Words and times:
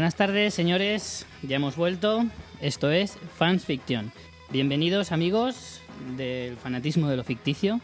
Buenas 0.00 0.14
tardes, 0.14 0.54
señores. 0.54 1.26
Ya 1.42 1.56
hemos 1.56 1.76
vuelto. 1.76 2.24
Esto 2.62 2.90
es 2.90 3.18
Fans 3.36 3.66
Fiction. 3.66 4.10
Bienvenidos, 4.48 5.12
amigos 5.12 5.82
del 6.16 6.56
fanatismo 6.56 7.06
de 7.10 7.18
lo 7.18 7.22
ficticio. 7.22 7.82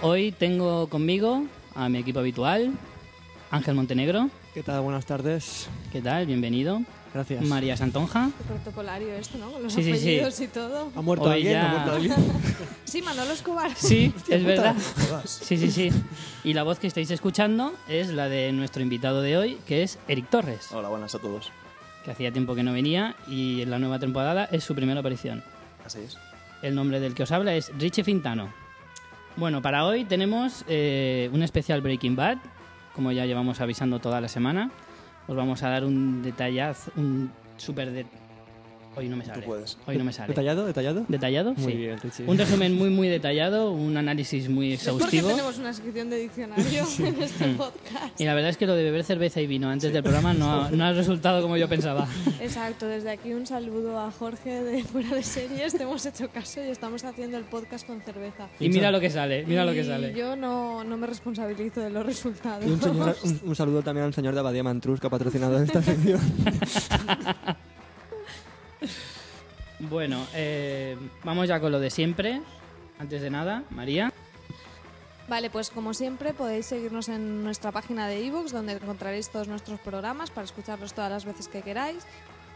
Hoy 0.00 0.32
tengo 0.32 0.88
conmigo 0.88 1.44
a 1.76 1.88
mi 1.88 1.98
equipo 1.98 2.18
habitual, 2.18 2.72
Ángel 3.52 3.76
Montenegro. 3.76 4.30
¿Qué 4.52 4.64
tal? 4.64 4.80
Buenas 4.80 5.06
tardes. 5.06 5.68
¿Qué 5.92 6.02
tal? 6.02 6.26
Bienvenido. 6.26 6.82
Gracias. 7.14 7.44
María 7.44 7.76
Santonja. 7.76 8.30
Qué 8.38 8.44
protocolario 8.44 9.12
esto, 9.14 9.36
¿no? 9.38 9.50
Con 9.52 9.62
los 9.62 9.72
Sí, 9.72 9.82
sí, 9.82 9.92
sí. 9.92 9.98
apellidos 10.18 10.40
y 10.40 10.48
todo. 10.48 10.90
¿Ha 10.96 11.02
muerto 11.02 11.24
Hoy 11.26 11.32
alguien? 11.34 11.52
ya- 11.52 11.66
¿Ha 11.66 11.72
muerto 11.74 11.92
alguien? 11.92 12.14
Sí, 12.84 13.00
Manolo 13.02 13.30
Escobar. 13.32 13.70
Sí, 13.74 14.12
Hostia 14.16 14.36
es 14.36 14.44
verdad. 14.44 14.74
Sí, 15.24 15.56
sí, 15.56 15.70
sí. 15.70 15.90
Y 16.44 16.52
la 16.52 16.62
voz 16.62 16.78
que 16.78 16.86
estáis 16.86 17.10
escuchando 17.10 17.72
es 17.88 18.08
la 18.08 18.28
de 18.28 18.52
nuestro 18.52 18.82
invitado 18.82 19.22
de 19.22 19.36
hoy, 19.38 19.58
que 19.66 19.82
es 19.82 19.98
Eric 20.08 20.28
Torres, 20.28 20.68
Hola, 20.72 20.88
buenas 20.88 21.14
a 21.14 21.18
todos. 21.18 21.50
que 22.04 22.10
hacía 22.10 22.32
tiempo 22.32 22.54
que 22.54 22.62
no 22.62 22.72
venía 22.72 23.14
y 23.26 23.62
en 23.62 23.70
la 23.70 23.78
nueva 23.78 23.98
temporada 23.98 24.44
es 24.52 24.64
su 24.64 24.74
primera 24.74 25.00
aparición. 25.00 25.42
Así 25.86 26.00
es. 26.00 26.18
El 26.60 26.74
nombre 26.74 27.00
del 27.00 27.14
que 27.14 27.22
os 27.22 27.32
habla 27.32 27.54
es 27.54 27.72
Richie 27.78 28.04
Fintano. 28.04 28.52
Bueno, 29.36 29.62
para 29.62 29.86
hoy 29.86 30.04
tenemos 30.04 30.64
eh, 30.68 31.30
un 31.32 31.42
especial 31.42 31.80
Breaking 31.80 32.14
Bad, 32.16 32.38
como 32.94 33.10
ya 33.12 33.24
llevamos 33.24 33.60
avisando 33.62 33.98
toda 34.00 34.20
la 34.20 34.28
semana. 34.28 34.70
Os 35.32 35.36
vamos 35.36 35.62
a 35.62 35.70
dar 35.70 35.82
un 35.82 36.20
detallazo, 36.20 36.92
un 36.94 37.32
súper. 37.56 38.04
Hoy 38.94 39.08
no 39.08 39.16
me 39.16 39.24
sale. 39.24 39.42
puedes. 39.42 39.78
Hoy 39.86 39.96
no 39.96 40.04
me 40.04 40.12
sale. 40.12 40.28
¿Detallado? 40.28 40.66
¿Detallado? 40.66 41.04
¿Detallado? 41.08 41.54
Muy 41.54 41.72
sí. 41.72 41.78
bien, 41.78 41.98
Richie. 41.98 42.24
Un 42.26 42.36
resumen 42.36 42.74
muy, 42.76 42.90
muy 42.90 43.08
detallado, 43.08 43.72
un 43.72 43.96
análisis 43.96 44.48
muy 44.50 44.74
Es 44.74 44.84
porque 44.84 44.96
exhaustivo. 45.16 45.28
tenemos 45.30 45.58
una 45.58 45.72
sección 45.72 46.10
de 46.10 46.16
diccionario 46.18 46.84
en 46.98 47.22
este 47.22 47.46
Mm. 47.46 47.56
podcast. 47.56 48.20
Y 48.20 48.24
la 48.24 48.34
verdad 48.34 48.50
es 48.50 48.56
que 48.58 48.66
lo 48.66 48.74
de 48.74 48.84
beber 48.84 49.02
cerveza 49.04 49.40
y 49.40 49.46
vino 49.46 49.68
antes 49.70 49.92
del 49.92 50.02
programa 50.02 50.34
no 50.34 50.52
ha, 50.64 50.70
no 50.72 50.84
ha 50.84 50.92
resultado 50.92 51.40
como 51.42 51.56
yo 51.56 51.68
pensaba. 51.68 52.06
Exacto, 52.40 52.86
desde 52.86 53.10
aquí 53.10 53.32
un 53.32 53.46
saludo 53.46 53.98
a 53.98 54.10
Jorge 54.10 54.62
de 54.62 54.84
Fuera 54.84 55.14
de 55.14 55.22
Series. 55.22 55.72
Te 55.74 55.84
hemos 55.84 56.04
hecho 56.04 56.28
caso 56.30 56.60
y 56.62 56.68
estamos 56.68 57.02
haciendo 57.04 57.38
el 57.38 57.44
podcast 57.44 57.86
con 57.86 58.00
cerveza. 58.02 58.48
Y 58.60 58.68
mira 58.68 58.90
lo 58.90 59.00
que 59.00 59.08
sale, 59.10 59.44
mira 59.46 59.64
lo 59.64 59.72
que 59.72 59.80
Y 59.80 59.84
sale. 59.84 60.12
yo 60.14 60.36
no, 60.36 60.84
no 60.84 60.96
me 60.98 61.06
responsabilizo 61.06 61.80
de 61.80 61.90
los 61.90 62.04
resultados. 62.04 62.64
Y 62.66 62.70
un, 62.70 62.80
señor- 62.80 63.16
un- 63.24 63.40
un 63.44 63.56
saludo 63.56 63.82
también 63.82 64.04
al 64.06 64.12
señor 64.14 64.34
de 64.34 64.40
Abadía 64.40 64.62
Mantrus 64.62 65.00
que 65.00 65.06
ha 65.06 65.10
patrocinado 65.10 65.60
esta 65.62 65.82
sección. 65.82 66.20
Bueno, 69.82 70.24
eh, 70.32 70.96
vamos 71.24 71.48
ya 71.48 71.58
con 71.60 71.72
lo 71.72 71.80
de 71.80 71.90
siempre. 71.90 72.40
Antes 72.98 73.20
de 73.20 73.30
nada, 73.30 73.64
María. 73.70 74.12
Vale, 75.28 75.50
pues 75.50 75.70
como 75.70 75.92
siempre 75.92 76.34
podéis 76.34 76.66
seguirnos 76.66 77.08
en 77.08 77.42
nuestra 77.42 77.72
página 77.72 78.06
de 78.06 78.24
ebooks 78.26 78.52
donde 78.52 78.74
encontraréis 78.74 79.30
todos 79.30 79.48
nuestros 79.48 79.80
programas 79.80 80.30
para 80.30 80.44
escucharlos 80.44 80.94
todas 80.94 81.10
las 81.10 81.24
veces 81.24 81.48
que 81.48 81.62
queráis. 81.62 82.04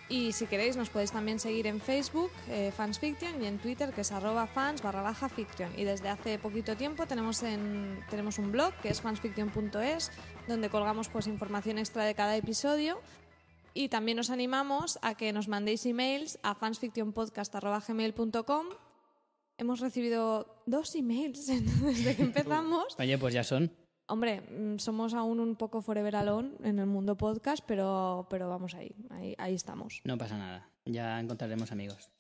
Y 0.09 0.33
si 0.33 0.47
queréis 0.47 0.77
nos 0.77 0.89
podéis 0.89 1.11
también 1.11 1.41
seguir 1.41 1.67
en 1.67 1.81
Facebook, 1.81 2.31
eh, 2.49 2.73
Fans 2.77 3.01
Fiction, 3.01 3.43
y 3.43 3.47
en 3.47 3.59
Twitter 3.59 3.93
que 3.93 4.03
es 4.03 4.13
arroba 4.13 4.47
fans 4.47 4.81
barra 4.81 5.03
baja 5.03 5.29
fiction. 5.29 5.69
Y 5.77 5.83
desde 5.83 6.09
hace 6.09 6.39
poquito 6.39 6.77
tiempo 6.77 7.07
tenemos, 7.07 7.43
en, 7.43 7.99
tenemos 8.09 8.39
un 8.39 8.53
blog 8.53 8.73
que 8.83 8.89
es 8.89 9.01
fansfiction.es 9.01 10.13
donde 10.47 10.71
colgamos 10.71 11.09
pues 11.09 11.27
información 11.27 11.79
extra 11.79 12.05
de 12.05 12.15
cada 12.15 12.37
episodio. 12.37 13.01
Y 13.77 13.91
también 13.91 14.19
os 14.19 14.31
animamos 14.31 14.99
a 15.03 15.17
que 15.17 15.35
nos 15.37 15.49
mandéis 15.49 15.85
emails 15.85 16.39
a 16.43 16.55
fansfictionpodcast.gmail.com 16.55 18.67
Hemos 19.59 19.81
recibido 19.81 20.63
dos 20.65 20.95
emails 20.95 21.47
desde 21.83 22.17
que 22.17 22.23
empezamos. 22.23 22.97
Oye, 22.99 23.19
pues 23.19 23.35
ya 23.35 23.45
son. 23.45 23.71
Hombre, 24.07 24.41
mm, 24.41 24.79
somos 24.79 25.13
aún 25.13 25.41
un 25.41 25.57
poco 25.57 25.83
forever 25.83 26.17
alone 26.17 26.53
en 26.63 26.79
el 26.79 26.87
mundo 26.87 27.17
podcast, 27.17 27.63
pero, 27.67 28.27
pero 28.31 28.49
vamos 28.49 28.75
ahí, 28.75 28.95
ahí, 29.11 29.35
ahí 29.37 29.55
estamos. 29.55 30.01
No 30.05 30.17
pasa 30.17 30.39
nada. 30.39 30.71
Ya 30.87 31.21
encontraremos 31.21 31.71
amigos. 31.71 32.11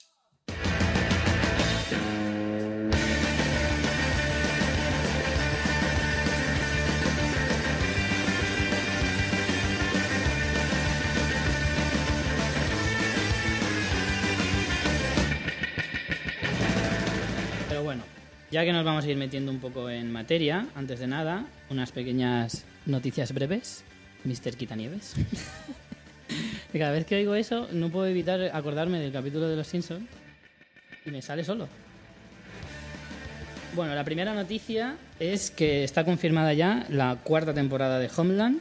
Pero 17.76 17.84
bueno, 17.84 18.04
ya 18.50 18.64
que 18.64 18.72
nos 18.72 18.86
vamos 18.86 19.04
a 19.04 19.10
ir 19.10 19.18
metiendo 19.18 19.52
un 19.52 19.60
poco 19.60 19.90
en 19.90 20.10
materia, 20.10 20.66
antes 20.74 20.98
de 20.98 21.06
nada, 21.06 21.44
unas 21.68 21.92
pequeñas 21.92 22.64
noticias 22.86 23.34
breves. 23.34 23.84
Mr. 24.24 24.56
Quitanieves. 24.56 25.14
Cada 26.72 26.90
vez 26.92 27.04
que 27.04 27.16
oigo 27.16 27.34
eso, 27.34 27.68
no 27.72 27.90
puedo 27.90 28.06
evitar 28.06 28.40
acordarme 28.54 28.98
del 28.98 29.12
capítulo 29.12 29.46
de 29.46 29.56
Los 29.56 29.66
Simpsons 29.66 30.06
y 31.04 31.10
me 31.10 31.20
sale 31.20 31.44
solo. 31.44 31.68
Bueno, 33.74 33.94
la 33.94 34.04
primera 34.04 34.32
noticia 34.32 34.96
es 35.20 35.50
que 35.50 35.84
está 35.84 36.06
confirmada 36.06 36.54
ya 36.54 36.86
la 36.88 37.18
cuarta 37.22 37.52
temporada 37.52 37.98
de 37.98 38.08
Homeland, 38.16 38.60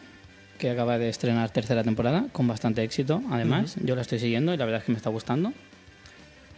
que 0.58 0.72
acaba 0.72 0.98
de 0.98 1.08
estrenar 1.08 1.52
tercera 1.52 1.86
temporada, 1.86 2.26
con 2.34 2.50
bastante 2.50 2.84
éxito, 2.84 3.24
además. 3.32 3.78
Yo 3.82 3.96
la 3.96 4.02
estoy 4.02 4.20
siguiendo 4.20 4.54
y 4.54 4.58
la 4.58 4.66
verdad 4.66 4.82
es 4.82 4.86
que 4.86 4.92
me 4.92 4.98
está 4.98 5.10
gustando. 5.10 5.54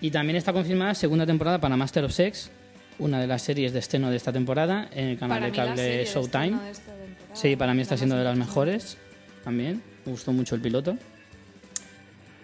Y 0.01 0.11
también 0.11 0.35
está 0.37 0.53
confirmada 0.53 0.93
segunda 0.95 1.25
temporada 1.25 1.59
para 1.59 1.75
Master 1.75 2.05
of 2.05 2.11
Sex, 2.13 2.51
una 2.99 3.19
de 3.19 3.27
las 3.27 3.41
series 3.41 3.73
de 3.73 3.79
estreno 3.79 4.09
de 4.09 4.17
esta 4.17 4.31
temporada 4.31 4.89
en 4.93 5.07
el 5.07 5.17
canal 5.17 5.39
Para 5.39 5.45
de 5.47 5.51
mí 5.51 5.57
la 5.57 5.65
cable 5.65 6.05
Showtime. 6.05 6.59
de 6.63 6.71
esta 6.71 6.91
Sí, 7.33 7.55
para 7.55 7.73
mí 7.73 7.81
está 7.81 7.95
la 7.95 7.97
siendo 7.97 8.17
de 8.17 8.23
las 8.23 8.37
mejores 8.37 8.97
también. 9.43 9.81
Me 10.05 10.11
gustó 10.11 10.31
mucho 10.33 10.55
el 10.55 10.61
piloto. 10.61 10.97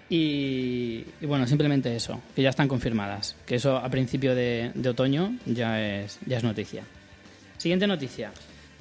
Y, 0.10 1.06
y 1.22 1.26
bueno, 1.26 1.48
simplemente 1.48 1.96
eso, 1.96 2.22
que 2.36 2.42
ya 2.42 2.50
están 2.50 2.68
confirmadas. 2.68 3.36
Que 3.46 3.56
eso 3.56 3.78
a 3.78 3.90
principio 3.90 4.36
de, 4.36 4.72
de 4.76 4.90
otoño 4.90 5.38
ya 5.46 5.82
es, 5.82 6.20
ya 6.26 6.38
es 6.38 6.44
noticia. 6.44 6.84
Siguiente 7.58 7.88
noticia. 7.88 8.32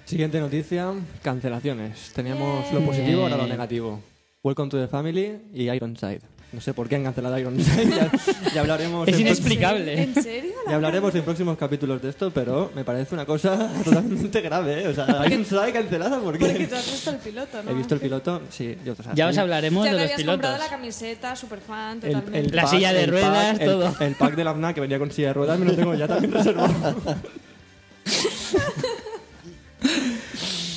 Siguiente 0.04 0.40
noticia, 0.40 0.92
cancelaciones. 1.22 2.12
Teníamos 2.14 2.70
lo 2.72 2.80
positivo, 2.80 3.22
ahora 3.22 3.36
lo 3.36 3.46
negativo. 3.46 4.02
Welcome 4.42 4.68
to 4.70 4.78
the 4.80 4.88
family 4.88 5.38
y 5.54 5.70
Ironside. 5.70 6.20
No 6.52 6.60
sé 6.60 6.74
por 6.74 6.86
qué 6.86 6.96
han 6.96 7.04
cancelado 7.04 7.38
Ironside. 7.38 7.88
Ya, 7.88 8.10
ya 8.54 8.60
hablaremos 8.60 9.08
Es 9.08 9.18
inexplicable. 9.18 10.02
¿En 10.02 10.14
serio? 10.14 10.52
Ya 10.68 10.74
hablaremos 10.74 11.14
en 11.14 11.22
próximos 11.22 11.56
capítulos 11.56 12.02
de 12.02 12.10
esto, 12.10 12.30
pero 12.30 12.70
me 12.74 12.84
parece 12.84 13.14
una 13.14 13.24
cosa 13.24 13.70
totalmente 13.84 14.40
grave, 14.42 14.82
¿eh? 14.84 14.88
O 14.88 14.94
sea, 14.94 15.06
Ironside 15.26 15.72
cancelada 15.72 16.20
porque... 16.20 16.44
Porque 16.44 16.66
tú 16.66 16.74
has 16.74 16.92
visto 16.92 17.10
el 17.10 17.16
piloto, 17.16 17.62
¿no? 17.62 17.70
He 17.70 17.74
visto 17.74 17.94
el 17.94 18.00
piloto, 18.00 18.42
sí, 18.50 18.76
yo 18.84 18.92
o 18.92 18.96
sea, 19.02 19.14
Ya 19.14 19.28
os 19.28 19.38
hablaremos 19.38 19.86
Ya 19.86 19.92
de 19.92 19.96
te 19.96 20.02
los 20.04 20.12
habías 20.12 20.26
comprado 20.28 20.54
pilotos. 20.56 20.70
la 20.70 20.76
camiseta, 20.76 21.36
super 21.36 21.60
fan, 21.60 22.00
El- 22.02 22.12
totalmente. 22.12 22.38
el 22.50 22.56
La 22.56 22.62
pack- 22.64 22.70
silla 22.70 22.92
de 22.92 23.06
ruedas, 23.06 23.52
pack- 23.54 23.60
el- 23.62 23.66
todo. 23.70 23.94
El, 24.00 24.14
pack 24.16 24.34
de 24.36 24.44
la 24.44 24.52
FNAC 24.54 24.74
que 24.74 24.80
venía 24.82 24.98
con 24.98 25.10
silla 25.10 25.28
de 25.28 25.34
ruedas 25.34 25.58
me 25.58 25.64
lo 25.66 25.74
tengo 25.74 25.94
ya 25.94 26.06
también 26.06 26.32
reservado. 26.32 26.74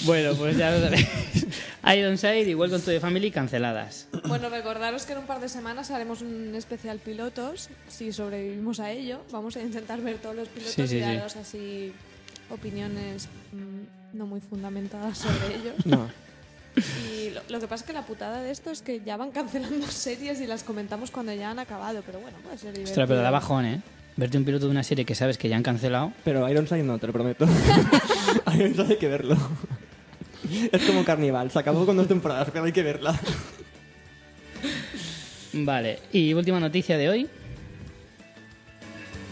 Bueno, 0.06 0.34
pues 0.36 0.58
ya 0.58 0.72
lo 0.72 0.82
sabéis. 0.82 1.08
Ironside 1.98 2.48
y 2.50 2.56
Welcome 2.56 2.82
to 2.82 2.92
the 2.92 3.00
Family 3.00 3.32
canceladas. 3.32 4.08
Bueno, 4.28 4.50
recordaros 4.50 5.06
que 5.06 5.14
en 5.14 5.20
un 5.20 5.26
par 5.26 5.40
de 5.40 5.50
semanas 5.50 5.92
haremos 5.92 6.22
un 6.22 6.54
especial 6.56 7.00
pilotos, 7.00 7.70
si 7.88 8.12
sobrevivimos 8.12 8.80
a 8.80 8.92
ello. 8.92 9.22
Vamos 9.32 9.56
a 9.58 9.62
intentar 9.62 10.02
ver 10.02 10.18
todos 10.18 10.36
los 10.36 10.48
pilotos 10.48 10.74
Sí, 10.76 10.88
sí, 10.88 10.98
y 10.98 11.00
sí. 11.00 11.06
daros 11.06 11.36
así 11.36 11.94
opiniones 12.50 13.28
mm, 13.52 14.18
no 14.18 14.26
muy 14.28 14.42
fundamentadas 14.42 15.18
sobre 15.20 15.56
ellos. 15.56 15.76
No. 15.86 16.10
Y 17.10 17.30
lo, 17.30 17.42
lo 17.48 17.60
que 17.62 17.68
pasa 17.68 17.84
es 17.86 17.88
que 17.88 17.94
la 17.94 18.06
putada 18.06 18.42
de 18.42 18.52
esto 18.52 18.70
es 18.70 18.82
que 18.82 19.00
ya 19.00 19.16
van 19.16 19.32
cancelando 19.32 19.88
series 19.90 20.42
y 20.42 20.48
las 20.48 20.64
comentamos 20.64 21.10
cuando 21.10 21.34
ya 21.34 21.52
han 21.52 21.60
acabado, 21.60 22.02
pero 22.06 22.20
bueno, 22.20 22.38
puede 22.44 22.58
ser 22.58 22.72
divertido. 22.74 22.90
Ostras, 22.92 23.08
pero 23.08 23.22
da 23.22 23.32
bajón, 23.32 23.66
¿eh? 23.66 23.82
Verte 24.18 24.38
un 24.38 24.44
piloto 24.46 24.66
de 24.66 24.72
una 24.72 24.84
serie 24.84 25.06
que 25.06 25.14
sabes 25.16 25.38
que 25.38 25.48
ya 25.50 25.56
han 25.58 25.64
cancelado. 25.64 26.12
Pero 26.24 26.50
Ironside 26.50 26.84
no, 26.84 26.98
te 27.00 27.08
lo 27.08 27.14
prometo. 27.14 27.46
Ironside 28.54 28.92
hay 28.94 28.98
que 28.98 29.08
verlo. 29.10 29.38
Es 30.72 30.84
como 30.84 31.04
Carnival, 31.04 31.52
se 31.52 31.60
acabó 31.60 31.86
con 31.86 31.98
dos 31.98 32.08
temporadas, 32.08 32.50
pero 32.52 32.66
hay 32.66 32.72
que 32.72 32.84
verla. 32.84 33.20
Vale, 35.54 36.00
y 36.12 36.34
última 36.34 36.60
noticia 36.60 36.98
de 36.98 37.10
hoy. 37.10 37.30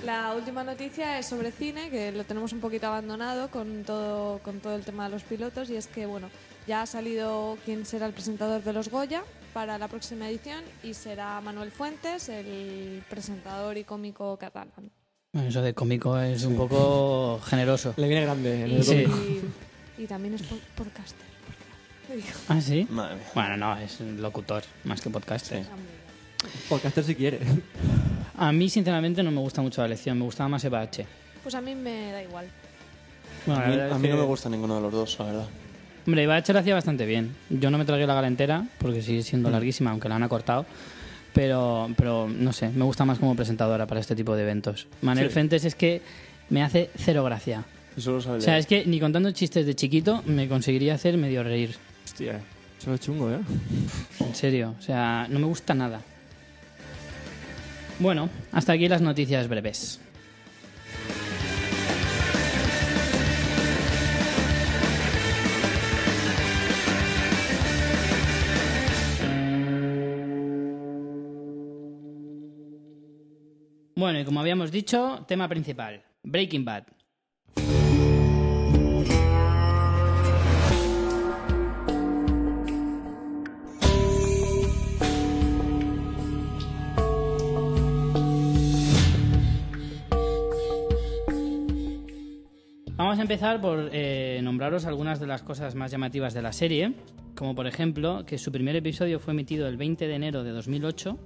La 0.06 0.34
última 0.36 0.64
noticia 0.64 1.18
es 1.20 1.26
sobre 1.26 1.52
cine, 1.52 1.90
que 1.90 2.12
lo 2.12 2.24
tenemos 2.26 2.52
un 2.52 2.60
poquito 2.60 2.88
abandonado 2.88 3.50
con 3.50 3.84
todo, 3.84 4.40
con 4.40 4.60
todo 4.60 4.76
el 4.76 4.84
tema 4.84 5.06
de 5.06 5.12
los 5.12 5.24
pilotos, 5.24 5.70
y 5.70 5.76
es 5.78 5.88
que, 5.88 6.06
bueno, 6.06 6.30
ya 6.68 6.82
ha 6.82 6.86
salido 6.86 7.58
quién 7.66 7.86
será 7.86 8.06
el 8.06 8.14
presentador 8.14 8.62
de 8.64 8.74
los 8.74 8.90
Goya 8.90 9.24
para 9.54 9.78
la 9.78 9.88
próxima 9.88 10.30
edición, 10.30 10.62
y 10.84 10.94
será 10.94 11.40
Manuel 11.42 11.72
Fuentes, 11.72 12.28
el 12.30 13.02
presentador 13.10 13.78
y 13.78 13.84
cómico 13.86 14.36
catalán. 14.38 14.92
Bueno, 15.34 15.50
eso 15.50 15.62
de 15.62 15.74
cómico 15.74 16.20
es 16.20 16.44
un 16.44 16.56
poco 16.58 17.40
generoso. 17.46 17.94
Le 17.98 18.08
viene 18.08 18.24
grande 18.24 18.64
el 18.66 18.84
Sí. 18.84 19.04
cómico. 19.04 19.48
Y, 19.98 20.06
también 20.08 20.34
es 20.34 20.44
po- 20.44 20.58
podcaster. 20.76 21.26
¿Ah, 22.50 22.60
sí? 22.62 22.86
Madre 22.90 23.16
mía. 23.16 23.24
Bueno, 23.34 23.58
no, 23.58 23.78
es 23.78 24.00
locutor, 24.02 24.64
más 24.84 25.02
que 25.02 25.10
podcaster. 25.10 25.64
Podcaster 26.68 27.04
si 27.04 27.16
quiere. 27.16 27.40
A 28.38 28.52
mí, 28.52 28.70
sinceramente, 28.70 29.24
no 29.24 29.32
me 29.32 29.40
gusta 29.40 29.62
mucho 29.62 29.82
la 29.82 29.88
lección. 29.88 30.18
Me 30.18 30.26
gustaba 30.26 30.50
más 30.50 30.64
Eva 30.66 30.82
H. 30.82 31.06
Pues 31.44 31.56
a 31.56 31.62
mí 31.62 31.76
me 31.76 32.12
da 32.12 32.22
igual. 32.24 32.48
Bueno, 33.46 33.62
A 33.62 33.68
la 33.70 33.98
mí, 33.98 34.08
a 34.08 34.12
no 34.12 34.18
me 34.18 34.26
gusta 34.26 34.50
ninguno 34.50 34.76
de 34.76 34.82
los 34.82 34.92
dos, 34.92 35.18
la 35.20 35.26
verdad. 35.26 35.48
Hombre, 36.06 36.28
Bachelor 36.28 36.62
hacía 36.62 36.74
bastante 36.74 37.06
bien. 37.06 37.34
Yo 37.50 37.72
no 37.72 37.78
me 37.78 37.86
tragué 37.86 38.06
la 38.06 38.14
gala 38.14 38.28
entera, 38.28 38.66
porque 38.80 39.02
sigue 39.02 39.24
siendo 39.24 39.50
larguísima, 39.50 39.92
aunque 39.92 40.10
la 40.10 40.16
han 40.18 40.24
acortado. 40.24 40.66
Pero, 41.34 41.90
pero 41.98 42.28
no 42.28 42.52
sé, 42.54 42.70
me 42.70 42.84
gusta 42.84 43.06
más 43.06 43.20
como 43.20 43.36
presentadora 43.36 43.88
para 43.88 44.02
este 44.02 44.16
tipo 44.16 44.36
de 44.36 44.44
eventos. 44.44 44.88
Manel 45.02 45.30
Sí. 45.30 45.34
Fentes 45.34 45.64
es 45.66 45.76
que 45.76 46.02
me 46.50 46.62
hace 46.62 46.90
cero 46.98 47.24
gracia. 47.24 47.64
Eso 47.96 48.12
lo 48.14 48.22
sabe 48.22 48.38
O 48.40 48.42
sea, 48.42 48.54
leer. 48.54 48.62
es 48.62 48.68
que 48.68 48.86
ni 48.86 49.00
contando 49.00 49.32
chistes 49.32 49.66
de 49.66 49.76
chiquito 49.76 50.24
me 50.26 50.48
conseguiría 50.48 50.96
hacer 50.96 51.18
medio 51.18 51.44
reír. 51.44 51.76
Hostia, 52.06 52.42
eso 52.80 52.94
es 52.94 53.00
chungo, 53.02 53.32
¿eh? 53.32 53.40
En 54.20 54.36
serio, 54.36 54.76
o 54.78 54.82
sea, 54.82 55.28
no 55.30 55.40
me 55.40 55.46
gusta 55.46 55.74
nada. 55.74 56.02
Bueno, 58.00 58.30
hasta 58.52 58.74
aquí 58.74 58.88
las 58.88 59.02
noticias 59.02 59.48
breves. 59.48 60.00
Bueno, 73.96 74.20
y 74.20 74.26
como 74.26 74.40
habíamos 74.40 74.72
dicho, 74.72 75.24
tema 75.28 75.48
principal, 75.48 76.04
Breaking 76.24 76.66
Bad. 76.66 76.84
Vamos 92.96 93.18
a 93.18 93.22
empezar 93.24 93.60
por 93.60 93.90
eh, 93.92 94.40
nombraros 94.44 94.86
algunas 94.86 95.20
de 95.20 95.26
las 95.28 95.42
cosas 95.42 95.74
más 95.76 95.92
llamativas 95.92 96.34
de 96.34 96.42
la 96.44 96.54
serie, 96.54 96.94
como 97.36 97.56
por 97.56 97.66
ejemplo 97.66 98.24
que 98.26 98.38
su 98.38 98.52
primer 98.52 98.76
episodio 98.76 99.20
fue 99.20 99.34
emitido 99.34 99.68
el 99.68 99.78
20 99.78 100.08
de 100.08 100.16
enero 100.16 100.44
de 100.44 100.52
2008 100.52 101.18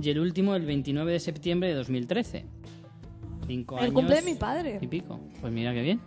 y 0.00 0.10
el 0.10 0.20
último 0.20 0.54
el 0.54 0.64
29 0.64 1.12
de 1.12 1.20
septiembre 1.20 1.68
de 1.70 1.74
2013. 1.74 2.46
Cinco 3.46 3.76
El 3.78 3.84
años 3.84 3.94
cumple 3.94 4.14
de 4.16 4.22
mi 4.22 4.34
padre. 4.34 4.78
y 4.80 4.86
pico. 4.86 5.20
Pues 5.40 5.52
mira 5.52 5.74
qué 5.74 5.82
bien. 5.82 6.00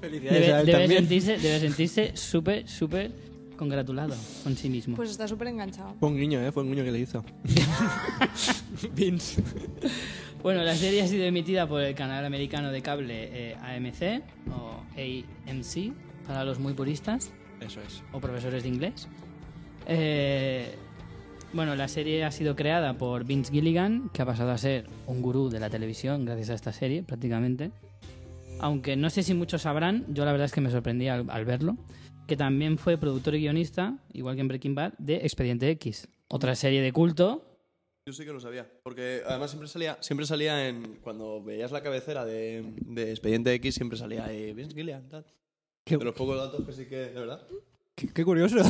Felicidades 0.00 0.40
Debe, 0.40 0.52
a 0.54 0.60
él 0.60 0.66
debe 0.66 0.78
también. 0.78 1.00
sentirse, 1.00 1.38
debe 1.38 1.60
sentirse 1.60 2.16
súper, 2.16 2.68
súper 2.68 3.10
congratulado 3.56 4.14
con 4.44 4.56
sí 4.56 4.68
mismo. 4.70 4.94
Pues 4.96 5.10
está 5.10 5.26
súper 5.26 5.48
enganchado. 5.48 5.94
Fue 5.98 6.08
un 6.08 6.16
guiño, 6.18 6.40
¿eh? 6.40 6.52
Fue 6.52 6.62
un 6.62 6.70
guiño 6.70 6.84
que 6.84 6.92
le 6.92 7.00
hizo. 7.00 7.24
Vince. 8.94 9.42
Bueno, 10.42 10.62
la 10.62 10.74
serie 10.74 11.02
ha 11.02 11.06
sido 11.06 11.24
emitida 11.24 11.66
por 11.66 11.82
el 11.82 11.94
canal 11.94 12.24
americano 12.24 12.72
de 12.72 12.80
cable 12.80 13.28
eh, 13.32 13.56
AMC 13.56 14.22
o 14.50 14.80
AMC 14.96 15.92
para 16.26 16.44
los 16.44 16.58
muy 16.58 16.72
puristas 16.72 17.30
Eso 17.60 17.80
es. 17.82 18.02
o 18.12 18.20
profesores 18.20 18.62
de 18.62 18.68
inglés. 18.70 19.06
Eh, 19.86 20.74
bueno, 21.52 21.74
la 21.74 21.88
serie 21.88 22.24
ha 22.24 22.30
sido 22.30 22.56
creada 22.56 22.96
por 22.96 23.24
Vince 23.24 23.52
Gilligan, 23.52 24.08
que 24.14 24.22
ha 24.22 24.26
pasado 24.26 24.50
a 24.50 24.56
ser 24.56 24.86
un 25.06 25.20
gurú 25.20 25.50
de 25.50 25.60
la 25.60 25.68
televisión 25.68 26.24
gracias 26.24 26.50
a 26.50 26.54
esta 26.54 26.72
serie, 26.72 27.02
prácticamente. 27.02 27.70
Aunque 28.60 28.96
no 28.96 29.10
sé 29.10 29.22
si 29.22 29.34
muchos 29.34 29.62
sabrán, 29.62 30.06
yo 30.08 30.24
la 30.24 30.32
verdad 30.32 30.46
es 30.46 30.52
que 30.52 30.62
me 30.62 30.70
sorprendí 30.70 31.08
al, 31.08 31.26
al 31.28 31.44
verlo, 31.44 31.76
que 32.26 32.38
también 32.38 32.78
fue 32.78 32.96
productor 32.96 33.34
y 33.34 33.40
guionista, 33.40 33.98
igual 34.14 34.36
que 34.36 34.40
en 34.40 34.48
Breaking 34.48 34.74
Bad, 34.74 34.94
de 34.96 35.16
Expediente 35.16 35.68
X, 35.70 36.08
otra 36.28 36.54
serie 36.54 36.80
de 36.80 36.92
culto 36.92 37.49
Yo 38.06 38.12
sí 38.12 38.24
que 38.24 38.32
lo 38.32 38.40
sabía. 38.40 38.68
Porque 38.82 39.22
además 39.26 39.50
siempre 39.50 39.68
salía, 39.68 39.98
siempre 40.00 40.26
salía 40.26 40.68
en. 40.68 40.96
Cuando 41.02 41.42
veías 41.42 41.70
la 41.70 41.82
cabecera 41.82 42.24
de, 42.24 42.64
de 42.86 43.10
Expediente 43.10 43.52
X, 43.54 43.74
siempre 43.74 43.98
salía 43.98 44.24
ahí. 44.24 44.52
Vince 44.52 44.74
Gillian, 44.74 45.08
tal. 45.08 45.24
Qué, 45.84 45.96
De 45.96 46.04
los 46.04 46.14
pocos 46.14 46.36
datos 46.36 46.64
que 46.66 46.72
sí 46.72 46.86
que. 46.86 46.96
De 46.96 47.20
verdad. 47.20 47.46
qué- 47.94 48.08
qué 48.12 48.24
curioso. 48.24 48.56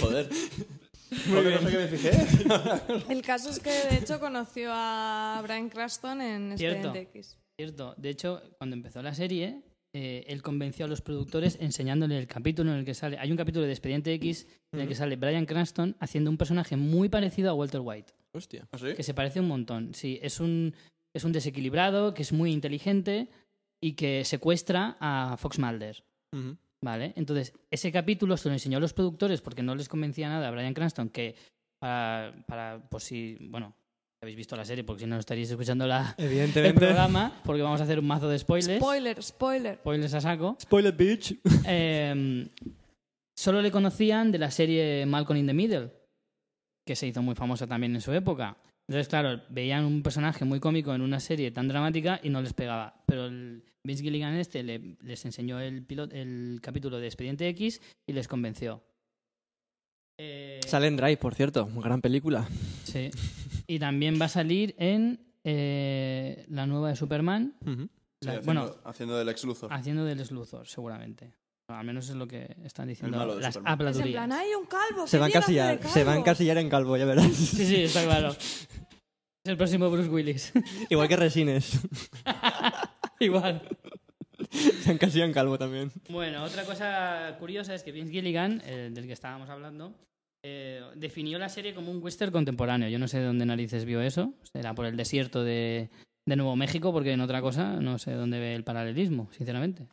Joder. 0.00 0.28
Porque 1.32 1.50
no 1.50 1.58
sé 1.60 1.70
qué 1.70 1.76
me 1.78 1.88
fijé. 1.88 2.10
El 3.12 3.22
caso 3.22 3.50
es 3.50 3.58
que 3.60 3.70
de 3.70 3.96
hecho 3.98 4.20
conoció 4.20 4.70
a 4.72 5.40
Brian 5.42 5.68
Cranston 5.68 6.20
en 6.20 6.56
Cierto. 6.58 6.88
Expediente 6.88 7.18
X. 7.18 7.38
Cierto. 7.58 7.94
De 7.96 8.10
hecho, 8.10 8.42
cuando 8.58 8.76
empezó 8.76 9.02
la 9.02 9.14
serie, 9.14 9.62
eh, 9.98 10.26
él 10.28 10.42
convenció 10.42 10.84
a 10.84 10.88
los 10.88 11.00
productores 11.00 11.56
enseñándole 11.58 12.18
el 12.18 12.26
capítulo 12.26 12.70
en 12.70 12.76
el 12.76 12.84
que 12.84 12.92
sale. 12.92 13.16
Hay 13.18 13.30
un 13.30 13.38
capítulo 13.38 13.64
de 13.64 13.72
Expediente 13.72 14.12
X 14.12 14.46
en 14.72 14.80
el 14.80 14.88
que 14.88 14.94
sale 14.94 15.16
Brian 15.16 15.46
Cranston 15.46 15.96
haciendo 16.00 16.30
un 16.30 16.36
personaje 16.36 16.76
muy 16.76 17.08
parecido 17.08 17.48
a 17.48 17.54
Walter 17.54 17.80
White, 17.82 18.12
Hostia. 18.32 18.68
¿Ah, 18.72 18.76
sí? 18.76 18.92
que 18.94 19.02
se 19.02 19.14
parece 19.14 19.40
un 19.40 19.48
montón. 19.48 19.94
Sí, 19.94 20.18
es 20.20 20.38
un, 20.38 20.74
es 21.14 21.24
un 21.24 21.32
desequilibrado, 21.32 22.12
que 22.12 22.20
es 22.20 22.34
muy 22.34 22.52
inteligente 22.52 23.30
y 23.80 23.94
que 23.94 24.26
secuestra 24.26 24.98
a 25.00 25.38
Fox 25.38 25.58
Mulder. 25.58 26.04
¿Vale? 26.82 27.14
Entonces, 27.16 27.54
ese 27.70 27.90
capítulo 27.90 28.36
se 28.36 28.50
lo 28.50 28.52
enseñó 28.52 28.76
a 28.76 28.82
los 28.82 28.92
productores 28.92 29.40
porque 29.40 29.62
no 29.62 29.74
les 29.74 29.88
convencía 29.88 30.28
nada 30.28 30.48
a 30.48 30.50
Brian 30.50 30.74
Cranston 30.74 31.08
que 31.08 31.36
para, 31.78 32.44
para 32.46 32.86
pues 32.90 33.04
si, 33.04 33.38
bueno, 33.48 33.74
habéis 34.22 34.36
visto 34.36 34.56
la 34.56 34.64
serie 34.64 34.82
porque 34.84 35.00
si 35.00 35.06
no 35.06 35.14
no 35.16 35.20
estaríais 35.20 35.50
escuchando 35.50 35.86
la, 35.86 36.14
el 36.18 36.74
programa 36.74 37.40
porque 37.44 37.62
vamos 37.62 37.80
a 37.80 37.84
hacer 37.84 37.98
un 37.98 38.06
mazo 38.06 38.28
de 38.28 38.38
spoilers. 38.38 38.78
Spoiler, 38.80 39.22
spoiler. 39.22 39.76
spoilers 39.76 40.14
a 40.14 40.20
saco. 40.20 40.56
Spoiler 40.60 40.92
bitch. 40.96 41.38
Eh, 41.68 42.48
solo 43.36 43.60
le 43.60 43.70
conocían 43.70 44.32
de 44.32 44.38
la 44.38 44.50
serie 44.50 45.04
Malcolm 45.06 45.38
in 45.38 45.46
the 45.46 45.52
Middle, 45.54 45.90
que 46.86 46.96
se 46.96 47.06
hizo 47.06 47.22
muy 47.22 47.34
famosa 47.34 47.66
también 47.66 47.94
en 47.94 48.00
su 48.00 48.12
época. 48.12 48.56
Entonces, 48.88 49.08
claro, 49.08 49.42
veían 49.50 49.84
un 49.84 50.02
personaje 50.02 50.44
muy 50.44 50.60
cómico 50.60 50.94
en 50.94 51.00
una 51.02 51.18
serie 51.18 51.50
tan 51.50 51.66
dramática 51.66 52.20
y 52.22 52.30
no 52.30 52.40
les 52.40 52.52
pegaba. 52.52 53.02
Pero 53.04 53.26
el 53.26 53.64
Vince 53.84 54.02
Gilligan 54.04 54.34
este 54.36 54.62
le- 54.62 54.96
les 55.02 55.24
enseñó 55.24 55.58
el, 55.60 55.82
pilot, 55.84 56.12
el 56.12 56.60
capítulo 56.62 56.98
de 57.00 57.06
Expediente 57.06 57.48
X 57.48 57.80
y 58.08 58.12
les 58.12 58.28
convenció. 58.28 58.80
Eh, 60.20 60.60
Sale 60.64 60.86
en 60.86 60.96
Drive, 60.96 61.16
por 61.16 61.34
cierto. 61.34 61.66
Gran 61.66 62.00
película. 62.00 62.48
sí. 62.84 63.10
Y 63.66 63.78
también 63.78 64.18
va 64.20 64.26
a 64.26 64.28
salir 64.28 64.74
en 64.78 65.20
eh, 65.44 66.44
la 66.48 66.66
nueva 66.66 66.88
de 66.90 66.96
Superman, 66.96 67.54
la- 68.20 68.32
haciendo, 68.32 68.42
bueno, 68.44 68.74
haciendo 68.84 69.16
del 69.18 69.28
ex 69.28 69.44
Luthor. 69.44 69.72
haciendo 69.72 70.04
del 70.04 70.22
Luthor, 70.30 70.66
seguramente. 70.66 71.32
Al 71.68 71.84
menos 71.84 72.08
es 72.08 72.14
lo 72.14 72.28
que 72.28 72.56
están 72.64 72.86
diciendo 72.88 73.18
las 73.40 73.56
habladurías. 73.64 74.12
plan, 74.12 74.32
¡ay, 74.32 74.50
un 74.54 74.66
calvo! 74.66 75.06
Se 75.08 75.18
va 75.18 75.24
a 75.26 75.28
encasillar. 75.28 75.78
Se 75.88 76.04
va 76.04 76.12
a 76.12 76.14
calvo". 76.14 76.20
encasillar 76.20 76.58
en 76.58 76.68
calvo, 76.70 76.96
ya 76.96 77.04
verás. 77.06 77.26
Sí, 77.32 77.66
sí, 77.66 77.82
está 77.82 78.04
claro. 78.04 78.28
Es 78.30 78.68
el 79.44 79.56
próximo 79.56 79.90
Bruce 79.90 80.08
Willis. 80.08 80.52
Igual 80.90 81.08
que 81.08 81.16
Resines. 81.16 81.80
Igual. 83.20 83.62
Se 84.50 84.92
encasilla 84.92 85.24
en 85.24 85.32
calvo 85.32 85.58
también. 85.58 85.90
Bueno, 86.08 86.44
otra 86.44 86.64
cosa 86.64 87.36
curiosa 87.38 87.74
es 87.74 87.82
que 87.82 87.90
Vince 87.90 88.12
Gilligan, 88.12 88.58
del 88.58 89.06
que 89.06 89.12
estábamos 89.12 89.48
hablando, 89.50 89.92
eh, 90.48 90.80
definió 90.94 91.40
la 91.40 91.48
serie 91.48 91.74
como 91.74 91.90
un 91.90 92.00
western 92.00 92.30
contemporáneo. 92.30 92.88
Yo 92.88 93.00
no 93.00 93.08
sé 93.08 93.18
de 93.18 93.24
dónde 93.24 93.44
narices 93.44 93.84
vio 93.84 94.00
eso. 94.00 94.32
Será 94.52 94.74
por 94.76 94.86
el 94.86 94.96
desierto 94.96 95.42
de, 95.42 95.90
de 96.24 96.36
Nuevo 96.36 96.54
México, 96.54 96.92
porque 96.92 97.10
en 97.10 97.20
otra 97.20 97.40
cosa 97.40 97.80
no 97.80 97.98
sé 97.98 98.12
dónde 98.12 98.38
ve 98.38 98.54
el 98.54 98.62
paralelismo, 98.62 99.28
sinceramente. 99.32 99.88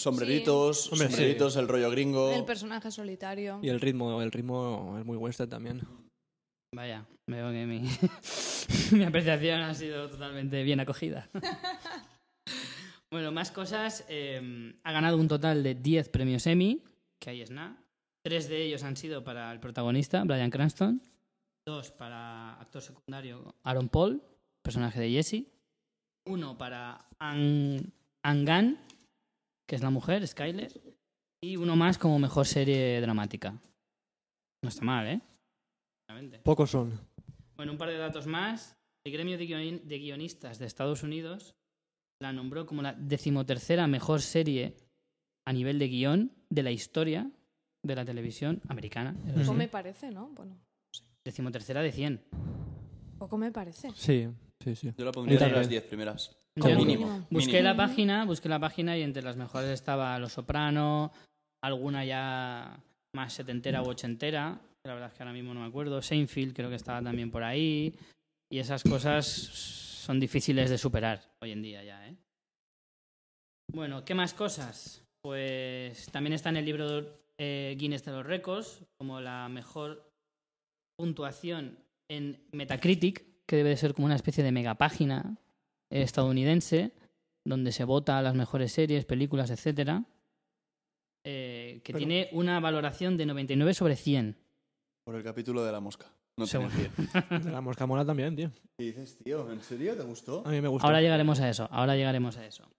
Sombreritos, 0.00 0.84
sí. 0.84 0.96
sombreritos, 0.96 1.56
el 1.56 1.68
rollo 1.68 1.90
gringo. 1.90 2.32
El 2.32 2.46
personaje 2.46 2.90
solitario. 2.90 3.60
Y 3.62 3.68
el 3.68 3.80
ritmo, 3.80 4.22
el 4.22 4.32
ritmo 4.32 4.96
es 4.98 5.04
muy 5.04 5.18
western 5.18 5.50
también. 5.50 5.82
Vaya, 6.74 7.06
veo 7.28 7.50
que 7.50 7.66
mi, 7.66 7.82
mi 8.92 9.04
apreciación 9.04 9.60
ha 9.60 9.74
sido 9.74 10.08
totalmente 10.08 10.62
bien 10.62 10.80
acogida. 10.80 11.28
bueno, 13.12 13.30
más 13.30 13.50
cosas. 13.50 14.06
eh, 14.08 14.72
ha 14.82 14.92
ganado 14.92 15.18
un 15.18 15.28
total 15.28 15.62
de 15.62 15.74
10 15.74 16.08
premios 16.08 16.46
Emmy, 16.46 16.82
que 17.20 17.28
ahí 17.28 17.42
es 17.42 17.50
nada. 17.50 17.81
Tres 18.22 18.48
de 18.48 18.62
ellos 18.62 18.84
han 18.84 18.96
sido 18.96 19.24
para 19.24 19.50
el 19.52 19.58
protagonista, 19.58 20.22
Brian 20.22 20.50
Cranston. 20.50 21.02
Dos 21.66 21.90
para 21.90 22.54
actor 22.60 22.80
secundario, 22.80 23.54
Aaron 23.64 23.88
Paul, 23.88 24.22
personaje 24.62 25.00
de 25.00 25.10
Jesse. 25.10 25.46
Uno 26.26 26.56
para 26.56 27.08
An 27.18 27.92
Angan, 28.22 28.78
que 29.66 29.74
es 29.74 29.82
la 29.82 29.90
mujer, 29.90 30.26
Skyler. 30.26 30.72
Y 31.40 31.56
uno 31.56 31.74
más 31.74 31.98
como 31.98 32.20
mejor 32.20 32.46
serie 32.46 33.00
dramática. 33.00 33.60
No 34.62 34.68
está 34.68 34.84
mal, 34.84 35.08
¿eh? 35.08 35.20
Pocos 36.44 36.70
son. 36.70 36.92
Bueno, 37.56 37.72
un 37.72 37.78
par 37.78 37.88
de 37.88 37.96
datos 37.96 38.28
más. 38.28 38.76
El 39.04 39.12
gremio 39.12 39.36
de 39.36 39.98
guionistas 39.98 40.60
de 40.60 40.66
Estados 40.66 41.02
Unidos 41.02 41.56
la 42.20 42.32
nombró 42.32 42.66
como 42.66 42.82
la 42.82 42.92
decimotercera 42.92 43.88
mejor 43.88 44.20
serie 44.20 44.76
a 45.44 45.52
nivel 45.52 45.80
de 45.80 45.88
guion 45.88 46.32
de 46.50 46.62
la 46.62 46.70
historia 46.70 47.28
de 47.84 47.94
la 47.96 48.04
televisión 48.04 48.60
americana. 48.68 49.14
Poco 49.34 49.44
sí. 49.44 49.52
me 49.52 49.68
parece, 49.68 50.10
¿no? 50.10 50.28
Bueno, 50.34 50.56
Decimotercera 51.24 51.82
de 51.82 51.92
100. 51.92 52.20
poco 53.18 53.38
me 53.38 53.50
parece. 53.52 53.90
Sí, 53.94 54.28
sí, 54.62 54.74
sí. 54.74 54.92
Yo 54.96 55.04
la 55.04 55.12
pondría 55.12 55.38
Yo 55.38 55.46
en 55.46 55.52
las 55.52 55.62
también. 55.62 55.80
10 55.80 55.84
primeras. 55.88 56.36
Como 56.60 56.74
mínimo. 56.76 57.26
Busqué 57.30 57.52
Mínimo. 57.52 57.68
la 57.70 57.76
página, 57.76 58.24
busqué 58.24 58.48
la 58.48 58.58
página 58.60 58.96
y 58.98 59.02
entre 59.02 59.22
las 59.22 59.36
mejores 59.36 59.70
estaba 59.70 60.18
Los 60.18 60.32
Soprano, 60.34 61.12
alguna 61.62 62.04
ya 62.04 62.78
más 63.14 63.32
setentera 63.32 63.82
u 63.82 63.86
ochentera, 63.88 64.60
que 64.82 64.88
la 64.88 64.94
verdad 64.94 65.10
es 65.10 65.16
que 65.16 65.22
ahora 65.22 65.32
mismo 65.32 65.54
no 65.54 65.60
me 65.60 65.66
acuerdo. 65.66 66.02
Seinfeld 66.02 66.54
creo 66.54 66.68
que 66.68 66.76
estaba 66.76 67.00
también 67.02 67.30
por 67.30 67.42
ahí. 67.42 67.94
Y 68.50 68.58
esas 68.58 68.82
cosas 68.82 69.24
son 69.26 70.20
difíciles 70.20 70.68
de 70.68 70.76
superar 70.76 71.22
hoy 71.42 71.52
en 71.52 71.62
día 71.62 71.82
ya, 71.84 72.06
¿eh? 72.06 72.16
Bueno, 73.72 74.04
¿qué 74.04 74.14
más 74.14 74.34
cosas? 74.34 75.02
Pues 75.22 76.10
también 76.10 76.34
está 76.34 76.50
en 76.50 76.56
el 76.58 76.64
libro 76.66 77.21
eh, 77.44 77.74
Guinness 77.76 78.04
de 78.04 78.12
los 78.12 78.24
Récords 78.24 78.84
como 78.96 79.20
la 79.20 79.48
mejor 79.48 80.08
puntuación 80.96 81.80
en 82.08 82.46
Metacritic, 82.52 83.24
que 83.46 83.56
debe 83.56 83.70
de 83.70 83.76
ser 83.76 83.94
como 83.94 84.06
una 84.06 84.14
especie 84.14 84.44
de 84.44 84.52
megapágina 84.52 85.38
estadounidense, 85.90 86.92
donde 87.44 87.72
se 87.72 87.82
vota 87.84 88.22
las 88.22 88.36
mejores 88.36 88.70
series, 88.72 89.04
películas, 89.04 89.50
etcétera, 89.50 90.04
eh, 91.26 91.80
que 91.84 91.92
Pero- 91.92 91.98
tiene 91.98 92.28
una 92.32 92.60
valoración 92.60 93.16
de 93.16 93.26
99 93.26 93.74
sobre 93.74 93.96
100. 93.96 94.36
Por 95.04 95.16
el 95.16 95.24
capítulo 95.24 95.64
de 95.64 95.72
la 95.72 95.80
mosca. 95.80 96.06
No 96.38 96.46
cien. 96.46 96.62
La 97.52 97.60
mosca 97.60 97.86
mola 97.86 98.06
también, 98.06 98.34
tío. 98.36 98.50
¿Qué 98.78 98.84
dices, 98.84 99.18
tío? 99.18 99.50
¿En 99.50 99.60
serio? 99.60 99.94
¿Te 99.96 100.02
gustó? 100.02 100.46
A 100.46 100.50
mí 100.50 100.60
me 100.60 100.68
gusta. 100.68 100.86
Ahora 100.86 101.00
llegaremos 101.02 101.40
a 101.40 101.48
eso, 101.50 101.68
ahora 101.70 101.94
llegaremos 101.96 102.38
a 102.38 102.46
eso. 102.46 102.70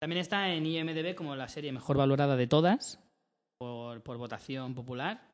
También 0.00 0.20
está 0.20 0.54
en 0.54 0.64
IMDB 0.64 1.14
como 1.14 1.34
la 1.36 1.48
serie 1.48 1.72
mejor 1.72 1.96
valorada 1.96 2.36
de 2.36 2.46
todas, 2.46 3.00
por, 3.58 4.02
por 4.02 4.16
votación 4.16 4.74
popular. 4.74 5.30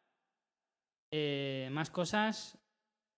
Eh, 1.12 1.68
más 1.72 1.90
cosas. 1.90 2.58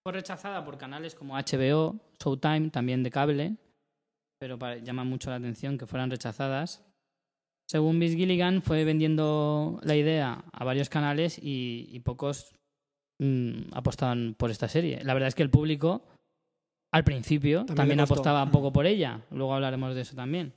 Fue 0.05 0.13
rechazada 0.13 0.65
por 0.65 0.77
canales 0.77 1.15
como 1.15 1.35
HBO, 1.35 1.99
Showtime, 2.23 2.69
también 2.71 3.03
de 3.03 3.11
cable, 3.11 3.57
pero 4.39 4.59
llama 4.83 5.05
mucho 5.05 5.31
la 5.31 5.37
atención 5.37 5.79
que 5.79 5.87
fueran 5.87 6.11
rechazadas. 6.11 6.85
Según 7.71 7.99
Miss 7.99 8.15
Gilligan, 8.15 8.61
fue 8.61 8.85
vendiendo 8.85 9.81
la 9.83 9.97
idea 9.97 10.45
a 10.53 10.65
varios 10.65 10.91
canales 10.91 11.39
y, 11.39 11.89
y 11.91 12.01
pocos 12.01 12.55
mm, 13.19 13.73
apostaban 13.73 14.35
por 14.39 14.51
esta 14.51 14.69
serie. 14.69 15.03
La 15.03 15.15
verdad 15.15 15.29
es 15.29 15.35
que 15.35 15.43
el 15.43 15.49
público, 15.49 16.03
al 16.93 17.05
principio, 17.05 17.61
También 17.61 17.77
también, 17.77 18.01
apostaba 18.01 18.43
un 18.43 18.51
poco 18.51 18.73
por 18.75 18.85
ella. 18.85 19.23
Luego 19.31 19.55
hablaremos 19.55 19.95
de 19.95 20.03
eso 20.03 20.15
también. 20.15 20.53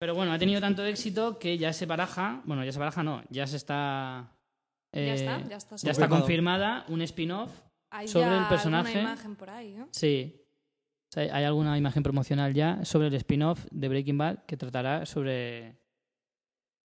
Pero 0.00 0.14
bueno, 0.14 0.32
ha 0.32 0.38
tenido 0.38 0.60
tanto 0.60 0.84
éxito 0.84 1.38
que 1.38 1.58
ya 1.58 1.72
se 1.72 1.86
baraja, 1.86 2.40
bueno, 2.44 2.64
ya 2.64 2.72
se 2.72 2.78
baraja 2.78 3.02
no, 3.02 3.22
ya 3.30 3.46
se 3.46 3.56
está... 3.56 4.32
ya 4.94 5.00
eh, 5.00 5.14
está, 5.14 5.48
ya 5.48 5.56
está. 5.56 5.76
ya 5.76 5.90
está 5.90 6.08
confirmada 6.08 6.84
un 6.88 7.02
spin-off 7.02 7.50
sobre 8.06 8.26
ya 8.26 8.42
el 8.42 8.48
personaje. 8.48 8.90
alguna 8.98 9.12
imagen 9.12 9.36
por 9.36 9.50
ahí, 9.50 9.74
¿no? 9.74 9.88
Sí. 9.90 10.40
O 11.10 11.14
sea, 11.14 11.34
hay 11.34 11.44
alguna 11.44 11.76
imagen 11.78 12.02
promocional 12.02 12.54
ya 12.54 12.84
sobre 12.84 13.08
el 13.08 13.14
spin-off 13.14 13.66
de 13.70 13.88
Breaking 13.88 14.18
Bad 14.18 14.44
que 14.44 14.56
tratará 14.56 15.04
sobre. 15.06 15.76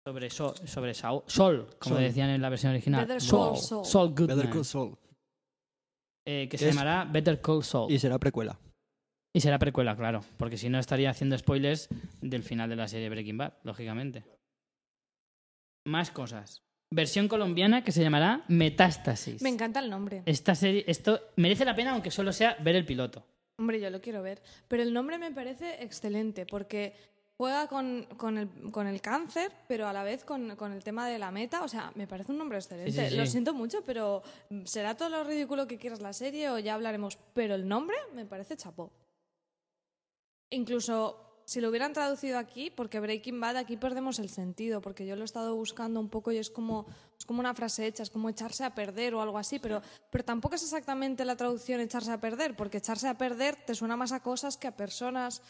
sobre 0.06 0.30
Sol, 0.30 0.54
sobre 0.66 0.92
Saul- 0.94 1.24
Sol, 1.26 1.68
como 1.80 1.96
Sol. 1.96 2.04
decían 2.04 2.30
en 2.30 2.42
la 2.42 2.48
versión 2.50 2.72
original. 2.72 3.06
Better 3.06 3.20
Sol, 3.22 3.52
Call 3.54 3.56
Saul. 3.62 3.84
Saul 3.86 4.08
Goodman, 4.10 4.36
Better 4.36 4.50
Call 4.52 4.64
Saul. 4.64 4.98
eh, 6.26 6.42
que 6.44 6.48
Que 6.50 6.58
se 6.58 6.68
es- 6.68 6.74
llamará 6.74 7.04
Better 7.10 7.40
Call 7.40 7.64
Saul. 7.64 7.90
Y, 7.90 7.98
será 7.98 8.18
precuela. 8.18 8.58
Será 9.38 9.60
precuela, 9.60 9.94
claro, 9.96 10.22
porque 10.36 10.56
si 10.56 10.68
no 10.68 10.80
estaría 10.80 11.10
haciendo 11.10 11.38
spoilers 11.38 11.88
del 12.20 12.42
final 12.42 12.68
de 12.68 12.76
la 12.76 12.88
serie 12.88 13.08
Breaking 13.08 13.38
Bad, 13.38 13.52
lógicamente. 13.62 14.24
Más 15.86 16.10
cosas. 16.10 16.64
Versión 16.92 17.28
colombiana 17.28 17.84
que 17.84 17.92
se 17.92 18.02
llamará 18.02 18.44
Metástasis. 18.48 19.40
Me 19.42 19.48
encanta 19.48 19.78
el 19.78 19.88
nombre. 19.88 20.24
Esta 20.26 20.56
serie, 20.56 20.84
esto 20.88 21.20
merece 21.36 21.64
la 21.64 21.76
pena 21.76 21.92
aunque 21.92 22.10
solo 22.10 22.32
sea 22.32 22.56
ver 22.60 22.74
el 22.74 22.84
piloto. 22.84 23.24
Hombre, 23.60 23.80
yo 23.80 23.90
lo 23.90 24.00
quiero 24.00 24.22
ver. 24.22 24.42
Pero 24.66 24.82
el 24.82 24.92
nombre 24.92 25.16
me 25.18 25.30
parece 25.30 25.84
excelente 25.84 26.46
porque 26.46 26.94
juega 27.36 27.68
con, 27.68 28.06
con 28.16 28.38
el, 28.38 28.48
con 28.72 28.88
el 28.88 29.00
cáncer, 29.00 29.52
pero 29.68 29.86
a 29.86 29.92
la 29.92 30.02
vez 30.02 30.24
con, 30.24 30.56
con 30.56 30.72
el 30.72 30.82
tema 30.82 31.08
de 31.08 31.20
la 31.20 31.30
meta. 31.30 31.62
O 31.62 31.68
sea, 31.68 31.92
me 31.94 32.08
parece 32.08 32.32
un 32.32 32.38
nombre 32.38 32.58
excelente. 32.58 32.90
Sí, 32.90 32.98
sí, 32.98 33.10
sí. 33.10 33.16
Lo 33.16 33.26
siento 33.26 33.54
mucho, 33.54 33.84
pero 33.86 34.22
será 34.64 34.96
todo 34.96 35.10
lo 35.10 35.22
ridículo 35.22 35.68
que 35.68 35.78
quieras 35.78 36.00
la 36.00 36.12
serie 36.12 36.50
o 36.50 36.58
ya 36.58 36.74
hablaremos. 36.74 37.18
Pero 37.34 37.54
el 37.54 37.68
nombre 37.68 37.96
me 38.14 38.26
parece 38.26 38.56
chapó. 38.56 38.90
Incluso 40.50 41.30
si 41.50 41.60
lo 41.60 41.68
hubieran 41.68 41.92
traducido 41.92 42.38
aquí, 42.38 42.70
porque 42.70 43.00
Breaking 43.00 43.40
Bad 43.40 43.56
aquí 43.56 43.76
perdemos 43.76 44.20
el 44.20 44.28
sentido, 44.28 44.80
porque 44.80 45.04
yo 45.04 45.16
lo 45.16 45.22
he 45.22 45.24
estado 45.24 45.56
buscando 45.56 45.98
un 45.98 46.08
poco 46.08 46.30
y 46.30 46.36
es 46.36 46.48
como, 46.48 46.86
es 47.18 47.24
como 47.24 47.40
una 47.40 47.54
frase 47.54 47.86
hecha, 47.86 48.04
es 48.04 48.10
como 48.10 48.28
echarse 48.28 48.62
a 48.62 48.72
perder 48.72 49.14
o 49.14 49.20
algo 49.20 49.36
así, 49.36 49.58
pero, 49.58 49.82
pero 50.10 50.24
tampoco 50.24 50.54
es 50.54 50.62
exactamente 50.62 51.24
la 51.24 51.34
traducción 51.34 51.80
echarse 51.80 52.12
a 52.12 52.20
perder, 52.20 52.54
porque 52.54 52.78
echarse 52.78 53.08
a 53.08 53.18
perder 53.18 53.56
te 53.56 53.74
suena 53.74 53.96
más 53.96 54.12
a 54.12 54.22
cosas 54.22 54.56
que 54.56 54.68
a 54.68 54.76
personas. 54.76 55.42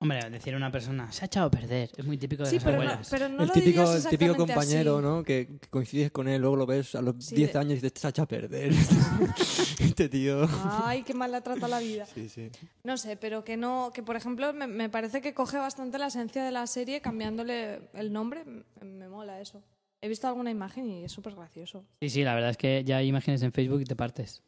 Hombre, 0.00 0.30
decir 0.30 0.54
a 0.54 0.56
una 0.56 0.70
persona 0.70 1.10
se 1.10 1.24
ha 1.24 1.26
echado 1.26 1.48
a 1.48 1.50
perder 1.50 1.90
es 1.96 2.04
muy 2.04 2.16
típico 2.16 2.44
de 2.44 2.50
Sí, 2.50 2.56
las 2.56 2.64
pero 2.64 2.76
no, 2.76 2.82
abuelas. 2.84 3.08
pero 3.10 3.28
no 3.28 3.42
el 3.42 3.48
lo 3.48 3.52
típico, 3.52 3.92
el 3.92 4.06
típico 4.06 4.36
compañero, 4.36 4.98
así. 4.98 5.04
¿no? 5.06 5.24
Que, 5.24 5.58
que 5.60 5.68
coincides 5.68 6.12
con 6.12 6.28
él, 6.28 6.40
luego 6.40 6.54
lo 6.54 6.66
ves 6.66 6.94
a 6.94 7.02
los 7.02 7.16
Sí, 7.18 7.34
10 7.34 7.52
de- 7.52 7.58
años 7.58 7.72
y 7.72 7.74
dices, 7.76 7.94
te 7.94 8.06
has 8.06 8.10
hecho 8.12 8.22
a 8.22 8.26
perder. 8.28 8.70
este 9.80 10.08
tío. 10.08 10.46
Ay, 10.84 11.02
qué 11.02 11.14
mal 11.14 11.32
la 11.32 11.40
trata 11.40 11.66
la 11.66 11.80
vida. 11.80 12.06
Sí, 12.06 12.28
sí. 12.28 12.48
No 12.84 12.96
sé, 12.96 13.16
pero 13.16 13.42
que 13.42 13.56
no, 13.56 13.90
que 13.92 14.04
por 14.04 14.14
ejemplo 14.14 14.52
me, 14.52 14.68
me 14.68 14.88
parece 14.88 15.20
que 15.20 15.34
coge 15.34 15.58
bastante 15.58 15.98
la 15.98 16.06
esencia 16.06 16.44
de 16.44 16.52
la 16.52 16.66
serie 16.68 17.00
cambiándole 17.00 17.88
el 17.94 18.12
nombre, 18.12 18.44
me, 18.80 19.08
mola 19.08 19.40
eso. 19.40 19.64
He 20.00 20.08
visto 20.08 20.28
alguna 20.28 20.52
imagen 20.52 20.88
y 20.88 21.04
es 21.04 21.10
súper 21.10 21.34
gracioso. 21.34 21.84
Sí, 22.00 22.08
sí, 22.08 22.22
la 22.22 22.34
verdad 22.36 22.50
es 22.50 22.56
que 22.56 22.84
ya 22.84 22.98
hay 22.98 23.08
imágenes 23.08 23.42
en 23.42 23.50
Facebook 23.52 23.80
y 23.80 23.84
te 23.84 23.96
partes. 23.96 24.44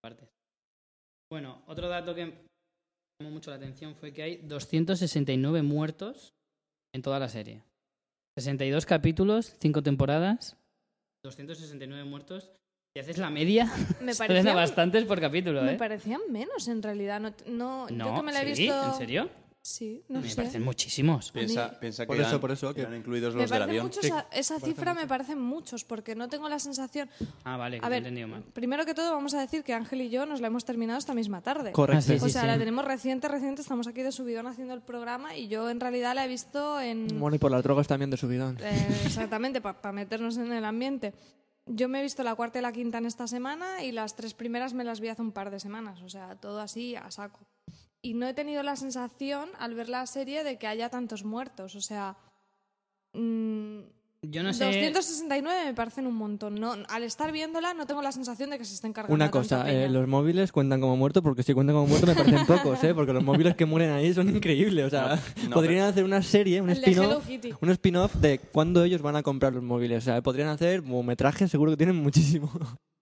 Partes. 0.00 0.28
Bueno, 1.28 1.64
otro 1.66 1.88
dato 1.88 2.14
que 2.14 2.45
llamó 3.18 3.30
mucho 3.30 3.50
la 3.50 3.56
atención 3.56 3.94
fue 3.94 4.12
que 4.12 4.22
hay 4.22 4.36
269 4.38 5.62
muertos 5.62 6.34
en 6.94 7.02
toda 7.02 7.18
la 7.18 7.28
serie. 7.28 7.62
62 8.38 8.84
capítulos, 8.84 9.54
5 9.60 9.82
temporadas, 9.82 10.56
269 11.24 12.04
muertos. 12.04 12.50
Si 12.94 13.00
haces 13.00 13.18
la 13.18 13.30
media, 13.30 13.70
Me 14.00 14.14
parecían, 14.18 14.54
bastantes 14.54 15.04
por 15.04 15.20
capítulo, 15.20 15.62
me 15.62 15.72
¿eh? 15.72 15.76
parecían 15.76 16.20
menos 16.30 16.68
en 16.68 16.82
realidad. 16.82 17.20
No, 17.20 17.32
no, 17.46 17.88
yo 17.88 17.94
No, 17.96 18.16
que 18.16 18.22
me 18.22 18.32
la 18.32 18.42
he 18.42 18.54
¿sí? 18.54 18.62
visto. 18.62 18.84
¿En 18.86 18.94
serio? 18.94 19.30
Sí, 19.66 20.04
no 20.08 20.20
me 20.20 20.28
sé. 20.30 20.36
parecen 20.36 20.62
muchísimos. 20.62 21.32
Piensa, 21.32 21.76
piensa 21.80 22.04
que 22.04 22.06
Por 22.06 22.16
eso, 22.18 22.28
eran- 22.28 22.40
por 22.40 22.52
eso, 22.52 22.72
que- 22.72 22.82
eran 22.82 22.94
incluidos 22.94 23.34
los 23.34 23.50
del 23.50 23.62
avión. 23.62 23.86
mucho 23.86 24.00
Sí, 24.00 24.10
esa, 24.30 24.60
cifra, 24.60 24.94
me 24.94 25.08
parecen 25.08 25.40
muchos, 25.40 25.82
porque 25.84 26.14
no 26.14 26.28
tengo 26.28 26.48
la 26.48 26.60
sensación. 26.60 27.10
Ah, 27.42 27.56
vale, 27.56 27.80
que 27.80 27.84
A 27.84 27.88
ver, 27.88 27.98
entendido 27.98 28.28
mal. 28.28 28.44
primero 28.52 28.86
que 28.86 28.94
todo, 28.94 29.10
vamos 29.10 29.34
a 29.34 29.40
decir 29.40 29.64
que 29.64 29.74
Ángel 29.74 30.02
y 30.02 30.08
yo 30.08 30.24
nos 30.24 30.40
la 30.40 30.46
hemos 30.46 30.64
terminado 30.64 31.00
esta 31.00 31.14
misma 31.14 31.40
tarde. 31.40 31.72
Correcto. 31.72 31.98
Ah, 31.98 32.18
sí, 32.18 32.24
o 32.24 32.28
sea, 32.28 32.42
sí. 32.42 32.46
la 32.46 32.56
tenemos 32.58 32.84
reciente, 32.84 33.26
reciente, 33.26 33.60
estamos 33.60 33.88
aquí 33.88 34.02
de 34.02 34.12
subidón 34.12 34.46
haciendo 34.46 34.72
el 34.72 34.82
programa 34.82 35.34
y 35.36 35.48
yo 35.48 35.68
en 35.68 35.80
realidad 35.80 36.14
la 36.14 36.26
he 36.26 36.28
visto 36.28 36.80
en... 36.80 37.18
Bueno, 37.18 37.34
y 37.34 37.40
por 37.40 37.50
las 37.50 37.64
drogas 37.64 37.88
también 37.88 38.10
de 38.10 38.16
subidón. 38.18 38.58
Eh, 38.60 38.86
exactamente, 39.04 39.60
para 39.60 39.90
meternos 39.90 40.36
en 40.36 40.52
el 40.52 40.64
ambiente. 40.64 41.12
Yo 41.66 41.88
me 41.88 41.98
he 41.98 42.02
visto 42.04 42.22
la 42.22 42.36
cuarta 42.36 42.60
y 42.60 42.62
la 42.62 42.70
quinta 42.70 42.98
en 42.98 43.06
esta 43.06 43.26
semana 43.26 43.82
y 43.82 43.90
las 43.90 44.14
tres 44.14 44.32
primeras 44.32 44.74
me 44.74 44.84
las 44.84 45.00
vi 45.00 45.08
hace 45.08 45.22
un 45.22 45.32
par 45.32 45.50
de 45.50 45.58
semanas, 45.58 46.00
o 46.02 46.08
sea, 46.08 46.36
todo 46.36 46.60
así 46.60 46.94
a 46.94 47.10
saco. 47.10 47.40
Y 48.06 48.14
no 48.14 48.28
he 48.28 48.34
tenido 48.34 48.62
la 48.62 48.76
sensación 48.76 49.48
al 49.58 49.74
ver 49.74 49.88
la 49.88 50.06
serie 50.06 50.44
de 50.44 50.58
que 50.58 50.68
haya 50.68 50.88
tantos 50.90 51.24
muertos, 51.24 51.74
o 51.74 51.80
sea... 51.80 52.16
mm, 53.14 53.80
Yo 54.22 54.44
no 54.44 54.52
sé... 54.52 54.64
269 54.66 55.64
me 55.64 55.74
parecen 55.74 56.06
un 56.06 56.14
montón. 56.14 56.54
No, 56.54 56.76
al 56.88 57.02
estar 57.02 57.32
viéndola 57.32 57.74
no 57.74 57.84
tengo 57.84 58.02
la 58.02 58.12
sensación 58.12 58.50
de 58.50 58.58
que 58.58 58.64
se 58.64 58.74
estén 58.74 58.92
cargando 58.92 59.12
Una 59.12 59.32
cosa, 59.32 59.68
eh, 59.68 59.88
los 59.88 60.06
móviles 60.06 60.52
cuentan 60.52 60.80
como 60.80 60.96
muertos 60.96 61.20
porque 61.20 61.42
si 61.42 61.52
cuentan 61.52 61.74
como 61.74 61.88
muertos 61.88 62.08
me 62.10 62.14
parecen 62.14 62.46
pocos, 62.46 62.84
¿eh? 62.84 62.94
Porque 62.94 63.12
los 63.12 63.24
móviles 63.24 63.56
que 63.56 63.66
mueren 63.66 63.90
ahí 63.90 64.14
son 64.14 64.28
increíbles. 64.28 64.84
O 64.86 64.90
sea, 64.90 65.16
No, 65.42 65.48
no, 65.48 65.54
podrían 65.54 65.88
hacer 65.88 66.04
una 66.04 66.22
serie, 66.22 66.60
un 66.60 66.70
spin-off, 66.70 67.28
un 67.60 67.70
spin-off 67.70 68.14
de 68.14 68.38
cuándo 68.38 68.84
ellos 68.84 69.02
van 69.02 69.16
a 69.16 69.24
comprar 69.24 69.52
los 69.52 69.64
móviles. 69.64 70.04
O 70.04 70.04
sea, 70.04 70.22
podrían 70.22 70.48
hacer 70.48 70.82
metrajes, 70.82 71.50
seguro 71.50 71.72
que 71.72 71.76
tienen 71.76 71.96
muchísimo. 71.96 72.52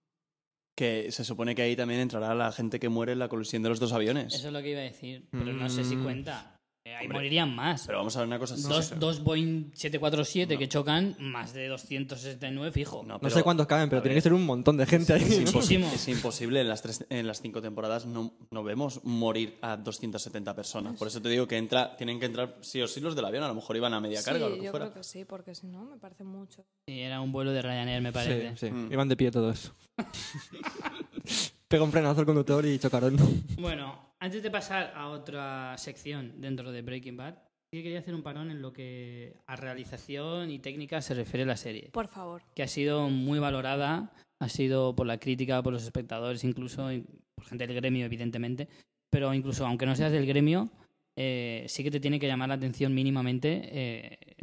Que 0.75 1.09
se 1.11 1.23
supone 1.23 1.55
que 1.55 1.61
ahí 1.61 1.75
también 1.75 2.01
entrará 2.01 2.35
la 2.35 2.51
gente 2.51 2.79
que 2.81 2.89
muere 2.89 3.13
en 3.13 3.19
la 3.19 3.29
colisión 3.29 3.63
de 3.63 3.69
los 3.69 3.79
dos 3.79 3.93
aviones. 3.93 4.33
Eso 4.35 4.47
es 4.47 4.53
lo 4.53 4.61
que 4.61 4.71
iba 4.71 4.81
a 4.81 4.83
decir, 4.83 5.25
pero 5.31 5.53
no 5.53 5.69
sé 5.69 5.83
si 5.85 5.95
Mm. 5.95 6.03
cuenta. 6.03 6.54
Ahí 6.95 7.05
Hombre. 7.05 7.17
morirían 7.19 7.53
más. 7.55 7.85
Pero 7.85 7.97
vamos 7.99 8.15
a 8.15 8.19
ver 8.19 8.27
una 8.27 8.39
cosa. 8.39 8.55
sí, 8.57 8.63
dos, 8.67 8.85
sí, 8.85 8.93
sí. 8.93 8.99
dos 8.99 9.23
Boeing 9.23 9.71
747 9.73 10.57
que 10.57 10.67
chocan, 10.69 11.15
más 11.19 11.53
de 11.53 11.67
269 11.67 12.71
fijo. 12.71 13.03
No, 13.03 13.15
No 13.15 13.19
pero- 13.19 13.35
sé 13.35 13.43
cuántos 13.43 13.67
caben, 13.67 13.89
pero 13.89 14.01
tiene 14.01 14.13
ver, 14.15 14.17
que 14.19 14.29
ser 14.29 14.33
un 14.33 14.45
montón 14.45 14.77
de 14.77 14.85
gente 14.85 15.13
ahí. 15.13 15.21
Es, 15.23 15.29
¿no? 15.41 15.47
imposible, 15.47 15.87
es 15.93 16.07
imposible 16.07 16.61
en 16.61 16.69
las, 16.69 16.81
tres, 16.81 17.05
en 17.09 17.27
las 17.27 17.41
cinco 17.41 17.61
temporadas 17.61 18.05
no, 18.05 18.33
no 18.51 18.63
vemos 18.63 19.03
morir 19.03 19.57
a 19.61 19.77
270 19.77 20.55
personas. 20.55 20.95
Por 20.97 21.07
eso 21.07 21.21
te 21.21 21.29
digo 21.29 21.47
que 21.47 21.57
entra, 21.57 21.95
tienen 21.97 22.19
que 22.19 22.25
entrar 22.27 22.55
sí 22.61 22.81
o 22.81 22.87
sí 22.87 22.99
los 23.01 23.15
del 23.15 23.25
avión. 23.25 23.43
A 23.43 23.47
lo 23.47 23.55
mejor 23.55 23.75
iban 23.75 23.93
a 23.93 23.99
media 23.99 24.19
Sí, 24.19 24.25
carga 24.25 24.45
o 24.45 24.49
lo 24.49 24.55
que 24.57 24.63
yo 24.65 24.71
fuera. 24.71 24.85
creo 24.87 24.97
que 24.97 25.03
sí, 25.03 25.25
porque 25.25 25.53
si 25.55 25.67
no 25.67 25.83
me 25.85 25.97
parece 25.97 26.23
mucho. 26.23 26.65
Sí, 26.87 26.99
era 27.01 27.19
un 27.21 27.31
vuelo 27.31 27.51
de 27.51 27.61
Ryanair, 27.61 28.01
me 28.01 28.11
parece. 28.13 28.51
Sí, 28.57 28.67
sí. 28.67 28.71
Mm. 28.71 28.91
Iban 28.93 29.09
de 29.09 29.15
pie 29.17 29.31
todos. 29.31 29.73
Pega 31.67 31.83
un 31.83 31.91
frenazo 31.91 32.19
al 32.19 32.25
conductor 32.25 32.65
y 32.65 32.77
chocaron. 32.79 33.17
Bueno, 33.59 34.04
antes 34.19 34.43
de 34.43 34.51
pasar 34.51 34.93
a 34.95 35.09
otra 35.09 35.77
sección 35.77 36.41
dentro 36.41 36.71
de 36.71 36.81
Breaking 36.81 37.17
Bad, 37.17 37.35
sí 37.71 37.77
que 37.77 37.83
quería 37.83 37.99
hacer 37.99 38.15
un 38.15 38.23
parón 38.23 38.51
en 38.51 38.61
lo 38.61 38.73
que 38.73 39.37
a 39.47 39.55
realización 39.55 40.49
y 40.51 40.59
técnica 40.59 41.01
se 41.01 41.13
refiere 41.13 41.45
la 41.45 41.57
serie. 41.57 41.89
Por 41.91 42.07
favor. 42.07 42.43
que 42.55 42.63
ha 42.63 42.67
sido 42.67 43.09
muy 43.09 43.39
valorada, 43.39 44.13
ha 44.39 44.49
sido 44.49 44.95
por 44.95 45.07
la 45.07 45.19
crítica, 45.19 45.61
por 45.61 45.73
los 45.73 45.83
espectadores, 45.83 46.43
incluso 46.43 46.89
por 47.35 47.45
gente 47.45 47.67
del 47.67 47.75
gremio, 47.75 48.05
evidentemente, 48.05 48.69
pero 49.09 49.33
incluso 49.33 49.65
aunque 49.65 49.85
no 49.85 49.95
seas 49.95 50.11
del 50.11 50.25
gremio, 50.25 50.71
eh, 51.17 51.65
sí 51.67 51.83
que 51.83 51.91
te 51.91 51.99
tiene 51.99 52.19
que 52.19 52.27
llamar 52.27 52.49
la 52.49 52.55
atención 52.55 52.93
mínimamente, 52.93 53.61
eh, 53.71 54.35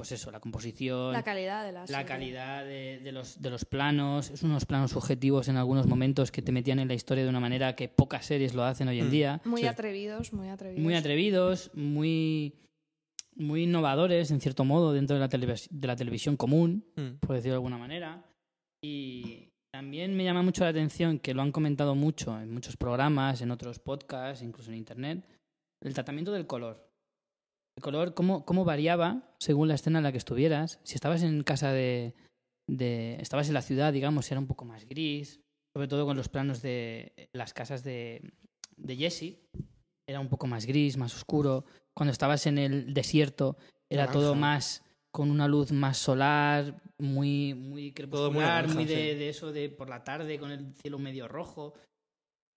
pues 0.00 0.12
eso, 0.12 0.30
la 0.30 0.40
composición, 0.40 1.12
La 1.12 1.22
calidad 1.22 1.62
de 1.62 1.72
la 1.72 1.84
la 1.86 2.06
calidad 2.06 2.64
de, 2.64 3.00
de 3.04 3.12
los, 3.12 3.42
de 3.42 3.50
los 3.50 3.66
planos, 3.66 4.30
es 4.30 4.42
unos 4.42 4.64
planos 4.64 4.92
subjetivos 4.92 5.48
en 5.48 5.58
algunos 5.58 5.86
momentos 5.86 6.32
que 6.32 6.40
te 6.40 6.52
metían 6.52 6.78
en 6.78 6.88
la 6.88 6.94
historia 6.94 7.22
de 7.22 7.28
una 7.28 7.38
manera 7.38 7.76
que 7.76 7.88
pocas 7.90 8.24
series 8.24 8.54
lo 8.54 8.64
hacen 8.64 8.88
hoy 8.88 8.98
en 8.98 9.08
Mm. 9.08 9.10
día 9.10 9.40
Muy 9.44 9.60
Sí. 9.60 9.66
atrevidos, 9.66 10.32
muy 10.32 10.48
atrevidos. 10.48 10.82
muy 10.82 10.94
atrevidos, 10.94 11.70
muy 11.74 12.54
muy 13.36 13.64
innovadores, 13.64 14.30
en 14.30 14.40
cierto 14.40 14.64
modo, 14.64 14.94
dentro 14.94 15.16
de 15.16 15.20
la, 15.20 15.28
televis- 15.28 15.68
de 15.70 15.86
la 15.86 15.96
televisión 15.96 16.38
común, 16.38 16.82
Mm. 16.96 17.18
por 17.20 17.36
decirlo 17.36 17.52
de 17.52 17.56
alguna 17.56 17.76
manera. 17.76 18.24
Y 18.82 19.48
también 19.70 20.16
me 20.16 20.24
llama 20.24 20.42
mucho 20.42 20.64
la 20.64 20.70
atención 20.70 21.18
que 21.18 21.34
lo 21.34 21.42
han 21.42 21.52
comentado 21.52 21.94
mucho 21.94 22.40
en 22.40 22.50
muchos 22.54 22.78
programas, 22.78 23.42
en 23.42 23.50
otros 23.50 23.78
podcasts, 23.78 24.42
incluso 24.42 24.70
en 24.70 24.78
internet, 24.78 25.24
el 25.82 25.92
tratamiento 25.92 26.32
del 26.32 26.46
color. 26.46 26.89
El 27.80 27.82
color, 27.82 28.12
cómo, 28.12 28.44
cómo 28.44 28.66
variaba 28.66 29.22
según 29.38 29.68
la 29.68 29.74
escena 29.74 30.00
en 30.00 30.02
la 30.02 30.12
que 30.12 30.18
estuvieras. 30.18 30.80
Si 30.84 30.96
estabas 30.96 31.22
en 31.22 31.42
casa 31.42 31.72
de, 31.72 32.14
de- 32.68 33.16
Estabas 33.22 33.48
en 33.48 33.54
la 33.54 33.62
ciudad, 33.62 33.90
digamos, 33.90 34.30
era 34.30 34.38
un 34.38 34.46
poco 34.46 34.66
más 34.66 34.84
gris, 34.86 35.40
sobre 35.74 35.88
todo 35.88 36.04
con 36.04 36.14
los 36.14 36.28
planos 36.28 36.60
de 36.60 37.30
las 37.32 37.54
casas 37.54 37.82
de, 37.82 38.34
de 38.76 38.96
Jesse. 38.96 39.38
Era 40.06 40.20
un 40.20 40.28
poco 40.28 40.46
más 40.46 40.66
gris, 40.66 40.98
más 40.98 41.14
oscuro. 41.16 41.64
Cuando 41.96 42.12
estabas 42.12 42.46
en 42.46 42.58
el 42.58 42.92
desierto, 42.92 43.56
era 43.88 44.02
Naranja. 44.02 44.12
todo 44.12 44.34
más 44.34 44.84
con 45.10 45.30
una 45.30 45.48
luz 45.48 45.72
más 45.72 45.96
solar, 45.96 46.82
muy, 46.98 47.54
muy 47.54 47.70
muy 47.70 47.92
crepuscular, 47.92 48.34
naranja, 48.66 48.74
muy 48.74 48.84
de, 48.84 48.94
sí. 48.94 49.18
de 49.18 49.28
eso 49.30 49.52
de 49.52 49.70
por 49.70 49.88
la 49.88 50.04
tarde 50.04 50.38
con 50.38 50.50
el 50.50 50.74
cielo 50.82 50.98
medio 50.98 51.28
rojo. 51.28 51.72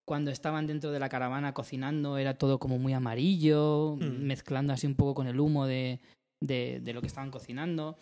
Cuando 0.05 0.31
estaban 0.31 0.67
dentro 0.67 0.91
de 0.91 1.00
la 1.00 1.07
caravana 1.10 1.53
cocinando 1.53 2.17
era 2.17 2.38
todo 2.38 2.60
como 2.60 2.77
muy 2.77 2.93
amarillo, 2.93 3.95
Mm. 4.00 4.24
mezclando 4.25 4.74
así 4.74 4.86
un 4.88 4.95
poco 4.95 5.13
con 5.15 5.27
el 5.27 5.39
humo 5.39 5.65
de, 5.65 6.00
de, 6.41 6.79
de 6.81 6.93
lo 6.93 7.01
que 7.01 7.07
estaban 7.07 7.31
cocinando. 7.31 7.98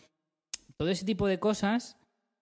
Todo 0.77 0.89
ese 0.89 1.05
tipo 1.05 1.27
de 1.27 1.39
cosas 1.39 1.97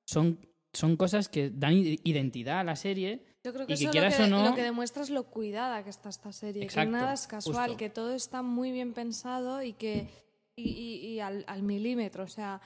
son, 0.07 0.39
son 0.73 0.95
cosas 0.95 1.27
que 1.27 1.49
dan 1.49 1.73
identidad 1.75 2.59
a 2.59 2.63
la 2.63 2.75
serie. 2.77 3.25
Yo 3.43 3.53
creo 3.53 3.67
que 3.67 3.73
Y 3.73 3.77
que 3.77 3.83
eso 3.83 3.91
quieras 3.91 4.17
lo, 4.19 4.25
que, 4.25 4.33
o 4.33 4.37
no- 4.37 4.49
lo 4.49 4.55
que 4.55 4.63
demuestra 4.63 5.03
es 5.03 5.09
lo 5.09 5.23
cuidada 5.23 5.83
que 5.83 5.89
está 5.89 6.09
esta 6.09 6.31
serie, 6.31 6.63
Exacto, 6.63 6.87
que 6.87 6.91
nada 6.93 7.13
es 7.13 7.27
casual, 7.27 7.69
justo. 7.71 7.77
que 7.77 7.89
todo 7.89 8.13
está 8.13 8.41
muy 8.41 8.71
bien 8.71 8.93
pensado 8.93 9.61
y 9.61 9.73
que 9.73 10.07
y, 10.57 10.69
y- 10.69 11.05
y 11.07 11.19
al, 11.21 11.45
al 11.47 11.63
milímetro, 11.63 12.23
o 12.25 12.27
sea, 12.27 12.59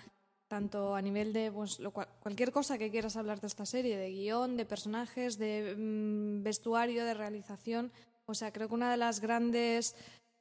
tanto 0.53 0.93
a 0.93 1.01
nivel 1.01 1.33
de 1.33 1.51
pues, 1.51 1.79
lo 1.79 1.89
cualquier 1.91 2.51
cosa 2.51 2.77
que 2.77 2.91
quieras 2.91 3.17
hablar 3.17 3.41
de 3.41 3.48
esta 3.48 3.65
serie, 3.65 3.98
de 3.98 4.12
guion, 4.12 4.55
de 4.55 4.65
personajes, 4.65 5.39
de 5.39 5.74
mm, 5.75 6.43
vestuario, 6.43 7.05
de 7.05 7.15
realización, 7.15 7.91
o 8.27 8.36
sea, 8.36 8.53
creo 8.53 8.67
que 8.67 8.75
una 8.75 8.91
de 8.91 8.98
las 8.98 9.19
grandes 9.19 9.95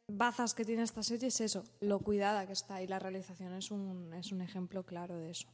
bazas 0.07 0.52
que 0.52 0.66
tiene 0.66 0.83
esta 0.83 1.02
serie 1.02 1.28
es 1.28 1.40
eso, 1.40 1.64
lo 1.81 2.00
cuidada 2.00 2.47
que 2.47 2.52
está 2.52 2.83
y 2.83 2.87
la 2.87 2.99
realización 2.99 3.54
es 3.54 3.71
un, 3.71 4.12
es 4.12 4.33
un 4.33 4.42
ejemplo 4.42 4.85
claro 4.85 5.16
de 5.16 5.31
eso. 5.31 5.49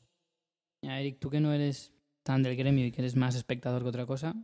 Ya, 0.84 0.98
Eric, 0.98 1.20
tú 1.20 1.30
que 1.30 1.38
no 1.38 1.52
eres 1.52 1.92
tan 2.24 2.42
del 2.42 2.56
gremio 2.56 2.84
y 2.84 2.90
que 2.90 3.00
eres 3.00 3.14
más 3.14 3.36
espectador 3.36 3.82
que 3.82 3.90
otra 3.90 4.06
cosa, 4.06 4.34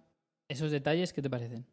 esos 0.48 0.70
detalles, 0.70 1.12
¿qué 1.12 1.22
te 1.22 1.30
parecen? 1.30 1.66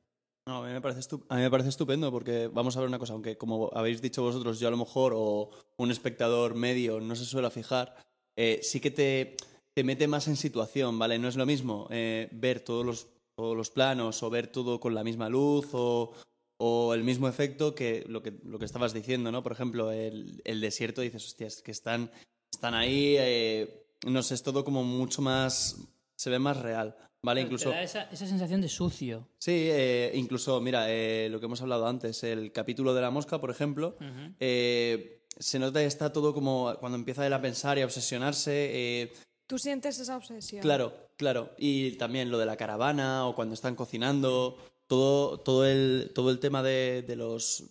No, 0.48 0.64
a 0.64 0.68
mí, 0.68 0.74
me 0.74 0.82
parece 0.82 1.08
a 1.30 1.36
mí 1.36 1.42
me 1.44 1.52
parece 1.52 1.70
estupendo 1.70 2.12
porque 2.12 2.48
vamos 2.48 2.76
a 2.76 2.80
ver 2.80 2.90
una 2.90 2.98
cosa, 2.98 3.14
aunque 3.14 3.38
como 3.38 3.70
habéis 3.76 4.02
dicho 4.02 4.24
vosotros, 4.24 4.60
yo 4.60 4.68
a 4.68 4.72
lo 4.72 4.78
mejor 4.78 5.14
o 5.16 5.52
un 5.78 5.92
espectador 5.92 6.56
medio 6.56 7.00
no 7.00 7.16
se 7.16 7.26
suele 7.26 7.52
fijar, 7.52 7.96
eh, 8.44 8.60
sí 8.64 8.80
que 8.80 8.90
te, 8.90 9.36
te 9.76 9.84
mete 9.84 10.08
más 10.08 10.28
en 10.28 10.36
situación, 10.36 10.98
¿vale? 10.98 11.20
No 11.20 11.28
es 11.28 11.36
lo 11.36 11.46
mismo 11.46 11.88
eh, 11.92 12.28
ver 12.32 12.60
todos 12.62 12.84
los, 12.84 13.08
todos 13.38 13.56
los 13.56 13.70
planos 13.70 14.24
o 14.24 14.30
ver 14.32 14.48
todo 14.48 14.80
con 14.80 14.96
la 14.96 15.04
misma 15.04 15.30
luz 15.30 15.68
o, 15.74 16.14
o 16.58 16.94
el 16.96 17.04
mismo 17.04 17.28
efecto 17.28 17.76
que 17.76 18.04
lo 18.08 18.24
que, 18.24 18.34
lo 18.44 18.58
que 18.58 18.66
estabas 18.66 18.94
diciendo, 18.94 19.32
¿no? 19.32 19.44
Por 19.44 19.52
ejemplo, 19.52 19.92
el, 19.92 20.42
el 20.44 20.60
desierto, 20.60 21.02
dices, 21.02 21.24
hostias, 21.24 21.62
que 21.62 21.72
están, 21.72 22.10
están 22.52 22.74
ahí, 22.74 23.16
eh, 23.20 23.86
no 24.08 24.24
sé, 24.24 24.34
es 24.34 24.42
todo 24.42 24.64
como 24.64 24.84
mucho 24.84 25.22
más, 25.22 25.78
se 26.18 26.30
ve 26.32 26.40
más 26.40 26.58
real, 26.58 26.96
¿vale? 27.24 27.42
Incluso... 27.42 27.70
Te 27.70 27.76
da 27.76 27.84
esa, 27.84 28.04
esa 28.12 28.26
sensación 28.26 28.62
de 28.62 28.70
sucio. 28.70 29.28
Sí, 29.38 29.70
eh, 29.70 30.12
incluso, 30.16 30.60
mira, 30.62 30.92
eh, 30.92 31.30
lo 31.30 31.40
que 31.40 31.46
hemos 31.46 31.62
hablado 31.62 31.86
antes, 31.86 32.24
el 32.24 32.52
capítulo 32.52 32.96
de 32.96 33.02
la 33.02 33.12
mosca, 33.12 33.40
por 33.40 33.52
ejemplo, 33.52 33.98
eh, 34.40 35.21
se 35.38 35.60
nota 35.60 35.80
que 35.80 35.86
está 35.86 36.12
todo 36.14 36.34
como 36.34 36.74
cuando 36.80 36.98
empieza 36.98 37.26
él 37.26 37.34
a 37.34 37.42
pensar 37.42 37.78
y 37.78 37.82
a 37.82 37.86
obsesionarse. 37.86 38.52
eh, 38.54 39.14
¿Tú 39.48 39.58
sientes 39.58 40.00
esa 40.00 40.16
obsesión? 40.18 40.62
claro, 40.62 40.94
claro. 41.18 41.50
Y 41.58 41.92
también 41.94 42.32
lo 42.32 42.38
de 42.38 42.46
la 42.46 42.58
caravana 42.58 43.28
o 43.28 43.36
cuando 43.36 43.54
están 43.54 43.76
cocinando, 43.76 44.58
todo, 44.88 45.40
todo, 45.40 45.66
el, 45.66 46.12
todo 46.16 46.32
el 46.32 46.40
tema 46.40 46.64
de, 46.64 47.04
de 47.06 47.16
los. 47.16 47.66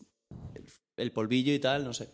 El, 0.55 0.65
el 0.97 1.13
polvillo 1.13 1.53
y 1.55 1.59
tal, 1.59 1.85
no 1.85 1.93
sé. 1.95 2.11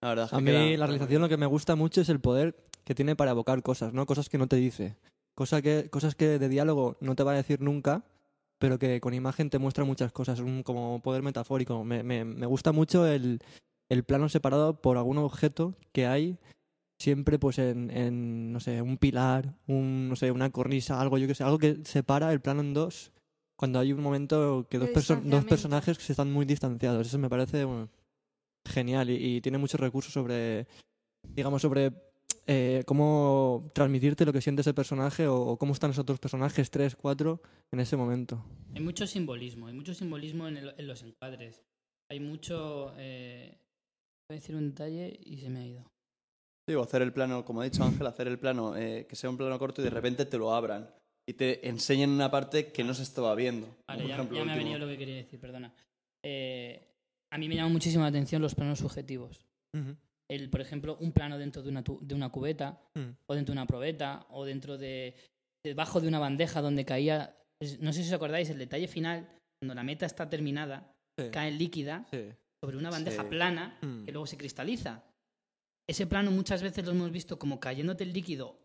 La 0.00 0.10
verdad 0.10 0.24
es 0.26 0.30
que 0.30 0.36
A 0.36 0.40
mí 0.40 0.50
queda- 0.50 0.76
la 0.78 0.86
realización 0.86 1.22
lo 1.22 1.28
que 1.28 1.36
me 1.36 1.46
gusta 1.46 1.74
mucho 1.76 2.00
es 2.00 2.08
el 2.08 2.20
poder 2.20 2.54
que 2.84 2.94
tiene 2.94 3.16
para 3.16 3.32
evocar 3.32 3.62
cosas, 3.62 3.92
¿no? 3.92 4.06
Cosas 4.06 4.28
que 4.28 4.38
no 4.38 4.46
te 4.48 4.56
dice. 4.56 4.96
Cosa 5.34 5.60
que, 5.62 5.88
cosas 5.90 6.14
que 6.14 6.38
de 6.38 6.48
diálogo 6.48 6.96
no 7.00 7.14
te 7.16 7.22
va 7.22 7.32
a 7.32 7.36
decir 7.36 7.60
nunca, 7.60 8.04
pero 8.58 8.78
que 8.78 9.00
con 9.00 9.14
imagen 9.14 9.50
te 9.50 9.58
muestra 9.58 9.84
muchas 9.84 10.12
cosas, 10.12 10.40
un 10.40 10.62
como 10.62 11.00
poder 11.02 11.22
metafórico. 11.22 11.82
Me, 11.84 12.02
me, 12.02 12.24
me 12.24 12.46
gusta 12.46 12.72
mucho 12.72 13.06
el, 13.06 13.40
el 13.90 14.04
plano 14.04 14.28
separado 14.30 14.80
por 14.80 14.96
algún 14.96 15.18
objeto 15.18 15.74
que 15.92 16.06
hay 16.06 16.38
siempre 16.98 17.38
pues 17.38 17.58
en, 17.58 17.90
en, 17.90 18.52
no 18.52 18.60
sé, 18.60 18.80
un 18.82 18.98
pilar, 18.98 19.54
un, 19.66 20.08
no 20.08 20.16
sé, 20.16 20.30
una 20.30 20.50
cornisa, 20.50 21.00
algo, 21.00 21.18
yo 21.18 21.26
que 21.26 21.34
sé, 21.34 21.42
algo 21.44 21.58
que 21.58 21.78
separa 21.84 22.32
el 22.32 22.40
plano 22.40 22.60
en 22.60 22.72
dos 22.74 23.10
cuando 23.58 23.78
hay 23.78 23.92
un 23.92 24.02
momento 24.02 24.66
que 24.70 24.78
dos, 24.78 24.88
perso- 24.90 25.20
dos 25.30 25.44
personajes 25.48 25.98
que 25.98 26.04
se 26.04 26.12
están 26.12 26.30
muy 26.32 26.44
distanciados. 26.46 27.06
Eso 27.06 27.18
me 27.18 27.28
parece 27.28 27.64
bueno, 27.64 27.88
genial 28.66 29.10
y, 29.10 29.36
y 29.36 29.40
tiene 29.40 29.58
muchos 29.58 29.80
recursos 29.80 30.12
sobre, 30.12 30.66
digamos, 31.34 31.62
sobre 31.62 31.92
eh, 32.46 32.82
cómo 32.86 33.70
transmitirte 33.74 34.24
lo 34.26 34.32
que 34.32 34.40
siente 34.40 34.60
ese 34.62 34.74
personaje 34.74 35.26
o, 35.26 35.40
o 35.40 35.56
cómo 35.58 35.72
están 35.72 35.90
esos 35.90 36.02
otros 36.02 36.18
personajes, 36.20 36.70
tres, 36.70 36.96
cuatro, 36.96 37.40
en 37.72 37.80
ese 37.80 37.96
momento. 37.96 38.44
Hay 38.74 38.82
mucho 38.82 39.06
simbolismo, 39.06 39.66
hay 39.68 39.74
mucho 39.74 39.94
simbolismo 39.94 40.48
en, 40.48 40.56
el- 40.58 40.74
en 40.76 40.86
los 40.86 41.02
encuadres. 41.02 41.62
Hay 42.10 42.20
mucho... 42.20 42.92
Eh... 42.98 43.56
Voy 44.30 44.36
a 44.36 44.40
decir 44.40 44.54
un 44.54 44.68
detalle 44.70 45.18
y 45.24 45.38
se 45.38 45.50
me 45.50 45.58
ha 45.58 45.66
ido. 45.66 45.84
Sí, 46.68 46.76
o 46.76 46.82
hacer 46.84 47.02
el 47.02 47.12
plano, 47.12 47.44
como 47.44 47.62
ha 47.62 47.64
dicho 47.64 47.82
Ángel, 47.82 48.06
hacer 48.06 48.28
el 48.28 48.38
plano, 48.38 48.76
eh, 48.76 49.04
que 49.08 49.16
sea 49.16 49.28
un 49.28 49.36
plano 49.36 49.58
corto 49.58 49.80
y 49.80 49.84
de 49.84 49.90
repente 49.90 50.24
te 50.24 50.38
lo 50.38 50.54
abran 50.54 50.88
y 51.28 51.32
te 51.34 51.68
enseñen 51.68 52.10
una 52.10 52.30
parte 52.30 52.70
que 52.70 52.84
no 52.84 52.94
se 52.94 53.02
estaba 53.02 53.34
viendo. 53.34 53.66
Vale, 53.88 54.02
por 54.02 54.08
ya, 54.08 54.14
ejemplo, 54.14 54.38
ya 54.38 54.44
me 54.44 54.52
ha 54.52 54.56
venido 54.56 54.78
lo 54.78 54.86
que 54.86 54.96
quería 54.96 55.16
decir, 55.16 55.40
perdona. 55.40 55.74
Eh, 56.24 56.92
a 57.32 57.38
mí 57.38 57.48
me 57.48 57.56
llama 57.56 57.70
muchísimo 57.70 58.04
la 58.04 58.10
atención 58.10 58.40
los 58.40 58.54
planos 58.54 58.78
subjetivos. 58.78 59.40
El, 60.30 60.48
por 60.48 60.60
ejemplo, 60.60 60.96
un 61.00 61.10
plano 61.10 61.36
dentro 61.36 61.60
de 61.62 61.68
una, 61.70 61.82
tu- 61.82 61.98
de 62.00 62.14
una 62.14 62.28
cubeta, 62.30 62.80
Mm. 62.94 63.10
o 63.26 63.34
dentro 63.34 63.52
de 63.52 63.58
una 63.58 63.66
probeta, 63.66 64.26
o 64.30 64.44
dentro 64.44 64.78
de. 64.78 65.16
debajo 65.64 66.00
de 66.00 66.06
una 66.06 66.20
bandeja 66.20 66.62
donde 66.62 66.84
caía. 66.84 67.36
No 67.80 67.92
sé 67.92 68.02
si 68.04 68.08
os 68.10 68.14
acordáis, 68.14 68.48
el 68.48 68.58
detalle 68.58 68.86
final, 68.86 69.28
cuando 69.60 69.74
la 69.74 69.82
meta 69.82 70.06
está 70.06 70.30
terminada, 70.30 70.92
Sí. 71.18 71.30
cae 71.32 71.50
líquida 71.50 72.06
Sí. 72.12 72.30
Sobre 72.62 72.76
una 72.76 72.90
bandeja 72.90 73.22
Sí. 73.22 73.28
plana 73.28 73.78
Mm. 73.80 74.04
que 74.04 74.12
luego 74.12 74.26
se 74.26 74.36
cristaliza. 74.36 75.02
Ese 75.88 76.06
plano 76.06 76.30
muchas 76.30 76.62
veces 76.62 76.84
lo 76.84 76.92
hemos 76.92 77.10
visto 77.10 77.38
como 77.38 77.58
cayéndote 77.58 78.04
el 78.04 78.12
líquido 78.12 78.58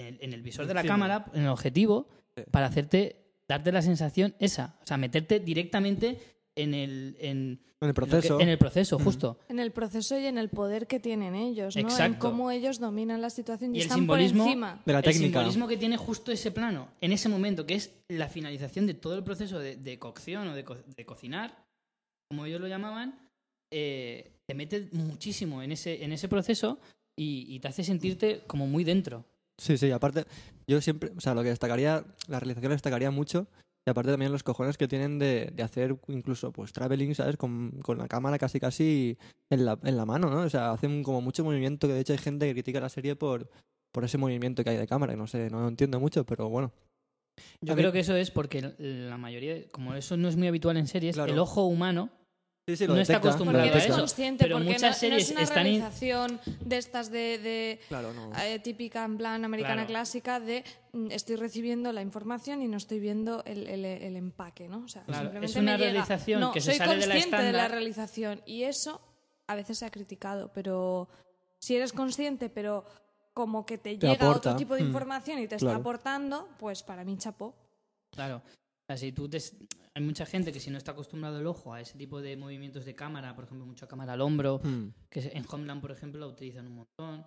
en 0.00 0.06
el, 0.14 0.18
en 0.22 0.32
el 0.32 0.42
visor 0.42 0.66
de 0.66 0.74
la 0.74 0.82
cámara, 0.84 1.26
en 1.34 1.42
el 1.42 1.48
objetivo, 1.48 2.08
Sí. 2.36 2.42
para 2.50 2.66
hacerte, 2.66 3.16
darte 3.48 3.72
la 3.72 3.82
sensación 3.82 4.34
esa. 4.38 4.76
O 4.82 4.86
sea, 4.86 4.96
meterte 4.96 5.38
directamente 5.40 6.18
en 6.56 6.74
el, 6.74 7.16
en, 7.20 7.28
En 7.28 7.28
el 7.28 7.58
en 7.58 7.60
lo 7.80 7.86
que- 7.88 7.92
proceso. 7.94 8.40
en 8.40 8.48
el 8.48 8.58
proceso, 8.58 8.98
Mm. 8.98 9.04
justo. 9.04 9.38
En 9.48 9.58
el 9.58 9.70
proceso 9.70 10.18
y 10.18 10.26
en 10.26 10.38
el 10.38 10.48
poder 10.48 10.86
que 10.86 10.98
tienen 10.98 11.34
ellos, 11.34 11.76
¿no? 11.76 11.80
En 11.80 11.86
Exacto. 11.86 12.18
cómo 12.18 12.50
ellos 12.50 12.78
dominan 12.80 13.20
la 13.20 13.30
situación 13.30 13.74
y, 13.74 13.78
Y 13.78 13.80
el 13.80 13.86
están 13.86 13.98
simbolismo- 14.00 14.44
por 14.44 14.48
encima. 14.48 14.82
de 14.84 14.92
la 14.92 14.98
El 15.00 15.04
técnica. 15.04 15.38
simbolismo 15.40 15.68
que 15.68 15.76
tiene 15.76 15.96
justo 15.98 16.32
ese 16.32 16.50
plano, 16.50 16.88
en 17.00 17.12
ese 17.12 17.28
momento, 17.28 17.64
que 17.66 17.74
es 17.74 17.92
la 18.08 18.28
finalización 18.28 18.86
de 18.86 18.94
todo 18.94 19.14
el 19.14 19.22
proceso 19.22 19.58
de, 19.58 19.76
de 19.76 19.98
cocción 19.98 20.48
o 20.48 20.54
de, 20.54 20.64
co- 20.64 20.76
de 20.96 21.04
cocinar, 21.06 21.64
como 22.28 22.44
ellos 22.46 22.60
lo 22.60 22.66
llamaban, 22.68 23.25
eh, 23.70 24.32
te 24.46 24.54
mete 24.54 24.88
muchísimo 24.92 25.62
en 25.62 25.72
ese, 25.72 26.04
en 26.04 26.12
ese 26.12 26.28
proceso 26.28 26.78
y, 27.16 27.46
y 27.48 27.60
te 27.60 27.68
hace 27.68 27.84
sentirte 27.84 28.42
como 28.46 28.66
muy 28.66 28.84
dentro. 28.84 29.24
Sí, 29.58 29.78
sí, 29.78 29.90
aparte, 29.90 30.24
yo 30.66 30.80
siempre, 30.80 31.12
o 31.16 31.20
sea, 31.20 31.34
lo 31.34 31.42
que 31.42 31.48
destacaría, 31.48 32.04
la 32.28 32.40
realización 32.40 32.72
destacaría 32.72 33.10
mucho, 33.10 33.46
y 33.86 33.90
aparte 33.90 34.10
también 34.10 34.32
los 34.32 34.42
cojones 34.42 34.76
que 34.76 34.86
tienen 34.88 35.18
de, 35.18 35.50
de 35.54 35.62
hacer 35.62 35.96
incluso, 36.08 36.52
pues, 36.52 36.72
traveling, 36.72 37.14
¿sabes? 37.14 37.36
Con, 37.36 37.70
con 37.82 37.98
la 37.98 38.08
cámara 38.08 38.38
casi 38.38 38.60
casi 38.60 39.16
en 39.48 39.64
la, 39.64 39.78
en 39.84 39.96
la 39.96 40.04
mano, 40.04 40.28
¿no? 40.28 40.40
O 40.40 40.50
sea, 40.50 40.72
hacen 40.72 41.02
como 41.02 41.20
mucho 41.22 41.42
movimiento, 41.44 41.86
que 41.86 41.94
de 41.94 42.00
hecho 42.00 42.12
hay 42.12 42.18
gente 42.18 42.46
que 42.46 42.52
critica 42.52 42.80
la 42.80 42.88
serie 42.88 43.16
por, 43.16 43.48
por 43.92 44.04
ese 44.04 44.18
movimiento 44.18 44.62
que 44.62 44.70
hay 44.70 44.76
de 44.76 44.86
cámara, 44.86 45.14
que 45.14 45.16
no 45.18 45.26
sé, 45.26 45.48
no 45.50 45.60
lo 45.60 45.68
entiendo 45.68 46.00
mucho, 46.00 46.26
pero 46.26 46.48
bueno. 46.50 46.72
Yo 47.60 47.74
creo 47.76 47.92
que 47.92 48.00
eso 48.00 48.16
es 48.16 48.30
porque 48.30 48.74
la 48.78 49.16
mayoría, 49.18 49.68
como 49.70 49.94
eso 49.94 50.16
no 50.16 50.28
es 50.28 50.36
muy 50.36 50.48
habitual 50.48 50.76
en 50.76 50.86
series, 50.86 51.14
Claro. 51.16 51.32
el 51.32 51.38
ojo 51.38 51.64
humano 51.64 52.10
Sí, 52.68 52.76
sí, 52.76 52.88
No 52.88 52.96
está 52.96 53.18
acostumbrado 53.18 53.64
Porque 53.64 53.70
a 53.70 53.74
no 53.74 53.78
es 53.78 53.84
eso. 53.86 53.96
consciente, 53.96 54.42
Pero 54.44 54.56
porque 54.56 54.70
muchas 54.72 54.82
no, 54.82 54.88
no 54.88 54.94
series 54.94 55.22
es 55.26 55.30
una 55.30 55.42
están 55.42 55.66
in- 55.68 55.80
realización 55.80 56.40
de 56.62 56.78
estas 56.78 57.10
de, 57.12 57.38
de, 57.38 57.80
Claro, 57.86 58.12
no. 58.12 58.32
eh, 58.42 58.58
típica 58.58 59.04
en 59.04 59.16
plan 59.18 59.44
americana 59.44 59.74
Claro. 59.86 59.86
clásica 59.88 60.40
de 60.40 60.64
mm, 60.92 61.12
estoy 61.12 61.36
recibiendo 61.36 61.92
la 61.92 62.02
información 62.02 62.62
y 62.62 62.66
no 62.66 62.76
estoy 62.76 62.98
viendo 62.98 63.44
el, 63.44 63.68
el- 63.68 63.84
el 63.84 64.16
empaque, 64.16 64.66
¿no? 64.68 64.78
O 64.84 64.88
sea, 64.88 65.04
Claro, 65.04 65.20
simplemente 65.30 65.46
es 65.52 65.56
una 65.56 65.72
me 65.72 65.78
llega- 65.78 65.92
realización 65.92 66.40
no, 66.40 66.50
que 66.50 66.60
se 66.60 66.70
soy 66.72 66.78
sale 66.78 66.96
de 66.96 67.06
la 67.06 67.14
consciente 67.14 67.42
de 67.44 67.52
la 67.52 67.68
realización 67.68 68.42
y 68.46 68.64
eso 68.64 69.00
a 69.46 69.54
veces 69.54 69.78
se 69.78 69.86
ha 69.86 69.90
criticado, 69.92 70.50
pero 70.52 71.08
si 71.60 71.76
eres 71.76 71.92
consciente, 71.92 72.50
pero 72.50 72.84
como 73.32 73.64
que 73.64 73.78
te, 73.78 73.96
Te 73.96 74.08
llega 74.08 74.24
aporta, 74.26 74.50
otro 74.50 74.56
tipo 74.56 74.74
de 74.74 74.82
mm, 74.82 74.86
información 74.86 75.38
y 75.38 75.42
te 75.46 75.54
claro. 75.56 75.66
está 75.74 75.80
aportando, 75.80 76.48
pues 76.58 76.82
para 76.82 77.04
mí 77.04 77.16
chapó. 77.16 77.54
Claro. 78.10 78.42
O 78.88 78.92
sea, 78.92 78.96
si 78.96 79.10
tú 79.12 79.28
te- 79.28 79.38
hay 79.94 80.02
mucha 80.02 80.24
gente 80.26 80.52
que 80.52 80.60
si 80.60 80.70
no 80.70 80.78
está 80.78 80.92
acostumbrado 80.92 81.40
el 81.40 81.46
ojo 81.46 81.74
a 81.74 81.80
ese 81.80 81.98
tipo 81.98 82.20
de 82.20 82.36
movimientos 82.36 82.84
de 82.84 82.94
cámara, 82.94 83.34
por 83.34 83.44
ejemplo, 83.44 83.66
mucha 83.66 83.88
cámara 83.88 84.12
al 84.12 84.20
hombro, 84.20 84.60
Hmm. 84.62 84.90
que 85.10 85.20
en 85.34 85.44
Homeland, 85.50 85.80
por 85.80 85.90
ejemplo, 85.90 86.20
la 86.20 86.26
utilizan 86.28 86.68
un 86.68 86.76
montón, 86.76 87.26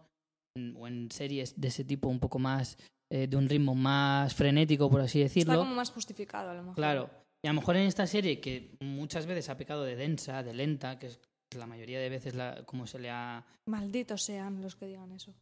en- 0.55 0.75
o 0.77 0.87
en 0.87 1.11
series 1.11 1.59
de 1.59 1.67
ese 1.67 1.83
tipo 1.83 2.07
un 2.07 2.19
poco 2.19 2.39
más, 2.39 2.77
eh, 3.11 3.27
de 3.27 3.35
un 3.35 3.49
ritmo 3.49 3.75
más 3.75 4.33
frenético, 4.33 4.89
por 4.89 5.01
así 5.01 5.21
Está 5.21 5.33
decirlo. 5.35 5.59
como 5.59 5.75
más 5.75 5.91
justificado 5.91 6.49
a 6.51 6.53
lo 6.53 6.61
mejor. 6.61 6.75
Claro. 6.75 7.09
Y 7.43 7.47
a 7.47 7.51
lo 7.53 7.59
mejor 7.59 7.75
en 7.75 7.87
esta 7.87 8.07
serie, 8.07 8.39
que 8.39 8.75
muchas 8.81 9.25
veces 9.25 9.49
ha 9.49 9.57
pecado 9.57 9.83
de 9.83 9.95
densa, 9.97 10.43
de 10.43 10.53
lenta, 10.53 10.97
que 10.97 11.07
es 11.07 11.19
la 11.57 11.65
mayoría 11.65 11.99
de 11.99 12.09
veces 12.09 12.35
la, 12.35 12.63
como 12.65 12.85
se 12.87 12.99
le 12.99 13.09
ha... 13.09 13.45
Malditos 13.67 14.21
sean 14.23 14.61
los 14.61 14.75
que 14.75 14.85
digan 14.87 15.11
eso. 15.11 15.33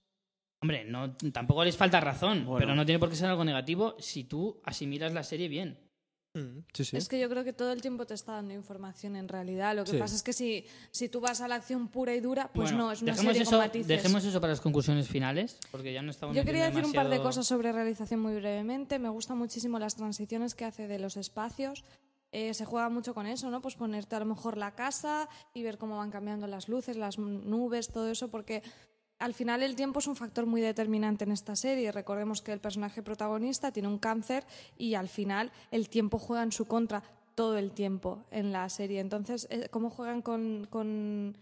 Hombre, 0.64 0.86
no, 0.86 1.16
tampoco 1.32 1.64
les 1.64 1.78
falta 1.78 2.00
razón, 2.00 2.46
Bueno. 2.46 2.60
pero 2.60 2.76
no 2.76 2.86
tiene 2.86 2.98
por 3.00 3.10
qué 3.10 3.16
ser 3.16 3.30
algo 3.30 3.44
negativo 3.46 3.96
si 4.00 4.24
tú 4.24 4.60
asimilas 4.64 5.14
la 5.14 5.24
serie 5.24 5.48
bien. 5.48 5.78
Hmm. 6.38 6.64
Sí, 6.74 6.86
sí. 6.86 6.98
Es 6.98 7.08
que 7.10 7.20
yo 7.20 7.30
creo 7.30 7.44
que 7.44 7.54
todo 7.54 7.72
el 7.72 7.82
tiempo 7.82 8.06
te 8.06 8.14
está 8.14 8.34
dando 8.34 8.54
información 8.54 9.16
en 9.16 9.28
realidad. 9.28 9.76
Lo 9.76 9.84
que 9.84 9.92
Sí. 9.92 9.98
pasa 9.98 10.16
es 10.16 10.24
que 10.24 10.34
si, 10.34 10.66
si 10.92 11.10
tú 11.10 11.20
vas 11.20 11.42
a 11.42 11.48
la 11.48 11.56
acción 11.56 11.88
pura 11.88 12.14
y 12.14 12.20
dura, 12.20 12.50
pues 12.54 12.72
Bueno, 12.72 12.86
no, 12.86 12.92
es 12.92 13.02
una 13.02 13.12
dejemos 13.14 13.32
serie 13.34 13.42
eso, 13.44 13.52
con 13.52 13.60
matices. 13.60 13.88
Dejemos 13.88 14.24
eso 14.26 14.40
para 14.42 14.52
las 14.54 14.62
conclusiones 14.62 15.08
finales, 15.08 15.58
porque 15.72 15.92
ya 15.94 16.02
no 16.02 16.12
estamos 16.12 16.36
Yo 16.36 16.44
quería 16.46 16.66
decir 16.66 16.86
un 16.86 16.94
par 16.94 17.10
de 17.10 17.20
cosas 17.22 17.48
sobre 17.48 17.72
realización 17.72 18.20
muy 18.20 18.36
brevemente. 18.36 19.00
Me 19.00 19.10
gustan 19.10 19.38
muchísimo 19.38 19.80
las 19.80 19.96
transiciones 19.96 20.54
que 20.56 20.66
hace 20.66 20.88
de 20.88 21.00
los 21.00 21.18
espacios. 21.18 21.84
Eh, 22.34 22.54
se 22.54 22.66
juega 22.66 22.90
mucho 22.90 23.14
con 23.14 23.26
eso, 23.26 23.50
¿no? 23.50 23.62
Pues 23.62 23.76
ponerte 23.76 24.16
a 24.16 24.20
lo 24.20 24.26
mejor 24.26 24.58
la 24.58 24.76
casa 24.76 25.30
y 25.54 25.64
ver 25.64 25.78
cómo 25.78 25.96
van 25.98 26.12
cambiando 26.12 26.46
las 26.46 26.68
luces, 26.68 26.98
las 26.98 27.18
nubes, 27.18 27.88
todo 27.88 28.10
eso, 28.12 28.28
porque 28.30 28.62
al 29.20 29.34
final 29.34 29.64
el 29.64 29.76
tiempo 29.76 30.00
es 30.00 30.08
un 30.08 30.16
factor 30.16 30.46
muy 30.46 30.62
determinante 30.62 31.24
en 31.24 31.32
esta 31.32 31.56
serie. 31.56 31.92
Recordemos 31.92 32.42
que 32.42 32.54
el 32.54 32.60
personaje 32.60 33.02
protagonista 33.02 33.72
tiene 33.72 33.88
un 33.88 33.98
cáncer 33.98 34.46
y 34.78 34.94
al 34.94 35.08
final 35.08 35.52
el 35.72 35.90
tiempo 35.90 36.20
juega 36.20 36.44
en 36.44 36.52
su 36.52 36.66
contra 36.66 37.04
todo 37.36 37.58
el 37.58 37.72
tiempo 37.72 38.24
en 38.32 38.52
la 38.52 38.68
serie. 38.70 39.00
Entonces, 39.00 39.48
eh, 39.50 39.68
cómo 39.70 39.90
juegan 39.90 40.22
con, 40.22 40.68
con, 40.70 41.36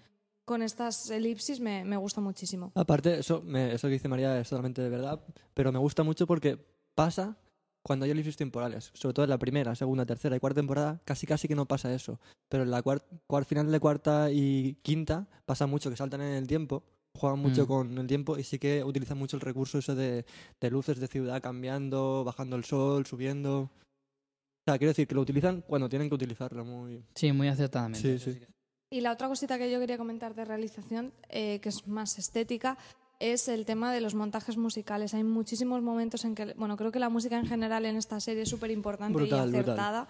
estas 0.61 1.09
elipsis 1.09 1.59
me, 1.59 1.97
gusta 1.97 2.21
muchísimo. 2.21 2.71
Aparte, 2.75 3.19
eso, 3.19 3.41
me- 3.41 3.73
eso 3.73 3.87
que 3.87 3.93
dice 3.93 4.07
María 4.07 4.39
es 4.39 4.49
totalmente 4.49 4.81
de 4.81 4.89
verdad, 4.89 5.21
pero 5.53 5.71
me 5.71 5.79
gusta 5.79 6.03
mucho 6.03 6.27
porque 6.27 6.57
pasa 6.95 7.37
cuando 7.81 8.05
hay 8.05 8.11
elipsis 8.11 8.35
temporales, 8.35 8.89
sobre 8.93 9.13
todo 9.13 9.25
en 9.25 9.29
la 9.29 9.37
primera, 9.37 9.75
segunda, 9.75 10.05
tercera 10.05 10.35
y 10.35 10.39
cuarta 10.39 10.59
temporada, 10.59 10.99
casi 11.05 11.27
casi 11.27 11.47
que 11.47 11.55
no 11.55 11.65
pasa 11.67 11.93
eso. 11.93 12.19
Pero 12.49 12.63
en 12.63 12.71
la 12.71 12.81
final 13.45 13.71
de 13.71 13.79
cuarta 13.79 14.31
y 14.31 14.75
quinta 14.81 15.27
pasa 15.45 15.67
mucho 15.67 15.89
que 15.89 15.95
saltan 15.95 16.21
en 16.21 16.33
el 16.33 16.47
tiempo, 16.47 16.83
juegan 17.15 17.39
mucho 17.39 17.63
Mm. 17.63 17.67
con 17.67 17.97
el 17.97 18.07
tiempo 18.07 18.37
y 18.37 18.43
sí 18.43 18.59
que 18.59 18.83
utilizan 18.83 19.17
mucho 19.17 19.37
el 19.37 19.41
recurso 19.41 19.77
ese 19.79 19.95
de, 19.95 20.25
de 20.59 20.71
luces 20.71 20.99
de 20.99 21.07
ciudad 21.07 21.41
cambiando, 21.41 22.23
bajando 22.23 22.55
el 22.55 22.63
sol, 22.65 23.05
subiendo. 23.05 23.61
O 23.61 24.63
sea, 24.65 24.77
quiero 24.77 24.89
decir 24.91 25.07
que 25.07 25.15
lo 25.15 25.21
utilizan 25.21 25.61
cuando 25.61 25.87
tienen 25.89 26.09
que 26.09 26.15
utilizarlo 26.15 26.65
muy... 26.65 27.03
Sí, 27.15 27.31
muy 27.31 27.47
acertadamente. 27.47 28.19
Sí, 28.19 28.33
sí. 28.33 28.39
Y 28.89 29.01
la 29.01 29.11
otra 29.11 29.27
cosita 29.27 29.57
que 29.57 29.71
yo 29.71 29.79
quería 29.79 29.97
comentar 29.97 30.35
de 30.35 30.45
realización, 30.45 31.13
eh, 31.29 31.59
que 31.59 31.69
es 31.69 31.87
más 31.87 32.17
estética, 32.17 32.77
es 33.19 33.47
el 33.47 33.65
tema 33.65 33.93
de 33.93 34.01
los 34.01 34.15
montajes 34.15 34.57
musicales. 34.57 35.13
Hay 35.13 35.23
muchísimos 35.23 35.81
momentos 35.81 36.25
en 36.25 36.35
que, 36.35 36.53
bueno, 36.55 36.77
creo 36.77 36.91
que 36.91 36.99
la 36.99 37.09
música 37.09 37.37
en 37.37 37.45
general 37.47 37.85
en 37.85 37.95
esta 37.95 38.19
serie 38.19 38.43
es 38.43 38.49
súper 38.49 38.71
importante 38.71 39.13
y 39.13 39.21
brutal. 39.21 40.07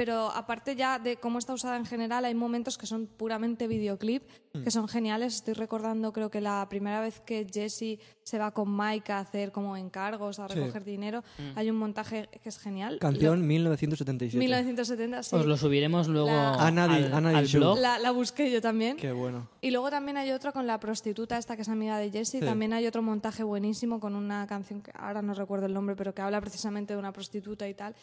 Pero 0.00 0.30
aparte 0.30 0.76
ya 0.76 0.98
de 0.98 1.16
cómo 1.18 1.38
está 1.38 1.52
usada 1.52 1.76
en 1.76 1.84
general, 1.84 2.24
hay 2.24 2.34
momentos 2.34 2.78
que 2.78 2.86
son 2.86 3.06
puramente 3.06 3.68
videoclip, 3.68 4.22
Mm. 4.54 4.62
que 4.64 4.70
son 4.70 4.88
geniales. 4.88 5.34
Estoy 5.34 5.52
recordando, 5.52 6.10
creo 6.14 6.30
que 6.30 6.40
la 6.40 6.66
primera 6.70 7.02
vez 7.02 7.20
que 7.20 7.46
Jesse 7.52 8.00
se 8.22 8.38
va 8.38 8.50
con 8.52 8.74
Mike 8.74 9.12
a 9.12 9.18
hacer 9.18 9.52
como 9.52 9.76
encargos, 9.76 10.38
a 10.38 10.48
Sí. 10.48 10.54
recoger 10.54 10.84
dinero, 10.84 11.22
hay 11.54 11.68
un 11.68 11.76
montaje 11.76 12.30
que 12.42 12.48
es 12.48 12.58
genial. 12.58 12.98
Canción 12.98 13.40
Lo- 13.40 13.46
1977. 13.46 14.38
1970, 14.38 15.22
sí. 15.22 15.36
Os 15.36 15.44
lo 15.44 15.58
subiremos 15.58 16.08
luego 16.08 16.28
La- 16.28 16.54
Ana 16.54 16.84
al, 16.84 17.12
Ana 17.12 17.42
blog. 17.42 17.78
La, 17.78 17.98
la 17.98 18.10
busqué 18.10 18.50
yo 18.50 18.62
también. 18.62 18.96
Qué 18.96 19.12
bueno. 19.12 19.48
Y 19.60 19.70
luego 19.70 19.90
también 19.90 20.16
hay 20.16 20.30
otro 20.32 20.54
con 20.54 20.66
la 20.66 20.80
prostituta 20.80 21.36
esta 21.36 21.56
que 21.56 21.62
es 21.62 21.68
amiga 21.68 21.98
de 21.98 22.10
Jessie. 22.10 22.40
Sí. 22.40 22.46
También 22.46 22.72
hay 22.72 22.86
otro 22.86 23.02
montaje 23.02 23.42
buenísimo 23.42 24.00
con 24.00 24.14
una 24.16 24.46
canción 24.46 24.80
que 24.80 24.92
ahora 24.94 25.20
no 25.20 25.34
recuerdo 25.34 25.66
el 25.66 25.74
nombre, 25.74 25.94
pero 25.94 26.14
que 26.14 26.22
habla 26.22 26.40
precisamente 26.40 26.94
de 26.94 26.98
una 26.98 27.12
prostituta 27.12 27.68
y 27.68 27.74
tal. 27.74 27.94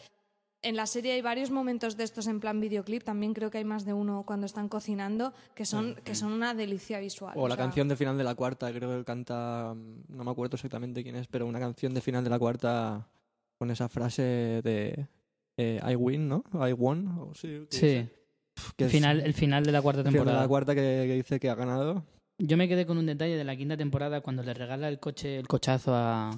En 0.60 0.74
la 0.74 0.86
serie 0.86 1.12
hay 1.12 1.22
varios 1.22 1.50
momentos 1.50 1.96
de 1.96 2.02
estos 2.04 2.26
en 2.26 2.40
plan 2.40 2.58
videoclip. 2.60 3.04
También 3.04 3.32
creo 3.32 3.50
que 3.50 3.58
hay 3.58 3.64
más 3.64 3.84
de 3.84 3.92
uno 3.92 4.24
cuando 4.26 4.44
están 4.46 4.68
cocinando 4.68 5.32
que 5.54 5.64
son, 5.64 5.94
que 6.04 6.14
son 6.16 6.32
una 6.32 6.52
delicia 6.52 6.98
visual. 6.98 7.34
O 7.36 7.46
la 7.46 7.54
sea, 7.54 7.64
canción 7.64 7.88
de 7.88 7.94
final 7.96 8.18
de 8.18 8.24
la 8.24 8.34
cuarta, 8.34 8.72
creo 8.72 8.98
que 8.98 9.04
canta, 9.04 9.72
mm, 9.74 10.16
no 10.16 10.24
me 10.24 10.30
acuerdo 10.30 10.56
exactamente 10.56 11.02
quién 11.04 11.14
es, 11.16 11.28
pero 11.28 11.46
una 11.46 11.60
canción 11.60 11.94
de 11.94 12.00
final 12.00 12.24
de 12.24 12.30
la 12.30 12.38
cuarta 12.38 13.08
con 13.56 13.70
esa 13.70 13.88
frase 13.88 14.60
de 14.62 15.06
eh, 15.56 15.80
I 15.88 15.94
win, 15.94 16.28
¿no? 16.28 16.44
I 16.52 16.72
won. 16.72 17.08
o 17.18 17.34
sí, 17.34 17.66
Sí, 17.70 18.08
el 18.78 18.90
final, 18.90 19.20
el 19.20 19.34
final 19.34 19.64
de 19.64 19.70
la 19.72 19.80
cuarta 19.80 20.00
el 20.00 20.06
final 20.06 20.12
de 20.12 20.18
temporada. 20.18 20.42
la 20.42 20.48
cuarta 20.48 20.74
que, 20.74 20.80
que 21.06 21.14
dice 21.14 21.38
que 21.38 21.50
ha 21.50 21.54
ganado. 21.54 22.04
Yo 22.40 22.56
me 22.56 22.68
quedé 22.68 22.86
con 22.86 22.98
un 22.98 23.06
detalle 23.06 23.36
de 23.36 23.44
la 23.44 23.56
quinta 23.56 23.76
temporada 23.76 24.20
cuando 24.20 24.42
le 24.42 24.54
regala 24.54 24.88
el 24.88 24.98
coche, 25.00 25.38
el 25.38 25.48
cochazo 25.48 25.92
a, 25.94 26.30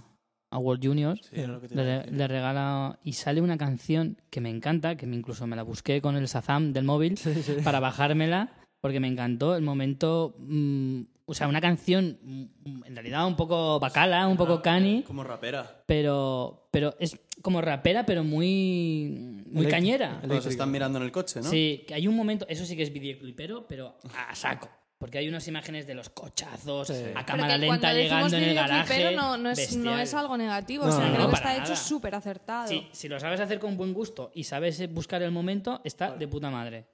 a 0.51 0.59
World 0.59 0.85
Juniors. 0.85 1.21
Sí, 1.33 1.37
Le, 1.71 2.27
regala 2.29 2.99
y 3.05 3.13
sale 3.13 3.41
una 3.41 3.57
canción 3.57 4.17
que 4.31 4.41
me 4.41 4.51
encanta, 4.51 4.97
que 4.97 5.07
me- 5.07 5.17
incluso 5.17 5.47
me 5.47 5.57
la 5.57 5.63
busqué 5.63 6.01
con 6.03 6.17
el 6.17 6.27
Shazam 6.27 6.73
del 6.73 6.85
móvil 6.85 7.19
para 7.65 7.81
bajármela, 7.81 8.53
porque 8.81 9.01
me 9.01 9.09
encantó 9.09 9.55
el 9.57 9.63
momento. 9.63 10.35
mm, 10.39 11.03
o 11.27 11.35
sea, 11.35 11.47
una 11.47 11.61
canción 11.61 12.19
mm, 12.23 12.83
en 12.87 12.95
realidad 12.97 13.25
un 13.27 13.37
poco 13.37 13.79
bacala, 13.79 14.27
un 14.27 14.37
poco 14.37 14.61
cani, 14.61 15.05
Como 15.05 15.23
rapera. 15.23 15.85
pero, 15.87 16.67
pero 16.73 16.97
es 16.99 17.17
como 17.41 17.61
rapera, 17.61 18.05
pero 18.05 18.25
muy, 18.25 19.45
muy 19.47 19.65
Elect- 19.67 19.71
cañera. 19.71 20.21
se 20.43 20.49
están 20.49 20.71
mirando 20.73 20.99
en 20.99 21.05
el 21.05 21.13
coche, 21.13 21.41
¿no? 21.41 21.49
Sí, 21.49 21.85
que 21.87 21.95
hay 21.95 22.09
un 22.09 22.17
momento, 22.17 22.47
eso 22.49 22.65
sí 22.65 22.75
que 22.77 22.83
es 22.83 22.93
videoclipero, 22.93 23.67
pero 23.69 23.97
a 24.29 24.35
saco. 24.35 24.69
Porque 25.01 25.17
hay 25.17 25.29
unas 25.31 25.49
imágenes 25.49 25.87
de 25.87 25.95
los 25.95 26.11
cochazos 26.11 26.89
Sí. 26.89 26.95
a 26.95 27.13
pero 27.15 27.27
cámara 27.27 27.57
lenta 27.57 27.93
llegando 27.95 28.37
en 28.37 28.43
el 28.45 28.55
garaje. 28.55 28.95
videoclipero 28.99 29.17
no, 29.23 29.37
no, 29.39 29.51
es, 29.51 29.75
no 29.77 29.83
bestial. 29.93 30.01
es 30.01 30.15
algo 30.15 30.37
negativo. 30.37 30.85
No, 30.85 30.91
o 30.91 30.93
sea, 30.97 31.07
no, 31.09 31.13
creo 31.15 31.25
no, 31.25 31.31
que 31.31 31.37
está 31.37 31.57
hecho 31.57 31.75
súper 31.75 32.15
acertado. 32.15 32.69
Sí, 32.69 32.87
si 32.93 33.09
lo 33.09 33.19
sabes 33.19 33.41
hacer 33.41 33.59
con 33.59 33.79
buen 33.79 33.95
gusto 33.95 34.31
y 34.35 34.45
sabes 34.45 34.93
buscar 34.93 35.23
el 35.23 35.31
momento, 35.31 35.81
está 35.85 36.15
de 36.15 36.29
puta 36.29 36.51
madre. 36.51 36.87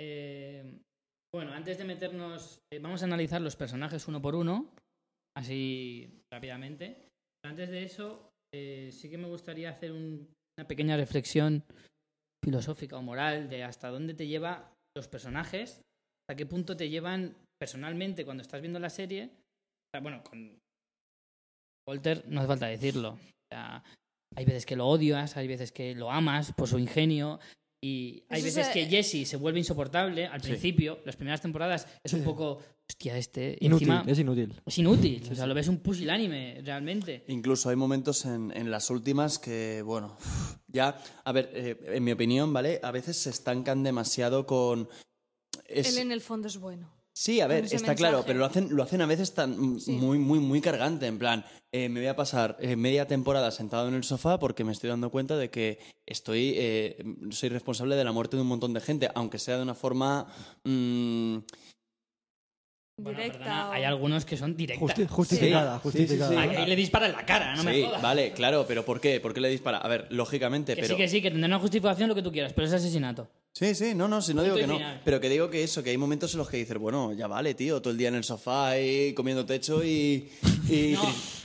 Eh, 0.00 0.78
bueno, 1.34 1.52
antes 1.52 1.78
de 1.78 1.84
meternos, 1.84 2.60
eh, 2.72 2.78
vamos 2.78 3.02
a 3.02 3.06
analizar 3.06 3.40
los 3.40 3.56
personajes 3.56 4.06
uno 4.08 4.20
por 4.22 4.34
uno, 4.34 4.72
así 5.36 6.22
rápidamente. 6.32 7.08
Pero 7.42 7.50
antes 7.50 7.70
de 7.70 7.82
eso, 7.84 8.30
eh, 8.54 8.90
sí 8.92 9.10
que 9.10 9.18
me 9.18 9.26
gustaría 9.28 9.70
hacer 9.70 9.92
un- 9.92 10.28
una 10.58 10.68
pequeña 10.68 10.96
reflexión 10.96 11.64
filosófica 12.44 12.96
o 12.98 13.02
moral 13.02 13.48
de 13.48 13.64
hasta 13.64 13.88
dónde 13.88 14.14
te 14.14 14.26
lleva 14.26 14.72
los 14.96 15.08
personajes, 15.08 15.80
hasta 16.32 16.36
qué 16.38 16.46
punto 16.46 16.74
te 16.74 16.88
llevan 16.88 17.34
personalmente 17.60 18.24
cuando 18.24 18.42
estás 18.42 18.62
viendo 18.62 18.78
la 18.78 18.88
serie. 18.88 19.24
O 19.26 19.88
sea, 19.92 20.00
bueno, 20.00 20.22
con 20.24 20.58
Walter 21.86 22.24
no 22.26 22.40
hace 22.40 22.48
falta 22.48 22.66
decirlo. 22.68 23.10
O 23.10 23.54
sea, 23.54 23.84
hay 24.34 24.44
veces 24.46 24.64
que 24.64 24.76
lo 24.76 24.86
odias, 24.88 25.36
hay 25.36 25.46
veces 25.46 25.72
que 25.72 25.94
lo 25.94 26.10
amas 26.10 26.52
por 26.54 26.68
su 26.68 26.78
ingenio. 26.78 27.38
Y 27.84 28.22
hay 28.30 28.40
Eso 28.40 28.44
veces 28.60 28.68
que 28.68 28.86
Jesse 28.86 29.28
se 29.28 29.36
vuelve 29.36 29.58
insoportable 29.58 30.26
al 30.26 30.40
Sí. 30.40 30.48
principio, 30.50 31.00
las 31.04 31.16
primeras 31.16 31.42
temporadas 31.42 31.86
es 32.02 32.12
un 32.14 32.22
poco, 32.24 32.60
hostia, 32.88 33.18
este. 33.18 33.58
Inútil, 33.60 33.88
encima 33.90 34.04
es 34.10 34.18
inútil. 34.18 34.60
es 34.64 34.78
inútil. 34.78 35.28
o 35.30 35.34
sea, 35.34 35.46
lo 35.46 35.52
ves 35.54 35.68
un 35.68 35.80
pusilánime, 35.80 36.62
realmente. 36.64 37.24
Incluso 37.28 37.68
hay 37.68 37.76
momentos 37.76 38.24
en, 38.24 38.56
en 38.56 38.70
las 38.70 38.88
últimas 38.88 39.38
que, 39.38 39.82
bueno, 39.82 40.16
ya, 40.68 40.96
a 41.24 41.32
ver, 41.32 41.50
eh, 41.52 41.76
en 41.88 42.04
mi 42.04 42.12
opinión, 42.12 42.52
¿vale? 42.54 42.80
A 42.82 42.90
veces 42.90 43.18
se 43.18 43.28
estancan 43.30 43.82
demasiado 43.82 44.46
con... 44.46 44.88
es- 45.74 45.88
Él 45.92 45.98
en 45.98 46.12
el 46.12 46.20
fondo 46.20 46.48
es 46.48 46.58
bueno. 46.58 46.88
Sí, 47.14 47.42
a 47.42 47.46
ver, 47.46 47.66
está 47.66 47.94
claro, 47.94 48.24
pero 48.26 48.38
lo 48.38 48.46
hacen, 48.46 48.74
lo 48.74 48.82
hacen 48.82 49.02
a 49.02 49.06
veces 49.06 49.34
tan 49.34 49.50
mm, 49.74 49.80
Sí. 49.80 49.92
muy, 49.92 50.18
muy, 50.18 50.38
muy 50.38 50.62
cargante, 50.62 51.06
en 51.06 51.18
plan, 51.18 51.44
eh, 51.70 51.90
me 51.90 52.00
voy 52.00 52.06
a 52.06 52.16
pasar 52.16 52.56
eh, 52.58 52.74
media 52.74 53.06
temporada 53.06 53.50
sentado 53.50 53.86
en 53.88 53.92
el 53.94 54.02
sofá 54.02 54.38
porque 54.38 54.64
me 54.64 54.72
estoy 54.72 54.88
dando 54.88 55.10
cuenta 55.10 55.36
de 55.36 55.50
que 55.50 55.78
estoy, 56.06 56.54
eh, 56.56 56.96
soy 57.30 57.50
responsable 57.50 57.96
de 57.96 58.04
la 58.04 58.12
muerte 58.12 58.36
de 58.36 58.42
un 58.42 58.48
montón 58.48 58.72
de 58.72 58.80
gente, 58.80 59.10
aunque 59.14 59.38
sea 59.38 59.58
de 59.58 59.62
una 59.62 59.74
forma 59.74 60.26
Bueno, 62.96 63.18
Directa. 63.18 63.38
perdona, 63.38 63.72
hay 63.72 63.84
algunos 63.84 64.24
que 64.24 64.36
son 64.36 64.54
directas. 64.54 64.96
Justi- 64.96 65.06
justificada, 65.08 65.80
Sí, 65.82 65.90
sí, 65.90 65.98
sí, 65.98 65.98
justificada. 65.98 66.30
sí. 66.30 66.36
Ahí 66.36 66.56
ahí 66.56 66.66
le 66.68 66.76
dispara 66.76 67.06
en 67.06 67.12
la 67.12 67.24
cara, 67.24 67.56
no 67.56 67.64
me 67.64 67.74
sí, 67.74 67.82
jodas. 67.84 68.02
vale, 68.02 68.32
claro, 68.32 68.64
pero 68.68 68.84
¿por 68.84 69.00
qué? 69.00 69.18
¿Por 69.18 69.32
qué 69.32 69.40
le 69.40 69.48
dispara? 69.48 69.78
A 69.78 69.88
ver, 69.88 70.06
lógicamente, 70.10 70.74
Que 70.74 70.82
pero... 70.82 70.94
sí, 70.94 71.00
que 71.00 71.08
sí, 71.08 71.22
que 71.22 71.30
tendrá 71.30 71.46
una 71.48 71.58
justificación 71.58 72.08
lo 72.08 72.14
que 72.14 72.22
tú 72.22 72.30
quieras, 72.30 72.52
pero 72.52 72.66
es 72.66 72.72
asesinato. 72.74 73.28
Sí, 73.54 73.74
sí, 73.74 73.94
no, 73.94 74.08
no, 74.08 74.20
si 74.20 74.34
no 74.34 74.42
digo 74.42 74.56
que 74.56 74.66
no. 74.66 74.76
final. 74.76 75.00
Pero 75.04 75.20
que 75.20 75.28
digo 75.30 75.48
que 75.50 75.62
eso, 75.64 75.82
que 75.82 75.90
hay 75.90 75.96
momentos 75.98 76.32
en 76.34 76.38
los 76.38 76.48
que 76.50 76.58
dices, 76.58 76.76
bueno, 76.78 77.12
ya 77.14 77.26
vale, 77.26 77.54
tío, 77.54 77.80
todo 77.80 77.92
el 77.92 77.98
día 77.98 78.08
en 78.08 78.14
el 78.14 78.24
sofá 78.24 78.78
y 78.78 79.14
comiendo 79.14 79.44
techo 79.46 79.82
y... 79.82 80.30
y 80.68 80.92
No, 80.94 81.02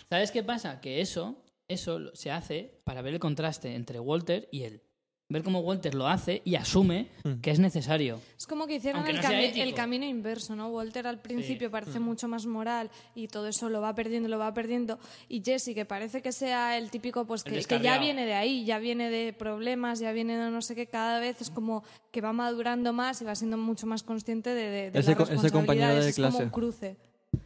¿sabes 0.09 0.31
qué 0.31 0.43
pasa? 0.43 0.79
Que 0.81 0.99
eso, 1.01 1.41
eso 1.67 1.97
lo- 1.99 2.15
se 2.15 2.29
hace 2.31 2.79
para 2.83 3.01
ver 3.01 3.13
el 3.13 3.19
contraste 3.19 3.73
entre 3.73 3.99
Walter 4.01 4.47
y 4.51 4.63
él. 4.63 4.81
Ver 5.29 5.43
cómo 5.43 5.59
Walter 5.59 5.93
lo 5.93 6.07
hace 6.07 6.41
y 6.45 6.55
asume 6.55 7.09
Mm. 7.23 7.41
que 7.41 7.51
es 7.51 7.59
necesario. 7.59 8.21
Es 8.37 8.47
como 8.47 8.65
que 8.65 8.75
hicieron 8.75 9.05
el, 9.07 9.17
no 9.17 9.21
sea 9.21 9.31
cami- 9.31 9.43
ético. 9.49 9.63
el 9.65 9.73
camino 9.73 10.05
inverso, 10.05 10.55
¿no? 10.55 10.69
Walter 10.69 11.05
al 11.05 11.19
principio 11.19 11.69
parece 11.69 11.99
mucho 11.99 12.29
más 12.29 12.45
moral 12.45 12.89
y 13.13 13.27
todo 13.27 13.47
eso 13.47 13.67
lo 13.69 13.81
va 13.81 13.93
perdiendo, 13.93 14.29
lo 14.29 14.39
va 14.39 14.53
perdiendo. 14.53 14.99
Y 15.27 15.41
Jesse, 15.43 15.73
que 15.75 15.83
parece 15.83 16.21
que 16.21 16.31
sea 16.31 16.77
el 16.77 16.89
típico, 16.91 17.25
pues 17.25 17.45
El 17.45 17.53
que, 17.67 17.77
que 17.77 17.83
ya 17.83 17.97
viene 17.99 18.25
de 18.25 18.35
ahí, 18.35 18.63
ya 18.63 18.79
viene 18.79 19.09
de 19.09 19.33
problemas, 19.33 19.99
ya 19.99 20.13
viene 20.13 20.37
de 20.37 20.49
no 20.49 20.61
sé 20.61 20.75
qué, 20.75 20.87
cada 20.87 21.19
vez 21.19 21.41
es 21.41 21.49
como 21.49 21.83
que 22.11 22.21
va 22.21 22.31
madurando 22.31 22.93
más 22.93 23.21
y 23.21 23.25
va 23.25 23.35
siendo 23.35 23.57
mucho 23.57 23.85
más 23.85 24.03
consciente 24.03 24.51
de, 24.51 24.69
de, 24.69 24.91
de 24.91 24.99
Ese 24.99 25.09
las 25.09 25.17
co- 25.17 25.23
ese 25.33 25.51
compañero 25.51 25.87
responsabilidades. 25.93 26.03
de 26.05 26.09
es 26.11 26.15
como 26.15 26.29
clase. 26.29 26.43
un 26.45 26.49
cruce. 26.49 26.97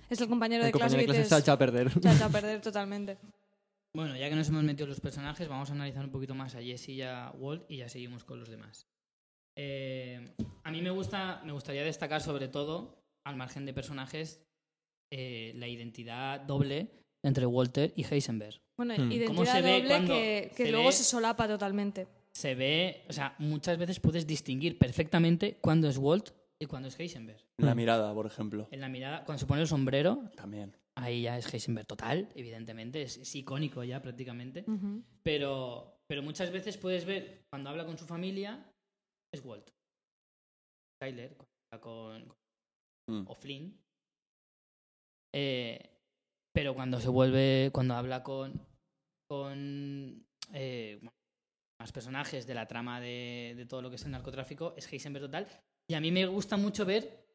Es 0.09 0.21
el 0.21 0.27
compañero 0.27 0.63
El 0.63 0.67
de 0.67 0.71
clase 0.77 0.85
compañero 0.97 1.01
de 1.01 1.05
que 1.05 1.05
clase 1.07 1.19
te 1.19 1.23
está 1.23 1.39
hecho 1.39 1.51
a 1.51 1.57
perder. 1.57 1.91
se 1.99 2.07
ha 2.07 2.13
hecho 2.13 2.25
a 2.25 2.29
perder 2.41 2.61
totalmente. 2.61 3.17
Bueno, 3.93 4.15
ya 4.15 4.29
que 4.29 4.35
nos 4.35 4.47
hemos 4.47 4.63
metido 4.63 4.87
los 4.87 5.01
personajes, 5.01 5.47
vamos 5.49 5.69
a 5.69 5.73
analizar 5.73 6.05
un 6.05 6.11
poquito 6.11 6.33
más 6.33 6.55
a 6.55 6.61
Jesse 6.61 6.89
y 6.89 7.01
a 7.01 7.31
Walt 7.37 7.69
y 7.69 7.77
ya 7.77 7.89
seguimos 7.89 8.23
con 8.23 8.39
los 8.39 8.49
demás. 8.49 8.87
Eh, 9.57 10.33
a 10.63 10.71
mí 10.71 10.81
me 10.81 10.91
gusta, 10.91 11.41
me 11.43 11.51
gustaría 11.51 11.83
destacar 11.83 12.21
sobre 12.21 12.47
todo, 12.47 13.03
al 13.25 13.35
margen 13.35 13.65
de 13.65 13.73
personajes, 13.73 14.41
eh, 15.11 15.51
la 15.57 15.67
identidad 15.67 16.39
doble 16.39 16.87
entre 17.23 17.45
Walter 17.45 17.91
y 17.97 18.05
Heisenberg. 18.05 18.61
Bueno, 18.77 18.93
Hmm. 18.93 19.11
identidad 19.11 19.27
¿Cómo 19.27 19.45
se 19.45 19.61
ve 19.61 19.81
doble 19.83 20.51
que 20.55 20.65
se 20.65 20.71
luego 20.71 20.87
ve- 20.87 20.91
se 20.93 21.03
solapa 21.03 21.47
totalmente. 21.47 22.07
Se 22.33 22.55
ve, 22.55 23.03
o 23.09 23.13
sea, 23.13 23.35
muchas 23.39 23.77
veces 23.77 23.99
puedes 23.99 24.25
distinguir 24.25 24.77
perfectamente 24.77 25.57
cuándo 25.59 25.89
es 25.89 25.97
Walt 25.97 26.29
y 26.61 26.65
cuándo 26.65 26.87
es 26.87 26.97
Heisenberg. 26.97 27.43
En 27.57 27.65
la 27.65 27.75
mirada, 27.75 28.13
por 28.13 28.25
ejemplo. 28.25 28.69
En 28.71 28.79
la 28.79 28.87
mirada, 28.87 29.25
cuando 29.25 29.39
se 29.39 29.45
pone 29.45 29.61
el 29.61 29.67
sombrero, 29.67 30.29
También. 30.37 30.73
Ahí 30.97 31.23
ya 31.23 31.37
es 31.37 31.51
Heisenberg 31.53 31.87
total, 31.87 32.29
evidentemente, 32.35 33.01
es, 33.01 33.17
es 33.17 33.35
icónico 33.35 33.83
ya 33.83 34.01
prácticamente. 34.01 34.65
Pero, 35.23 35.99
pero 36.07 36.21
muchas 36.23 36.51
veces 36.51 36.77
puedes 36.77 37.05
ver, 37.05 37.43
cuando 37.51 37.69
habla 37.69 37.85
con 37.85 37.97
su 37.97 38.05
familia, 38.05 38.71
es 39.33 39.43
Walt. 39.45 39.69
Tyler, 41.01 41.35
cuando 41.37 41.53
habla 41.71 41.81
con, 41.81 42.27
con- 42.27 42.37
Mm. 43.09 43.25
o 43.27 43.33
Flynn. 43.35 43.77
Eh, 45.33 45.79
pero 46.53 46.73
cuando 46.75 46.99
se 46.99 47.09
vuelve, 47.09 47.71
cuando 47.73 47.95
habla 47.95 48.21
con, 48.23 48.61
con 49.29 50.25
eh, 50.53 50.99
más 51.79 51.91
personajes 51.91 52.45
de 52.45 52.53
la 52.53 52.67
trama 52.67 53.01
de, 53.01 53.53
de 53.57 53.65
todo 53.65 53.81
lo 53.81 53.89
que 53.89 53.95
es 53.95 54.05
el 54.05 54.11
narcotráfico, 54.11 54.73
es 54.77 54.91
Heisenberg 54.91 55.25
total. 55.25 55.47
Y 55.89 55.95
a 55.95 55.99
mí 56.01 56.11
me 56.11 56.25
gusta 56.27 56.57
mucho 56.57 56.85
ver 56.85 57.25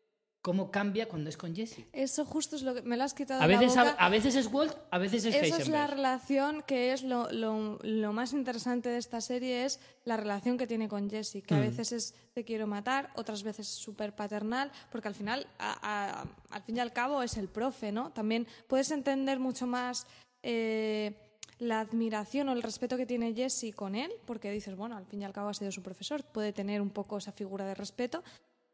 cómo 0.47 0.71
cambia 0.71 1.09
cuando 1.09 1.29
es 1.29 1.37
con 1.37 1.57
Jesse. 1.57 1.81
Eso 1.93 2.25
justo 2.25 2.55
es 2.55 2.63
lo 2.63 2.73
que 2.73 2.83
me 2.83 2.97
lo 2.97 3.03
has 3.03 3.15
quitado 3.15 3.43
A 3.43 3.49
de 3.49 3.55
la 3.55 3.59
veces, 3.59 3.77
a, 3.79 3.83
boca. 3.83 3.97
a 3.99 4.09
veces 4.09 4.37
es 4.37 4.47
Walt, 4.47 4.73
a 4.93 4.99
veces 4.99 5.25
es 5.25 5.35
Esa 5.35 5.59
es 5.59 5.69
la 5.69 5.89
relación 5.89 6.63
que 6.63 6.93
es 6.93 7.03
lo, 7.03 7.29
lo- 7.33 7.81
lo 7.83 8.13
más 8.13 8.33
interesante 8.33 8.89
de 8.89 8.99
esta 8.99 9.21
serie, 9.21 9.65
es 9.65 9.81
la 10.05 10.17
relación 10.17 10.57
que 10.57 10.69
tiene 10.69 10.89
con 10.89 11.11
Jesse, 11.11 11.43
que 11.45 11.55
a 11.55 11.59
Mm. 11.59 11.63
veces 11.63 11.91
es 11.91 12.15
te 12.33 12.45
quiero 12.45 12.69
matar, 12.69 13.11
otras 13.17 13.43
veces 13.43 13.67
es 13.69 13.75
súper 13.75 14.15
paternal, 14.15 14.71
porque 14.93 15.09
al 15.09 15.17
final, 15.17 15.49
a- 15.59 15.79
a- 16.21 16.55
al 16.55 16.63
fin 16.63 16.77
y 16.77 16.81
al 16.81 16.93
cabo, 16.93 17.25
es 17.25 17.37
el 17.37 17.49
profe, 17.49 17.91
¿no? 17.91 18.13
También 18.13 18.47
puedes 18.69 18.93
entender 18.93 19.41
mucho 19.41 19.67
más 19.67 20.07
eh, 20.45 21.13
la 21.59 21.81
admiración 21.81 22.49
o 22.51 22.53
el 22.53 22.63
respeto 22.63 22.97
que 22.97 23.05
tiene 23.07 23.35
Jesse 23.35 23.75
con 23.75 23.97
él, 23.97 24.13
porque 24.27 24.51
dices, 24.53 24.77
bueno, 24.77 24.97
al 24.97 25.07
fin 25.07 25.23
y 25.23 25.25
al 25.25 25.33
cabo 25.33 25.49
ha 25.49 25.55
sido 25.55 25.73
su 25.73 25.83
profesor, 25.83 26.23
puede 26.23 26.53
tener 26.53 26.81
un 26.81 26.91
poco 26.91 27.17
esa 27.19 27.33
figura 27.33 27.65
de 27.67 27.75
respeto, 27.75 28.23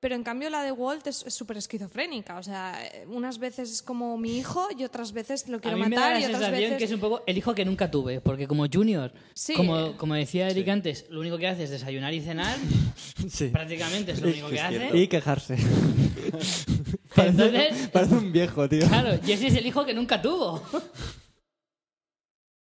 pero 0.02 0.16
en 0.16 0.24
cambio 0.24 0.50
la 0.50 0.64
de 0.64 0.72
Walt 0.72 1.06
es 1.06 1.24
es 1.24 1.32
súper 1.32 1.56
esquizofrénica. 1.58 2.36
O 2.36 2.42
sea, 2.42 2.76
unas 3.06 3.38
veces 3.38 3.70
es 3.70 3.82
como 3.82 4.18
mi 4.18 4.36
hijo 4.36 4.66
y 4.76 4.82
otras 4.82 5.12
veces 5.12 5.46
lo 5.46 5.58
A 5.58 5.60
quiero 5.60 5.76
mí 5.76 5.84
me 5.84 5.94
da 5.94 6.00
matar 6.02 6.12
la 6.14 6.20
y 6.20 6.24
otras 6.24 6.40
sensación 6.40 6.60
veces... 6.62 6.78
que 6.78 6.84
es 6.84 6.92
un 6.92 6.98
poco 7.00 7.22
el 7.24 7.38
hijo 7.38 7.54
que 7.54 7.64
nunca 7.64 7.88
tuve, 7.88 8.20
porque 8.20 8.48
como 8.48 8.66
Junior, 8.66 9.12
Sí. 9.32 9.54
como, 9.54 9.96
como 9.96 10.14
decía 10.14 10.48
Eric 10.48 10.68
antes, 10.68 11.06
lo 11.08 11.20
único 11.20 11.38
que 11.38 11.46
hace 11.46 11.62
es 11.62 11.70
desayunar 11.70 12.12
y 12.12 12.20
cenar, 12.20 12.58
Sí. 13.30 13.48
prácticamente 13.48 14.10
es 14.10 14.20
lo 14.20 14.28
único 14.28 14.50
que 14.50 14.60
hace. 14.60 14.76
cierto. 14.78 14.96
Y 14.96 15.06
quejarse. 15.06 15.56
Entonces, 17.16 17.88
Parece 17.92 18.14
un 18.16 18.32
viejo, 18.32 18.68
tío. 18.68 18.88
claro, 18.88 19.20
Jesse 19.24 19.44
es 19.44 19.54
el 19.54 19.66
hijo 19.66 19.84
que 19.86 19.94
nunca 19.94 20.20
tuvo. 20.20 20.60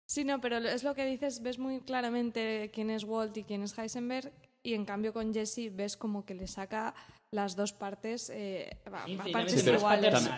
Sí, 0.07 0.23
no, 0.23 0.39
pero 0.39 0.59
es 0.59 0.83
lo 0.83 0.93
que 0.95 1.03
dices, 1.05 1.41
ves 1.41 1.59
muy 1.59 1.81
claramente 1.81 2.71
quién 2.73 2.89
es 2.89 3.03
Walt 3.03 3.35
y 3.35 3.43
quién 3.43 3.63
es 3.63 3.77
Heisenberg 3.77 4.31
y 4.63 4.73
en 4.73 4.85
cambio 4.85 5.11
con 5.11 5.33
Jesse 5.33 5.69
ves 5.73 5.97
como 5.97 6.23
que 6.25 6.35
le 6.35 6.47
saca 6.47 6.93
las 7.35 7.55
dos 7.55 7.73
partes 7.73 8.29
eh, 8.33 8.77
a 8.85 9.05
partes 9.31 9.61
Sí, 9.61 9.69
iguales. 9.69 10.29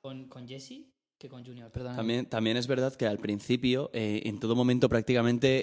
con, 0.00 0.28
con 0.28 0.46
Jesse 0.46 0.84
que 1.18 1.28
con 1.28 1.44
Junior, 1.44 1.70
perdón. 1.70 1.94
También, 1.96 2.26
también 2.26 2.56
es 2.56 2.66
verdad 2.66 2.94
que 2.96 3.06
al 3.06 3.18
principio, 3.18 3.90
eh, 3.92 4.22
en 4.24 4.40
todo 4.40 4.56
momento 4.56 4.88
prácticamente, 4.88 5.62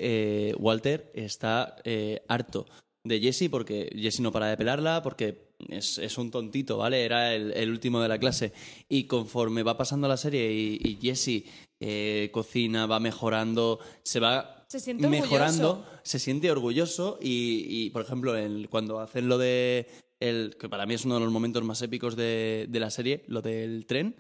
eh, 0.49 0.55
Walter 0.57 1.11
está 1.13 1.75
eh, 1.83 2.21
harto 2.29 2.65
de 3.03 3.19
Jesse 3.19 3.49
porque 3.49 3.89
Jesse 3.93 4.21
no 4.21 4.31
para 4.31 4.47
de 4.47 4.55
pelarla, 4.57 5.01
porque 5.03 5.49
es, 5.67 5.97
es 5.97 6.17
un 6.17 6.31
tontito, 6.31 6.77
¿vale? 6.77 7.03
Era 7.03 7.33
el, 7.35 7.51
el 7.51 7.69
último 7.71 7.99
de 8.01 8.07
la 8.07 8.17
clase. 8.17 8.53
Y 8.87 9.03
conforme 9.03 9.63
va 9.63 9.77
pasando 9.77 10.07
la 10.07 10.15
serie 10.15 10.49
y, 10.51 10.79
y 10.81 10.97
Jesse 11.01 11.43
eh, 11.81 12.29
cocina, 12.31 12.85
va 12.85 13.01
mejorando, 13.01 13.79
se 14.03 14.21
va 14.21 14.63
Se 14.69 14.79
siente 14.79 15.09
mejorando, 15.09 15.71
orgulloso. 15.71 15.99
se 16.03 16.19
siente 16.19 16.51
orgulloso 16.51 17.19
y, 17.21 17.65
y, 17.67 17.89
por 17.89 18.01
ejemplo, 18.03 18.37
el- 18.37 18.69
cuando 18.69 18.99
hacen 19.01 19.27
lo 19.27 19.37
de... 19.37 19.87
El, 20.21 20.57
que 20.59 20.67
para 20.67 20.85
mí 20.85 20.95
es 20.95 21.05
uno 21.05 21.15
de 21.15 21.21
los 21.21 21.31
momentos 21.31 21.63
más 21.63 21.81
épicos 21.81 22.15
de, 22.15 22.67
de 22.69 22.79
la 22.79 22.89
serie, 22.89 23.23
lo 23.27 23.41
del 23.41 23.85
tren, 23.85 24.15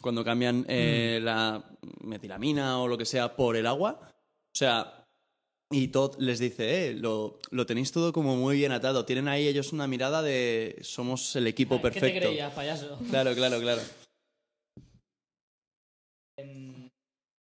cuando 0.00 0.24
cambian 0.24 0.64
eh, 0.68 1.18
la 1.22 1.64
metilamina 2.02 2.80
o 2.80 2.86
lo 2.86 2.96
que 2.96 3.04
sea 3.04 3.34
por 3.34 3.56
el 3.56 3.66
agua. 3.66 4.00
O 4.02 4.56
sea, 4.56 5.00
y 5.72 5.88
Todd 5.88 6.16
les 6.18 6.38
dice, 6.38 6.88
eh, 6.88 6.94
lo, 6.94 7.38
lo 7.50 7.66
tenéis 7.66 7.92
todo 7.92 8.12
como 8.12 8.36
muy 8.36 8.56
bien 8.56 8.72
atado. 8.72 9.04
Tienen 9.04 9.28
ahí 9.28 9.46
ellos 9.46 9.72
una 9.72 9.86
mirada 9.86 10.22
de 10.22 10.76
somos 10.82 11.34
el 11.36 11.46
equipo 11.46 11.76
¿Qué 11.76 11.82
te 11.82 12.00
perfecto. 12.00 12.28
creías, 12.28 12.52
payaso? 12.52 12.98
Claro, 13.08 13.34
claro, 13.34 13.60
claro. 13.60 13.80
Em, 16.36 16.88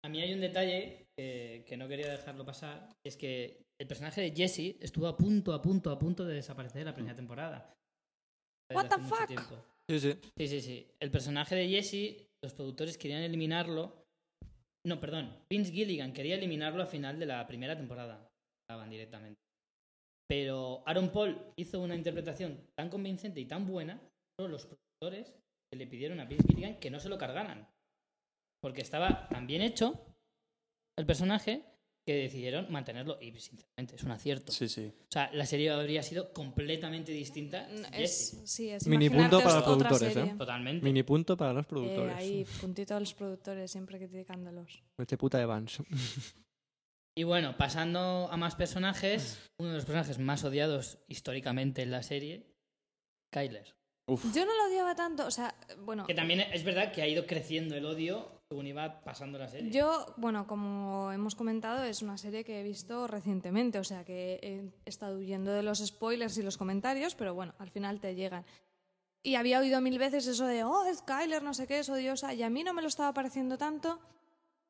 a 0.02 0.08
mí 0.08 0.20
hay 0.20 0.32
un 0.32 0.40
detalle 0.40 1.06
que, 1.16 1.64
que 1.66 1.76
no 1.76 1.88
quería 1.88 2.10
dejarlo 2.10 2.44
pasar, 2.44 2.88
es 3.04 3.16
que 3.16 3.64
el 3.78 3.86
personaje 3.86 4.22
de 4.22 4.30
Jesse 4.34 4.76
estuvo 4.80 5.06
a 5.08 5.16
punto, 5.16 5.52
a 5.52 5.60
punto, 5.60 5.90
a 5.90 5.98
punto 5.98 6.24
de 6.24 6.36
desaparecer 6.36 6.84
la 6.84 6.94
primera 6.94 7.16
temporada. 7.16 7.74
What 8.72 8.88
the 8.88 8.98
fuck? 8.98 9.26
tiempo. 9.26 9.56
Sí, 9.88 10.00
sí. 10.00 10.18
Sí, 10.36 10.48
sí, 10.48 10.60
sí. 10.60 10.86
El 11.00 11.10
personaje 11.10 11.54
de 11.54 11.68
Jesse, 11.68 12.26
los 12.42 12.54
productores 12.54 12.98
querían 12.98 13.22
eliminarlo. 13.22 14.04
No, 14.84 15.00
perdón. 15.00 15.36
Vince 15.48 15.72
Gilligan 15.72 16.12
quería 16.12 16.34
eliminarlo 16.34 16.82
al 16.82 16.88
final 16.88 17.18
de 17.18 17.26
la 17.26 17.46
primera 17.46 17.76
temporada. 17.76 18.28
Estaban 18.68 18.90
directamente. 18.90 19.38
Pero 20.28 20.82
Aaron 20.86 21.10
Paul 21.10 21.52
hizo 21.56 21.80
una 21.80 21.94
interpretación 21.94 22.66
tan 22.76 22.90
convincente 22.90 23.40
y 23.40 23.46
tan 23.46 23.66
buena, 23.66 24.00
solo 24.38 24.50
los 24.50 24.66
productores 24.66 25.32
que 25.70 25.78
le 25.78 25.86
pidieron 25.86 26.18
a 26.18 26.24
Vince 26.24 26.48
Gilligan 26.48 26.80
que 26.80 26.90
no 26.90 26.98
se 26.98 27.08
lo 27.08 27.18
cargaran. 27.18 27.68
Porque 28.60 28.82
estaba 28.82 29.28
tan 29.28 29.46
bien 29.46 29.62
hecho 29.62 30.04
el 30.98 31.06
personaje 31.06 31.64
que 32.06 32.14
decidieron 32.14 32.70
mantenerlo. 32.70 33.18
Y 33.20 33.32
sinceramente, 33.38 33.96
es 33.96 34.02
un 34.04 34.12
acierto. 34.12 34.52
Sí, 34.52 34.68
sí. 34.68 34.92
O 34.96 35.12
sea, 35.12 35.28
la 35.32 35.44
serie 35.44 35.70
habría 35.70 36.02
sido 36.02 36.32
completamente 36.32 37.10
distinta. 37.12 37.68
sin 37.68 37.84
Es, 37.94 38.40
sí, 38.44 38.70
es 38.70 38.86
Mini 38.86 39.10
punto 39.10 39.40
para 39.42 39.56
los 39.56 39.64
productores. 39.64 40.16
¿eh? 40.16 40.34
Totalmente. 40.38 40.84
Mini 40.84 41.02
punto 41.02 41.36
para 41.36 41.52
los 41.52 41.64
Eh, 41.64 41.68
productores. 41.68 42.16
ahí, 42.16 42.46
puntito 42.60 42.94
a 42.94 43.00
los 43.00 43.12
productores, 43.14 43.70
siempre 43.70 43.98
criticándolos. 43.98 44.82
Este 44.98 45.16
puta 45.18 45.40
Evans. 45.42 45.78
Y 47.18 47.24
bueno, 47.24 47.56
pasando 47.56 48.28
a 48.30 48.36
más 48.36 48.54
personajes, 48.54 49.38
uno 49.58 49.70
de 49.70 49.74
los 49.76 49.84
personajes 49.84 50.18
más 50.18 50.44
odiados 50.44 50.98
históricamente 51.08 51.82
en 51.82 51.90
la 51.90 52.02
serie, 52.02 52.46
Kyler. 53.32 53.74
Uf. 54.08 54.22
Yo 54.34 54.46
no 54.46 54.54
lo 54.56 54.66
odiaba 54.70 54.94
tanto, 54.94 55.26
o 55.26 55.30
sea, 55.32 55.56
bueno, 55.78 56.06
Que 56.06 56.14
también 56.14 56.40
es 56.40 56.62
verdad 56.62 56.92
que 56.92 57.02
ha 57.02 57.08
ido 57.08 57.26
creciendo 57.26 57.74
el 57.74 57.86
odio 57.86 58.35
según 58.48 58.66
iba 58.66 59.00
pasando 59.00 59.38
la 59.38 59.48
serie. 59.48 59.70
yo, 59.70 60.14
bueno, 60.16 60.46
como 60.46 61.10
hemos 61.12 61.34
comentado, 61.34 61.82
es 61.82 62.02
una 62.02 62.16
serie 62.16 62.44
que 62.44 62.60
he 62.60 62.62
visto 62.62 63.08
recientemente, 63.08 63.78
o 63.78 63.84
sea 63.84 64.04
que 64.04 64.38
he 64.42 64.88
estado 64.88 65.18
huyendo 65.18 65.52
de 65.52 65.64
los 65.64 65.84
spoilers 65.84 66.38
y 66.38 66.42
los 66.42 66.56
comentarios, 66.56 67.16
pero 67.16 67.34
bueno, 67.34 67.54
al 67.58 67.70
final 67.70 68.00
te 68.00 68.14
llegan. 68.14 68.44
Y 69.24 69.34
había 69.34 69.58
oído 69.58 69.80
mil 69.80 69.98
veces 69.98 70.28
eso 70.28 70.46
de, 70.46 70.62
oh, 70.62 70.84
Skyler, 70.94 71.42
no 71.42 71.54
sé 71.54 71.66
qué, 71.66 71.80
es 71.80 71.88
odiosa, 71.88 72.34
y 72.34 72.44
a 72.44 72.50
mí 72.50 72.62
no 72.62 72.72
me 72.72 72.82
lo 72.82 72.88
estaba 72.88 73.12
pareciendo 73.12 73.58
tanto 73.58 73.98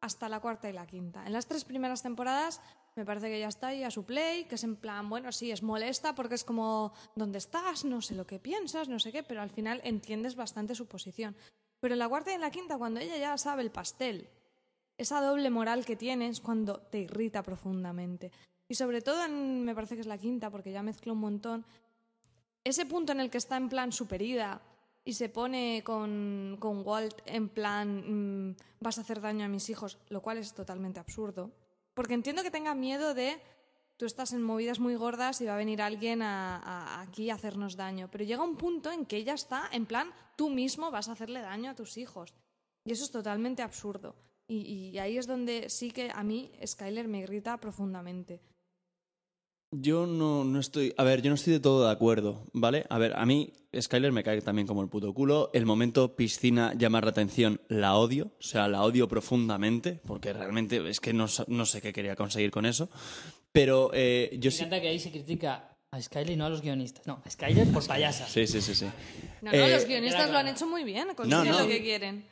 hasta 0.00 0.28
la 0.30 0.40
cuarta 0.40 0.70
y 0.70 0.72
la 0.72 0.86
quinta. 0.86 1.26
En 1.26 1.34
las 1.34 1.46
tres 1.46 1.64
primeras 1.64 2.02
temporadas 2.02 2.62
me 2.94 3.04
parece 3.04 3.28
que 3.28 3.40
ya 3.40 3.48
está 3.48 3.68
ahí 3.68 3.84
a 3.84 3.90
su 3.90 4.04
play, 4.04 4.44
que 4.44 4.54
es 4.54 4.64
en 4.64 4.76
plan, 4.76 5.10
bueno, 5.10 5.32
sí, 5.32 5.50
es 5.50 5.62
molesta 5.62 6.14
porque 6.14 6.36
es 6.36 6.44
como, 6.44 6.94
¿dónde 7.14 7.36
estás? 7.36 7.84
No 7.84 8.00
sé 8.00 8.14
lo 8.14 8.26
que 8.26 8.38
piensas, 8.38 8.88
no 8.88 8.98
sé 8.98 9.12
qué, 9.12 9.22
pero 9.22 9.42
al 9.42 9.50
final 9.50 9.82
entiendes 9.84 10.34
bastante 10.34 10.74
su 10.74 10.86
posición. 10.86 11.36
Pero 11.80 11.94
en 11.94 11.98
la 11.98 12.08
cuarta 12.08 12.30
y 12.30 12.34
en 12.34 12.40
la 12.40 12.50
quinta, 12.50 12.78
cuando 12.78 13.00
ella 13.00 13.16
ya 13.16 13.38
sabe 13.38 13.62
el 13.62 13.70
pastel, 13.70 14.28
esa 14.98 15.20
doble 15.20 15.50
moral 15.50 15.84
que 15.84 15.96
tiene 15.96 16.28
es 16.28 16.40
cuando 16.40 16.78
te 16.78 17.00
irrita 17.00 17.42
profundamente. 17.42 18.32
Y 18.68 18.74
sobre 18.74 19.02
todo, 19.02 19.28
me 19.28 19.74
parece 19.74 19.94
que 19.94 20.00
es 20.00 20.06
la 20.06 20.18
quinta, 20.18 20.50
porque 20.50 20.72
ya 20.72 20.82
mezclo 20.82 21.12
un 21.12 21.20
montón, 21.20 21.66
ese 22.64 22.84
punto 22.84 23.12
en 23.12 23.20
el 23.20 23.30
que 23.30 23.38
está 23.38 23.56
en 23.56 23.68
plan 23.68 23.92
superida 23.92 24.60
y 25.04 25.12
se 25.12 25.28
pone 25.28 25.82
con, 25.84 26.56
con 26.58 26.84
Walt 26.84 27.22
en 27.26 27.48
plan 27.48 28.48
mm, 28.50 28.56
vas 28.80 28.98
a 28.98 29.02
hacer 29.02 29.20
daño 29.20 29.44
a 29.44 29.48
mis 29.48 29.70
hijos, 29.70 29.98
lo 30.08 30.20
cual 30.20 30.38
es 30.38 30.52
totalmente 30.52 30.98
absurdo. 30.98 31.52
Porque 31.94 32.14
entiendo 32.14 32.42
que 32.42 32.50
tenga 32.50 32.74
miedo 32.74 33.14
de 33.14 33.40
tú 33.96 34.04
estás 34.06 34.32
en 34.32 34.42
movidas 34.42 34.78
muy 34.80 34.94
gordas 34.94 35.40
y 35.40 35.46
va 35.46 35.54
a 35.54 35.58
venir 35.58 35.80
alguien 35.82 36.22
a, 36.22 36.56
a- 36.56 37.00
aquí 37.02 37.30
a 37.30 37.34
hacernos 37.34 37.76
daño. 37.76 38.08
Pero 38.10 38.24
llega 38.24 38.44
un 38.44 38.56
punto 38.56 38.90
en 38.92 39.06
que 39.06 39.16
ella 39.16 39.34
está 39.34 39.68
en 39.72 39.86
plan, 39.86 40.10
tú 40.36 40.50
mismo 40.50 40.90
vas 40.90 41.08
a 41.08 41.12
hacerle 41.12 41.40
daño 41.40 41.70
a 41.70 41.74
tus 41.74 41.96
hijos. 41.96 42.34
Y 42.84 42.92
eso 42.92 43.04
es 43.04 43.10
totalmente 43.10 43.62
absurdo. 43.62 44.14
Y, 44.48 44.58
y 44.92 44.98
ahí 44.98 45.18
es 45.18 45.26
donde 45.26 45.68
sí 45.70 45.90
que 45.90 46.10
a 46.14 46.22
mí 46.22 46.52
Skyler 46.64 47.08
me 47.08 47.18
irrita 47.20 47.56
profundamente. 47.58 48.40
Yo 49.72 50.06
no, 50.06 50.44
no 50.44 50.60
estoy. 50.60 50.94
A 50.96 51.02
ver, 51.02 51.20
yo 51.22 51.28
no 51.30 51.34
estoy 51.34 51.54
de 51.54 51.60
todo 51.60 51.84
de 51.84 51.90
acuerdo, 51.90 52.44
¿vale? 52.52 52.86
A 52.88 52.98
ver, 52.98 53.14
a 53.16 53.26
mí 53.26 53.52
Skyler 53.78 54.12
me 54.12 54.22
cae 54.22 54.40
también 54.40 54.66
como 54.68 54.80
el 54.82 54.88
puto 54.88 55.12
culo. 55.12 55.50
El 55.52 55.66
momento 55.66 56.14
piscina 56.14 56.72
llamar 56.74 57.02
la 57.04 57.10
atención 57.10 57.60
la 57.68 57.96
odio. 57.96 58.26
O 58.38 58.42
sea, 58.42 58.68
la 58.68 58.84
odio 58.84 59.08
profundamente. 59.08 60.00
Porque 60.06 60.32
realmente 60.32 60.88
es 60.88 61.00
que 61.00 61.12
no, 61.12 61.26
no 61.48 61.66
sé 61.66 61.82
qué 61.82 61.92
quería 61.92 62.14
conseguir 62.14 62.52
con 62.52 62.64
eso. 62.64 62.88
Pero 63.56 63.90
eh, 63.94 64.36
yo 64.38 64.48
Me 64.48 64.50
sí. 64.50 64.58
encanta 64.58 64.82
que 64.82 64.88
ahí 64.88 64.98
se 64.98 65.10
critica 65.10 65.72
a 65.90 66.02
Skyler 66.02 66.32
y 66.32 66.36
no 66.36 66.44
a 66.44 66.50
los 66.50 66.60
guionistas. 66.60 67.06
No, 67.06 67.22
a 67.24 67.30
Skyler 67.30 67.66
por 67.68 67.86
payasa. 67.86 68.28
Sí, 68.28 68.46
sí, 68.46 68.60
sí, 68.60 68.74
sí. 68.74 68.84
No, 69.40 69.50
no, 69.50 69.56
Eh, 69.56 69.70
los 69.72 69.86
guionistas 69.86 70.24
era 70.24 70.32
lo 70.32 70.38
han 70.38 70.48
hecho 70.48 70.66
muy 70.66 70.84
bien, 70.84 71.08
consiguen 71.16 71.48
no. 71.52 71.60
lo 71.62 71.66
que 71.66 71.80
quieren. 71.82 72.26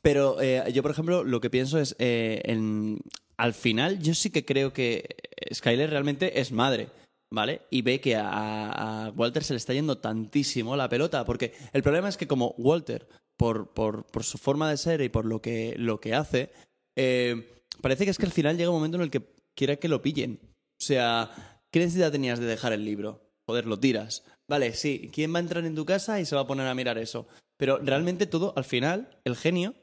Pero 0.00 0.40
eh, 0.40 0.64
yo, 0.72 0.80
por 0.80 0.90
ejemplo, 0.90 1.22
lo 1.22 1.38
que 1.42 1.50
pienso 1.50 1.78
es, 1.78 1.94
eh, 1.98 2.40
en- 2.46 2.98
al 3.36 3.52
final, 3.52 3.98
yo 3.98 4.14
sí 4.14 4.30
que 4.30 4.46
creo 4.46 4.72
que 4.72 5.04
Skyler 5.52 5.90
realmente 5.90 6.40
es 6.40 6.50
madre, 6.50 6.88
¿vale? 7.30 7.60
Y 7.68 7.82
ve 7.82 8.00
que 8.00 8.16
a, 8.16 9.06
a 9.06 9.10
Walter 9.10 9.44
se 9.44 9.52
le 9.52 9.58
está 9.58 9.74
yendo 9.74 9.98
tantísimo 9.98 10.76
la 10.76 10.88
pelota, 10.88 11.26
porque 11.26 11.52
el 11.74 11.82
problema 11.82 12.08
es 12.08 12.16
que 12.16 12.26
como 12.26 12.54
Walter, 12.56 13.06
por, 13.36 13.74
por, 13.74 14.06
por 14.06 14.24
su 14.24 14.38
forma 14.38 14.70
de 14.70 14.78
ser 14.78 15.02
y 15.02 15.10
por 15.10 15.26
lo 15.26 15.42
que, 15.42 15.74
lo 15.76 16.00
que 16.00 16.14
hace, 16.14 16.50
eh, 16.96 17.52
parece 17.82 18.06
que 18.06 18.12
es 18.12 18.16
que 18.18 18.24
al 18.26 18.32
final 18.32 18.56
llega 18.56 18.70
un 18.70 18.76
momento 18.76 18.96
en 18.96 19.02
el 19.02 19.10
que 19.10 19.22
quiere 19.54 19.78
que 19.78 19.88
lo 19.88 20.00
pillen. 20.00 20.40
O 20.84 20.86
sea, 20.86 21.30
¿qué 21.70 21.78
necesidad 21.80 22.12
tenías 22.12 22.38
de 22.38 22.44
dejar 22.44 22.74
el 22.74 22.84
libro? 22.84 23.22
Joder, 23.46 23.64
lo 23.64 23.80
tiras. 23.80 24.22
Vale, 24.46 24.74
sí, 24.74 25.10
¿quién 25.14 25.32
va 25.32 25.38
a 25.38 25.40
entrar 25.40 25.64
en 25.64 25.74
tu 25.74 25.86
casa 25.86 26.20
y 26.20 26.26
se 26.26 26.34
va 26.34 26.42
a 26.42 26.46
poner 26.46 26.66
a 26.66 26.74
mirar 26.74 26.98
eso? 26.98 27.26
Pero 27.56 27.78
realmente 27.78 28.26
todo, 28.26 28.52
al 28.54 28.64
final, 28.64 29.18
el 29.24 29.34
genio 29.34 29.74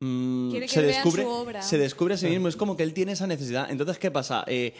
mm, 0.00 0.50
Quiere 0.50 0.66
que 0.66 0.72
se 0.72 0.82
descubre 0.82 1.22
su 1.22 1.28
obra. 1.30 1.62
se 1.62 1.78
descubre 1.78 2.12
a 2.12 2.18
sí 2.18 2.26
mismo 2.26 2.48
es 2.48 2.56
como 2.56 2.76
que 2.76 2.82
él 2.82 2.92
tiene 2.92 3.12
esa 3.12 3.26
necesidad 3.26 3.70
entonces 3.70 3.98
qué 3.98 4.10
pasa 4.10 4.44
Eh, 4.48 4.74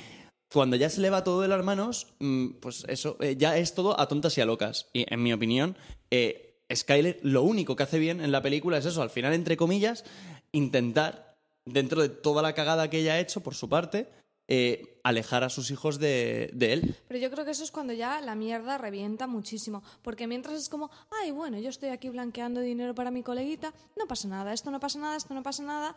cuando 0.52 0.76
ya 0.76 0.90
se 0.90 1.00
le 1.00 1.08
va 1.08 1.24
todo 1.24 1.40
de 1.40 1.48
las 1.48 1.64
manos 1.64 2.08
mm, 2.18 2.48
pues 2.60 2.84
eso 2.88 3.16
eh, 3.20 3.36
ya 3.38 3.56
es 3.56 3.74
todo 3.74 3.98
a 3.98 4.06
tontas 4.06 4.36
y 4.36 4.42
a 4.42 4.46
locas 4.46 4.88
y 4.92 5.06
en 5.12 5.22
mi 5.22 5.32
opinión 5.32 5.76
eh, 6.10 6.60
Skyler 6.74 7.20
lo 7.22 7.42
único 7.42 7.74
que 7.74 7.84
hace 7.84 7.98
bien 7.98 8.20
en 8.20 8.32
la 8.32 8.42
película 8.42 8.76
es 8.76 8.84
eso 8.84 9.00
al 9.00 9.10
final 9.10 9.32
entre 9.32 9.56
comillas 9.56 10.04
intentar 10.52 11.38
dentro 11.64 12.02
de 12.02 12.10
toda 12.10 12.42
la 12.42 12.52
cagada 12.52 12.90
que 12.90 12.98
ella 13.00 13.14
ha 13.14 13.20
hecho 13.20 13.40
por 13.40 13.54
su 13.54 13.68
parte 13.68 14.08
eh, 14.48 14.97
alejar 15.08 15.44
a 15.44 15.48
sus 15.48 15.70
hijos 15.70 15.98
de, 15.98 16.50
de 16.52 16.72
él 16.72 16.96
Pero 17.08 17.20
yo 17.20 17.30
creo 17.30 17.44
que 17.44 17.52
eso 17.52 17.64
es 17.64 17.70
cuando 17.70 17.92
ya 17.92 18.20
la 18.20 18.34
mierda 18.34 18.78
revienta 18.78 19.26
muchísimo. 19.26 19.82
Porque 20.02 20.26
mientras 20.26 20.56
es 20.56 20.68
como, 20.68 20.90
ay, 21.22 21.30
bueno, 21.30 21.58
yo 21.58 21.70
estoy 21.70 21.90
aquí 21.90 22.08
blanqueando 22.08 22.60
dinero 22.60 22.94
para 22.94 23.10
mi 23.10 23.22
coleguita, 23.22 23.72
no 23.96 24.06
pasa 24.06 24.28
nada, 24.28 24.52
esto 24.52 24.70
no 24.70 24.80
pasa 24.80 24.98
nada, 24.98 25.16
esto 25.16 25.34
no 25.34 25.42
pasa 25.42 25.62
nada, 25.62 25.96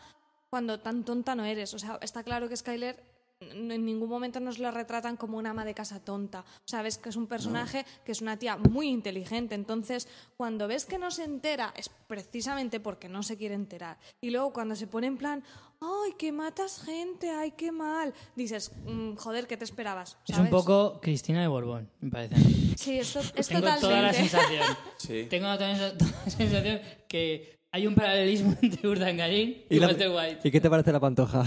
cuando 0.49 0.79
tan 0.79 1.03
tonta 1.03 1.35
no 1.35 1.45
eres. 1.45 1.73
O 1.73 1.79
sea, 1.79 1.99
está 2.01 2.23
claro 2.23 2.49
que 2.49 2.57
Skyler 2.57 3.11
en 3.41 3.85
ningún 3.85 4.09
momento 4.09 4.39
nos 4.39 4.59
la 4.59 4.71
retratan 4.71 5.17
como 5.17 5.37
una 5.37 5.49
ama 5.49 5.65
de 5.65 5.73
casa 5.73 5.99
tonta. 5.99 6.41
O 6.41 6.67
sea, 6.67 6.81
ves 6.81 6.97
que 6.97 7.09
es 7.09 7.15
un 7.15 7.27
personaje 7.27 7.85
que 8.05 8.11
es 8.11 8.21
una 8.21 8.37
tía 8.37 8.57
muy 8.57 8.87
inteligente. 8.87 9.55
Entonces, 9.55 10.07
cuando 10.37 10.67
ves 10.67 10.85
que 10.85 10.99
no 10.99 11.09
se 11.09 11.23
entera, 11.23 11.73
es 11.75 11.89
precisamente 11.89 12.79
porque 12.79 13.09
no 13.09 13.23
se 13.23 13.37
quiere 13.37 13.55
enterar. 13.55 13.97
Y 14.21 14.29
luego 14.29 14.53
cuando 14.53 14.75
se 14.75 14.87
pone 14.87 15.07
en 15.07 15.17
plan, 15.17 15.43
ay, 15.81 16.13
que 16.17 16.31
matas 16.31 16.81
gente, 16.83 17.29
ay, 17.29 17.51
qué 17.51 17.71
mal, 17.71 18.13
dices, 18.35 18.71
"Mm, 18.85 19.15
joder, 19.15 19.47
¿qué 19.47 19.57
te 19.57 19.65
esperabas? 19.65 20.17
Es 20.27 20.35
¿sabes? 20.35 20.51
un 20.51 20.57
poco 20.57 20.99
Cristina 21.01 21.41
de 21.41 21.47
Borbón, 21.47 21.89
me 21.99 22.09
parece. 22.11 22.35
Sí, 22.77 22.99
esto 22.99 23.19
es 23.35 23.47
Tengo 23.47 23.67
toda 23.79 24.01
la 24.01 24.13
sensación. 24.13 24.63
Sí. 24.97 25.25
Tengo 25.29 25.47
toda 25.57 25.73
la 25.73 25.95
sensación 26.29 26.79
que 27.07 27.59
hay 27.71 27.87
un 27.87 27.95
paralelismo 27.95 28.55
entre 28.61 28.87
Urdangarín 28.87 29.63
y, 29.69 29.79
la- 29.79 29.87
Walter 29.87 30.09
White. 30.09 30.47
¿Y 30.47 30.51
qué 30.51 30.61
te 30.61 30.69
parece 30.69 30.91
la 30.91 30.99
pantoja? 30.99 31.43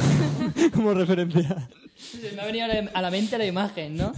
Como 0.74 0.92
referencia. 0.94 1.68
Se 1.96 2.32
Me 2.32 2.40
ha 2.42 2.46
venido 2.46 2.64
a 2.64 2.68
la, 2.68 2.90
a 2.92 3.02
la 3.02 3.10
mente 3.10 3.38
la 3.38 3.46
imagen, 3.46 3.96
¿no? 3.96 4.12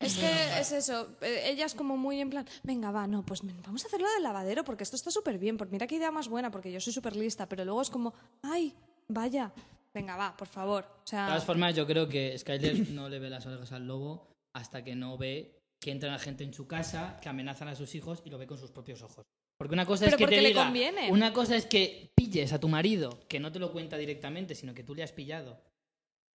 Es 0.00 0.16
que 0.16 0.58
es 0.60 0.72
eso. 0.72 1.08
eh, 1.20 1.42
Ella 1.50 1.66
es 1.66 1.74
como 1.74 1.96
muy 1.98 2.20
en 2.20 2.30
plan, 2.30 2.46
venga, 2.62 2.90
va, 2.90 3.06
no, 3.06 3.22
pues 3.22 3.42
vamos 3.62 3.84
a 3.84 3.86
hacerlo 3.86 4.08
del 4.14 4.22
lavadero 4.22 4.64
porque 4.64 4.82
esto 4.82 4.96
está 4.96 5.10
súper 5.10 5.38
bien. 5.38 5.58
Pues 5.58 5.70
mira 5.70 5.86
qué 5.86 5.96
idea 5.96 6.10
más 6.10 6.28
buena, 6.28 6.50
porque 6.50 6.72
yo 6.72 6.80
soy 6.80 6.92
súper 6.94 7.14
lista. 7.16 7.46
Pero 7.50 7.64
luego 7.66 7.82
es 7.82 7.90
como, 7.90 8.14
ay, 8.42 8.74
vaya, 9.10 9.52
venga, 9.94 10.16
va, 10.16 10.36
por 10.36 10.48
favor. 10.48 10.84
O 10.84 11.00
De 11.02 11.06
sea, 11.10 11.26
todas 11.26 11.44
formas, 11.44 11.74
yo 11.74 11.86
creo 11.86 12.08
que 12.08 12.36
Skyler 12.38 12.90
no 12.90 13.08
le 13.08 13.18
ve 13.18 13.30
las 13.30 13.44
orejas 13.46 13.72
al 13.72 13.86
lobo 13.86 14.28
hasta 14.54 14.82
que 14.82 14.94
no 14.96 15.16
ve 15.18 15.56
que 15.82 15.90
entra 15.90 16.10
la 16.10 16.18
gente 16.18 16.44
en 16.44 16.52
su 16.52 16.66
casa, 16.66 17.18
que 17.22 17.28
amenazan 17.28 17.68
a 17.68 17.74
sus 17.74 17.94
hijos 17.94 18.22
y 18.24 18.30
lo 18.30 18.38
ve 18.38 18.46
con 18.46 18.58
sus 18.58 18.70
propios 18.70 19.02
ojos. 19.02 19.24
Porque 19.58 19.74
una 19.74 19.86
cosa 19.86 20.04
Pero 20.06 20.16
es 20.16 20.18
que 20.18 20.24
te 20.24 20.30
porque 20.30 20.42
le 20.42 20.48
diga, 20.48 20.64
conviene. 20.64 21.10
una 21.12 21.32
cosa 21.32 21.54
es 21.56 21.66
que 21.66 22.10
pilles 22.14 22.52
a 22.52 22.60
tu 22.60 22.68
marido, 22.68 23.20
que 23.28 23.40
no 23.40 23.50
te 23.52 23.58
lo 23.58 23.72
cuenta 23.72 23.96
directamente, 23.96 24.54
sino 24.54 24.74
que 24.74 24.84
tú 24.84 24.94
le 24.94 25.02
has 25.02 25.12
pillado, 25.12 25.60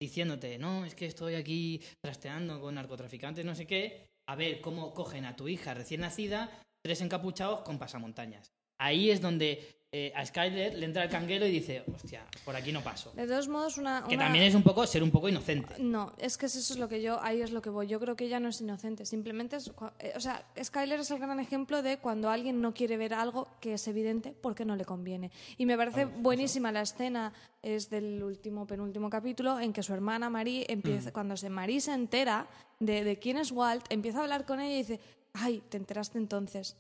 diciéndote, 0.02 0.58
no, 0.58 0.86
es 0.86 0.96
que 0.96 1.06
estoy 1.06 1.36
aquí 1.36 1.82
trasteando 2.04 2.60
con 2.60 2.76
narcotraficantes, 2.76 3.46
no 3.46 3.56
sé 3.56 3.66
qué, 3.66 4.06
a 4.28 4.36
ver 4.36 4.62
cómo 4.62 4.94
cogen 4.94 5.26
a 5.26 5.36
tu 5.36 5.48
hija 5.48 5.74
recién 5.74 6.02
nacida, 6.02 6.50
tres 6.84 7.02
encapuchados 7.02 7.62
con 7.62 7.80
pasamontañas. 7.80 8.52
Ahí 8.80 9.10
es 9.10 9.22
donde 9.22 9.75
eh, 9.92 10.12
a 10.14 10.26
Skyler 10.26 10.76
le 10.76 10.86
entra 10.86 11.04
el 11.04 11.10
canguelo 11.10 11.46
y 11.46 11.52
dice, 11.52 11.84
hostia, 11.94 12.26
por 12.44 12.56
aquí 12.56 12.72
no 12.74 12.82
paso. 12.84 13.14
de 13.16 13.26
todos 13.26 13.48
modos, 13.48 13.78
una. 13.78 14.04
Que 14.10 14.18
también 14.18 14.44
es 14.44 14.54
un 14.54 14.64
poco 14.64 14.86
ser 14.86 15.02
un 15.02 15.12
poco 15.12 15.30
inocente. 15.30 15.76
No, 15.80 16.12
es 16.18 16.38
que 16.38 16.48
eso 16.48 16.60
es 16.60 16.78
lo 16.78 16.90
que 16.90 17.02
yo, 17.02 17.22
ahí 17.22 17.42
es 17.42 17.52
lo 17.52 17.62
que 17.62 17.70
voy. 17.70 17.88
Yo 17.88 18.00
creo 18.00 18.16
que 18.16 18.26
ella 18.26 18.40
no 18.42 18.50
es 18.50 18.60
inocente, 18.60 19.06
simplemente 19.06 19.56
es, 19.56 19.72
eh, 20.00 20.14
o 20.16 20.20
sea, 20.20 20.46
Skyler 20.62 21.00
es 21.00 21.12
el 21.12 21.20
gran 21.20 21.40
ejemplo 21.40 21.82
de 21.82 21.98
cuando 21.98 22.30
alguien 22.30 22.60
no 22.60 22.74
quiere 22.74 22.98
ver 22.98 23.14
algo 23.14 23.48
que 23.62 23.76
es 23.76 23.88
evidente 23.88 24.36
porque 24.42 24.66
no 24.66 24.76
le 24.76 24.84
conviene. 24.84 25.32
Y 25.58 25.66
me 25.66 25.78
parece 25.78 26.06
buenísima 26.06 26.74
la 26.74 26.82
escena, 26.82 27.32
es 27.62 27.90
del 27.90 28.22
último, 28.22 28.68
penúltimo 28.68 29.10
capítulo, 29.10 29.60
en 29.60 29.72
que 29.72 29.82
su 29.82 29.94
hermana 29.94 30.30
Marie 30.30 30.66
empieza, 30.68 31.14
cuando 31.14 31.38
se 31.38 31.50
Marie 31.50 31.80
se 31.80 31.94
entera 31.94 32.48
de, 32.80 33.04
de 33.04 33.18
quién 33.18 33.38
es 33.38 33.52
Walt, 33.52 33.86
empieza 33.90 34.20
a 34.20 34.24
hablar 34.24 34.46
con 34.46 34.60
ella 34.60 34.76
y 34.76 34.80
dice, 34.80 35.00
ay, 35.34 35.64
te 35.70 35.78
enteraste 35.78 36.18
entonces. 36.18 36.76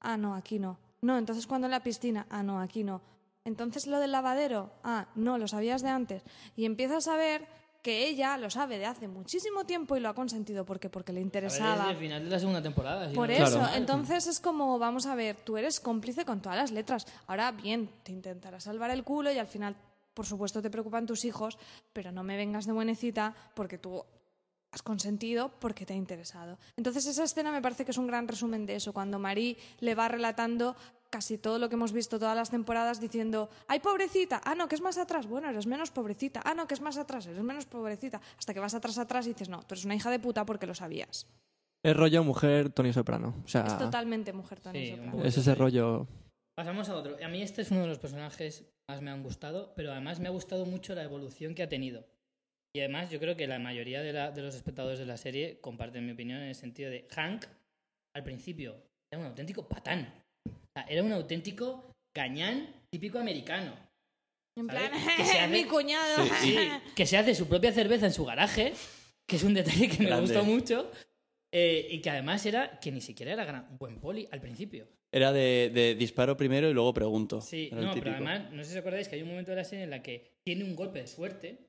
Ah, 0.00 0.16
no, 0.16 0.34
aquí 0.34 0.58
no. 0.58 0.78
No, 1.04 1.18
entonces 1.18 1.46
cuando 1.46 1.66
en 1.66 1.72
la 1.72 1.82
piscina, 1.82 2.26
ah, 2.30 2.42
no, 2.42 2.60
aquí 2.60 2.82
no. 2.82 3.02
Entonces 3.44 3.86
lo 3.86 3.98
del 3.98 4.12
lavadero, 4.12 4.72
ah, 4.82 5.06
no, 5.14 5.36
lo 5.36 5.46
sabías 5.46 5.82
de 5.82 5.90
antes. 5.90 6.22
Y 6.56 6.64
empiezas 6.64 7.08
a 7.08 7.16
ver 7.16 7.46
que 7.82 8.08
ella 8.08 8.38
lo 8.38 8.48
sabe 8.48 8.78
de 8.78 8.86
hace 8.86 9.06
muchísimo 9.06 9.64
tiempo 9.64 9.94
y 9.98 10.00
lo 10.00 10.08
ha 10.08 10.14
consentido 10.14 10.64
porque 10.64 10.88
porque 10.88 11.12
le 11.12 11.18
A 11.18 11.20
ver, 11.20 11.26
interesaba. 11.26 11.90
el 11.90 11.98
final 11.98 12.24
de 12.24 12.30
la 12.30 12.38
segunda 12.38 12.62
temporada. 12.62 13.10
si 13.10 13.14
Por 13.14 13.28
no 13.28 13.34
eso, 13.34 13.60
entonces 13.74 14.26
es 14.26 14.40
como, 14.40 14.78
vamos 14.78 15.04
a 15.04 15.14
ver, 15.14 15.36
tú 15.36 15.58
eres 15.58 15.78
cómplice 15.78 16.24
con 16.24 16.40
todas 16.40 16.56
las 16.56 16.70
letras. 16.72 17.06
Ahora 17.26 17.52
bien, 17.52 17.90
te 18.02 18.10
intentarás 18.10 18.64
salvar 18.64 18.90
el 18.90 19.04
culo 19.04 19.30
y 19.30 19.36
al 19.36 19.46
final, 19.46 19.76
por 20.14 20.24
supuesto, 20.24 20.62
te 20.62 20.70
preocupan 20.70 21.04
tus 21.04 21.26
hijos, 21.26 21.58
pero 21.92 22.10
no 22.12 22.22
me 22.22 22.38
vengas 22.38 22.64
de 22.64 22.72
buenecita 22.72 23.34
porque 23.54 23.76
tú 23.76 24.02
has 24.74 24.82
consentido 24.82 25.50
porque 25.60 25.86
te 25.86 25.92
ha 25.92 25.96
interesado. 25.96 26.58
Entonces 26.76 27.06
esa 27.06 27.24
escena 27.24 27.52
me 27.52 27.62
parece 27.62 27.84
que 27.84 27.92
es 27.92 27.98
un 27.98 28.06
gran 28.06 28.26
resumen 28.28 28.66
de 28.66 28.76
eso, 28.76 28.92
cuando 28.92 29.18
Marie 29.18 29.56
le 29.80 29.94
va 29.94 30.08
relatando 30.08 30.76
casi 31.10 31.38
todo 31.38 31.60
lo 31.60 31.68
que 31.68 31.76
hemos 31.76 31.92
visto 31.92 32.18
todas 32.18 32.36
las 32.36 32.50
temporadas 32.50 33.00
diciendo, 33.00 33.48
ay 33.68 33.78
pobrecita, 33.78 34.40
ah 34.44 34.56
no, 34.56 34.66
que 34.66 34.74
es 34.74 34.80
más 34.80 34.98
atrás, 34.98 35.26
bueno, 35.28 35.48
eres 35.48 35.66
menos 35.66 35.92
pobrecita, 35.92 36.40
ah 36.44 36.54
no, 36.54 36.66
que 36.66 36.74
es 36.74 36.80
más 36.80 36.98
atrás, 36.98 37.26
eres 37.26 37.42
menos 37.42 37.66
pobrecita, 37.66 38.20
hasta 38.36 38.52
que 38.52 38.58
vas 38.58 38.74
atrás 38.74 38.98
atrás 38.98 39.26
y 39.26 39.28
dices, 39.30 39.48
no, 39.48 39.60
tú 39.62 39.74
eres 39.74 39.84
una 39.84 39.94
hija 39.94 40.10
de 40.10 40.18
puta 40.18 40.44
porque 40.44 40.66
lo 40.66 40.74
sabías. 40.74 41.28
Es 41.84 41.96
rollo 41.96 42.24
mujer 42.24 42.70
Tony 42.70 42.92
Soprano. 42.92 43.34
O 43.44 43.48
sea, 43.48 43.66
Es 43.66 43.78
totalmente 43.78 44.32
mujer 44.32 44.58
Tony 44.58 44.86
Sí, 44.86 44.90
Soprano. 44.96 45.24
es 45.24 45.36
ese 45.36 45.54
rollo. 45.54 46.08
Pasamos 46.56 46.88
a 46.88 46.96
otro. 46.96 47.16
A 47.24 47.28
mí 47.28 47.42
este 47.42 47.62
es 47.62 47.70
uno 47.70 47.82
de 47.82 47.88
los 47.88 47.98
personajes 47.98 48.60
que 48.62 48.92
más 48.92 49.02
me 49.02 49.10
han 49.10 49.22
gustado, 49.22 49.72
pero 49.76 49.92
además 49.92 50.18
me 50.18 50.28
ha 50.28 50.30
gustado 50.32 50.66
mucho 50.66 50.94
la 50.94 51.02
evolución 51.04 51.54
que 51.54 51.62
ha 51.62 51.68
tenido. 51.68 52.06
Y 52.76 52.80
además 52.80 53.08
yo 53.08 53.20
creo 53.20 53.36
que 53.36 53.46
la 53.46 53.60
mayoría 53.60 54.02
de, 54.02 54.12
la- 54.12 54.32
de 54.32 54.42
los 54.42 54.54
espectadores 54.56 54.98
de 54.98 55.06
la 55.06 55.16
serie 55.16 55.60
comparten 55.60 56.04
mi 56.04 56.12
opinión 56.12 56.40
en 56.40 56.48
el 56.48 56.54
sentido 56.56 56.90
de 56.90 57.06
Hank, 57.08 57.44
al 58.16 58.24
principio, 58.24 58.74
era 59.12 59.20
un 59.20 59.26
auténtico 59.28 59.68
patán. 59.68 60.12
O 60.48 60.50
sea, 60.76 60.84
era 60.88 61.04
un 61.04 61.12
auténtico 61.12 61.92
gañán 62.16 62.68
típico 62.90 63.20
americano. 63.20 63.76
En 64.58 64.66
plan, 64.66 64.90
Que 65.16 65.24
se 65.24 65.38
hace- 65.38 65.52
mi 65.52 65.64
cuñado. 65.64 66.24
Sí, 66.40 66.56
que 66.96 67.06
se 67.06 67.16
hace 67.16 67.34
su 67.36 67.48
propia 67.48 67.72
cerveza 67.72 68.06
en 68.06 68.12
su 68.12 68.24
garaje, 68.24 68.72
que 69.28 69.36
es 69.36 69.44
un 69.44 69.54
detalle 69.54 69.88
que 69.88 69.98
me 69.98 70.06
Grande. 70.06 70.22
gustó 70.34 70.44
mucho, 70.44 70.90
eh, 71.52 71.86
y 71.88 72.00
que 72.00 72.10
además 72.10 72.44
era 72.44 72.80
que 72.80 72.90
ni 72.90 73.00
siquiera 73.00 73.32
era 73.34 73.44
gran- 73.44 73.78
buen 73.78 74.00
poli 74.00 74.28
al 74.32 74.40
principio. 74.40 74.88
Era 75.12 75.32
de, 75.32 75.70
de 75.72 75.94
disparo 75.94 76.36
primero 76.36 76.68
y 76.68 76.74
luego 76.74 76.92
pregunto. 76.92 77.40
Sí, 77.40 77.70
no, 77.72 77.94
pero 77.94 78.10
además, 78.10 78.50
no 78.50 78.64
sé 78.64 78.70
si 78.70 78.76
os 78.76 78.80
acordáis 78.80 79.06
que 79.06 79.14
hay 79.14 79.22
un 79.22 79.28
momento 79.28 79.52
de 79.52 79.58
la 79.58 79.64
serie 79.64 79.84
en 79.84 79.90
la 79.90 80.02
que 80.02 80.32
tiene 80.42 80.64
un 80.64 80.74
golpe 80.74 80.98
de 81.00 81.06
suerte. 81.06 81.68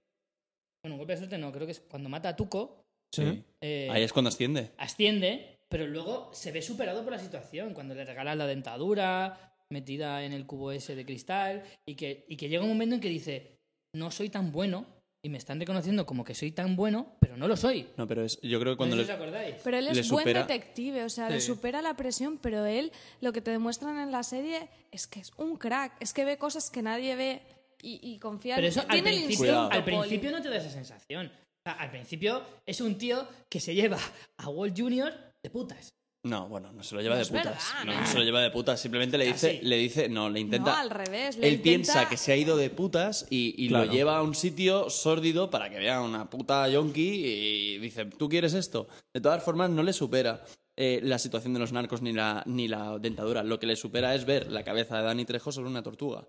Bueno, 0.85 0.97
un 0.97 0.99
golpe 0.99 1.13
de 1.13 1.17
suerte 1.17 1.39
no, 1.39 1.51
creo 1.51 1.65
que 1.65 1.71
es 1.71 1.79
cuando 1.79 2.09
mata 2.09 2.29
a 2.29 2.35
Tuco, 2.35 2.83
Sí. 3.11 3.43
eh, 3.59 3.87
Ahí 3.91 4.03
es 4.03 4.13
cuando 4.13 4.29
asciende. 4.29 4.69
asciende, 4.77 5.57
pero 5.67 5.87
luego 5.87 6.29
se 6.31 6.51
ve 6.51 6.61
superado 6.61 7.01
por 7.03 7.11
la 7.11 7.17
situación, 7.17 7.73
cuando 7.73 7.95
le 7.95 8.05
regalan 8.05 8.37
la 8.37 8.45
dentadura 8.45 9.55
metida 9.71 10.23
en 10.23 10.31
el 10.31 10.45
cubo 10.45 10.71
ese 10.71 10.95
de 10.95 11.03
cristal 11.03 11.63
y 11.87 11.95
que, 11.95 12.23
y 12.29 12.37
que 12.37 12.49
llega 12.49 12.61
un 12.61 12.69
momento 12.69 12.93
en 12.93 13.01
que 13.01 13.09
dice, 13.09 13.57
no 13.95 14.11
soy 14.11 14.29
tan 14.29 14.51
bueno 14.51 14.85
y 15.23 15.29
me 15.29 15.39
están 15.39 15.59
reconociendo 15.59 16.05
como 16.05 16.23
que 16.23 16.35
soy 16.35 16.51
tan 16.51 16.75
bueno, 16.75 17.15
pero 17.19 17.35
no 17.35 17.47
lo 17.47 17.57
soy. 17.57 17.87
No, 17.97 18.07
pero 18.07 18.23
es, 18.23 18.39
yo 18.41 18.59
creo 18.59 18.73
que 18.73 18.77
cuando 18.77 18.95
no 18.95 19.01
sé 19.01 19.07
le- 19.07 19.07
si 19.07 19.11
os 19.11 19.21
acordáis. 19.27 19.55
Pero 19.63 19.77
él 19.79 19.85
Le 19.85 19.91
es 19.99 20.11
buen 20.11 20.23
supera- 20.23 20.41
detective, 20.45 21.03
o 21.03 21.09
sea, 21.09 21.31
le 21.31 21.39
Sí. 21.41 21.47
supera 21.47 21.81
la 21.81 21.95
presión, 21.95 22.37
pero 22.37 22.63
él 22.67 22.91
lo 23.21 23.33
que 23.33 23.41
te 23.41 23.49
demuestran 23.49 23.97
en 23.97 24.11
la 24.11 24.21
serie 24.21 24.67
es 24.91 25.07
que 25.07 25.19
es 25.21 25.31
un 25.37 25.57
crack, 25.57 25.93
es 25.99 26.13
que 26.13 26.25
ve 26.25 26.37
cosas 26.37 26.69
que 26.69 26.83
nadie 26.83 27.15
ve 27.15 27.41
y, 27.81 27.99
y 28.01 28.19
confía 28.19 28.55
Pero 28.55 28.67
en 28.67 28.71
eso 28.71 28.81
al 28.81 28.87
Tiene 28.87 29.11
principio, 29.25 29.61
al 29.71 29.83
principio 29.83 30.31
no 30.31 30.41
te 30.41 30.49
da 30.49 30.57
esa 30.57 30.69
sensación. 30.69 31.27
O 31.27 31.69
sea, 31.69 31.73
al 31.79 31.91
principio 31.91 32.43
es 32.65 32.79
un 32.81 32.97
tío 32.97 33.27
que 33.49 33.59
se 33.59 33.73
lleva 33.73 33.97
a 34.37 34.49
Walt 34.49 34.77
Jr. 34.79 35.13
de 35.43 35.49
putas. 35.49 35.89
No, 36.25 36.47
bueno, 36.49 36.71
no 36.73 36.81
se 36.81 36.95
lo 36.95 37.01
lleva 37.01 37.13
No 37.15 37.19
de 37.23 37.27
putas. 37.27 37.45
verdad, 37.45 37.85
no, 37.85 37.93
no. 37.93 38.01
no 38.01 38.07
se 38.07 38.17
lo 38.17 38.23
lleva 38.23 38.41
de 38.41 38.49
putas. 38.49 38.79
Simplemente 38.81 39.15
le 39.17 39.25
dice, 39.25 39.57
Casi. 39.57 39.65
le 39.67 39.77
dice, 39.77 40.09
no, 40.09 40.27
le 40.29 40.39
intenta. 40.39 40.71
No, 40.71 40.77
al 40.77 40.89
revés. 40.89 41.37
le 41.37 41.47
Él 41.47 41.53
intenta- 41.55 41.63
piensa 41.93 42.09
que 42.09 42.17
se 42.17 42.31
ha 42.31 42.35
ido 42.35 42.57
de 42.57 42.71
putas 42.71 43.27
y, 43.29 43.53
y 43.63 43.67
Claro. 43.67 43.85
lo 43.85 43.91
lleva 43.91 44.17
a 44.17 44.23
un 44.23 44.33
sitio 44.33 44.89
sórdido 44.89 45.51
para 45.51 45.69
que 45.69 45.77
vea 45.77 46.01
una 46.01 46.27
puta 46.29 46.67
yonki 46.67 47.01
y 47.25 47.77
dice, 47.77 48.05
¿tú 48.05 48.27
quieres 48.27 48.55
esto? 48.55 48.87
De 49.13 49.21
todas 49.21 49.43
formas, 49.43 49.69
no 49.69 49.83
le 49.83 49.93
supera 49.93 50.43
eh, 50.75 50.99
la 51.03 51.19
situación 51.19 51.53
de 51.53 51.59
los 51.59 51.71
narcos 51.71 52.01
ni 52.01 52.11
la, 52.11 52.41
ni 52.47 52.67
la 52.67 52.97
dentadura. 52.97 53.43
Lo 53.43 53.59
que 53.59 53.67
le 53.67 53.75
supera 53.75 54.15
es 54.15 54.25
ver 54.25 54.51
la 54.51 54.63
cabeza 54.63 54.97
de 54.97 55.03
Dani 55.03 55.25
Trejo 55.25 55.51
sobre 55.51 55.69
una 55.69 55.83
tortuga. 55.83 56.27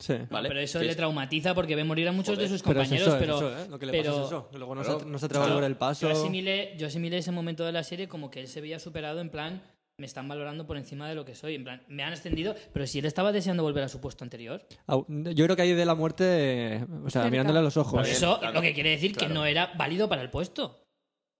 Sí. 0.00 0.14
¿vale? 0.30 0.48
Pero 0.48 0.60
eso 0.60 0.80
le 0.80 0.90
es- 0.90 0.96
traumatiza 0.96 1.54
porque 1.54 1.76
ve 1.76 1.84
morir 1.84 2.08
a 2.08 2.12
muchos 2.12 2.34
Joder. 2.34 2.48
de 2.48 2.54
sus 2.58 2.62
Pero 2.62 2.82
es 2.82 2.88
compañeros, 2.88 3.06
eso, 3.08 3.16
es 3.16 3.22
pero, 3.22 3.36
eso, 3.36 3.58
¿eh? 3.64 3.68
Lo 3.70 3.78
que 3.78 3.86
le 3.86 3.92
pero- 3.92 4.10
pasa 4.12 4.20
es 4.22 4.26
eso. 4.26 4.48
que 4.50 4.58
Luego 4.58 4.74
no, 4.74 4.84
se, 4.84 5.06
no 5.06 5.18
se 5.18 5.26
atreve 5.26 5.44
a 5.44 5.48
volver 5.48 5.64
el 5.64 5.76
paso. 5.76 6.06
Yo 6.08 6.12
asimilé, 6.12 6.74
yo 6.76 6.86
asimilé 6.88 7.18
ese 7.18 7.30
momento 7.30 7.64
de 7.64 7.72
la 7.72 7.82
serie 7.84 8.08
como 8.08 8.30
que 8.30 8.40
él 8.40 8.48
se 8.48 8.60
veía 8.60 8.78
superado 8.78 9.20
en 9.20 9.30
plan, 9.30 9.62
me 9.96 10.06
están 10.06 10.26
valorando 10.26 10.66
por 10.66 10.76
encima 10.76 11.08
de 11.08 11.14
lo 11.14 11.24
que 11.24 11.36
soy. 11.36 11.54
En 11.54 11.62
plan, 11.62 11.82
me 11.86 12.02
han 12.02 12.12
ascendido, 12.12 12.56
pero 12.72 12.84
si 12.88 12.98
él 12.98 13.04
estaba 13.04 13.30
deseando 13.30 13.62
volver 13.62 13.84
a 13.84 13.88
su 13.88 14.00
puesto 14.00 14.24
anterior. 14.24 14.66
Yo 14.88 15.44
creo 15.44 15.54
que 15.54 15.62
ahí 15.62 15.72
de 15.72 15.86
la 15.86 15.94
muerte, 15.94 16.84
o 17.04 17.08
sea, 17.10 17.22
Cerca. 17.22 17.30
mirándole 17.30 17.60
a 17.60 17.62
los 17.62 17.76
ojos. 17.76 17.92
Por 17.92 18.04
eso, 18.06 18.38
claro, 18.40 18.54
lo 18.54 18.60
que 18.62 18.74
quiere 18.74 18.90
decir 18.90 19.12
claro. 19.12 19.28
que 19.28 19.34
no 19.34 19.46
era 19.46 19.72
válido 19.78 20.08
para 20.08 20.22
el 20.22 20.30
puesto. 20.30 20.80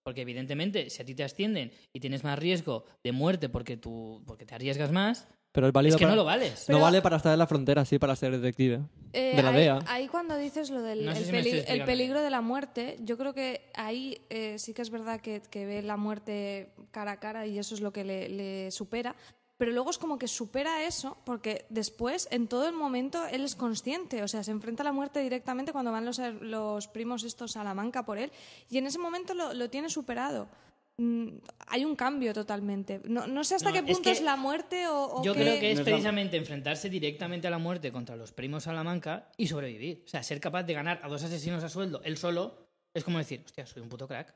Porque 0.04 0.20
evidentemente, 0.20 0.90
si 0.90 1.00
a 1.02 1.04
ti 1.04 1.14
te 1.14 1.24
ascienden 1.24 1.72
y 1.92 1.98
tienes 1.98 2.22
más 2.24 2.38
riesgo 2.38 2.84
de 3.02 3.10
muerte 3.12 3.48
porque, 3.48 3.76
tú, 3.78 4.22
porque 4.26 4.44
te 4.46 4.54
arriesgas 4.54 4.92
más, 4.92 5.26
Pero 5.54 5.68
es 5.68 5.72
válido 5.72 5.94
es 5.94 5.98
que 6.00 6.04
para... 6.04 6.16
no 6.16 6.22
lo 6.22 6.24
vales. 6.24 6.64
Pero- 6.66 6.78
No 6.78 6.84
vale 6.84 7.00
para 7.00 7.16
estar 7.16 7.32
en 7.32 7.38
la 7.38 7.46
frontera, 7.46 7.84
sí, 7.84 8.00
para 8.00 8.16
ser 8.16 8.32
detective. 8.32 8.80
Eh, 9.12 9.34
de 9.36 9.42
la 9.44 9.50
ahí, 9.50 9.54
DEA. 9.54 9.78
ahí 9.86 10.08
cuando 10.08 10.36
dices 10.36 10.68
lo 10.70 10.82
del 10.82 11.04
No 11.04 11.12
el 11.12 11.24
si 11.24 11.30
peli- 11.30 11.62
peligro 11.86 12.20
de 12.22 12.30
la 12.30 12.40
muerte, 12.40 12.96
yo 13.00 13.16
creo 13.16 13.32
que 13.34 13.70
ahí 13.74 14.20
eh, 14.30 14.56
sí 14.58 14.74
que 14.74 14.82
es 14.82 14.90
verdad 14.90 15.20
que, 15.20 15.40
que 15.48 15.64
ve 15.64 15.80
la 15.82 15.96
muerte 15.96 16.70
cara 16.90 17.12
a 17.12 17.20
cara 17.20 17.46
y 17.46 17.56
eso 17.60 17.76
es 17.76 17.80
lo 17.80 17.92
que 17.92 18.02
le, 18.02 18.28
le 18.28 18.70
supera. 18.72 19.14
Pero 19.56 19.70
luego 19.70 19.90
es 19.90 19.98
como 19.98 20.18
que 20.18 20.26
supera 20.26 20.82
eso 20.84 21.16
porque 21.24 21.66
después, 21.68 22.26
en 22.32 22.48
todo 22.48 22.66
el 22.68 22.74
momento, 22.74 23.24
él 23.30 23.44
es 23.44 23.54
consciente. 23.54 24.24
O 24.24 24.26
sea, 24.28 24.42
se 24.42 24.50
enfrenta 24.50 24.82
a 24.82 24.86
la 24.86 24.92
muerte 24.92 25.20
directamente 25.20 25.70
cuando 25.72 25.92
van 25.92 26.04
los, 26.04 26.18
los 26.40 26.88
primos 26.88 27.22
estos 27.22 27.56
a 27.56 27.62
la 27.62 27.72
manca 27.74 28.04
por 28.04 28.18
él. 28.18 28.32
Y 28.68 28.78
en 28.78 28.88
ese 28.88 28.98
momento 28.98 29.32
lo, 29.34 29.54
lo 29.54 29.70
tiene 29.70 29.88
superado. 29.88 30.48
Mm, 30.96 31.38
hay 31.66 31.84
un 31.84 31.96
cambio 31.96 32.32
totalmente. 32.32 33.00
No, 33.04 33.26
no 33.26 33.42
sé 33.42 33.56
hasta 33.56 33.70
No, 33.70 33.72
qué 33.72 33.78
es 33.80 33.84
punto 33.96 34.02
que 34.02 34.10
es, 34.12 34.22
la 34.22 34.36
muerte 34.36 34.86
o, 34.86 35.16
o 35.16 35.24
Yo 35.24 35.34
qué- 35.34 35.40
creo 35.40 35.60
que 35.60 35.72
es 35.72 35.80
precisamente 35.80 36.36
enfrentarse 36.36 36.88
directamente 36.88 37.48
a 37.48 37.50
la 37.50 37.58
muerte 37.58 37.90
contra 37.90 38.14
los 38.16 38.32
primos 38.32 38.64
Salamanca 38.64 39.30
y 39.36 39.48
sobrevivir. 39.48 40.02
O 40.06 40.08
sea, 40.08 40.22
ser 40.22 40.40
capaz 40.40 40.62
de 40.62 40.74
ganar 40.74 41.00
a 41.02 41.08
dos 41.08 41.24
asesinos 41.24 41.64
a 41.64 41.68
sueldo, 41.68 42.00
él 42.04 42.16
solo, 42.16 42.68
es 42.94 43.02
como 43.02 43.18
decir, 43.18 43.42
hostia, 43.44 43.66
soy 43.66 43.82
un 43.82 43.88
puto 43.88 44.06
crack. 44.06 44.34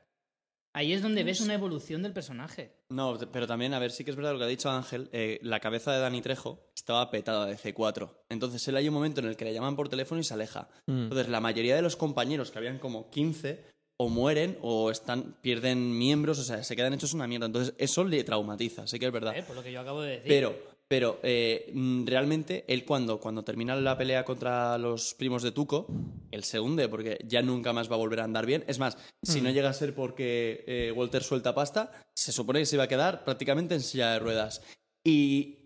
Ahí 0.75 0.93
es 0.93 1.01
donde 1.01 1.23
ves 1.23 1.41
una 1.41 1.55
evolución 1.55 2.03
del 2.03 2.13
personaje. 2.13 2.75
No, 2.91 3.17
pero 3.31 3.47
también, 3.47 3.73
a 3.73 3.79
ver, 3.79 3.89
sí 3.91 4.03
que 4.03 4.11
es 4.11 4.15
verdad 4.17 4.33
lo 4.33 4.37
que 4.37 4.43
ha 4.45 4.47
dicho 4.47 4.69
Ángel. 4.69 5.09
eh, 5.13 5.39
la 5.41 5.59
cabeza 5.59 5.91
de 5.91 5.99
Dani 5.99 6.21
Trejo 6.21 6.59
estaba 6.77 7.09
petada 7.09 7.47
de 7.47 7.57
C4. 7.57 8.11
Entonces 8.29 8.67
él 8.67 8.75
hay 8.75 8.87
un 8.87 8.93
momento 8.93 9.19
en 9.19 9.27
el 9.27 9.35
que 9.35 9.45
le 9.45 9.53
llaman 9.53 9.75
por 9.75 9.89
teléfono 9.89 10.21
y 10.21 10.23
se 10.23 10.35
aleja. 10.35 10.69
Mm. 10.85 11.03
Entonces 11.03 11.29
la 11.29 11.39
mayoría 11.39 11.75
de 11.75 11.81
los 11.81 11.95
compañeros, 11.95 12.51
que 12.51 12.59
habían 12.59 12.77
como 12.77 13.09
15, 13.09 13.65
o 14.01 14.07
mueren 14.07 14.57
o 14.61 14.91
están 14.91 15.35
pierden 15.41 15.97
miembros, 15.97 16.39
o 16.39 16.43
sea, 16.43 16.63
se 16.63 16.75
quedan 16.75 16.93
hechos 16.93 17.13
una 17.13 17.27
mierda. 17.27 17.47
Entonces 17.47 17.75
eso 17.77 18.05
le 18.05 18.23
traumatiza, 18.23 18.87
sí 18.87 18.97
que 18.97 19.07
es 19.07 19.11
verdad. 19.11 19.37
¿eh? 19.37 19.43
Por 19.43 19.57
lo 19.57 19.61
que 19.61 19.73
yo 19.73 19.81
acabo 19.81 20.01
de 20.01 20.11
decir. 20.11 20.27
Pero, 20.27 20.55
pero 20.87 21.19
eh, 21.21 21.69
mm, 21.73 22.05
realmente 22.05 22.63
él 22.69 22.85
cuando, 22.85 23.19
cuando 23.19 23.43
termina 23.43 23.75
la 23.75 23.97
pelea 23.97 24.23
contra 24.23 24.77
los 24.77 25.13
primos 25.15 25.43
de 25.43 25.51
Tuco, 25.51 25.87
él 26.31 26.45
se 26.45 26.61
hunde 26.61 26.87
porque 26.87 27.19
ya 27.27 27.41
nunca 27.41 27.73
más 27.73 27.91
va 27.91 27.95
a 27.95 27.97
volver 27.97 28.21
a 28.21 28.23
andar 28.23 28.45
bien. 28.45 28.63
Es 28.67 28.79
más, 28.79 28.97
si 29.21 29.41
no 29.41 29.49
llega 29.49 29.69
a 29.69 29.73
ser 29.73 29.93
porque 29.93 30.63
eh, 30.65 30.93
Walter 30.95 31.21
suelta 31.21 31.53
pasta, 31.53 31.91
se 32.15 32.31
supone 32.31 32.59
que 32.59 32.67
se 32.67 32.77
iba 32.77 32.85
a 32.85 32.87
quedar 32.87 33.25
prácticamente 33.25 33.75
en 33.75 33.81
silla 33.81 34.13
de 34.13 34.19
ruedas. 34.19 34.61
Y 35.03 35.58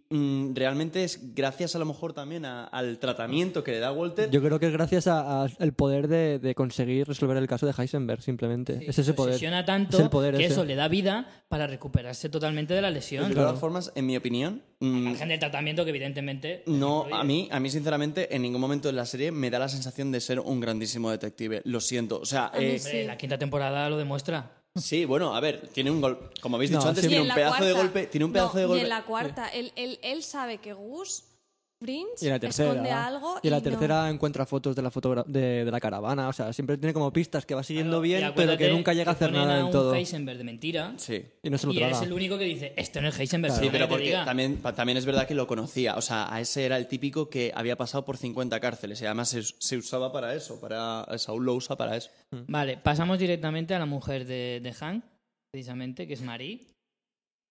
realmente 0.53 1.03
es 1.03 1.33
gracias 1.33 1.75
a 1.75 1.79
lo 1.79 1.85
mejor 1.85 2.13
también 2.13 2.45
a- 2.45 2.65
al 2.65 2.99
tratamiento 2.99 3.63
que 3.63 3.71
le 3.71 3.79
da 3.79 3.91
Walter. 3.91 4.29
Yo 4.29 4.41
creo 4.41 4.59
que 4.59 4.67
es 4.67 4.73
gracias 4.73 5.07
al 5.07 5.73
poder 5.73 6.07
de, 6.07 6.39
de 6.39 6.55
conseguir 6.55 7.07
resolver 7.07 7.37
el 7.37 7.47
caso 7.47 7.65
de 7.65 7.73
Heisenberg, 7.77 8.21
simplemente. 8.21 8.77
Sí, 8.79 8.83
es 8.85 8.89
ese 8.89 9.03
se 9.03 9.13
poder. 9.13 9.65
tanto 9.65 9.97
Es 9.97 10.03
el 10.03 10.09
poder 10.09 10.35
que 10.37 10.45
ese. 10.45 10.53
eso 10.53 10.65
le 10.65 10.75
da 10.75 10.87
vida 10.87 11.27
para 11.49 11.67
recuperarse 11.67 12.29
totalmente 12.29 12.73
de 12.73 12.81
la 12.81 12.87
Pues 12.89 12.95
lesión. 12.95 13.29
de 13.29 13.35
todas 13.35 13.59
formas, 13.59 13.91
en 13.95 14.05
mi 14.05 14.15
opinión, 14.17 14.61
mm, 14.79 14.85
Margen 15.03 15.29
del 15.29 15.39
tratamiento 15.39 15.83
que 15.83 15.89
evidentemente... 15.89 16.63
No, 16.65 17.05
a 17.11 17.23
mí, 17.23 17.47
a 17.51 17.59
mí 17.59 17.69
sinceramente, 17.69 18.35
en 18.35 18.41
ningún 18.41 18.61
momento 18.61 18.87
de 18.87 18.93
la 18.93 19.05
serie 19.05 19.31
me 19.31 19.49
da 19.49 19.59
la 19.59 19.69
sensación 19.69 20.11
de 20.11 20.19
ser 20.21 20.39
un 20.39 20.59
grandísimo 20.59 21.09
detective. 21.11 21.61
Lo 21.65 21.79
siento. 21.79 22.19
O 22.19 22.25
sea, 22.25 22.51
eh, 22.55 22.79
sí. 22.79 23.03
La 23.03 23.17
quinta 23.17 23.37
temporada 23.37 23.89
lo 23.89 23.97
demuestra. 23.97 24.51
Sí, 24.75 25.05
bueno, 25.05 25.35
a 25.35 25.39
ver, 25.39 25.67
tiene 25.67 25.91
un 25.91 26.01
gol. 26.01 26.31
Como 26.41 26.55
habéis 26.55 26.71
dicho 26.71 26.81
No, 26.81 26.89
antes, 26.89 27.01
tiene 27.01 27.23
en 27.23 27.29
un 27.29 27.35
pedazo 27.35 27.65
de 27.65 27.73
golpe. 27.73 28.07
Tiene 28.07 28.25
un 28.25 28.33
pedazo 28.33 28.53
no, 28.53 28.59
de 28.59 28.65
golpe. 28.65 28.79
Y 28.79 28.83
en 28.83 28.89
la 28.89 29.03
cuarta, 29.03 29.47
él, 29.49 29.71
él, 29.75 29.99
él 30.01 30.23
sabe 30.23 30.57
que 30.57 30.73
Gus 30.73 31.23
Y 32.21 32.25
en 32.25 32.31
la 32.31 32.39
tercera. 32.39 32.69
esconde 32.69 32.91
algo. 32.91 33.39
y 33.43 33.49
la 33.49 33.57
no- 33.57 33.61
tercera 33.63 34.09
encuentra 34.09 34.45
fotos 34.45 34.75
de 34.75 34.81
la, 34.81 34.89
fotogra- 34.91 35.25
de, 35.25 35.65
de 35.65 35.71
la 35.71 35.79
caravana. 35.79 36.27
O 36.29 36.33
sea, 36.33 36.53
siempre 36.53 36.77
tiene 36.77 36.93
como 36.93 37.11
pistas 37.13 37.45
que 37.45 37.53
va 37.55 37.63
siguiendo 37.63 38.01
Claro, 38.01 38.01
bien, 38.01 38.33
pero 38.35 38.57
que 38.57 38.69
nunca 38.71 38.93
llega 38.93 39.11
a 39.11 39.15
hacer 39.15 39.31
nada 39.31 39.57
del 39.57 39.69
todo. 39.69 39.93
Heisenberg 39.93 40.37
de 40.37 40.43
mentira. 40.43 40.93
Sí. 40.97 41.23
Y 41.43 41.49
no 41.49 41.57
se 41.57 41.67
lo 41.67 41.73
Y 41.73 41.77
traga. 41.77 41.97
eres 41.97 42.07
el 42.07 42.13
único 42.13 42.37
que 42.37 42.45
dice, 42.45 42.73
esto 42.77 43.01
no 43.01 43.09
es 43.09 43.19
Heisenberg. 43.19 43.53
Sí, 43.53 43.59
perdona 43.61 43.73
pero 43.73 43.89
porque 43.89 44.05
diga". 44.05 44.25
también, 44.25 44.61
también 44.61 44.97
es 44.97 45.05
verdad 45.05 45.27
que 45.27 45.35
lo 45.35 45.47
conocía. 45.47 45.95
O 45.95 46.01
sea, 46.01 46.33
a 46.33 46.39
ese 46.41 46.65
era 46.65 46.77
el 46.77 46.87
típico 46.87 47.29
que 47.29 47.51
había 47.55 47.75
pasado 47.75 48.05
por 48.05 48.17
50 48.17 48.59
cárceles. 48.59 49.01
Y 49.01 49.05
además 49.05 49.29
se, 49.29 49.41
se 49.43 49.77
usaba 49.77 50.11
para 50.11 50.33
eso. 50.35 50.59
Para, 50.61 51.05
Saúl 51.17 51.45
lo 51.45 51.53
usa 51.55 51.75
para 51.75 51.97
eso. 51.97 52.09
Vale, 52.47 52.77
pasamos 52.77 53.19
directamente 53.19 53.73
a 53.75 53.79
la 53.79 53.85
mujer 53.85 54.25
de, 54.25 54.59
de 54.63 54.73
Hank, 54.73 55.03
precisamente, 55.51 56.07
que 56.07 56.13
es 56.13 56.21
Marie. 56.21 56.61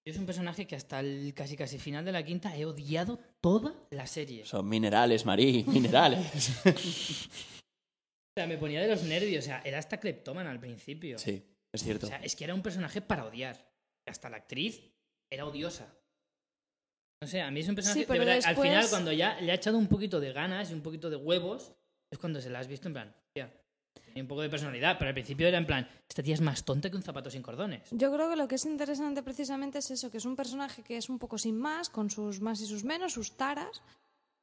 Es 0.04 0.16
un 0.18 0.26
personaje 0.26 0.66
que 0.66 0.74
hasta 0.74 0.98
el 1.00 1.32
casi 1.34 1.56
casi 1.56 1.78
final 1.78 2.04
de 2.04 2.10
la 2.12 2.24
quinta 2.24 2.56
he 2.56 2.64
odiado 2.64 3.20
toda 3.40 3.72
la 3.90 4.06
serie. 4.06 4.42
O 4.42 4.46
Son 4.46 4.68
minerales, 4.68 5.24
Marí, 5.24 5.64
minerales. 5.68 6.26
sea, 8.36 8.46
me 8.46 8.58
ponía 8.58 8.80
de 8.80 8.88
los 8.88 9.02
nervios. 9.04 9.44
O 9.44 9.46
sea, 9.46 9.62
era 9.64 9.78
hasta 9.78 10.00
cleptómana 10.00 10.50
al 10.50 10.58
principio. 10.60 11.18
sí, 11.18 11.42
es 11.72 11.82
cierto. 11.82 12.06
O 12.06 12.08
sea, 12.08 12.18
es 12.18 12.34
que 12.34 12.44
era 12.44 12.54
un 12.54 12.62
personaje 12.62 13.00
para 13.00 13.24
odiar. 13.26 13.70
Hasta 14.08 14.28
la 14.28 14.38
actriz 14.38 14.92
era 15.30 15.46
odiosa. 15.46 15.94
No 17.22 17.28
sé, 17.28 17.40
a 17.40 17.50
mí 17.52 17.60
es 17.60 17.68
un 17.68 17.76
personaje 17.76 18.00
Sí, 18.00 18.04
de 18.04 18.08
pero 18.08 18.18
verdad, 18.24 18.34
al 18.34 18.42
después- 18.42 18.68
final 18.68 18.90
cuando 18.90 19.12
ya 19.12 19.40
le 19.40 19.52
ha 19.52 19.54
echado 19.54 19.78
un 19.78 19.86
poquito 19.86 20.18
de 20.18 20.32
ganas 20.32 20.70
y 20.70 20.74
un 20.74 20.82
poquito 20.82 21.08
de 21.08 21.16
huevos, 21.16 21.72
es 22.12 22.18
cuando 22.18 22.40
se 22.40 22.50
la 22.50 22.58
has 22.58 22.66
visto 22.66 22.88
en 22.88 22.94
plan, 22.94 23.16
un 24.20 24.28
poco 24.28 24.42
de 24.42 24.50
personalidad, 24.50 24.96
pero 24.98 25.08
al 25.08 25.14
principio 25.14 25.48
era 25.48 25.58
en 25.58 25.66
plan, 25.66 25.88
esta 26.08 26.22
tía 26.22 26.34
es 26.34 26.40
más 26.40 26.64
tonta 26.64 26.90
que 26.90 26.96
un 26.96 27.02
zapato 27.02 27.30
sin 27.30 27.42
cordones. 27.42 27.82
Yo 27.90 28.12
creo 28.12 28.28
que 28.28 28.36
lo 28.36 28.48
que 28.48 28.56
es 28.56 28.66
interesante 28.66 29.22
precisamente 29.22 29.78
es 29.78 29.90
eso, 29.90 30.10
que 30.10 30.18
es 30.18 30.24
un 30.24 30.36
personaje 30.36 30.82
que 30.82 30.96
es 30.96 31.08
un 31.08 31.18
poco 31.18 31.38
sin 31.38 31.58
más, 31.58 31.88
con 31.88 32.10
sus 32.10 32.40
más 32.40 32.60
y 32.60 32.66
sus 32.66 32.84
menos, 32.84 33.12
sus 33.12 33.36
taras, 33.36 33.82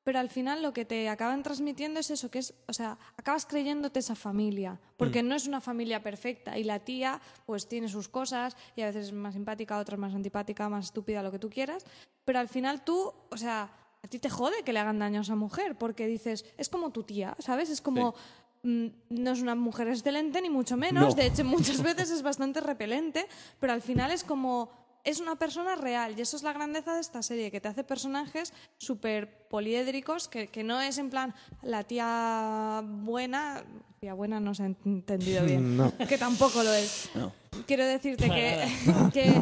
pero 0.04 0.20
al 0.20 0.30
final 0.30 0.64
lo 0.64 0.74
que 0.74 0.86
te 0.86 1.08
acaban 1.10 1.44
transmitiendo 1.44 2.00
es 2.00 2.10
eso, 2.10 2.32
que 2.32 2.40
es, 2.40 2.54
o 2.68 2.74
sea, 2.74 2.98
acabas 3.18 3.46
creyéndote 3.46 4.00
esa 4.00 4.16
familia, 4.16 4.80
porque 4.98 5.22
no 5.22 5.36
es 5.36 5.46
una 5.46 5.62
familia 5.62 6.02
perfecta 6.02 6.58
y 6.58 6.64
la 6.64 6.80
tía 6.80 7.22
pues 7.46 7.68
tiene 7.68 7.90
sus 7.90 8.08
cosas 8.08 8.58
y 8.76 8.82
a 8.82 8.88
veces 8.88 9.08
es 9.08 9.14
más 9.14 9.36
simpática, 9.36 9.78
otras 9.78 10.00
más 10.00 10.16
antipática, 10.16 10.68
más 10.70 10.86
estúpida, 10.86 11.22
lo 11.22 11.32
que 11.32 11.40
tú 11.40 11.50
quieras, 11.50 11.86
pero 12.26 12.40
al 12.40 12.48
final 12.48 12.84
tú, 12.84 13.14
o 13.30 13.38
sea, 13.38 13.70
a 14.02 14.08
ti 14.08 14.18
te 14.18 14.30
jode 14.30 14.64
que 14.64 14.74
le 14.74 14.80
hagan 14.80 14.98
daño 14.98 15.20
a 15.20 15.24
esa 15.24 15.36
mujer, 15.36 15.78
porque 15.78 16.08
dices, 16.08 16.46
es 16.58 16.70
como 16.70 16.92
tu 16.92 17.04
tía, 17.04 17.36
¿sabes? 17.40 17.70
Es 17.70 17.82
como... 17.82 18.12
mm, 18.12 18.39
No 18.64 19.32
es 19.32 19.42
una 19.42 19.56
mujer 19.56 19.88
excelente, 19.88 20.42
ni 20.42 20.50
mucho 20.50 20.76
menos. 20.76 21.10
No. 21.10 21.14
De 21.14 21.28
hecho, 21.28 21.46
muchas 21.46 21.82
veces 21.84 22.12
es 22.12 22.22
bastante 22.22 22.60
repelente, 22.60 23.28
pero 23.60 23.74
al 23.74 23.82
final 23.82 24.12
es 24.12 24.24
como. 24.24 24.70
Es 25.06 25.22
una 25.22 25.38
persona 25.38 25.76
real 25.76 26.14
y 26.18 26.22
eso 26.22 26.36
es 26.36 26.44
la 26.44 26.52
grandeza 26.52 26.94
de 26.94 27.00
esta 27.00 27.24
serie, 27.24 27.52
que 27.52 27.62
te 27.62 27.70
hace 27.70 27.86
personajes 27.86 28.54
súper 28.78 29.48
poliédricos, 29.48 30.28
que, 30.28 30.48
que 30.48 30.62
no 30.62 30.82
es 30.82 30.98
en 30.98 31.10
plan 31.10 31.34
la 31.62 31.86
tía 31.86 32.84
buena. 32.86 33.64
Tía 34.02 34.14
buena 34.14 34.42
no 34.42 34.54
se 34.54 34.64
ha 34.64 34.66
entendido 34.66 35.46
bien. 35.46 35.78
No. 35.78 35.98
Que 35.98 36.18
tampoco 36.18 36.64
lo 36.64 36.74
es. 36.74 37.10
No. 37.16 37.32
Quiero 37.66 37.86
decirte 37.86 38.30
que, 38.30 38.68
que, 39.14 39.34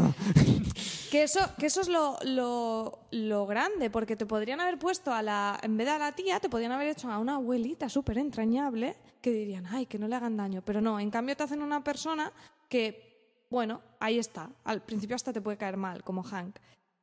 que 1.17 1.23
eso, 1.23 1.39
que 1.57 1.65
eso 1.65 1.81
es 1.81 1.87
lo, 1.87 2.19
lo, 2.25 2.99
lo 3.09 3.47
grande, 3.47 3.89
porque 3.89 4.15
te 4.15 4.27
podrían 4.27 4.61
haber 4.61 4.77
puesto 4.77 5.11
a 5.11 5.23
la. 5.23 5.59
En 5.63 5.75
vez 5.75 5.87
de 5.87 5.93
a 5.93 5.97
la 5.97 6.11
tía, 6.11 6.39
te 6.39 6.47
podrían 6.47 6.71
haber 6.71 6.89
hecho 6.89 7.09
a 7.09 7.17
una 7.17 7.35
abuelita 7.37 7.89
súper 7.89 8.19
entrañable 8.19 8.95
que 9.19 9.31
dirían, 9.31 9.65
ay, 9.65 9.87
que 9.87 9.97
no 9.97 10.07
le 10.07 10.15
hagan 10.15 10.37
daño. 10.37 10.61
Pero 10.63 10.79
no, 10.79 10.99
en 10.99 11.09
cambio 11.09 11.35
te 11.35 11.41
hacen 11.41 11.63
una 11.63 11.83
persona 11.83 12.31
que, 12.69 13.47
bueno, 13.49 13.81
ahí 13.99 14.19
está. 14.19 14.51
Al 14.63 14.83
principio 14.83 15.15
hasta 15.15 15.33
te 15.33 15.41
puede 15.41 15.57
caer 15.57 15.75
mal, 15.75 16.03
como 16.03 16.21
Hank. 16.21 16.55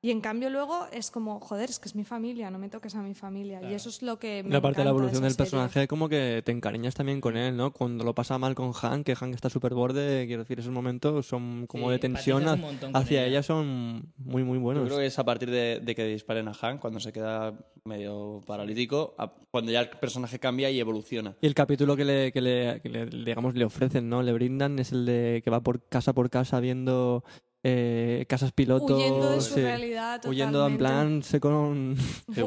Y 0.05 0.11
en 0.11 0.21
cambio 0.21 0.51
luego 0.51 0.87
es 0.93 1.11
como, 1.11 1.41
joder, 1.41 1.71
es 1.71 1.79
que 1.79 1.89
es 1.89 1.95
mi 1.95 2.05
familia, 2.05 2.51
no 2.51 2.59
me 2.59 2.69
toques 2.69 2.95
a 2.95 3.01
mi 3.01 3.15
familia. 3.15 3.63
Y 3.63 3.73
eso 3.73 3.89
es 3.89 4.03
lo 4.03 4.19
que 4.19 4.43
me 4.43 4.51
La 4.51 4.61
parte 4.61 4.81
de 4.81 4.85
la 4.85 4.91
evolución 4.91 5.23
del 5.23 5.31
serie. 5.33 5.45
personaje, 5.47 5.89
como 5.89 6.11
que 6.11 6.43
te 6.45 6.53
encariñas 6.53 6.95
también 6.95 7.23
con 7.23 7.39
él, 7.39 7.57
¿no? 7.57 7.73
Cuando 7.73 8.05
lo 8.05 8.15
pasa 8.15 8.37
mal 8.37 8.55
con 8.55 8.75
Hank, 8.75 9.07
que 9.07 9.17
Hank 9.17 9.35
está 9.35 9.49
súper 9.49 9.73
borde, 9.73 10.27
quiero 10.27 10.43
decir, 10.43 10.61
esos 10.61 10.73
momentos 10.75 11.25
son 11.27 11.67
como 11.67 11.87
Sí, 11.87 11.93
de 11.93 11.99
tensión 12.01 12.45
hacia 12.93 13.21
ella. 13.23 13.27
ella, 13.31 13.43
son 13.43 14.13
muy, 14.19 14.45
muy 14.45 14.59
Yo 14.59 14.63
buenos. 14.63 14.85
creo 14.89 14.99
que 14.99 15.07
es 15.07 15.19
a 15.19 15.25
partir 15.25 15.51
de, 15.51 15.81
de 15.81 15.95
que 15.95 16.05
disparen 16.05 16.49
a 16.49 16.53
Hank, 16.53 16.81
cuando 16.81 17.01
se 17.01 17.11
queda 17.11 17.55
medio 17.87 18.43
paralítico, 18.47 19.15
a- 19.17 19.33
cuando 19.51 19.73
ya 19.73 19.81
el 19.81 19.89
personaje 19.89 20.39
cambia 20.39 20.69
y 20.71 20.81
evoluciona. 20.81 21.35
Y 21.41 21.47
el 21.47 21.55
capítulo 21.55 21.97
que 21.97 22.05
le, 22.05 22.31
que 22.31 22.43
le, 22.43 22.81
que 22.83 22.91
le- 22.91 23.07
digamos, 23.07 23.55
le 23.55 23.65
ofrecen, 23.65 24.11
¿no? 24.11 24.23
Le 24.23 24.35
brindan 24.35 24.79
es 24.79 24.93
el 24.93 25.07
de 25.07 25.41
que 25.43 25.49
va 25.51 25.63
por 25.63 25.81
casa 25.89 26.13
por 26.13 26.29
casa 26.29 26.61
viendo 26.61 27.25
eh, 27.67 28.27
casas 28.29 28.53
piloto. 28.53 28.95
Huyendo 28.97 29.31
de 29.31 29.41
su 29.41 29.55
sí. 29.55 29.61
realidad 29.63 30.21
Huyendo 30.27 30.67
en 30.67 30.77
totalmente. 30.79 30.79
plan 30.79 31.23
Second, 31.23 31.99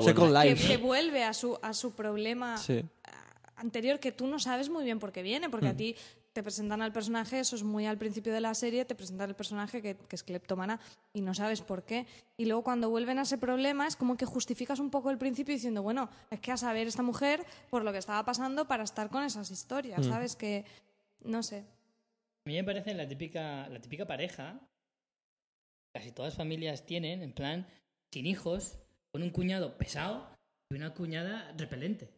second 0.03 0.31
que, 0.33 0.49
Life. 0.49 0.67
que 0.67 0.77
vuelve 0.77 1.23
a 1.23 1.33
su, 1.33 1.57
a 1.61 1.73
su 1.73 1.91
problema 1.93 2.55
Sí. 2.57 2.85
anterior 3.55 3.99
que 3.99 4.11
tú 4.11 4.27
no 4.27 4.37
sabes 4.39 4.69
muy 4.69 4.83
bien 4.85 4.99
por 4.99 5.11
qué 5.11 5.23
viene, 5.23 5.49
porque 5.49 5.67
a 5.69 5.73
Mm. 5.73 5.77
ti 5.77 5.95
te 6.33 6.43
presentan 6.43 6.83
al 6.83 6.91
personaje, 6.93 7.39
eso 7.39 7.55
es 7.55 7.63
muy 7.63 7.87
al 7.87 7.97
principio 7.97 8.31
de 8.31 8.39
la 8.41 8.53
serie, 8.53 8.85
te 8.85 8.93
presentan 8.93 9.27
el 9.27 9.35
personaje 9.35 9.81
que, 9.81 9.95
que 9.97 10.15
es 10.15 10.21
cleptómana 10.21 10.79
y 11.11 11.21
no 11.21 11.33
sabes 11.33 11.61
por 11.61 11.81
qué. 11.81 12.05
Y 12.37 12.45
luego 12.45 12.61
cuando 12.63 12.91
vuelven 12.91 13.17
a 13.17 13.23
ese 13.23 13.39
problema 13.39 13.87
es 13.87 13.95
como 13.95 14.15
que 14.17 14.27
justificas 14.27 14.79
un 14.79 14.91
poco 14.91 15.09
el 15.09 15.17
principio 15.17 15.55
diciendo, 15.55 15.81
bueno, 15.81 16.09
es 16.29 16.39
que 16.39 16.51
a 16.51 16.57
saber 16.57 16.85
esta 16.85 17.01
mujer 17.01 17.43
por 17.71 17.83
lo 17.83 17.91
que 17.91 17.97
estaba 17.97 18.23
pasando 18.23 18.67
para 18.67 18.83
estar 18.83 19.09
con 19.09 19.23
esas 19.23 19.49
historias, 19.49 20.05
Mm. 20.05 20.09
¿sabes? 20.11 20.35
Que, 20.35 20.63
no 21.23 21.41
sé. 21.41 21.65
A 22.45 22.49
mí 22.49 22.53
me 22.53 22.63
parece 22.63 22.93
la 22.93 23.07
típica, 23.07 23.67
la 23.69 23.81
típica 23.81 24.05
pareja, 24.05 24.59
casi 25.97 26.11
todas 26.11 26.35
familias 26.35 26.85
tienen, 26.85 27.21
en 27.23 27.31
plan, 27.33 27.65
sin 28.13 28.25
hijos, 28.25 28.77
con 29.11 29.23
un 29.23 29.29
cuñado 29.29 29.77
pesado 29.77 30.27
y 30.71 30.75
una 30.75 30.93
cuñada 30.93 31.53
repelente. 31.57 32.09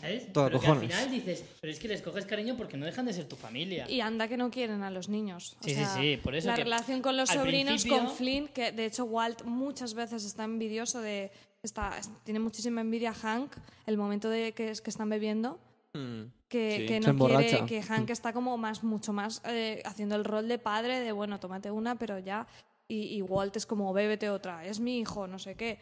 ¿Sabes? 0.00 0.32
Todo 0.32 0.46
pero 0.46 0.60
que 0.60 0.66
al 0.66 0.80
final 0.80 1.08
dices, 1.10 1.44
pero 1.60 1.72
es 1.72 1.78
que 1.78 1.86
les 1.86 2.02
coges 2.02 2.26
cariño 2.26 2.56
porque 2.56 2.76
no 2.76 2.84
dejan 2.84 3.06
de 3.06 3.12
ser 3.12 3.26
tu 3.28 3.36
familia. 3.36 3.88
Y 3.88 4.00
anda 4.00 4.26
que 4.26 4.36
no 4.36 4.50
quieren 4.50 4.82
a 4.82 4.90
los 4.90 5.08
niños. 5.08 5.56
O 5.60 5.62
Sí, 5.64 5.70
sí, 5.70 5.76
sea, 5.76 5.94
sí, 5.94 6.16
por 6.16 6.34
eso 6.34 6.48
La 6.48 6.56
que 6.56 6.64
relación 6.64 7.00
con 7.00 7.16
los 7.16 7.28
sobrinos, 7.28 7.74
principio- 7.74 7.98
con 7.98 8.10
Flynn, 8.16 8.48
que 8.48 8.72
de 8.72 8.86
hecho 8.86 9.04
Walt 9.04 9.42
muchas 9.44 9.94
veces 9.94 10.24
está 10.24 10.42
envidioso 10.44 11.00
de. 11.00 11.30
Está, 11.62 11.96
tiene 12.24 12.40
muchísima 12.40 12.80
envidia 12.80 13.10
a 13.10 13.14
Hank, 13.14 13.52
el 13.86 13.96
momento 13.96 14.28
de 14.28 14.50
que, 14.52 14.70
es 14.70 14.80
que 14.82 14.90
están 14.90 15.08
bebiendo. 15.08 15.60
Mm. 15.94 16.22
Que, 16.48 16.78
Sí. 16.80 16.86
que 16.86 17.00
Se 17.00 17.12
no 17.12 17.26
quiere, 17.28 17.64
que 17.66 17.82
Hank 17.82 18.10
está 18.10 18.32
como 18.32 18.58
más, 18.58 18.82
mucho 18.82 19.12
más 19.12 19.40
eh, 19.46 19.80
haciendo 19.84 20.16
el 20.16 20.24
rol 20.24 20.48
de 20.48 20.58
padre, 20.58 20.98
de 20.98 21.12
bueno, 21.12 21.38
tómate 21.38 21.70
una, 21.70 21.94
pero 21.94 22.18
ya. 22.18 22.48
Y, 22.92 23.16
y 23.16 23.22
Walt 23.22 23.56
es 23.56 23.64
como, 23.64 23.92
bébete 23.94 24.28
otra, 24.28 24.66
es 24.66 24.78
mi 24.78 24.98
hijo, 24.98 25.26
no 25.26 25.38
sé 25.38 25.54
qué. 25.56 25.78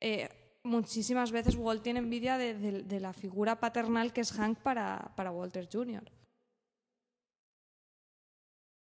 Eh, 0.00 0.28
muchísimas 0.64 1.30
veces 1.30 1.54
Walt 1.54 1.82
tiene 1.84 2.00
envidia 2.00 2.36
de, 2.36 2.54
de- 2.54 2.82
de 2.82 3.00
la 3.00 3.12
figura 3.12 3.60
paternal 3.60 4.12
que 4.12 4.22
es 4.22 4.32
Hank 4.32 4.58
para, 4.58 5.12
para 5.16 5.30
Walter 5.30 5.68
Jr. 5.72 6.02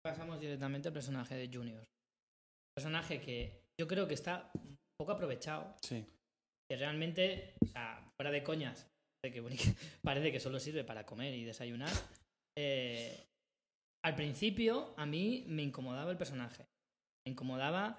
Pasamos 0.03 0.39
directamente 0.39 0.87
al 0.89 0.93
personaje 0.93 1.35
de 1.35 1.49
Junior. 1.51 1.83
Personaje 2.75 3.19
que 3.19 3.63
yo 3.79 3.87
creo 3.87 4.07
que 4.07 4.13
está 4.13 4.51
un 4.53 4.75
poco 4.99 5.13
aprovechado. 5.13 5.75
Sí. 5.81 6.05
Que 6.69 6.77
realmente, 6.77 7.55
o 7.63 7.67
sea, 7.67 8.07
fuera 8.15 8.31
de 8.31 8.43
coñas, 8.43 8.87
de 9.23 9.31
que 9.31 9.41
única- 9.41 9.63
parece 10.03 10.31
que 10.31 10.39
solo 10.39 10.59
sirve 10.59 10.83
para 10.83 11.05
comer 11.05 11.33
y 11.33 11.43
desayunar. 11.43 11.89
eh, 12.57 13.23
al 14.03 14.15
principio, 14.15 14.93
a 14.97 15.05
mí 15.07 15.45
me 15.47 15.63
incomodaba 15.63 16.11
el 16.11 16.17
personaje. 16.17 16.63
Me 17.25 17.31
incomodaba, 17.31 17.97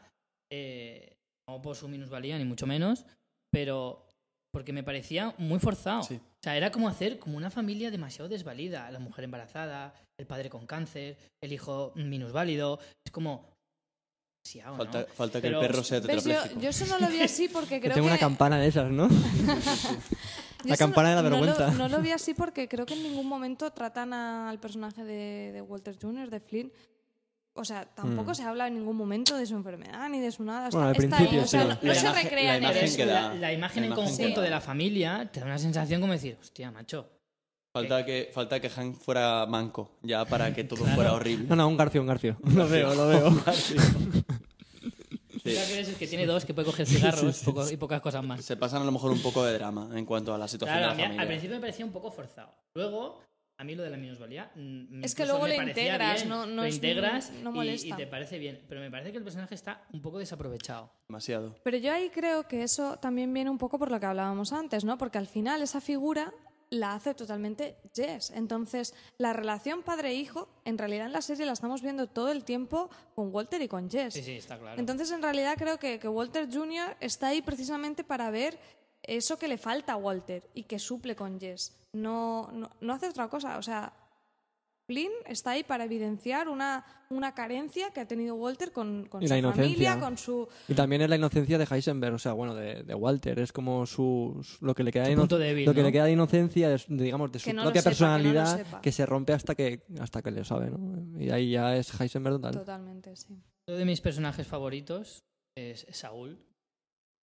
eh, 0.52 1.16
no 1.48 1.60
por 1.62 1.76
su 1.76 1.88
minusvalía, 1.88 2.38
ni 2.38 2.44
mucho 2.44 2.66
menos, 2.66 3.04
pero 3.52 4.06
porque 4.52 4.72
me 4.72 4.82
parecía 4.84 5.34
muy 5.38 5.58
forzado. 5.58 6.02
Sí. 6.02 6.14
O 6.16 6.38
sea, 6.42 6.56
era 6.56 6.70
como 6.70 6.88
hacer 6.88 7.18
como 7.18 7.36
una 7.36 7.50
familia 7.50 7.90
demasiado 7.90 8.28
desvalida. 8.28 8.90
La 8.90 8.98
mujer 9.00 9.24
embarazada, 9.24 9.92
el 10.18 10.26
padre 10.26 10.48
con 10.48 10.66
cáncer, 10.66 11.18
el 11.42 11.52
hijo 11.52 11.92
minusválido. 11.96 12.78
Es 13.04 13.12
como... 13.12 13.52
demasiado, 14.46 14.76
¿no? 14.76 14.84
Falta, 14.84 15.06
falta 15.12 15.40
que 15.42 15.48
Pero- 15.48 15.60
el 15.60 15.66
perro 15.66 15.82
sea 15.82 16.00
¿Ves? 16.00 16.06
Yo, 16.08 16.30
tetrapléjico. 16.30 16.60
yo 16.62 16.68
eso 16.70 16.86
no 16.86 16.98
lo 17.00 17.08
vi 17.12 17.20
así 17.20 17.48
porque 17.48 17.74
Que 17.80 17.80
creo 17.80 17.94
tengo 17.96 18.06
que... 18.06 18.12
una 18.12 18.20
campana 18.20 18.58
de 18.58 18.68
esas, 18.68 18.90
¿no? 18.92 19.08
la 20.64 20.76
campana 20.76 21.10
de 21.10 21.16
la 21.16 21.22
no 21.22 21.28
lo- 21.30 21.40
vergüenza. 21.42 21.70
No 21.76 21.88
lo, 21.88 22.00
vi 22.00 22.10
así 22.12 22.32
porque 22.34 22.68
creo 22.68 22.86
que 22.86 22.94
en 22.94 23.02
ningún 23.02 23.26
momento 23.26 23.70
tratan 23.72 24.12
a- 24.12 24.48
al 24.48 24.58
personaje 24.58 25.04
de, 25.04 25.52
de 25.52 25.60
Walter 25.62 25.96
Jr., 26.00 26.30
de 26.30 26.40
Flynn. 26.40 26.72
O 27.56 27.64
sea, 27.64 27.84
tampoco 27.86 28.32
Mm. 28.32 28.34
se 28.34 28.42
habla 28.42 28.68
en 28.68 28.74
ningún 28.74 28.96
momento 28.96 29.36
de 29.36 29.46
su 29.46 29.54
enfermedad 29.56 30.08
ni 30.08 30.20
de 30.20 30.30
su 30.30 30.44
nada. 30.44 30.68
Bueno, 30.70 30.88
al 30.88 30.96
está 30.96 31.16
ahí, 31.16 31.26
principio 31.26 31.42
o 31.42 31.46
sea, 31.46 31.62
sí. 31.62 31.68
no, 31.86 31.94
se 31.94 32.00
imagen- 32.06 32.22
recrea 32.24 32.44
la 32.52 32.56
en 32.56 32.62
imagen 32.62 32.84
es 32.84 32.96
da- 32.98 33.04
la, 33.06 33.34
la 33.34 33.52
imagen 33.52 33.80
la 33.82 33.86
en 33.86 33.92
imagen 33.92 34.04
conjunto 34.04 34.40
de 34.42 34.50
la 34.50 34.60
familia 34.60 35.28
te 35.32 35.40
da 35.40 35.46
una 35.46 35.58
sensación 35.58 36.00
como 36.00 36.12
decir, 36.12 36.36
hostia, 36.40 36.70
macho. 36.70 37.08
Falta 37.74 38.04
que, 38.06 38.30
falta 38.32 38.58
que 38.60 38.70
Hank 38.70 38.96
fuera 38.96 39.44
manco, 39.46 39.98
ya 40.02 40.24
para 40.24 40.54
que 40.54 40.64
todo 40.64 40.80
Claro. 40.84 40.94
fuera 40.94 41.12
horrible. 41.12 41.46
No, 41.48 41.56
no, 41.56 41.68
un 41.68 41.76
garcio, 41.76 42.00
un 42.00 42.06
garcio. 42.06 42.36
Lo 42.54 42.68
veo, 42.68 42.94
lo 42.94 43.08
veo. 43.08 43.42
Sí. 45.46 45.52
Que 45.52 45.74
eres 45.74 45.88
el 45.90 45.94
que 45.94 46.08
tiene 46.08 46.26
dos, 46.26 46.44
que 46.44 46.52
puede 46.54 46.66
coger 46.66 46.86
cigarros 46.86 47.38
poco- 47.44 47.70
y 47.70 47.76
pocas 47.76 48.00
cosas 48.00 48.24
más. 48.24 48.44
Se 48.44 48.56
pasan 48.56 48.82
a 48.82 48.84
lo 48.84 48.90
mejor 48.90 49.12
un 49.12 49.20
poco 49.22 49.44
de 49.44 49.52
drama 49.52 49.88
en 49.94 50.04
cuanto 50.04 50.34
a 50.34 50.38
la 50.38 50.48
situación 50.48 50.76
Claro, 50.78 50.92
de 50.92 50.98
la 50.98 51.04
al 51.04 51.10
familia. 51.10 51.26
principio 51.28 51.54
me 51.56 51.60
parecía 51.60 51.84
un 51.84 51.92
poco 51.92 52.10
forzado. 52.10 52.50
Luego, 52.74 53.20
a 53.58 53.64
mí 53.64 53.74
lo 53.74 53.82
de 53.82 53.90
la 53.90 53.96
minusvalía. 53.96 54.50
mm, 54.54 55.02
Es 55.04 55.14
que 55.14 55.24
luego 55.24 55.40
parecía 55.40 55.64
integras, 55.68 56.16
bien. 56.16 56.28
no- 56.28 56.46
no 56.46 56.56
lo 56.56 56.64
es- 56.64 56.74
integras 56.74 57.30
no 57.42 57.50
y- 57.50 57.54
molesta. 57.54 57.86
Y, 57.88 57.92
te 57.92 58.06
parece 58.06 58.38
bien. 58.38 58.62
Pero 58.68 58.80
me 58.80 58.90
parece 58.90 59.12
que 59.12 59.18
el 59.18 59.24
personaje 59.24 59.54
está 59.54 59.82
un 59.92 60.02
poco 60.02 60.18
desaprovechado. 60.18 60.90
Demasiado. 61.08 61.54
Pero 61.62 61.76
yo 61.78 61.92
ahí 61.92 62.10
creo 62.10 62.46
que 62.48 62.62
eso 62.62 62.98
también 62.98 63.32
viene 63.32 63.48
un 63.50 63.58
poco 63.58 63.78
por 63.78 63.90
lo 63.90 63.98
que 63.98 64.06
hablábamos 64.06 64.52
antes, 64.52 64.84
¿no? 64.84 64.98
Porque 64.98 65.18
al 65.18 65.26
final 65.26 65.62
esa 65.62 65.80
figura 65.80 66.32
la 66.68 66.94
hace 66.94 67.14
totalmente 67.14 67.76
Jess. 67.94 68.30
Entonces, 68.32 68.92
la 69.18 69.32
relación 69.32 69.84
padre-hijo, 69.84 70.48
en 70.64 70.76
realidad 70.78 71.06
en 71.06 71.12
la 71.12 71.22
serie 71.22 71.46
la 71.46 71.52
estamos 71.52 71.80
viendo 71.80 72.08
todo 72.08 72.32
el 72.32 72.42
tiempo 72.44 72.90
con 73.14 73.32
Walter 73.32 73.62
y 73.62 73.68
con 73.68 73.88
Jess. 73.88 74.14
Sí, 74.14 74.22
sí, 74.22 74.32
está 74.32 74.58
claro. 74.58 74.78
Entonces, 74.78 75.12
en 75.12 75.22
realidad 75.22 75.54
creo 75.56 75.78
que, 75.78 76.00
que 76.00 76.08
Walter 76.08 76.48
Jr. 76.52 76.96
está 77.00 77.28
ahí 77.28 77.40
precisamente 77.40 78.02
para 78.02 78.30
ver 78.30 78.58
eso 79.06 79.38
que 79.38 79.48
le 79.48 79.58
falta 79.58 79.92
a 79.94 79.96
Walter 79.96 80.42
y 80.54 80.64
que 80.64 80.78
suple 80.78 81.14
con 81.16 81.38
Jess. 81.40 81.72
No, 81.92 82.50
no, 82.52 82.70
no 82.80 82.92
hace 82.92 83.08
otra 83.08 83.28
cosa. 83.28 83.58
O 83.58 83.62
sea, 83.62 83.92
Flynn 84.88 85.10
está 85.26 85.50
ahí 85.52 85.64
para 85.64 85.84
evidenciar 85.84 86.48
una, 86.48 86.84
una 87.10 87.34
carencia 87.34 87.90
que 87.90 88.00
ha 88.00 88.06
tenido 88.06 88.36
Walter 88.36 88.70
con, 88.70 89.06
con 89.06 89.20
su 89.26 89.34
inocencia. 89.34 89.64
familia, 89.64 89.98
con 90.00 90.16
su... 90.16 90.46
Y 90.68 90.74
también 90.74 91.02
es 91.02 91.08
la 91.10 91.16
inocencia 91.16 91.58
de 91.58 91.66
Heisenberg, 91.68 92.14
o 92.14 92.18
sea, 92.20 92.34
bueno, 92.34 92.54
de, 92.54 92.84
de 92.84 92.94
Walter. 92.94 93.40
Es 93.40 93.52
como 93.52 93.84
su, 93.86 94.40
su- 94.44 94.64
lo 94.64 94.74
que 94.74 94.84
le 94.84 94.92
queda 94.92 95.04
Su 95.04 95.08
de 95.08 95.12
ino- 95.14 95.22
punto 95.22 95.38
débil, 95.38 95.64
lo 95.64 95.74
que 95.74 95.80
¿no? 95.80 95.86
le 95.86 95.92
queda 95.92 96.04
de 96.04 96.12
inocencia, 96.12 96.68
de, 96.68 96.80
digamos, 96.88 97.32
de 97.32 97.38
su 97.40 97.52
no 97.52 97.62
propia 97.64 97.82
sepa, 97.82 97.90
que 97.90 98.00
no 98.00 98.06
lo 98.06 98.22
personalidad 98.22 98.80
que 98.80 98.92
se 98.92 99.06
rompe 99.06 99.32
hasta 99.32 99.54
que 99.56 99.82
hasta 99.98 100.22
que 100.22 100.30
le 100.30 100.44
sabe, 100.44 100.70
¿no? 100.70 101.20
Y 101.20 101.30
ahí 101.30 101.50
ya 101.50 101.74
es 101.76 102.00
Heisenberg 102.00 102.36
total. 102.36 102.52
Totalmente, 102.54 103.16
sí. 103.16 103.36
Uno 103.68 103.76
de 103.78 103.84
mis 103.84 104.00
personajes 104.00 104.46
favoritos 104.46 105.24
es 105.56 105.84
Saúl. 105.90 106.38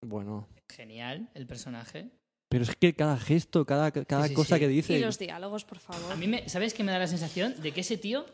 Bueno, 0.03 0.49
Genial 0.69 1.29
el 1.35 1.47
personaje. 1.47 2.11
pero 2.49 2.65
es 2.65 2.75
que 2.77 2.95
cada 2.95 3.19
gesto, 3.19 3.65
cada, 3.65 3.91
cada 3.93 4.25
Sí, 4.25 4.29
sí, 4.31 4.35
cosa 4.35 4.57
sí. 4.57 4.61
que 4.61 4.69
dice. 4.69 4.99
Y 4.99 5.01
los 5.01 5.19
diálogos, 5.19 5.65
por 5.65 5.79
favor. 5.79 6.13
A 6.13 6.17
mí, 6.17 6.27
me, 6.27 6.49
¿sabes 6.49 6.75
qué 6.75 6.83
me 6.85 6.93
da 6.93 6.99
la 6.99 7.07
sensación? 7.07 7.55
De 7.63 7.73
que 7.73 7.81
ese 7.83 7.97
tío, 7.99 8.27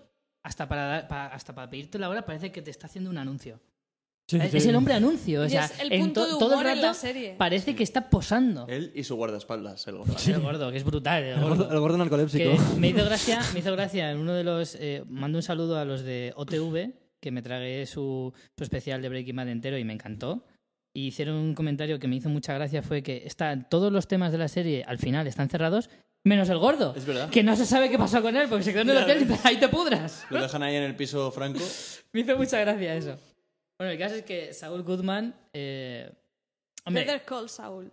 hasta 0.43 0.69
para, 0.69 0.87
dar- 1.09 1.33
hasta 1.33 1.55
para 1.55 1.69
pedirte 1.71 1.99
la 1.99 2.09
hora, 2.09 2.25
parece 2.25 2.51
que 2.53 2.63
te 2.63 2.71
está 2.71 2.87
haciendo 2.87 3.11
un 3.11 3.19
anuncio. 3.19 3.61
Sí, 4.31 4.37
es, 4.37 4.51
sí. 4.51 4.57
es 4.59 4.67
el 4.67 4.75
hombre 4.77 4.93
anuncio. 4.95 5.43
O 5.43 5.47
Y 5.47 5.51
sea, 5.51 5.65
es 5.67 5.81
el 5.81 5.91
en 5.93 6.01
punto 6.03 6.27
to- 6.27 6.33
de 6.35 6.39
todo 6.39 6.49
el 6.49 6.55
humor 6.61 6.67
en 6.67 6.75
rato 6.77 6.87
la 6.89 6.95
serie. 6.95 7.35
parece 7.39 7.75
que 7.75 7.83
está 7.83 8.11
posando. 8.11 8.67
Él 8.69 8.93
y 8.95 9.05
su 9.05 9.17
guardaespaldas, 9.17 9.87
el 9.89 9.97
gordo. 9.97 10.15
El 10.27 10.41
gordo, 10.41 10.71
que 10.71 10.77
es 10.77 10.85
brutal. 10.85 11.23
El 11.23 11.33
El 11.35 11.41
gordo, 11.41 11.71
el 11.71 11.79
gordo. 11.81 12.31
Que 12.31 12.59
me 12.79 12.89
hizo 12.89 13.05
gracia, 13.05 13.41
me 13.55 13.61
hizo 13.61 13.73
gracia 13.73 14.11
en 14.11 14.19
uno 14.19 14.35
de 14.35 14.45
los. 14.45 14.75
Eh, 14.75 15.03
mando 15.09 15.39
un 15.39 15.43
saludo 15.43 15.79
a 15.79 15.85
los 15.87 16.03
de 16.03 16.33
OTV, 16.37 16.93
que 17.21 17.31
me 17.31 17.41
tragué 17.43 17.87
su, 17.87 18.33
su 18.57 18.63
especial 18.65 19.01
de 19.03 19.09
Breaking 19.09 19.37
Bad 19.37 19.49
entero 19.49 19.79
y 19.79 19.85
me 19.85 19.95
encantó. 19.95 20.45
Y 20.99 21.07
hicieron 21.07 21.37
un 21.37 21.55
comentario 21.55 22.01
que 22.01 22.09
me 22.09 22.17
hizo 22.17 22.29
mucha 22.29 22.53
gracia: 22.55 22.83
fue 22.83 23.05
que 23.05 23.23
están 23.25 23.69
todos 23.69 23.93
los 23.93 24.09
temas 24.09 24.33
de 24.33 24.39
la 24.39 24.49
serie 24.49 24.83
al 24.85 24.99
final 24.99 25.29
están 25.29 25.49
cerrados, 25.49 25.91
menos 26.25 26.49
el 26.49 26.59
gordo. 26.59 26.93
Es 26.97 27.07
verdad. 27.07 27.31
Que 27.31 27.45
no 27.45 27.55
se 27.55 27.67
sabe 27.67 27.89
qué 27.89 27.97
pasó 27.97 28.21
con 28.21 28.35
él, 28.35 28.49
porque 28.49 28.65
se 28.65 28.73
quedó 28.73 28.83
en 28.83 28.91
el 28.91 28.97
hotel 29.05 29.25
y 29.31 29.47
ahí 29.47 29.61
te 29.61 29.69
pudras. 29.69 30.27
Lo 30.29 30.43
dejan 30.43 30.61
ahí 30.65 30.75
en 30.75 30.83
el 30.83 30.97
piso 30.97 31.31
franco. 31.31 31.61
Me 32.13 32.23
hizo 32.23 32.37
mucha 32.37 32.59
gracia 32.59 32.97
eso. 32.97 33.17
Bueno, 33.79 33.93
el 33.93 33.99
caso 33.99 34.17
es 34.17 34.25
que 34.25 34.53
Saul 34.53 34.83
Goodman. 34.83 35.37
Eh, 35.53 36.11
hombre, 36.85 37.05
Better 37.05 37.25
Call 37.25 37.49
Saul. 37.49 37.93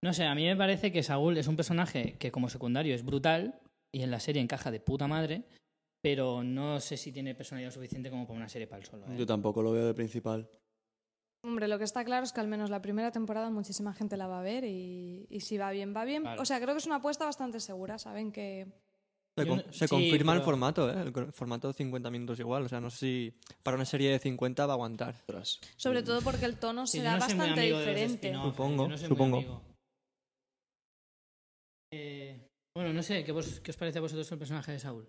no 0.00 0.12
sé, 0.12 0.24
a 0.24 0.36
mí 0.36 0.44
me 0.44 0.54
parece 0.54 0.92
que 0.92 1.02
Saúl 1.02 1.36
es 1.36 1.48
un 1.48 1.56
personaje 1.56 2.14
que 2.16 2.30
como 2.30 2.48
secundario 2.48 2.94
es 2.94 3.04
brutal 3.04 3.58
y 3.90 4.02
en 4.02 4.12
la 4.12 4.20
serie 4.20 4.40
encaja 4.40 4.70
de 4.70 4.78
puta 4.78 5.08
madre, 5.08 5.42
pero 6.00 6.44
no 6.44 6.78
sé 6.78 6.96
si 6.96 7.10
tiene 7.10 7.34
personalidad 7.34 7.72
suficiente 7.72 8.08
como 8.08 8.24
para 8.24 8.38
una 8.38 8.48
serie 8.48 8.68
para 8.68 8.82
el 8.82 8.86
solo. 8.86 9.04
¿eh? 9.06 9.16
Yo 9.18 9.26
tampoco 9.26 9.64
lo 9.64 9.72
veo 9.72 9.84
de 9.84 9.94
principal. 9.94 10.48
Hombre, 11.42 11.68
lo 11.68 11.78
que 11.78 11.84
está 11.84 12.04
claro 12.04 12.24
es 12.24 12.32
que 12.32 12.40
al 12.40 12.48
menos 12.48 12.68
la 12.68 12.82
primera 12.82 13.12
temporada 13.12 13.48
muchísima 13.50 13.94
gente 13.94 14.16
la 14.16 14.26
va 14.26 14.40
a 14.40 14.42
ver 14.42 14.64
y, 14.64 15.26
y 15.30 15.40
si 15.40 15.56
va 15.56 15.70
bien, 15.70 15.94
va 15.94 16.04
bien. 16.04 16.26
O 16.26 16.44
sea, 16.44 16.60
creo 16.60 16.74
que 16.74 16.78
es 16.78 16.86
una 16.86 16.96
apuesta 16.96 17.24
bastante 17.24 17.60
segura. 17.60 17.98
Saben 17.98 18.32
que, 18.32 18.66
Se, 19.36 19.44
Yo 19.44 19.48
con- 19.50 19.58
no- 19.64 19.72
se 19.72 19.86
sí, 19.86 19.94
confirma 19.94 20.34
el 20.34 20.42
formato, 20.42 20.90
¿eh? 20.90 21.00
El 21.00 21.32
formato 21.32 21.72
50 21.72 22.10
minutos 22.10 22.40
igual. 22.40 22.64
O 22.64 22.68
sea, 22.68 22.80
no 22.80 22.90
sé 22.90 22.98
si 22.98 23.34
para 23.62 23.76
una 23.76 23.84
serie 23.84 24.10
de 24.10 24.18
50 24.18 24.66
va 24.66 24.72
a 24.72 24.74
aguantar. 24.74 25.14
Sobre 25.76 26.02
todo 26.02 26.20
porque 26.22 26.44
el 26.44 26.56
tono 26.58 26.88
Sí, 26.88 26.98
será 26.98 27.14
no 27.14 27.20
bastante 27.20 27.60
diferente. 27.60 28.14
spin-off, 28.28 28.44
Supongo, 28.56 28.88
no 28.88 28.98
supongo. 28.98 29.62
Eh, 31.92 32.48
bueno, 32.74 32.92
no 32.92 33.02
sé, 33.02 33.22
¿qué, 33.24 33.30
vos- 33.32 33.60
¿qué 33.60 33.70
os 33.70 33.76
parece 33.76 33.98
a 33.98 34.02
vosotros 34.02 34.30
el 34.32 34.38
personaje 34.38 34.72
de 34.72 34.78
Saúl? 34.80 35.08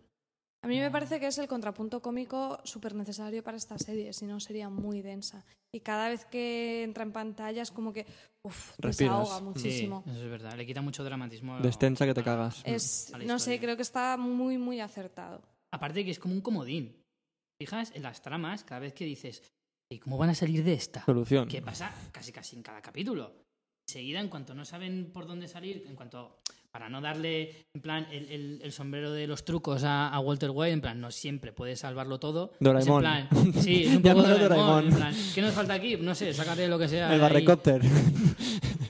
A 0.62 0.68
mí 0.68 0.78
me 0.80 0.92
parece 0.92 1.20
que 1.22 1.28
es 1.28 1.38
el 1.38 1.48
contrapunto 1.48 2.02
cómico 2.02 2.60
súper 2.66 2.94
necesario 2.94 3.42
para 3.44 3.56
esta 3.56 3.78
serie, 3.78 4.12
si 4.12 4.26
no 4.26 4.40
sería 4.42 4.70
muy 4.70 5.02
densa. 5.02 5.46
Y 5.74 5.80
cada 5.80 6.10
vez 6.10 6.26
que 6.26 6.84
entra 6.84 7.04
en 7.04 7.14
pantalla 7.14 7.62
es 7.62 7.72
como 7.72 7.94
que 7.94 8.06
uf, 8.44 8.76
desahoga 8.78 9.40
muchísimo. 9.40 10.04
Sí, 10.06 10.12
eso 10.12 10.24
es 10.26 10.30
verdad. 10.30 10.58
Le 10.58 10.66
quita 10.66 10.82
mucho 10.82 11.04
dramatismo. 11.04 11.56
a- 11.56 11.62
Descensa 11.62 12.06
que 12.06 12.14
te 12.14 12.24
cagas. 12.24 12.62
Es, 12.66 13.14
no 13.26 13.40
sé, 13.40 13.58
creo 13.60 13.78
que 13.78 13.84
está 13.84 14.18
muy, 14.18 14.58
muy 14.58 14.82
acertado. 14.82 15.42
Aparte 15.74 16.04
que 16.04 16.12
es 16.12 16.20
como 16.20 16.34
un 16.34 16.42
comodín. 16.42 17.02
Fijas 17.62 17.92
en 17.96 18.04
las 18.04 18.22
tramas, 18.22 18.64
cada 18.66 18.80
vez 18.80 18.94
que 18.94 19.06
dices, 19.06 19.44
¿y 19.90 20.00
cómo 20.00 20.18
van 20.18 20.30
a 20.32 20.36
salir 20.36 20.64
de 20.64 20.74
esta? 20.74 21.06
Solución. 21.06 21.48
¿Qué 21.48 21.62
pasa? 21.62 21.94
Casi 22.12 22.32
casi 22.34 22.56
en 22.58 22.64
cada 22.64 22.82
capítulo. 22.82 23.32
Enseguida, 23.88 24.20
en 24.20 24.28
cuanto 24.30 24.54
no 24.54 24.66
saben 24.66 25.12
por 25.14 25.26
dónde 25.26 25.48
salir, 25.48 25.86
en 25.88 25.96
cuanto. 25.96 26.38
Para 26.72 26.88
no 26.88 27.02
darle, 27.02 27.66
en 27.74 27.82
plan, 27.82 28.08
el, 28.12 28.30
el- 28.30 28.62
el 28.64 28.72
sombrero 28.72 29.12
de 29.12 29.26
los 29.26 29.44
trucos 29.44 29.84
a, 29.84 30.10
a 30.10 30.20
Walter 30.20 30.52
White, 30.54 30.74
en 30.74 30.82
plan, 30.82 31.02
no 31.02 31.10
siempre 31.10 31.52
puedes 31.52 31.80
salvarlo 31.80 32.20
todo. 32.20 32.52
Es 32.54 32.60
Doraemon. 32.60 33.06
en 33.06 33.28
plan, 33.28 33.54
sí, 33.64 33.84
es 33.86 33.96
un 33.96 34.04
Ya 34.04 34.14
poco 34.14 34.28
Doraemon. 34.28 34.50
Doraemon. 34.50 34.88
En 34.88 34.96
plan, 34.96 35.16
¿qué 35.34 35.42
nos 35.42 35.54
falta 35.54 35.74
aquí? 35.74 35.98
No 35.98 36.14
sé, 36.14 36.32
sácate 36.34 36.68
lo 36.68 36.78
que 36.78 36.88
sea. 36.88 37.08
El 37.08 37.14
ahí. 37.16 37.20
barricópter. 37.20 37.82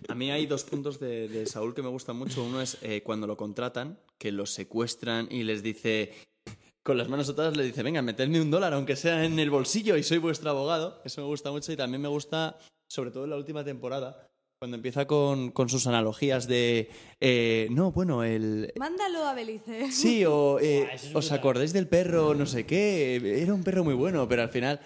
A 0.09 0.15
mí 0.15 0.29
hay 0.31 0.45
dos 0.45 0.63
puntos 0.65 0.99
de, 0.99 1.29
de 1.29 1.45
Saúl 1.45 1.73
que 1.73 1.81
me 1.81 1.87
gustan 1.89 2.17
mucho. 2.17 2.43
Uno 2.43 2.61
es 2.61 2.77
eh, 2.81 3.01
cuando 3.03 3.27
lo 3.27 3.37
contratan, 3.37 3.97
que 4.17 4.31
lo 4.33 4.45
secuestran 4.45 5.27
y 5.31 5.43
les 5.43 5.63
dice, 5.63 6.11
con 6.83 6.97
las 6.97 7.07
manos 7.07 7.29
atadas, 7.29 7.55
le 7.55 7.63
dice, 7.63 7.83
venga, 7.83 8.01
metedme 8.01 8.41
un 8.41 8.51
dólar, 8.51 8.73
aunque 8.73 8.95
sea 8.97 9.23
en 9.23 9.39
el 9.39 9.49
bolsillo, 9.49 9.95
y 9.95 10.03
soy 10.03 10.17
vuestro 10.17 10.49
abogado. 10.49 11.01
Eso 11.05 11.21
me 11.21 11.27
gusta 11.27 11.51
mucho 11.51 11.71
y 11.71 11.77
también 11.77 12.01
me 12.01 12.09
gusta, 12.09 12.57
sobre 12.89 13.11
todo 13.11 13.23
en 13.25 13.29
la 13.29 13.37
última 13.37 13.63
temporada, 13.63 14.27
cuando 14.59 14.75
empieza 14.75 15.07
con, 15.07 15.51
con 15.51 15.69
sus 15.69 15.87
analogías 15.87 16.45
de, 16.45 16.89
eh, 17.21 17.69
no, 17.71 17.93
bueno, 17.93 18.25
el... 18.25 18.73
Mándalo 18.77 19.23
a 19.23 19.33
Belice. 19.33 19.89
Sí, 19.89 20.25
o 20.25 20.59
eh, 20.59 20.85
os 21.13 21.31
acordáis 21.31 21.71
del 21.71 21.87
perro, 21.87 22.35
no 22.35 22.45
sé 22.45 22.65
qué, 22.65 23.41
era 23.41 23.53
un 23.53 23.63
perro 23.63 23.85
muy 23.85 23.93
bueno, 23.93 24.27
pero 24.27 24.41
al 24.41 24.49
final, 24.49 24.81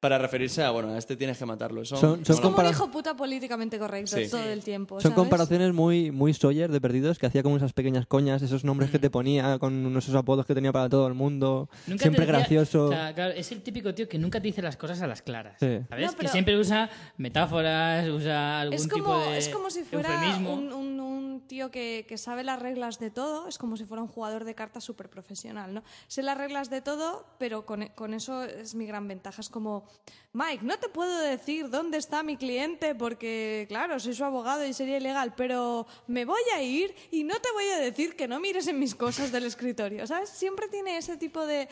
para 0.00 0.18
referirse 0.18 0.62
a, 0.62 0.70
bueno, 0.70 0.90
a 0.92 0.98
este 0.98 1.16
tienes 1.16 1.38
que 1.38 1.46
matarlo. 1.46 1.84
Son- 1.84 2.20
Es 2.20 2.26
son 2.28 2.40
como 2.40 2.58
un 2.58 2.66
hijo 2.66 2.90
puta 2.90 3.16
políticamente 3.16 3.78
correcto 3.78 4.16
Sí. 4.16 4.28
todo 4.30 4.42
el 4.44 4.62
tiempo. 4.62 4.96
Son 5.00 5.10
¿sabes? 5.10 5.16
comparaciones 5.16 5.72
muy, 5.72 6.10
muy 6.10 6.34
Sawyer 6.34 6.70
de 6.70 6.80
perdidos, 6.80 7.18
que 7.18 7.26
hacía 7.26 7.42
como 7.42 7.56
esas 7.56 7.72
pequeñas 7.72 8.06
coñas, 8.06 8.42
esos 8.42 8.62
nombres 8.62 8.90
que 8.90 8.98
te 8.98 9.08
ponía, 9.10 9.58
con 9.58 9.96
esos 9.96 10.14
apodos 10.14 10.44
que 10.46 10.54
tenía 10.54 10.70
para 10.72 10.88
todo 10.88 11.06
el 11.08 11.14
mundo. 11.14 11.68
Nunca 11.86 12.02
Siempre 12.02 12.26
decía- 12.26 12.38
gracioso. 12.38 12.84
o 12.86 12.90
sea, 12.90 13.14
claro, 13.14 13.32
es 13.34 13.50
el 13.52 13.62
típico 13.62 13.94
tío 13.94 14.06
que 14.08 14.18
nunca 14.18 14.38
te 14.40 14.46
dice 14.48 14.60
las 14.62 14.76
cosas 14.76 15.00
a 15.00 15.06
las 15.06 15.22
claras. 15.22 15.56
Sí. 15.58 15.78
¿Sabes? 15.88 16.12
No, 16.12 16.18
Que 16.18 16.28
siempre 16.28 16.58
usa 16.58 16.90
metáforas, 17.16 18.08
usa 18.08 18.60
algún 18.60 18.74
Es 18.74 18.82
tipo 18.88 19.02
como, 19.04 19.18
de 19.18 19.38
es 19.38 19.48
como 19.48 19.70
si 19.70 19.82
fuera 19.82 20.12
eufemismo. 20.14 20.54
un, 20.54 20.72
un- 20.72 21.00
un 21.00 21.40
tío 21.46 21.70
que, 21.70 22.06
que 22.08 22.18
sabe 22.18 22.44
las 22.44 22.60
reglas 22.60 22.98
de 22.98 23.10
todo, 23.10 23.46
es 23.48 23.58
como 23.58 23.76
si 23.76 23.84
fuera 23.84 24.02
un 24.02 24.08
jugador 24.08 24.44
de 24.44 24.54
cartas 24.54 24.84
súper 24.84 25.08
profesional, 25.10 25.72
¿no? 25.74 25.82
Sé 26.08 26.22
las 26.22 26.36
reglas 26.36 26.70
de 26.70 26.80
todo, 26.80 27.26
pero 27.38 27.66
con, 27.66 27.86
con 27.94 28.14
eso 28.14 28.42
es 28.44 28.74
mi 28.74 28.86
gran 28.86 29.06
ventaja. 29.06 29.40
Es 29.40 29.48
como, 29.48 29.85
Mike, 30.32 30.64
no 30.64 30.78
te 30.78 30.90
puedo 30.90 31.18
decir 31.18 31.70
dónde 31.70 31.96
está 31.96 32.22
mi 32.22 32.36
cliente 32.36 32.94
porque, 32.94 33.64
claro, 33.68 33.98
soy 33.98 34.12
su 34.12 34.22
abogado 34.22 34.66
y 34.66 34.74
sería 34.74 34.98
ilegal, 34.98 35.34
pero 35.34 35.86
me 36.06 36.26
voy 36.26 36.42
a 36.54 36.62
ir 36.62 36.94
y 37.10 37.24
no 37.24 37.34
te 37.36 37.50
voy 37.52 37.64
a 37.74 37.78
decir 37.78 38.16
que 38.16 38.28
no 38.28 38.38
mires 38.38 38.66
en 38.66 38.78
mis 38.78 38.94
cosas 38.94 39.32
del 39.32 39.44
escritorio, 39.44 40.06
¿sabes? 40.06 40.28
Siempre 40.28 40.68
tiene 40.68 40.98
ese 40.98 41.16
tipo 41.16 41.46
de, 41.46 41.68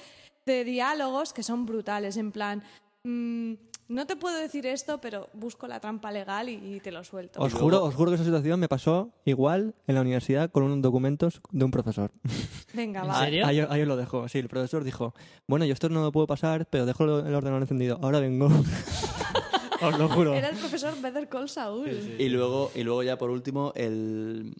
diálogos 0.47 1.33
que 1.33 1.43
son 1.43 1.67
brutales, 1.67 2.17
en 2.17 2.33
plan... 2.33 2.63
mm, 3.03 3.55
no 3.89 4.07
te 4.07 4.17
puedo 4.17 4.39
decir 4.39 4.67
esto, 4.67 5.01
pero 5.01 5.29
busco 5.35 5.67
la 5.67 5.81
trampa 5.81 6.11
legal 6.11 6.49
y, 6.49 6.55
y 6.77 6.81
te 6.81 6.91
lo 6.91 7.05
suelto. 7.05 7.41
Os 7.41 7.53
juro, 7.53 7.85
os 7.85 7.95
juro 7.95 8.11
que 8.11 8.15
esa 8.17 8.25
situación 8.25 8.59
me 8.61 8.69
pasó 8.69 9.11
igual 9.25 9.75
en 9.87 9.95
la 9.95 10.01
universidad 10.01 10.51
con 10.51 10.63
unos 10.65 10.81
documentos 10.83 11.41
de 11.51 11.65
un 11.65 11.71
profesor. 11.71 12.11
Venga, 12.75 13.01
¿En 13.05 13.09
va. 13.09 13.21
serio? 13.25 13.47
Ahí, 13.47 13.61
ahí 13.61 13.83
os 13.83 13.89
lo 13.89 13.97
dejo. 13.97 14.29
Sí, 14.29 14.39
el 14.39 14.49
profesor 14.49 14.85
dijo, 14.85 15.15
bueno, 15.47 15.65
yo 15.65 15.73
esto 15.73 15.89
no 15.89 16.03
lo 16.03 16.13
puedo 16.13 16.27
pasar, 16.27 16.67
pero 16.71 16.87
dejo 16.87 17.05
el 17.05 17.35
ordenador 17.35 17.63
encendido. 17.63 17.99
Ahora 18.03 18.21
vengo. 18.21 18.47
os 19.83 19.99
lo 19.99 20.09
juro. 20.09 20.35
Era 20.35 20.49
el 20.49 20.57
profesor 20.57 20.95
Better 21.03 21.29
Call 21.29 21.49
Saul. 21.49 21.89
Y 22.19 22.29
luego, 22.29 22.71
y 22.75 22.83
luego 22.85 23.03
ya 23.03 23.19
por 23.19 23.31
último, 23.31 23.73
el, 23.77 24.55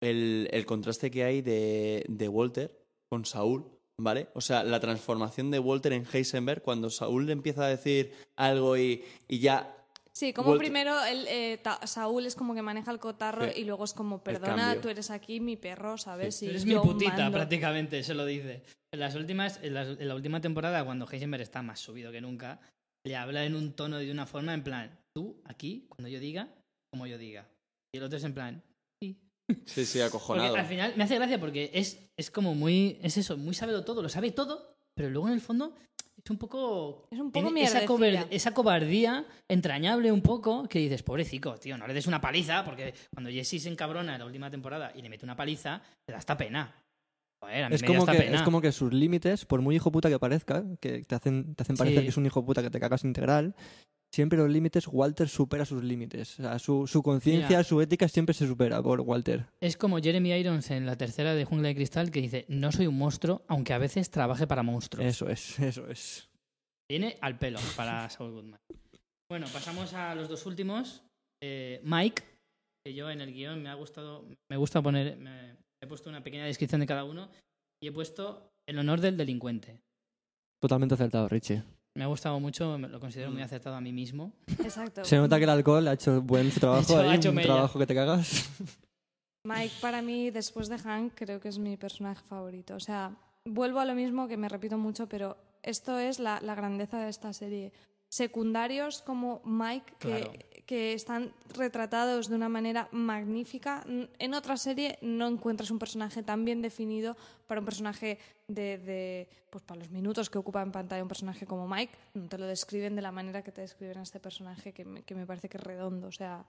el, 0.00 0.48
el 0.52 0.66
contraste 0.66 1.10
que 1.10 1.24
hay 1.24 1.40
de, 1.42 2.04
de 2.08 2.28
Walter 2.28 2.84
con 3.08 3.24
Saúl, 3.24 3.77
¿vale? 4.00 4.28
O 4.34 4.40
sea, 4.40 4.62
la 4.62 4.80
transformación 4.80 5.50
de 5.50 5.58
Walter 5.58 5.92
en 5.92 6.06
Heisenberg, 6.10 6.62
cuando 6.62 6.88
Saúl 6.90 7.26
le 7.26 7.32
empieza 7.32 7.64
a 7.64 7.68
decir 7.68 8.12
algo 8.36 8.76
y, 8.76 9.04
y 9.26 9.40
ya... 9.40 9.74
Sí, 10.12 10.32
como 10.32 10.50
Walter- 10.50 10.66
primero 10.66 11.04
el, 11.04 11.26
eh, 11.28 11.60
Ta- 11.62 11.86
Saúl 11.86 12.26
es 12.26 12.34
como 12.34 12.54
que 12.54 12.62
maneja 12.62 12.90
el 12.90 12.98
cotarro 12.98 13.44
Sí. 13.52 13.60
y 13.60 13.64
luego 13.64 13.84
es 13.84 13.92
como, 13.92 14.22
perdona, 14.22 14.80
tú 14.80 14.88
eres 14.88 15.10
aquí 15.10 15.38
mi 15.40 15.56
perro, 15.56 15.96
¿sabes? 15.98 16.38
Tú 16.40 16.46
Y 16.46 16.48
eres 16.48 16.64
mi 16.66 16.74
putita, 16.76 17.16
mando. 17.16 17.38
prácticamente, 17.38 18.02
se 18.02 18.14
lo 18.14 18.24
dice. 18.24 18.62
En 18.92 19.00
las 19.00 19.14
últimas, 19.14 19.60
en, 19.62 19.74
las- 19.74 19.98
en 19.98 20.08
la 20.08 20.14
última 20.14 20.40
temporada, 20.40 20.84
cuando 20.84 21.06
Heisenberg 21.10 21.42
está 21.42 21.62
más 21.62 21.78
subido 21.78 22.10
que 22.10 22.20
nunca, 22.20 22.60
le 23.04 23.16
habla 23.16 23.44
en 23.44 23.54
un 23.54 23.74
tono 23.74 24.00
y 24.02 24.06
de 24.06 24.12
una 24.12 24.26
forma 24.26 24.54
en 24.54 24.64
plan, 24.64 24.98
tú 25.14 25.40
aquí, 25.44 25.86
cuando 25.88 26.08
yo 26.08 26.18
diga, 26.18 26.48
como 26.90 27.06
yo 27.06 27.16
diga. 27.18 27.46
Y 27.94 27.98
el 27.98 28.04
otro 28.04 28.18
es 28.18 28.24
en 28.24 28.34
plan, 28.34 28.62
sí. 29.48 29.56
Sí, 29.66 29.86
sí, 29.86 29.98
Porque 29.98 30.16
acojonado. 30.16 30.56
al 30.56 30.66
final 30.66 30.92
me 30.96 31.04
hace 31.04 31.14
gracia 31.16 31.38
porque 31.40 31.70
es, 31.74 32.10
es 32.18 32.30
como 32.30 32.54
muy, 32.54 32.98
es 33.02 33.16
eso, 33.16 33.36
muy 33.36 33.54
sabe 33.54 33.72
todo, 33.82 34.02
lo 34.02 34.08
sabe 34.08 34.30
todo, 34.32 34.74
pero 34.94 35.10
luego 35.10 35.28
en 35.28 35.34
el 35.34 35.40
fondo 35.40 35.74
es 36.22 36.30
un 36.30 36.36
poco... 36.38 37.06
Es 37.10 37.18
un 37.18 37.30
poco 37.30 37.48
esa, 37.56 37.86
cober- 37.86 38.26
esa 38.30 38.52
cobardía 38.52 39.24
entrañable 39.48 40.12
un 40.12 40.20
poco 40.20 40.68
que 40.68 40.80
dices, 40.80 41.02
pobrecico, 41.02 41.56
tío, 41.58 41.78
no 41.78 41.86
le 41.86 41.94
des 41.94 42.06
una 42.06 42.20
paliza, 42.20 42.64
porque 42.64 42.92
cuando 43.14 43.30
Jesse 43.30 43.62
se 43.62 43.68
encabrona 43.70 44.14
en 44.14 44.18
la 44.20 44.26
última 44.26 44.50
temporada 44.50 44.92
y 44.94 45.02
le 45.02 45.08
mete 45.08 45.24
una 45.24 45.36
paliza, 45.36 45.80
te 46.06 46.12
da 46.12 46.18
esta 46.18 46.36
pena. 46.36 46.74
Joder, 47.40 47.64
a 47.64 47.68
mí 47.68 47.74
Es 47.76 47.82
me 47.82 47.86
como, 47.88 48.00
esta 48.00 48.12
que, 48.12 48.18
pena. 48.18 48.36
es 48.36 48.42
como 48.42 48.60
que 48.60 48.72
sus 48.72 48.92
límites, 48.92 49.44
por 49.44 49.62
muy 49.62 49.76
hijo 49.76 49.92
puta 49.92 50.08
que 50.10 50.18
parezca, 50.18 50.64
que 50.80 51.04
te 51.04 51.14
hacen, 51.14 51.54
te 51.54 51.62
hacen 51.62 51.76
parecer 51.76 52.00
Sí. 52.00 52.04
que 52.06 52.10
es 52.10 52.16
un 52.16 52.26
hijo 52.26 52.44
puta 52.44 52.62
que 52.62 52.70
te 52.70 52.80
cagas 52.80 53.04
integral, 53.04 53.54
siempre 54.12 54.38
los 54.38 54.48
límites, 54.50 54.86
Walter 54.88 55.28
supera 55.28 55.64
sus 55.64 55.82
límites. 55.84 56.38
O 56.40 56.42
sea, 56.42 56.58
su, 56.58 56.86
su 56.86 57.02
conciencia, 57.02 57.62
su 57.64 57.80
ética 57.80 58.08
siempre 58.08 58.34
se 58.34 58.46
supera 58.46 58.82
por 58.82 59.00
Walter. 59.00 59.46
Es 59.60 59.76
como 59.76 59.98
Jeremy 59.98 60.32
Irons 60.32 60.70
en 60.70 60.86
la 60.86 60.96
tercera 60.96 61.34
de 61.34 61.44
Jungla 61.44 61.68
de 61.68 61.74
Cristal 61.74 62.10
que 62.10 62.20
dice, 62.20 62.44
no 62.48 62.72
soy 62.72 62.86
un 62.86 62.96
monstruo, 62.98 63.42
aunque 63.48 63.72
a 63.74 63.78
veces 63.78 64.10
trabaje 64.10 64.46
para 64.46 64.62
monstruos. 64.62 65.06
Eso 65.06 65.28
es, 65.28 65.58
eso 65.60 65.88
es. 65.88 66.28
Viene 66.90 67.16
al 67.20 67.38
pelo 67.38 67.58
para 67.76 68.08
Saul 68.10 68.32
Goodman. 68.32 68.60
Bueno, 69.30 69.46
pasamos 69.52 69.92
a 69.94 70.14
los 70.14 70.28
dos 70.28 70.46
últimos. 70.46 71.02
Eh, 71.42 71.80
Mike, 71.84 72.22
que 72.84 72.94
yo 72.94 73.10
en 73.10 73.20
el 73.20 73.32
guion 73.32 73.62
me 73.62 73.68
ha 73.68 73.74
gustado, 73.74 74.24
me 74.50 74.56
gusta 74.56 74.80
poner, 74.82 75.16
me- 75.18 75.56
he 75.82 75.86
puesto 75.86 76.08
una 76.08 76.24
pequeña 76.24 76.46
descripción 76.46 76.80
de 76.80 76.86
cada 76.86 77.04
uno 77.04 77.28
y 77.80 77.88
he 77.88 77.92
puesto 77.92 78.50
el 78.66 78.78
honor 78.78 79.00
del 79.00 79.16
delincuente. 79.16 79.80
Totalmente 80.60 80.94
acertado, 80.94 81.28
Richie. 81.28 81.62
Me 81.98 82.04
ha 82.04 82.06
gustado 82.06 82.38
mucho, 82.38 82.78
me 82.78 82.86
lo 82.88 83.00
considero 83.00 83.30
Mm. 83.30 83.32
muy 83.34 83.42
acertado 83.42 83.74
a 83.74 83.80
mí 83.80 83.92
mismo. 83.92 84.32
Exacto. 84.62 85.04
Se 85.04 85.16
nota 85.16 85.36
que 85.38 85.44
el 85.44 85.50
alcohol 85.50 85.88
ha 85.88 85.94
hecho 85.94 86.22
buen 86.22 86.48
trabajo 86.52 86.82
hecho- 87.00 87.00
ha 87.10 87.14
hecho 87.14 87.28
un 87.30 87.34
mella. 87.34 87.46
trabajo 87.48 87.78
que 87.78 87.86
te 87.86 87.94
cagas. 87.94 88.48
Mike, 89.44 89.74
para 89.80 90.00
mí, 90.00 90.30
después 90.30 90.68
de 90.68 90.78
Hank, 90.78 91.12
creo 91.16 91.40
que 91.40 91.48
es 91.48 91.58
mi 91.58 91.76
personaje 91.76 92.22
favorito. 92.28 92.76
O 92.76 92.80
sea, 92.80 93.16
vuelvo 93.44 93.80
a 93.80 93.84
lo 93.84 93.94
mismo 93.94 94.28
que 94.28 94.36
me 94.36 94.48
repito 94.48 94.78
mucho, 94.78 95.08
pero 95.08 95.36
esto 95.62 95.98
es 95.98 96.20
la, 96.20 96.40
la 96.40 96.54
grandeza 96.54 97.00
de 97.00 97.08
esta 97.08 97.32
serie. 97.32 97.72
Secundarios 98.10 99.02
como 99.02 99.40
Mike, 99.44 99.92
que, 99.98 100.08
Claro. 100.08 100.32
que 100.66 100.92
están 100.94 101.32
retratados 101.54 102.28
de 102.28 102.36
una 102.36 102.48
manera 102.48 102.88
magnífica. 102.90 103.84
En 104.18 104.34
otra 104.34 104.56
serie 104.56 104.98
no 105.02 105.26
encuentras 105.28 105.70
un 105.70 105.78
personaje 105.78 106.22
tan 106.22 106.44
bien 106.44 106.62
definido 106.62 107.16
para 107.46 107.60
un 107.60 107.64
personaje 107.66 108.18
de, 108.48 108.78
de- 108.78 109.28
pues 109.50 109.62
para 109.64 109.80
los 109.80 109.90
minutos 109.90 110.28
que 110.30 110.38
ocupa 110.38 110.62
en 110.62 110.72
pantalla 110.72 111.02
un 111.02 111.08
personaje 111.08 111.46
como 111.46 111.68
Mike. 111.68 111.92
No 112.14 112.28
te 112.28 112.38
lo 112.38 112.46
describen 112.46 112.96
de 112.96 113.02
la 113.02 113.12
manera 113.12 113.42
que 113.42 113.52
te 113.52 113.60
describen 113.62 113.98
a 113.98 114.02
este 114.02 114.20
personaje, 114.20 114.72
que 114.72 114.84
me, 114.84 115.02
que 115.02 115.14
me 115.14 115.26
parece 115.26 115.48
que 115.48 115.56
es 115.58 115.62
redondo. 115.64 116.08
O 116.08 116.12
sea, 116.12 116.44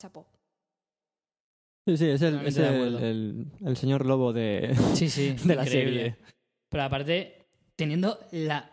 chapó. 0.00 0.26
Sí, 1.88 1.96
sí, 1.96 2.06
es 2.08 2.22
el, 2.22 2.44
es 2.46 2.56
el, 2.58 2.96
el- 2.96 3.46
el 3.64 3.76
señor 3.76 4.06
lobo 4.06 4.32
de, 4.32 4.74
Sí, 4.94 5.08
sí. 5.08 5.32
de 5.44 5.54
la 5.54 5.62
increíble. 5.64 6.00
serie. 6.00 6.16
Pero 6.68 6.82
aparte, 6.82 7.46
teniendo 7.76 8.18
la, 8.32 8.68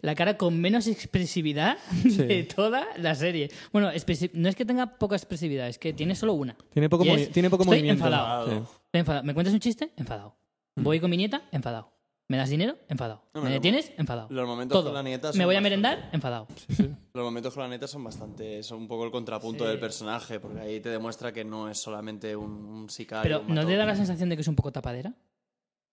la 0.00 0.14
cara 0.14 0.36
con 0.36 0.60
menos 0.60 0.86
expresividad 0.86 1.78
Sí. 2.02 2.16
de 2.18 2.42
toda 2.44 2.86
la 2.96 3.14
serie. 3.14 3.50
Bueno, 3.72 3.90
no 4.34 4.48
es 4.48 4.56
que 4.56 4.64
tenga 4.64 4.98
poca 4.98 5.16
expresividad, 5.16 5.68
es 5.68 5.78
que 5.78 5.92
tiene 5.92 6.14
solo 6.14 6.34
una. 6.34 6.56
Tiene 6.72 6.88
poco, 6.88 7.04
Y 7.04 7.08
movi- 7.08 7.18
es- 7.20 7.30
tiene 7.32 7.50
poco 7.50 7.62
estoy 7.64 7.78
movimiento. 7.78 8.04
enfadado. 8.04 8.46
Sí. 8.50 8.56
Estoy 8.86 9.00
enfadado. 9.00 9.24
¿Me 9.24 9.34
cuentas 9.34 9.54
un 9.54 9.60
chiste? 9.60 9.92
Enfadado. 9.96 10.36
Mm. 10.76 10.82
Voy 10.82 11.00
con 11.00 11.10
mi 11.10 11.16
nieta, 11.16 11.42
enfadado. 11.52 11.92
¿Me 12.28 12.36
das 12.36 12.50
dinero? 12.50 12.76
Enfadado. 12.88 13.22
No, 13.34 13.42
¿Me 13.42 13.50
detienes? 13.50 13.92
Enfadado. 13.96 14.26
Los 14.30 14.48
momentos 14.48 14.74
Todo. 14.76 14.86
con 14.86 14.94
la 14.94 15.02
nieta 15.04 15.28
¿Me 15.28 15.32
son 15.34 15.44
voy 15.44 15.54
a 15.54 15.60
bastante- 15.60 15.62
merendar? 15.62 16.10
Enfadado. 16.12 16.48
Los 17.14 17.24
momentos 17.24 17.54
con 17.54 17.62
la 17.62 17.68
neta 17.68 17.86
son 17.86 18.02
bastante. 18.02 18.62
Son 18.64 18.78
un 18.78 18.88
poco 18.88 19.04
el 19.04 19.12
contrapunto 19.12 19.62
Sí. 19.64 19.70
del 19.70 19.78
personaje, 19.78 20.40
porque 20.40 20.58
ahí 20.60 20.80
te 20.80 20.88
demuestra 20.88 21.32
que 21.32 21.44
no 21.44 21.70
es 21.70 21.78
solamente 21.78 22.34
un, 22.34 22.50
un 22.50 22.90
sicario. 22.90 23.22
Pero 23.22 23.40
un 23.48 23.54
¿no 23.54 23.64
te 23.64 23.76
da 23.76 23.86
la 23.86 23.94
sensación 23.94 24.28
de 24.28 24.34
que 24.36 24.42
es 24.42 24.48
un 24.48 24.56
poco 24.56 24.72
tapadera? 24.72 25.14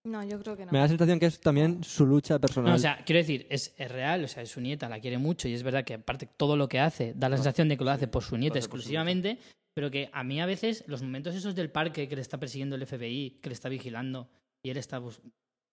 No, 0.05 0.23
yo 0.23 0.37
creo 0.39 0.57
que 0.57 0.65
no. 0.65 0.71
Me 0.71 0.79
da 0.79 0.83
la 0.85 0.89
sensación 0.89 1.19
que 1.19 1.27
es 1.27 1.39
también 1.39 1.83
su 1.83 2.05
lucha 2.05 2.37
personal. 2.39 2.71
No, 2.71 2.75
o 2.75 2.79
sea, 2.79 3.03
quiero 3.05 3.19
decir, 3.19 3.47
es, 3.49 3.73
es 3.77 3.89
real, 3.91 4.23
o 4.23 4.27
sea, 4.27 4.43
es 4.43 4.49
su 4.49 4.59
nieta, 4.59 4.89
la 4.89 4.99
quiere 4.99 5.17
mucho 5.17 5.47
y 5.47 5.53
es 5.53 5.63
verdad 5.63 5.85
que 5.85 5.93
aparte 5.93 6.25
todo 6.25 6.57
lo 6.57 6.67
que 6.67 6.79
hace 6.79 7.13
da 7.15 7.29
la 7.29 7.37
sensación 7.37 7.69
de 7.69 7.77
que 7.77 7.83
lo 7.85 7.91
hace 7.91 8.07
por 8.07 8.21
su 8.23 8.35
nieta 8.37 8.55
su 8.59 8.65
exclusivamente, 8.65 9.37
pero 9.73 9.89
que 9.89 10.09
a 10.11 10.23
mí 10.25 10.41
a 10.41 10.45
veces 10.45 10.83
los 10.87 11.01
momentos 11.01 11.35
esos 11.35 11.55
del 11.55 11.69
parque 11.71 12.07
que 12.09 12.15
le 12.15 12.21
está 12.21 12.37
persiguiendo 12.37 12.75
el 12.75 12.85
FBI, 12.85 13.39
que 13.41 13.49
le 13.49 13.53
está 13.53 13.69
vigilando 13.69 14.29
y 14.65 14.71
él 14.71 14.77
está 14.77 14.99
bus- 14.99 15.21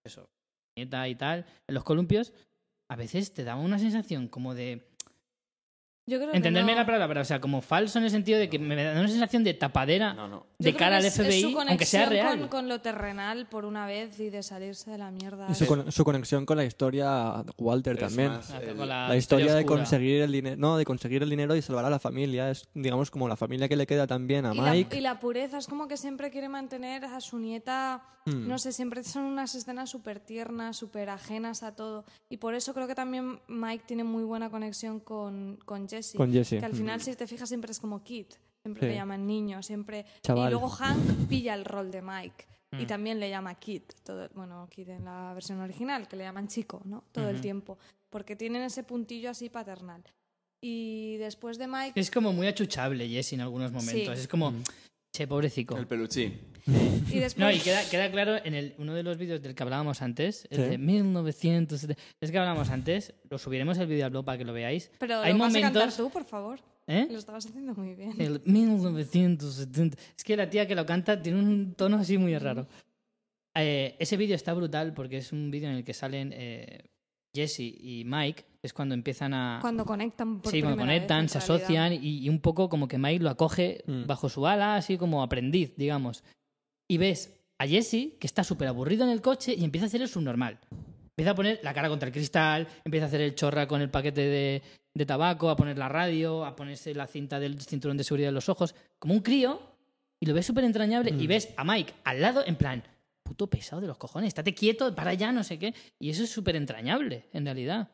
eso, 0.07 0.31
nieta 0.79 1.09
y 1.09 1.17
tal, 1.17 1.45
en 1.69 1.75
los 1.75 1.83
columpios, 1.85 2.33
a 2.89 2.97
veces 2.97 3.35
te 3.35 3.43
da 3.45 3.57
una 3.57 3.79
sensación 3.81 4.29
como 4.29 4.55
de 4.55 4.90
Yo 6.11 6.19
creo 6.19 6.31
que 6.33 6.37
entenderme 6.37 6.73
no. 6.73 6.79
la 6.79 6.87
palabra, 6.87 7.21
o 7.21 7.25
sea, 7.25 7.41
como 7.41 7.63
falso 7.63 7.99
en 7.99 8.05
el 8.05 8.11
sentido 8.11 8.39
de 8.39 8.49
que 8.51 8.59
me 8.59 8.75
da 8.83 8.93
una 8.99 9.09
sensación 9.09 9.45
de 9.45 9.55
tapadera 9.55 10.13
No, 10.15 10.29
no. 10.29 10.47
de 10.59 10.73
Yo 10.73 10.77
cara 10.79 10.97
al 10.97 11.03
que 11.03 11.09
es- 11.09 11.19
es 11.19 11.27
FBI, 11.27 11.41
su 11.43 11.61
aunque 11.61 11.85
sea 11.87 12.05
conexión 12.07 12.11
real. 12.11 12.39
Con, 12.41 12.49
con 12.49 12.69
lo 12.69 12.81
terrenal 12.81 13.47
por 13.47 13.65
una 13.65 13.87
vez 13.87 14.19
y 14.21 14.29
de 14.31 14.43
salirse 14.43 14.91
de 14.91 14.99
la 14.99 15.11
mierda. 15.11 15.47
Y 15.51 15.55
su, 15.55 15.67
con- 15.67 15.91
su 15.93 16.05
conexión 16.05 16.45
con 16.45 16.57
la 16.57 16.65
historia 16.65 17.45
Walter 17.57 17.95
Es 17.95 18.01
también. 18.01 18.29
más, 18.33 18.51
La- 18.51 18.59
el- 18.61 18.77
con 18.77 18.89
La 18.89 19.17
historia 19.17 19.55
de 19.55 19.61
oscura. 19.61 19.77
conseguir 19.79 20.23
el 20.23 20.33
dinero, 20.33 20.57
no, 20.59 20.77
de 20.77 20.85
conseguir 20.85 21.23
el 21.23 21.31
dinero 21.31 21.55
y 21.57 21.63
salvar 21.63 21.85
a 21.85 21.91
la 21.91 21.99
familia 21.99 22.51
es, 22.51 22.69
digamos, 22.75 23.11
como 23.11 23.29
la 23.29 23.37
familia 23.37 23.69
que 23.69 23.77
le 23.77 23.87
queda 23.87 24.07
también 24.07 24.47
a 24.47 24.53
y, 24.55 24.57
la, 24.59 24.73
Mike. 24.73 24.97
y 24.97 25.01
la 25.01 25.21
pureza, 25.21 25.59
es 25.59 25.67
como 25.69 25.87
que 25.89 25.97
siempre 25.97 26.31
quiere 26.31 26.49
mantener 26.49 27.05
a 27.05 27.21
su 27.21 27.39
nieta, 27.39 28.03
Hmm. 28.27 28.47
no 28.49 28.59
sé, 28.59 28.73
siempre 28.73 29.03
son 29.03 29.23
unas 29.25 29.55
escenas 29.55 29.89
súper 29.89 30.21
tiernas, 30.21 30.77
súper 30.77 31.09
ajenas 31.09 31.63
a 31.63 31.75
todo. 31.75 32.05
Y 32.29 32.37
por 32.37 32.55
eso 32.55 32.75
creo 32.75 32.87
que 32.87 32.95
también 32.95 33.41
Mike 33.49 33.85
tiene 33.87 34.05
muy 34.05 34.25
buena 34.25 34.51
conexión 34.51 35.01
con, 35.01 35.59
con 35.65 35.89
Jesse. 35.89 36.00
Con 36.17 36.33
Jesse. 36.33 36.59
Que 36.61 36.65
al 36.67 36.75
final, 36.75 37.01
si 37.01 37.15
te 37.15 37.27
fijas, 37.27 37.49
siempre 37.49 37.73
es 37.73 37.81
como 37.81 38.03
Kid. 38.03 38.27
Siempre 38.63 38.83
Sí. 38.83 38.87
le 38.89 38.95
llaman 38.95 39.27
niño, 39.27 39.63
siempre... 39.63 40.05
Chaval. 40.23 40.49
Y 40.49 40.51
luego 40.51 40.69
Hank 40.69 41.29
pilla 41.29 41.55
el 41.55 41.65
rol 41.65 41.91
de 41.91 42.03
Mike. 42.03 42.47
Y 42.79 42.85
Mm. 42.85 42.87
también 42.87 43.19
le 43.21 43.29
llama 43.31 43.55
Kid, 43.57 43.83
todo, 44.05 44.29
bueno, 44.35 44.69
Kid 44.71 44.91
en 44.91 45.05
la 45.05 45.33
versión 45.35 45.61
original, 45.61 46.07
que 46.07 46.17
le 46.17 46.25
llaman 46.25 46.47
chico, 46.47 46.83
¿no? 46.85 47.05
Todo 47.11 47.29
el 47.31 47.41
tiempo. 47.41 47.79
Porque 48.11 48.37
tienen 48.37 48.63
ese 48.63 48.83
puntillo 48.85 49.31
así 49.31 49.49
paternal. 49.49 50.03
Y 50.63 51.17
después 51.17 51.59
de 51.59 51.67
Mike... 51.67 51.99
Es 51.99 52.11
como 52.11 52.33
muy 52.33 52.47
achuchable 52.47 53.09
Jesse 53.09 53.33
en 53.33 53.41
algunos 53.41 53.73
momentos. 53.73 54.15
Sí. 54.17 54.23
Es 54.23 54.29
como, 54.29 54.53
che, 55.13 55.27
pobrecico. 55.27 55.77
El 55.77 55.87
peluchín. 55.87 56.39
Y 57.11 57.19
después... 57.19 57.37
No, 57.39 57.51
y 57.51 57.59
queda, 57.59 57.83
queda 57.91 58.11
claro 58.11 58.37
en 58.45 58.55
el, 58.55 58.75
uno 58.79 58.95
de 58.95 59.03
los 59.03 59.17
vídeos 59.19 59.41
del 59.43 59.55
que 59.55 59.63
hablábamos 59.63 60.03
antes, 60.03 60.47
el 60.51 60.57
Sí. 60.59 60.63
de 60.71 60.79
1970. 60.79 62.01
Es 62.21 62.31
que 62.31 62.39
hablábamos 62.39 62.71
antes, 62.71 63.15
lo 63.29 63.39
subiremos 63.39 63.79
el 63.79 63.87
vídeo 63.87 64.05
al 64.05 64.11
blog 64.11 64.25
para 64.25 64.39
que 64.39 64.45
lo 64.45 64.53
veáis. 64.53 64.91
Pero 64.99 65.21
Hay 65.21 65.33
lo 65.33 65.39
vas 65.39 65.55
a 65.55 65.61
cantar 65.61 65.83
momentos. 65.83 65.97
tú, 65.97 66.11
por 66.11 66.25
favor. 66.25 66.61
¿Eh? 66.87 67.07
Lo 67.11 67.19
estabas 67.19 67.47
haciendo 67.47 67.73
muy 67.75 67.95
bien. 67.95 68.15
El 68.21 68.41
1970. 68.45 69.97
Es 70.17 70.25
que 70.25 70.37
la 70.37 70.51
tía 70.51 70.67
que 70.67 70.75
lo 70.75 70.85
canta 70.87 71.21
tiene 71.21 71.39
un 71.39 71.75
tono 71.75 71.97
así 71.99 72.19
muy 72.19 72.37
raro. 72.37 72.67
Eh, 73.55 73.97
ese 73.99 74.17
vídeo 74.17 74.35
está 74.37 74.53
brutal 74.55 74.93
porque 74.95 75.19
es 75.19 75.33
un 75.33 75.51
vídeo 75.51 75.69
en 75.71 75.77
el 75.77 75.85
que 75.85 75.95
salen 75.95 76.33
eh, 76.35 76.85
Jesse 77.35 77.61
y 77.61 78.03
Mike, 78.07 78.45
es 78.63 78.73
cuando 78.73 78.95
empiezan 78.95 79.33
a. 79.35 79.59
Cuando 79.61 79.85
conectan 79.85 80.41
por 80.41 80.51
sí, 80.53 80.61
cuando 80.61 80.77
vez, 80.77 80.87
conectan, 80.87 81.29
se 81.29 81.39
asocian 81.39 81.93
y, 81.95 82.19
y 82.19 82.29
un 82.29 82.41
poco 82.41 82.69
como 82.69 82.89
que 82.89 82.99
Mike 82.99 83.23
lo 83.25 83.31
acoge 83.31 83.83
Mm. 83.87 84.07
bajo 84.07 84.29
su 84.29 84.47
ala, 84.47 84.77
así 84.77 84.97
como 84.99 85.23
aprendiz, 85.23 85.75
digamos. 85.77 86.23
Y 86.89 86.99
ves 86.99 87.39
a 87.59 87.67
Jesse 87.67 88.17
que 88.19 88.27
está 88.27 88.45
súper 88.45 88.69
aburrido 88.69 89.05
en 89.05 89.11
el 89.11 89.23
coche 89.23 89.55
y 89.57 89.65
empieza 89.65 89.87
a 89.87 89.89
hacer 89.89 90.03
el 90.03 90.09
subnormal. 90.09 90.59
Empieza 91.17 91.33
a 91.33 91.35
poner 91.35 91.61
la 91.63 91.75
cara 91.75 91.89
contra 91.89 92.07
el 92.09 92.13
cristal, 92.13 92.67
empieza 92.85 93.07
a 93.07 93.09
hacer 93.09 93.21
el 93.21 93.35
chorra 93.35 93.67
con 93.69 93.81
el 93.83 93.91
paquete 93.91 94.21
de, 94.23 94.63
de 94.95 95.07
tabaco, 95.07 95.51
a 95.51 95.57
poner 95.57 95.77
la 95.79 95.89
radio, 95.89 96.45
a 96.45 96.57
ponerse 96.57 96.95
la 96.95 97.07
cinta 97.07 97.39
del 97.39 97.61
cinturón 97.61 97.97
de 97.97 98.05
seguridad 98.05 98.29
en 98.31 98.35
los 98.35 98.49
ojos, 98.49 98.75
como 98.99 99.15
un 99.15 99.21
crío, 99.21 99.61
y 100.23 100.27
lo 100.27 100.35
ves 100.35 100.47
súper 100.47 100.65
entrañable. 100.65 101.11
Y 101.11 101.25
Mm. 101.25 101.29
ves 101.29 101.55
a 101.57 101.65
Mike 101.65 101.93
al 102.05 102.21
lado, 102.23 102.43
en 102.47 102.57
plan, 102.57 102.83
puto 103.23 103.49
pesado 103.49 103.81
de 103.83 103.87
los 103.89 103.99
cojones, 103.99 104.29
estate 104.29 104.55
quieto, 104.55 104.95
para 104.95 105.11
allá, 105.11 105.31
no 105.33 105.45
sé 105.45 105.59
qué. 105.59 105.75
Y 105.99 106.11
eso 106.11 106.25
es 106.25 106.31
súper 106.31 106.57
entrañable, 106.57 107.27
en 107.33 107.45
realidad. 107.45 107.89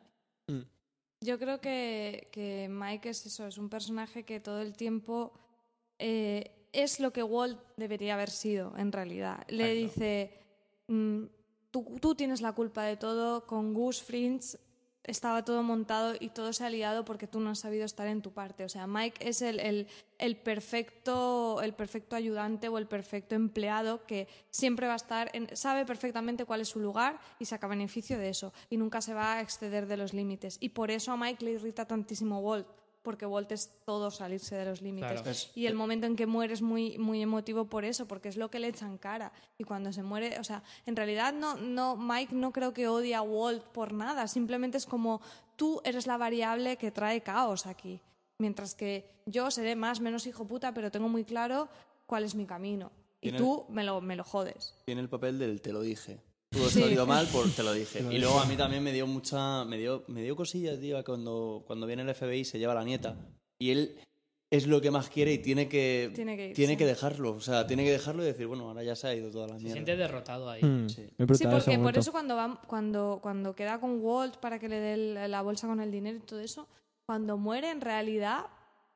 Yo 1.21 1.39
creo 1.39 1.59
que, 1.59 2.29
que 2.31 2.67
Mike 2.69 3.09
es 3.09 3.25
eso, 3.25 3.47
es 3.47 3.57
un 3.57 3.69
personaje 3.69 4.23
que 4.23 4.39
todo 4.39 4.61
el 4.61 4.77
tiempo 4.77 5.33
eh, 5.97 6.51
es 6.73 6.99
lo 6.99 7.11
que 7.11 7.23
Walt 7.23 7.59
debería 7.75 8.13
haber 8.13 8.29
sido, 8.29 8.73
en 8.77 8.91
realidad. 8.91 9.43
Le 9.47 9.73
dice, 9.73 10.31
mm, 10.87 11.23
tú, 11.71 11.97
tú 11.99 12.13
tienes 12.13 12.41
la 12.41 12.53
culpa 12.53 12.83
de 12.83 12.97
todo, 12.97 13.47
con 13.47 13.73
Gus 13.73 14.01
Fringe 14.03 14.57
estaba 15.07 15.43
todo 15.43 15.63
montado 15.63 16.15
y 16.19 16.29
todo 16.29 16.53
se 16.53 16.63
ha 16.65 16.69
liado 16.69 17.03
porque 17.05 17.25
tú 17.27 17.39
no 17.39 17.49
has 17.49 17.59
sabido 17.59 17.85
estar 17.85 18.07
en 18.07 18.21
tu 18.21 18.31
parte. 18.31 18.63
O 18.65 18.69
sea, 18.69 18.85
Mike 18.87 19.27
es 19.27 19.41
el, 19.41 19.59
el, 19.59 19.87
el 20.19 20.35
perfecto, 20.37 21.61
el 21.61 21.73
perfecto 21.73 22.15
ayudante 22.15 22.67
o 22.67 22.77
el 22.77 22.87
perfecto 22.87 23.33
empleado 23.35 24.05
que 24.05 24.27
siempre 24.49 24.85
va 24.87 24.93
a 24.93 24.97
estar, 24.97 25.29
en- 25.33 25.55
sabe 25.55 25.85
perfectamente 25.85 26.45
cuál 26.45 26.61
es 26.61 26.67
su 26.69 26.79
lugar 26.79 27.19
y 27.39 27.45
saca 27.45 27.67
beneficio 27.67 28.17
de 28.19 28.29
eso 28.29 28.53
y 28.69 28.77
nunca 28.77 29.01
se 29.01 29.13
va 29.13 29.33
a 29.33 29.41
exceder 29.41 29.87
de 29.87 29.97
los 29.97 30.13
límites. 30.13 30.57
Y 30.59 30.69
por 30.69 30.91
eso 30.91 31.11
a 31.11 31.17
Mike 31.17 31.43
le 31.45 31.51
irrita 31.51 31.85
tantísimo 31.85 32.39
Walt, 32.39 32.67
porque 33.07 33.25
Walt 33.25 33.49
es 33.53 33.71
todo 33.85 34.11
salirse 34.11 34.57
de 34.57 34.65
los 34.65 34.81
límites. 34.81 35.13
Claro. 35.13 35.29
Es- 35.31 35.49
Y 35.55 35.65
el 35.65 35.75
momento 35.75 36.07
en 36.07 36.17
que 36.17 36.25
muere 36.25 36.53
es 36.53 36.61
muy, 36.61 36.97
muy 36.97 37.21
emotivo 37.21 37.63
por 37.69 37.85
eso, 37.85 38.05
porque 38.05 38.27
es 38.27 38.35
lo 38.35 38.49
que 38.51 38.59
le 38.59 38.67
echan 38.67 38.97
cara. 38.97 39.31
Y 39.57 39.63
cuando 39.63 39.93
se 39.93 40.03
muere, 40.03 40.37
o 40.39 40.43
sea, 40.43 40.61
en 40.85 40.97
realidad 40.97 41.31
no, 41.33 41.55
no, 41.55 41.95
Mike 41.95 42.35
no 42.35 42.51
creo 42.51 42.73
que 42.73 42.89
odie 42.89 43.15
a 43.15 43.21
Walt 43.21 43.63
por 43.63 43.93
nada, 43.93 44.27
simplemente 44.27 44.77
es 44.77 44.85
como 44.85 45.21
tú 45.55 45.79
eres 45.85 46.05
la 46.05 46.17
variable 46.17 46.75
que 46.75 46.91
trae 46.91 47.21
caos 47.21 47.65
aquí. 47.65 48.01
Mientras 48.39 48.75
que 48.75 49.09
yo 49.25 49.49
seré 49.51 49.77
más, 49.77 50.01
menos 50.01 50.27
hijo 50.27 50.45
puta, 50.45 50.73
pero 50.73 50.91
tengo 50.91 51.07
muy 51.07 51.23
claro 51.23 51.69
cuál 52.07 52.25
es 52.25 52.35
mi 52.35 52.45
camino. 52.45 52.91
Y 53.21 53.31
tú 53.31 53.65
me 53.69 53.85
lo, 53.85 54.01
me 54.01 54.17
lo 54.17 54.25
jodes. 54.25 54.75
Tiene 54.85 54.99
el 54.99 55.07
papel 55.07 55.39
del 55.39 55.61
te 55.61 55.71
lo 55.71 55.79
dije. 55.81 56.19
Tú 56.49 56.63
has 56.63 56.71
Sí. 56.71 56.81
salido 56.81 57.05
mal 57.05 57.27
por 57.27 57.49
te 57.51 57.61
lo 57.63 57.73
dije. 57.73 58.03
Y 58.09 58.17
luego 58.19 58.39
a 58.39 58.45
mí 58.45 58.55
también 58.55 58.83
me 58.83 58.91
dio 58.93 59.05
mucha. 59.05 59.65
Me 59.65 59.77
dio, 59.77 60.03
me 60.07 60.21
dio 60.23 60.35
cosillas, 60.35 60.79
tío, 60.79 61.03
cuando, 61.03 61.63
cuando 61.67 61.85
viene 61.87 62.03
el 62.03 62.09
FBI 62.15 62.39
y 62.39 62.45
se 62.45 62.57
lleva 62.59 62.71
a 62.73 62.75
la 62.75 62.83
nieta. 62.83 63.15
Y 63.59 63.71
él 63.71 63.99
es 64.49 64.65
lo 64.65 64.79
que 64.79 64.89
más 64.91 65.09
quiere 65.09 65.33
y 65.33 65.39
tiene 65.39 65.67
que. 65.67 66.09
Tiene 66.15 66.37
que 66.37 66.45
irse. 66.45 66.55
tiene 66.55 66.77
que 66.77 66.85
dejarlo. 66.85 67.31
O 67.33 67.41
sea, 67.41 67.67
tiene 67.67 67.83
que 67.83 67.91
dejarlo 67.91 68.23
y 68.23 68.27
decir, 68.27 68.47
bueno, 68.47 68.69
ahora 68.69 68.81
ya 68.83 68.95
se 68.95 69.07
ha 69.07 69.13
ido 69.13 69.29
toda 69.29 69.47
la 69.47 69.55
Se 69.55 69.59
mierda. 69.63 69.73
siente 69.73 69.97
derrotado 69.97 70.49
ahí. 70.49 70.63
Mm, 70.63 70.87
Sí. 70.89 71.05
Sí, 71.33 71.45
porque 71.47 71.77
por 71.79 71.97
eso 71.97 72.11
cuando, 72.13 72.35
va, 72.37 72.61
cuando, 72.65 73.19
cuando 73.21 73.53
queda 73.55 73.79
con 73.81 73.99
Walt 74.01 74.37
para 74.37 74.57
que 74.57 74.69
le 74.69 74.79
dé 74.79 75.27
la 75.27 75.41
bolsa 75.41 75.67
con 75.67 75.81
el 75.81 75.91
dinero 75.91 76.17
y 76.17 76.21
todo 76.21 76.39
eso, 76.39 76.67
cuando 77.05 77.37
muere 77.37 77.69
en 77.71 77.81
realidad 77.81 78.45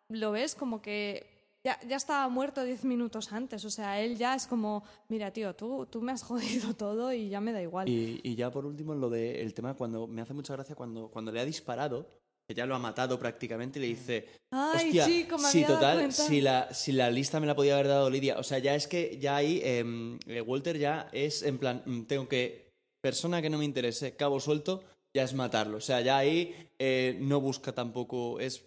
lo 0.10 0.32
ves 0.32 0.56
como 0.56 0.82
que 0.82 1.41
ya, 1.64 1.80
ya 1.88 1.96
estaba 1.96 2.28
muerto 2.30 2.64
diez 2.64 2.84
minutos 2.84 3.32
antes. 3.32 3.64
O 3.66 3.70
sea, 3.70 4.02
él 4.02 4.18
ya 4.18 4.36
es 4.36 4.48
como, 4.48 4.84
mira, 5.10 5.32
tío, 5.32 5.56
tú, 5.56 5.86
tú 5.86 6.02
me 6.02 6.12
has 6.12 6.24
jodido 6.30 6.74
todo 6.76 7.14
y 7.14 7.30
ya 7.30 7.40
me 7.42 7.52
da 7.52 7.62
igual. 7.62 7.88
Y, 7.90 8.20
y 8.24 8.36
ya 8.36 8.52
por 8.52 8.66
último, 8.66 8.96
lo 8.96 9.10
de 9.10 9.42
el 9.42 9.54
tema, 9.54 9.74
cuando 9.76 10.08
me 10.08 10.22
hace 10.22 10.34
mucha 10.34 10.54
gracia 10.54 10.76
cuando, 10.76 11.10
cuando 11.10 11.32
le 11.32 11.40
ha 11.40 11.46
disparado, 11.46 12.08
que 12.48 12.56
ya 12.56 12.66
lo 12.66 12.76
ha 12.76 12.80
matado 12.80 13.18
prácticamente, 13.20 13.80
y 13.80 13.82
le 13.84 13.88
dice. 13.90 14.28
Ay, 14.52 14.88
Hostia, 14.88 15.06
chico, 15.06 15.38
me 15.38 15.48
sí, 15.50 15.64
total, 15.64 15.98
cuenta". 16.00 16.24
si 16.24 16.42
la, 16.42 16.74
si 16.74 16.92
la 16.92 17.10
lista 17.10 17.40
me 17.40 17.48
la 17.48 17.56
podía 17.56 17.76
haber 17.76 17.88
dado 17.88 18.10
Lidia. 18.10 18.38
O 18.40 18.44
sea, 18.44 18.58
ya 18.60 18.76
es 18.76 18.88
que 18.88 19.18
ya 19.20 19.36
ahí 19.38 19.62
em, 19.64 20.20
eh, 20.28 20.42
Walter 20.42 20.78
ya 20.78 21.08
es 21.14 21.44
en 21.44 21.58
plan, 21.60 21.82
mm, 21.86 22.02
tengo 22.04 22.28
que, 22.28 22.70
persona 23.02 23.42
que 23.42 23.50
no 23.50 23.58
me 23.58 23.66
interese, 23.66 24.16
cabo 24.16 24.40
suelto, 24.40 24.84
ya 25.16 25.24
es 25.24 25.34
matarlo. 25.34 25.78
O 25.78 25.82
sea, 25.82 26.02
ya 26.02 26.18
ahí 26.18 26.54
eh, 26.80 27.18
no 27.22 27.40
busca 27.40 27.72
tampoco, 27.72 28.40
es, 28.40 28.66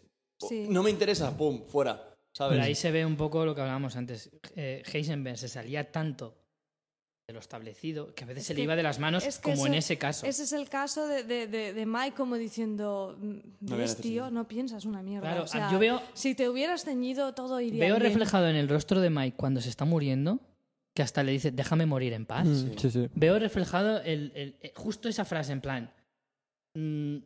Sí. 0.48 0.66
no 0.68 0.82
me 0.82 0.90
interesa, 0.90 1.36
pum, 1.36 1.62
fuera. 1.66 2.13
¿Sabes? 2.36 2.54
Pero 2.56 2.64
ahí 2.64 2.74
se 2.74 2.90
ve 2.90 3.06
un 3.06 3.16
poco 3.16 3.44
lo 3.44 3.54
que 3.54 3.60
hablábamos 3.60 3.94
antes. 3.96 4.30
Eh, 4.56 4.82
Heisenberg 4.92 5.38
se 5.38 5.48
salía 5.48 5.90
tanto 5.92 6.36
de 7.28 7.32
lo 7.32 7.38
establecido 7.40 8.14
que 8.14 8.24
a 8.24 8.26
veces 8.26 8.42
Es 8.42 8.46
se 8.48 8.54
le 8.54 8.62
iba 8.62 8.76
de 8.76 8.82
las 8.82 8.98
manos, 8.98 9.24
es 9.24 9.38
que 9.38 9.52
como 9.52 9.66
en 9.66 9.74
ese 9.74 9.96
caso. 9.96 10.26
Ese 10.26 10.42
es 10.42 10.52
el 10.52 10.68
caso 10.68 11.06
de, 11.06 11.22
de, 11.22 11.46
de, 11.46 11.72
de 11.72 11.86
Mike 11.86 12.14
como 12.16 12.36
diciendo, 12.36 13.16
"Mm, 13.18 13.30
No 13.60 13.76
¿ves, 13.76 13.90
necesidad. 13.90 14.02
tío? 14.02 14.30
No 14.30 14.46
piensas 14.48 14.84
una 14.84 15.02
mierda. 15.02 15.28
Claro, 15.28 15.44
O 15.44 15.46
sea, 15.46 15.70
yo 15.70 15.78
veo, 15.78 16.02
Si 16.12 16.34
te 16.34 16.48
hubieras 16.48 16.84
ceñido, 16.84 17.32
todo 17.34 17.60
iría 17.60 17.80
veo 17.80 17.94
bien. 17.96 18.02
reflejado 18.08 18.48
en 18.48 18.56
el 18.56 18.68
rostro 18.68 19.00
de 19.00 19.08
Mike 19.10 19.36
cuando 19.36 19.60
se 19.60 19.70
está 19.70 19.84
muriendo 19.84 20.40
que 20.94 21.02
hasta 21.02 21.22
le 21.22 21.32
dice, 21.32 21.50
déjame 21.50 21.86
morir 21.86 22.12
en 22.12 22.26
paz. 22.26 22.46
Mm, 22.46 22.76
sí, 22.78 22.90
sí. 22.90 23.08
Veo 23.14 23.38
reflejado 23.38 24.00
el, 24.02 24.30
el- 24.34 24.56
eh, 24.60 24.72
justo 24.76 25.08
esa 25.08 25.24
frase 25.24 25.52
en 25.52 25.60
plan, 25.60 25.92
mm, 26.76 27.16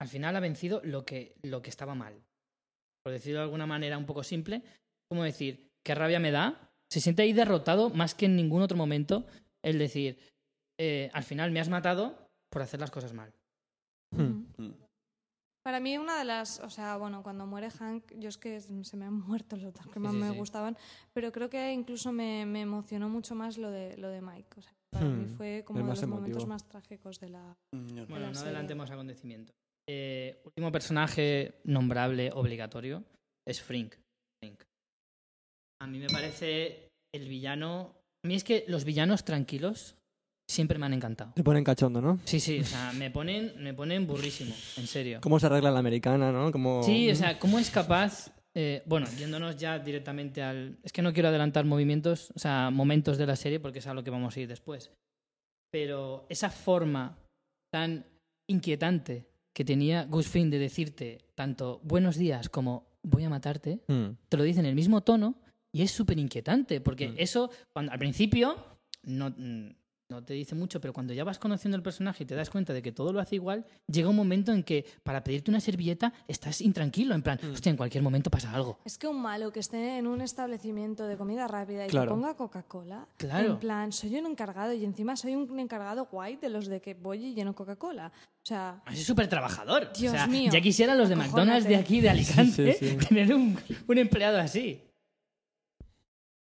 al 0.00 0.08
final 0.08 0.34
ha 0.36 0.40
vencido 0.40 0.80
lo 0.84 1.04
que, 1.04 1.36
lo 1.42 1.62
que 1.62 1.70
estaba 1.70 1.94
mal. 1.94 2.14
Por 3.04 3.12
decirlo 3.12 3.38
de 3.40 3.44
alguna 3.44 3.66
manera 3.66 3.96
un 3.98 4.06
poco 4.06 4.22
simple, 4.22 4.62
como 5.10 5.24
decir, 5.24 5.70
qué 5.84 5.94
rabia 5.94 6.20
me 6.20 6.30
da. 6.30 6.70
Se 6.90 7.00
siente 7.00 7.22
ahí 7.22 7.32
derrotado 7.32 7.90
más 7.90 8.14
que 8.14 8.26
en 8.26 8.36
ningún 8.36 8.62
otro 8.62 8.76
momento 8.76 9.26
el 9.64 9.78
decir, 9.78 10.18
eh, 10.80 11.10
al 11.12 11.24
final 11.24 11.50
me 11.50 11.60
has 11.60 11.68
matado 11.68 12.28
por 12.50 12.62
hacer 12.62 12.80
las 12.80 12.90
cosas 12.90 13.12
mal. 13.12 13.32
Mm. 14.16 14.44
Mm. 14.56 14.74
Para 15.64 15.80
mí 15.80 15.98
una 15.98 16.18
de 16.18 16.24
las, 16.24 16.60
o 16.60 16.70
sea, 16.70 16.96
bueno, 16.96 17.22
cuando 17.22 17.44
muere 17.46 17.70
Hank, 17.70 18.14
yo 18.16 18.30
es 18.30 18.38
que 18.38 18.58
se 18.60 18.96
me 18.96 19.04
han 19.04 19.20
muerto 19.20 19.56
los 19.56 19.74
dos 19.74 19.86
que 19.88 20.00
más 20.00 20.12
sí, 20.12 20.18
me 20.18 20.30
sí. 20.30 20.36
gustaban, 20.38 20.78
pero 21.12 21.30
creo 21.30 21.50
que 21.50 21.72
incluso 21.72 22.10
me, 22.10 22.46
me 22.46 22.62
emocionó 22.62 23.10
mucho 23.10 23.34
más 23.34 23.58
lo 23.58 23.70
de 23.70 23.94
lo 23.98 24.08
de 24.08 24.22
Mike. 24.22 24.48
O 24.56 24.62
sea, 24.62 24.72
para 24.90 25.04
Hmm, 25.04 25.18
mí 25.18 25.26
fue 25.26 25.64
como 25.66 25.80
es 25.80 25.84
de 26.00 26.06
los 26.06 26.06
momentos 26.06 26.46
más 26.46 26.66
trágicos 26.66 27.20
de 27.20 27.28
la. 27.28 27.54
Mm. 27.74 28.06
Bueno, 28.08 28.20
la 28.20 28.26
no 28.28 28.34
serie. 28.34 28.48
adelantemos 28.50 28.90
acontecimientos. 28.90 29.54
Eh, 29.88 30.40
último 30.44 30.70
personaje 30.70 31.60
nombrable 31.64 32.30
obligatorio 32.32 33.04
es 33.46 33.62
Frink. 33.62 33.94
Frink. 34.42 34.62
A 35.80 35.86
mí 35.86 35.98
me 35.98 36.08
parece 36.08 36.88
el 37.14 37.28
villano. 37.28 37.94
A 38.24 38.28
mí 38.28 38.34
es 38.34 38.44
que 38.44 38.64
los 38.68 38.84
villanos 38.84 39.24
tranquilos 39.24 39.96
siempre 40.50 40.78
me 40.78 40.86
han 40.86 40.94
encantado. 40.94 41.32
Te 41.34 41.42
ponen 41.42 41.64
cachondo, 41.64 42.02
¿no? 42.02 42.18
Sí, 42.24 42.40
sí, 42.40 42.60
o 42.60 42.64
sea, 42.64 42.92
me 42.92 43.10
ponen, 43.10 43.54
me 43.62 43.72
ponen 43.72 44.06
burrísimo, 44.06 44.54
en 44.76 44.86
serio. 44.86 45.20
Cómo 45.22 45.38
se 45.38 45.46
arregla 45.46 45.70
la 45.70 45.78
americana, 45.78 46.32
¿no? 46.32 46.82
Sí, 46.82 47.10
o 47.10 47.14
sea, 47.14 47.38
¿cómo 47.38 47.58
es 47.58 47.70
capaz? 47.70 48.32
eh, 48.60 48.82
bueno, 48.86 49.06
yéndonos 49.16 49.56
ya 49.56 49.78
directamente 49.78 50.42
al. 50.42 50.78
Es 50.82 50.92
que 50.92 51.00
no 51.00 51.12
quiero 51.12 51.28
adelantar 51.28 51.64
movimientos, 51.64 52.32
o 52.34 52.40
sea, 52.40 52.70
momentos 52.70 53.16
de 53.16 53.26
la 53.26 53.36
serie 53.36 53.60
porque 53.60 53.78
es 53.78 53.86
a 53.86 53.94
lo 53.94 54.02
que 54.02 54.10
vamos 54.10 54.36
a 54.36 54.40
ir 54.40 54.48
después. 54.48 54.90
Pero 55.70 56.26
esa 56.28 56.50
forma 56.50 57.18
tan 57.72 58.04
inquietante 58.50 59.28
que 59.58 59.64
tenía 59.64 60.04
Gus 60.04 60.28
Fring 60.28 60.50
de 60.50 60.58
decirte 60.60 61.18
tanto 61.34 61.80
buenos 61.82 62.16
días 62.16 62.48
como 62.48 62.86
voy 63.02 63.24
a 63.24 63.28
matarte, 63.28 63.80
Mm. 63.88 64.10
te 64.28 64.36
lo 64.36 64.44
dice 64.44 64.60
en 64.60 64.66
el 64.66 64.76
mismo 64.76 65.00
tono 65.00 65.34
y 65.72 65.82
es 65.82 65.90
súper 65.90 66.16
inquietante 66.16 66.80
porque 66.80 67.08
Mm. 67.08 67.14
eso, 67.18 67.50
cuando 67.72 67.90
al 67.90 67.98
principio, 67.98 68.54
no, 69.02 69.30
mm, 69.36 69.70
no 70.10 70.24
te 70.24 70.32
dice 70.32 70.54
mucho, 70.54 70.80
pero 70.80 70.94
cuando 70.94 71.12
ya 71.12 71.22
vas 71.22 71.38
conociendo 71.38 71.76
el 71.76 71.82
personaje 71.82 72.24
y 72.24 72.26
te 72.26 72.34
das 72.34 72.48
cuenta 72.48 72.72
de 72.72 72.80
que 72.80 72.92
todo 72.92 73.12
lo 73.12 73.20
hace 73.20 73.34
igual, 73.34 73.66
llega 73.86 74.08
un 74.08 74.16
momento 74.16 74.52
en 74.52 74.62
que 74.62 74.86
para 75.02 75.22
pedirte 75.22 75.50
una 75.50 75.60
servilleta 75.60 76.14
estás 76.26 76.62
intranquilo, 76.62 77.14
en 77.14 77.20
plan, 77.20 77.38
Mm. 77.42 77.52
hostia, 77.52 77.68
en 77.70 77.76
cualquier 77.76 78.02
momento 78.02 78.30
pasa 78.30 78.50
algo. 78.54 78.78
Es 78.86 78.96
que 78.96 79.06
un 79.06 79.20
malo 79.20 79.52
que 79.52 79.60
esté 79.60 79.98
en 79.98 80.06
un 80.06 80.22
establecimiento 80.22 81.06
de 81.06 81.18
comida 81.18 81.46
rápida 81.46 81.84
y 81.84 81.90
Claro. 81.90 82.06
que 82.06 82.14
ponga 82.14 82.34
Coca-Cola, 82.36 83.06
Claro. 83.18 83.50
en 83.52 83.58
plan, 83.58 83.92
soy 83.92 84.16
un 84.16 84.24
encargado 84.26 84.72
y 84.72 84.82
encima 84.82 85.14
soy 85.14 85.34
un 85.36 85.60
encargado 85.60 86.06
guay 86.10 86.36
de 86.36 86.48
los 86.48 86.68
de 86.68 86.80
que 86.80 86.94
voy 86.94 87.26
y 87.26 87.34
lleno 87.34 87.54
Coca-Cola. 87.54 88.10
O 88.42 88.46
sea, 88.48 88.82
Es 88.90 89.04
súper 89.04 89.28
trabajador. 89.28 89.92
Dios 89.92 90.14
o 90.14 90.16
sea, 90.16 90.26
mío, 90.26 90.50
ya 90.50 90.62
quisieran 90.62 90.96
los 90.96 91.10
de 91.10 91.16
acojónate. 91.16 91.36
McDonald's 91.36 91.68
de 91.68 91.76
aquí, 91.76 92.00
de 92.00 92.08
Alicante, 92.08 92.72
Sí, 92.72 92.78
sí, 92.88 92.96
sí. 92.98 93.06
tener 93.08 93.34
un, 93.34 93.58
un 93.86 93.98
empleado 93.98 94.38
así. 94.38 94.80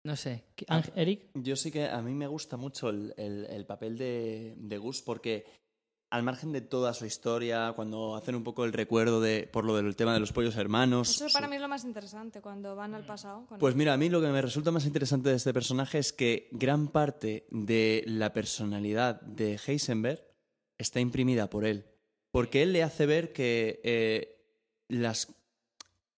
No 0.05 0.17
sé. 0.17 0.45
¿Qué- 0.55 0.67
Ángel- 0.69 0.93
Eric? 0.97 1.31
Yo 1.35 1.57
sí 1.57 1.71
que 1.71 1.87
a 1.89 2.01
mí 2.03 2.13
me 2.13 2.27
gusta 2.27 2.57
mucho 2.57 2.91
el, 2.91 3.15
el- 3.17 3.47
el 3.47 3.67
papel 3.67 3.97
de, 3.97 4.55
de 4.57 4.79
Gus 4.79 5.03
porque 5.03 5.45
al 6.13 6.23
margen 6.23 6.53
de 6.53 6.61
toda 6.61 6.95
su 6.95 7.07
historia, 7.07 7.73
cuando 7.75 8.15
hacen 8.15 8.35
un 8.37 8.45
poco 8.45 8.65
el 8.65 8.73
recuerdo 8.73 9.21
de 9.21 9.49
por 9.53 9.65
lo 9.65 9.75
del 9.77 9.97
tema 9.97 10.15
de 10.15 10.21
los 10.21 10.33
pollos 10.33 10.57
hermanos. 10.57 11.09
eso 11.11 11.29
su- 11.29 11.33
para 11.33 11.49
mí 11.49 11.57
es 11.57 11.63
lo 11.63 11.69
más 11.69 11.85
interesante 11.85 12.41
cuando 12.41 12.77
van 12.77 12.95
al 12.95 13.05
pasado. 13.07 13.47
con 13.47 13.59
Pues 13.59 13.75
mira, 13.75 13.95
a 13.95 13.97
mí 13.97 14.09
lo 14.11 14.21
que 14.21 14.29
me 14.29 14.41
resulta 14.43 14.71
más 14.71 14.85
interesante 14.87 15.31
de 15.31 15.37
este 15.37 15.53
personaje 15.55 15.99
es 15.99 16.13
que 16.13 16.49
gran 16.53 16.89
parte 16.89 17.47
de 17.51 18.05
la 18.07 18.33
personalidad 18.33 19.21
de 19.23 19.59
Heisenberg 19.67 20.23
está 20.79 21.01
imprimida 21.01 21.49
por 21.51 21.65
él. 21.65 21.87
Porque 22.31 22.63
él 22.63 22.73
le 22.73 22.83
hace 22.83 23.07
ver 23.07 23.33
que 23.33 23.81
eh, 23.85 24.37
las, 24.89 25.35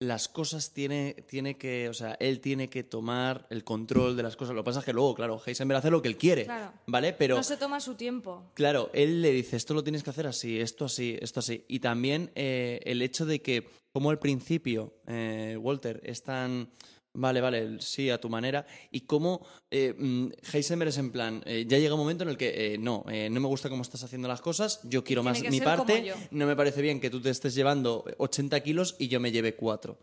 las 0.07 0.27
cosas 0.27 0.71
tiene, 0.71 1.15
tiene 1.27 1.57
que. 1.57 1.89
O 1.89 1.93
sea, 1.93 2.15
él 2.19 2.39
tiene 2.39 2.69
que 2.69 2.83
tomar 2.83 3.45
el 3.49 3.63
control 3.63 4.15
de 4.15 4.23
las 4.23 4.35
cosas. 4.35 4.55
Lo 4.55 4.61
que 4.61 4.65
pasa 4.65 4.79
es 4.79 4.85
que 4.85 4.93
luego, 4.93 5.13
claro, 5.15 5.41
Heisenberg 5.45 5.79
hace 5.79 5.91
lo 5.91 6.01
que 6.01 6.07
él 6.07 6.17
quiere. 6.17 6.45
Claro. 6.45 6.73
¿Vale? 6.87 7.13
Pero. 7.13 7.35
no 7.35 7.43
se 7.43 7.57
toma 7.57 7.79
su 7.79 7.95
tiempo. 7.95 8.51
Claro, 8.53 8.89
él 8.93 9.21
le 9.21 9.31
dice, 9.31 9.57
esto 9.57 9.73
lo 9.73 9.83
tienes 9.83 10.03
que 10.03 10.09
hacer 10.09 10.27
así, 10.27 10.59
esto 10.59 10.85
así, 10.85 11.17
esto 11.21 11.39
así. 11.39 11.65
Y 11.67 11.79
también 11.79 12.31
eh, 12.35 12.79
el 12.85 13.01
hecho 13.01 13.25
de 13.25 13.41
que, 13.41 13.67
como 13.91 14.09
al 14.09 14.19
principio, 14.19 14.93
eh, 15.07 15.57
Walter 15.59 16.01
es 16.03 16.23
tan, 16.23 16.69
vale, 17.15 17.41
vale, 17.41 17.81
sí, 17.81 18.09
a 18.09 18.19
tu 18.19 18.29
manera, 18.29 18.65
y 18.91 19.01
cómo 19.01 19.45
eh, 19.71 19.93
mm, 19.97 20.27
Heisenberg 20.53 20.89
es 20.89 20.97
en 20.97 21.11
plan, 21.11 21.43
eh, 21.45 21.65
ya 21.67 21.77
llega 21.79 21.93
un 21.93 21.99
momento 21.99 22.23
en 22.23 22.29
el 22.29 22.37
que, 22.37 22.73
eh, 22.73 22.77
no, 22.77 23.03
eh, 23.09 23.29
no 23.29 23.39
me 23.39 23.47
gusta 23.47 23.69
cómo 23.69 23.81
estás 23.81 24.03
haciendo 24.03 24.27
las 24.27 24.41
cosas, 24.41 24.81
yo 24.83 25.03
quiero 25.03 25.21
Tiene 25.23 25.39
más 25.41 25.51
mi 25.51 25.61
parte, 25.61 26.13
no 26.31 26.45
me 26.45 26.55
parece 26.55 26.81
bien 26.81 26.99
que 26.99 27.09
tú 27.09 27.21
te 27.21 27.29
estés 27.29 27.55
llevando 27.55 28.05
80 28.17 28.59
kilos 28.61 28.95
y 28.99 29.07
yo 29.07 29.19
me 29.19 29.31
lleve 29.31 29.55
4. 29.55 29.97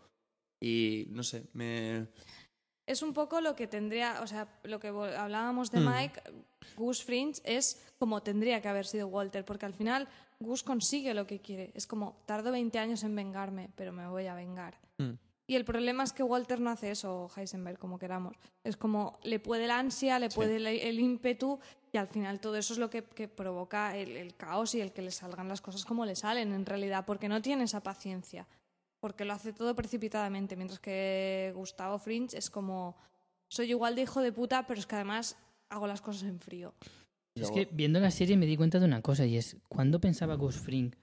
Y 0.59 1.07
no 1.09 1.23
sé, 1.23 1.45
me... 1.53 2.07
Es 2.85 3.01
un 3.01 3.13
poco 3.13 3.39
lo 3.41 3.55
que 3.55 3.67
tendría, 3.67 4.21
o 4.21 4.27
sea, 4.27 4.47
lo 4.63 4.79
que 4.79 4.87
hablábamos 4.87 5.71
de 5.71 5.79
Mm. 5.79 5.89
Mike, 5.89 6.21
Gus 6.75 7.03
Fringe 7.03 7.41
es 7.45 7.81
como 7.97 8.23
tendría 8.23 8.61
que 8.61 8.67
haber 8.67 8.85
sido 8.85 9.07
Walter, 9.07 9.45
porque 9.45 9.65
al 9.65 9.73
final 9.73 10.07
Gus 10.39 10.63
consigue 10.63 11.13
lo 11.13 11.25
que 11.25 11.39
quiere. 11.39 11.71
Es 11.75 11.87
como, 11.87 12.21
tardo 12.25 12.51
20 12.51 12.77
años 12.79 13.03
en 13.03 13.15
vengarme, 13.15 13.69
pero 13.75 13.93
me 13.93 14.07
voy 14.07 14.27
a 14.27 14.35
vengar. 14.35 14.77
Mm. 14.97 15.13
Y 15.45 15.55
el 15.55 15.65
problema 15.65 16.03
es 16.03 16.13
que 16.13 16.23
Walter 16.23 16.61
no 16.61 16.69
hace 16.69 16.91
eso, 16.91 17.29
Heisenberg, 17.35 17.77
como 17.77 17.99
queramos. 17.99 18.35
Es 18.63 18.77
como, 18.77 19.19
le 19.23 19.39
puede 19.39 19.67
la 19.67 19.77
ansia, 19.77 20.17
le 20.17 20.29
puede 20.29 20.55
el, 20.55 20.67
el 20.67 20.99
ímpetu, 20.99 21.59
y 21.91 21.97
al 21.97 22.07
final 22.07 22.39
todo 22.39 22.55
eso 22.55 22.73
es 22.73 22.79
lo 22.79 22.89
que, 22.89 23.03
que 23.03 23.27
provoca 23.27 23.97
el, 23.97 24.15
el 24.15 24.35
caos 24.35 24.73
y 24.73 24.81
el 24.81 24.93
que 24.93 25.01
le 25.01 25.11
salgan 25.11 25.49
las 25.49 25.59
cosas 25.59 25.83
como 25.83 26.05
le 26.05 26.15
salen, 26.15 26.53
en 26.53 26.65
realidad, 26.65 27.05
porque 27.05 27.27
no 27.27 27.41
tiene 27.41 27.65
esa 27.65 27.83
paciencia. 27.83 28.47
Porque 29.01 29.25
lo 29.25 29.33
hace 29.33 29.51
todo 29.51 29.75
precipitadamente, 29.75 30.55
mientras 30.55 30.79
que 30.79 31.51
Gustavo 31.55 31.99
Fringe 31.99 32.37
es 32.37 32.49
como, 32.49 32.95
soy 33.49 33.71
igual 33.71 33.95
de 33.95 34.03
hijo 34.03 34.21
de 34.21 34.31
puta, 34.31 34.65
pero 34.65 34.79
es 34.79 34.87
que 34.87 34.95
además 34.95 35.37
hago 35.67 35.87
las 35.87 36.01
cosas 36.01 36.23
en 36.23 36.39
frío. 36.39 36.73
Es 37.35 37.51
que 37.51 37.67
viendo 37.71 37.99
la 37.99 38.11
serie 38.11 38.37
me 38.37 38.45
di 38.45 38.55
cuenta 38.55 38.79
de 38.79 38.85
una 38.85 39.01
cosa 39.01 39.25
y 39.25 39.37
es, 39.37 39.57
¿cuándo 39.67 39.99
pensaba 39.99 40.35
Gus 40.35 40.57
Fring 40.57 40.95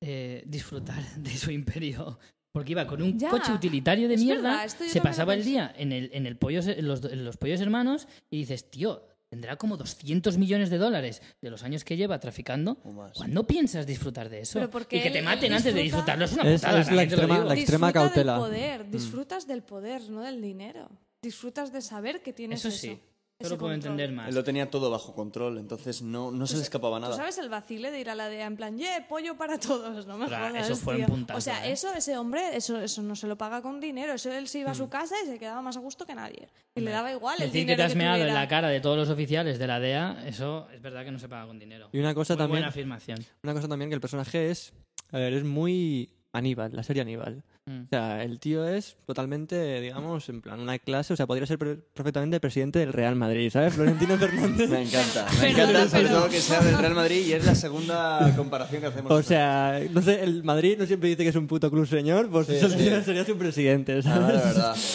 eh, 0.00 0.42
disfrutar 0.46 1.02
de 1.16 1.36
su 1.36 1.50
imperio? 1.50 2.18
Porque 2.58 2.72
iba 2.72 2.86
con 2.86 3.00
un 3.02 3.18
Ya, 3.18 3.30
coche 3.30 3.52
utilitario 3.52 4.08
de 4.08 4.14
es 4.14 4.22
mierda, 4.22 4.62
verdad, 4.62 4.68
se 4.68 5.00
pasaba 5.00 5.34
el 5.34 5.44
día 5.44 5.72
en, 5.76 5.92
el, 5.92 6.10
en, 6.12 6.26
el 6.26 6.36
pollos, 6.36 6.66
en, 6.66 6.86
los, 6.86 7.04
en 7.04 7.24
los 7.24 7.36
pollos 7.36 7.60
hermanos 7.60 8.08
y 8.30 8.38
dices, 8.38 8.68
tío, 8.70 9.02
tendrá 9.28 9.56
como 9.56 9.76
200 9.76 10.38
millones 10.38 10.70
de 10.70 10.78
dólares 10.78 11.22
de 11.42 11.50
los 11.50 11.62
años 11.62 11.84
que 11.84 11.96
lleva 11.96 12.18
traficando. 12.18 12.76
¿Cuándo 13.14 13.46
piensas 13.46 13.86
disfrutar 13.86 14.28
de 14.28 14.40
eso? 14.40 14.58
Y 14.90 15.00
que 15.00 15.10
te 15.10 15.22
maten 15.22 15.52
antes 15.52 15.74
de 15.74 15.82
disfruta- 15.82 16.16
disfrutarlo 16.16 16.24
es 16.24 16.32
una 16.32 16.42
putada. 16.44 16.80
es 16.80 16.90
la 16.92 17.02
extrema- 17.02 17.44
la 17.44 17.54
extrema 17.54 17.86
Disfruta 17.88 17.92
cautela. 17.92 18.32
del 18.32 18.40
poder, 18.40 18.84
Mm. 18.86 18.90
disfrutas 18.90 19.46
del 19.46 19.62
poder, 19.62 20.10
no 20.10 20.22
del 20.22 20.40
dinero. 20.40 20.88
Disfrutas 21.22 21.72
de 21.72 21.82
saber 21.82 22.22
que 22.22 22.32
tienes 22.32 22.60
Eso 22.60 22.68
eso. 22.68 22.78
sí, 22.78 22.98
lo 23.40 23.56
puedo 23.56 23.72
control. 23.72 23.74
entender 23.92 24.12
más. 24.12 24.28
Él 24.28 24.34
lo 24.34 24.42
tenía 24.42 24.68
todo 24.68 24.90
bajo 24.90 25.14
control, 25.14 25.58
entonces 25.58 26.02
no, 26.02 26.32
no 26.32 26.46
se 26.48 26.56
le 26.56 26.62
escapaba 26.62 26.96
¿Tú 26.96 27.02
nada. 27.02 27.14
sabes 27.16 27.38
el 27.38 27.48
vacile 27.48 27.92
de 27.92 28.00
ir 28.00 28.10
a 28.10 28.16
la 28.16 28.28
DEA 28.28 28.46
en 28.46 28.56
plan, 28.56 28.76
¡yeah, 28.76 29.06
pollo 29.08 29.36
para 29.36 29.58
todos! 29.58 30.06
No 30.06 30.18
me 30.18 30.26
jodas, 30.26 30.54
eso 30.68 30.76
fue 30.76 30.94
un 30.94 31.00
tío. 31.00 31.08
puntazo, 31.08 31.38
O 31.38 31.40
sea, 31.40 31.66
¿eh? 31.68 31.72
eso, 31.72 31.94
ese 31.94 32.18
hombre, 32.18 32.56
eso, 32.56 32.80
eso 32.80 33.00
no 33.02 33.14
se 33.14 33.28
lo 33.28 33.38
paga 33.38 33.62
con 33.62 33.78
dinero. 33.78 34.14
Eso 34.14 34.32
él 34.32 34.48
se 34.48 34.58
iba 34.58 34.72
a 34.72 34.74
su 34.74 34.88
casa 34.88 35.14
y 35.24 35.28
se 35.28 35.38
quedaba 35.38 35.62
más 35.62 35.76
a 35.76 35.80
gusto 35.80 36.04
que 36.04 36.14
nadie. 36.16 36.48
Y 36.74 36.80
le 36.80 36.90
daba 36.90 37.12
igual 37.12 37.36
el 37.38 37.46
Decir 37.48 37.52
que 37.52 37.72
dinero 37.72 37.76
te 37.78 37.82
has 37.84 37.94
meado 37.96 38.16
en 38.16 38.22
tuviera. 38.22 38.40
la 38.40 38.48
cara 38.48 38.68
de 38.68 38.80
todos 38.80 38.96
los 38.96 39.08
oficiales 39.08 39.58
de 39.60 39.66
la 39.68 39.78
DEA, 39.78 40.24
eso 40.26 40.66
es 40.72 40.82
verdad 40.82 41.04
que 41.04 41.12
no 41.12 41.18
se 41.20 41.28
paga 41.28 41.46
con 41.46 41.60
dinero. 41.60 41.90
Y 41.92 41.98
una 42.00 42.14
cosa 42.14 42.34
Muy 42.34 42.38
también, 42.38 42.56
buena 42.62 42.68
afirmación. 42.68 43.24
una 43.44 43.54
cosa 43.54 43.68
también 43.68 43.88
que 43.88 43.94
el 43.94 44.00
personaje 44.00 44.50
es, 44.50 44.72
a 45.12 45.18
ver, 45.18 45.32
es 45.34 45.44
muy 45.44 46.12
Aníbal, 46.32 46.72
la 46.74 46.82
serie 46.82 47.02
Aníbal. 47.02 47.42
Mm. 47.68 47.82
O 47.84 47.88
sea, 47.90 48.22
el 48.24 48.40
tío 48.40 48.66
es 48.66 48.96
totalmente, 49.06 49.80
digamos, 49.80 50.28
en 50.28 50.40
plan 50.40 50.58
una 50.60 50.78
clase, 50.78 51.12
o 51.12 51.16
sea, 51.16 51.26
podría 51.26 51.46
ser 51.46 51.58
per- 51.58 51.80
perfectamente 51.92 52.40
presidente 52.40 52.78
del 52.78 52.92
Real 52.92 53.14
Madrid, 53.14 53.50
¿sabes? 53.50 53.74
Florentino 53.74 54.16
Fernández. 54.18 54.70
Me 54.70 54.82
encanta, 54.82 55.26
me 55.32 55.38
Pero- 55.40 55.50
encanta 55.68 55.88
sobre 55.88 56.02
pero- 56.04 56.18
todo 56.20 56.28
que 56.30 56.40
sea 56.40 56.60
del 56.60 56.78
Real 56.78 56.94
Madrid 56.94 57.26
y 57.26 57.32
es 57.34 57.44
la 57.44 57.54
segunda 57.54 58.32
comparación 58.36 58.80
que 58.80 58.86
hacemos. 58.86 59.12
O 59.12 59.22
sea, 59.22 59.80
no 59.90 60.00
sé, 60.00 60.22
el 60.24 60.42
Madrid 60.44 60.76
no 60.78 60.86
siempre 60.86 61.10
dice 61.10 61.22
que 61.24 61.28
es 61.28 61.36
un 61.36 61.46
puto 61.46 61.70
club 61.70 61.86
señor, 61.86 62.30
pues 62.30 62.46
Sí, 62.46 62.54
eso 62.54 62.68
sí. 62.70 62.78
sería, 63.04 63.24
su 63.24 63.36
presidente, 63.36 63.98
Ah, 63.98 64.02
¿sabes? 64.02 64.26
de 64.26 64.48
verdad. 64.48 64.76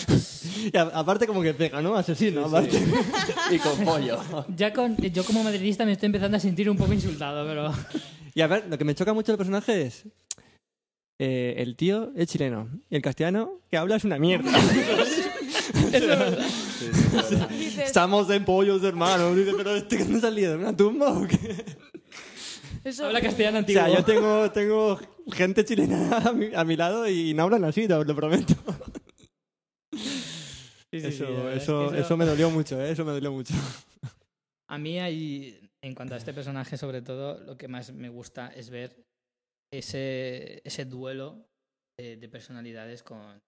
Y 0.74 0.78
a- 0.78 0.82
aparte 0.94 1.28
como 1.28 1.42
que 1.42 1.54
pega, 1.54 1.82
¿no? 1.82 1.96
Asesino, 1.96 2.46
aparte. 2.46 2.80
Y 3.52 3.58
con 3.60 3.78
pollo. 3.84 4.20
Ya 4.56 4.72
con, 4.72 4.96
yo 4.98 5.26
como 5.26 5.44
madridista 5.44 5.86
me 5.86 5.92
estoy 5.92 6.08
empezando 6.08 6.38
a 6.38 6.40
sentir 6.40 6.70
un 6.70 6.78
poco 6.78 6.94
insultado, 6.94 7.46
pero... 7.46 7.72
Y 8.36 8.42
a 8.42 8.48
ver, 8.48 8.66
lo 8.70 8.78
que 8.78 8.86
me 8.86 8.96
choca 8.96 9.14
mucho 9.14 9.32
del 9.34 9.38
personaje 9.38 9.82
es... 9.84 10.06
eh, 11.26 11.56
el 11.64 11.78
tío 11.78 12.12
es 12.18 12.28
chileno 12.28 12.68
y 12.90 12.98
el 12.98 13.02
castellano 13.02 13.62
que 13.72 13.78
habla 13.78 13.96
es 13.96 14.04
una 14.04 14.20
mierda. 14.20 14.52
Estamos 17.86 18.30
en 18.30 18.46
pollos, 18.46 18.84
hermano. 18.84 19.34
Dice, 19.36 19.52
pero 19.56 19.76
¿este 19.76 19.98
que 19.98 20.06
no 20.06 20.18
ha 20.18 20.22
salido 20.22 20.52
de 20.52 20.58
una 20.58 20.76
tumba 20.76 21.12
o 21.14 21.28
qué? 21.28 21.38
eso- 22.84 23.06
Habla 23.06 23.22
castellano 23.22 23.58
O 23.58 23.60
antiguo. 23.60 23.84
sea, 23.86 23.96
yo 23.96 24.04
tengo, 24.04 24.52
tengo 24.52 25.00
gente 25.32 25.64
chilena 25.64 26.18
a 26.18 26.32
mi, 26.34 26.50
a 26.54 26.64
mi 26.64 26.76
lado 26.76 27.08
y 27.08 27.34
no 27.34 27.44
hablan 27.44 27.64
así, 27.64 27.88
te 27.88 28.04
lo 28.04 28.16
prometo. 28.16 28.54
Sí, 29.94 30.00
sí, 30.92 31.02
sí, 31.02 31.08
eso, 31.08 31.50
eso, 31.52 31.92
que 31.92 32.00
eso 32.02 32.18
me 32.18 32.26
dolió 32.26 32.50
mucho, 32.52 32.80
¿eh? 32.82 32.92
Eso 32.92 33.04
me 33.06 33.12
dolió 33.14 33.32
mucho. 33.32 33.54
A 34.68 34.78
mí 34.78 35.00
hay, 35.00 35.60
en 35.82 35.96
cuanto 35.96 36.14
a 36.14 36.18
este 36.18 36.34
personaje, 36.34 36.78
sobre 36.78 37.02
todo, 37.02 37.40
lo 37.46 37.58
que 37.58 37.68
más 37.68 37.92
me 37.94 38.10
gusta 38.10 38.52
es 38.56 38.70
ver 38.70 38.96
ese, 39.78 40.62
ese 40.64 40.86
duelo 40.86 41.46
de, 42.00 42.18
de 42.18 42.30
personalidades 42.30 43.04
con 43.04 43.40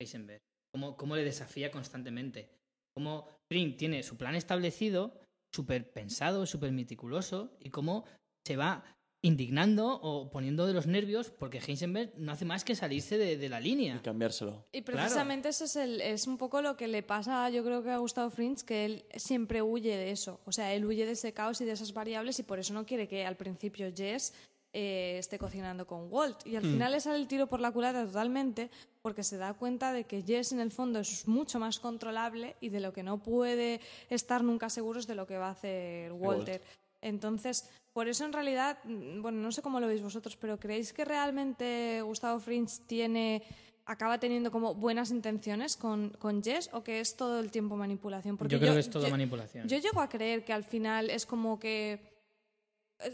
Heisenberg. 0.00 0.40
Cómo, 0.74 0.96
cómo 0.96 1.16
le 1.16 1.24
desafía 1.24 1.70
constantemente. 1.70 2.50
Cómo 2.94 3.28
Fring 3.50 3.76
tiene 3.76 4.02
su 4.02 4.16
plan 4.16 4.34
establecido, 4.34 5.20
súper 5.54 5.90
pensado, 5.92 6.46
súper 6.46 6.72
meticuloso, 6.72 7.56
y 7.60 7.70
cómo 7.70 8.04
se 8.46 8.56
va 8.56 8.84
indignando 9.24 9.98
o 10.02 10.30
poniendo 10.30 10.66
de 10.66 10.72
los 10.72 10.86
nervios 10.86 11.30
porque 11.30 11.58
Heisenberg 11.58 12.12
no 12.16 12.32
hace 12.32 12.44
más 12.44 12.64
que 12.64 12.76
salirse 12.76 13.18
de, 13.18 13.36
de 13.36 13.48
la 13.48 13.60
línea. 13.60 13.96
Y 13.96 14.00
cambiárselo. 14.00 14.64
Y 14.72 14.82
precisamente 14.82 15.48
eso 15.48 15.64
es, 15.64 15.76
el, 15.76 16.00
es 16.00 16.26
un 16.26 16.38
poco 16.38 16.62
lo 16.62 16.76
que 16.76 16.86
le 16.86 17.02
pasa, 17.02 17.48
yo 17.50 17.64
creo 17.64 17.82
que 17.82 17.90
a 17.90 17.98
Gustavo 17.98 18.30
Fringe, 18.30 18.64
que 18.64 18.84
él 18.84 19.04
siempre 19.16 19.62
huye 19.62 19.96
de 19.96 20.10
eso. 20.10 20.40
O 20.44 20.52
sea, 20.52 20.74
él 20.74 20.84
huye 20.84 21.06
de 21.06 21.12
ese 21.12 21.32
caos 21.32 21.60
y 21.60 21.64
de 21.64 21.72
esas 21.72 21.92
variables 21.92 22.38
y 22.38 22.44
por 22.44 22.58
eso 22.58 22.72
no 22.72 22.86
quiere 22.86 23.08
que 23.08 23.24
al 23.24 23.36
principio 23.36 23.90
Jess 23.94 24.32
eh, 24.78 25.16
esté 25.18 25.38
cocinando 25.38 25.86
con 25.86 26.12
Walt. 26.12 26.46
Y 26.46 26.56
al 26.56 26.64
Hmm. 26.64 26.72
final 26.72 26.92
le 26.92 27.00
sale 27.00 27.16
el 27.16 27.26
tiro 27.28 27.46
por 27.46 27.60
la 27.60 27.72
culata 27.72 28.04
totalmente 28.04 28.68
porque 29.00 29.22
se 29.22 29.38
da 29.38 29.54
cuenta 29.54 29.90
de 29.90 30.04
que 30.04 30.22
Jess 30.22 30.52
en 30.52 30.60
el 30.60 30.70
fondo 30.70 30.98
es 30.98 31.26
mucho 31.26 31.58
más 31.58 31.78
controlable 31.80 32.56
y 32.60 32.68
de 32.68 32.80
lo 32.80 32.92
que 32.92 33.02
no 33.02 33.16
puede 33.22 33.80
estar 34.10 34.44
nunca 34.44 34.68
seguro 34.68 35.00
es 35.00 35.06
de 35.06 35.14
lo 35.14 35.26
que 35.26 35.38
va 35.38 35.48
a 35.48 35.52
hacer 35.52 36.12
Walter. 36.12 36.60
Entonces, 37.00 37.70
por 37.94 38.06
eso 38.06 38.26
en 38.26 38.34
realidad, 38.34 38.76
mm, 38.84 39.22
bueno, 39.22 39.38
no 39.40 39.50
sé 39.50 39.62
cómo 39.62 39.80
lo 39.80 39.86
veis 39.86 40.02
vosotros, 40.02 40.36
pero 40.36 40.58
¿creéis 40.58 40.92
que 40.92 41.06
realmente 41.06 42.02
Gustavo 42.02 42.38
Fringe 42.38 42.82
tiene 42.86 43.42
acaba 43.88 44.18
teniendo 44.18 44.50
como 44.50 44.74
buenas 44.74 45.10
intenciones 45.12 45.76
con, 45.76 46.10
con 46.18 46.42
Jess 46.42 46.68
o 46.72 46.82
que 46.82 46.98
es 47.00 47.16
todo 47.16 47.38
el 47.40 47.50
tiempo 47.50 47.76
manipulación? 47.76 48.36
yo 48.48 48.58
creo 48.58 48.74
que 48.74 48.80
es 48.80 48.90
todo 48.90 49.08
manipulación. 49.08 49.68
Yo 49.68 49.78
llego 49.78 50.00
a 50.00 50.08
creer 50.08 50.44
que 50.44 50.52
al 50.52 50.64
final 50.64 51.08
es 51.08 51.24
como 51.24 51.58
que. 51.58 52.15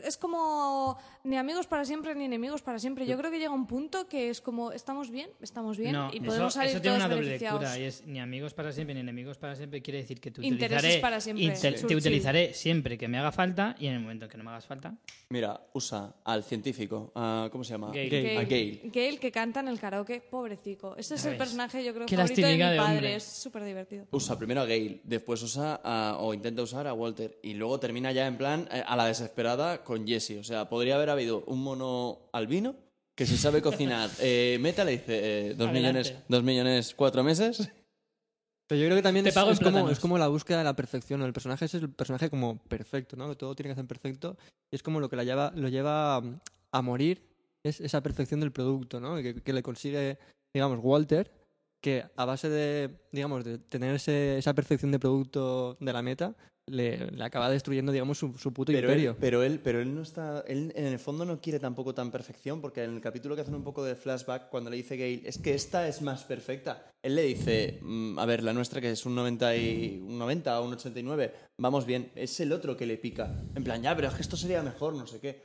Es 0.05 0.17
como 0.17 0.97
ni 1.25 1.37
amigos 1.37 1.67
para 1.67 1.85
siempre 1.85 2.15
ni 2.15 2.25
enemigos 2.25 2.63
para 2.63 2.79
siempre. 2.79 3.05
Yo 3.05 3.19
creo 3.19 3.31
que 3.33 3.39
llega 3.39 3.51
un 3.51 3.67
punto 3.67 4.07
que 4.09 4.31
es 4.31 4.41
como 4.41 4.71
estamos 4.71 5.11
bien, 5.11 5.29
estamos 5.41 5.77
bien 5.77 5.93
no, 5.93 6.11
y 6.13 6.19
eso- 6.19 6.27
podemos 6.27 6.55
salir 6.55 6.71
eso, 6.71 6.81
tiene 6.81 6.97
todos 6.99 7.07
una 7.07 7.15
doble 7.15 7.27
beneficiados. 7.27 7.61
lectura 7.63 7.79
y 7.79 7.85
es 7.89 8.07
ni 8.07 8.21
amigos 8.21 8.55
para 8.55 8.73
siempre 8.73 8.95
ni 8.95 9.01
enemigos 9.01 9.39
para 9.39 9.57
siempre 9.57 9.83
quiere 9.83 9.99
decir 9.99 10.21
que 10.21 10.31
te 10.31 10.47
Intereses 10.47 10.79
utilizaré, 10.79 11.01
para 11.01 11.21
siempre, 11.21 11.51
te, 11.51 11.97
utilizaré 11.97 12.55
siempre 12.55 12.97
que 12.97 13.09
me 13.09 13.19
haga 13.19 13.33
falta 13.33 13.75
y 13.79 13.87
en 13.89 13.95
el 13.95 14.01
momento 14.01 14.27
en 14.27 14.31
que 14.31 14.39
no 14.39 14.45
me 14.45 14.51
hagas 14.51 14.67
falta 14.67 14.95
Mira, 15.31 15.61
usa 15.73 16.15
al 16.25 16.45
científico, 16.45 17.11
a- 17.15 17.49
¿cómo 17.51 17.65
se 17.65 17.73
llama? 17.73 17.89
Gale. 17.89 18.09
Gale. 18.09 18.39
A 18.39 18.43
Gale. 18.45 18.81
Gale 18.85 19.19
que 19.19 19.33
canta 19.33 19.61
en 19.61 19.69
el 19.69 19.81
karaoke, 19.81 20.21
pobrecico. 20.21 20.95
Ese 20.97 21.15
es 21.17 21.25
el 21.25 21.37
personaje, 21.39 21.83
yo 21.83 21.95
creo, 21.95 22.07
Qué 22.07 22.17
favorito 22.17 22.47
de 22.47 22.53
mi 22.53 22.59
de 22.59 22.77
padre. 22.77 22.93
hombre. 22.97 23.17
Es 23.17 23.25
súper 23.25 23.65
divertido. 23.65 24.07
Usa 24.11 24.37
primero 24.39 24.61
a 24.61 24.65
Gale, 24.67 25.01
después 25.05 25.43
usa 25.43 25.81
a- 25.83 26.19
o 26.21 26.35
intenta 26.35 26.63
usar 26.63 26.87
a 26.87 26.93
Walter 26.93 27.39
y 27.43 27.55
luego 27.55 27.81
termina 27.81 28.13
ya 28.13 28.27
en 28.27 28.37
plan 28.37 28.69
eh, 28.71 28.83
a 28.87 28.95
la 28.95 29.07
desesperada 29.07 29.72
con 29.79 30.07
Jesse. 30.07 30.39
O 30.39 30.45
sea, 30.45 30.69
podría 30.69 30.97
haber 30.97 31.11
habido 31.11 31.43
un 31.47 31.63
mono 31.63 32.19
albino 32.33 32.77
que 33.17 33.27
si 33.27 33.37
sabe 33.37 33.61
cocinar 33.63 34.11
eh, 34.21 34.59
meta 34.61 34.85
le 34.85 34.93
dice 34.93 35.05
eh, 35.51 35.55
dos 35.55 35.69
Adelante. 35.69 35.73
millones, 35.79 36.15
dos 36.29 36.43
millones 36.43 36.95
cuatro 36.95 37.23
meses. 37.25 37.71
Pero 38.69 38.81
yo 38.81 38.87
creo 38.87 38.97
que 38.97 39.03
también 39.03 39.25
Te 39.25 39.31
es, 39.31 39.35
pago 39.35 39.51
es 39.51 39.61
como, 39.61 39.91
es 39.91 40.01
como 40.01 40.17
la 40.19 40.29
búsqueda 40.29 40.59
de 40.59 40.65
la 40.65 40.77
perfección. 40.77 41.21
¿no? 41.21 41.27
El 41.27 41.33
personaje 41.33 41.65
es 41.67 41.75
el 41.75 41.91
personaje 41.91 42.31
como 42.31 42.59
perfecto, 42.65 43.17
¿no? 43.17 43.29
Que 43.29 43.37
todo 43.37 43.55
tiene 43.55 43.71
que 43.71 43.77
ser 43.77 43.87
perfecto. 43.87 44.37
Y 44.71 44.77
es 44.77 44.83
como 44.83 45.01
lo 45.01 45.11
que 45.11 45.17
la 45.17 45.25
lleva, 45.25 45.53
lo 45.55 45.69
lleva 45.69 46.17
a 46.17 46.83
morir, 46.83 47.23
es 47.65 47.81
esa 47.81 48.03
perfección 48.03 48.41
del 48.41 48.53
producto, 48.53 48.99
¿no? 49.01 49.17
Que, 49.17 49.43
que 49.43 49.53
le 49.53 49.63
consigue, 49.63 50.17
digamos, 50.55 50.79
Walter, 50.83 51.31
que 51.83 52.05
a 52.17 52.25
base 52.25 52.49
de, 52.49 52.99
digamos, 53.11 53.45
de 53.45 53.59
tener 53.59 53.95
ese- 53.97 54.39
esa 54.39 54.55
perfección 54.55 54.91
de 54.91 54.99
producto 54.99 55.77
de 55.79 55.93
la 55.93 56.01
meta, 56.01 56.35
le, 56.67 57.11
le 57.11 57.25
acaba 57.25 57.51
destruyendo, 57.51 57.93
digamos, 57.93 58.19
su, 58.19 58.37
su 58.39 58.53
puto 58.53 58.73
Pero 58.73 58.89
imperio. 58.89 59.11
él, 59.11 59.17
pero 59.21 59.43
él, 59.43 59.61
pero 59.61 59.81
él 59.81 59.95
no 59.95 60.03
está, 60.03 60.45
él 60.47 60.73
en 60.77 60.87
el 60.87 60.99
fondo 60.99 61.25
no 61.25 61.41
quiere 61.41 61.59
tampoco 61.59 61.95
tan 61.95 62.11
perfección, 62.11 62.61
porque 62.61 62.85
en 62.85 62.95
el 62.95 63.01
capítulo 63.01 63.35
que 63.35 63.43
hacen 63.43 63.55
un 63.55 63.65
poco 63.65 63.85
de 63.85 63.95
flashback, 63.97 64.49
cuando 64.49 64.71
le 64.71 64.77
dice 64.77 64.97
Gale, 64.97 65.23
es 65.25 65.39
que 65.39 65.55
esta 65.55 65.89
es 65.89 66.03
más 66.03 66.25
perfecta. 66.25 66.87
Él 67.03 67.17
le 67.17 67.23
dice, 67.23 67.79
mm, 67.83 68.19
a 68.19 68.27
ver, 68.27 68.43
la 68.43 68.53
nuestra 68.53 68.81
que 68.81 68.91
es 68.91 69.05
un 69.05 69.15
90 69.15 69.57
y 69.57 70.01
un 70.03 70.19
90 70.19 70.61
o 70.61 70.65
un 70.67 70.73
89, 70.75 71.33
vamos 71.59 71.85
bien. 71.85 72.13
Es 72.15 72.39
el 72.41 72.53
otro 72.53 72.77
que 72.77 72.87
le 72.87 72.97
pica. 72.97 73.43
En 73.55 73.65
plan, 73.65 73.83
ya, 73.83 73.95
pero 73.97 74.09
es 74.09 74.15
que 74.15 74.23
esto 74.23 74.37
sería 74.37 74.63
mejor, 74.63 74.95
no 74.95 75.07
sé 75.07 75.21
qué. 75.21 75.43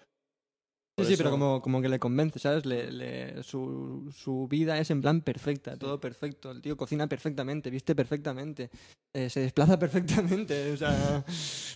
Sí, 1.00 1.06
sí, 1.06 1.14
eso- 1.14 1.24
pero 1.24 1.32
como, 1.32 1.62
como 1.62 1.82
que 1.82 1.90
le 1.90 2.00
convence, 2.00 2.40
¿sabes? 2.40 2.66
Le, 2.66 2.92
le- 2.92 3.44
su, 3.44 4.12
su 4.16 4.48
vida 4.48 4.80
es 4.80 4.90
en 4.90 5.02
plan 5.02 5.22
perfecta, 5.22 5.78
todo 5.78 6.00
perfecto. 6.00 6.50
El 6.52 6.62
tío 6.62 6.76
cocina 6.76 7.08
perfectamente, 7.08 7.70
viste 7.70 7.94
perfectamente, 7.94 8.72
eh, 9.14 9.30
se 9.30 9.42
desplaza 9.42 9.78
perfectamente, 9.80 10.72
o 10.72 10.78
sea, 10.78 11.24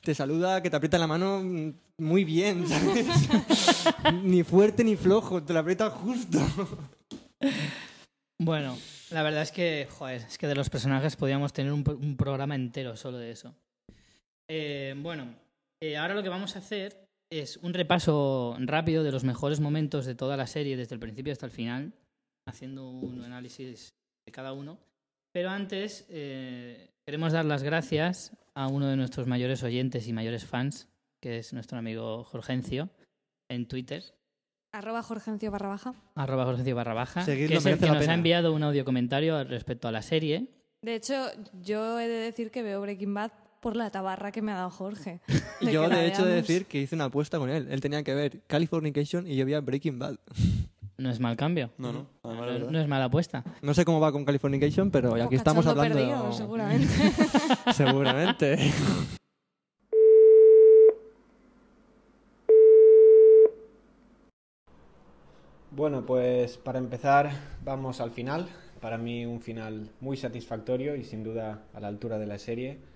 te 0.03 0.15
saluda, 0.15 0.61
que 0.63 0.69
te 0.71 0.75
aprieta 0.75 0.97
la 0.97 1.05
mano 1.07 1.41
mm, 1.43 1.73
muy 1.99 2.23
bien, 2.23 2.67
¿sabes? 2.67 3.05
ni 4.23 4.41
fuerte 4.43 4.83
ni 4.83 4.95
flojo, 4.95 5.43
te 5.43 5.53
la 5.53 5.59
aprieta 5.59 5.89
justo. 5.91 6.39
Bueno, 8.43 8.75
la 9.11 9.21
verdad 9.21 9.43
es 9.43 9.51
que, 9.51 9.87
joder, 9.99 10.21
es 10.27 10.37
que 10.39 10.47
de 10.47 10.55
los 10.55 10.69
personajes 10.71 11.15
podíamos 11.15 11.53
tener 11.53 11.71
un 11.73 12.17
programa 12.17 12.55
entero 12.55 12.97
solo 12.97 13.19
de 13.19 13.29
eso. 13.31 13.53
Eh, 14.49 14.95
bueno, 14.97 15.35
eh, 15.79 15.95
ahora 15.95 16.15
lo 16.15 16.23
que 16.23 16.29
vamos 16.29 16.55
a 16.55 16.59
hacer 16.59 17.07
es 17.31 17.57
un 17.57 17.73
repaso 17.73 18.55
rápido 18.59 19.03
de 19.03 19.11
los 19.11 19.23
mejores 19.23 19.59
momentos 19.59 20.05
de 20.05 20.15
toda 20.15 20.37
la 20.37 20.47
serie 20.47 20.77
desde 20.77 20.95
el 20.95 20.99
principio 20.99 21.31
hasta 21.33 21.45
el 21.45 21.51
final, 21.51 21.93
haciendo 22.45 22.89
un 22.89 23.23
análisis 23.23 23.93
de 24.25 24.31
cada 24.31 24.53
uno. 24.53 24.77
Pero 25.31 25.49
antes 25.49 26.05
eh, 26.09 26.89
queremos 27.05 27.31
dar 27.31 27.45
las 27.45 27.63
gracias 27.63 28.35
a 28.53 28.67
uno 28.67 28.87
de 28.87 28.97
nuestros 28.97 29.27
mayores 29.27 29.63
oyentes 29.63 30.07
y 30.07 30.13
mayores 30.13 30.45
fans, 30.45 30.89
que 31.21 31.37
es 31.37 31.53
nuestro 31.53 31.77
amigo 31.77 32.25
Jorgencio, 32.25 32.89
en 33.49 33.67
Twitter, 33.67 34.03
Arroba 34.73 35.03
Jorgencio 35.03 35.51
barra 35.51 35.67
baja. 35.67 35.93
arroba 36.15 36.45
Jorgencio 36.45 36.75
barra 36.75 36.93
baja, 36.93 37.25
Seguidlo, 37.25 37.49
que 37.49 37.57
es 37.57 37.65
el 37.65 37.79
que 37.79 37.87
nos 37.87 37.97
pena. 37.97 38.11
ha 38.13 38.15
enviado 38.15 38.53
un 38.53 38.63
audio 38.63 38.85
comentario 38.85 39.43
respecto 39.43 39.89
a 39.89 39.91
la 39.91 40.01
serie. 40.01 40.47
De 40.81 40.95
hecho, 40.95 41.27
yo 41.61 41.99
he 41.99 42.07
de 42.07 42.19
decir 42.19 42.51
que 42.51 42.63
veo 42.63 42.79
Breaking 42.79 43.13
Bad 43.13 43.31
por 43.61 43.75
la 43.75 43.91
tabarra 43.91 44.31
que 44.31 44.41
me 44.41 44.51
ha 44.51 44.55
dado 44.55 44.71
Jorge. 44.71 45.21
Y 45.61 45.67
De 45.67 45.73
yo, 45.73 45.87
de 45.87 46.07
hecho, 46.07 46.25
he 46.25 46.29
de 46.29 46.35
decir 46.35 46.65
que 46.65 46.79
hice 46.79 46.95
una 46.95 47.05
apuesta 47.05 47.37
con 47.37 47.49
él. 47.49 47.67
Él 47.69 47.79
tenía 47.79 48.03
que 48.03 48.15
ver 48.15 48.41
Californication 48.47 49.27
y 49.27 49.35
yo 49.35 49.45
veía 49.45 49.61
Breaking 49.61 49.99
Bad. 49.99 50.17
No 50.97 51.09
es 51.09 51.19
mal 51.19 51.35
cambio. 51.35 51.71
No, 51.79 51.91
no, 51.91 52.05
además, 52.21 52.71
No, 52.71 52.79
es 52.79 52.87
mala 52.87 53.05
apuesta. 53.05 53.43
No 53.63 53.73
sé 53.73 53.85
cómo 53.85 53.99
va 53.99 54.11
con 54.11 54.23
Californication, 54.23 54.91
pero 54.91 55.15
aquí 55.15 55.23
Poco 55.23 55.35
estamos 55.35 55.65
hablando... 55.65 55.95
perdido, 55.95 56.31
seguramente. 56.31 56.93
Seguramente. 57.73 58.71
Bueno, 65.71 66.05
pues 66.05 66.59
para 66.59 66.77
empezar 66.77 67.31
vamos 67.63 67.99
al 67.99 68.11
final. 68.11 68.47
Para 68.79 68.99
mí 68.99 69.25
un 69.25 69.41
final 69.41 69.89
muy 70.01 70.17
satisfactorio 70.17 70.95
y 70.95 71.03
sin 71.03 71.23
duda 71.23 71.63
a 71.73 71.79
la 71.79 71.87
altura 71.87 72.19
de 72.19 72.27
la 72.27 72.37
serie. 72.37 72.90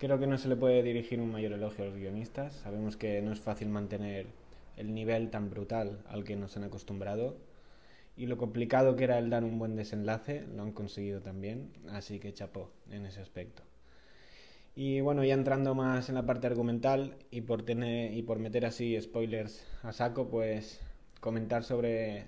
Creo 0.00 0.18
que 0.18 0.26
no 0.26 0.38
se 0.38 0.48
le 0.48 0.56
puede 0.56 0.82
dirigir 0.82 1.20
un 1.20 1.30
mayor 1.30 1.52
elogio 1.52 1.84
a 1.84 1.88
los 1.88 1.96
guionistas. 1.98 2.54
Sabemos 2.54 2.96
que 2.96 3.20
no 3.20 3.34
es 3.34 3.40
fácil 3.40 3.68
mantener 3.68 4.28
el 4.78 4.94
nivel 4.94 5.28
tan 5.28 5.50
brutal 5.50 6.02
al 6.08 6.24
que 6.24 6.36
nos 6.36 6.56
han 6.56 6.64
acostumbrado. 6.64 7.36
Y 8.16 8.24
lo 8.24 8.38
complicado 8.38 8.96
que 8.96 9.04
era 9.04 9.18
el 9.18 9.28
dar 9.28 9.44
un 9.44 9.58
buen 9.58 9.76
desenlace, 9.76 10.46
lo 10.56 10.62
han 10.62 10.72
conseguido 10.72 11.20
también. 11.20 11.70
Así 11.90 12.18
que 12.18 12.32
chapó 12.32 12.70
en 12.90 13.04
ese 13.04 13.20
aspecto. 13.20 13.62
Y 14.74 15.02
bueno, 15.02 15.22
ya 15.22 15.34
entrando 15.34 15.74
más 15.74 16.08
en 16.08 16.14
la 16.14 16.24
parte 16.24 16.46
argumental 16.46 17.18
y 17.30 17.42
por, 17.42 17.62
tener, 17.62 18.14
y 18.14 18.22
por 18.22 18.38
meter 18.38 18.64
así 18.64 18.98
spoilers 18.98 19.62
a 19.82 19.92
saco, 19.92 20.30
pues 20.30 20.80
comentar 21.20 21.62
sobre 21.62 22.24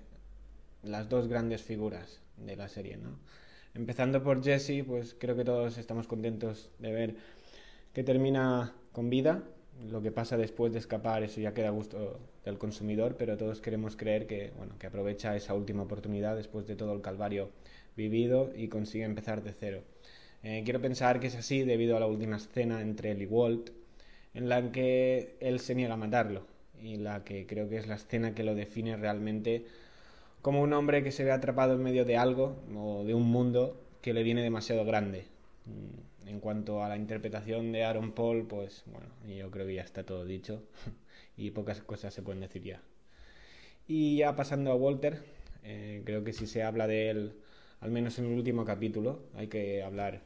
las 0.82 1.08
dos 1.08 1.26
grandes 1.26 1.62
figuras 1.62 2.20
de 2.36 2.54
la 2.54 2.68
serie, 2.68 2.98
¿no? 2.98 3.18
Empezando 3.74 4.22
por 4.22 4.44
Jesse, 4.44 4.84
pues 4.86 5.16
creo 5.18 5.34
que 5.34 5.44
todos 5.46 5.78
estamos 5.78 6.06
contentos 6.06 6.70
de 6.78 6.92
ver 6.92 7.16
que 7.93 8.05
termina 8.05 8.74
con 8.93 9.11
vida. 9.11 9.43
Lo 9.90 10.03
que 10.03 10.12
pasa 10.12 10.36
después 10.36 10.72
de 10.72 10.78
escapar, 10.78 11.22
eso 11.22 11.40
ya 11.40 11.55
queda 11.55 11.68
a 11.68 11.72
gusto 11.72 12.20
del 12.45 12.59
consumidor, 12.59 13.16
pero 13.16 13.36
todos 13.36 13.61
queremos 13.61 13.97
creer 13.97 14.26
que, 14.26 14.53
bueno, 14.57 14.78
que 14.78 14.86
aprovecha 14.86 15.34
esa 15.36 15.55
última 15.55 15.82
oportunidad 15.82 16.36
después 16.36 16.66
de 16.66 16.76
todo 16.76 16.93
el 16.93 17.01
calvario 17.01 17.51
vivido 17.97 18.51
y 18.55 18.68
consigue 18.68 19.05
empezar 19.05 19.43
de 19.43 19.53
cero. 19.53 19.82
Eh, 20.43 20.62
quiero 20.64 20.80
pensar 20.80 21.20
que 21.20 21.28
es 21.28 21.36
así 21.36 21.62
debido 21.62 21.97
a 21.97 22.01
la 22.01 22.07
última 22.07 22.36
escena 22.36 22.80
entre 22.80 23.12
él 23.12 23.22
y 23.22 23.26
Walt, 23.26 23.70
en 24.34 24.49
la 24.49 24.72
que 24.72 25.36
él 25.40 25.61
se 25.61 25.74
niega 25.74 25.95
a 25.95 25.97
matarlo 25.97 26.47
y 26.80 26.97
la 26.97 27.22
que 27.24 27.47
creo 27.47 27.68
que 27.68 27.76
es 27.76 27.86
la 27.86 27.95
escena 27.95 28.34
que 28.34 28.43
lo 28.43 28.55
define 28.55 28.97
realmente 28.97 29.66
como 30.40 30.61
un 30.62 30.72
hombre 30.72 31.05
que 31.05 31.12
se 31.12 31.22
ve 31.22 31.30
atrapado 31.30 31.74
en 31.74 31.82
medio 31.82 32.05
de 32.05 32.16
algo 32.16 32.57
o 32.74 33.05
de 33.05 33.14
un 33.14 33.30
mundo 33.30 33.80
que 34.01 34.12
le 34.12 34.24
viene 34.24 34.43
demasiado 34.43 34.84
grande. 34.84 35.26
En 36.26 36.40
cuanto 36.40 36.82
a 36.82 36.88
la 36.88 36.96
interpretación 36.96 37.72
de 37.72 37.84
Aaron 37.84 38.12
Paul, 38.12 38.46
pues 38.46 38.84
bueno, 38.86 39.08
yo 39.26 39.50
creo 39.50 39.66
que 39.66 39.74
ya 39.74 39.82
está 39.82 40.04
todo 40.04 40.24
dicho 40.24 40.62
y 41.36 41.50
pocas 41.50 41.80
cosas 41.82 42.14
se 42.14 42.22
pueden 42.22 42.40
decir 42.40 42.62
ya. 42.62 42.82
Y 43.86 44.18
ya 44.18 44.36
pasando 44.36 44.70
a 44.70 44.74
Walter, 44.74 45.22
eh, 45.64 46.02
creo 46.04 46.24
que 46.24 46.32
si 46.32 46.46
se 46.46 46.62
habla 46.62 46.86
de 46.86 47.10
él, 47.10 47.32
al 47.80 47.90
menos 47.90 48.18
en 48.18 48.26
el 48.26 48.32
último 48.32 48.64
capítulo, 48.64 49.24
hay 49.34 49.48
que 49.48 49.82
hablar 49.82 50.22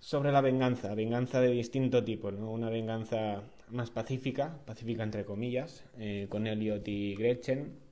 sobre 0.00 0.32
la 0.32 0.40
venganza, 0.40 0.94
venganza 0.94 1.40
de 1.40 1.50
distinto 1.50 2.04
tipo, 2.04 2.30
¿no? 2.30 2.50
Una 2.52 2.70
venganza 2.70 3.42
más 3.70 3.90
pacífica, 3.90 4.58
pacífica 4.64 5.02
entre 5.02 5.24
comillas, 5.24 5.84
eh, 5.98 6.26
con 6.28 6.46
Elliot 6.46 6.86
y 6.88 7.14
Gretchen, 7.16 7.85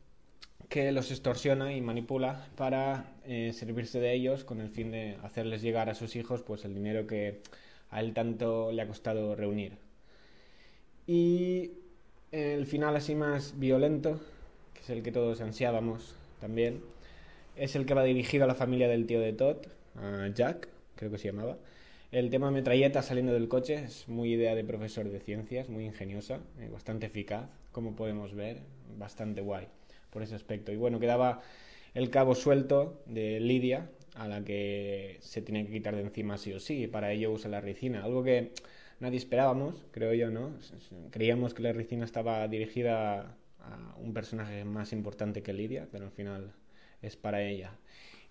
que 0.69 0.93
los 0.93 1.11
extorsiona 1.11 1.73
y 1.73 1.81
manipula 1.81 2.47
para 2.57 3.13
eh, 3.25 3.53
servirse 3.53 4.01
de 4.01 4.13
ellos 4.13 4.45
con 4.45 4.61
el 4.61 4.71
fin 4.71 4.91
de 4.91 5.17
hacerles 5.23 5.63
llegar 5.63 5.89
a 5.89 5.95
sus 5.95 6.17
hijos 6.17 6.43
pues 6.43 6.65
el 6.65 6.75
dinero 6.75 7.07
que 7.07 7.41
a 7.91 8.01
él 8.01 8.13
tanto 8.13 8.73
le 8.73 8.83
ha 8.83 8.87
costado 8.87 9.35
reunir. 9.37 9.79
Y 11.07 11.73
el 12.33 12.67
final 12.67 12.97
así 12.97 13.15
más 13.15 13.59
violento, 13.59 14.21
que 14.73 14.81
es 14.81 14.91
el 14.91 15.03
que 15.03 15.13
todos 15.13 15.41
ansiábamos 15.41 16.17
también, 16.41 16.83
es 17.57 17.77
el 17.77 17.87
que 17.87 17.95
va 17.95 18.03
dirigido 18.03 18.45
a 18.45 18.49
la 18.49 18.55
familia 18.55 18.89
del 18.89 19.07
tío 19.07 19.21
de 19.21 19.33
Todd, 19.33 19.59
a 19.97 20.29
Jack, 20.35 20.69
creo 20.97 21.11
que 21.11 21.19
se 21.19 21.29
llamaba, 21.29 21.57
El 22.11 22.31
tema 22.31 22.51
metralleta 22.51 23.03
saliendo 23.03 23.33
del 23.33 23.49
coche 23.49 23.75
es 23.75 24.09
muy 24.09 24.33
idea 24.33 24.55
de 24.55 24.65
profesor 24.65 25.09
de 25.09 25.21
ciencias, 25.21 25.69
muy 25.69 25.85
ingeniosa, 25.85 26.41
eh, 26.59 26.69
bastante 26.73 27.07
eficaz, 27.07 27.49
como 27.71 27.95
podemos 27.95 28.35
ver, 28.35 28.63
bastante 28.99 29.41
guay 29.41 29.69
por 30.15 30.23
ese 30.23 30.35
aspecto. 30.35 30.73
Y 30.73 30.77
bueno, 30.77 30.99
quedaba 30.99 31.43
el 31.93 32.09
cabo 32.09 32.35
suelto 32.35 33.03
de 33.05 33.41
Lidia, 33.41 33.91
a 34.15 34.29
la 34.29 34.45
que 34.45 35.19
se 35.21 35.43
tiene 35.43 35.67
que 35.67 35.73
quitar 35.73 35.97
de 35.97 36.03
encima 36.03 36.39
sí 36.39 36.53
o 36.53 36.61
sí, 36.61 36.85
y 36.85 36.87
para 36.87 37.13
ello 37.13 37.33
usa 37.33 37.51
la 37.51 37.61
ricina, 37.61 38.05
algo 38.05 38.23
que 38.23 38.53
nadie 39.01 39.19
esperábamos, 39.19 39.85
creo 39.91 40.15
yo, 40.15 40.31
¿no? 40.31 40.53
Creíamos 41.11 41.53
que 41.53 41.63
la 41.63 41.73
ricina 41.73 42.05
estaba 42.05 42.47
dirigida 42.49 43.37
a 43.61 43.97
un 43.99 44.15
personaje 44.15 44.65
más 44.65 44.93
importante 44.93 45.43
que 45.43 45.53
Lidia, 45.53 45.89
pero 45.91 46.05
al 46.05 46.13
final 46.13 46.53
es 47.03 47.17
para 47.17 47.43
ella. 47.43 47.73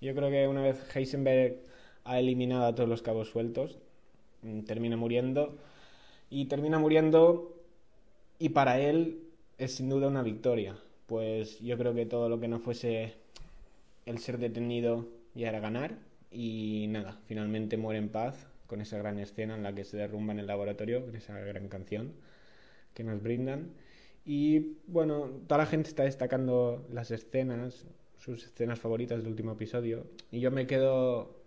Yo 0.01 0.15
creo 0.15 0.29
que 0.29 0.47
una 0.47 0.61
vez 0.61 0.77
Heisenberg 0.95 1.57
ha 2.05 2.19
eliminado 2.19 2.65
a 2.65 2.75
todos 2.75 2.89
los 2.89 3.01
cabos 3.01 3.29
sueltos, 3.29 3.77
mm, 4.41 4.61
termina 4.61 4.97
muriendo 4.97 5.57
y 6.29 6.45
termina 6.45 6.79
muriendo 6.79 7.53
y 8.39 8.49
para 8.49 8.79
él 8.79 9.19
es 9.57 9.75
sin 9.75 9.89
duda 9.89 10.07
una 10.07 10.23
victoria, 10.23 10.75
pues 11.07 11.59
yo 11.59 11.77
creo 11.77 11.93
que 11.93 12.05
todo 12.05 12.29
lo 12.29 12.39
que 12.39 12.47
no 12.47 12.59
fuese 12.59 13.15
el 14.05 14.19
ser 14.19 14.37
detenido 14.37 15.07
ya 15.35 15.49
era 15.49 15.59
ganar 15.59 15.97
y 16.31 16.87
nada, 16.89 17.19
finalmente 17.25 17.77
muere 17.77 17.99
en 17.99 18.09
paz 18.09 18.47
con 18.67 18.81
esa 18.81 18.97
gran 18.97 19.19
escena 19.19 19.55
en 19.55 19.63
la 19.63 19.73
que 19.73 19.83
se 19.83 19.97
derrumba 19.97 20.33
en 20.33 20.39
el 20.39 20.47
laboratorio, 20.47 21.05
con 21.05 21.15
esa 21.15 21.37
gran 21.39 21.67
canción 21.67 22.13
que 22.93 23.03
nos 23.03 23.21
brindan. 23.21 23.71
Y 24.25 24.77
bueno, 24.87 25.29
toda 25.47 25.59
la 25.59 25.65
gente 25.65 25.89
está 25.89 26.03
destacando 26.03 26.87
las 26.91 27.11
escenas, 27.11 27.85
sus 28.17 28.45
escenas 28.45 28.79
favoritas 28.79 29.19
del 29.19 29.27
último 29.27 29.51
episodio. 29.51 30.05
Y 30.31 30.39
yo 30.39 30.49
me 30.49 30.65
quedo 30.65 31.43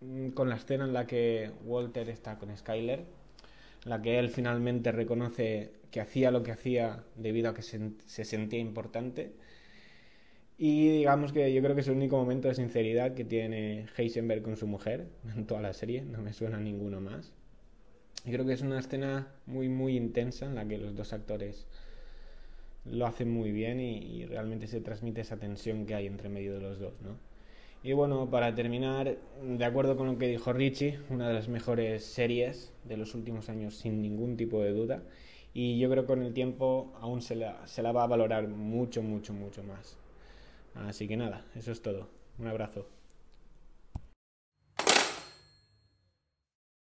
mm, 0.00 0.28
con 0.30 0.48
la 0.48 0.56
escena 0.56 0.84
en 0.84 0.92
la 0.92 1.06
que 1.06 1.50
Walter 1.64 2.08
está 2.08 2.38
con 2.38 2.56
Skyler, 2.56 3.00
en 3.84 3.90
la 3.90 4.00
que 4.00 4.18
él 4.18 4.30
finalmente 4.30 4.92
reconoce 4.92 5.72
que 5.90 6.00
hacía 6.00 6.30
lo 6.30 6.42
que 6.42 6.52
hacía 6.52 7.04
debido 7.16 7.50
a 7.50 7.54
que 7.54 7.62
se, 7.62 7.80
se 8.06 8.24
sentía 8.24 8.60
importante. 8.60 9.32
Y 10.58 10.88
digamos 10.90 11.32
que 11.32 11.52
yo 11.52 11.62
creo 11.62 11.74
que 11.74 11.80
es 11.80 11.88
el 11.88 11.94
único 11.94 12.18
momento 12.18 12.48
de 12.48 12.54
sinceridad 12.54 13.14
que 13.14 13.24
tiene 13.24 13.86
Heisenberg 13.96 14.42
con 14.42 14.56
su 14.56 14.66
mujer 14.66 15.06
en 15.36 15.46
toda 15.46 15.62
la 15.62 15.72
serie, 15.72 16.02
no 16.02 16.20
me 16.20 16.32
suena 16.32 16.60
ninguno 16.60 17.00
más. 17.00 17.32
Y 18.24 18.32
creo 18.32 18.44
que 18.44 18.52
es 18.52 18.60
una 18.60 18.78
escena 18.78 19.28
muy, 19.46 19.68
muy 19.68 19.96
intensa 19.96 20.46
en 20.46 20.54
la 20.54 20.66
que 20.66 20.76
los 20.76 20.94
dos 20.94 21.12
actores 21.12 21.66
lo 22.84 23.06
hacen 23.06 23.30
muy 23.30 23.52
bien 23.52 23.80
y, 23.80 24.26
realmente 24.26 24.66
se 24.66 24.80
transmite 24.80 25.20
esa 25.20 25.36
tensión 25.36 25.86
que 25.86 25.94
hay 25.94 26.06
entre 26.06 26.28
medio 26.28 26.54
de 26.54 26.60
los 26.60 26.78
dos, 26.78 26.94
¿no? 27.02 27.16
Y 27.82 27.94
bueno, 27.94 28.28
para 28.28 28.54
terminar, 28.54 29.16
de 29.42 29.64
acuerdo 29.64 29.96
con 29.96 30.06
lo 30.06 30.18
que 30.18 30.26
dijo 30.26 30.52
Richie, 30.52 30.98
una 31.08 31.28
de 31.28 31.34
las 31.34 31.48
mejores 31.48 32.04
series 32.04 32.74
de 32.84 32.98
los 32.98 33.14
últimos 33.14 33.48
años 33.48 33.76
sin 33.76 34.02
ningún 34.02 34.36
tipo 34.36 34.62
de 34.62 34.72
duda. 34.72 35.02
Y 35.52 35.78
yo 35.78 35.90
creo 35.90 36.04
que 36.04 36.08
con 36.08 36.22
el 36.22 36.32
tiempo 36.32 36.92
aún 37.00 37.22
se 37.22 37.34
la, 37.34 37.66
se 37.66 37.82
la 37.82 37.92
va 37.92 38.04
a 38.04 38.06
valorar 38.06 38.46
mucho, 38.48 39.02
mucho, 39.02 39.32
mucho 39.32 39.62
más. 39.64 39.96
Así 40.74 41.08
que 41.08 41.16
nada, 41.16 41.44
eso 41.56 41.72
es 41.72 41.82
todo. 41.82 42.08
Un 42.38 42.46
abrazo. 42.46 42.86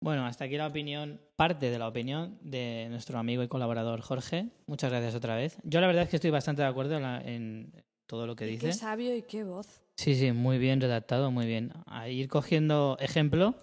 Bueno, 0.01 0.27
hasta 0.27 0.45
aquí 0.45 0.57
la 0.57 0.67
opinión, 0.69 1.21
parte 1.37 1.71
de 1.71 1.79
la 1.79 1.89
opinión 1.89 2.39
de 2.41 2.87
nuestro 2.91 3.19
amigo 3.19 3.43
y 3.43 3.49
colaborador 3.49 4.01
Jorge. 4.01 4.49
Muchas 4.67 4.91
gracias 4.91 5.15
otra 5.15 5.35
vez. 5.37 5.59
Yo 5.65 5.81
la 5.81 5.87
verdad 5.89 6.05
es 6.05 6.09
que 6.11 6.17
estoy 6.17 6.31
bastante 6.31 6.63
de 6.63 6.69
acuerdo 6.69 6.97
en, 6.97 7.03
la- 7.03 7.21
en 7.21 7.73
todo 8.07 8.27
lo 8.27 8.37
que 8.37 8.47
Y 8.47 8.51
dice. 8.53 8.67
Qué 8.67 8.73
sabio 8.73 9.15
y 9.17 9.23
qué 9.23 9.43
voz. 9.45 9.83
Sí, 9.97 10.15
sí, 10.15 10.31
muy 10.33 10.59
bien 10.59 10.81
redactado, 10.81 11.31
muy 11.33 11.47
bien. 11.47 11.73
A 11.87 12.09
ir 12.09 12.29
cogiendo 12.29 12.97
ejemplo 13.01 13.57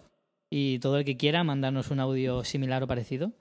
y 0.50 0.80
todo 0.80 0.98
el 0.98 1.06
que 1.06 1.16
quiera 1.16 1.44
mandarnos 1.46 1.90
un 1.90 2.02
audio 2.02 2.44
similar 2.44 2.84
o 2.84 2.88
parecido. 2.88 3.32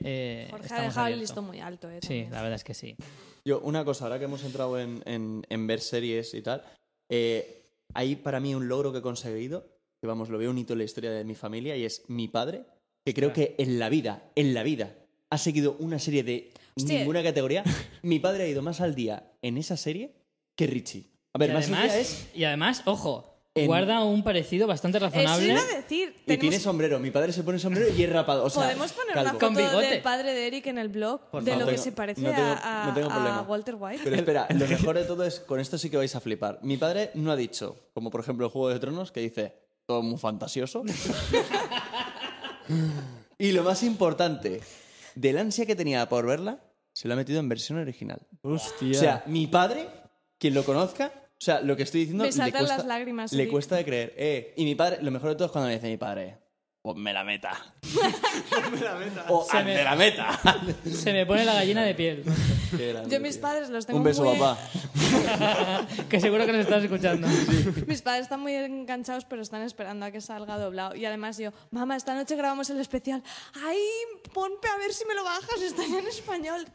Eh, 0.00 0.46
Jorge 0.50 0.74
ha 0.74 0.82
dejado 0.82 1.06
el 1.08 1.18
listón 1.20 1.46
muy 1.46 1.60
alto, 1.60 1.90
¿eh? 1.90 2.00
Sí, 2.02 2.22
la 2.30 2.42
verdad 2.42 2.54
es 2.54 2.64
que 2.64 2.74
sí. 2.74 2.96
Yo, 3.44 3.60
una 3.60 3.84
cosa, 3.84 4.04
ahora 4.04 4.18
que 4.18 4.24
hemos 4.26 4.44
entrado 4.44 4.78
en, 4.78 5.02
en- 5.04 5.44
en 5.48 5.66
ver 5.66 5.80
series 5.80 6.32
y 6.34 6.42
tal, 6.42 6.62
eh, 7.08 7.64
hay 7.94 8.16
para 8.16 8.40
mí 8.40 8.54
un 8.54 8.68
logro 8.68 8.92
que 8.92 8.98
he 8.98 9.02
conseguido, 9.02 9.66
que 10.00 10.06
vamos, 10.06 10.28
lo 10.28 10.38
veo 10.38 10.50
un 10.50 10.58
hito 10.58 10.72
en 10.74 10.78
la 10.78 10.84
historia 10.84 11.10
de 11.10 11.24
mi 11.24 11.34
familia, 11.34 11.76
y 11.76 11.84
es 11.84 12.04
mi 12.08 12.28
padre, 12.28 12.64
que 13.04 13.14
creo 13.14 13.32
que 13.32 13.54
en 13.58 13.78
la 13.78 13.88
vida, 13.88 14.30
en 14.36 14.54
la 14.54 14.62
vida, 14.62 14.94
ha 15.30 15.38
seguido 15.38 15.76
una 15.80 15.98
serie 15.98 16.22
de 16.22 16.52
Hostia. 16.76 16.98
ninguna 17.00 17.22
categoría. 17.22 17.64
Mi 18.02 18.18
padre 18.20 18.44
ha 18.44 18.48
ido 18.48 18.62
más 18.62 18.80
al 18.80 18.94
día 18.94 19.32
en 19.42 19.56
esa 19.58 19.76
serie 19.76 20.14
que 20.56 20.66
Richie. 20.66 21.06
A 21.34 21.38
ver, 21.38 21.50
y, 21.50 21.52
más 21.54 21.66
al 21.68 21.74
además, 21.74 21.92
día 21.92 22.00
es... 22.00 22.28
y 22.34 22.44
además, 22.44 22.82
ojo, 22.86 23.31
En- 23.54 23.66
guarda 23.66 24.02
un 24.02 24.24
parecido 24.24 24.66
bastante 24.66 24.96
Eso 24.96 25.06
razonable. 25.08 25.46
iba 25.52 25.60
a 25.60 25.64
decir. 25.66 26.14
Y 26.26 26.36
tiene 26.38 26.58
sombrero. 26.58 26.98
Mi 26.98 27.10
padre 27.10 27.34
se 27.34 27.42
pone 27.42 27.58
sombrero 27.58 27.92
y 27.94 28.02
es 28.02 28.10
rapado. 28.10 28.44
O 28.44 28.50
sea, 28.50 28.62
Podemos 28.62 28.92
poner 28.92 29.12
calvo. 29.14 29.36
una 29.38 29.58
foto 29.60 29.78
del 29.80 30.00
padre 30.00 30.32
de 30.32 30.46
Eric 30.46 30.66
en 30.68 30.78
el 30.78 30.88
blog 30.88 31.20
Por 31.30 31.44
de 31.44 31.56
lo 31.56 31.66
que 31.66 31.76
se 31.76 31.92
parece 31.92 32.22
No 32.22 32.30
tengo- 32.30 32.40
a, 32.42 32.84
a- 32.84 32.86
no 32.86 32.94
tengo 32.94 33.10
a 33.10 33.12
problema. 33.12 33.42
Walter 33.42 33.74
White. 33.78 34.00
Pero 34.04 34.16
espera, 34.16 34.46
lo 34.50 34.66
mejor 34.66 34.96
de 34.96 35.04
todo 35.04 35.24
es, 35.24 35.40
con 35.40 35.60
esto 35.60 35.76
sí 35.76 35.90
que 35.90 35.98
vais 35.98 36.14
a 36.16 36.20
flipar. 36.20 36.60
Mi 36.62 36.78
padre 36.78 37.10
no 37.14 37.30
ha 37.30 37.36
dicho, 37.36 37.76
como 37.92 38.10
por 38.10 38.20
ejemplo 38.22 38.46
el 38.46 38.52
Juego 38.52 38.70
de 38.70 38.78
Tronos, 38.80 39.12
que 39.12 39.20
dice, 39.20 39.54
todo 39.84 40.00
muy 40.02 40.16
fantasioso. 40.18 40.82
y 43.38 43.52
lo 43.52 43.62
más 43.64 43.82
importante, 43.82 44.60
del 45.14 45.36
ansia 45.38 45.66
que 45.66 45.76
tenía 45.76 46.08
por 46.08 46.26
verla, 46.26 46.60
se 46.94 47.08
lo 47.08 47.14
ha 47.14 47.16
metido 47.18 47.40
en 47.40 47.48
versión 47.50 47.78
original. 47.78 48.20
Hostia. 48.42 48.90
O 48.90 48.94
sea, 48.94 49.22
mi 49.26 49.46
padre, 49.46 49.88
quien 50.38 50.54
lo 50.54 50.64
conozca, 50.64 51.12
o 51.42 51.44
sea, 51.44 51.60
lo 51.60 51.76
que 51.76 51.82
estoy 51.82 52.02
diciendo 52.02 52.22
Me 52.22 52.28
le 52.28 52.32
saltan 52.32 52.60
cuesta, 52.60 52.76
las 52.76 52.86
lágrimas. 52.86 53.32
le 53.32 53.48
cuesta 53.48 53.74
de 53.74 53.84
creer. 53.84 54.14
Eh, 54.16 54.54
y 54.56 54.64
mi 54.64 54.76
padre, 54.76 54.98
lo 55.02 55.10
mejor 55.10 55.30
de 55.30 55.34
todo 55.34 55.46
es 55.46 55.50
cuando 55.50 55.66
me 55.66 55.74
dice 55.74 55.88
mi 55.88 55.96
padre, 55.96 56.38
ponme 56.80 57.12
la 57.12 57.24
meta. 57.24 57.50
ponme 58.48 58.80
la 58.80 58.94
meta. 58.94 59.24
O 59.28 59.44
Se 59.44 59.64
me- 59.64 59.82
la 59.82 59.96
meta. 59.96 60.38
Se 60.88 61.12
me 61.12 61.26
pone 61.26 61.44
la 61.44 61.54
gallina 61.54 61.82
de 61.82 61.94
piel. 61.96 62.22
Qué 62.76 62.92
grande, 62.92 63.10
Yo 63.10 63.20
mis 63.20 63.32
tío. 63.32 63.42
padres 63.42 63.70
los 63.70 63.84
tengo 63.86 63.98
Un 63.98 64.04
beso, 64.04 64.22
muy... 64.22 64.38
papá. 64.38 64.56
que 66.08 66.20
seguro 66.20 66.46
que 66.46 66.52
nos 66.52 66.60
estás 66.62 66.84
escuchando. 66.84 67.26
Mis 67.88 68.02
padres 68.02 68.22
están 68.22 68.38
muy 68.40 68.54
enganchados, 68.54 69.24
pero 69.24 69.42
están 69.42 69.62
esperando 69.62 70.06
a 70.06 70.12
que 70.12 70.20
salga 70.20 70.56
doblado. 70.58 70.94
Y 70.94 71.04
además 71.06 71.38
yo, 71.38 71.50
mamá, 71.72 71.96
esta 71.96 72.14
noche 72.14 72.36
grabamos 72.36 72.70
el 72.70 72.78
especial. 72.78 73.20
Ay, 73.66 73.78
ponte 74.32 74.68
a 74.68 74.78
ver 74.78 74.92
si 74.92 75.04
me 75.06 75.14
lo 75.16 75.24
bajas, 75.24 75.60
está 75.60 75.84
en 75.84 76.06
español. 76.06 76.66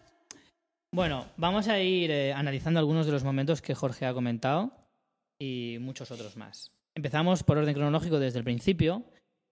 Bueno, 0.93 1.25
vamos 1.37 1.67
a 1.67 1.79
ir 1.81 2.11
eh, 2.11 2.33
analizando 2.33 2.79
algunos 2.79 3.05
de 3.05 3.11
los 3.11 3.23
momentos 3.23 3.61
que 3.61 3.75
Jorge 3.75 4.05
ha 4.05 4.13
comentado 4.13 4.71
y 5.39 5.77
muchos 5.79 6.11
otros 6.11 6.37
más. 6.37 6.71
Empezamos 6.95 7.43
por 7.43 7.57
orden 7.57 7.75
cronológico 7.75 8.19
desde 8.19 8.39
el 8.39 8.45
principio 8.45 9.03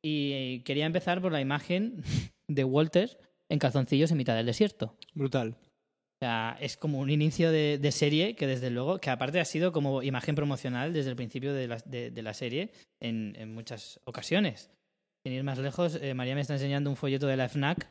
y 0.03 0.61
quería 0.61 0.85
empezar 0.85 1.21
por 1.21 1.31
la 1.31 1.41
imagen 1.41 2.03
de 2.49 2.63
Walter 2.63 3.19
en 3.51 3.59
calzoncillos 3.59 4.11
en 4.11 4.17
mitad 4.17 4.35
del 4.35 4.45
desierto. 4.45 4.95
Brutal. 5.13 5.49
O 5.51 6.17
sea, 6.25 6.57
es 6.61 6.77
como 6.77 6.99
un 6.99 7.09
inicio 7.11 7.51
de, 7.51 7.77
de 7.77 7.91
serie 7.91 8.35
que 8.35 8.47
desde 8.47 8.69
luego, 8.71 8.99
que 8.99 9.09
aparte 9.09 9.39
ha 9.41 9.45
sido 9.45 9.71
como 9.73 10.01
imagen 10.01 10.33
promocional 10.35 10.93
desde 10.93 11.09
el 11.09 11.15
principio 11.17 11.53
de 11.53 11.67
la, 11.67 11.77
de- 11.85 12.09
de 12.09 12.21
la 12.23 12.33
serie 12.33 12.71
en, 13.01 13.35
en 13.37 13.53
muchas 13.53 13.99
ocasiones. 14.05 14.71
Sin 15.23 15.33
ir 15.33 15.43
más 15.43 15.59
lejos, 15.59 15.99
eh, 16.01 16.13
María 16.13 16.33
me 16.35 16.41
está 16.41 16.53
enseñando 16.53 16.89
un 16.89 16.95
folleto 16.95 17.27
de 17.27 17.35
la 17.37 17.49
FNAC 17.49 17.87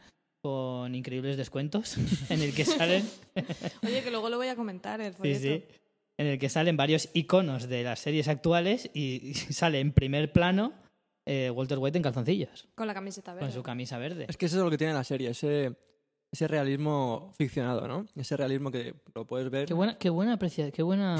con 0.48 0.94
increíbles 0.94 1.38
descuentos 1.38 1.96
en 2.28 2.42
el 2.42 2.54
que 2.54 2.66
salen 2.66 3.02
Oye, 3.82 4.02
que 4.02 4.10
luego 4.10 4.28
lo 4.28 4.36
voy 4.36 4.48
a 4.48 4.56
comentar, 4.56 5.00
el 5.00 5.12
Sí, 5.12 5.16
folleto. 5.18 5.40
sí. 5.40 5.64
En 6.18 6.26
el 6.26 6.38
que 6.38 6.50
salen 6.50 6.76
varios 6.76 7.08
iconos 7.14 7.66
de 7.66 7.82
las 7.82 7.98
series 8.00 8.28
actuales 8.28 8.90
y 8.92 9.32
sale 9.50 9.80
en 9.80 9.92
primer 9.92 10.32
plano 10.34 10.74
eh, 11.24 11.48
Walter 11.50 11.78
White 11.78 11.96
en 11.96 12.02
calzoncillos, 12.02 12.68
Con 12.74 12.86
la 12.86 12.92
camiseta 12.92 13.32
verde. 13.32 13.46
con 13.46 13.54
su 13.54 13.62
camisa 13.62 13.96
verde. 13.96 14.26
Es 14.28 14.36
que 14.36 14.44
eso 14.44 14.58
es 14.58 14.62
lo 14.64 14.70
que 14.70 14.76
tiene 14.76 14.92
la 14.92 15.02
serie, 15.02 15.30
ese, 15.30 15.74
ese 16.30 16.46
realismo 16.46 17.32
ficcionado, 17.38 17.88
¿no? 17.88 18.06
Ese 18.14 18.36
realismo 18.36 18.70
que 18.70 18.94
lo 19.14 19.26
puedes 19.26 19.48
ver. 19.50 19.66
Qué 19.66 19.72
buena, 19.72 19.96
qué 19.96 20.10
buena 20.10 20.34
apreciación, 20.34 20.72
qué 20.72 20.82
buena, 20.82 21.16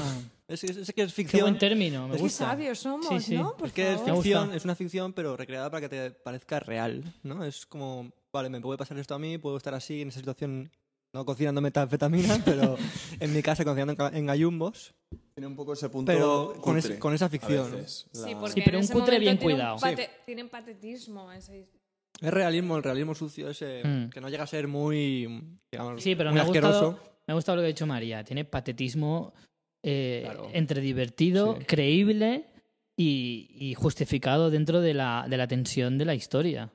Es, 0.47 0.63
es- 0.63 0.77
es 0.77 0.93
que 0.93 1.01
es 1.01 1.07
qué 1.13 1.23
ficción. 1.23 1.41
buen 1.41 1.57
término, 1.57 2.03
me 2.07 2.11
Es 2.13 2.17
Qué 2.17 2.23
gusta. 2.23 2.45
sabios 2.49 2.77
somos, 2.77 3.07
Sí, 3.07 3.19
sí. 3.19 3.35
¿no? 3.37 3.57
Por 3.57 3.69
Es 3.69 3.73
que 3.73 3.95
favor. 3.95 4.21
Ficción, 4.23 4.53
es 4.53 4.63
una 4.63 4.75
ficción, 4.75 5.13
pero 5.13 5.35
recreada 5.35 5.71
para 5.71 5.81
que 5.81 5.89
te 5.89 6.11
parezca 6.11 6.59
real, 6.59 7.03
¿no? 7.23 7.43
Es 7.43 7.65
como, 7.65 8.11
vale, 8.35 8.49
me 8.49 8.59
puede 8.61 8.77
pasar 8.77 8.97
esto 8.99 9.15
a 9.15 9.19
mí, 9.19 9.37
puedo 9.37 9.57
estar 9.57 9.73
así 9.73 10.01
en 10.01 10.09
esa 10.09 10.19
situación, 10.19 10.69
no 11.13 11.25
cocinando 11.25 11.61
metanfetamina, 11.61 12.37
pero 12.45 12.77
en 13.19 13.33
mi 13.33 13.41
casa 13.41 13.63
cocinando 13.63 14.09
en, 14.13 14.25
gallumbos, 14.25 14.93
Tiene 15.33 15.47
un 15.47 15.55
poco 15.55 15.73
ese 15.73 15.89
punto 15.89 16.11
pero 16.11 16.53
con, 16.61 16.75
cutre, 16.75 16.79
ese- 16.79 16.99
con 16.99 17.13
esa 17.13 17.29
ficción. 17.29 17.71
veces. 17.71 18.07
Sí, 18.11 18.31
La- 18.33 18.39
porque 18.39 18.53
Sí, 18.55 18.61
pero 18.65 18.77
en 18.77 18.83
un 18.83 18.83
ese 18.83 18.93
cutre 18.93 19.19
bien 19.19 19.37
tiene 19.39 19.53
un 19.53 19.59
cuidado. 19.59 19.77
pate- 19.77 20.09
Tienen 20.25 20.49
patetismo. 20.49 21.31
ese- 21.31 21.67
Es 22.21 22.31
realismo, 22.33 22.77
el 22.77 22.83
realismo 22.83 23.13
sucio 23.15 23.49
ese, 23.49 23.81
Mm. 23.83 24.09
que 24.09 24.21
no 24.21 24.29
llega 24.29 24.43
a 24.43 24.47
ser 24.47 24.67
muy, 24.67 25.27
digamos, 25.71 26.01
Sí, 26.01 26.15
pero 26.15 26.29
muy 26.29 26.35
me 26.35 26.41
ha, 26.41 26.43
asqueroso. 26.45 26.91
gustado, 26.91 27.17
me 27.27 27.31
ha 27.31 27.35
gustado 27.35 27.55
lo 27.57 27.61
que 27.61 27.65
ha 27.65 27.67
dicho 27.67 27.85
María. 27.87 28.23
Tiene 28.23 28.45
patetismo 28.45 29.33
eh, 29.87 30.21
Claro. 30.23 30.49
entre 30.53 30.81
divertido, 30.81 31.57
Sí. 31.59 31.65
creíble 31.65 32.47
y, 32.97 33.47
y 33.51 33.73
justificado 33.75 34.49
dentro 34.49 34.81
de 34.81 34.93
la, 34.95 35.27
de 35.29 35.37
la 35.37 35.47
tensión 35.47 35.97
de 35.99 36.05
la 36.05 36.15
historia. 36.15 36.71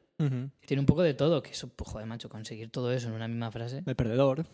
Tiene 0.66 0.80
un 0.80 0.86
poco 0.86 1.02
de 1.02 1.14
todo, 1.14 1.42
que 1.42 1.51
eso, 1.51 1.68
pues, 1.68 1.90
joder, 1.90 2.06
macho, 2.06 2.28
conseguir 2.28 2.70
todo 2.70 2.92
eso 2.92 3.09
en 3.09 3.14
una 3.14 3.26
misma 3.28 3.51
frase. 3.51 3.82
El 3.86 3.97
perdedor. 3.97 4.44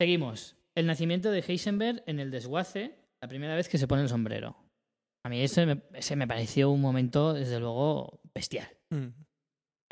Seguimos. 0.00 0.56
El 0.74 0.86
nacimiento 0.86 1.30
de 1.30 1.40
Heisenberg 1.46 2.02
en 2.06 2.18
el 2.18 2.30
desguace, 2.30 2.98
la 3.20 3.28
primera 3.28 3.54
vez 3.54 3.68
que 3.68 3.78
se 3.78 3.86
pone 3.86 4.02
el 4.02 4.08
sombrero. 4.08 4.56
A 5.24 5.28
mí 5.28 5.40
ese 5.40 5.66
me, 5.66 5.82
ese 5.94 6.16
me 6.16 6.26
pareció 6.26 6.70
un 6.70 6.80
momento, 6.80 7.32
desde 7.34 7.60
luego, 7.60 8.20
bestial. 8.34 8.68
Mm. 8.90 9.08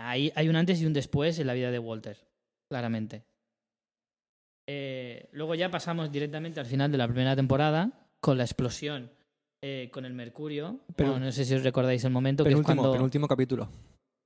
Hay, 0.01 0.33
hay 0.35 0.49
un 0.49 0.57
antes 0.57 0.81
y 0.81 0.87
un 0.87 0.93
después 0.93 1.39
en 1.39 1.47
la 1.47 1.53
vida 1.53 1.71
de 1.71 1.79
Walter, 1.79 2.17
claramente. 2.69 3.25
Eh, 4.69 5.29
luego 5.33 5.55
ya 5.55 5.71
pasamos 5.71 6.11
directamente 6.11 6.61
al 6.61 6.67
final 6.67 6.91
de 6.91 6.99
la 6.99 7.07
primera 7.09 7.35
temporada 7.37 8.09
con 8.21 8.39
la 8.39 8.45
explosión 8.45 9.11
eh, 9.63 9.91
con 9.93 10.05
el 10.05 10.15
Mercurio. 10.15 10.81
Pero- 10.97 11.11
Bueno, 11.11 11.27
no 11.27 11.33
sé 11.33 11.45
si 11.45 11.55
os 11.55 11.63
recordáis 11.63 12.03
el 12.05 12.11
momento 12.11 12.45
que 12.45 12.51
es 12.51 12.55
Penúltimo, 12.55 12.83
cuando... 12.83 12.93
penúltimo 12.93 13.29
capítulo. 13.29 13.69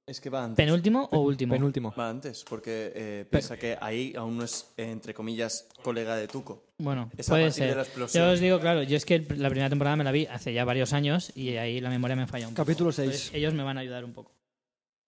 Es 0.07 0.21
que 0.21 0.29
va 0.29 0.45
antes. 0.45 0.57
¿Penúltimo 0.63 1.09
o 1.13 1.21
último? 1.21 1.55
Penúltimo. 1.55 1.95
Va 1.99 2.11
antes, 2.11 2.45
porque 2.45 2.93
eh, 2.95 3.27
piensa 3.31 3.57
que 3.57 3.79
ahí 3.81 4.13
aún 4.17 4.37
no 4.37 4.45
es, 4.45 4.71
eh, 4.77 4.91
entre 4.91 5.15
comillas, 5.15 5.67
colega 5.83 6.15
de 6.17 6.29
Tuco. 6.29 6.63
Bueno, 6.79 7.11
Es 7.17 7.27
puede 7.29 7.51
ser. 7.51 7.75
la 7.77 7.83
explosión. 7.85 8.23
Yo 8.27 8.33
os 8.33 8.41
digo, 8.41 8.61
claro, 8.61 8.83
yo 8.83 8.99
es 8.99 9.07
que 9.07 9.21
la 9.21 9.49
primera 9.49 9.71
temporada 9.71 9.97
me 9.97 10.05
la 10.05 10.13
vi 10.13 10.27
hace 10.27 10.53
ya 10.53 10.65
varios 10.67 10.93
años 10.93 11.33
y 11.35 11.57
ahí 11.57 11.81
la 11.81 11.89
memoria 11.89 12.17
me 12.17 12.27
falla 12.27 12.47
un 12.49 12.53
poco. 12.55 12.67
Capítulo 12.67 12.91
Entonces, 12.91 13.19
6. 13.29 13.35
ellos 13.35 13.55
me 13.55 13.63
van 13.63 13.79
a 13.79 13.81
ayudar 13.81 14.05
un 14.05 14.13
poco. 14.13 14.33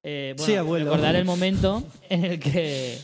Eh, 0.03 0.33
bueno, 0.39 0.47
Sí, 0.51 0.57
abuelo. 0.57 0.87
recordar 0.87 1.15
el 1.17 1.27
momento 1.27 1.83
en 2.09 2.25
el 2.25 2.41
que, 2.41 2.99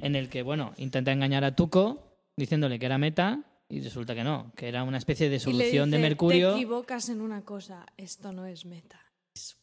en 0.00 0.16
el 0.16 0.28
que, 0.28 0.42
bueno, 0.42 0.74
intenta 0.76 1.12
engañar 1.12 1.44
a 1.44 1.56
Tuco 1.56 2.02
diciéndole 2.36 2.78
que 2.78 2.84
era 2.86 2.98
meta 2.98 3.40
y 3.70 3.80
resulta 3.80 4.14
que 4.14 4.22
no, 4.22 4.52
que 4.54 4.68
era 4.68 4.82
una 4.82 4.98
especie 4.98 5.30
de 5.30 5.36
Y 5.36 5.38
le 5.38 5.44
solución 5.44 5.90
de 5.90 5.96
dice, 5.96 6.08
Mercurio. 6.10 6.50
Te 6.50 6.56
equivocas 6.56 7.08
en 7.08 7.22
una 7.22 7.40
cosa, 7.42 7.86
esto 7.96 8.32
no 8.32 8.44
es 8.44 8.66
meta. 8.66 9.00
Es 9.34 9.54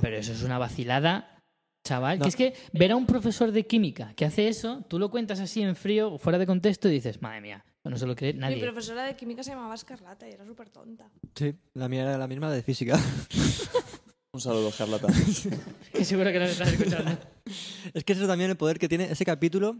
Pero 0.00 0.16
eso 0.16 0.32
es 0.32 0.42
una 0.42 0.58
vacilada, 0.58 1.38
chaval. 1.86 2.18
No. 2.18 2.22
Que 2.24 2.28
es 2.28 2.36
que 2.36 2.54
ver 2.72 2.92
a 2.92 2.96
un 2.96 3.06
profesor 3.06 3.52
de 3.52 3.66
química 3.66 4.12
que 4.14 4.24
hace 4.24 4.48
eso, 4.48 4.84
tú 4.88 4.98
lo 4.98 5.10
cuentas 5.10 5.40
así 5.40 5.62
en 5.62 5.76
frío, 5.76 6.18
fuera 6.18 6.38
de 6.38 6.46
contexto, 6.46 6.88
y 6.88 6.92
dices, 6.92 7.20
madre 7.22 7.40
mía, 7.40 7.64
no 7.84 7.96
se 7.96 8.06
lo 8.06 8.14
cree 8.16 8.32
Mi 8.32 8.40
nadie. 8.40 8.60
profesora 8.62 9.04
de 9.04 9.14
química 9.16 9.42
se 9.42 9.50
llamaba 9.50 9.74
Escarlata 9.74 10.28
y 10.28 10.32
era 10.32 10.44
súper 10.44 10.70
tonta. 10.70 11.08
Sí, 11.34 11.54
la 11.74 11.88
mía 11.88 12.02
era 12.02 12.18
la 12.18 12.26
misma 12.26 12.50
de 12.50 12.62
física. 12.62 12.98
Un 14.32 14.40
saludo, 14.40 14.72
Carlota. 14.76 15.06
Que 15.92 16.04
seguro 16.04 16.32
que 16.32 16.42
estás 16.44 16.72
escuchando. 16.72 17.16
Es 17.92 18.02
que 18.02 18.14
eso 18.14 18.26
también 18.26 18.50
el 18.50 18.56
poder 18.56 18.80
que 18.80 18.88
tiene 18.88 19.04
ese 19.04 19.24
capítulo 19.24 19.76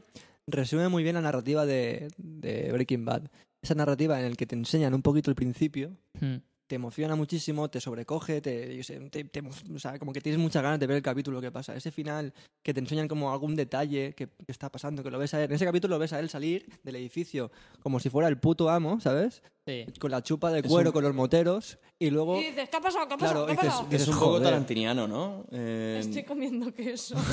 resume 0.47 0.89
muy 0.89 1.03
bien 1.03 1.17
la 1.17 1.23
narrativa 1.23 1.67
de, 1.67 2.07
de 2.19 2.71
Breaking 2.71 3.05
Bad. 3.05 3.25
Esa 3.63 3.75
narrativa 3.75 4.21
en 4.21 4.31
la 4.31 4.37
que 4.37 4.47
te 4.47 4.55
enseñan 4.55 4.95
un 4.95 5.03
poquito 5.03 5.31
el 5.31 5.35
principio, 5.35 5.97
Hmm. 6.21 6.37
Te 6.67 6.77
emociona 6.77 7.15
muchísimo, 7.15 7.69
te 7.69 7.81
sobrecoge, 7.81 8.41
te, 8.41 8.77
yo 8.77 8.83
sé, 8.83 8.99
te- 9.11 9.25
te 9.25 9.43
emo- 9.43 9.75
o 9.75 9.79
sea, 9.79 9.99
como 9.99 10.13
que 10.13 10.21
tienes 10.21 10.41
muchas 10.41 10.63
ganas 10.63 10.81
de 10.81 10.87
ver 10.87 10.97
el 10.97 11.03
capítulo 11.03 11.41
que 11.41 11.51
pasa. 11.53 11.75
Ese 11.77 11.91
final 11.91 12.33
que 12.63 12.73
te 12.73 12.81
enseñan 12.81 13.07
como 13.09 13.31
algún 13.33 13.55
detalle 13.55 14.15
que, 14.15 14.29
que 14.29 14.53
está 14.53 14.71
pasando, 14.71 15.03
que 15.03 15.11
lo 15.11 15.19
ves 15.19 15.35
a 15.35 15.39
él. 15.43 15.51
En 15.51 15.57
ese 15.57 15.65
capítulo 15.67 15.97
lo 15.97 15.99
ves 15.99 16.13
a 16.15 16.21
él 16.21 16.29
salir 16.31 16.67
del 16.83 16.97
edificio 16.97 17.51
como 17.83 18.01
si 18.01 18.09
fuera 18.11 18.29
el 18.29 18.39
puto 18.39 18.71
amo, 18.71 18.99
¿sabes? 19.01 19.43
Sí. 19.67 19.87
Con 19.99 20.11
la 20.11 20.23
chupa 20.23 20.51
de 20.51 20.63
cuero, 20.63 20.91
un- 20.91 20.93
con 20.93 21.05
los 21.05 21.15
moteros, 21.15 21.79
y 21.99 22.11
luego... 22.11 22.39
Y 22.39 22.45
dices, 22.45 22.69
¿qué 22.69 22.77
ha 22.77 22.81
pasado? 22.81 23.09
¿Qué 23.09 23.15
ha 23.15 23.17
pasado? 23.19 23.47
Claro, 23.47 23.47
¿Qué 23.47 23.53
ha 23.53 23.55
dices- 23.57 23.69
pasado? 23.71 23.89
dices, 23.91 24.09
es 24.09 24.15
un 24.15 24.21
poco 24.21 24.41
tarantiniano, 24.43 25.09
¿no? 25.09 25.47
Eh, 25.53 25.97
Estoy 26.01 26.23
comiendo 26.25 26.73
queso. 26.75 27.15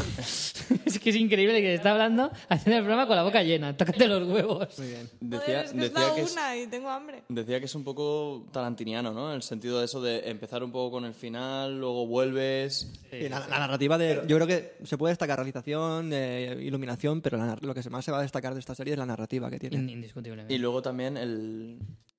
Es 0.86 0.99
que 0.99 1.10
es 1.10 1.16
increíble 1.16 1.62
que 1.62 1.74
está 1.74 1.91
hablando, 1.91 2.32
haciendo 2.49 2.78
el 2.78 2.84
programa 2.84 3.08
con 3.08 3.16
la 3.16 3.24
boca 3.24 3.44
llena. 3.44 3.76
Tócate 3.76 4.08
los 4.08 4.28
huevos. 4.28 4.78
Muy 4.80 4.88
bien. 4.88 5.10
decía, 5.20 5.40
Joder, 5.40 5.66
es 5.66 5.72
que 5.72 5.78
es 5.78 5.84
decía 5.94 6.08
la 6.08 6.16
que 6.16 6.22
es, 6.22 6.32
una 6.32 6.58
y 6.58 6.68
tengo 6.68 6.90
hambre. 6.90 7.24
decía 7.30 7.60
que 7.60 7.66
es 7.66 7.76
un 7.76 7.84
poco 7.84 8.48
tarantiniano, 8.52 9.12
¿no? 9.12 9.20
En 9.30 9.35
el 9.35 9.41
sentido 9.43 9.80
de 9.80 9.85
eso 9.85 10.02
de 10.02 10.30
empezar 10.30 10.64
un 10.64 10.72
poco 10.72 10.91
con 10.91 11.06
el 11.06 11.14
final, 11.14 11.80
luego 11.80 12.07
vuelves. 12.07 12.91
Sí, 13.11 13.30
la, 13.30 13.39
la 13.48 13.60
narrativa 13.60 13.98
de. 13.98 14.22
Yo 14.27 14.35
creo 14.38 14.48
que 14.48 14.73
se 14.84 14.98
puede 14.98 15.11
destacar 15.11 15.38
realización, 15.38 16.11
eh, 16.14 16.57
iluminación, 16.61 17.22
pero 17.22 17.38
la 17.38 17.57
lo 17.61 17.73
que 17.73 17.88
más 17.89 18.03
se 18.06 18.11
va 18.11 18.19
a 18.19 18.22
destacar 18.23 18.53
de 18.53 18.60
esta 18.60 18.73
serie 18.76 18.93
es 18.93 18.99
la 18.99 19.06
narrativa 19.06 19.49
que 19.49 19.60
tiene. 19.60 19.76
In- 19.77 19.89
Indiscutiblemente. 19.89 20.53
Y 20.53 20.57
luego 20.57 20.81
también 20.81 21.18
el. 21.18 21.77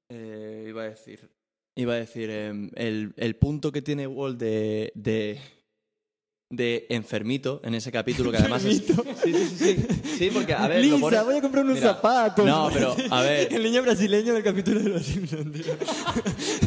eh, 0.09 0.67
iba 0.69 0.83
a 0.83 0.89
decir. 0.91 1.29
Iba 1.75 1.95
a 1.95 1.97
decir. 1.97 2.31
em, 2.31 2.71
el, 2.75 3.15
el 3.17 3.37
punto 3.37 3.73
que 3.73 3.83
tiene 3.83 4.07
Walt 4.07 4.39
de. 4.39 4.93
de 4.95 5.41
de 6.55 6.85
enfermito 6.91 7.63
en 7.65 7.75
ese 7.75 7.91
capítulo 7.91 8.31
que 8.31 8.37
además 8.37 8.63
es 8.67 8.77
sí 8.77 8.95
sí 9.25 9.33
sí 9.33 9.57
sí 9.57 9.87
sí 10.19 10.31
porque 10.31 10.53
a 10.53 10.69
ver 10.69 10.85
lo 10.85 10.97
Lisa, 10.97 11.01
pone- 11.01 11.23
voy 11.23 11.37
a 11.37 11.41
comprar 11.41 11.65
unos 11.65 11.77
Mira, 11.79 11.95
zapatos. 11.95 12.45
no 12.45 12.69
pero 12.71 12.95
a 13.11 13.23
ver 13.23 13.51
El 13.55 13.63
niño 13.63 13.81
brasileño 13.83 14.35
del 14.35 14.43
capítulo 14.45 14.81
de 14.81 14.89
los 14.91 15.03
Simpsons, 15.03 15.51
tío. 15.51 15.75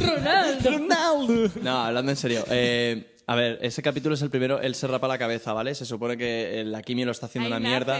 Ronaldo. 0.08 0.72
Ronaldo. 0.72 1.52
No, 1.62 1.78
hablando 1.86 2.12
en 2.12 2.18
serio. 2.18 2.44
eh, 2.50 3.12
a 3.28 3.36
ver, 3.36 3.58
ese 3.62 3.82
capítulo 3.82 4.14
es 4.16 4.22
el 4.22 4.30
primero, 4.30 4.60
él 4.62 4.76
se 4.76 4.86
rapa 4.88 5.08
la 5.08 5.18
cabeza, 5.18 5.52
¿vale? 5.54 5.74
Se 5.74 5.86
supone 5.86 6.16
que 6.18 6.62
eh, 6.62 6.64
la 6.66 6.82
quimio 6.84 7.06
lo 7.06 7.12
está 7.12 7.26
haciendo 7.28 7.48
Ahí 7.48 7.60
una 7.60 7.70
mierda. 7.70 8.00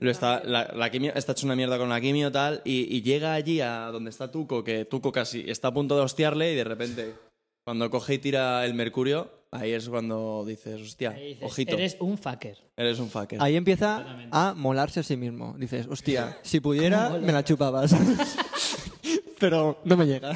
Lo 0.00 0.10
está, 0.10 0.42
la, 0.44 0.70
la 0.74 0.90
quimio 0.90 1.12
está 1.14 1.32
hecho 1.32 1.46
una 1.46 1.56
mierda 1.56 1.78
con 1.78 1.88
la 1.88 2.00
quimio 2.00 2.30
tal 2.32 2.60
y, 2.64 2.94
y 2.94 3.02
llega 3.02 3.32
allí 3.34 3.60
a 3.60 3.86
donde 3.86 4.10
está 4.10 4.30
Tuco, 4.30 4.62
que 4.62 4.84
Tuco 4.84 5.10
casi 5.12 5.44
está 5.48 5.68
a 5.68 5.74
punto 5.74 5.96
de 5.96 6.02
hostiarle 6.02 6.52
y 6.52 6.56
de 6.56 6.64
repente 6.64 7.14
cuando 7.64 7.88
coge 7.90 8.14
y 8.14 8.18
tira 8.18 8.64
el 8.66 8.74
mercurio, 8.74 9.30
ahí 9.52 9.72
es 9.72 9.88
cuando 9.88 10.44
dices, 10.46 10.80
hostia, 10.80 11.10
Ahí 11.10 11.28
dices, 11.34 11.44
ojito, 11.44 11.74
Eres 11.76 11.96
un 12.00 12.18
fucker. 12.18 12.58
eres 12.76 12.98
un 12.98 13.08
fucker. 13.08 13.38
Ahí 13.40 13.54
empieza 13.56 14.04
a 14.32 14.54
molarse 14.54 15.00
a 15.00 15.02
sí 15.04 15.16
mismo. 15.16 15.54
Dices, 15.58 15.86
hostia, 15.88 16.38
si 16.42 16.58
pudiera, 16.60 17.10
me 17.10 17.30
la 17.32 17.44
chupabas. 17.44 17.94
pero 19.38 19.78
no 19.84 19.96
me 19.96 20.06
llega. 20.06 20.34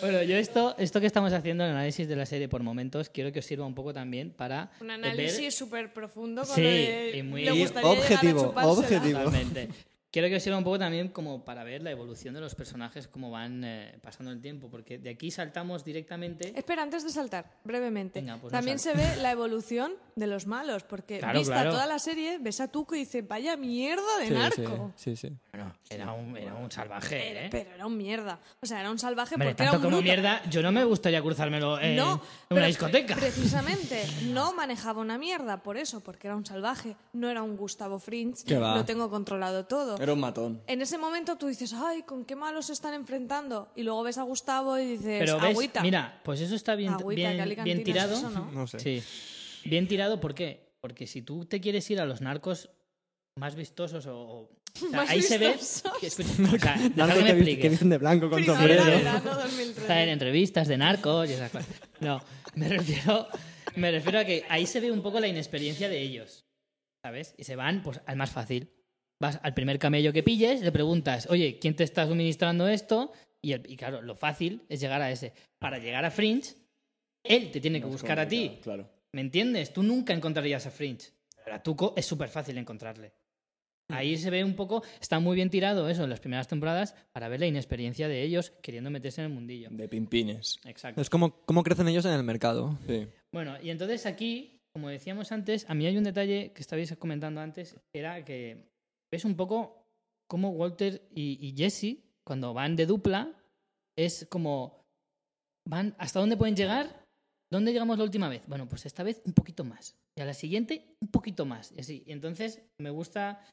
Bueno, 0.00 0.22
yo 0.22 0.36
esto, 0.36 0.74
esto 0.78 1.00
que 1.00 1.06
estamos 1.06 1.32
haciendo, 1.32 1.64
el 1.64 1.70
análisis 1.70 2.06
de 2.08 2.16
la 2.16 2.26
serie 2.26 2.48
por 2.48 2.62
momentos, 2.62 3.08
quiero 3.08 3.32
que 3.32 3.38
os 3.38 3.44
sirva 3.46 3.64
un 3.64 3.74
poco 3.74 3.94
también 3.94 4.30
para 4.32 4.70
Un 4.80 4.88
ver- 4.88 4.96
análisis 4.96 5.54
súper 5.56 5.92
profundo 5.92 6.42
con 6.44 6.54
Sí, 6.54 6.60
lo 6.62 6.68
de- 6.68 7.12
y 7.18 7.22
muy- 7.22 7.44
le 7.44 7.52
gustaría 7.52 7.90
objetivo, 7.90 8.54
objetivo. 8.56 9.18
Totalmente. 9.20 9.68
Quiero 10.14 10.28
que 10.28 10.36
os 10.36 10.42
sirva 10.44 10.58
un 10.58 10.62
poco 10.62 10.78
también 10.78 11.08
como 11.08 11.44
para 11.44 11.64
ver 11.64 11.82
la 11.82 11.90
evolución 11.90 12.34
de 12.34 12.40
los 12.40 12.54
personajes, 12.54 13.08
cómo 13.08 13.32
van 13.32 13.64
eh, 13.64 13.98
pasando 14.00 14.30
el 14.30 14.40
tiempo, 14.40 14.68
porque 14.70 14.96
de 14.96 15.10
aquí 15.10 15.32
saltamos 15.32 15.84
directamente. 15.84 16.52
Espera, 16.56 16.84
antes 16.84 17.02
de 17.02 17.10
saltar, 17.10 17.50
brevemente. 17.64 18.20
Venga, 18.20 18.34
pues 18.36 18.52
no 18.52 18.56
También 18.56 18.78
se 18.78 18.92
ve 18.94 19.16
la 19.20 19.32
evolución 19.32 19.90
de 20.14 20.28
los 20.28 20.46
malos, 20.46 20.84
porque 20.84 21.18
Claro, 21.18 21.36
vista 21.40 21.54
claro. 21.54 21.72
toda 21.72 21.86
la 21.86 21.98
serie, 21.98 22.38
ves 22.38 22.60
a 22.60 22.68
Tuco 22.68 22.94
y 22.94 23.00
dices, 23.00 23.26
vaya 23.26 23.56
mierda 23.56 24.04
de 24.20 24.28
Sí, 24.28 24.32
narco. 24.34 24.92
sí, 24.94 25.16
sí, 25.16 25.28
sí. 25.30 25.36
Bueno, 25.50 25.74
era 25.90 26.12
un, 26.12 26.36
era 26.36 26.54
un 26.54 26.70
salvaje, 26.70 27.46
¿eh? 27.46 27.48
Pero 27.50 27.72
era 27.74 27.84
un 27.86 27.96
mierda. 27.96 28.38
O 28.62 28.66
sea, 28.66 28.78
era 28.78 28.92
un 28.92 28.98
salvaje 29.00 29.34
Hombre, 29.34 29.48
porque 29.48 29.62
era 29.64 29.72
tanto 29.72 29.88
un 29.88 29.90
como 29.94 29.96
bruto. 30.00 30.12
mierda, 30.12 30.48
yo 30.48 30.62
no 30.62 30.70
me 30.70 30.84
gustaría 30.84 31.20
cruzármelo 31.22 31.80
en, 31.80 31.96
no, 31.96 32.14
en 32.14 32.20
pero 32.48 32.58
una 32.60 32.66
discoteca. 32.68 33.16
pre- 33.16 33.30
Precisamente, 33.32 34.00
no 34.32 34.52
manejaba 34.52 35.00
una 35.00 35.18
mierda 35.18 35.60
por 35.64 35.76
eso, 35.76 36.00
porque 36.00 36.28
era 36.28 36.36
un 36.36 36.46
salvaje, 36.46 36.96
no 37.14 37.28
era 37.28 37.42
un 37.42 37.56
Gustavo 37.56 37.98
Fringe, 37.98 38.44
lo 38.48 38.84
tengo 38.84 39.10
controlado 39.10 39.64
todo. 39.66 39.96
Era 40.04 40.12
un 40.12 40.20
matón. 40.20 40.62
En 40.66 40.80
ese 40.80 40.96
momento 40.98 41.36
tú 41.36 41.48
dices, 41.48 41.72
ay, 41.74 42.02
¿con 42.02 42.24
qué 42.24 42.36
malos 42.36 42.66
se 42.66 42.72
están 42.72 42.94
enfrentando? 42.94 43.72
Y 43.74 43.82
luego 43.82 44.02
ves 44.04 44.18
a 44.18 44.22
Gustavo 44.22 44.78
y 44.78 44.86
dices, 44.96 45.18
Pero 45.18 45.34
ves, 45.40 45.50
agüita. 45.50 45.82
mira, 45.82 46.20
pues 46.24 46.40
eso 46.40 46.54
está 46.54 46.74
bien, 46.76 46.92
Agüita, 46.92 47.32
bien, 47.64 47.82
tirado. 47.82 48.14
eso 48.14 48.30
no. 48.30 48.50
No 48.52 48.66
sé. 48.66 48.78
Sí. 48.78 49.02
Bien 49.68 49.88
tirado, 49.88 50.20
¿por 50.20 50.34
qué? 50.34 50.72
Porque 50.80 51.06
si 51.06 51.22
tú 51.22 51.44
te 51.46 51.60
quieres 51.60 51.90
ir 51.90 52.00
a 52.00 52.04
los 52.06 52.20
narcos 52.20 52.70
más 53.36 53.54
vistosos 53.56 54.06
o... 54.06 54.16
o- 54.20 54.50
o 54.76 54.78
sea, 54.78 54.90
Más 54.90 55.10
ahí 55.10 55.22
se 55.22 55.38
ve... 55.38 55.54
Que, 56.00 56.06
escucha, 56.08 56.28
o 56.34 56.58
sea, 56.58 56.74
que 57.24 57.34
me 57.34 57.58
que, 57.58 57.70
de 57.70 57.98
blanco 57.98 58.28
con 58.28 58.44
sombrero. 58.44 58.84
verano 58.84 59.20
2013. 59.36 59.80
Está 59.82 60.02
en 60.02 60.08
entrevistas 60.08 60.66
de 60.66 60.76
narcos 60.76 61.30
y 61.30 61.34
esas 61.34 61.50
cosas. 61.52 61.68
No, 62.00 62.20
me 62.56 62.68
refiero, 62.68 63.28
me 63.76 63.92
refiero 63.92 64.18
a 64.18 64.24
que 64.24 64.44
ahí 64.48 64.66
se 64.66 64.80
ve 64.80 64.90
un 64.90 65.00
poco 65.00 65.20
la 65.20 65.28
inexperiencia 65.28 65.88
de 65.88 66.00
ellos, 66.02 66.44
¿sabes? 67.04 67.36
Y 67.38 67.44
se 67.44 67.54
van 67.54 67.84
pues 67.84 68.00
al 68.04 68.16
más 68.16 68.32
fácil. 68.32 68.68
Vas 69.24 69.40
al 69.42 69.54
primer 69.54 69.78
camello 69.78 70.12
que 70.12 70.22
pilles, 70.22 70.60
le 70.60 70.70
preguntas, 70.70 71.26
oye, 71.30 71.58
¿quién 71.58 71.74
te 71.74 71.82
está 71.82 72.06
suministrando 72.06 72.68
esto? 72.68 73.10
Y, 73.40 73.52
el- 73.52 73.62
y 73.70 73.74
claro, 73.74 74.02
lo 74.02 74.14
fácil 74.16 74.60
es 74.68 74.80
llegar 74.82 75.00
a 75.00 75.10
ese. 75.10 75.32
Para 75.58 75.78
llegar 75.78 76.04
a 76.04 76.10
Fringe, 76.10 76.54
él 77.24 77.50
te 77.50 77.58
tiene 77.58 77.80
que 77.80 77.86
buscar 77.86 78.18
a 78.18 78.28
ti. 78.28 78.58
Claro. 78.62 78.86
¿Me 79.14 79.22
entiendes? 79.22 79.72
Tú 79.72 79.82
nunca 79.82 80.12
encontrarías 80.12 80.66
a 80.66 80.70
Fringe. 80.70 81.08
Pero 81.42 81.56
a 81.56 81.62
Tuco 81.62 81.94
es 81.96 82.04
súper 82.04 82.28
fácil 82.28 82.58
encontrarle. 82.58 83.12
Ahí 83.88 84.18
se 84.18 84.28
ve 84.28 84.44
un 84.44 84.56
poco, 84.56 84.82
está 85.00 85.20
muy 85.20 85.36
bien 85.36 85.48
tirado 85.48 85.88
eso 85.88 86.04
en 86.04 86.10
las 86.10 86.20
primeras 86.20 86.46
temporadas 86.46 86.94
para 87.12 87.28
ver 87.28 87.40
la 87.40 87.46
inexperiencia 87.46 88.06
de 88.08 88.22
ellos 88.24 88.50
queriendo 88.62 88.90
meterse 88.90 89.22
en 89.22 89.28
el 89.28 89.32
mundillo. 89.32 89.68
De 89.70 89.88
pimpines. 89.88 90.58
Exacto. 90.66 91.00
Es 91.00 91.08
como 91.08 91.40
cómo 91.46 91.62
crecen 91.62 91.88
ellos 91.88 92.04
en 92.04 92.12
el 92.12 92.24
mercado. 92.24 92.78
Sí. 92.86 93.06
Bueno, 93.32 93.56
y 93.62 93.70
entonces 93.70 94.04
aquí, 94.04 94.60
como 94.74 94.90
decíamos 94.90 95.32
antes, 95.32 95.64
a 95.70 95.74
mí 95.74 95.86
hay 95.86 95.96
un 95.96 96.04
detalle 96.04 96.52
que 96.54 96.60
estabais 96.60 96.94
comentando 96.98 97.40
antes, 97.40 97.74
que 97.92 98.00
era 98.00 98.22
que 98.24 98.73
ves 99.12 99.24
un 99.24 99.36
poco 99.36 99.86
cómo 100.28 100.50
Walter 100.50 101.06
y, 101.10 101.54
Jesse, 101.56 102.02
cuando 102.26 102.54
van 102.54 102.76
de 102.76 102.86
dupla, 102.86 103.32
es 103.96 104.26
como, 104.30 104.82
van, 105.68 105.94
¿hasta 105.98 106.20
dónde 106.20 106.36
pueden 106.36 106.56
llegar? 106.56 107.04
¿Dónde 107.52 107.72
llegamos 107.72 107.98
la 107.98 108.04
última 108.04 108.28
vez? 108.28 108.42
Bueno, 108.46 108.68
pues 108.68 108.86
esta 108.86 109.02
vez 109.02 109.22
un 109.24 109.32
poquito 109.32 109.64
más. 109.64 109.96
Y 110.16 110.22
a 110.22 110.24
la 110.24 110.34
siguiente, 110.34 110.96
un 111.00 111.08
poquito 111.08 111.44
más. 111.44 111.72
Y 111.72 111.80
así. 111.80 112.04
Entonces 112.06 112.62
me 112.80 112.90
gusta, 112.90 113.46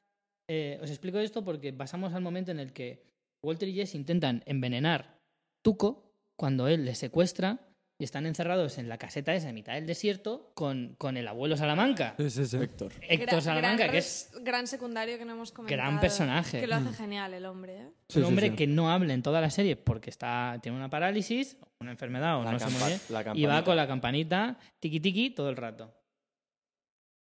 eh, 0.49 0.79
os 0.81 0.89
explico 0.89 1.19
esto 1.19 1.43
porque 1.43 1.73
pasamos 1.73 2.13
al 2.13 2.21
momento 2.21 2.51
en 2.51 2.59
el 2.59 2.73
que 2.73 3.03
Walter 3.43 3.69
y 3.69 3.73
Jesse 3.73 3.95
intentan 3.95 4.43
envenenar 4.45 5.19
Tuco 5.63 6.11
cuando 6.39 6.67
él 6.67 6.85
les 6.85 6.97
secuestra 6.97 7.70
y 8.01 8.03
están 8.03 8.25
encerrados 8.25 8.79
en 8.79 8.89
la 8.89 8.97
caseta 8.97 9.31
esa 9.35 9.49
en 9.49 9.53
mitad 9.53 9.73
del 9.73 9.85
desierto 9.85 10.51
con, 10.55 10.95
con 10.97 11.17
el 11.17 11.27
abuelo 11.27 11.55
Salamanca. 11.55 12.15
Sí, 12.17 12.31
sí, 12.31 12.45
sí. 12.47 12.57
Héctor. 12.57 12.91
Héctor 13.01 13.43
Salamanca, 13.43 13.83
gran 13.83 13.91
que 13.91 13.97
es 13.99 14.31
gran 14.41 14.65
secundario 14.65 15.19
que 15.19 15.25
no 15.25 15.33
hemos 15.33 15.51
comentado. 15.51 15.77
Gran 15.79 15.99
personaje. 15.99 16.59
Que 16.61 16.65
lo 16.65 16.75
hace 16.77 16.91
genial 16.93 17.35
el 17.35 17.45
hombre, 17.45 17.77
¿eh? 17.83 17.89
Sí, 18.09 18.17
un 18.17 18.25
hombre 18.25 18.49
sí. 18.49 18.55
que 18.55 18.65
no 18.65 18.91
habla 18.91 19.13
en 19.13 19.21
toda 19.21 19.39
la 19.39 19.51
serie 19.51 19.75
porque 19.75 20.09
está 20.09 20.57
tiene 20.63 20.77
una 20.79 20.89
parálisis, 20.89 21.57
una 21.79 21.91
enfermedad 21.91 22.39
o 22.39 22.43
La 22.43 22.53
no 22.53 22.59
sé 22.59 22.65
muy 22.65 22.73
campa- 22.73 22.87
bien, 22.87 22.99
la 23.09 23.31
y 23.35 23.45
va 23.45 23.63
con 23.63 23.75
la 23.75 23.85
campanita 23.87 24.57
tiki 24.79 24.99
tiki 24.99 25.29
todo 25.29 25.49
el 25.49 25.57
rato. 25.57 25.93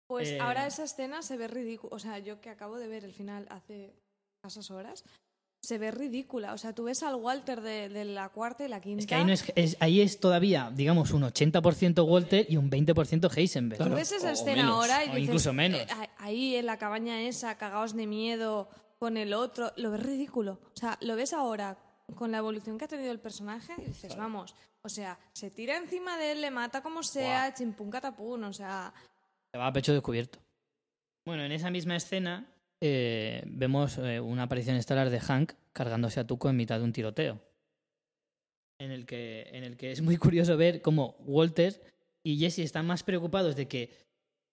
Pues 0.09 0.31
Eh, 0.31 0.39
ahora 0.41 0.67
esa 0.67 0.85
escena 0.85 1.21
se 1.21 1.37
ve 1.37 1.47
ridícula. 1.47 1.95
O 1.95 1.99
sea, 1.99 2.19
yo 2.21 2.41
que 2.41 2.49
acabo 2.49 2.79
de 2.79 2.89
ver 2.89 3.05
el 3.05 3.13
final 3.13 3.47
hace 3.51 3.95
escasas 4.43 4.71
horas, 4.71 5.05
se 5.63 5.79
ve 5.79 5.91
ridícula. 5.91 6.55
O 6.55 6.59
sea, 6.59 6.75
tú 6.75 6.85
ves 6.85 7.03
al 7.03 7.17
Walter 7.17 7.61
de, 7.61 7.89
de 7.89 8.05
la 8.07 8.29
cuarta 8.31 8.65
y 8.65 8.69
la 8.69 8.81
quinta. 8.81 9.01
Es 9.03 9.07
que 9.07 9.15
ahí, 9.15 9.25
no 9.25 9.33
es, 9.33 9.45
es- 9.55 9.77
ahí 9.81 10.01
es 10.01 10.19
todavía, 10.19 10.71
digamos, 10.75 11.11
un 11.13 11.23
80% 11.23 12.05
Walter 12.07 12.47
y 12.49 12.57
un 12.57 12.71
20% 12.71 13.31
Heisenberg. 13.37 13.83
Tú 13.83 13.95
ves 13.95 14.11
esa 14.13 14.29
o 14.31 14.33
escena 14.33 14.63
menos, 14.63 14.75
ahora 14.77 15.05
y 15.05 15.09
dices, 15.09 15.23
incluso 15.25 15.53
menos. 15.53 15.81
eh, 15.81 15.87
ahí 16.19 16.57
en 16.57 16.67
la 16.67 16.79
cabaña 16.79 17.21
esa, 17.23 17.57
cagados 17.59 17.95
de 17.95 18.07
miedo 18.07 18.69
con 18.99 19.17
el 19.17 19.33
otro, 19.35 19.73
lo 19.77 19.91
ves 19.91 20.03
ridículo. 20.03 20.61
O 20.75 20.77
sea, 20.77 20.97
lo 21.03 21.15
ves 21.17 21.33
ahora 21.33 21.77
con 22.17 22.33
la 22.33 22.39
evolución 22.39 22.77
que 22.77 22.87
ha 22.87 22.89
tenido 22.89 23.13
el 23.13 23.21
personaje 23.21 23.73
y 23.79 23.83
dices, 23.87 24.17
vamos, 24.17 24.55
o 24.83 24.89
sea, 24.89 25.19
se 25.33 25.51
tira 25.51 25.77
encima 25.77 26.17
de 26.17 26.33
él, 26.33 26.41
le 26.41 26.51
mata 26.51 26.83
como 26.83 27.03
sea, 27.03 27.53
chimpún 27.55 27.91
catapún, 27.91 28.43
o 28.45 28.53
sea, 28.53 28.93
Se 29.53 29.59
va 29.59 29.67
a 29.69 29.73
pecho 29.73 29.93
descubierto. 29.93 30.39
Bueno, 31.25 31.45
en 31.45 31.53
esa 31.53 31.71
misma 31.71 31.97
escena 31.97 32.47
eh, 32.81 33.43
vemos 33.47 33.99
eh, 33.99 34.21
una 34.21 34.45
aparición 34.45 34.77
estelar 34.77 35.11
de 35.11 35.21
Hank 35.21 35.53
cargándose 35.73 36.21
a 36.21 36.27
Tuco 36.27 36.49
en 36.49 36.57
mitad 36.57 36.79
de 36.79 36.85
un 36.85 36.93
tiroteo. 36.93 37.41
En 38.79 38.91
el 38.91 39.05
que, 39.05 39.49
en 39.53 39.65
el 39.65 39.77
que 39.77 39.93
es 39.93 40.01
muy 40.01 40.17
curioso 40.17 40.57
ver 40.57 40.81
cómo 40.81 41.17
Walter 41.27 41.81
y 42.25 42.39
Jesse 42.39 42.61
están 42.61 42.87
más 42.87 43.03
preocupados 43.03 43.55
de 43.55 43.69
que 43.69 43.91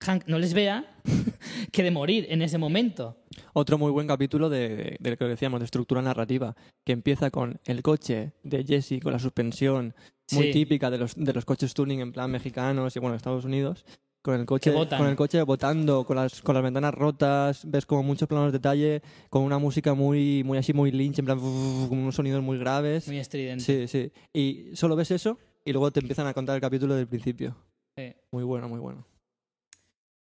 Hank 0.04 0.26
no 0.28 0.38
les 0.38 0.54
vea 0.54 1.00
que 1.72 1.82
de 1.84 1.92
morir 1.92 2.28
en 2.30 2.42
ese 2.42 2.58
momento. 2.58 3.18
Otro 3.54 3.78
muy 3.78 3.92
buen 3.92 4.08
capítulo 4.08 4.50
de, 4.50 4.98
de 5.00 5.10
lo 5.10 5.18
que 5.18 5.26
decíamos, 5.26 5.60
de 5.60 5.66
estructura 5.66 6.02
narrativa, 6.02 6.56
que 6.86 6.92
empieza 6.92 7.32
con 7.32 7.60
el 7.66 7.82
coche 7.82 8.34
de 8.44 8.64
Jesse 8.66 9.00
con 9.02 9.14
la 9.14 9.20
suspensión 9.20 9.96
muy 10.34 10.48
Sí. 10.48 10.52
típica 10.52 10.92
de 10.92 10.98
los, 10.98 11.16
de 11.16 11.32
los 11.32 11.46
coches 11.46 11.74
tuning 11.74 12.02
en 12.02 12.12
plan 12.12 12.30
mexicanos 12.30 12.94
y 12.96 13.00
bueno, 13.00 13.16
Estados 13.16 13.46
Unidos, 13.46 13.86
con 14.28 14.38
el 14.42 14.46
coche, 14.46 14.74
con 14.74 15.08
el 15.08 15.16
coche 15.16 15.42
botando, 15.44 16.04
con 16.06 16.18
las, 16.18 16.42
con 16.42 16.54
las 16.54 16.62
ventanas 16.62 16.94
rotas, 16.94 17.62
ves 17.66 17.86
como 17.86 18.04
muchos 18.04 18.28
planos 18.28 18.52
de 18.52 18.58
detalle, 18.60 19.02
con 19.30 19.42
una 19.44 19.58
música 19.58 19.94
muy, 19.94 20.44
muy 20.44 20.58
así, 20.58 20.74
muy 20.74 20.92
lynch, 20.92 21.20
en 21.20 21.26
plan, 21.26 21.40
con 21.40 21.98
unos 21.98 22.14
sonidos 22.14 22.44
muy 22.44 22.58
graves. 22.58 23.08
Muy 23.08 23.20
estridente. 23.20 23.64
Sí, 23.64 23.88
sí. 23.88 24.12
Y 24.34 24.76
solo 24.76 24.98
ves 24.98 25.12
eso 25.12 25.40
y 25.64 25.72
luego 25.72 25.92
te 25.92 26.02
empiezan 26.02 26.28
a 26.28 26.34
contar 26.34 26.56
el 26.56 26.62
capítulo 26.62 26.94
del 26.94 27.08
principio. 27.08 27.56
Sí. 27.96 28.14
Muy 28.32 28.44
bueno, 28.44 28.68
muy 28.68 28.80
bueno. 28.82 29.06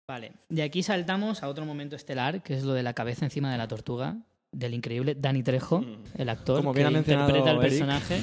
Vale, 0.08 0.32
de 0.48 0.62
aquí 0.64 0.82
saltamos 0.82 1.44
a 1.44 1.48
otro 1.48 1.64
momento 1.64 1.94
estelar, 1.94 2.42
que 2.42 2.54
es 2.54 2.64
lo 2.64 2.72
de 2.74 2.82
la 2.82 2.92
cabeza 2.94 3.24
encima 3.24 3.52
de 3.52 3.56
la 3.58 3.68
tortuga, 3.68 4.16
del 4.50 4.74
increíble 4.74 5.14
Danny 5.14 5.44
Trejo, 5.44 5.80
Mm. 5.80 6.02
el 6.18 6.28
actor 6.28 6.56
Como 6.56 6.74
que 6.74 6.84
ha 6.84 6.90
interpreta 6.90 7.50
al 7.52 7.60
personaje, 7.60 8.20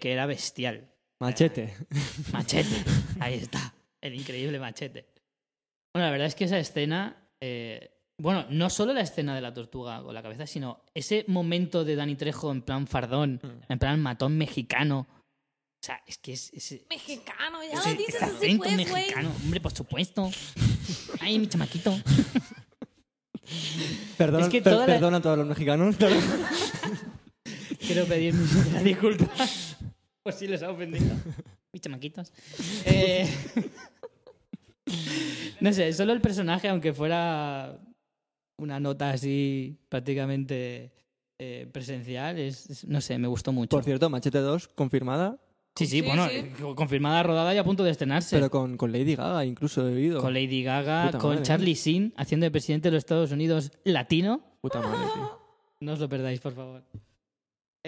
que 0.00 0.10
era 0.10 0.24
bestial. 0.24 0.88
Machete. 1.20 1.74
Machete, 2.32 2.76
ahí 3.20 3.34
está, 3.34 3.74
el 4.00 4.14
increíble 4.14 4.58
machete. 4.58 5.06
Bueno, 5.98 6.06
la 6.06 6.12
verdad 6.12 6.28
es 6.28 6.36
que 6.36 6.44
esa 6.44 6.60
escena, 6.60 7.16
eh, 7.42 7.90
bueno, 8.20 8.46
no 8.50 8.70
solo 8.70 8.92
la 8.92 9.00
escena 9.00 9.34
de 9.34 9.40
la 9.40 9.52
tortuga 9.52 10.00
con 10.00 10.14
la 10.14 10.22
cabeza, 10.22 10.46
sino 10.46 10.84
ese 10.94 11.24
momento 11.26 11.84
de 11.84 11.96
Danny 11.96 12.14
Trejo 12.14 12.52
en 12.52 12.62
plan 12.62 12.86
fardón, 12.86 13.40
Mm. 13.42 13.72
en 13.72 13.78
plan 13.80 14.00
matón 14.00 14.38
mexicano. 14.38 15.08
O 15.10 15.84
sea, 15.84 16.00
es 16.06 16.18
que 16.18 16.34
es... 16.34 16.52
es- 16.52 16.86
mexicano, 16.88 17.58
ya 17.64 17.80
ese- 17.80 17.90
lo 17.90 17.96
dices 17.98 18.22
así, 18.22 18.58
pues, 18.58 18.74
güey. 18.76 18.86
mexicano, 18.86 19.32
hombre, 19.42 19.60
por 19.60 19.72
supuesto. 19.72 20.30
Ay, 21.20 21.36
mi 21.40 21.48
chamaquito. 21.48 21.92
Perdona, 24.16 24.44
Es 24.44 24.50
que 24.52 24.62
per- 24.62 24.74
toda 24.74 24.86
la- 24.86 24.92
perdona 24.94 25.16
a 25.16 25.20
todos 25.22 25.38
los 25.38 25.48
mexicanos. 25.48 25.96
Quiero 27.80 28.06
pedir 28.06 28.34
mis 28.34 28.84
disculpas 28.84 29.76
por 30.22 30.32
si 30.32 30.46
les 30.46 30.62
ha 30.62 30.70
ofendido. 30.70 31.16
Mis 31.72 31.82
chamaquitos. 31.82 32.32
Eh, 32.84 33.28
no 35.60 35.72
sé, 35.72 35.92
solo 35.92 36.12
el 36.12 36.20
personaje, 36.20 36.68
aunque 36.68 36.92
fuera 36.92 37.78
una 38.58 38.80
nota 38.80 39.10
así 39.10 39.78
prácticamente 39.88 40.92
eh, 41.38 41.68
presencial, 41.72 42.38
es, 42.38 42.68
es- 42.70 42.84
no 42.86 43.00
sé, 43.00 43.18
me 43.18 43.28
gustó 43.28 43.52
mucho. 43.52 43.70
Por 43.70 43.84
cierto, 43.84 44.10
Machete 44.10 44.38
2 44.38 44.68
confirmada, 44.68 45.38
sí, 45.76 45.86
sí, 45.86 46.00
Sí, 46.00 46.06
bueno, 46.06 46.28
sí. 46.28 46.36
eh, 46.36 46.52
confirmada, 46.74 47.22
rodada 47.22 47.54
y 47.54 47.58
a 47.58 47.64
punto 47.64 47.84
de 47.84 47.90
estrenarse. 47.92 48.36
pero 48.36 48.50
con, 48.50 48.76
con 48.76 48.90
Lady 48.92 49.14
Gaga 49.14 49.44
incluso 49.44 49.88
he 49.88 49.92
oído. 49.94 50.20
Con 50.20 50.34
Lady 50.34 50.62
Gaga, 50.64 51.06
Puta 51.06 51.18
con 51.18 51.30
madre, 51.30 51.42
Charlie 51.44 51.74
Sheen 51.74 52.12
haciendo 52.16 52.44
de 52.44 52.50
presidente 52.50 52.88
de 52.88 52.92
los 52.94 53.00
Estados 53.02 53.30
Unidos 53.30 53.70
latino. 53.84 54.42
Puta 54.60 54.80
madre, 54.80 55.06
tío. 55.14 55.38
No 55.80 55.92
os 55.92 56.00
lo 56.00 56.08
perdáis, 56.08 56.40
por 56.40 56.52
favor. 56.54 56.82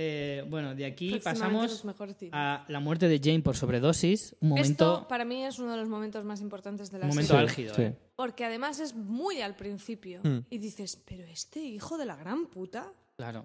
Eh, 0.03 0.45
bueno, 0.49 0.75
de 0.75 0.87
aquí 0.87 1.19
pasamos 1.23 1.85
a 2.33 2.65
la 2.69 2.81
muerte 2.81 3.07
de 3.07 3.19
Jane 3.23 3.41
por 3.43 3.55
sobredosis. 3.55 4.35
Un 4.41 4.49
momento, 4.51 4.71
Esto 4.71 5.09
para 5.09 5.27
mí 5.27 5.45
es 5.45 5.59
uno 5.59 5.73
de 5.73 5.77
los 5.77 5.89
momentos 5.91 6.25
más 6.25 6.41
importantes 6.41 6.91
de 6.91 6.99
la 7.01 7.05
un 7.05 7.11
momento 7.11 7.33
serie. 7.35 7.43
álgido. 7.47 7.75
Sí. 7.75 7.83
¿eh? 7.83 7.97
Porque 8.17 8.47
además 8.47 8.81
es 8.81 8.95
muy 8.95 9.43
al 9.43 9.57
principio. 9.57 10.21
Mm. 10.23 10.39
Y 10.49 10.57
dices, 10.57 10.97
pero 11.05 11.25
este 11.25 11.61
hijo 11.61 11.99
de 11.99 12.07
la 12.07 12.17
gran 12.17 12.47
puta. 12.47 12.91
Claro. 13.17 13.45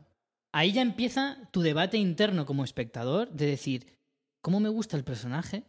Ahí 0.53 0.71
ya 0.71 0.81
empieza 0.81 1.37
tu 1.51 1.61
debate 1.61 1.97
interno 1.97 2.45
como 2.45 2.63
espectador 2.63 3.29
de 3.31 3.47
decir, 3.47 3.87
¿cómo 4.41 4.61
me 4.61 4.69
gusta 4.69 4.95
el 4.95 5.03
personaje? 5.03 5.63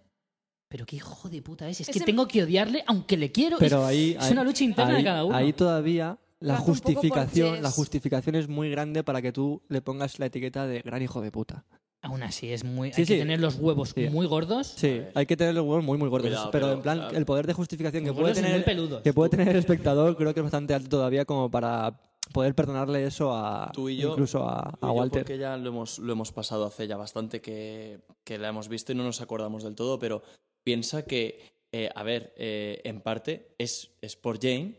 Pero 0.68 0.86
qué 0.86 0.96
hijo 0.96 1.28
de 1.28 1.42
puta 1.42 1.68
es. 1.68 1.80
Es 1.80 1.90
que 1.90 1.98
tengo 2.00 2.28
que 2.28 2.44
odiarle 2.44 2.84
aunque 2.86 3.16
le 3.16 3.32
quiero. 3.32 3.58
Pero 3.58 3.78
es, 3.82 3.86
ahí, 3.88 4.10
es 4.16 4.22
ahí- 4.22 4.32
una 4.32 4.44
lucha 4.44 4.62
interna 4.62 4.92
ahí- 4.92 4.98
de 4.98 5.04
cada 5.04 5.24
uno. 5.24 5.36
Ahí 5.36 5.52
todavía 5.52 6.16
la 6.40 6.56
justificación, 6.58 7.62
la 7.62 7.70
justificación 7.70 8.34
es 8.34 8.48
muy 8.48 8.70
grande 8.70 9.02
para 9.04 9.22
que 9.22 9.32
tú 9.32 9.62
le 9.68 9.80
pongas 9.80 10.18
la 10.18 10.26
etiqueta 10.26 10.66
de 10.66 10.80
gran 10.82 11.02
hijo 11.02 11.20
de 11.20 11.30
puta. 11.30 11.64
Aún 12.02 12.22
así, 12.22 12.52
es 12.52 12.62
muy. 12.62 12.92
Sí, 12.92 13.00
hay 13.00 13.06
sí. 13.06 13.14
que 13.14 13.18
tener 13.20 13.40
los 13.40 13.56
huevos 13.56 13.90
Sí. 13.90 14.08
muy 14.10 14.26
gordos. 14.26 14.74
Sí, 14.76 15.00
hay 15.14 15.26
que 15.26 15.36
tener 15.36 15.54
los 15.54 15.64
huevos 15.64 15.82
muy 15.82 15.98
muy 15.98 16.08
gordos, 16.08 16.28
Cuidado, 16.28 16.50
pero, 16.50 16.66
pero, 16.66 16.76
en 16.76 16.82
plan 16.82 16.98
claro. 16.98 17.16
el 17.16 17.24
poder 17.24 17.46
de 17.46 17.52
justificación 17.54 18.04
que 18.04 18.12
puede 18.12 18.34
tener 18.34 18.64
peludos. 18.64 19.02
que 19.02 19.12
puede 19.12 19.30
tener 19.30 19.48
el 19.48 19.56
espectador 19.56 20.16
creo 20.16 20.32
que 20.32 20.40
es 20.40 20.44
bastante 20.44 20.74
alto 20.74 20.88
todavía 20.88 21.24
como 21.24 21.50
para 21.50 21.98
poder 22.32 22.54
perdonarle 22.54 23.06
eso 23.06 23.34
a 23.34 23.70
Tú 23.72 23.88
y 23.88 23.96
yo, 23.96 24.10
incluso 24.10 24.48
a, 24.48 24.72
Tú 24.78 24.86
y 24.86 24.90
a 24.90 24.92
yo, 24.92 24.92
Walter. 24.92 25.22
Porque 25.22 25.38
ya 25.38 25.56
lo 25.56 25.70
hemos, 25.70 25.98
lo 25.98 26.12
hemos 26.12 26.32
pasado 26.32 26.66
hace 26.66 26.86
ya 26.86 26.96
bastante 26.96 27.40
que, 27.40 28.00
que 28.24 28.38
la 28.38 28.48
hemos 28.48 28.68
visto 28.68 28.92
y 28.92 28.94
no 28.94 29.02
nos 29.04 29.20
acordamos 29.20 29.64
del 29.64 29.74
todo, 29.74 29.98
pero 29.98 30.22
piensa 30.62 31.02
que, 31.06 31.40
eh, 31.72 31.88
a 31.94 32.02
ver, 32.02 32.34
eh, 32.36 32.80
en 32.84 33.00
parte 33.00 33.54
es, 33.58 33.90
es 34.00 34.16
por 34.16 34.38
Jane, 34.40 34.78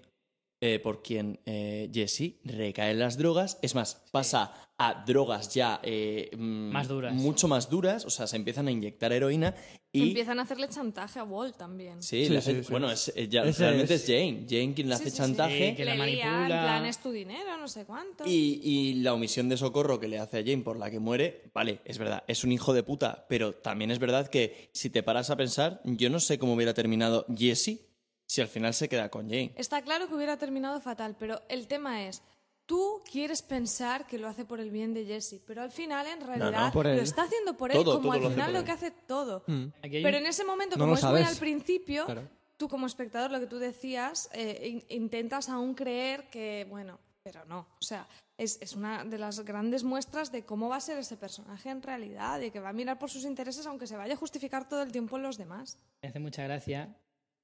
eh, 0.61 0.79
por 0.79 1.01
quien 1.03 1.39
eh, 1.45 1.89
Jesse 1.93 2.33
recae 2.43 2.91
en 2.91 2.99
las 2.99 3.17
drogas. 3.17 3.59
Es 3.61 3.75
más, 3.75 4.03
pasa 4.11 4.53
a 4.79 5.03
drogas 5.05 5.53
ya 5.55 5.79
eh, 5.83 6.29
mm, 6.37 6.71
Más 6.71 6.87
duras. 6.87 7.13
Mucho 7.13 7.47
más 7.47 7.69
duras, 7.69 8.05
o 8.05 8.09
sea, 8.11 8.27
se 8.27 8.35
empiezan 8.35 8.67
a 8.67 8.71
inyectar 8.71 9.11
heroína 9.11 9.55
y... 9.91 10.09
Empiezan 10.09 10.37
a 10.37 10.43
hacerle 10.43 10.69
chantaje 10.69 11.17
a 11.17 11.23
Walt 11.23 11.57
también. 11.57 12.03
Sí, 12.03 12.25
Sí, 12.25 12.29
le 12.31 12.37
hace- 12.37 12.55
sí, 12.57 12.63
sí. 12.63 12.71
bueno, 12.71 12.91
es, 12.91 13.11
eh, 13.15 13.27
ya- 13.27 13.43
realmente 13.43 13.95
es- 13.95 14.01
es... 14.01 14.07
Jane. 14.07 14.45
Jane 14.47 14.73
quien 14.75 14.89
le 14.89 14.95
Sí, 14.97 15.01
hace 15.03 15.11
chantaje. 15.17 15.69
Sí, 15.71 15.75
que 15.75 15.83
la 15.85 15.93
Le 15.93 15.97
manipula. 15.97 16.41
En 16.41 16.47
plan, 16.47 16.85
es 16.85 16.99
tu 16.99 17.11
dinero, 17.11 17.57
no 17.57 17.67
sé 17.67 17.85
cuánto. 17.85 18.23
Y, 18.27 18.59
y 18.63 18.93
la 19.01 19.13
omisión 19.15 19.49
de 19.49 19.57
socorro 19.57 19.99
que 19.99 20.07
le 20.07 20.19
hace 20.19 20.37
a 20.39 20.43
Jane 20.43 20.59
por 20.63 20.77
la 20.77 20.91
que 20.91 20.99
muere, 20.99 21.49
vale, 21.55 21.79
es 21.85 21.97
verdad, 21.97 22.23
es 22.27 22.43
un 22.43 22.51
hijo 22.51 22.73
de 22.75 22.83
puta, 22.83 23.25
pero 23.27 23.53
también 23.55 23.89
es 23.89 23.97
verdad 23.97 24.27
que 24.27 24.69
si 24.73 24.91
te 24.91 25.01
paras 25.01 25.31
a 25.31 25.37
pensar, 25.37 25.81
yo 25.85 26.11
no 26.11 26.19
sé 26.19 26.37
cómo 26.37 26.53
hubiera 26.53 26.75
terminado 26.75 27.25
Jesse 27.35 27.79
si 28.27 28.41
al 28.41 28.47
final 28.47 28.73
se 28.73 28.87
queda 28.89 29.09
con 29.09 29.27
Jane. 29.29 29.53
Está 29.55 29.81
claro 29.81 30.07
que 30.07 30.13
hubiera 30.15 30.37
terminado 30.37 30.79
fatal, 30.81 31.15
pero 31.17 31.41
el 31.49 31.67
tema 31.67 32.03
es, 32.05 32.21
tú 32.65 33.01
quieres 33.09 33.41
pensar 33.41 34.05
que 34.05 34.17
lo 34.17 34.27
hace 34.27 34.43
por 34.45 34.59
el 34.59 34.69
bien 34.69 34.93
de 34.93 35.05
Jesse, 35.05 35.41
pero 35.45 35.61
al 35.61 35.71
final 35.71 36.05
en 36.07 36.21
realidad 36.21 36.73
lo 36.73 36.81
está 37.01 37.23
haciendo 37.23 37.55
por 37.55 37.71
él, 37.71 37.77
Todo, 37.83 37.93
como 37.95 38.09
todo 38.09 38.13
al 38.13 38.21
lo 38.23 38.29
final 38.29 38.53
lo 38.53 38.63
que 38.65 38.71
hace 38.71 38.91
todo. 38.91 39.43
Mm, 39.47 39.65
Pero 39.81 40.17
en 40.17 40.25
ese 40.27 40.43
momento, 40.43 40.75
No 40.77 40.83
como 40.83 40.95
es 40.95 41.03
muy 41.05 41.21
al 41.21 41.37
principio, 41.37 42.05
claro. 42.05 42.27
tú 42.57 42.67
como 42.67 42.85
espectador, 42.85 43.31
lo 43.31 43.39
que 43.39 43.47
tú 43.47 43.57
decías, 43.59 44.29
eh, 44.33 44.67
in- 44.67 44.83
intentas 44.89 45.47
aún 45.47 45.73
creer 45.73 46.29
que, 46.29 46.67
bueno, 46.69 46.99
pero 47.23 47.45
no. 47.45 47.59
O 47.79 47.83
sea, 47.85 48.07
es, 48.37 48.57
es 48.61 48.73
una 48.73 49.03
de 49.05 49.17
las 49.17 49.39
grandes 49.45 49.83
muestras 49.85 50.31
de 50.31 50.43
cómo 50.45 50.67
va 50.69 50.75
a 50.75 50.81
ser 50.81 50.97
ese 50.97 51.15
personaje 51.17 51.69
en 51.69 51.81
realidad, 51.81 52.39
de 52.39 52.51
que 52.51 52.59
va 52.59 52.69
a 52.69 52.73
mirar 52.73 52.99
por 52.99 53.09
sus 53.09 53.23
intereses 53.23 53.65
aunque 53.65 53.87
se 53.87 53.95
vaya 53.95 54.13
a 54.13 54.17
justificar 54.17 54.67
todo 54.67 54.81
el 54.81 54.91
tiempo 54.91 55.15
en 55.17 55.23
los 55.23 55.37
demás. 55.37 55.77
Me 56.03 56.09
hace 56.09 56.19
mucha 56.19 56.43
gracia. 56.43 56.93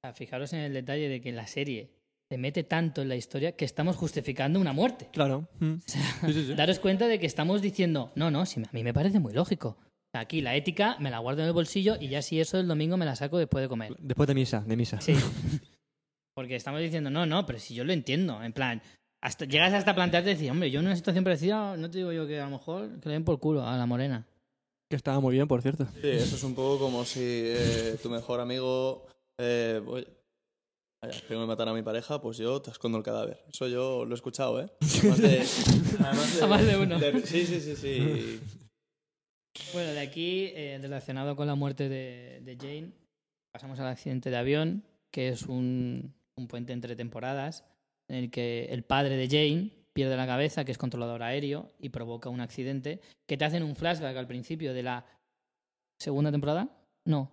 O 0.04 0.06
sea, 0.06 0.12
fijaros 0.12 0.52
en 0.52 0.60
el 0.60 0.74
detalle 0.74 1.08
de 1.08 1.22
que 1.22 1.32
la 1.32 1.46
serie 1.46 1.90
se 2.28 2.36
mete 2.36 2.62
tanto 2.62 3.00
en 3.00 3.08
la 3.08 3.16
historia 3.16 3.52
que 3.52 3.64
estamos 3.64 3.96
justificando 3.96 4.60
una 4.60 4.74
muerte. 4.74 5.08
Claro. 5.10 5.48
mm. 5.60 5.76
Sí, 5.86 5.98
sí, 6.26 6.46
sí. 6.46 6.54
Daros 6.56 6.78
cuenta 6.78 7.08
de 7.08 7.18
que 7.18 7.24
estamos 7.24 7.62
diciendo, 7.62 8.12
no, 8.14 8.30
no, 8.30 8.44
si 8.44 8.60
a 8.60 8.68
mí 8.72 8.84
me 8.84 8.92
parece 8.92 9.18
muy 9.18 9.32
lógico. 9.32 9.78
Aquí 10.12 10.42
la 10.42 10.54
ética 10.56 10.98
me 11.00 11.10
la 11.10 11.20
guardo 11.20 11.40
en 11.40 11.48
el 11.48 11.54
bolsillo 11.54 11.96
y 11.98 12.08
ya 12.08 12.20
si 12.20 12.38
eso 12.38 12.60
el 12.60 12.68
domingo 12.68 12.98
me 12.98 13.06
la 13.06 13.16
saco 13.16 13.38
después 13.38 13.62
de 13.62 13.68
comer. 13.68 13.96
Después 13.98 14.26
de 14.26 14.34
misa, 14.34 14.60
de 14.60 14.76
misa. 14.76 15.00
Sí. 15.00 15.14
Porque 16.36 16.56
estamos 16.56 16.82
diciendo, 16.82 17.08
no, 17.08 17.24
no, 17.24 17.46
pero 17.46 17.58
si 17.58 17.74
yo 17.74 17.82
lo 17.84 17.94
entiendo. 17.94 18.42
En 18.42 18.52
plan, 18.52 18.82
hasta, 19.22 19.46
llegas 19.46 19.72
hasta 19.72 19.94
plantearte 19.94 20.30
y 20.30 20.34
decir, 20.34 20.50
hombre, 20.50 20.70
yo 20.70 20.80
en 20.80 20.86
una 20.86 20.96
situación 20.96 21.24
parecida, 21.24 21.78
no 21.78 21.90
te 21.90 21.98
digo 21.98 22.12
yo 22.12 22.26
que 22.26 22.40
a 22.40 22.44
lo 22.44 22.50
mejor 22.50 23.00
que 23.00 23.08
le 23.08 23.14
den 23.14 23.24
por 23.24 23.40
culo 23.40 23.66
a 23.66 23.76
la 23.78 23.86
morena. 23.86 24.26
Que 24.90 24.96
estaba 24.96 25.18
muy 25.20 25.34
bien, 25.34 25.48
por 25.48 25.62
cierto. 25.62 25.86
Sí, 26.00 26.08
eso 26.10 26.36
es 26.36 26.44
un 26.44 26.54
poco 26.54 26.78
como 26.78 27.06
si 27.06 27.20
eh, 27.22 27.96
tu 28.02 28.10
mejor 28.10 28.40
amigo... 28.40 29.06
Eh, 29.40 29.80
voy- 29.84 30.06
Vaya, 31.02 31.20
tengo 31.28 31.42
que 31.42 31.46
matar 31.46 31.68
a 31.68 31.74
mi 31.74 31.82
pareja, 31.82 32.20
pues 32.20 32.38
yo 32.38 32.62
te 32.62 32.70
escondo 32.70 32.96
el 32.96 33.04
cadáver. 33.04 33.44
Eso 33.52 33.68
yo 33.68 34.04
lo 34.06 34.12
he 34.12 34.14
escuchado, 34.14 34.60
¿eh? 34.60 34.70
Además 34.80 35.20
de... 35.20 35.38
además 36.00 36.42
A 36.42 36.46
más 36.46 36.66
de 36.66 36.76
uno. 36.78 36.98
sí, 37.24 37.44
sí, 37.44 37.60
sí, 37.60 37.76
sí. 37.76 38.40
Bueno, 39.72 39.92
de 39.92 40.00
aquí, 40.00 40.46
eh, 40.54 40.78
relacionado 40.80 41.36
con 41.36 41.46
la 41.46 41.54
muerte 41.54 41.88
de, 41.88 42.40
de 42.42 42.56
Jane, 42.56 42.92
pasamos 43.52 43.78
al 43.80 43.86
accidente 43.88 44.30
de 44.30 44.36
avión, 44.36 44.84
que 45.12 45.28
es 45.28 45.42
un, 45.42 46.14
un 46.38 46.48
puente 46.48 46.72
entre 46.72 46.96
temporadas, 46.96 47.64
en 48.08 48.16
el 48.16 48.30
que 48.30 48.64
el 48.70 48.82
padre 48.82 49.16
de 49.16 49.28
Jane 49.28 49.70
pierde 49.92 50.16
la 50.16 50.26
cabeza, 50.26 50.64
que 50.64 50.72
es 50.72 50.78
controlador 50.78 51.22
aéreo, 51.22 51.70
y 51.78 51.90
provoca 51.90 52.30
un 52.30 52.40
accidente, 52.40 53.00
que 53.28 53.36
te 53.36 53.44
hacen 53.44 53.62
un 53.62 53.76
flashback 53.76 54.16
al 54.16 54.26
principio 54.26 54.72
de 54.74 54.82
la 54.82 55.06
segunda 56.00 56.32
temporada. 56.32 56.68
No, 57.06 57.30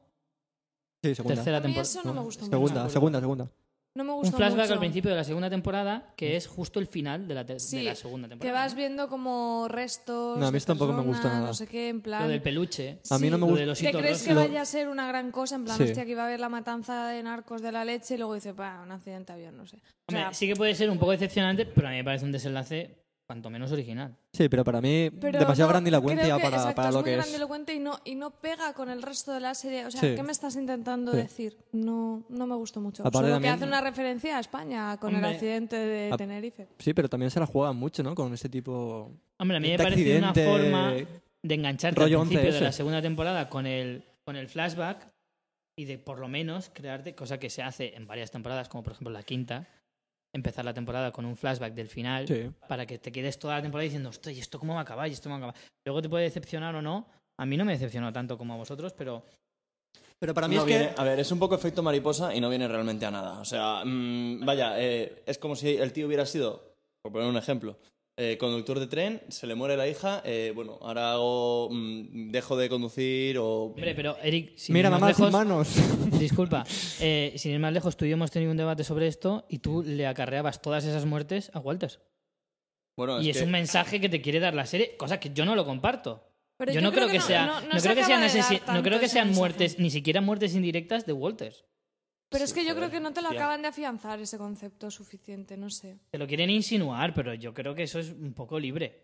Sí, 1.04 1.16
segunda. 1.16 1.36
tercera 1.36 1.58
A 1.58 1.60
mí 1.62 1.64
temporada. 1.68 1.82
eso 1.90 2.02
no 2.04 2.14
me 2.14 2.22
gustó 2.22 2.46
Segunda, 2.46 2.82
mucho. 2.82 2.94
segunda, 2.94 3.20
segunda. 3.20 3.50
No 3.94 4.06
me 4.06 4.12
Un 4.12 4.20
gustó 4.20 4.38
flashback 4.38 4.62
mucho. 4.62 4.74
al 4.74 4.80
principio 4.80 5.12
de 5.12 5.18
la 5.18 5.24
segunda 5.26 5.50
temporada, 5.50 6.14
que 6.16 6.38
es 6.38 6.48
justo 6.48 6.80
el 6.80 6.88
final 6.88 7.28
de 7.28 7.34
la, 7.36 7.46
te- 7.46 7.54
de 7.56 7.60
Sí, 7.60 7.82
la 7.84 7.94
segunda 7.96 8.28
Que 8.28 8.36
temporada. 8.36 8.60
vas 8.62 8.74
viendo 8.74 9.10
como 9.10 9.68
restos. 9.68 10.38
No, 10.40 10.46
a 10.46 10.50
mí 10.50 10.54
de 10.54 10.58
esto 10.60 10.72
tampoco 10.72 10.94
me 10.94 11.00
gusta 11.02 11.24
personas, 11.24 11.36
nada. 11.40 11.48
No 11.48 11.54
sé 11.54 11.68
qué, 11.68 11.90
en 11.90 12.02
plan. 12.02 12.24
Lo 12.24 12.30
del 12.30 12.42
peluche. 12.42 13.00
A 13.10 13.20
mí 13.20 13.30
no 13.30 13.38
me 13.38 13.42
Lo 13.42 13.46
gusta- 13.48 13.60
del 13.60 13.68
¿Te 13.68 13.72
osito 13.72 13.98
crees 13.98 14.14
rosa. 14.20 14.26
que 14.30 14.34
Lo- 14.36 14.40
vaya 14.42 14.62
a 14.62 14.66
ser 14.66 14.88
una 14.88 15.08
gran 15.08 15.32
cosa? 15.32 15.56
En 15.56 15.66
plan, 15.66 15.76
Sí. 15.78 15.84
hostia, 15.84 16.06
que 16.06 16.12
iba 16.12 16.24
a 16.24 16.28
haber 16.28 16.40
la 16.40 16.48
matanza 16.48 17.08
de 17.08 17.22
narcos 17.22 17.62
de 17.62 17.72
la 17.74 17.84
leche 17.84 18.14
y 18.14 18.18
luego 18.18 18.34
dice, 18.36 18.54
pa, 18.54 18.80
un 18.82 18.92
accidente 18.94 19.34
de 19.34 19.40
avión, 19.40 19.58
no 19.58 19.66
sé. 19.66 19.76
O 19.76 19.80
Hombre, 20.08 20.24
sea, 20.24 20.34
sí 20.34 20.48
que 20.48 20.56
puede 20.56 20.74
ser 20.74 20.90
un 20.90 20.98
poco 20.98 21.12
decepcionante, 21.12 21.66
pero 21.66 21.88
a 21.88 21.92
mí 21.92 21.98
me 21.98 22.04
parece 22.06 22.24
un 22.24 22.32
desenlace 22.32 23.01
cuanto 23.32 23.50
menos 23.50 23.72
original. 23.72 24.14
Sí, 24.34 24.50
pero 24.50 24.66
para 24.66 24.82
mí 24.82 25.10
pero 25.22 25.40
demasiado 25.40 25.70
no, 25.70 25.74
grandilocuente 25.76 26.28
ya 26.28 26.38
para, 26.38 26.58
exacto, 26.58 26.76
para 26.76 26.90
es 26.90 26.96
lo 26.96 27.02
que 27.04 27.12
es. 27.12 27.18
grandilocuente 27.18 27.74
y 27.74 27.80
no, 27.80 27.98
y 28.04 28.16
no 28.16 28.32
pega 28.32 28.74
con 28.74 28.90
el 28.90 29.02
resto 29.02 29.32
de 29.32 29.40
la 29.40 29.54
serie. 29.54 29.86
O 29.86 29.92
sea, 29.92 30.02
Sí. 30.02 30.16
¿qué 30.16 30.22
me 30.24 30.34
estás 30.34 30.58
intentando 30.58 31.12
Sí. 31.14 31.18
decir? 31.18 31.58
No, 31.72 32.26
no 32.28 32.46
me 32.46 32.56
gustó 32.56 32.82
mucho. 32.82 33.04
Aparte 33.04 33.20
Solo 33.20 33.30
también- 33.36 33.54
que 33.54 33.56
hace 33.56 33.66
una 33.66 33.80
referencia 33.80 34.36
a 34.36 34.42
España 34.42 34.98
con 34.98 35.16
Hombre, 35.16 35.30
el 35.30 35.36
accidente 35.36 35.78
de 35.78 36.12
a- 36.12 36.18
Tenerife. 36.18 36.68
Sí, 36.78 36.94
pero 36.94 37.08
también 37.08 37.32
se 37.32 37.40
la 37.40 37.46
juegan 37.46 37.78
mucho, 37.78 38.04
¿no? 38.04 38.14
Con 38.16 38.34
ese 38.34 38.50
tipo 38.50 39.12
Hombre, 39.40 39.58
a 39.58 39.60
mí 39.62 39.68
me 39.70 39.78
de 39.78 39.84
parece 39.84 40.18
una 40.18 40.34
forma 40.34 40.92
de 41.42 41.56
engancharte 41.56 41.98
rollo 42.00 42.20
al 42.22 42.28
principio 42.28 42.50
11S. 42.52 42.60
de 42.60 42.66
la 42.66 42.72
segunda 42.74 43.02
temporada 43.02 43.48
con 43.48 43.66
el, 43.66 44.04
con 44.26 44.36
el 44.36 44.50
flashback 44.50 45.08
y 45.78 45.86
de 45.86 45.98
por 45.98 46.20
lo 46.20 46.28
menos 46.28 46.70
crearte, 46.74 47.16
cosa 47.16 47.40
que 47.40 47.50
se 47.50 47.64
hace 47.64 47.96
en 47.96 48.06
varias 48.08 48.30
temporadas, 48.30 48.68
como 48.68 48.84
por 48.84 48.92
ejemplo 48.94 49.12
la 49.14 49.24
quinta, 49.24 49.68
empezar 50.34 50.64
la 50.66 50.74
temporada 50.74 51.12
con 51.12 51.26
un 51.26 51.36
flashback 51.36 51.74
del 51.74 51.88
final 51.88 52.28
Sí. 52.28 52.50
para 52.68 52.86
que 52.86 52.98
te 52.98 53.12
quedes 53.12 53.38
toda 53.38 53.56
la 53.56 53.62
temporada 53.62 53.84
diciendo, 53.84 54.10
hostia, 54.10 54.32
¿y 54.32 54.40
esto 54.40 54.60
cómo 54.60 54.74
va 54.74 54.80
a 54.80 54.84
acabar? 54.84 55.08
¿Y 55.10 55.14
esto 55.14 55.30
cómo 55.30 55.40
va 55.42 55.48
a 55.48 55.50
acabar? 55.50 55.70
Luego 55.86 56.02
te 56.02 56.10
puede 56.10 56.24
decepcionar 56.26 56.76
o 56.76 56.82
no. 56.82 57.08
A 57.38 57.46
mí 57.46 57.58
no 57.58 57.66
me 57.66 57.74
decepcionó 57.74 58.12
tanto 58.14 58.38
como 58.38 58.54
a 58.54 58.58
vosotros, 58.58 58.94
pero 58.94 59.24
Pero 60.20 60.34
para 60.36 60.48
mí 60.48 60.54
No 60.56 60.62
es 60.62 60.68
viene- 60.68 60.94
que... 60.94 61.02
A 61.02 61.04
ver, 61.04 61.20
es 61.20 61.32
un 61.32 61.40
poco 61.40 61.56
efecto 61.56 61.82
mariposa 61.82 62.34
y 62.36 62.40
no 62.40 62.48
viene 62.48 62.68
realmente 62.68 63.06
a 63.08 63.12
nada. 63.12 63.40
O 63.40 63.46
sea, 63.46 63.82
mm, 63.84 64.46
vaya, 64.46 64.80
eh, 64.80 65.24
es 65.26 65.40
como 65.40 65.56
si 65.56 65.76
el 65.78 65.92
tío 65.92 66.06
hubiera 66.06 66.28
sido, 66.28 66.76
por 67.02 67.12
poner 67.12 67.28
un 67.28 67.38
ejemplo, 67.38 67.76
eh, 68.24 68.38
conductor 68.38 68.80
de 68.80 68.88
tren, 68.88 69.22
se 69.30 69.48
le 69.48 69.56
muere 69.56 69.76
la 69.76 69.88
hija, 69.88 70.22
eh, 70.26 70.52
bueno, 70.54 70.78
ahora 70.82 71.14
hago, 71.14 71.70
mm, 71.72 72.30
dejo 72.32 72.56
de 72.56 72.70
conducir 72.70 73.38
o... 73.40 73.64
Hombre, 73.66 73.96
pero 73.96 74.16
Eric, 74.22 74.56
sin 74.58 74.74
Mira, 74.74 74.90
ir 74.90 74.92
más 74.92 75.02
mamá 75.02 75.14
sin 75.14 75.26
lejos, 75.26 75.34
manos. 75.34 75.76
disculpa, 76.20 76.64
eh, 77.00 77.34
sin 77.38 77.54
ir 77.54 77.60
más 77.60 77.74
lejos, 77.74 77.98
tú 77.98 78.06
y 78.06 78.10
yo 78.10 78.14
hemos 78.16 78.30
tenido 78.30 78.52
un 78.52 78.58
debate 78.58 78.84
sobre 78.84 79.08
esto 79.08 79.46
y 79.50 79.60
tú 79.60 79.82
le 79.84 80.06
acarreabas 80.06 80.62
todas 80.62 80.86
esas 80.86 81.06
muertes 81.06 81.50
a 81.54 81.60
Walters. 81.60 82.00
Bueno, 82.96 83.22
y 83.22 83.30
es 83.30 83.38
que- 83.38 83.44
un 83.46 83.52
mensaje 83.52 84.00
que 84.00 84.10
te 84.10 84.22
quiere 84.22 84.40
dar 84.40 84.54
la 84.54 84.66
serie, 84.66 84.96
cosa 84.98 85.20
que 85.20 85.32
yo 85.34 85.46
no 85.46 85.56
lo 85.56 85.66
comparto. 85.66 86.28
Pero 86.58 86.74
yo, 86.74 86.82
no 86.82 86.92
creo 86.92 87.08
que, 87.08 87.18
no- 87.18 87.24
sea, 87.26 87.46
no- 87.48 87.62
no, 87.62 87.68
no 87.74 87.80
se 87.80 87.88
creo 87.90 87.96
que 87.96 88.04
sean 88.04 88.22
asesi- 88.22 88.62
no 88.72 88.84
creo 88.84 89.00
que 89.00 89.08
sean 89.08 89.28
mensaje. 89.30 89.40
muertes, 89.40 89.80
ni 89.80 89.90
siquiera 89.90 90.22
muertes 90.22 90.54
indirectas 90.54 91.08
de 91.08 91.14
Walters. 91.14 91.66
Pero 92.32 92.46
Sí, 92.46 92.50
es 92.50 92.54
que 92.54 92.62
yo 92.64 92.70
joder, 92.74 92.90
creo 92.90 92.92
que 92.92 93.04
no 93.04 93.12
te 93.14 93.22
lo 93.22 93.28
hostia. 93.28 93.42
acaban 93.42 93.62
de 93.62 93.68
afianzar 93.68 94.20
ese 94.22 94.38
concepto 94.38 94.90
suficiente, 94.90 95.58
no 95.58 95.70
sé. 95.70 96.00
Te 96.10 96.18
lo 96.18 96.26
quieren 96.26 96.50
insinuar, 96.50 97.14
pero 97.14 97.34
yo 97.34 97.54
creo 97.54 97.76
que 97.76 97.84
eso 97.84 98.00
es 98.00 98.10
un 98.12 98.34
poco 98.34 98.58
libre. 98.58 99.04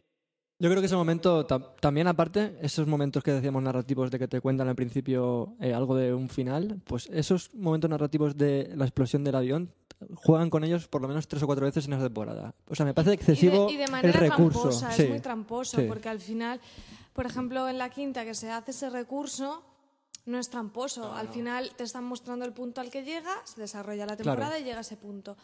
Yo 0.59 0.69
creo 0.69 0.81
que 0.81 0.87
ese 0.87 0.95
momento, 0.95 1.45
ta- 1.45 1.75
también 1.75 2.07
aparte, 2.07 2.57
esos 2.61 2.87
momentos 2.87 3.21
que 3.23 3.31
decíamos 3.31 3.61
narrativos 3.61 4.09
de 4.09 4.17
que 4.17 4.27
te 4.27 4.41
cuentan 4.41 4.67
al 4.69 4.75
principio 4.75 5.55
eh, 5.59 5.73
algo 5.73 5.95
de 5.95 6.13
un 6.15 6.29
final, 6.29 6.81
pues 6.85 7.07
esos 7.13 7.53
momentos 7.53 7.89
narrativos 7.91 8.35
de 8.37 8.71
la 8.75 8.85
explosión 8.85 9.23
del 9.23 9.35
avión 9.35 9.71
juegan 10.15 10.49
con 10.49 10.63
ellos 10.63 10.87
por 10.87 11.01
lo 11.01 11.07
menos 11.09 11.27
tres 11.27 11.43
o 11.43 11.47
cuatro 11.47 11.65
veces 11.65 11.85
en 11.85 11.93
esa 11.93 12.03
temporada. 12.05 12.55
O 12.69 12.75
sea, 12.75 12.85
me 12.87 12.93
parece 12.95 13.13
excesivo 13.13 13.65
y 13.69 13.73
de, 13.73 13.73
y 13.73 13.77
de 13.77 13.83
el 13.83 13.91
manera 13.91 14.19
recurso. 14.19 14.61
tramposa, 14.61 14.91
sí. 14.93 15.03
es 15.03 15.09
muy 15.09 15.19
tramposo, 15.19 15.77
sí. 15.81 15.85
porque 15.87 16.09
al 16.09 16.21
final, 16.21 16.59
por 17.13 17.25
ejemplo, 17.27 17.67
en 17.67 17.77
la 17.77 17.89
quinta 17.89 18.23
que 18.25 18.33
se 18.33 18.49
hace 18.49 18.71
ese 18.71 18.89
recurso, 18.89 19.63
no 20.27 20.37
es 20.39 20.49
tramposo. 20.49 21.11
al 21.13 21.29
final 21.29 21.71
te 21.75 21.83
están 21.83 22.03
mostrando 22.03 22.45
el 22.45 22.53
punto 22.53 22.81
al 22.81 22.91
que 22.91 23.03
llega, 23.03 23.31
se 23.45 23.59
desarrolla 23.61 24.05
la 24.05 24.15
temporada 24.15 24.49
Claro. 24.51 24.61
y 24.61 24.65
llega 24.65 24.77
a 24.77 24.81
ese 24.81 24.97
punto. 24.97 25.35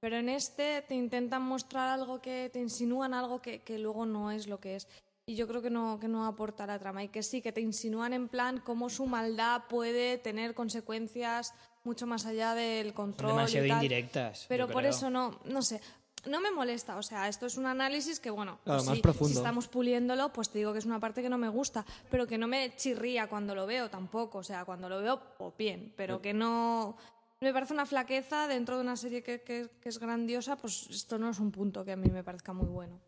Pero 0.00 0.16
en 0.16 0.28
este 0.28 0.82
te 0.82 0.94
intentan 0.94 1.42
mostrar 1.42 1.88
algo 1.88 2.20
que 2.20 2.50
te 2.52 2.58
insinúan 2.58 3.14
algo 3.14 3.40
que, 3.40 3.62
que 3.62 3.78
luego 3.78 4.04
no 4.04 4.30
es 4.30 4.46
lo 4.48 4.58
que 4.60 4.76
es. 4.76 4.88
Y 5.24 5.36
yo 5.36 5.46
creo 5.46 5.62
que 5.62 5.70
no, 5.70 6.00
que 6.00 6.08
no 6.08 6.26
aporta 6.26 6.66
la 6.66 6.78
trama. 6.80 7.04
Y 7.04 7.08
que 7.08 7.22
sí, 7.22 7.40
que 7.40 7.52
te 7.52 7.60
insinúan 7.60 8.12
en 8.12 8.26
plan 8.28 8.58
cómo 8.58 8.90
su 8.90 9.06
maldad 9.06 9.62
puede 9.68 10.18
tener 10.18 10.54
consecuencias 10.54 11.54
mucho 11.84 12.08
más 12.08 12.26
allá 12.26 12.54
del 12.54 12.88
Son 12.88 12.94
control. 12.94 13.30
y 13.30 13.34
demasiado 13.36 13.68
tal. 13.68 13.76
indirectas. 13.76 14.46
Pero 14.48 14.66
por 14.66 14.82
creo. 14.82 14.90
eso 14.90 15.08
no, 15.10 15.38
no 15.44 15.62
sé. 15.62 15.80
No 16.26 16.40
me 16.40 16.50
molesta, 16.52 16.96
o 16.96 17.02
sea, 17.02 17.28
esto 17.28 17.46
es 17.46 17.56
un 17.56 17.66
análisis 17.66 18.20
que, 18.20 18.30
bueno, 18.30 18.58
Claro, 18.64 18.78
pues 18.78 18.86
más 18.86 18.96
sí, 18.96 19.02
profundo. 19.02 19.28
si 19.28 19.34
estamos 19.38 19.66
puliéndolo, 19.68 20.32
pues 20.32 20.50
te 20.50 20.58
digo 20.58 20.72
que 20.72 20.78
es 20.78 20.84
una 20.86 21.00
parte 21.00 21.20
que 21.22 21.28
no 21.28 21.38
me 21.38 21.48
gusta, 21.48 21.84
pero 22.10 22.26
que 22.26 22.38
no 22.38 22.46
me 22.46 22.74
chirría 22.76 23.26
cuando 23.28 23.54
lo 23.54 23.66
veo 23.66 23.90
tampoco, 23.90 24.38
o 24.38 24.42
sea, 24.44 24.64
cuando 24.64 24.88
lo 24.88 25.00
veo, 25.00 25.20
pues 25.38 25.52
bien, 25.58 25.92
pero 25.96 26.22
que 26.22 26.32
no... 26.32 26.96
Me 27.40 27.52
parece 27.52 27.74
una 27.74 27.86
flaqueza 27.86 28.46
dentro 28.46 28.76
de 28.76 28.82
una 28.82 28.96
serie 28.96 29.24
que, 29.24 29.40
que- 29.42 29.68
que 29.80 29.88
es 29.88 29.98
grandiosa, 29.98 30.56
pues 30.56 30.86
esto 30.90 31.18
no 31.18 31.28
es 31.28 31.40
un 31.40 31.50
punto 31.50 31.84
que 31.84 31.90
a 31.90 31.96
mí 31.96 32.08
me 32.08 32.22
parezca 32.22 32.52
muy 32.52 32.68
bueno. 32.68 33.00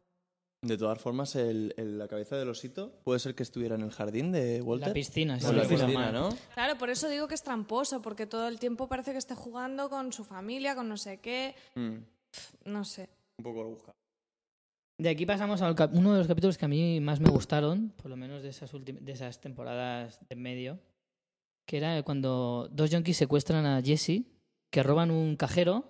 De 0.60 0.76
todas 0.76 0.98
formas, 1.00 1.36
el, 1.36 1.72
el- 1.76 1.98
la 1.98 2.08
cabeza 2.08 2.36
del 2.36 2.48
osito 2.48 2.90
puede 3.04 3.20
ser 3.20 3.36
que 3.36 3.44
estuviera 3.44 3.76
en 3.76 3.82
el 3.82 3.92
jardín 3.92 4.32
de 4.32 4.60
Walter. 4.60 4.88
La 4.88 4.94
piscina, 4.94 5.38
sí. 5.38 5.46
O 5.46 5.52
la 5.52 5.64
sí, 5.66 5.76
piscina. 5.76 6.10
¿no? 6.10 6.30
Claro, 6.54 6.76
por 6.78 6.90
eso 6.90 7.08
digo 7.08 7.28
que 7.28 7.34
es 7.34 7.42
tramposo, 7.44 8.02
porque 8.02 8.26
todo 8.26 8.48
el 8.48 8.58
tiempo 8.58 8.88
parece 8.88 9.12
que 9.12 9.18
esté 9.18 9.36
jugando 9.36 9.88
con 9.88 10.12
su 10.12 10.24
familia, 10.24 10.74
con 10.74 10.88
no 10.88 10.96
sé 10.96 11.18
qué, 11.20 11.54
Mm, 11.76 11.98
no 12.64 12.84
sé. 12.84 13.08
un 13.38 13.44
poco 13.44 13.62
lo 13.62 13.70
busca. 13.70 13.92
De 15.00 15.08
aquí 15.08 15.26
pasamos 15.26 15.60
a 15.60 15.74
uno 15.92 16.12
de 16.12 16.18
los 16.18 16.28
capítulos 16.28 16.56
que 16.56 16.64
a 16.66 16.68
mí 16.68 17.00
más 17.00 17.18
me 17.20 17.28
gustaron, 17.30 17.92
por 17.96 18.08
lo 18.10 18.16
menos 18.16 18.42
de 18.42 18.50
esas, 18.50 18.70
de 18.72 19.12
esas 19.12 19.40
temporadas 19.40 20.20
de 20.28 20.36
medio, 20.36 20.78
que 21.68 21.78
era 21.78 22.00
cuando 22.04 22.68
dos 22.70 22.90
junkies 22.92 23.16
secuestran 23.16 23.66
a 23.66 23.82
Jesse, 23.82 24.22
que 24.72 24.82
roban 24.84 25.10
un 25.10 25.36
cajero 25.36 25.84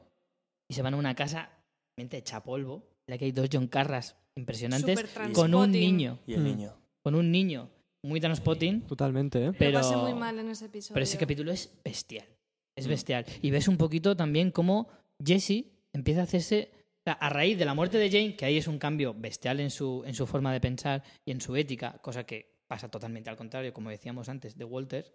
y 0.71 0.75
se 0.75 0.81
van 0.83 0.95
a 0.95 0.97
una 0.97 1.15
casa 1.15 1.51
realmente 1.99 2.17
hecha 2.17 2.43
polvo, 2.43 2.77
en 3.07 3.13
la 3.13 3.19
que 3.19 3.27
hay 3.27 3.33
dos 3.33 3.49
John 3.53 3.69
Carras 3.69 4.17
impresionantes 4.37 4.99
con 5.35 5.55
un 5.55 5.71
niño, 5.71 6.19
Y 6.27 6.35
el 6.35 6.41
Mm. 6.41 6.45
niño. 6.45 6.75
con 7.03 7.15
un 7.15 7.31
niño 7.31 7.69
muy 8.03 8.21
transpotting, 8.21 8.83
Totalmente, 8.83 9.47
¿eh? 9.47 9.53
Pero 9.59 9.81
pasé 9.81 9.97
muy 9.97 10.15
mal 10.15 10.39
en 10.39 10.49
ese 10.49 10.65
episodio. 10.67 10.95
pero 10.95 11.05
ese 11.05 11.19
capítulo 11.19 11.53
es 11.53 11.71
bestial. 11.85 12.27
Es 12.77 12.87
Mm. 12.87 12.91
bestial. 12.91 13.27
Y 13.43 13.51
ves 13.51 13.69
un 13.69 13.77
poquito 13.77 14.17
también 14.17 14.51
cómo 14.51 14.89
Jesse 15.25 15.67
empieza 15.95 16.21
a 16.21 16.25
hacerse. 16.25 16.71
a 17.07 17.29
raíz 17.29 17.59
de 17.59 17.67
la 17.67 17.75
muerte 17.75 17.99
de 17.99 18.11
Jane, 18.11 18.35
que 18.35 18.47
ahí 18.47 18.57
es 18.57 18.67
un 18.67 18.79
cambio 18.79 19.13
bestial 19.15 19.61
en 19.61 19.71
su, 19.71 20.03
en 20.07 20.15
su 20.15 20.27
forma 20.27 20.53
de 20.55 20.61
pensar 20.61 21.03
y 21.27 21.33
en 21.33 21.41
su 21.43 21.55
ética, 21.55 21.99
cosa 22.01 22.25
que 22.25 22.55
pasa 22.67 22.91
totalmente 22.91 23.29
al 23.29 23.37
contrario, 23.37 23.75
como 23.75 23.91
decíamos 23.91 24.29
antes, 24.31 24.57
de 24.57 24.65
Walter. 24.65 25.13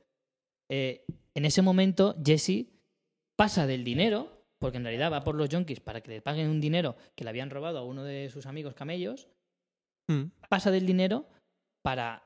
eh, 0.69 1.03
en 1.33 1.45
ese 1.45 1.61
momento, 1.63 2.15
Jesse 2.23 2.67
pasa 3.35 3.65
del 3.65 3.83
dinero, 3.83 4.45
porque 4.59 4.77
en 4.77 4.83
realidad 4.83 5.11
va 5.11 5.23
por 5.23 5.33
los 5.33 5.49
junkies 5.49 5.79
para 5.79 6.01
que 6.01 6.11
le 6.11 6.21
paguen 6.21 6.49
un 6.49 6.61
dinero 6.61 6.95
que 7.15 7.23
le 7.23 7.31
habían 7.31 7.49
robado 7.49 7.79
a 7.79 7.83
uno 7.83 8.03
de 8.03 8.29
sus 8.29 8.45
amigos 8.45 8.73
camellos, 8.75 9.27
Mm. 10.07 10.31
pasa 10.49 10.69
del 10.71 10.85
dinero 10.85 11.27
para 11.83 12.23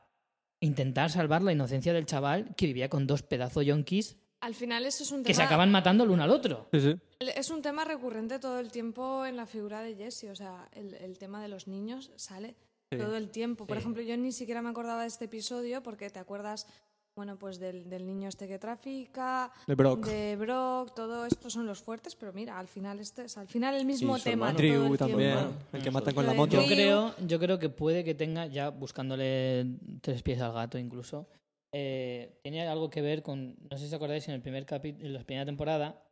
intentar 0.61 1.09
salvar 1.09 1.41
la 1.41 1.51
inocencia 1.53 1.93
del 1.93 2.05
chaval 2.05 2.53
que 2.55 2.65
vivía 2.65 2.89
con 2.89 3.07
dos 3.07 3.23
pedazos 3.23 3.65
yonkis 3.65 4.17
Al 4.43 4.55
final 4.55 4.85
eso 4.85 5.03
es 5.03 5.11
un 5.11 5.17
tema... 5.23 5.27
que 5.27 5.33
se 5.33 5.43
acaban 5.43 5.71
matando 5.71 6.03
el 6.03 6.09
uno 6.11 6.23
al 6.23 6.29
otro. 6.31 6.67
Sí, 6.73 6.79
sí. 6.81 6.95
Es 7.19 7.49
un 7.49 7.61
tema 7.61 7.85
recurrente 7.85 8.39
todo 8.39 8.59
el 8.59 8.71
tiempo 8.71 9.25
en 9.25 9.37
la 9.37 9.45
figura 9.45 9.81
de 9.81 9.95
Jesse. 9.95 10.25
O 10.31 10.35
sea, 10.35 10.67
el, 10.73 10.93
el 10.95 11.17
tema 11.17 11.41
de 11.41 11.47
los 11.47 11.67
niños 11.67 12.11
sale 12.15 12.55
Sí. 12.91 12.97
todo 12.99 13.15
el 13.17 13.29
tiempo. 13.29 13.65
Por 13.65 13.77
Sí. 13.77 13.81
ejemplo, 13.81 14.03
yo 14.03 14.15
ni 14.17 14.31
siquiera 14.31 14.61
me 14.61 14.69
acordaba 14.69 15.01
de 15.01 15.07
este 15.07 15.25
episodio 15.25 15.81
porque 15.81 16.09
te 16.11 16.19
acuerdas, 16.19 16.67
bueno, 17.15 17.37
pues 17.39 17.57
del, 17.57 17.89
del 17.89 18.05
niño 18.05 18.29
este 18.29 18.47
que 18.47 18.59
trafica, 18.59 19.51
De 19.65 19.73
Brock. 19.75 20.05
de 20.05 20.35
Brock, 20.35 20.93
todo 20.93 21.25
esto 21.25 21.49
son 21.49 21.65
los 21.65 21.81
fuertes, 21.81 22.15
pero 22.15 22.33
mira, 22.33 22.59
al 22.59 22.67
final 22.67 22.99
este 22.99 23.23
es 23.25 23.37
al 23.37 23.47
final 23.47 23.73
el 23.75 23.85
mismo 23.85 24.19
tema. 24.19 24.49
hermano. 24.51 24.57
todo 24.57 24.67
Drew 24.67 24.91
el 24.93 24.97
también, 24.99 25.37
tiempo. 25.37 25.55
el 25.73 25.83
que 25.83 25.91
matan 25.91 26.13
con 26.13 26.25
la 26.27 26.33
moto. 26.33 26.61
Yo 26.61 26.67
creo, 26.67 27.15
yo 27.25 27.39
creo 27.39 27.57
que 27.57 27.69
puede 27.69 28.03
que 28.03 28.13
tenga, 28.13 28.45
ya 28.47 28.69
buscándole 28.69 29.65
tres 30.01 30.21
pies 30.21 30.39
al 30.41 30.53
gato 30.53 30.77
incluso, 30.77 31.27
eh, 31.73 32.39
tiene 32.43 32.67
algo 32.67 32.89
que 32.89 33.01
ver 33.01 33.23
con, 33.23 33.55
no 33.69 33.77
sé 33.77 33.79
si 33.79 33.85
os 33.87 33.93
acordáis, 33.93 34.27
en 34.27 34.35
el 34.35 34.41
primer 34.41 34.65
capítulo, 34.65 35.05
en 35.07 35.13
la 35.13 35.23
primera 35.23 35.45
temporada, 35.45 36.03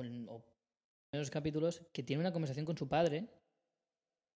o 0.00 0.04
en 0.04 0.28
o 0.28 0.44
en 1.14 1.20
los 1.20 1.30
capítulos, 1.30 1.82
que 1.92 2.02
tiene 2.02 2.20
una 2.20 2.32
conversación 2.32 2.64
con 2.64 2.76
su 2.78 2.88
padre, 2.88 3.26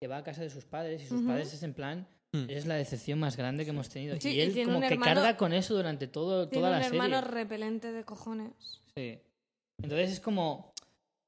que 0.00 0.08
va 0.08 0.18
a 0.18 0.24
casa 0.24 0.42
de 0.42 0.50
sus 0.50 0.64
padres, 0.66 1.02
y 1.02 1.06
sus 1.06 1.22
padres 1.22 1.52
es 1.54 1.62
en 1.62 1.72
plan, 1.74 2.06
Mm. 2.32 2.50
es 2.50 2.66
la 2.66 2.74
decepción 2.74 3.18
más 3.20 3.36
grande 3.36 3.64
que 3.64 3.70
hemos 3.70 3.88
tenido. 3.88 4.20
Sí, 4.20 4.30
y 4.34 4.40
él 4.40 4.52
como 4.64 4.78
un 4.78 4.82
que 4.82 4.94
hermano- 4.94 5.14
carga 5.14 5.36
con 5.38 5.52
eso 5.52 5.74
durante 5.74 6.06
todo, 6.08 6.48
Tiene 6.48 6.66
toda 6.66 6.74
un 6.76 6.80
la 6.80 6.86
hermano 6.86 7.16
serie. 7.20 7.30
repelente 7.30 7.92
de 7.92 8.04
cojones. 8.04 8.82
Sí. 8.96 9.20
Entonces 9.80 10.10
es 10.10 10.20
como, 10.20 10.74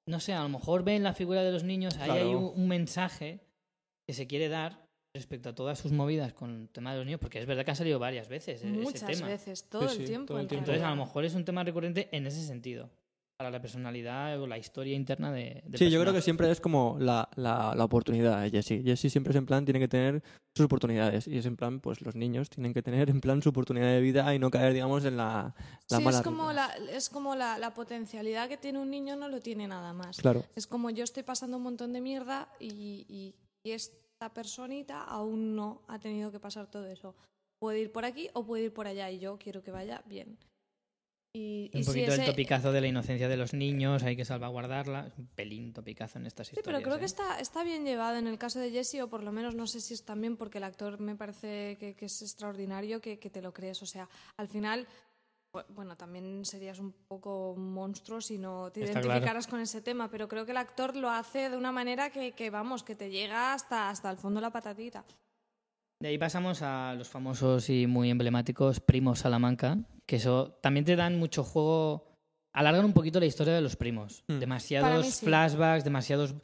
no 0.08 0.20
sé, 0.20 0.32
a 0.34 0.42
lo 0.42 0.48
mejor 0.48 0.82
ve 0.84 0.96
en 0.96 1.04
la 1.04 1.14
figura 1.14 1.44
de 1.44 1.52
los 1.52 1.62
niños, 1.64 1.96
ahí 1.98 2.10
hay 2.10 2.34
un, 2.34 2.44
un 2.54 2.68
mensaje 2.68 3.40
que 4.06 4.12
se 4.12 4.26
quiere 4.26 4.48
dar 4.48 4.87
respecto 5.14 5.48
a 5.48 5.54
todas 5.54 5.78
sus 5.78 5.90
movidas 5.92 6.32
con 6.32 6.62
el 6.62 6.68
tema 6.68 6.92
de 6.92 6.98
los 6.98 7.06
niños, 7.06 7.20
porque 7.20 7.40
es 7.40 7.46
verdad 7.46 7.64
que 7.64 7.70
ha 7.70 7.74
salido 7.74 7.98
varias 7.98 8.28
veces 8.28 8.62
e- 8.62 8.68
ese 8.68 8.78
Muchas 8.82 9.06
tema. 9.06 9.26
veces, 9.26 9.68
todo 9.68 9.88
Sí, 9.88 9.96
el 9.96 10.00
sí, 10.02 10.04
tiempo. 10.06 10.26
todo 10.28 10.38
el 10.38 10.42
en 10.44 10.48
tiempo. 10.48 10.64
Entonces 10.66 10.84
a 10.84 10.90
lo 10.90 10.96
mejor 10.96 11.24
es 11.24 11.34
un 11.34 11.44
tema 11.44 11.64
recurrente 11.64 12.08
en 12.12 12.26
ese 12.26 12.42
sentido. 12.44 12.90
para 13.40 13.52
la 13.52 13.60
personalidad 13.62 14.40
o 14.40 14.48
la 14.48 14.58
historia 14.58 14.96
interna 14.96 15.30
de, 15.30 15.62
del 15.64 15.78
Sí, 15.78 15.90
yo 15.92 16.00
creo 16.00 16.12
que 16.12 16.20
siempre 16.20 16.50
es 16.50 16.60
como 16.60 16.96
la, 16.98 17.28
la, 17.36 17.72
la 17.76 17.84
oportunidad 17.84 18.42
de 18.42 18.50
Jesse. 18.50 18.82
Jesse 18.84 19.12
siempre 19.12 19.30
es 19.30 19.36
en 19.36 19.46
plan, 19.46 19.64
tiene 19.64 19.78
que 19.78 19.86
tener 19.86 20.20
sus 20.56 20.64
oportunidades. 20.66 21.28
Y 21.28 21.38
es 21.38 21.46
en 21.46 21.54
plan, 21.56 21.78
pues 21.78 22.00
los 22.00 22.16
niños 22.16 22.50
tienen 22.50 22.74
que 22.74 22.82
tener 22.82 23.08
en 23.10 23.20
plan 23.20 23.40
su 23.40 23.50
oportunidad 23.50 23.86
de 23.86 24.00
vida 24.00 24.34
y 24.34 24.40
no 24.40 24.50
caer, 24.50 24.72
digamos, 24.72 25.04
en 25.04 25.16
la, 25.16 25.54
la 25.88 25.98
sí, 25.98 26.02
mala 26.02 26.16
es 26.18 26.24
como, 26.24 26.48
ruta. 26.50 26.54
la, 26.80 26.90
es 26.90 27.08
como 27.08 27.36
la, 27.36 27.58
la 27.58 27.74
potencialidad 27.74 28.48
que 28.48 28.56
tiene 28.56 28.80
un 28.80 28.90
niño 28.90 29.14
no 29.14 29.28
lo 29.28 29.38
tiene 29.38 29.68
nada 29.68 29.92
más. 29.92 30.16
Claro. 30.20 30.44
Es 30.56 30.66
como 30.66 30.90
yo 30.90 31.04
estoy 31.04 31.22
pasando 31.22 31.58
un 31.58 31.62
montón 31.62 31.92
de 31.92 32.00
mierda 32.00 32.48
y, 32.58 32.66
y- 33.08 33.36
y 33.62 33.70
esta 34.20 34.34
personita 34.34 35.04
aún 35.04 35.54
no 35.54 35.82
ha 35.86 36.00
tenido 36.00 36.32
que 36.32 36.40
pasar 36.40 36.66
todo 36.68 36.86
eso. 36.88 37.14
Puede 37.60 37.78
ir 37.78 37.92
por 37.92 38.04
aquí 38.04 38.28
o 38.34 38.44
puede 38.44 38.64
ir 38.64 38.72
por 38.74 38.88
allá 38.88 39.08
y 39.12 39.20
yo 39.20 39.38
quiero 39.38 39.62
que 39.62 39.70
vaya 39.70 40.02
bien. 40.06 40.36
Y, 41.36 41.70
y 41.72 41.76
Un 41.78 41.84
si 41.84 41.90
poquito 41.90 42.12
ese- 42.14 42.24
el 42.24 42.30
topicazo 42.30 42.72
de 42.72 42.80
la 42.80 42.88
inocencia 42.88 43.28
de 43.28 43.36
los 43.36 43.54
niños, 43.54 44.02
hay 44.02 44.16
que 44.16 44.24
salvaguardarla. 44.24 45.06
Es 45.06 45.16
un 45.18 45.28
pelín 45.28 45.72
topicazo 45.72 46.18
en 46.18 46.26
estas 46.26 46.48
Sí, 46.48 46.54
historias. 46.56 46.80
pero 46.80 46.84
creo 46.84 46.98
que 46.98 47.04
¿eh? 47.04 47.06
está, 47.06 47.38
está 47.38 47.62
bien 47.62 47.84
llevado 47.84 48.16
en 48.16 48.26
el 48.26 48.38
caso 48.38 48.58
de 48.58 48.72
Jesse, 48.72 49.02
o 49.02 49.08
por 49.08 49.22
lo 49.22 49.30
menos 49.30 49.54
no 49.54 49.68
sé 49.68 49.80
si 49.80 49.94
es 49.94 50.04
también 50.04 50.36
porque 50.36 50.58
el 50.58 50.64
actor 50.64 50.98
me 50.98 51.14
parece 51.14 51.76
que, 51.78 51.94
que 51.94 52.06
es 52.06 52.20
extraordinario, 52.20 53.00
que, 53.00 53.20
que 53.20 53.30
te 53.30 53.40
lo 53.40 53.52
crees. 53.52 53.80
O 53.82 53.86
sea, 53.86 54.08
al 54.36 54.48
final, 54.48 54.88
bueno, 55.74 55.96
también 55.96 56.44
serías 56.44 56.78
un 56.78 56.92
poco 57.08 57.54
monstruo 57.56 58.20
si 58.20 58.38
no 58.38 58.70
te 58.70 58.84
Está 58.84 59.00
identificaras 59.00 59.46
con 59.46 59.60
ese 59.60 59.80
tema, 59.80 60.10
pero 60.10 60.28
creo 60.28 60.44
que 60.44 60.50
el 60.52 60.56
actor 60.58 60.94
lo 60.94 61.10
hace 61.10 61.48
de 61.50 61.56
una 61.56 61.72
manera 61.72 62.10
que, 62.10 62.32
que, 62.32 62.50
vamos, 62.50 62.82
que 62.82 62.94
te 62.94 63.10
llega 63.10 63.54
hasta, 63.54 63.88
hasta 63.90 64.10
el 64.10 64.18
fondo 64.18 64.40
de 64.40 64.42
la 64.46 64.50
patatita. 64.52 65.04
De 66.00 66.08
ahí 66.10 66.18
pasamos 66.18 66.62
a 66.62 66.94
los 66.94 67.08
famosos 67.08 67.70
y 67.70 67.86
muy 67.86 68.10
emblemáticos 68.10 68.78
primos 68.80 69.20
Salamanca, 69.20 69.78
que 70.06 70.16
eso 70.16 70.52
también 70.62 70.84
te 70.84 70.94
dan 70.96 71.18
mucho 71.18 71.42
juego, 71.42 72.06
alargan 72.54 72.84
un 72.84 72.92
poquito 72.92 73.18
la 73.18 73.26
historia 73.26 73.54
de 73.54 73.60
los 73.62 73.74
primos. 73.76 74.22
Mm. 74.22 74.26
Para 74.26 74.38
Demasiados 74.40 75.06
sí. 75.06 75.24
flashbacks, 75.26 75.82
demasiados 75.84 76.34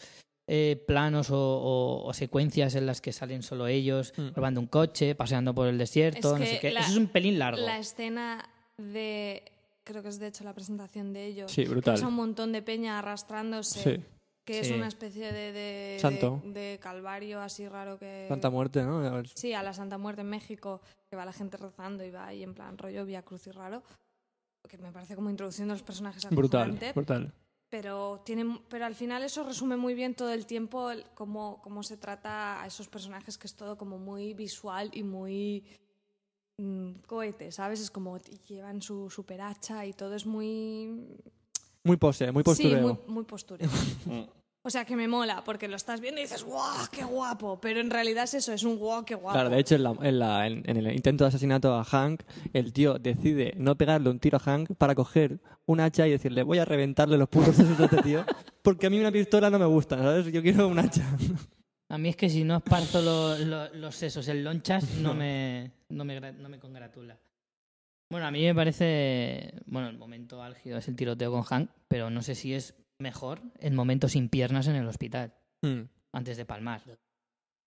eh, 0.49 0.83
planos 0.87 1.31
o, 1.31 1.39
o- 1.39 2.05
o 2.07 2.13
secuencias 2.13 2.75
en 2.75 2.85
las 2.87 3.01
que 3.01 3.13
salen 3.13 3.43
solo 3.43 3.67
ellos, 3.67 4.13
Mm. 4.17 4.35
robando 4.35 4.61
un 4.61 4.67
coche, 4.67 5.15
paseando 5.15 5.55
por 5.55 5.69
el 5.69 5.79
desierto, 5.79 6.35
Es 6.35 6.41
no 6.41 6.47
sé 6.47 6.59
qué. 6.61 6.71
la- 6.73 6.81
Eso 6.81 6.91
es 6.91 6.97
un 6.99 7.07
pelín 7.07 7.39
largo. 7.39 7.61
La 7.65 7.79
escena 7.79 8.45
de, 8.79 9.43
creo 9.85 10.03
que 10.03 10.09
es 10.09 10.19
de 10.19 10.29
hecho 10.29 10.45
la 10.45 10.53
presentación 10.55 11.13
de 11.13 11.27
ellos, 11.27 11.51
Sí, 11.53 11.65
brutal. 11.65 11.95
que 11.95 12.01
es 12.01 12.07
un 12.07 12.15
montón 12.15 12.53
de 12.53 12.63
peña 12.63 12.99
arrastrándose. 12.99 13.97
Sí. 13.97 14.05
que 14.45 14.61
es 14.61 14.71
una 14.73 14.89
especie 14.89 15.33
de, 15.33 15.53
de, 15.53 15.99
Santo. 16.01 16.43
de- 16.45 16.51
de 16.73 16.79
calvario 16.79 17.41
así 17.41 17.67
raro 17.67 17.99
que... 17.99 18.27
Tanta 18.29 18.51
muerte, 18.51 18.83
¿no? 18.83 18.99
A 18.99 19.11
ver, 19.11 19.29
Sí, 19.35 19.55
a 19.55 19.63
la 19.63 19.73
Santa 19.73 19.97
Muerte 19.97 20.21
en 20.21 20.29
México, 20.29 20.83
que 21.09 21.17
va 21.17 21.25
la 21.25 21.33
gente 21.33 21.57
rezando 21.57 22.05
y 22.05 22.11
va 22.11 22.27
ahí 22.27 22.43
en 22.43 22.53
plan 22.53 22.77
rollo 22.77 23.07
vía 23.07 23.23
cruz 23.23 23.47
y 23.47 23.53
raro, 23.53 23.83
que 24.69 24.77
me 24.77 24.93
parece 24.93 25.15
como 25.17 25.31
introduciendo 25.31 25.73
a 25.73 25.77
los 25.77 25.83
personajes 25.83 26.29
Brutal, 26.29 26.61
acojonante, 26.73 26.93
brutal. 26.93 27.33
pero 27.71 28.21
tiene 28.27 28.61
pero 28.69 28.85
al 28.85 28.95
final 28.95 29.23
eso 29.23 29.45
resume 29.45 29.79
muy 29.79 29.95
bien 29.95 30.15
todo 30.15 30.31
el 30.31 30.45
tiempo 30.45 30.91
el- 30.91 31.07
cómo, 31.15 31.63
cómo 31.63 31.83
se 31.83 31.97
trata 31.97 32.63
a 32.63 32.67
esos 32.67 32.87
personajes 32.89 33.39
que 33.39 33.47
es 33.47 33.55
todo 33.55 33.79
como 33.79 33.97
muy 33.97 34.35
visual 34.35 34.91
y 34.93 35.05
muy 35.05 35.65
mm, 36.59 36.91
cohete, 37.07 37.51
¿sabes? 37.53 37.81
Es 37.81 37.91
como 37.91 38.19
llevan 38.49 38.83
su 38.83 39.11
super 39.11 39.41
hacha 39.41 39.85
y 39.87 39.93
todo 39.93 40.15
es 40.15 40.27
muy 40.27 41.07
Muy 41.85 41.97
pose, 41.97 42.33
muy 42.33 42.41
Sí, 42.43 42.45
postureo. 42.45 42.81
muy, 43.07 43.15
muy 43.15 43.25
postureo. 43.25 43.69
O 44.67 44.71
sea, 44.71 44.87
que 44.87 44.97
me 44.97 45.07
mola, 45.07 45.45
porque 45.45 45.69
lo 45.69 45.77
estás 45.77 46.01
viendo 46.01 46.23
y 46.23 46.25
dices, 46.25 46.43
¡guau, 46.43 46.87
qué 46.91 47.05
guapo! 47.05 47.61
Pero 47.61 47.81
en 47.81 47.91
realidad 47.91 48.25
es 48.25 48.33
eso, 48.33 48.51
es 48.51 48.63
un 48.65 48.79
guau, 48.79 49.05
qué 49.05 49.15
guapo. 49.15 49.35
Claro, 49.35 49.51
de 49.51 49.59
hecho, 49.61 49.75
en, 49.75 49.83
la- 49.83 49.95
en 50.01 50.19
la- 50.19 50.47
en- 50.47 50.63
en 50.67 50.77
el 50.79 50.91
intento 50.95 51.25
de 51.25 51.29
asesinato 51.29 51.75
a 51.75 51.85
Hank, 51.85 52.23
el 52.55 52.73
tío 52.73 52.95
decide 52.99 53.53
no 53.59 53.77
pegarle 53.77 54.09
un 54.09 54.19
tiro 54.21 54.39
a 54.39 54.41
Hank 54.41 54.71
para 54.79 54.95
coger 54.95 55.39
un 55.67 55.81
hacha 55.81 56.07
y 56.09 56.13
decirle, 56.13 56.45
voy 56.45 56.61
a 56.61 56.65
reventarle 56.65 57.19
los 57.19 57.29
putos 57.29 57.57
sesos 57.57 57.79
a 57.79 57.85
este 57.85 58.01
tío, 58.05 58.25
porque 58.63 58.87
a 58.87 58.91
mí 58.91 58.99
una 58.99 59.13
pistola 59.13 59.51
no 59.51 59.59
me 59.59 59.67
gusta, 59.67 59.99
¿sabes? 59.99 60.33
Yo 60.33 60.41
quiero 60.41 60.67
un 60.67 60.79
hacha. 60.79 61.05
A 61.91 61.99
mí 61.99 62.09
es 62.09 62.17
que 62.17 62.31
si 62.31 62.43
no 62.43 62.57
esparzo 62.57 63.03
lo- 63.03 63.37
lo- 63.37 63.75
los 63.75 63.95
sesos 63.95 64.27
en 64.29 64.45
lonchas, 64.45 64.89
no 64.95 65.13
me, 65.15 65.73
no, 65.95 66.05
me, 66.05 66.21
no 66.33 66.49
me 66.49 66.59
congratula. 66.59 67.19
Bueno, 68.11 68.27
a 68.27 68.31
mí 68.31 68.43
me 68.45 68.55
parece. 68.55 69.55
Bueno, 69.67 69.89
el 69.89 69.99
momento 69.99 70.43
álgido 70.43 70.79
es 70.79 70.89
el 70.89 70.97
tiroteo 70.97 71.31
con 71.33 71.43
Hank, 71.43 71.71
pero 71.89 72.11
no 72.11 72.23
sé 72.23 72.35
si 72.35 72.55
es 72.55 72.75
mejor 72.99 73.41
el 73.61 73.73
momento 73.75 74.09
sin 74.09 74.29
piernas 74.29 74.67
en 74.69 74.77
el 74.77 74.87
hospital, 74.87 75.35
Hmm. 75.63 75.85
antes 76.13 76.37
de 76.37 76.45
palmar. 76.45 76.83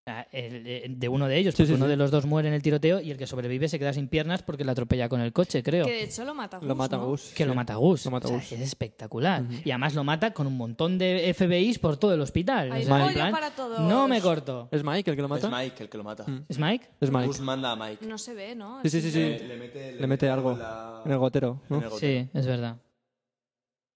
De 0.07 1.09
uno 1.09 1.27
de 1.27 1.37
ellos, 1.37 1.53
Sí, 1.53 1.63
porque 1.63 1.67
sí, 1.67 1.73
uno 1.73 1.85
sí. 1.85 1.89
de 1.89 1.97
los 1.97 2.11
dos 2.11 2.25
muere 2.25 2.47
en 2.47 2.53
el 2.53 2.61
tiroteo 2.61 3.01
y 3.01 3.11
el 3.11 3.17
que 3.17 3.27
sobrevive 3.27 3.67
se 3.67 3.77
queda 3.77 3.91
sin 3.91 4.07
piernas 4.07 4.41
porque 4.41 4.63
le 4.63 4.71
atropella 4.71 5.09
con 5.09 5.19
el 5.19 5.33
coche, 5.33 5.61
creo. 5.63 5.85
Que 5.85 5.91
de 5.91 6.03
hecho 6.03 6.23
lo 6.23 6.33
mata 6.33 6.59
Lo 6.61 6.67
Gus, 6.69 6.77
mata 6.77 6.97
¿no? 6.97 7.05
Gus. 7.07 7.33
Que 7.35 7.45
lo 7.45 7.53
mata 7.55 7.75
Gus. 7.75 8.05
Lo 8.05 8.11
mata 8.11 8.27
O 8.27 8.29
sea, 8.29 8.37
Gus. 8.39 8.51
es 8.53 8.61
espectacular. 8.61 9.43
Y 9.65 9.71
además 9.71 9.93
lo 9.95 10.03
mata 10.03 10.31
con 10.33 10.47
un 10.47 10.55
montón 10.55 10.97
de 10.97 11.33
FBIs 11.33 11.79
por 11.79 11.97
todo 11.97 12.13
el 12.13 12.21
hospital. 12.21 12.71
Hay 12.71 12.83
O 12.83 12.85
sea, 12.85 13.07
plan, 13.11 13.31
para 13.31 13.51
todos. 13.51 13.79
No 13.81 14.07
me 14.07 14.21
corto. 14.21 14.69
¿Es 14.71 14.83
Mike 14.83 15.11
el 15.11 15.15
que 15.17 15.21
lo 15.21 15.27
mata? 15.27 15.47
Es 15.47 15.53
Mike 15.53 15.83
el 15.83 15.89
que 15.89 15.97
lo 15.97 16.03
mata. 16.03 16.23
Mm. 16.25 16.45
¿Es 16.47 16.57
Mike? 16.59 16.87
Es 17.01 17.11
Mike. 17.11 17.27
Gus 17.27 17.39
manda 17.41 17.71
a 17.71 17.75
Mike. 17.75 18.05
No 18.05 18.17
se 18.17 18.33
ve, 18.33 18.55
¿no? 18.55 18.81
Sí, 18.83 18.89
sí, 18.89 19.01
sí, 19.01 19.11
sí. 19.11 19.19
Le, 19.19 19.39
le 19.47 19.57
mete, 19.57 19.91
Le 19.93 20.07
mete 20.07 20.29
algo 20.29 20.55
la- 20.55 21.01
En 21.05 21.11
el 21.11 21.17
gotero, 21.17 21.61
¿no? 21.69 21.77
en 21.77 21.83
el 21.83 21.89
gotero. 21.89 22.21
Sí, 22.23 22.29
es 22.33 22.45
verdad. 22.47 22.77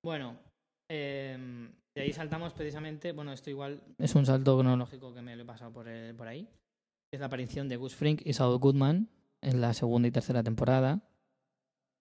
Bueno, 0.04 0.36
eh, 0.90 1.38
de 2.02 2.08
ahí 2.08 2.14
saltamos 2.14 2.54
precisamente. 2.54 3.12
Bueno, 3.12 3.32
esto 3.32 3.50
igual 3.50 3.82
es 3.98 4.16
un 4.16 4.26
salto 4.26 4.58
cronológico 4.58 5.14
que 5.14 5.22
me 5.22 5.36
lo 5.36 5.44
he 5.44 5.46
pasado 5.46 5.72
por, 5.72 5.88
el- 5.88 6.16
por 6.16 6.28
ahí. 6.28 6.48
Es 7.14 7.20
la 7.20 7.28
aparición 7.28 7.68
de 7.70 7.76
Gus 7.78 7.94
Frink 7.96 8.22
y 8.26 8.34
Saul 8.34 8.58
Goodman 8.58 9.10
en 9.42 9.62
la 9.62 9.74
segunda 9.74 10.08
y 10.08 10.12
tercera 10.12 10.42
temporada. 10.44 11.02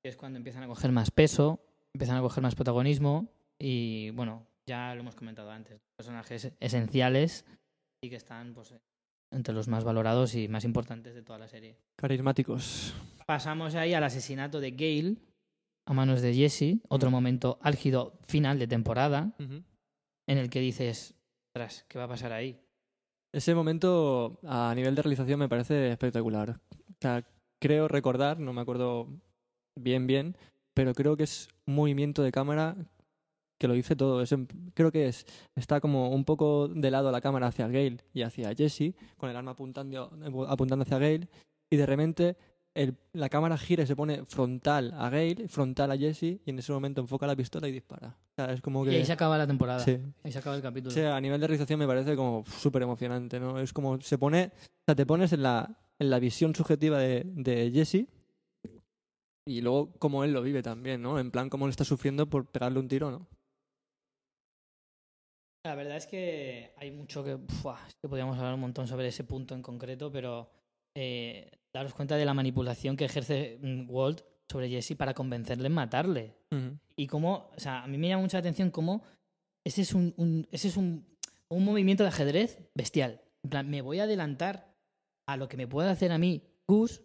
Que 0.03 0.09
es 0.11 0.17
cuando 0.17 0.39
empiezan 0.39 0.63
a 0.63 0.67
coger 0.69 0.93
más 0.93 1.11
peso, 1.11 1.61
empiezan 1.95 2.17
a 2.17 2.21
coger 2.23 2.43
más 2.43 2.55
protagonismo. 2.55 3.29
Y 3.59 4.11
bueno, 4.11 4.47
ya 4.67 4.95
lo 4.95 5.01
hemos 5.01 5.15
comentado 5.17 5.51
antes. 5.51 5.81
Personajes 5.99 6.53
esenciales 6.61 7.45
y 8.03 8.09
que 8.09 8.17
están 8.17 8.55
pues, 8.55 8.75
entre 9.31 9.53
los 9.53 9.69
más 9.69 9.85
valorados 9.85 10.35
y 10.35 10.49
más 10.49 10.65
importantes 10.65 11.15
de 11.15 11.23
toda 11.23 11.39
la 11.39 11.49
serie. 11.49 11.77
Carismáticos. 11.97 12.95
Pasamos 13.27 13.75
ahí 13.75 13.93
al 13.95 14.05
asesinato 14.05 14.61
de 14.61 14.71
Gale 14.71 15.17
a 15.87 15.93
manos 15.93 16.23
de 16.23 16.33
Jesse, 16.35 16.79
otro 16.89 17.11
momento 17.11 17.59
álgido 17.63 18.19
final 18.27 18.59
de 18.59 18.69
temporada 18.69 19.33
Ujú. 19.41 19.63
En 20.31 20.39
el 20.39 20.49
que 20.49 20.61
dices, 20.61 21.15
"Ostras, 21.49 21.85
¿qué 21.89 21.99
va 21.99 22.05
a 22.05 22.09
pasar 22.09 22.33
ahí? 22.33 22.61
Ese 23.35 23.53
momento 23.55 24.39
a 24.45 24.73
nivel 24.77 24.95
de 24.95 25.03
realización 25.03 25.41
me 25.41 25.49
parece 25.49 25.91
espectacular. 25.91 26.61
Creo 27.61 27.89
recordar, 27.89 28.39
no 28.39 28.53
me 28.53 28.61
acuerdo 28.61 29.09
bien 29.77 30.07
bien, 30.07 30.37
pero 30.75 30.95
creo 30.95 31.17
que 31.17 31.25
es 31.25 31.49
un 31.67 31.75
movimiento 31.75 32.23
de 32.23 32.31
cámara 32.31 32.77
que 33.61 33.69
lo 33.69 33.75
dice 33.75 33.97
todo. 33.97 34.23
Creo 34.75 34.93
que 34.93 35.09
es 35.09 35.27
está 35.57 35.81
como 35.81 36.11
un 36.11 36.25
poco 36.25 36.69
de 36.69 36.91
lado 36.91 37.11
la 37.11 37.21
cámara 37.21 37.49
hacia 37.49 37.67
Gale 37.67 37.99
y 38.15 38.23
hacia 38.23 38.55
Jesse, 38.55 38.95
con 39.17 39.31
el 39.31 39.37
arma 39.37 39.51
apuntando, 39.51 40.11
apuntando 40.49 40.85
hacia 40.85 40.99
Gale, 40.99 41.29
y 41.73 41.77
de 41.77 41.87
repente 41.87 42.37
el- 42.83 42.97
la 43.13 43.29
cámara 43.29 43.57
gira 43.59 43.83
y 43.85 43.87
se 43.87 43.95
pone 43.97 44.25
frontal 44.25 44.93
a 44.97 45.11
Gale, 45.11 45.49
frontal 45.49 45.91
a 45.91 45.97
Jesse, 45.97 46.23
y 46.23 46.41
en 46.47 46.59
ese 46.59 46.73
momento 46.73 47.01
enfoca 47.01 47.27
la 47.27 47.37
pistola 47.37 47.69
y 47.69 47.73
dispara. 47.73 48.09
O 48.09 48.35
sea, 48.37 48.53
es 48.53 48.61
como 48.61 48.85
que... 48.85 48.93
Y 48.93 48.97
ahí 48.97 49.05
se 49.05 49.13
acaba 49.13 49.37
la 49.39 49.47
temporada. 49.47 49.81
Sí. 49.81 49.99
Ahí 50.25 50.33
se 50.33 50.39
acaba 50.39 50.57
el 50.57 50.63
capítulo. 50.63 50.91
O 50.91 50.95
sea, 50.95 51.17
a 51.17 51.21
nivel 51.21 51.41
de 51.41 51.47
realización 51.47 51.79
me 51.79 51.87
parece 51.87 52.17
como 52.17 52.45
súper 52.47 52.83
emocionante, 52.83 53.39
¿no? 53.39 53.59
Es 53.61 53.73
como 53.73 54.01
se 54.01 54.19
pone, 54.19 54.53
o 54.55 54.85
sea, 54.87 54.95
te 54.95 55.07
pones 55.07 55.33
en 55.33 55.43
la, 55.43 55.79
en 55.99 56.11
la 56.11 56.19
visión 56.19 56.55
subjetiva 56.55 56.99
de, 56.99 57.25
de 57.27 57.71
Jesse 57.73 58.07
y 59.47 59.61
luego 59.63 59.93
como 59.99 60.25
él 60.25 60.33
lo 60.33 60.43
vive 60.43 60.63
también, 60.63 61.03
¿no? 61.03 61.19
En 61.19 61.31
plan, 61.31 61.51
cómo 61.51 61.67
él 61.67 61.71
está 61.71 61.85
sufriendo 61.85 62.29
por 62.29 62.47
pegarle 62.51 62.79
un 62.79 62.89
tiro, 62.89 63.11
¿no? 63.11 63.27
La 65.67 65.75
verdad 65.75 65.99
es 65.99 66.07
que 66.07 66.73
hay 66.79 66.91
mucho 66.91 67.23
que... 67.23 67.37
¡fua! 67.61 67.79
es 67.87 67.95
que 68.03 68.09
podríamos 68.09 68.39
hablar 68.39 68.55
un 68.55 68.61
montón 68.61 68.87
sobre 68.89 69.09
ese 69.09 69.25
punto 69.25 69.55
en 69.55 69.63
concreto, 69.63 70.11
pero 70.11 70.49
eh, 70.97 71.51
daros 71.73 71.95
cuenta 71.95 72.17
de 72.17 72.25
la 72.25 72.35
manipulación 72.35 72.97
que 72.97 73.05
ejerce 73.05 73.59
mm, 73.63 73.89
Walt 73.91 74.23
sobre 74.51 74.69
Jesse 74.69 74.97
para 74.97 75.15
convencerle 75.15 75.67
en 75.67 75.73
matarle. 75.73 76.37
Y 76.97 77.07
cómo, 77.07 77.51
o 77.57 77.61
sea, 77.61 77.83
a 77.85 77.87
mí 77.87 77.97
me 77.99 78.09
llama 78.09 78.23
mucha 78.23 78.39
atención 78.39 78.71
cómo 78.71 79.03
ese 79.65 79.83
es 79.83 79.95
un, 79.95 80.13
un- 80.17 80.49
ese 80.51 80.69
es 80.69 80.77
un, 80.77 81.07
un 81.49 81.65
movimiento 81.65 82.03
de 82.03 82.09
ajedrez 82.09 82.59
bestial. 82.75 83.21
En 83.45 83.51
plan, 83.51 83.71
me 83.71 83.81
voy 83.83 84.01
a 84.01 84.05
adelantar 84.05 84.75
a 85.29 85.37
lo 85.37 85.49
que 85.49 85.57
me 85.57 85.69
pueda 85.69 85.91
hacer 85.93 86.11
a 86.13 86.19
mí 86.19 86.43
Gus 86.69 87.03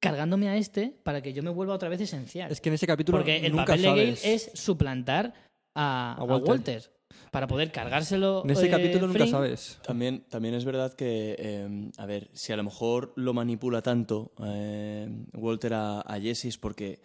cargándome 0.00 0.48
a 0.48 0.56
este 0.56 0.88
para 1.04 1.22
que 1.22 1.32
yo 1.32 1.42
me 1.42 1.50
vuelva 1.50 1.74
otra 1.74 1.88
vez 1.88 2.00
esencial. 2.00 2.50
Es 2.50 2.60
que 2.60 2.68
en 2.70 2.74
ese 2.74 2.86
capítulo 2.86 3.18
Porque 3.18 3.36
el 3.46 3.52
papel 3.54 3.82
de 3.82 3.88
Gale 3.88 4.16
sabes. 4.16 4.52
es 4.52 4.60
suplantar 4.60 5.32
a, 5.76 6.14
A 6.14 6.20
a 6.20 6.24
Walter. 6.24 6.82
Para 7.30 7.46
poder 7.46 7.70
cargárselo. 7.72 8.42
En 8.44 8.50
ese 8.50 8.66
eh, 8.66 8.70
capítulo 8.70 9.06
nunca 9.06 9.26
sabes. 9.26 9.78
También, 9.82 10.24
también 10.28 10.54
es 10.54 10.64
verdad 10.64 10.94
que, 10.94 11.36
eh, 11.38 11.90
a 11.96 12.06
ver, 12.06 12.30
si 12.32 12.52
a 12.52 12.56
lo 12.56 12.64
mejor 12.64 13.12
lo 13.16 13.34
manipula 13.34 13.82
tanto 13.82 14.32
eh, 14.44 15.08
Walter 15.34 15.74
a, 15.74 16.00
a 16.00 16.20
Jesse 16.20 16.46
es 16.46 16.58
porque 16.58 17.00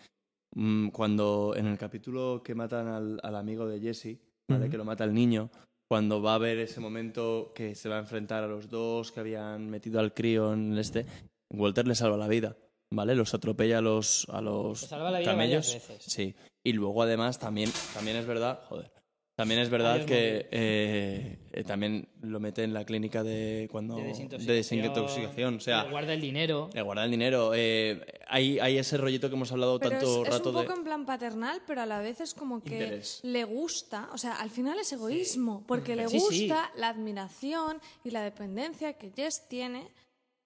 mm, 0.56 0.90
cuando 0.90 1.54
en 1.56 1.68
el 1.68 1.78
capítulo 1.78 2.42
que 2.44 2.56
matan 2.56 2.88
al, 2.88 3.20
al 3.24 3.36
amigo 3.36 3.68
de 3.68 3.80
Jesse, 3.80 4.20
¿vale? 4.48 4.70
Que 4.70 4.78
lo 4.78 4.86
mata 4.86 5.04
el 5.04 5.14
niño, 5.14 5.50
cuando 5.90 6.22
va 6.22 6.36
a 6.36 6.40
ver 6.40 6.60
ese 6.60 6.80
momento 6.80 7.52
que 7.54 7.76
se 7.76 7.90
va 7.90 7.98
a 7.98 8.00
enfrentar 8.00 8.44
a 8.44 8.48
los 8.48 8.70
dos 8.70 9.12
que 9.12 9.20
habían 9.20 9.70
metido 9.70 10.00
al 10.00 10.14
crío 10.14 10.54
en 10.54 10.74
el 10.74 10.80
este, 10.80 11.06
Walter 11.52 11.88
le 11.88 11.96
salva 11.96 12.18
la 12.18 12.28
vida. 12.28 12.56
¿vale? 12.94 13.16
Los 13.16 13.34
atropella 13.34 13.80
a 13.80 13.82
los, 13.82 14.28
a 14.30 14.42
los 14.42 14.82
Se 14.82 14.88
salva 14.88 15.12
la 15.12 15.20
vida 15.20 15.32
camellos. 15.32 15.74
veces. 15.74 16.04
Sí. 16.04 16.36
Y 16.64 16.74
luego 16.74 17.02
además 17.02 17.40
también, 17.40 17.70
también 17.94 18.18
es 18.18 18.26
verdad, 18.26 18.62
joder. 18.70 18.92
También 19.36 19.62
es 19.62 19.70
verdad 19.72 19.92
Varios 19.94 20.06
que 20.08 20.48
eh, 20.52 21.40
eh, 21.54 21.64
también 21.64 22.08
lo 22.22 22.40
mete 22.40 22.64
en 22.64 22.72
la 22.72 22.86
clínica 22.86 23.24
de 23.24 23.68
cuando 23.72 23.96
De 23.96 24.04
de 24.04 24.08
desintoxicación. 24.10 24.56
desintoxicación. 24.82 25.56
O 25.56 25.60
sea, 25.60 25.86
le 25.86 25.90
guarda 25.90 26.14
el 26.14 26.22
dinero. 26.22 26.70
le 26.72 26.82
guarda 26.84 27.04
el 27.06 27.10
dinero. 27.10 27.52
Eh, 27.56 28.06
hay, 28.28 28.60
hay 28.60 28.78
ese 28.78 28.96
rollito 28.98 29.30
que 29.30 29.36
hemos 29.36 29.52
hablado 29.52 29.80
Pero 29.80 29.92
tanto 29.98 30.22
es, 30.22 30.28
es 30.28 30.34
rato 30.36 30.50
un 30.50 30.56
poco 30.58 30.72
de. 30.74 30.78
en 30.78 30.84
plan 30.84 31.06
paternal, 31.08 31.62
pero 31.66 31.82
a 31.82 31.88
la 31.88 32.00
vez 32.00 32.22
es 32.22 32.36
como 32.36 32.62
que 32.62 32.76
Interés. 32.76 33.22
le 33.24 33.44
gusta, 33.44 34.08
o 34.14 34.20
sea, 34.20 34.36
al 34.36 34.52
final 34.52 34.78
es 34.78 34.94
egoísmo, 34.94 35.64
porque 35.68 35.96
le 35.96 36.08
Sí, 36.10 36.20
sí. 36.20 36.48
gusta 36.48 36.72
la 36.76 36.90
admiración 36.90 37.82
y 38.04 38.12
la 38.12 38.22
dependencia 38.22 38.94
que 38.94 39.10
Jess 39.16 39.48
tiene 39.50 39.88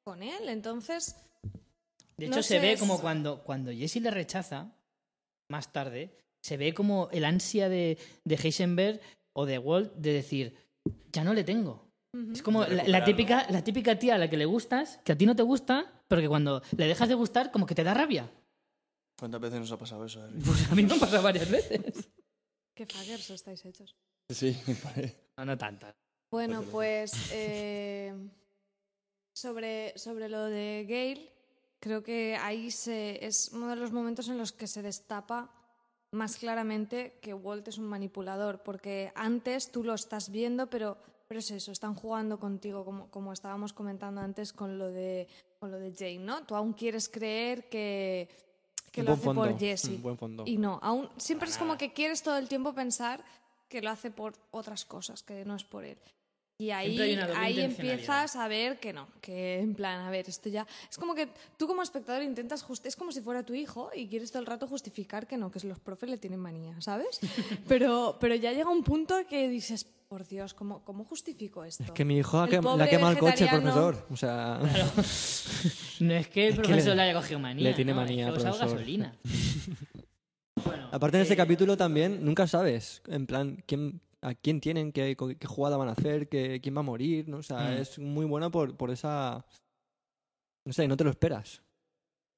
con 0.05 0.23
él. 0.23 0.47
Entonces, 0.47 1.17
De 2.15 2.27
No 2.27 2.35
hecho, 2.37 2.43
se 2.43 2.55
sé, 2.55 2.59
ve 2.59 2.71
es- 2.71 2.79
como 2.79 2.99
cuando, 3.01 3.43
cuando 3.43 3.69
Jesse 3.73 3.97
le 3.97 4.11
rechaza, 4.11 4.71
más 5.49 5.71
tarde, 5.73 6.17
se 6.47 6.55
ve 6.55 6.73
como 6.73 7.09
el 7.11 7.25
ansia 7.25 7.67
de, 7.67 7.97
de 8.23 8.35
Heisenberg 8.35 9.01
o 9.33 9.45
de 9.45 9.59
Walt 9.59 9.91
de 9.95 10.13
decir, 10.13 10.55
ya 11.11 11.25
no 11.25 11.33
le 11.33 11.43
tengo. 11.43 11.91
Es 12.31 12.41
como 12.41 12.63
la, 12.63 13.03
típica, 13.03 13.45
la 13.49 13.63
típica 13.63 13.99
tía 13.99 14.15
a 14.15 14.17
la 14.17 14.29
que 14.29 14.37
le 14.37 14.45
gustas, 14.45 14.97
que 15.03 15.11
a 15.11 15.17
ti 15.17 15.25
no 15.25 15.35
te 15.35 15.43
gusta, 15.43 16.01
pero 16.07 16.21
que 16.21 16.29
cuando 16.29 16.63
le 16.75 16.87
dejas 16.87 17.09
de 17.09 17.15
gustar, 17.15 17.51
como 17.51 17.65
que 17.65 17.75
te 17.75 17.83
da 17.83 17.93
rabia. 17.93 18.31
¿Cuántas 19.19 19.41
veces 19.41 19.59
nos 19.59 19.71
ha 19.73 19.77
pasado 19.77 20.05
eso? 20.05 20.25
Pues 20.45 20.71
a 20.71 20.75
mí 20.75 20.83
me 20.83 20.95
ha 20.95 20.99
pasado 20.99 21.21
varias 21.21 21.51
veces. 21.51 22.09
qué 22.73 22.85
fuckers 22.85 23.29
estáis 23.29 23.65
hechos. 23.65 23.95
Sí. 24.29 24.57
No, 25.37 25.45
no 25.45 25.57
tantas. 25.57 25.95
Bueno, 26.31 26.63
pues 26.63 27.11
eh, 27.33 28.13
sobre, 29.35 29.97
sobre 29.97 30.29
lo 30.29 30.45
de 30.45 30.85
Gale, 30.87 31.31
creo 31.79 32.01
que 32.01 32.37
ahí 32.37 32.71
se, 32.71 33.23
es 33.23 33.49
uno 33.53 33.67
de 33.67 33.75
los 33.75 33.91
momentos 33.91 34.29
en 34.29 34.37
los 34.37 34.53
que 34.53 34.65
se 34.65 34.81
destapa 34.81 35.56
más 36.17 36.37
claramente 36.37 37.17
que 37.21 37.33
Walt 37.33 37.67
es 37.67 37.77
un 37.77 37.85
manipulador, 37.85 38.61
porque 38.63 39.11
antes 39.15 39.71
tú 39.71 39.83
lo 39.83 39.93
estás 39.93 40.29
viendo, 40.29 40.67
pero, 40.67 40.97
pero 41.27 41.39
es 41.39 41.49
eso, 41.51 41.71
están 41.71 41.95
jugando 41.95 42.39
contigo, 42.39 42.83
como, 42.83 43.09
como 43.09 43.31
estábamos 43.31 43.71
comentando 43.71 44.19
antes 44.19 44.51
con 44.51 44.77
lo 44.77 44.89
de, 44.89 45.27
con 45.59 45.71
lo 45.71 45.79
de 45.79 45.93
Jane, 45.93 46.19
¿no? 46.19 46.43
Tú 46.43 46.55
aún 46.55 46.73
quieres 46.73 47.07
creer 47.07 47.69
que, 47.69 48.27
que 48.91 49.03
lo 49.03 49.13
hace 49.13 49.23
fondo, 49.23 49.43
por 49.43 49.57
Jesse. 49.57 49.89
un 49.89 50.01
buen 50.01 50.17
fondo. 50.17 50.43
Y 50.45 50.57
no, 50.57 50.79
aún 50.81 51.09
siempre 51.17 51.47
es 51.47 51.57
como 51.57 51.77
que 51.77 51.93
quieres 51.93 52.21
todo 52.23 52.37
el 52.37 52.49
tiempo 52.49 52.73
pensar 52.73 53.23
que 53.69 53.81
lo 53.81 53.89
hace 53.89 54.11
por 54.11 54.33
otras 54.51 54.85
cosas, 54.85 55.23
que 55.23 55.45
no 55.45 55.55
es 55.55 55.63
por 55.63 55.85
él. 55.85 55.97
Y 56.59 56.71
ahí, 56.71 56.97
ahí 57.35 57.61
empiezas 57.61 58.35
a 58.35 58.47
ver 58.47 58.79
que 58.79 58.91
no, 58.91 59.07
que 59.21 59.59
en 59.59 59.75
plan, 59.75 59.99
a 60.01 60.09
ver, 60.09 60.27
esto 60.27 60.49
ya... 60.49 60.65
Es 60.89 60.97
como 60.97 61.13
que 61.13 61.27
tú 61.55 61.67
como 61.67 61.83
espectador 61.83 62.23
intentas... 62.23 62.63
Just... 62.63 62.83
Es 62.87 62.95
como 62.95 63.11
si 63.11 63.21
fuera 63.21 63.43
tu 63.43 63.53
hijo 63.53 63.91
y 63.95 64.07
quieres 64.07 64.31
todo 64.31 64.39
el 64.39 64.47
rato 64.47 64.67
justificar 64.67 65.27
que 65.27 65.37
no, 65.37 65.51
que 65.51 65.59
los 65.67 65.79
profes 65.79 66.09
le 66.09 66.17
tienen 66.17 66.39
manía, 66.39 66.81
¿sabes? 66.81 67.19
pero, 67.67 68.17
pero 68.19 68.33
ya 68.33 68.53
llega 68.53 68.71
un 68.71 68.83
punto 68.83 69.15
que 69.29 69.47
dices, 69.49 69.85
por 70.07 70.27
Dios, 70.27 70.55
¿cómo, 70.55 70.83
cómo 70.83 71.03
justifico 71.05 71.63
esto? 71.63 71.83
Es 71.83 71.91
que 71.91 72.03
mi 72.05 72.17
hijo 72.17 72.39
ha 72.39 72.45
El 72.45 72.51
quem- 72.53 72.75
le 72.75 72.83
ha 72.83 72.89
quemado 72.89 73.11
el 73.11 73.19
coche 73.19 73.47
al 73.47 73.61
vegetariano- 73.61 73.73
profesor. 73.91 74.07
O 74.09 74.17
sea, 74.17 74.59
No 75.99 76.13
es 76.15 76.27
que 76.27 76.47
el 76.47 76.53
Es 76.53 76.55
que 76.59 76.63
profesor 76.63 76.89
le- 76.89 76.95
le, 76.95 77.01
haya 77.03 77.13
cogido 77.13 77.39
manía. 77.39 77.69
le 77.69 77.75
tiene 77.75 77.91
¿no? 77.91 77.97
manía 78.01 78.29
es 78.29 78.33
que 78.33 78.39
al 78.41 78.47
ha 78.47 78.49
usado 78.49 78.57
profesor. 78.71 78.77
gasolina. 78.79 79.15
Bueno, 80.65 80.89
aparte 80.91 81.17
en 81.17 81.21
este 81.21 81.35
eh, 81.35 81.37
capítulo 81.37 81.77
también 81.77 82.25
nunca 82.25 82.47
sabes, 82.47 83.03
en 83.07 83.27
plan, 83.27 83.63
quién, 83.67 84.01
a 84.21 84.33
quién 84.35 84.59
tienen, 84.61 84.91
qué, 84.91 85.15
qué 85.39 85.47
jugada 85.47 85.77
van 85.77 85.89
a 85.89 85.93
hacer, 85.93 86.27
qué, 86.29 86.59
quién 86.61 86.75
va 86.75 86.79
a 86.79 86.83
morir, 86.83 87.27
¿no? 87.29 87.37
O 87.37 87.43
sea, 87.43 87.57
Mm. 87.71 87.77
es 87.81 87.99
muy 87.99 88.25
bueno 88.25 88.49
por, 88.51 88.75
por 88.75 88.89
esa... 88.91 89.45
No 90.65 90.73
sé, 90.73 90.87
no 90.87 90.97
te 90.97 91.03
lo 91.03 91.09
esperas. 91.11 91.61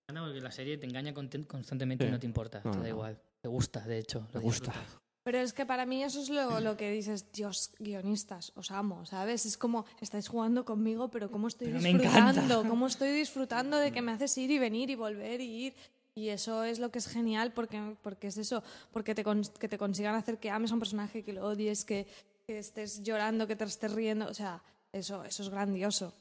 porque 0.07 0.41
la 0.41 0.51
serie 0.51 0.77
te 0.77 0.85
engaña 0.85 1.13
constantemente 1.13 2.03
Sí. 2.03 2.09
y 2.09 2.11
no 2.11 2.19
te 2.19 2.25
importa. 2.25 2.61
No, 2.63 2.71
te 2.71 2.77
da 2.77 2.83
no. 2.83 2.89
igual. 2.89 3.21
Te 3.41 3.47
gusta, 3.49 3.79
de 3.81 3.99
hecho. 3.99 4.27
Lo 4.33 4.41
gusta. 4.41 4.71
disfrutas. 4.71 4.99
Pero 5.23 5.37
es 5.39 5.53
que 5.53 5.65
para 5.65 5.85
mí 5.85 6.03
eso 6.03 6.21
es 6.21 6.29
lo, 6.29 6.59
lo 6.59 6.75
que 6.77 6.89
dices, 6.91 7.31
Dios, 7.31 7.71
guionistas, 7.77 8.51
os 8.55 8.71
amo, 8.71 9.05
¿sabes? 9.05 9.45
Es 9.45 9.57
como, 9.57 9.85
estáis 10.01 10.27
jugando 10.27 10.65
conmigo, 10.65 11.09
pero 11.11 11.29
cómo 11.29 11.47
estoy 11.47 11.67
Pero 11.67 11.81
me 11.81 11.89
encanta. 11.91 12.31
disfrutando, 12.41 12.69
cómo 12.69 12.87
estoy 12.87 13.11
disfrutando 13.11 13.77
de 13.77 13.91
que 13.91 14.01
me 14.01 14.11
haces 14.13 14.35
ir 14.37 14.49
y 14.49 14.57
venir 14.59 14.89
y 14.89 14.95
volver 14.95 15.41
y 15.41 15.65
ir. 15.67 15.75
Y 16.19 16.27
eso 16.27 16.65
es 16.65 16.79
lo 16.79 16.91
que 16.91 16.99
es 16.99 17.07
genial 17.07 17.53
porque, 17.53 17.95
porque 18.03 18.27
es 18.27 18.37
eso, 18.37 18.61
porque 18.91 19.15
te, 19.15 19.23
que 19.57 19.69
te 19.69 19.77
consigan 19.77 20.15
hacer 20.15 20.37
que 20.37 20.49
ames 20.51 20.69
a 20.69 20.73
un 20.73 20.81
personaje, 20.81 21.23
que 21.23 21.31
lo 21.31 21.47
odies, 21.47 21.85
que, 21.85 22.07
estés 22.45 23.03
llorando, 23.03 23.47
que 23.47 23.55
te 23.55 23.63
estés 23.63 23.93
riendo, 23.93 24.27
o 24.27 24.33
sea, 24.33 24.61
eso, 24.91 25.23
eso 25.23 25.43
es 25.43 25.49
grandioso. 25.49 26.11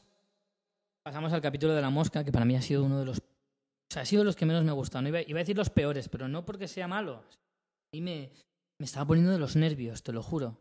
Pasamos 1.02 1.32
al 1.32 1.40
capítulo 1.40 1.74
de 1.74 1.82
la 1.82 1.90
mosca, 1.90 2.22
que 2.22 2.30
para 2.30 2.44
mí 2.44 2.54
ha 2.54 2.62
sido 2.62 2.84
uno 2.84 3.00
de 3.00 3.06
los. 3.06 3.18
O 3.18 3.90
sea, 3.90 4.02
ha 4.02 4.06
sido 4.06 4.22
los 4.22 4.36
que 4.36 4.46
menos 4.46 4.62
me 4.62 4.70
ha 4.70 4.74
gustado. 4.74 5.02
No 5.02 5.08
iba, 5.08 5.18
a 5.18 5.24
decir 5.24 5.56
los 5.56 5.70
peores, 5.70 6.08
pero 6.08 6.28
no 6.28 6.44
porque 6.44 6.68
sea 6.68 6.86
malo. 6.86 7.16
A 7.16 7.96
mí 7.96 8.00
me, 8.00 8.30
me 8.78 8.84
estaba 8.84 9.04
poniendo 9.04 9.32
de 9.32 9.38
los 9.38 9.56
nervios, 9.56 10.04
te 10.04 10.12
lo 10.12 10.22
juro. 10.22 10.56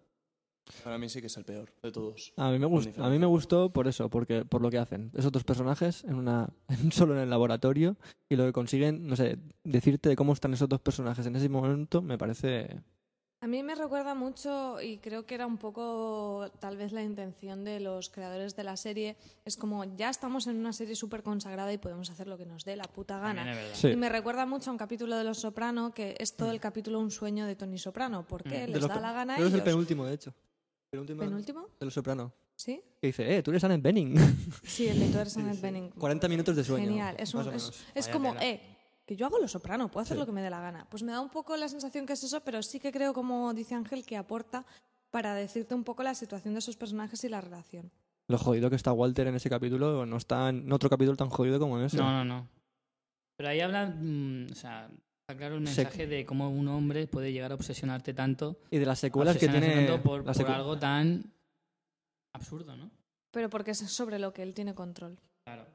Para 0.84 0.98
mí 0.98 1.10
sí 1.10 1.22
que 1.22 1.28
es 1.28 1.38
el 1.38 1.46
peor 1.46 1.72
de 1.82 1.92
todos. 1.92 2.34
A 2.38 2.50
mí 2.52 2.60
me, 2.60 2.66
gust- 2.68 2.86
diferencia. 2.88 3.06
a 3.06 3.10
mí 3.10 3.20
me 3.20 3.26
gustó 3.26 3.72
por 3.72 3.88
eso, 3.88 4.10
porque 4.10 4.46
por 4.46 4.62
lo 4.62 4.70
que 4.70 4.78
hacen. 4.78 5.12
Esos 5.16 5.32
dos 5.32 5.44
personajes 5.44 6.04
en 6.04 6.16
una 6.16 6.50
en- 6.68 6.92
solo 6.92 7.14
en 7.16 7.20
el 7.22 7.30
laboratorio 7.30 7.98
y 8.30 8.36
lo 8.36 8.46
que 8.46 8.54
consiguen, 8.54 9.08
no 9.08 9.16
sé, 9.16 9.38
decirte 9.64 10.10
de 10.10 10.16
cómo 10.16 10.34
están 10.34 10.54
esos 10.54 10.70
dos 10.70 10.82
personajes 10.82 11.26
en 11.26 11.36
ese 11.36 11.50
momento 11.50 12.02
me 12.02 12.18
parece... 12.18 12.82
A 13.40 13.46
mí 13.46 13.62
me 13.62 13.76
recuerda 13.76 14.16
mucho, 14.16 14.82
y 14.82 14.98
creo 14.98 15.28
que 15.28 15.36
era 15.36 15.46
un 15.46 15.60
poco 15.60 16.50
tal 16.60 16.76
vez 16.76 16.92
la 16.92 17.04
intención 17.04 17.64
de 17.64 17.80
los 17.80 18.10
creadores 18.10 18.56
de 18.56 18.64
la 18.64 18.76
serie, 18.78 19.16
es 19.46 19.58
como 19.58 19.84
ya 19.96 20.10
estamos 20.10 20.48
en 20.48 20.58
una 20.58 20.74
serie 20.74 20.96
súper 20.96 21.22
consagrada 21.22 21.72
y 21.72 21.78
podemos 21.78 22.10
hacer 22.10 22.28
lo 22.28 22.36
que 22.36 22.48
nos 22.48 22.66
dé 22.66 22.76
la 22.76 22.86
puta 22.86 23.20
gana. 23.20 23.46
Sí. 23.74 23.90
Y 23.90 23.96
me 23.96 24.10
recuerda 24.10 24.48
mucho 24.48 24.72
a 24.72 24.74
un 24.74 24.80
capítulo 24.80 25.16
de 25.16 25.24
Los 25.24 25.38
Soprano, 25.38 25.92
que 25.94 26.16
es 26.20 26.36
todo 26.36 26.50
el 26.50 26.60
capítulo 26.60 27.00
un 27.00 27.12
sueño 27.12 27.46
de 27.46 27.56
Tony 27.56 27.78
Soprano, 27.78 28.26
porque 28.28 28.66
Mm. 28.68 28.72
Les 28.72 28.88
da 28.88 29.00
la 29.00 29.14
gana 29.14 29.36
que 29.36 29.46
es 29.46 29.54
el 29.54 29.62
penúltimo, 29.62 30.04
de 30.08 30.16
hecho. 30.16 30.34
Penúltimo 30.90 31.20
¿Penúltimo? 31.22 31.68
de 31.80 31.86
Los 31.86 31.94
Soprano. 31.94 32.32
¿Sí? 32.56 32.82
Que 33.00 33.08
dice, 33.08 33.38
eh, 33.38 33.44
tú 33.44 33.52
eres 33.52 33.64
Annette 33.64 33.82
Benning. 33.84 34.16
Sí, 34.64 34.88
el 34.88 35.00
de 35.00 35.08
tú 35.10 35.20
eres 35.20 35.38
Annette 35.38 35.62
Bening. 35.62 35.90
40 35.92 36.28
minutos 36.28 36.56
de 36.56 36.64
sueño. 36.64 36.88
Genial. 36.88 37.16
Es, 37.20 37.34
un- 37.34 37.44
como, 38.12 38.34
tela. 38.34 38.46
eh, 38.46 38.62
que 39.06 39.16
yo 39.16 39.26
hago 39.28 39.38
lo 39.40 39.48
soprano, 39.48 39.90
puedo 39.92 40.02
hacer 40.04 40.16
Sí. 40.16 40.20
lo 40.20 40.26
que 40.26 40.32
me 40.32 40.42
dé 40.42 40.50
la 40.50 40.60
gana. 40.62 40.88
Pues 40.90 41.04
me 41.04 41.12
da 41.12 41.22
un 41.22 41.30
poco 41.30 41.56
la 41.58 41.68
sensación 41.70 42.06
que 42.06 42.14
es 42.14 42.24
eso, 42.24 42.42
pero 42.42 42.64
sí 42.64 42.80
que 42.80 42.92
creo, 42.92 43.14
como 43.14 43.54
dice 43.54 43.76
Ángel, 43.76 44.06
que 44.06 44.18
aporta 44.18 44.66
para 45.12 45.36
decirte 45.36 45.76
un 45.76 45.84
poco 45.84 46.04
la 46.04 46.16
situación 46.16 46.54
de 46.54 46.60
esos 46.60 46.78
personajes 46.78 47.24
y 47.24 47.30
la 47.30 47.42
relación. 47.42 47.92
Lo 48.28 48.38
jodido 48.38 48.70
que 48.70 48.76
está 48.76 48.92
Walter 48.92 49.28
en 49.28 49.36
ese 49.36 49.50
capítulo 49.50 50.06
no 50.06 50.18
está 50.18 50.50
en 50.50 50.70
otro 50.74 50.90
capítulo 50.90 51.16
tan 51.16 51.30
jodido 51.30 51.60
como 51.60 51.78
en 51.80 51.86
ese. 51.86 51.98
No, 51.98 52.12
no, 52.12 52.26
no. 52.26 52.48
Pero 53.38 53.50
ahí 53.50 53.62
habla. 53.62 53.86
mm, 53.88 54.48
o 54.52 54.56
sea, 54.56 54.90
está 55.30 55.38
claro 55.38 55.58
el 55.58 55.68
Se- 55.68 55.84
mensaje 55.84 56.08
de 56.08 56.26
cómo 56.26 56.50
un 56.50 56.70
hombre 56.70 57.06
puede 57.06 57.34
llegar 57.34 57.52
a 57.52 57.56
obsesionarte 57.56 58.14
tanto. 58.14 58.60
Y 58.72 58.78
de 58.78 58.86
las 58.86 59.00
secuelas 59.00 59.38
que 59.38 59.50
tiene... 59.50 59.86
tanto 59.88 60.02
por, 60.02 60.26
la 60.26 60.32
por 60.32 60.42
secu- 60.42 60.56
algo 60.56 60.80
tan 60.80 61.34
absurdo, 62.34 62.78
¿no? 62.78 62.90
Pero 63.34 63.50
porque 63.50 63.72
es 63.72 63.80
sobre 63.80 64.20
lo 64.20 64.32
que 64.34 64.42
él 64.42 64.54
tiene 64.54 64.74
control. 64.74 65.20
Claro. 65.46 65.66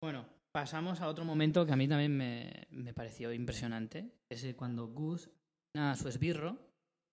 Bueno, 0.00 0.24
pasamos 0.52 1.00
a 1.00 1.08
otro 1.08 1.24
momento 1.24 1.66
que 1.66 1.72
a 1.72 1.76
mí 1.76 1.88
también 1.88 2.16
me, 2.16 2.68
me 2.70 2.94
pareció 2.94 3.32
impresionante. 3.32 4.08
Es 4.30 4.46
cuando 4.54 4.86
Gus 4.86 5.28
a 5.76 5.96
su 5.96 6.08
esbirro 6.08 6.56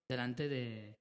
delante 0.08 0.48
de, 0.48 0.96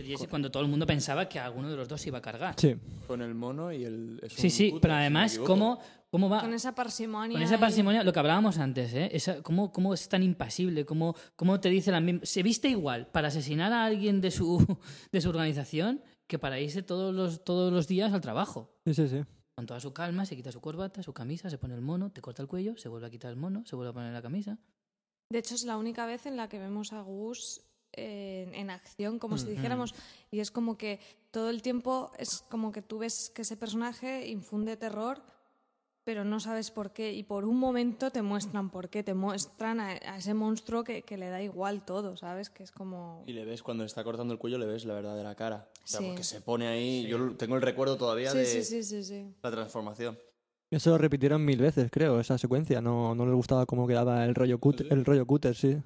Jesse 0.00 0.28
cuando 0.28 0.52
todo 0.52 0.62
el 0.62 0.68
mundo 0.68 0.86
pensaba 0.86 1.28
que 1.28 1.40
alguno 1.40 1.68
de 1.68 1.76
los 1.76 1.88
dos 1.88 2.00
se 2.00 2.10
iba 2.10 2.18
a 2.18 2.22
cargar. 2.22 2.54
Sí. 2.56 2.76
Con 3.08 3.22
el 3.22 3.34
mono 3.34 3.72
y 3.72 3.84
el. 3.84 4.20
es 4.22 4.32
Sí, 4.34 4.46
un 4.46 4.50
sí, 4.52 4.74
pero 4.80 4.94
además. 4.94 5.36
¿cómo, 5.40 5.80
cómo 6.10 6.28
va? 6.28 6.40
Con 6.40 6.54
esa 6.54 6.74
parsimonia. 6.74 7.34
Con 7.34 7.42
esa 7.42 7.56
y- 7.56 7.58
parsimonia, 7.58 8.02
lo 8.02 8.12
que 8.12 8.18
hablábamos 8.18 8.58
antes, 8.58 8.92
¿eh? 8.94 9.08
Esa- 9.12 9.42
cómo, 9.42 9.72
cómo 9.72 9.94
es 9.94 10.08
tan 10.08 10.22
impasible, 10.22 10.84
cómo, 10.84 11.14
cómo 11.36 11.60
te 11.60 11.68
dice 11.68 11.90
la 11.90 12.00
misma... 12.00 12.20
Se 12.24 12.42
viste 12.42 12.68
igual 12.68 13.06
para 13.08 13.28
asesinar 13.28 13.72
a 13.72 13.84
alguien 13.84 14.20
de 14.20 14.30
su, 14.30 14.58
de 15.12 15.20
su 15.20 15.28
organización 15.28 16.02
que 16.26 16.38
para 16.38 16.60
irse 16.60 16.82
todos 16.82 17.14
los, 17.14 17.44
todos 17.44 17.72
los 17.72 17.86
días 17.88 18.12
al 18.12 18.20
trabajo. 18.20 18.70
Sí, 18.84 18.94
sí, 18.94 19.08
sí. 19.08 19.24
Con 19.56 19.66
toda 19.66 19.80
su 19.80 19.92
calma, 19.92 20.24
se 20.24 20.36
quita 20.36 20.52
su 20.52 20.60
corbata, 20.60 21.02
su 21.02 21.12
camisa, 21.12 21.50
se 21.50 21.58
pone 21.58 21.74
el 21.74 21.80
mono, 21.80 22.12
te 22.12 22.20
corta 22.20 22.42
el 22.42 22.48
cuello, 22.48 22.76
se 22.76 22.88
vuelve 22.88 23.06
a 23.08 23.10
quitar 23.10 23.30
el 23.30 23.36
mono, 23.36 23.64
se 23.66 23.74
vuelve 23.74 23.90
a 23.90 23.92
poner 23.94 24.12
la 24.12 24.22
camisa. 24.22 24.56
De 25.30 25.38
hecho, 25.40 25.54
es 25.56 25.64
la 25.64 25.76
única 25.76 26.06
vez 26.06 26.26
en 26.26 26.36
la 26.36 26.48
que 26.48 26.58
vemos 26.58 26.92
a 26.92 27.00
Gus 27.00 27.62
eh, 27.92 28.50
en 28.54 28.70
acción, 28.70 29.18
como 29.18 29.36
si 29.36 29.44
Ujú. 29.44 29.52
dijéramos, 29.54 29.94
y 30.30 30.40
es 30.40 30.50
como 30.50 30.78
que 30.78 31.00
todo 31.32 31.50
el 31.50 31.60
tiempo 31.62 32.12
es 32.18 32.44
como 32.48 32.70
que 32.70 32.82
tú 32.82 32.98
ves 32.98 33.30
que 33.34 33.42
ese 33.42 33.56
personaje 33.56 34.28
infunde 34.28 34.76
terror, 34.76 35.22
pero 36.08 36.24
no 36.24 36.40
sabes 36.40 36.70
por 36.70 36.94
qué, 36.94 37.12
y 37.12 37.22
por 37.22 37.44
un 37.44 37.58
momento 37.58 38.10
te 38.10 38.22
muestran 38.22 38.70
por 38.70 38.88
qué, 38.88 39.02
te 39.02 39.12
muestran 39.12 39.78
a, 39.78 39.88
a 39.90 40.16
ese 40.16 40.32
monstruo 40.32 40.82
que, 40.82 41.02
que 41.02 41.18
le 41.18 41.28
da 41.28 41.42
igual 41.42 41.84
todo, 41.84 42.16
¿sabes? 42.16 42.48
Que 42.48 42.62
es 42.62 42.72
como... 42.72 43.24
Y 43.26 43.34
le 43.34 43.44
ves 43.44 43.62
cuando 43.62 43.84
está 43.84 44.02
cortando 44.04 44.32
el 44.32 44.38
cuello, 44.38 44.56
le 44.56 44.64
ves 44.64 44.86
la 44.86 44.94
verdadera 44.94 45.34
cara. 45.34 45.68
O 45.84 45.86
sea, 45.86 46.00
Sí. 46.00 46.06
porque 46.06 46.24
se 46.24 46.40
pone 46.40 46.66
ahí. 46.66 47.06
Yo 47.06 47.36
tengo 47.36 47.56
el 47.56 47.60
recuerdo 47.60 47.98
todavía 47.98 48.30
Sí, 48.30 48.38
de 48.38 48.46
sí, 48.46 48.64
sí, 48.64 48.82
sí, 48.82 49.04
sí. 49.04 49.34
la 49.42 49.50
transformación. 49.50 50.18
Eso 50.70 50.88
lo 50.92 50.96
repitieron 50.96 51.44
mil 51.44 51.60
veces, 51.60 51.90
creo, 51.90 52.18
esa 52.20 52.38
secuencia. 52.38 52.80
No, 52.80 53.14
no 53.14 53.26
les 53.26 53.34
gustaba 53.34 53.66
cómo 53.66 53.86
quedaba 53.86 54.24
el 54.24 54.34
rollo 54.34 54.58
el 54.88 55.04
rollo 55.04 55.26
cúter, 55.26 55.54
sí. 55.54 55.76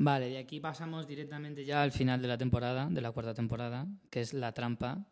Vale, 0.00 0.30
de 0.30 0.38
aquí 0.38 0.58
pasamos 0.58 1.06
directamente 1.06 1.64
ya 1.64 1.84
al 1.84 1.92
final 1.92 2.20
de 2.20 2.26
la 2.26 2.38
temporada, 2.38 2.88
de 2.90 3.00
la 3.00 3.12
cuarta 3.12 3.34
temporada, 3.34 3.86
que 4.10 4.20
es 4.20 4.34
la 4.34 4.52
trampa 4.52 5.06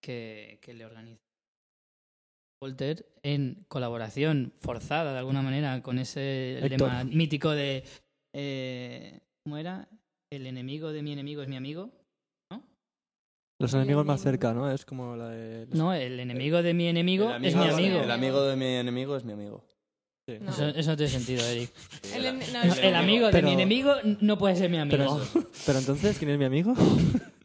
que, 0.00 0.60
que 0.62 0.72
le 0.72 0.86
organiza 0.86 1.27
Walter 2.62 3.06
en 3.22 3.64
colaboración 3.68 4.52
forzada 4.60 5.12
de 5.12 5.18
alguna 5.18 5.42
manera 5.42 5.82
con 5.82 5.98
ese 5.98 6.58
Héctor. 6.58 6.70
lema 6.88 7.04
mítico 7.04 7.50
de 7.50 7.84
eh, 8.34 9.20
¿cómo 9.44 9.58
era? 9.58 9.88
El 10.30 10.46
enemigo 10.46 10.92
de 10.92 11.02
mi 11.02 11.12
enemigo 11.12 11.42
es 11.42 11.48
mi 11.48 11.56
amigo. 11.56 11.90
Los 13.60 13.72
El 13.74 13.80
enemigos 13.80 14.06
más 14.06 14.20
cerca, 14.20 14.54
¿no? 14.54 14.70
Es 14.70 14.84
como 14.84 15.16
la 15.16 15.30
de... 15.30 15.66
No, 15.72 15.92
el 15.92 16.20
enemigo 16.20 16.62
de 16.62 16.74
mi 16.74 16.86
enemigo, 16.86 17.34
es 17.34 17.56
mi 17.56 17.66
amigo. 17.68 18.00
El 18.02 18.10
amigo 18.12 18.42
de 18.44 18.54
mi 18.54 18.66
enemigo 18.66 19.16
es 19.16 19.24
mi 19.24 19.32
amigo. 19.32 19.64
Sí. 20.28 20.36
No. 20.40 20.50
Eso, 20.52 20.68
eso 20.68 20.90
no 20.92 20.96
tiene 20.96 21.10
sentido, 21.10 21.44
Eric. 21.44 21.70
El, 22.14 22.24
en- 22.26 22.38
no, 22.52 22.62
El, 22.62 22.78
el- 22.78 22.94
amigo 22.94 23.26
de 23.26 23.32
Pero- 23.32 23.48
mi 23.48 23.54
enemigo 23.54 23.94
no 24.20 24.38
puede 24.38 24.54
ser 24.54 24.70
mi 24.70 24.76
amigo. 24.78 25.20
Pero, 25.32 25.48
pero 25.66 25.78
entonces, 25.80 26.18
¿quién 26.18 26.30
es 26.32 26.38
mi 26.38 26.44
amigo? 26.44 26.74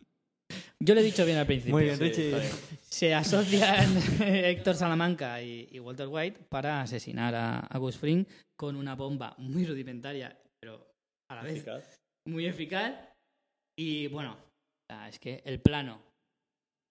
Yo 0.86 0.94
lo 0.96 1.02
he 1.02 1.04
dicho 1.04 1.26
bien 1.26 1.38
al 1.38 1.46
principio. 1.46 1.76
Muy 1.76 1.86
bien, 1.86 1.98
Sí, 1.98 2.04
Richie. 2.04 2.42
Se 2.84 3.14
asocian 3.14 3.88
Héctor 4.22 4.76
Salamanca 4.76 5.42
y, 5.42 5.70
y 5.72 5.80
Walter 5.80 6.08
White 6.10 6.42
para 6.50 6.82
asesinar 6.82 7.34
a, 7.36 7.60
a 7.60 7.78
Gus 7.78 7.98
Fring 7.98 8.26
con 8.60 8.76
una 8.76 8.96
bomba 8.96 9.34
muy 9.38 9.66
rudimentaria, 9.66 10.38
pero 10.62 10.92
a 11.32 11.36
la 11.36 11.44
vez 11.44 11.56
Eficaz. 11.58 11.96
muy 12.28 12.46
eficaz. 12.46 12.94
Y 13.80 14.08
bueno, 14.08 14.38
es 15.08 15.20
que 15.20 15.42
el 15.46 15.60
plano 15.62 16.02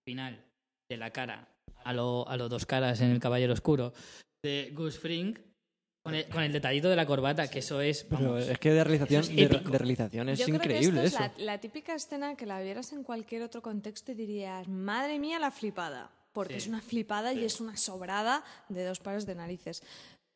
final 0.08 0.42
de 0.90 0.96
la 0.96 1.10
cara 1.10 1.48
a 1.84 1.92
lo, 1.92 2.26
a 2.28 2.36
lo 2.36 2.48
dos 2.48 2.66
caras 2.66 3.00
en 3.00 3.10
el 3.10 3.20
Caballero 3.20 3.52
Oscuro 3.52 3.92
de 4.44 4.72
Gus 4.74 4.98
Fring, 4.98 5.36
con 6.02 6.14
el, 6.14 6.26
con 6.26 6.42
el 6.42 6.52
detallito 6.52 6.88
de 6.90 6.96
la 6.96 7.06
corbata, 7.06 7.48
que 7.48 7.60
eso 7.60 7.80
es. 7.80 8.04
Pero 8.04 8.38
es 8.38 8.58
que 8.58 8.72
de 8.72 8.82
realización, 8.84 9.22
es 9.22 9.28
de, 9.28 9.46
de 9.46 9.78
realización 9.78 10.28
es 10.28 10.38
Yo 10.40 10.46
creo 10.46 10.56
increíble 10.56 11.00
que 11.00 11.06
esto 11.06 11.18
eso. 11.22 11.32
es 11.32 11.38
la, 11.38 11.44
la 11.52 11.60
típica 11.60 11.94
escena 11.94 12.34
que 12.36 12.44
la 12.46 12.60
vieras 12.60 12.92
en 12.92 13.02
cualquier 13.04 13.42
otro 13.42 13.62
contexto 13.62 14.12
y 14.12 14.14
dirías, 14.14 14.66
madre 14.68 15.18
mía, 15.18 15.38
la 15.38 15.50
flipada. 15.50 16.10
Porque 16.32 16.54
Sí. 16.54 16.58
es 16.60 16.66
una 16.68 16.80
flipada 16.80 17.34
y 17.34 17.44
es 17.44 17.60
una 17.60 17.76
sobrada 17.76 18.42
de 18.68 18.84
dos 18.84 19.00
pares 19.00 19.26
de 19.26 19.34
narices. 19.34 19.82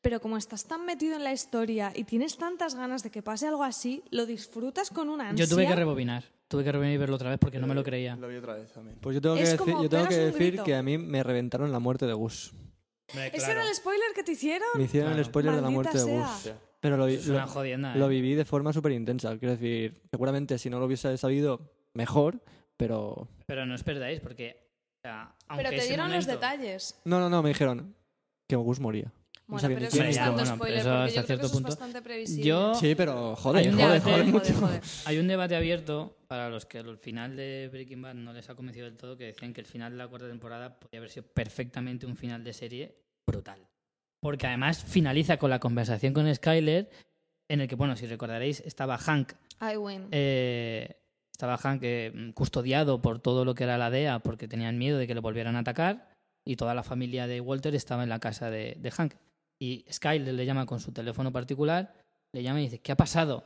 Pero 0.03 0.21
como 0.21 0.37
estás 0.37 0.67
tan 0.67 0.85
metido 0.87 1.17
en 1.17 1.25
la 1.25 1.33
historia 1.33 1.91
y 1.95 2.05
tienes 2.05 2.37
tantas 2.37 2.75
ganas 2.77 3.03
de 3.03 3.11
que 3.11 3.23
pase 3.23 3.49
algo 3.49 3.65
así, 3.65 4.05
lo 4.11 4.25
disfrutas 4.27 4.91
con 4.91 5.09
una 5.09 5.31
ansia. 5.31 5.47
yo 5.47 5.51
tuve 5.53 5.67
que 5.67 5.75
rebobinar. 5.75 6.23
Tuve 6.49 6.63
que 6.63 6.71
rebobinar 6.71 6.95
y 6.95 6.99
verlo 6.99 7.17
otra 7.17 7.31
vez 7.31 7.39
porque 7.41 7.59
no 7.59 7.67
me 7.67 7.75
lo 7.75 7.83
creía. 7.83 8.15
Lo 8.15 8.29
vi 8.29 8.37
otra 8.37 8.55
vez 8.55 8.71
también. 8.73 8.99
Pues 9.01 9.15
yo 9.15 9.21
tengo 9.21 9.35
que 9.35 9.43
Es 9.43 9.51
decir, 9.53 9.65
como 9.73 9.83
yo 9.83 9.89
tengo 9.89 10.07
que 10.07 10.17
decir 10.17 10.61
que 10.63 10.77
a 10.77 10.83
mí 10.83 10.97
me 10.97 11.25
reventaron 11.25 11.73
la 11.73 11.81
muerte 11.81 12.07
de 12.07 12.13
Gus. 12.13 12.53
¿Ese 13.09 13.51
era 13.51 13.63
el 13.67 13.75
spoiler 13.75 14.09
que 14.15 14.23
te 14.23 14.33
hicieron? 14.33 14.69
Me 14.77 14.85
hicieron 14.85 15.13
el 15.13 15.25
spoiler 15.25 15.55
de 15.55 15.61
la 15.63 15.71
Maldita 15.71 15.93
muerte 15.93 15.99
de 15.99 16.05
sea. 16.05 16.27
Gus. 16.27 16.53
Pero 16.81 16.97
lo, 16.97 17.07
vi- 17.07 17.15
Es 17.15 17.29
una 17.29 17.43
lo- 17.43 17.49
jodienda. 17.49 17.95
lo 17.97 18.07
¿eh? 18.07 18.09
viví 18.09 18.35
de 18.35 18.45
forma 18.45 18.73
súper 18.73 18.93
intensa. 18.93 19.37
Quiero 19.39 19.53
decir, 19.57 20.03
seguramente 20.11 20.59
si 20.59 20.71
no 20.71 20.79
lo 20.79 20.87
hubiese 20.87 21.17
sabido, 21.17 21.61
mejor, 21.95 22.41
pero... 22.77 23.29
Pero 23.47 23.65
no 23.67 23.75
os 23.75 23.83
perdáis 23.83 24.21
porque. 24.21 24.57
o 24.99 25.09
sea, 25.09 25.35
aunque 25.49 25.65
Pero 25.65 25.71
te 25.71 25.77
ese 25.77 25.89
dieron 25.89 26.11
los 26.13 26.27
momento- 26.27 26.33
detalles. 26.33 27.01
No, 27.05 27.19
no, 27.21 27.29
no, 27.31 27.43
me 27.43 27.49
dijeron 27.51 27.95
que 28.49 28.57
Gus 28.57 28.81
moría. 28.81 29.13
No 29.49 29.53
Bueno, 29.53 29.61
sabía 29.61 29.77
pero 29.77 29.89
eso 29.89 29.97
no 30.03 30.09
es 30.09 30.17
tanto 30.17 30.33
Bueno, 30.33 30.57
spoiler, 30.57 30.79
eso 30.79 30.89
porque 30.89 31.03
hasta 31.05 31.07
yo 31.07 31.13
creo 31.15 31.23
que 31.23 31.27
cierto 31.27 31.47
eso 31.47 31.53
punto. 31.55 31.69
es 31.69 31.75
bastante 31.77 32.03
previsible. 32.03 32.45
Yo- 32.45 32.75
Sí, 32.75 32.95
pero 32.97 33.37
joder, 33.37 33.71
joder, 33.71 33.77
debate- 33.77 34.01
joder 34.01 34.25
mucho. 34.27 34.55
joder. 34.55 34.81
Hay 35.07 35.19
un 35.19 35.29
debate 35.29 35.55
abierto 35.57 36.17
para 36.27 36.51
los 36.51 36.67
que 36.67 36.79
al 36.79 36.99
final 36.99 37.37
de 37.37 37.69
Breaking 37.71 38.03
Bad 38.03 38.15
no 38.15 38.33
les 38.33 38.51
ha 38.51 38.57
convencido 38.57 38.87
del 38.87 38.97
todo, 38.97 39.17
que 39.17 39.25
decían 39.27 39.53
que 39.53 39.61
el 39.61 39.67
final 39.69 39.93
de 39.93 39.99
la 39.99 40.09
cuarta 40.09 40.27
temporada 40.27 40.77
podría 40.81 40.99
haber 40.99 41.11
sido 41.11 41.27
perfectamente 41.27 42.07
un 42.07 42.17
final 42.17 42.43
de 42.43 42.53
serie 42.53 42.97
brutal. 43.25 43.61
Porque 44.21 44.49
además 44.49 44.83
finaliza 44.83 45.37
con 45.37 45.51
la 45.51 45.61
conversación 45.61 46.13
con 46.13 46.35
Skyler, 46.35 46.91
en 47.49 47.61
el 47.61 47.69
que, 47.69 47.77
bueno, 47.77 47.95
si 47.97 48.07
recordaréis, 48.07 48.61
estaba 48.67 48.99
Hank, 48.99 49.35
I 49.61 49.77
win. 49.77 50.09
eh, 50.11 50.97
estaba 51.31 51.57
Hank 51.57 51.81
eh, 51.85 52.33
custodiado 52.35 53.01
por 53.01 53.21
todo 53.21 53.45
lo 53.45 53.55
que 53.55 53.63
era 53.63 53.79
la 53.79 53.91
DEA 53.91 54.19
porque 54.19 54.49
tenían 54.49 54.77
miedo 54.77 54.99
de 54.99 55.07
que 55.07 55.15
le 55.15 55.21
volvieran 55.21 55.55
a 55.55 55.61
atacar 55.61 56.11
y 56.45 56.57
toda 56.57 56.75
la 56.75 56.83
familia 56.83 57.29
de 57.29 57.41
Walter 57.41 57.77
estaba 57.77 58.03
en 58.03 58.09
la 58.09 58.19
casa 58.19 58.51
de, 58.51 58.77
de 58.81 58.91
Hank. 58.91 59.15
Y 59.59 59.85
Skyler 59.91 60.35
le 60.35 60.45
llama 60.47 60.67
con 60.67 60.81
su 60.81 60.93
teléfono 60.93 61.33
particular, 61.33 61.95
le 62.33 62.43
llama 62.43 62.61
y 62.61 62.65
dice, 62.65 62.81
¿qué 62.81 62.93
ha 62.93 62.97
pasado? 62.97 63.45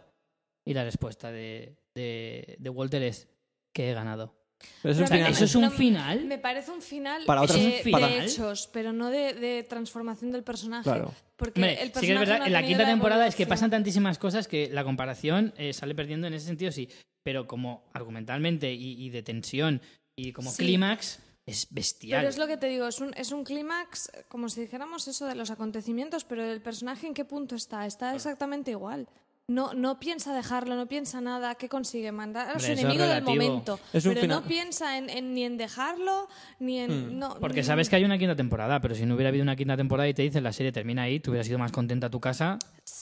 Y 0.65 0.75
la 0.75 0.85
respuesta 0.85 1.31
de, 1.31 1.77
de, 1.95 2.57
de 2.59 2.71
Walter 2.71 3.03
es 3.03 3.29
que 3.73 3.91
he 3.91 3.95
ganado. 3.95 4.35
Pero 4.83 4.93
eso 4.93 4.99
Pero 4.99 5.05
es 5.05 5.11
a 5.11 5.15
mí 5.15 5.19
final- 5.21 5.33
¿Eso 5.33 5.45
es 5.45 5.55
un 5.55 5.63
no- 5.63 5.71
final? 5.71 6.25
Me 6.27 6.39
parece 6.39 6.71
un 6.71 6.83
final 6.83 7.25
Para 7.25 7.43
otras- 7.43 7.59
eh, 7.59 7.83
para- 7.91 8.09
de 8.09 8.25
hechos, 8.25 8.69
pero 8.73 8.93
no 8.93 9.09
de, 9.09 9.33
de 9.35 9.63
transformación 9.63 10.33
del 10.33 10.43
personaje. 10.45 10.83
Claro. 10.85 11.15
Porque 11.37 11.61
Hombre, 11.61 11.73
el 11.75 11.79
sí 11.79 11.83
que 11.85 11.87
es 11.87 11.93
personaje 11.93 12.19
verdad, 12.19 12.39
no 12.41 12.47
en 12.47 12.53
la 12.53 12.63
quinta 12.63 12.85
temporada 12.85 13.27
es 13.27 13.35
que 13.37 13.47
pasan 13.47 13.71
tantísimas 13.71 14.19
cosas 14.19 14.49
que 14.49 14.69
la 14.71 14.85
comparación 14.85 15.55
eh, 15.57 15.73
sale 15.73 15.95
perdiendo 15.95 16.27
en 16.27 16.35
ese 16.35 16.47
sentido, 16.47 16.73
sí. 16.73 16.89
Pero 17.23 17.47
como 17.47 17.85
argumentalmente 17.95 18.73
y, 18.75 19.03
y 19.03 19.09
de 19.11 19.23
tensión 19.23 19.81
y 20.15 20.33
como 20.33 20.51
Sí. 20.51 20.65
clímax, 20.65 21.21
es 21.51 21.67
bestial. 21.71 22.21
Pero 22.21 22.31
es 22.31 22.39
lo 22.39 22.47
que 22.47 22.57
te 22.57 22.67
digo, 22.69 22.87
es 22.87 23.01
un, 23.01 23.13
es 23.17 23.33
un 23.33 23.45
clímax, 23.45 24.11
como 24.29 24.49
si 24.49 24.63
dijéramos 24.63 25.07
eso 25.09 25.27
de 25.27 25.35
los 25.35 25.51
acontecimientos, 25.51 26.25
pero 26.25 26.45
el 26.45 26.61
personaje 26.63 27.07
en 27.07 27.15
qué 27.15 27.25
punto 27.25 27.55
está, 27.55 27.87
está 27.87 28.15
exactamente 28.15 28.71
igual. 28.71 29.09
No, 29.49 29.75
no 29.75 29.99
piensa 29.99 30.33
dejarlo, 30.33 30.77
no 30.77 30.87
piensa 30.87 31.21
nada, 31.21 31.57
¿qué 31.57 31.69
consigue? 31.69 32.13
Mandar 32.13 32.57
a 32.57 32.61
su 32.61 32.71
enemigo 32.71 33.03
del 33.05 33.25
momento. 33.25 33.81
Pero 33.91 34.13
final- 34.15 34.29
no 34.29 34.43
piensa 34.47 34.97
en, 34.97 35.11
en- 35.11 35.35
ni 35.35 35.43
en 35.43 35.57
dejarlo, 35.57 36.29
ni 36.61 36.79
en... 36.79 37.19
No, 37.19 37.37
Porque 37.41 37.65
sabes 37.65 37.89
que 37.89 37.97
hay 37.97 38.05
una 38.05 38.17
quinta 38.17 38.37
temporada, 38.37 38.81
pero 38.81 38.95
si 38.95 39.05
no 39.07 39.15
hubiera 39.17 39.31
habido 39.31 39.43
una 39.43 39.57
quinta 39.57 39.77
temporada 39.77 40.09
y 40.09 40.15
te 40.15 40.23
dicen 40.23 40.45
la 40.45 40.53
serie 40.53 40.71
termina 40.71 41.03
ahí, 41.03 41.19
tú 41.19 41.33
hubieras 41.33 41.49
sido 41.49 41.59
más 41.59 41.73
contenta 41.73 42.07
a 42.07 42.11
tu 42.11 42.21
casa, 42.21 42.61
Sí, 42.85 43.00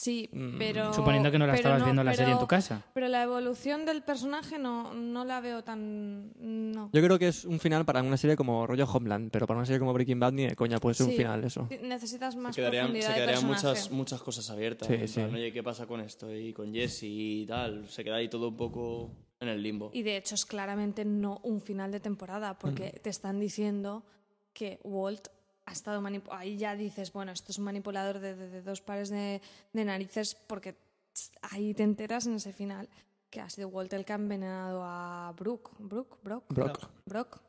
pero... 0.57 0.93
suponiendo 0.93 1.31
que 1.31 1.39
no 1.39 1.47
la 1.47 1.55
estabas 1.55 1.83
viendo 1.83 2.03
la 2.03 2.13
serie 2.13 2.33
en 2.33 2.39
tu 2.39 2.47
casa. 2.47 2.83
Pero 2.93 3.07
la 3.07 3.23
evolución 3.23 3.85
del 3.85 4.01
personaje 4.01 4.57
no, 4.57 4.93
no 4.93 5.25
la 5.25 5.41
veo 5.41 5.63
tan... 5.63 6.31
No. 6.39 6.89
Yo 6.93 7.01
creo 7.01 7.19
que 7.19 7.27
es 7.27 7.45
un 7.45 7.59
final 7.59 7.85
para 7.85 8.01
una 8.01 8.17
serie 8.17 8.35
como 8.35 8.65
rollo 8.67 8.85
Homeland, 8.85 9.31
pero 9.31 9.47
para 9.47 9.57
una 9.57 9.65
serie 9.65 9.79
como 9.79 9.93
Breaking 9.93 10.19
Bad 10.19 10.33
ni 10.33 10.47
de 10.47 10.55
coña 10.55 10.77
puede 10.79 10.93
ser 10.95 11.05
un 11.05 11.11
Sí. 11.11 11.17
final 11.17 11.43
eso. 11.43 11.67
Necesitas 11.81 12.35
más 12.35 12.55
Se 12.55 12.61
quedarían, 12.61 12.85
profundidad 12.85 13.09
se 13.09 13.15
quedarían 13.15 13.45
muchas, 13.47 13.91
muchas 13.91 14.21
cosas 14.21 14.49
abiertas. 14.49 14.87
Sí, 14.87 15.07
sí. 15.07 15.19
plan, 15.21 15.33
Oye, 15.33 15.51
¿qué 15.51 15.63
pasa 15.63 15.85
con 15.85 16.01
esto? 16.01 16.33
Y 16.35 16.53
con 16.53 16.73
Jesse 16.73 17.03
y 17.03 17.45
tal. 17.45 17.87
Se 17.89 18.03
queda 18.03 18.15
ahí 18.17 18.29
todo 18.29 18.49
un 18.49 18.57
poco 18.57 19.11
en 19.39 19.49
el 19.49 19.61
limbo. 19.63 19.89
Y 19.93 20.03
de 20.03 20.17
hecho 20.17 20.35
es 20.35 20.45
claramente 20.45 21.05
no 21.05 21.39
un 21.43 21.61
final 21.61 21.91
de 21.91 21.99
temporada, 21.99 22.57
porque 22.59 22.99
te 23.01 23.09
están 23.09 23.39
diciendo 23.39 24.03
que 24.53 24.79
Walt 24.83 25.27
ha 25.69 25.71
estado. 25.71 26.03
Ahí 26.31 26.57
ya 26.57 26.75
dices, 26.75 27.13
bueno, 27.13 27.31
esto 27.31 27.51
es 27.51 27.57
un 27.57 27.65
manipulador 27.65 28.19
de, 28.19 28.35
de- 28.35 28.49
de 28.49 28.61
dos 28.61 28.81
pares 28.81 29.09
de, 29.09 29.41
de 29.73 29.85
narices, 29.85 30.35
porque 30.35 30.75
ahí 31.41 31.73
te 31.73 31.83
enteras 31.83 32.25
en 32.27 32.35
ese 32.35 32.51
final 32.53 32.89
que 33.29 33.41
ha 33.41 33.49
sido 33.49 33.67
Walt 33.69 33.93
el 33.93 34.05
que 34.05 34.13
ha 34.13 34.15
envenenado 34.15 34.81
a 34.83 35.33
Brooke. 35.37 35.69
Brooke, 35.79 36.17
Brock, 36.23 36.45
Brock. 36.49 36.89
Brock, 37.05 37.41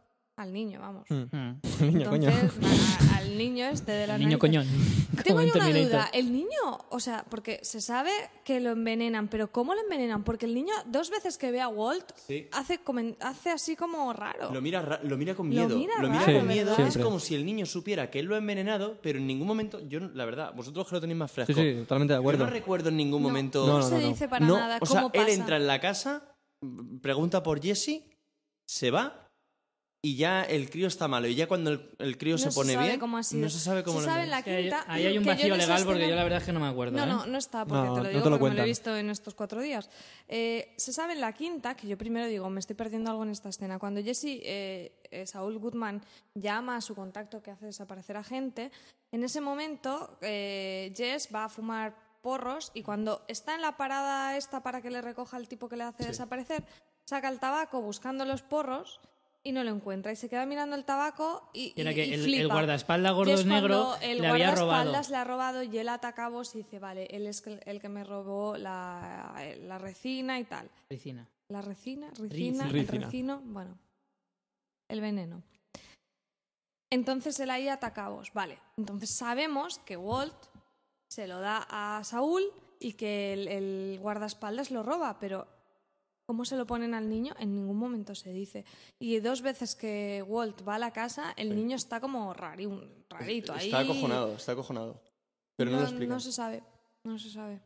al 0.43 0.53
niño, 0.53 0.81
vamos. 0.81 1.05
Mm. 1.09 1.61
Niño, 1.81 2.11
coño. 2.11 2.29
Entonces, 2.31 3.11
a- 3.13 3.17
al 3.19 3.37
niño 3.39 3.67
este 3.67 3.93
de 3.93 4.07
la 4.07 4.19
Niño 4.19 4.39
coñón. 4.39 4.67
Tengo 5.25 5.43
yo 5.43 5.53
una 5.55 5.69
duda. 5.71 6.11
El 6.15 6.33
niño, 6.33 6.49
o 6.89 6.99
sea, 7.01 7.25
porque 7.29 7.61
se 7.63 7.81
sabe 7.81 8.11
que 8.45 8.59
lo 8.61 8.71
envenenan, 8.71 9.29
pero 9.29 9.53
¿cómo 9.53 9.75
lo 9.75 9.81
envenenan? 9.83 10.25
Porque 10.25 10.47
el 10.47 10.55
niño, 10.55 10.73
dos 10.87 11.11
veces 11.11 11.37
que 11.37 11.51
ve 11.51 11.61
a 11.61 11.69
Walt, 11.69 12.13
Sí. 12.17 12.49
hace, 12.53 12.81
hace 13.21 13.51
así 13.51 13.77
como 13.77 14.13
raro. 14.15 14.51
Lo 14.53 14.61
mira, 14.63 14.81
ra- 14.83 15.01
lo 15.03 15.17
mira 15.19 15.35
con 15.35 15.47
Lo 15.49 15.53
miedo. 15.67 15.77
mira 15.77 15.95
Lo 16.01 16.09
mira 16.09 16.25
raro, 16.25 16.39
con 16.39 16.49
miedo. 16.49 16.75
Es 16.79 16.97
como 16.99 17.19
si 17.21 17.35
el 17.35 17.45
niño 17.45 17.67
supiera 17.67 18.11
que 18.11 18.21
él 18.21 18.27
lo 18.27 18.35
ha 18.35 18.39
envenenado, 18.39 18.99
pero 19.03 19.19
en 19.19 19.27
ningún 19.27 19.47
momento. 19.47 19.81
Yo, 19.89 20.01
la 20.01 20.25
verdad, 20.25 20.53
vosotros 20.55 20.89
que 20.89 20.95
lo 20.95 21.01
tenéis 21.01 21.19
más 21.19 21.31
fresco. 21.31 21.53
Sí, 21.53 21.61
sí, 21.61 21.79
totalmente 21.81 22.15
de 22.15 22.17
Yo 22.17 22.21
acuerdo. 22.21 22.45
no 22.45 22.51
recuerdo 22.51 22.89
en 22.89 22.97
ningún 22.97 23.23
momento. 23.23 23.67
no, 23.67 23.73
No, 23.75 23.79
no, 23.81 23.89
se 23.89 23.99
dice 23.99 24.29
para 24.29 24.47
No, 24.47 24.57
nada 24.57 24.79
o 24.81 24.87
sea, 24.87 25.03
cómo 25.03 25.13
él 25.15 25.29
entra 25.29 25.57
en 25.57 25.67
la 25.67 25.81
casa, 25.81 26.25
pregunta 27.03 27.43
por 27.43 27.61
Jesse, 27.63 28.03
se 28.67 28.91
va 28.91 29.27
y 30.03 30.17
ya 30.17 30.43
el 30.43 30.71
crío 30.71 30.87
está 30.89 31.09
malo. 31.09 31.29
Y 31.29 31.35
ya 31.35 31.47
cuando 31.47 31.71
el, 31.71 31.91
el 31.99 32.17
crío 32.17 32.35
no 32.35 32.39
se 32.39 32.51
pone 32.53 32.77
bien, 32.77 32.99
cómo 32.99 33.19
ha 33.19 33.23
sido. 33.23 33.43
no 33.43 33.51
se 33.51 33.59
sabe 33.59 33.83
cómo 33.83 34.01
Se 34.01 34.07
lo 34.07 34.13
sabe 34.13 34.25
en 34.25 34.31
la 34.31 34.43
quinta. 34.43 34.85
ahí 34.89 35.07
hay 35.07 35.19
un 35.19 35.25
vacío 35.25 35.55
legal 35.57 35.85
porque 35.85 36.09
yo 36.09 36.15
la 36.15 36.23
verdad 36.23 36.39
es 36.39 36.45
que 36.45 36.53
no 36.53 36.61
me 36.61 36.69
acuerdo. 36.69 36.97
No, 36.97 37.05
¿eh? 37.05 37.07
no, 37.07 37.27
no 37.27 37.39
está, 37.39 37.67
porque 37.67 37.75
No, 37.75 37.83
te 37.83 37.89
no 37.91 37.97
lo 37.97 38.03
te 38.03 38.09
digo 38.17 38.31
lo 38.31 38.39
porque 38.39 38.51
me 38.51 38.57
lo 38.57 38.63
he 38.63 38.67
visto 38.67 38.97
en 38.97 39.11
estos 39.11 39.35
cuatro 39.35 39.61
días. 39.61 39.91
Eh, 40.27 40.73
se 40.79 40.93
sabe 40.93 41.13
en 41.13 41.21
la 41.21 41.35
quinta, 41.35 41.75
que 41.77 41.87
yo 41.87 41.99
primero 41.99 42.27
digo, 42.27 42.49
me 42.49 42.61
estoy 42.61 42.77
perdiendo 42.77 43.11
algo 43.11 43.25
en 43.25 43.31
esta 43.31 43.51
escena. 43.51 43.79
Cuando 43.79 44.03
Jesse, 44.03 44.41
eh, 44.43 44.93
eh, 45.11 45.27
Saúl 45.27 45.59
Goodman, 45.59 46.03
llama 46.35 46.77
a 46.77 46.81
su 46.81 46.95
contacto 46.95 47.43
que 47.43 47.51
hace 47.51 47.67
desaparecer 47.67 48.17
a 48.17 48.25
gente, 48.25 48.71
en 49.13 49.25
ese 49.25 49.41
momento 49.41 50.19
eh, 50.23 50.93
Jess 50.97 51.29
va 51.35 51.45
a 51.45 51.49
fumar 51.49 51.95
porros 52.23 52.71
y 52.75 52.83
cuando 52.83 53.23
está 53.29 53.55
en 53.55 53.63
la 53.63 53.77
parada 53.77 54.37
esta 54.37 54.63
para 54.63 54.81
que 54.83 54.91
le 54.91 55.03
recoja 55.03 55.37
el 55.37 55.49
tipo 55.49 55.69
que 55.69 55.77
le 55.77 55.85
hace 55.85 56.07
desaparecer, 56.07 56.65
saca 57.05 57.29
el 57.29 57.41
tabaco 57.41 57.81
buscando 57.83 58.25
los 58.25 58.43
porros 58.43 59.01
y 59.43 59.53
no 59.53 59.65
lo 59.65 59.71
encuentra 59.71 60.13
y 60.13 60.17
se 60.17 60.29
queda 60.29 60.45
mirando 60.47 60.77
el 60.77 60.85
tabaco 60.85 61.49
y, 61.55 61.73
Y 61.77 61.81
era 61.81 61.93
y- 61.93 61.95
que 61.95 62.07
y 62.07 62.13
el, 62.15 62.35
el 62.35 62.49
guardaespaldas 62.49 63.13
gordo 63.15 63.33
es 63.35 63.47
negro 63.47 63.97
el 64.03 64.21
le 64.21 64.29
había 64.29 64.51
robado. 64.51 64.67
guardaespaldas 64.67 65.11
le 65.11 65.17
ha 65.17 65.25
robado 65.25 65.63
y 65.63 65.79
él 65.79 65.89
ataca 65.89 66.27
a 66.27 66.29
vos 66.29 66.55
y 66.55 66.59
dice, 66.59 66.79
vale, 66.79 67.07
él 67.11 67.27
es 67.27 67.43
el, 67.47 67.81
que 67.81 67.89
me 67.89 68.05
robó 68.05 68.57
la, 68.59 69.35
la 69.63 69.79
resina 69.79 70.39
y 70.39 70.45
tal. 70.45 70.71
Ricina. 70.91 71.27
¿La 71.49 71.63
resina? 71.63 72.11
¿Ricina? 72.19 72.67
¿El 72.67 72.73
Ricina. 72.73 73.07
recino? 73.07 73.41
Bueno, 73.45 73.79
el 74.89 75.01
veneno. 75.01 75.43
Entonces 76.93 77.39
él 77.41 77.51
ahí 77.51 77.69
ataca 77.69 78.07
a 78.07 78.09
vos. 78.11 78.33
Vale, 78.35 78.59
entonces 78.77 79.11
sabemos 79.11 79.79
que 79.79 79.97
Walt 79.97 80.35
se 81.09 81.27
lo 81.27 81.41
da 81.41 81.67
a 81.71 82.03
Saúl 82.05 82.43
y 82.79 82.93
que 82.95 83.33
el, 83.33 83.49
el 83.49 83.99
guardaespaldas 84.01 84.71
lo 84.71 84.83
roba, 84.83 85.19
pero 85.21 85.47
cómo 86.31 86.45
se 86.45 86.57
lo 86.57 86.65
ponen 86.65 86.95
al 86.95 87.09
niño, 87.09 87.35
en 87.41 87.53
ningún 87.57 87.77
momento 87.77 88.15
se 88.15 88.33
dice. 88.33 88.65
Y 89.01 89.19
dos 89.19 89.43
veces 89.43 89.75
que 89.75 90.23
Walt 90.25 90.63
va 90.67 90.77
a 90.77 90.79
la 90.79 90.93
casa, 90.93 91.33
el 91.37 91.57
niño 91.57 91.75
está 91.75 91.99
como 92.01 92.33
rari, 92.33 92.67
un- 92.67 92.89
rarito 93.11 93.53
ahí. 93.53 93.67
Está 93.67 93.81
acojonado, 93.81 94.37
está 94.37 94.53
acojonado. 94.53 95.03
Pero 95.57 95.73
no, 95.73 95.79
lo 95.79 95.83
explica. 95.89 96.15
no 96.15 96.21
se 96.21 96.31
sabe, 96.31 96.63
no 97.05 97.19
se 97.19 97.31
sabe. 97.31 97.61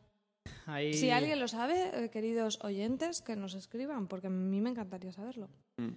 Ahí- 0.65 0.95
Si 0.95 1.11
alguien 1.11 1.39
lo 1.39 1.47
sabe, 1.47 2.05
eh, 2.05 2.09
queridos 2.09 2.57
oyentes, 2.63 3.21
que 3.21 3.35
nos 3.35 3.53
escriban, 3.53 4.07
porque 4.07 4.27
a 4.27 4.31
mí 4.31 4.59
me 4.61 4.71
encantaría 4.71 5.11
saberlo. 5.11 5.47
Mm. 5.77 5.93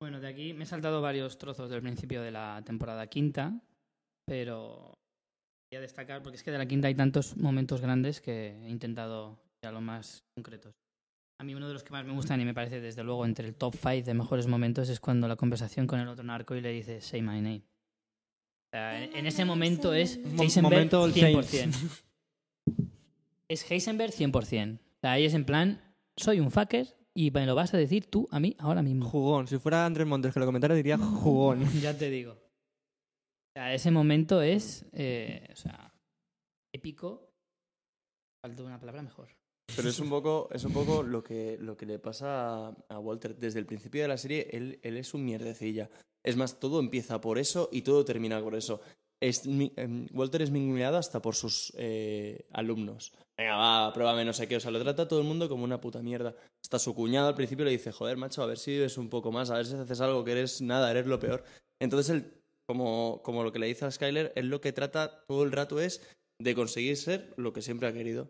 Bueno, 0.00 0.18
de 0.18 0.28
aquí 0.28 0.54
me 0.54 0.64
he 0.64 0.66
saltado 0.66 1.02
varios 1.02 1.36
trozos 1.36 1.68
del 1.68 1.82
principio 1.82 2.22
de 2.22 2.30
la 2.30 2.62
temporada 2.64 3.06
quinta, 3.08 3.60
pero 4.26 4.94
voy 5.70 5.76
a 5.76 5.80
destacar, 5.82 6.22
porque 6.22 6.36
es 6.36 6.42
que 6.42 6.52
de 6.52 6.58
la 6.58 6.66
quinta 6.66 6.88
hay 6.88 6.94
tantos 6.94 7.36
momentos 7.36 7.82
grandes 7.82 8.22
que 8.22 8.56
he 8.64 8.70
intentado 8.70 9.38
ir 9.62 9.68
a 9.68 9.72
los 9.72 9.82
más 9.82 10.20
concretos. 10.34 10.72
A 11.40 11.44
mí 11.44 11.54
uno 11.54 11.68
de 11.68 11.74
los 11.74 11.84
que 11.84 11.92
más 11.92 12.04
me 12.04 12.12
gustan 12.12 12.40
y 12.40 12.44
me 12.44 12.52
parece 12.52 12.80
desde 12.80 13.04
luego 13.04 13.24
entre 13.24 13.46
el 13.46 13.54
top 13.54 13.74
5 13.74 14.04
de 14.04 14.14
mejores 14.14 14.48
momentos 14.48 14.88
es 14.88 14.98
cuando 14.98 15.28
la 15.28 15.36
conversación 15.36 15.86
con 15.86 16.00
el 16.00 16.08
otro 16.08 16.24
narco 16.24 16.56
y 16.56 16.60
le 16.60 16.72
dice 16.72 17.00
Say 17.00 17.22
my 17.22 17.40
name. 17.40 17.62
O 18.66 18.70
sea, 18.72 19.02
en, 19.04 19.14
en 19.14 19.26
ese 19.26 19.44
momento 19.44 19.94
es 19.94 20.16
Heisenberg 20.16 20.62
momento 20.62 21.04
el 21.06 21.14
100%. 21.14 22.02
Es 23.46 23.70
Heisenberg 23.70 24.12
100%. 24.12 24.78
O 24.78 25.00
sea, 25.00 25.12
ahí 25.12 25.24
es 25.24 25.34
en 25.34 25.44
plan, 25.44 25.80
soy 26.16 26.40
un 26.40 26.50
fucker 26.50 26.98
y 27.14 27.30
me 27.30 27.46
lo 27.46 27.54
vas 27.54 27.72
a 27.72 27.78
decir 27.78 28.10
tú 28.10 28.28
a 28.30 28.40
mí 28.40 28.56
ahora 28.58 28.82
mismo. 28.82 29.08
Jugón. 29.08 29.46
Si 29.46 29.58
fuera 29.58 29.86
Andrés 29.86 30.06
Montes 30.06 30.34
que 30.34 30.40
lo 30.40 30.46
comentara 30.46 30.74
diría 30.74 30.98
jugón. 30.98 31.64
Ya 31.80 31.96
te 31.96 32.10
digo. 32.10 32.32
O 32.32 33.52
sea, 33.54 33.72
ese 33.72 33.90
momento 33.90 34.42
es, 34.42 34.86
eh, 34.92 35.48
o 35.52 35.56
sea, 35.56 35.94
épico. 36.72 37.32
Falta 38.44 38.62
una 38.64 38.78
palabra 38.78 39.02
mejor. 39.02 39.37
Pero 39.76 39.88
es 39.88 40.00
un 40.00 40.08
poco, 40.08 40.48
es 40.52 40.64
un 40.64 40.72
poco 40.72 41.02
lo, 41.02 41.22
que, 41.22 41.56
lo 41.60 41.76
que 41.76 41.86
le 41.86 41.98
pasa 41.98 42.74
a, 42.88 42.98
Walter. 42.98 43.36
Desde 43.36 43.60
el 43.60 43.66
principio 43.66 44.02
de 44.02 44.08
la 44.08 44.18
serie, 44.18 44.48
él, 44.52 44.80
él 44.82 44.96
es 44.96 45.14
un 45.14 45.24
mierdecilla. 45.24 45.88
Es 46.24 46.36
más, 46.36 46.58
todo 46.58 46.80
empieza 46.80 47.20
por 47.20 47.38
eso 47.38 47.68
y 47.70 47.82
todo 47.82 48.04
termina 48.04 48.40
por 48.40 48.54
eso. 48.54 48.80
Es, 49.20 49.42
em, 49.46 50.06
Walter 50.12 50.42
es 50.42 50.50
minguneado 50.50 50.96
hasta 50.96 51.20
por 51.20 51.34
sus 51.34 51.72
eh, 51.76 52.46
alumnos. 52.52 53.12
Venga, 53.36 53.56
va, 53.56 53.92
pruébame 53.92 54.24
no 54.24 54.32
sé 54.32 54.48
qué. 54.48 54.56
O 54.56 54.60
sea, 54.60 54.70
lo 54.70 54.80
trata 54.80 55.02
a 55.02 55.08
todo 55.08 55.20
el 55.20 55.26
mundo 55.26 55.48
como 55.48 55.64
una 55.64 55.80
puta 55.80 56.02
mierda. 56.02 56.34
Hasta 56.62 56.78
su 56.78 56.94
cuñado 56.94 57.28
al 57.28 57.34
principio 57.34 57.64
le 57.64 57.70
dice, 57.70 57.92
joder, 57.92 58.16
macho, 58.16 58.42
a 58.42 58.46
ver 58.46 58.58
si 58.58 58.72
vives 58.72 58.98
un 58.98 59.08
poco 59.08 59.32
más, 59.32 59.50
a 59.50 59.56
ver 59.56 59.66
si 59.66 59.74
haces 59.74 60.00
algo 60.00 60.24
que 60.24 60.32
eres 60.32 60.60
nada, 60.60 60.90
eres 60.90 61.06
lo 61.06 61.18
peor. 61.18 61.44
Entonces 61.80 62.10
él, 62.10 62.32
como, 62.66 63.22
como 63.22 63.44
lo 63.44 63.52
que 63.52 63.58
le 63.58 63.66
dice 63.66 63.84
a 63.84 63.90
Skyler, 63.90 64.32
él 64.34 64.48
lo 64.48 64.60
que 64.60 64.72
trata 64.72 65.24
todo 65.26 65.44
el 65.44 65.52
rato 65.52 65.80
es 65.80 66.00
de 66.40 66.54
conseguir 66.54 66.96
ser 66.96 67.32
lo 67.36 67.52
que 67.52 67.62
siempre 67.62 67.88
ha 67.88 67.92
querido. 67.92 68.28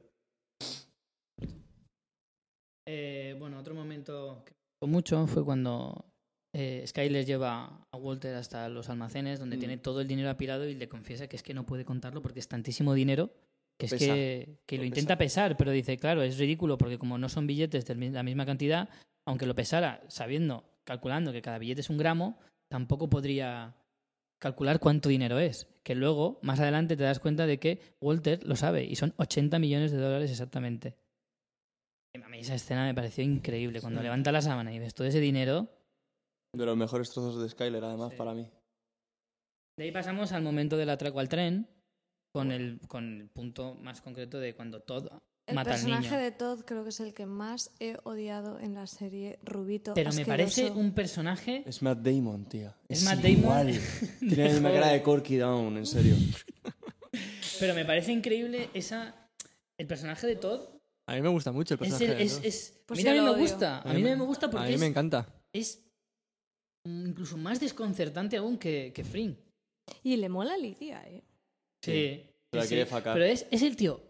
Eh, 2.91 3.37
bueno, 3.39 3.59
otro 3.59 3.75
momento 3.75 4.43
que 4.47 4.53
me 4.53 4.87
gustó 4.87 4.87
mucho 4.87 5.27
fue 5.27 5.45
cuando 5.45 6.07
eh, 6.55 6.83
Skyler 6.87 7.27
lleva 7.27 7.87
a 7.93 7.97
Walter 7.99 8.35
hasta 8.35 8.69
los 8.71 8.89
almacenes 8.89 9.39
donde 9.39 9.57
Mm. 9.57 9.61
tiene 9.61 9.77
todo 9.77 10.01
el 10.01 10.09
dinero 10.09 10.31
apilado 10.31 10.67
y 10.67 10.75
le 10.75 10.89
confiesa 10.89 11.29
que 11.29 11.37
es 11.37 11.43
que 11.43 11.53
no 11.53 11.67
puede 11.67 11.85
contarlo 11.85 12.23
porque 12.23 12.41
es 12.41 12.49
tantísimo 12.49 12.95
dinero 12.95 13.31
que 13.79 13.87
es 13.87 13.93
Pesa, 13.93 14.15
que, 14.15 14.59
que 14.67 14.77
lo 14.77 14.83
lo 14.83 14.87
intenta 14.87 15.19
pesa. 15.19 15.43
pesar, 15.43 15.57
pero 15.59 15.71
dice, 15.71 15.99
claro, 15.99 16.23
es 16.23 16.39
ridículo 16.39 16.79
porque 16.79 16.99
como 16.99 17.19
no 17.19 17.29
son 17.29 17.47
billetes 17.47 17.85
de 17.85 17.95
la 18.11 18.23
misma 18.23 18.47
cantidad, 18.47 18.89
aunque 19.27 19.45
lo 19.47 19.55
pesara 19.55 20.01
sabiendo, 20.09 20.65
calculando 20.85 21.31
que 21.31 21.43
cada 21.43 21.59
billete 21.59 21.83
es 21.83 21.91
un 21.91 21.99
gramo, 21.99 22.39
tampoco 22.71 23.11
podría 23.11 23.77
calcular 24.41 24.81
cuánto 24.81 25.11
dinero 25.11 25.39
es. 25.39 25.69
Que 25.85 25.95
luego, 25.95 26.41
más 26.43 26.59
adelante, 26.59 26.97
te 26.97 27.05
das 27.05 27.21
cuenta 27.21 27.47
de 27.47 27.59
que 27.59 27.81
Walter 28.01 28.43
lo 28.45 28.57
sabe 28.57 28.85
y 28.85 28.97
son 28.97 29.13
80 29.19 29.59
millones 29.59 29.93
de 29.93 29.99
dólares 29.99 30.31
exactamente. 30.31 30.97
A 32.15 32.29
mí 32.29 32.41
esa 32.41 32.55
escena 32.55 32.85
me 32.85 32.95
pareció 32.95 33.23
increíble. 33.25 33.81
Cuando 33.81 34.01
Sí. 34.01 34.05
levanta 34.05 34.33
la 34.33 34.43
sábana 34.43 34.73
y 34.75 34.79
ves 34.79 34.95
todo 34.95 35.07
ese 35.07 35.21
dinero. 35.21 35.69
De 36.53 36.65
los 36.67 36.77
mejores 36.77 37.11
trozos 37.11 37.41
de 37.43 37.49
Skyler, 37.49 37.85
además, 37.85 38.11
Sí. 38.13 38.17
para 38.17 38.35
mí. 38.35 38.51
De 39.77 39.85
ahí 39.85 39.93
pasamos 39.93 40.33
al 40.33 40.43
momento 40.43 40.77
del 40.77 40.91
atraco 40.91 41.21
al 41.21 41.29
tren, 41.29 41.69
con 42.33 42.51
el, 42.53 42.81
con 42.89 43.21
el 43.21 43.29
punto 43.29 43.75
más 43.75 44.01
concreto 44.01 44.39
de 44.41 44.55
cuando 44.55 44.81
Todd 44.81 45.07
El 45.47 45.55
mata 45.55 45.71
al 45.71 45.77
personaje 45.77 46.09
niño. 46.11 46.19
de 46.23 46.31
Todd 46.33 46.61
creo 46.65 46.83
que 46.83 46.89
es 46.91 47.01
el 47.01 47.15
que 47.15 47.27
más 47.27 47.71
he 47.79 47.97
odiado 48.05 48.59
en 48.59 48.75
la 48.75 48.87
serie 48.87 49.39
Rubito. 49.45 49.95
Pero 49.95 50.13
me 50.13 50.25
parece 50.27 50.71
un 50.71 50.93
personaje. 50.93 51.63
Es 51.67 51.83
Matt 51.83 51.99
Damon, 52.01 52.47
tío. 52.47 52.75
Es 52.89 53.05
Matt 53.05 53.19
Damon. 53.21 53.39
igual. 53.39 53.67
Tiene 54.21 54.45
la 54.45 54.51
misma 54.53 54.73
cara 54.73 54.89
de 54.89 55.03
Corky 55.03 55.37
Down, 55.37 55.77
en 55.77 55.87
serio. 55.87 56.17
Pero 57.61 57.75
me 57.75 57.85
parece 57.85 58.13
increíble 58.13 58.71
esa. 58.75 59.15
El 59.79 59.87
personaje 59.87 60.27
de 60.27 60.37
Todd 60.37 60.61
A 61.09 61.15
mí 61.15 61.23
me 61.23 61.29
gusta 61.29 61.53
mucho 61.53 61.75
el 61.75 61.81
es. 61.83 61.89
personaje. 61.89 62.13
el- 62.13 62.19
de 62.19 62.25
es, 62.25 62.41
es- 62.45 62.81
Pues 62.87 62.99
a 62.99 63.01
mí 63.01 63.05
también 63.05 63.25
me 63.25 63.41
gusta. 63.41 63.81
A 63.81 63.93
mí 63.95 64.03
me- 64.03 64.17
me 64.17 64.25
gusta 64.25 64.47
a 64.47 64.51
porque 64.51 64.67
mí 64.69 64.75
es, 64.75 64.81
me 64.81 64.87
encanta. 64.87 65.27
es 65.53 65.83
incluso 66.85 67.37
más 67.37 67.61
desconcertante 67.61 68.37
aún 68.37 68.59
que, 68.59 68.93
que 68.95 69.05
Fring. 69.05 69.35
Y 70.03 70.17
le 70.17 70.29
mola 70.29 70.57
Lidia, 70.57 71.03
¿eh? 71.09 71.25
Sí. 71.83 72.23
La 72.53 72.63
sí, 72.63 72.69
quiere 72.69 72.85
sí. 72.85 72.91
facar. 72.91 73.15
Pero 73.15 73.25
es, 73.27 73.47
es 73.51 73.63
el 73.63 73.77
tío. 73.77 74.01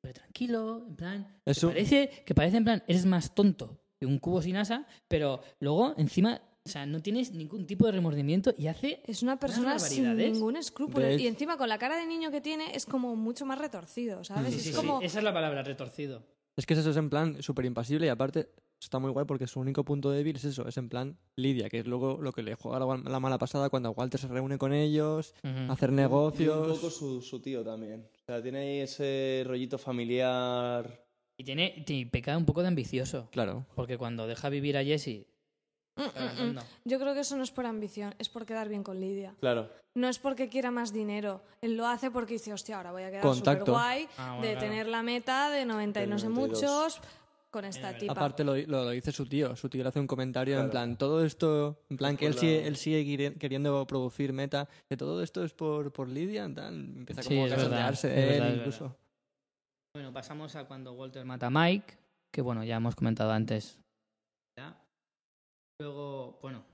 Pero 0.00 0.14
tranquilo, 0.14 0.84
en 0.88 0.96
plan. 0.96 1.40
Es 1.44 1.58
que 1.60 1.66
parece, 1.66 2.10
que 2.24 2.34
parece 2.34 2.56
en 2.58 2.64
plan, 2.64 2.82
eres 2.86 3.04
más 3.06 3.34
tonto 3.34 3.80
que 3.98 4.06
un 4.06 4.18
cubo 4.18 4.40
sin 4.42 4.56
asa, 4.56 4.86
pero 5.08 5.42
luego 5.60 5.94
encima, 5.98 6.40
o 6.64 6.68
sea, 6.68 6.86
no 6.86 7.00
tienes 7.02 7.32
ningún 7.32 7.66
tipo 7.66 7.84
de 7.86 7.92
remordimiento 7.92 8.54
y 8.56 8.68
hace. 8.68 9.02
Es 9.06 9.22
una 9.22 9.38
persona 9.38 9.78
sin 9.78 10.16
ningún 10.16 10.56
escrúpulo. 10.56 11.04
De 11.06 11.16
Y 11.16 11.26
encima 11.26 11.56
con 11.56 11.68
la 11.68 11.78
cara 11.78 11.96
de 11.98 12.06
niño 12.06 12.30
que 12.30 12.40
tiene 12.40 12.74
es 12.76 12.86
como 12.86 13.16
mucho 13.16 13.44
más 13.44 13.58
retorcido, 13.58 14.22
¿sabes? 14.22 14.52
Sí, 14.52 14.56
es 14.58 14.62
sí, 14.64 14.70
sí, 14.70 14.76
como... 14.76 15.00
esa 15.02 15.18
es 15.18 15.24
la 15.24 15.32
palabra, 15.34 15.62
retorcido. 15.62 16.24
Es 16.58 16.66
que 16.66 16.74
es 16.74 16.80
eso, 16.80 16.90
es 16.90 16.96
en 16.96 17.08
plan 17.08 17.40
súper 17.40 17.64
impasible 17.66 18.06
y 18.06 18.08
aparte 18.08 18.50
está 18.80 18.98
muy 18.98 19.10
guay 19.12 19.24
porque 19.26 19.46
su 19.46 19.60
único 19.60 19.84
punto 19.84 20.10
débil 20.10 20.34
es 20.36 20.44
eso, 20.44 20.66
es 20.66 20.76
en 20.76 20.88
plan 20.88 21.16
Lidia, 21.36 21.68
que 21.68 21.78
es 21.78 21.86
luego 21.86 22.18
lo 22.20 22.32
que 22.32 22.42
le 22.42 22.56
juega 22.56 22.80
la, 22.80 22.96
la 22.96 23.20
mala 23.20 23.38
pasada 23.38 23.70
cuando 23.70 23.92
Walter 23.92 24.18
se 24.20 24.26
reúne 24.26 24.58
con 24.58 24.72
ellos, 24.72 25.34
hacer 25.68 25.90
Y 25.90 25.92
un 25.92 25.96
negocios. 25.96 26.66
poco 26.78 26.90
su, 26.90 27.22
su 27.22 27.40
tío 27.40 27.62
también. 27.62 28.08
O 28.22 28.26
sea, 28.26 28.42
tiene 28.42 28.58
ahí 28.58 28.80
ese 28.80 29.44
rollito 29.46 29.78
familiar. 29.78 31.04
Y 31.36 31.44
tiene, 31.44 31.84
y 31.86 32.04
peca 32.06 32.36
un 32.36 32.44
poco 32.44 32.62
de 32.62 32.68
ambicioso. 32.68 33.28
Claro. 33.30 33.64
Porque 33.76 33.96
cuando 33.96 34.26
deja 34.26 34.48
vivir 34.48 34.76
a 34.76 34.82
Jesse. 34.84 35.26
Mm, 35.98 36.02
mm, 36.02 36.04
mm. 36.06 36.18
avanzando. 36.22 36.62
Yo 36.84 36.98
creo 37.00 37.14
que 37.14 37.20
eso 37.20 37.36
no 37.36 37.42
es 37.42 37.50
por 37.50 37.66
ambición, 37.66 38.14
es 38.18 38.28
por 38.28 38.46
quedar 38.46 38.68
bien 38.68 38.82
con 38.82 39.00
Lidia. 39.00 39.34
Claro. 39.40 39.68
No 39.94 40.08
es 40.08 40.18
porque 40.18 40.48
quiera 40.48 40.70
más 40.70 40.92
dinero. 40.92 41.42
Él 41.60 41.76
lo 41.76 41.86
hace 41.86 42.10
porque 42.10 42.34
dice, 42.34 42.52
hostia, 42.52 42.76
ahora 42.76 42.92
voy 42.92 43.02
a 43.02 43.10
quedar 43.10 43.22
Contacto. 43.22 43.66
súper 43.66 43.72
guay 43.74 44.08
Ah, 44.16 44.30
bueno, 44.36 44.42
de 44.46 44.52
claro. 44.52 44.60
tener 44.68 44.86
la 44.86 45.02
meta 45.02 45.50
de 45.50 45.64
90 45.64 45.98
y 45.98 46.02
Del 46.02 46.10
no 46.10 46.18
sé 46.18 46.28
92. 46.28 46.62
muchos 46.62 47.00
con 47.50 47.64
esta 47.64 47.96
tipa. 47.96 48.12
Aparte 48.12 48.44
lo, 48.44 48.54
lo, 48.56 48.84
lo 48.84 48.90
dice 48.90 49.10
su 49.10 49.26
tío, 49.26 49.56
su 49.56 49.68
tío 49.70 49.82
le 49.82 49.88
hace 49.88 49.98
un 49.98 50.06
comentario 50.06 50.54
en 50.54 50.60
Claro. 50.68 50.70
plan, 50.70 50.96
todo 50.98 51.24
esto, 51.24 51.80
en 51.88 51.96
plan 51.96 52.12
Es 52.12 52.18
que 52.20 52.26
él 52.26 52.32
por 52.34 52.40
sigue, 52.40 52.60
la- 52.60 52.66
él 52.68 52.76
sigue 52.76 53.02
queri- 53.04 53.38
queriendo 53.38 53.86
producir 53.86 54.32
meta, 54.32 54.68
que 54.88 54.96
todo 54.98 55.22
esto 55.22 55.42
es 55.42 55.54
por, 55.54 55.90
por 55.90 56.08
Lidia, 56.08 56.44
en 56.44 56.54
plan, 56.54 56.74
empieza 56.98 57.22
Sí, 57.22 57.30
como 57.30 57.46
es 57.46 57.52
a 57.54 57.56
verdad, 57.56 57.92
es 57.92 58.02
de 58.02 58.22
él 58.22 58.28
verdad, 58.28 58.48
es 58.50 58.56
incluso. 58.58 58.96
Bueno, 59.94 60.12
pasamos 60.12 60.54
a 60.56 60.64
cuando 60.66 60.92
Walter 60.92 61.24
mata 61.24 61.46
a 61.46 61.50
Mike, 61.50 61.94
que 62.30 62.42
bueno, 62.42 62.62
ya 62.62 62.76
hemos 62.76 62.94
comentado 62.94 63.32
antes. 63.32 63.80
Luego, 65.80 66.38
bueno, 66.42 66.64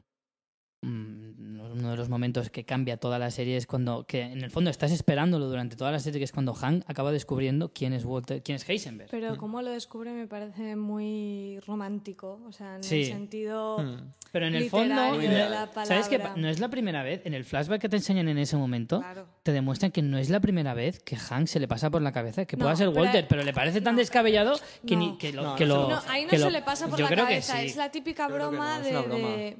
uno 0.84 1.90
de 1.90 1.96
los 1.96 2.08
momentos 2.08 2.50
que 2.50 2.64
cambia 2.64 2.96
toda 2.96 3.18
la 3.18 3.30
serie 3.30 3.56
es 3.56 3.66
cuando, 3.66 4.04
que 4.06 4.22
en 4.22 4.42
el 4.42 4.50
fondo 4.50 4.70
estás 4.70 4.92
esperándolo 4.92 5.48
durante 5.48 5.74
toda 5.76 5.90
la 5.90 5.98
serie, 5.98 6.20
que 6.20 6.24
es 6.24 6.32
cuando 6.32 6.54
Hank 6.54 6.84
acaba 6.86 7.10
descubriendo 7.10 7.72
quién 7.72 7.92
es 7.92 8.04
Walter, 8.04 8.42
quién 8.42 8.56
es 8.56 8.68
Heisenberg. 8.68 9.10
Pero 9.10 9.36
como 9.36 9.60
lo 9.60 9.70
descubre 9.70 10.12
me 10.12 10.26
parece 10.28 10.76
muy 10.76 11.58
romántico, 11.66 12.40
o 12.46 12.52
sea, 12.52 12.76
en 12.76 12.84
Sí. 12.84 13.02
el 13.02 13.06
sentido... 13.08 13.78
Hmm. 13.78 14.12
Pero 14.30 14.46
en 14.48 14.56
el 14.56 14.68
fondo, 14.68 15.16
de 15.18 15.28
la 15.48 15.70
¿sabes 15.84 16.08
qué? 16.08 16.18
palabra. 16.18 16.40
No 16.42 16.48
es 16.48 16.58
la 16.58 16.68
primera 16.68 17.04
vez, 17.04 17.22
en 17.24 17.34
el 17.34 17.44
flashback 17.44 17.80
que 17.80 17.88
te 17.88 17.96
enseñan 17.96 18.28
en 18.28 18.38
ese 18.38 18.56
momento, 18.56 18.98
Claro. 19.00 19.26
te 19.44 19.52
demuestran 19.52 19.92
que 19.92 20.02
no 20.02 20.18
es 20.18 20.28
la 20.28 20.40
primera 20.40 20.74
vez 20.74 20.98
que 21.00 21.14
Hank 21.16 21.46
se 21.46 21.60
le 21.60 21.68
pasa 21.68 21.88
por 21.90 22.02
la 22.02 22.10
cabeza 22.10 22.44
que 22.44 22.56
No, 22.56 22.64
pueda 22.64 22.74
ser 22.76 22.88
pero- 22.88 23.00
Walter, 23.02 23.26
pero 23.28 23.42
le 23.44 23.52
parece 23.52 23.80
tan 23.80 23.94
no. 23.94 24.00
descabellado 24.00 24.58
que, 24.86 24.96
No. 24.96 25.00
ni, 25.12 25.18
que 25.18 25.32
lo... 25.32 25.42
No, 25.42 25.54
que 25.56 25.66
no, 25.66 25.74
lo- 25.82 25.88
No, 25.90 26.02
ahí 26.08 26.24
no 26.24 26.30
que 26.30 26.38
se 26.38 26.44
lo- 26.46 26.50
le 26.50 26.62
pasa 26.62 26.88
por 26.88 26.98
la 26.98 27.08
cabeza, 27.08 27.54
que 27.54 27.60
sí. 27.60 27.66
es 27.66 27.76
la 27.76 27.90
típica 27.92 28.28
Yo 28.28 28.34
creo 28.34 28.50
que 28.50 28.56
broma 28.56 28.78
no, 28.78 28.84
es 28.84 28.84
de, 28.84 28.90
una 28.98 29.02
broma. 29.02 29.28
de- 29.36 29.56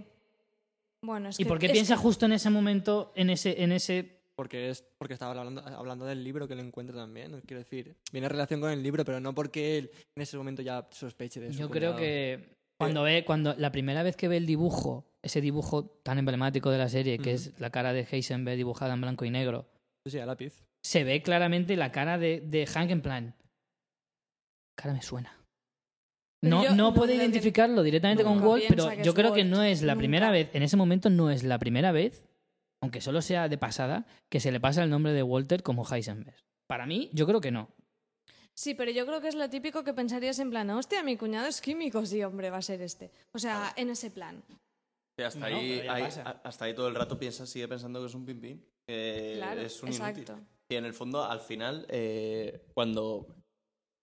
Bueno, 1.05 1.28
es 1.28 1.39
¿Y 1.39 1.44
que 1.44 1.48
por 1.48 1.59
qué 1.59 1.66
es 1.66 1.72
piensa 1.72 1.94
que- 1.94 2.01
justo 2.01 2.26
en 2.26 2.32
ese 2.32 2.51
momento, 2.51 3.12
en 3.14 3.31
ese, 3.31 3.62
en 3.62 3.72
ese 3.72 4.20
Porque 4.36 4.70
es 4.70 4.82
porque 4.98 5.14
estaba 5.14 5.31
hablando, 5.39 5.60
hablando 5.66 6.05
del 6.06 6.24
libro 6.24 6.48
que 6.48 6.55
le 6.55 6.62
encuentra 6.62 6.97
también. 6.97 7.40
Quiero 7.47 7.62
decir, 7.62 7.97
viene 8.12 8.26
en 8.26 8.31
relación 8.32 8.60
con 8.60 8.70
el 8.70 8.82
libro, 8.82 9.05
pero 9.05 9.20
no 9.20 9.35
porque 9.35 9.78
él 9.78 9.90
en 10.16 10.22
ese 10.22 10.36
momento 10.36 10.62
ya 10.62 10.89
sospeche 10.90 11.40
de 11.40 11.48
eso. 11.48 11.59
Yo 11.59 11.70
creo 11.70 11.94
que 11.94 12.56
cuando 12.78 13.02
ve, 13.05 13.24
cuando 13.24 13.55
la 13.56 13.70
primera 13.70 14.02
vez 14.02 14.16
que 14.16 14.26
ve 14.28 14.36
el 14.39 14.47
dibujo, 14.47 15.06
ese 15.22 15.40
dibujo 15.40 15.85
tan 16.02 16.18
emblemático 16.18 16.70
de 16.70 16.78
la 16.78 16.89
serie, 16.89 17.18
que 17.18 17.32
es 17.32 17.59
la 17.60 17.70
cara 17.70 17.93
de 17.93 18.06
Heisenberg 18.10 18.56
dibujada 18.56 18.94
en 18.94 19.01
blanco 19.01 19.24
y 19.24 19.31
negro, 19.31 19.66
sí, 20.06 20.18
a 20.18 20.26
lápiz. 20.26 20.64
se 20.82 21.05
ve 21.05 21.22
claramente 21.22 21.76
la 21.76 21.93
cara 21.93 22.18
de, 22.18 22.40
de 22.40 22.66
Hank 22.66 22.90
en 22.90 23.02
plan. 23.02 23.35
Cara 24.76 24.93
me 24.94 25.02
suena. 25.02 25.39
No, 26.48 26.64
yo 26.64 26.74
no 26.74 26.94
puede 26.94 27.14
identificarlo 27.14 27.82
directamente 27.82 28.24
con 28.24 28.42
Walt, 28.42 28.64
pero 28.68 28.92
yo 29.02 29.14
creo 29.14 29.32
que 29.32 29.44
no 29.44 29.62
es 29.62 29.82
la 29.82 29.94
nunca. 29.94 29.98
primera 30.00 30.30
vez, 30.30 30.50
en 30.54 30.62
ese 30.62 30.76
momento 30.76 31.10
no 31.10 31.30
es 31.30 31.42
la 31.42 31.58
primera 31.58 31.92
vez, 31.92 32.24
aunque 32.82 33.00
solo 33.00 33.22
sea 33.22 33.48
de 33.48 33.58
pasada, 33.58 34.06
que 34.30 34.40
se 34.40 34.52
le 34.52 34.60
pasa 34.60 34.82
el 34.82 34.90
nombre 34.90 35.12
de 35.12 35.22
Walter 35.22 35.62
como 35.62 35.86
Heisenberg. 35.90 36.36
Para 36.66 36.86
mí, 36.86 37.10
yo 37.12 37.26
creo 37.26 37.40
que 37.40 37.50
no. 37.50 37.68
Sí, 38.54 38.74
pero 38.74 38.90
yo 38.92 39.04
creo 39.04 39.20
que 39.20 39.28
es 39.28 39.34
lo 39.34 39.50
típico 39.50 39.82
que 39.82 39.94
pensarías 39.94 40.38
en 40.38 40.50
plan, 40.50 40.70
hostia, 40.70 41.02
mi 41.02 41.16
cuñado 41.16 41.48
es 41.48 41.60
químico, 41.60 42.06
sí, 42.06 42.22
hombre, 42.22 42.50
va 42.50 42.58
a 42.58 42.62
ser 42.62 42.80
este. 42.82 43.10
O 43.32 43.38
sea, 43.38 43.72
en 43.76 43.90
ese 43.90 44.10
plan. 44.10 44.42
Sí, 45.18 45.24
hasta, 45.24 45.50
No, 45.50 45.56
ahí, 45.56 45.82
hasta 45.86 46.64
ahí 46.64 46.74
todo 46.74 46.88
el 46.88 46.94
rato 46.94 47.18
piensa, 47.18 47.46
sigue 47.46 47.68
pensando 47.68 48.00
que 48.00 48.06
es 48.06 48.14
un 48.14 48.26
que 48.26 49.34
Claro, 49.36 49.60
es 49.60 49.82
un 49.82 49.88
exacto. 49.88 50.32
inútil. 50.32 50.46
Y 50.68 50.76
en 50.76 50.84
el 50.84 50.94
fondo, 50.94 51.24
al 51.24 51.40
final, 51.40 51.86
eh, 51.88 52.66
cuando 52.74 53.26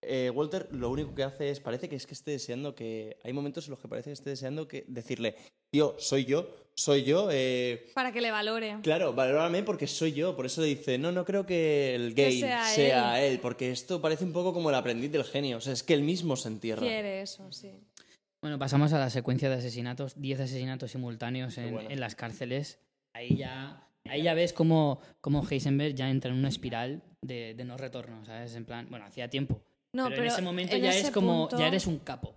eh, 0.01 0.29
Walter 0.33 0.67
lo 0.71 0.89
único 0.89 1.13
que 1.13 1.23
hace 1.23 1.49
es, 1.49 1.59
parece 1.59 1.87
que 1.89 1.95
es 1.95 2.07
que 2.07 2.13
esté 2.13 2.31
deseando 2.31 2.75
que... 2.75 3.17
Hay 3.23 3.33
momentos 3.33 3.65
en 3.65 3.71
los 3.71 3.79
que 3.79 3.87
parece 3.87 4.09
que 4.09 4.13
esté 4.13 4.29
deseando 4.31 4.67
que 4.67 4.83
decirle, 4.87 5.35
tío, 5.71 5.95
soy 5.99 6.25
yo, 6.25 6.49
soy 6.75 7.03
yo. 7.03 7.29
eh, 7.31 7.91
Para 7.93 8.11
que 8.11 8.21
le 8.21 8.31
valore. 8.31 8.77
Claro, 8.81 9.13
valórame 9.13 9.63
porque 9.63 9.87
soy 9.87 10.13
yo. 10.13 10.35
Por 10.35 10.45
eso 10.45 10.61
le 10.61 10.67
dice, 10.67 10.97
no, 10.97 11.11
no 11.11 11.23
creo 11.25 11.45
que 11.45 11.93
el 11.95 12.13
gay 12.15 12.39
sea 12.39 12.65
sea, 12.65 13.23
él. 13.23 13.39
porque 13.39 13.71
esto 13.71 14.01
parece 14.01 14.23
un 14.23 14.33
poco 14.33 14.53
como 14.53 14.69
el 14.69 14.75
aprendiz 14.75 15.11
del 15.11 15.23
genio. 15.23 15.57
O 15.57 15.61
sea, 15.61 15.73
es 15.73 15.83
que 15.83 15.93
él 15.93 16.01
mismo 16.03 16.35
se 16.35 16.47
entierra. 16.49 16.81
Quiere 16.81 17.21
eso, 17.21 17.51
sí. 17.51 17.71
Bueno, 18.41 18.57
pasamos 18.57 18.91
a 18.93 18.97
la 18.99 19.11
secuencia 19.11 19.49
de 19.49 19.55
asesinatos, 19.57 20.19
10 20.19 20.39
asesinatos 20.39 20.91
simultáneos 20.91 21.57
en, 21.59 21.73
bueno. 21.73 21.89
en 21.91 21.99
las 21.99 22.15
cárceles. 22.15 22.79
Ahí 23.13 23.35
ya, 23.37 23.87
ahí 24.09 24.23
ya 24.23 24.33
ves 24.33 24.51
cómo, 24.51 24.99
cómo 25.19 25.45
Heisenberg 25.47 25.93
ya 25.93 26.09
entra 26.09 26.31
en 26.31 26.37
una 26.37 26.49
espiral 26.49 27.03
de, 27.21 27.53
de 27.53 27.63
no 27.65 27.77
retorno, 27.77 28.25
¿sabes? 28.25 28.55
En 28.55 28.65
plan, 28.65 28.87
bueno, 28.89 29.05
hacía 29.05 29.29
tiempo. 29.29 29.61
No, 29.93 30.05
pero, 30.05 30.15
pero, 30.15 30.21
en 30.23 30.27
ese 30.33 30.41
momento 30.41 30.75
en 30.75 30.81
ya 30.83 30.89
ese 30.89 31.07
es 31.07 31.11
como, 31.11 31.47
punto- 31.47 31.57
ya 31.59 31.67
eres 31.67 31.85
un 31.87 31.99
capo. 31.99 32.33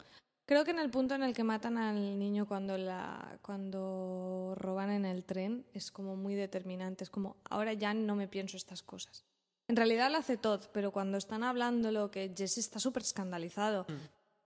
Creo 0.47 0.65
que 0.65 0.73
en 0.73 0.79
el 0.79 0.91
punto 0.91 1.15
en 1.15 1.23
el 1.23 1.33
que 1.33 1.43
matan 1.45 1.79
al 1.79 2.19
niño 2.19 2.47
cuando, 2.47 2.77
la, 2.77 3.39
cuando 3.41 4.55
roban 4.57 4.91
en 4.91 5.05
el 5.07 5.25
tren 5.25 5.65
es 5.73 5.91
como 5.91 6.17
muy 6.17 6.35
determinante. 6.35 7.05
Es 7.05 7.11
como, 7.11 7.37
ahora 7.49 7.73
ya 7.73 7.95
no 7.95 8.15
me 8.15 8.29
pienso 8.29 8.57
estas 8.57 8.83
cosas. 8.83 9.25
En 9.71 9.77
realidad 9.77 10.11
lo 10.11 10.19
hace 10.19 10.37
Todd, 10.37 10.65
pero 10.73 10.93
cuando 10.93 11.17
están 11.17 11.43
hablando 11.45 11.91
lo 11.91 12.11
que 12.11 12.33
Jesse 12.37 12.59
está 12.59 12.79
súper 12.79 13.03
escandalizado. 13.03 13.87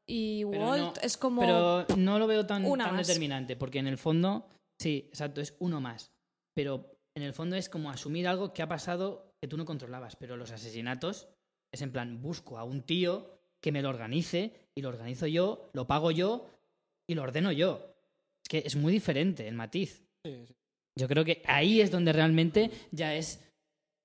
Y 0.06 0.44
Mm. 0.44 0.50
Pero 0.50 0.68
Walt 0.68 0.82
no- 0.96 1.02
es 1.02 1.16
como... 1.16 1.40
Pero 1.40 1.86
no 1.96 2.18
lo 2.18 2.26
veo 2.28 2.46
tan, 2.46 2.62
tan 2.78 2.96
determinante, 2.96 3.56
porque 3.56 3.78
en 3.80 3.88
el 3.88 3.98
fondo, 3.98 4.48
sí, 4.80 5.06
exacto, 5.08 5.40
es 5.40 5.56
uno 5.58 5.80
más. 5.80 6.12
Pero 6.54 6.94
en 7.16 7.24
el 7.24 7.32
fondo 7.34 7.56
es 7.56 7.68
como 7.68 7.90
asumir 7.90 8.28
algo 8.28 8.52
que 8.54 8.62
ha 8.62 8.68
pasado 8.68 9.32
que 9.42 9.48
tú 9.48 9.56
no 9.56 9.64
controlabas. 9.64 10.14
Pero 10.14 10.36
los 10.36 10.52
asesinatos 10.52 11.28
es 11.72 11.82
en 11.82 11.92
plan, 11.92 12.22
busco 12.22 12.58
a 12.58 12.64
un 12.64 12.82
tío 12.82 13.38
que 13.60 13.72
me 13.72 13.82
lo 13.82 13.88
organice 13.88 14.52
y 14.74 14.82
lo 14.82 14.88
organizo 14.88 15.26
yo, 15.26 15.70
lo 15.72 15.86
pago 15.86 16.10
yo 16.10 16.48
y 17.06 17.14
lo 17.14 17.22
ordeno 17.22 17.52
yo. 17.52 17.94
Es 18.42 18.48
que 18.48 18.62
es 18.64 18.76
muy 18.76 18.92
diferente 18.92 19.46
el 19.48 19.54
matiz. 19.54 20.04
Yo 20.96 21.08
creo 21.08 21.24
que 21.24 21.42
ahí 21.46 21.80
es 21.80 21.90
donde 21.90 22.12
realmente 22.12 22.70
ya 22.90 23.14
es 23.14 23.47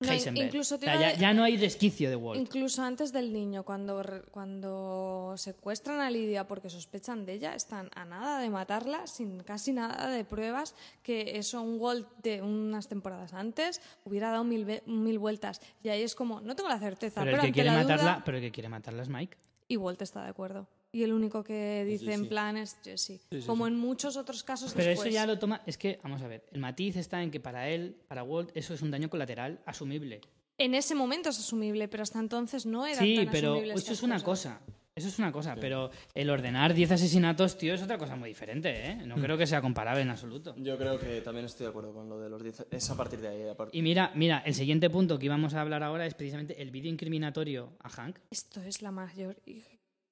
No, 0.05 0.45
incluso 0.45 0.75
O 0.75 0.77
sea, 0.79 0.99
ya, 0.99 1.07
de- 1.13 1.17
ya 1.17 1.33
no 1.33 1.43
hay 1.43 1.57
resquicio 1.57 2.09
de 2.09 2.15
Walt. 2.15 2.39
Incluso 2.41 2.81
antes 2.83 3.11
del 3.11 3.31
niño, 3.33 3.63
cuando, 3.63 4.01
cuando 4.31 5.33
secuestran 5.37 5.99
a 5.99 6.09
Lidia 6.09 6.47
porque 6.47 6.69
sospechan 6.69 7.25
de 7.25 7.33
ella, 7.33 7.55
están 7.55 7.89
a 7.95 8.05
nada 8.05 8.39
de 8.39 8.49
matarla, 8.49 9.07
sin 9.07 9.41
casi 9.43 9.73
nada 9.73 10.09
de 10.09 10.23
pruebas, 10.25 10.75
que 11.01 11.37
eso 11.37 11.61
un 11.61 11.79
Walt 11.79 12.07
de 12.21 12.41
unas 12.41 12.87
temporadas 12.87 13.33
antes 13.33 13.81
hubiera 14.05 14.29
dado 14.31 14.43
mil, 14.43 14.81
mil 14.85 15.19
vueltas. 15.19 15.61
Y 15.83 15.89
ahí 15.89 16.01
es 16.03 16.15
como, 16.15 16.41
no 16.41 16.55
tengo 16.55 16.69
la 16.69 16.79
certeza, 16.79 17.21
pero 17.21 17.33
pero, 17.33 17.43
el 17.43 17.47
que 17.49 17.53
quiere 17.53 17.69
la 17.71 17.77
matarla, 17.83 18.03
duda- 18.03 18.21
pero 18.25 18.37
el 18.37 18.43
que 18.43 18.51
quiere 18.51 18.69
matarla 18.69 19.01
es 19.03 19.09
Mike. 19.09 19.37
y 19.67 19.77
Walt 19.77 20.01
está 20.01 20.23
de 20.23 20.29
acuerdo. 20.29 20.67
Y 20.95 21.01
el 21.03 21.11
único 21.11 21.43
que 21.43 21.83
dice 21.85 22.05
sí, 22.05 22.11
en 22.11 22.21
sí. 22.21 22.27
plan 22.27 22.55
es 22.55 22.77
Jesse. 22.83 22.99
Sí, 23.07 23.19
sí, 23.31 23.41
Como 23.47 23.65
sí. 23.65 23.73
en 23.73 23.79
muchos 23.79 24.15
otros 24.15 24.43
casos 24.43 24.73
Pero 24.75 24.89
después. 24.89 25.07
eso 25.09 25.13
ya 25.13 25.25
lo 25.25 25.39
toma. 25.39 25.61
Es 25.65 25.77
que, 25.77 25.99
vamos 26.03 26.21
a 26.21 26.27
ver, 26.27 26.45
el 26.51 26.59
matiz 26.59 26.95
está 26.97 27.23
en 27.23 27.31
que 27.31 27.39
para 27.39 27.67
él, 27.67 27.97
para 28.07 28.23
Walt, 28.23 28.51
eso 28.53 28.75
es 28.75 28.81
un 28.83 28.91
daño 28.91 29.09
colateral 29.09 29.59
asumible. 29.65 30.21
En 30.59 30.75
ese 30.75 30.93
momento 30.93 31.29
es 31.29 31.39
asumible, 31.39 31.87
pero 31.87 32.03
hasta 32.03 32.19
entonces 32.19 32.67
no 32.67 32.85
era 32.85 32.99
Sí, 32.99 33.15
tan 33.15 33.29
pero 33.31 33.53
asumible 33.53 33.73
eso 33.73 33.91
es 33.91 34.03
una 34.03 34.21
cosas. 34.21 34.59
cosa. 34.59 34.73
Eso 34.95 35.07
es 35.07 35.17
una 35.17 35.31
cosa, 35.31 35.55
pero 35.59 35.89
el 36.13 36.29
ordenar 36.29 36.75
10 36.75 36.91
asesinatos, 36.91 37.57
tío, 37.57 37.73
es 37.73 37.81
otra 37.81 37.97
cosa 37.97 38.15
muy 38.15 38.29
diferente, 38.29 38.91
¿eh? 38.91 38.95
Mm. 38.97 39.07
No 39.07 39.15
creo 39.15 39.35
que 39.35 39.47
sea 39.47 39.59
comparable 39.59 40.03
en 40.03 40.11
absoluto. 40.11 40.53
Yo 40.59 40.77
creo 40.77 40.99
que 40.99 41.21
también 41.21 41.47
estoy 41.47 41.63
de 41.63 41.69
acuerdo 41.71 41.91
con 41.95 42.07
lo 42.07 42.19
de 42.19 42.29
los 42.29 42.43
10. 42.43 42.67
Es 42.69 42.87
a 42.91 42.95
partir 42.95 43.19
de 43.19 43.29
ahí. 43.29 43.41
a 43.49 43.57
part- 43.57 43.69
Y 43.71 43.81
mira, 43.81 44.11
mira, 44.13 44.43
el 44.45 44.53
siguiente 44.53 44.91
punto 44.91 45.17
que 45.17 45.25
íbamos 45.25 45.55
a 45.55 45.61
hablar 45.61 45.81
ahora 45.81 46.05
es 46.05 46.13
precisamente 46.13 46.61
el 46.61 46.69
vídeo 46.69 46.91
incriminatorio 46.91 47.73
a 47.79 47.89
Hank. 47.89 48.19
Esto 48.29 48.61
es 48.61 48.83
la 48.83 48.91
mayor. 48.91 49.37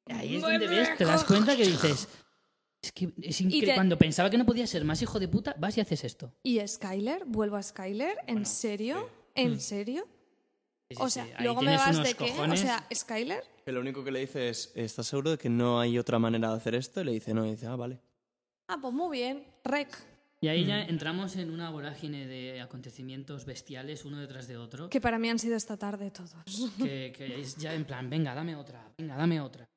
Ahí 0.07 0.35
es 0.35 0.41
donde 0.41 0.67
ves, 0.67 0.97
te 0.97 1.05
das 1.05 1.23
cuenta 1.23 1.55
que 1.55 1.65
dices. 1.65 2.07
Es 2.81 2.91
que 2.91 3.13
es 3.21 3.39
Y 3.41 3.43
increíble. 3.45 3.67
te- 3.69 3.75
Cuando 3.75 3.97
pensaba 3.97 4.29
que 4.29 4.37
no 4.37 4.45
podía 4.45 4.65
ser 4.65 4.83
más 4.83 5.01
hijo 5.01 5.19
de 5.19 5.27
puta, 5.27 5.55
vas 5.59 5.77
y 5.77 5.81
haces 5.81 6.03
esto. 6.03 6.33
¿Y 6.43 6.65
Skyler? 6.67 7.25
¿Vuelvo 7.25 7.55
a 7.57 7.63
Skyler? 7.63 8.17
¿En 8.27 8.35
Bueno, 8.35 8.45
serio? 8.45 9.09
¿En 9.35 9.59
serio? 9.61 10.07
Sí, 10.89 10.95
sí, 10.97 11.03
O 11.03 11.09
sea, 11.09 11.27
luego 11.39 11.61
me 11.61 11.77
vas 11.77 12.01
de 12.03 12.13
qué? 12.15 12.31
O 12.39 12.55
sea, 12.57 12.85
Skyler. 12.93 13.43
Que 13.63 13.71
lo 13.71 13.79
único 13.79 14.03
que 14.03 14.11
le 14.11 14.19
dice 14.21 14.49
es, 14.49 14.71
¿estás 14.75 15.05
seguro 15.07 15.29
de 15.31 15.37
que 15.37 15.49
no 15.49 15.79
hay 15.79 15.97
otra 15.99 16.17
manera 16.19 16.49
de 16.49 16.57
hacer 16.57 16.73
esto? 16.75 17.01
Y 17.01 17.05
le 17.05 17.11
dice, 17.13 17.33
no. 17.33 17.45
Y 17.45 17.51
dice, 17.51 17.67
ah, 17.67 17.75
vale. 17.75 18.01
Ah, 18.67 18.77
pues 18.81 18.93
muy 18.93 19.15
bien. 19.19 19.45
Rec. 19.63 19.95
Y 20.41 20.47
ahí 20.47 20.63
Mm. 20.63 20.67
ya 20.67 20.81
entramos 20.81 21.35
en 21.35 21.51
una 21.51 21.69
vorágine 21.69 22.25
de 22.25 22.61
acontecimientos 22.61 23.45
bestiales 23.45 24.03
uno 24.05 24.17
detrás 24.19 24.47
de 24.47 24.57
otro. 24.57 24.89
Que 24.89 24.99
para 24.99 25.19
mí 25.19 25.29
han 25.29 25.37
sido 25.37 25.55
esta 25.55 25.77
tarde 25.77 26.09
todos. 26.09 26.33
que, 26.79 27.13
que 27.15 27.39
es 27.41 27.55
ya 27.57 27.75
en 27.75 27.85
plan, 27.85 28.09
venga, 28.09 28.33
dame 28.33 28.55
otra, 28.55 28.91
venga, 28.97 29.15
dame 29.15 29.39
otra. 29.39 29.69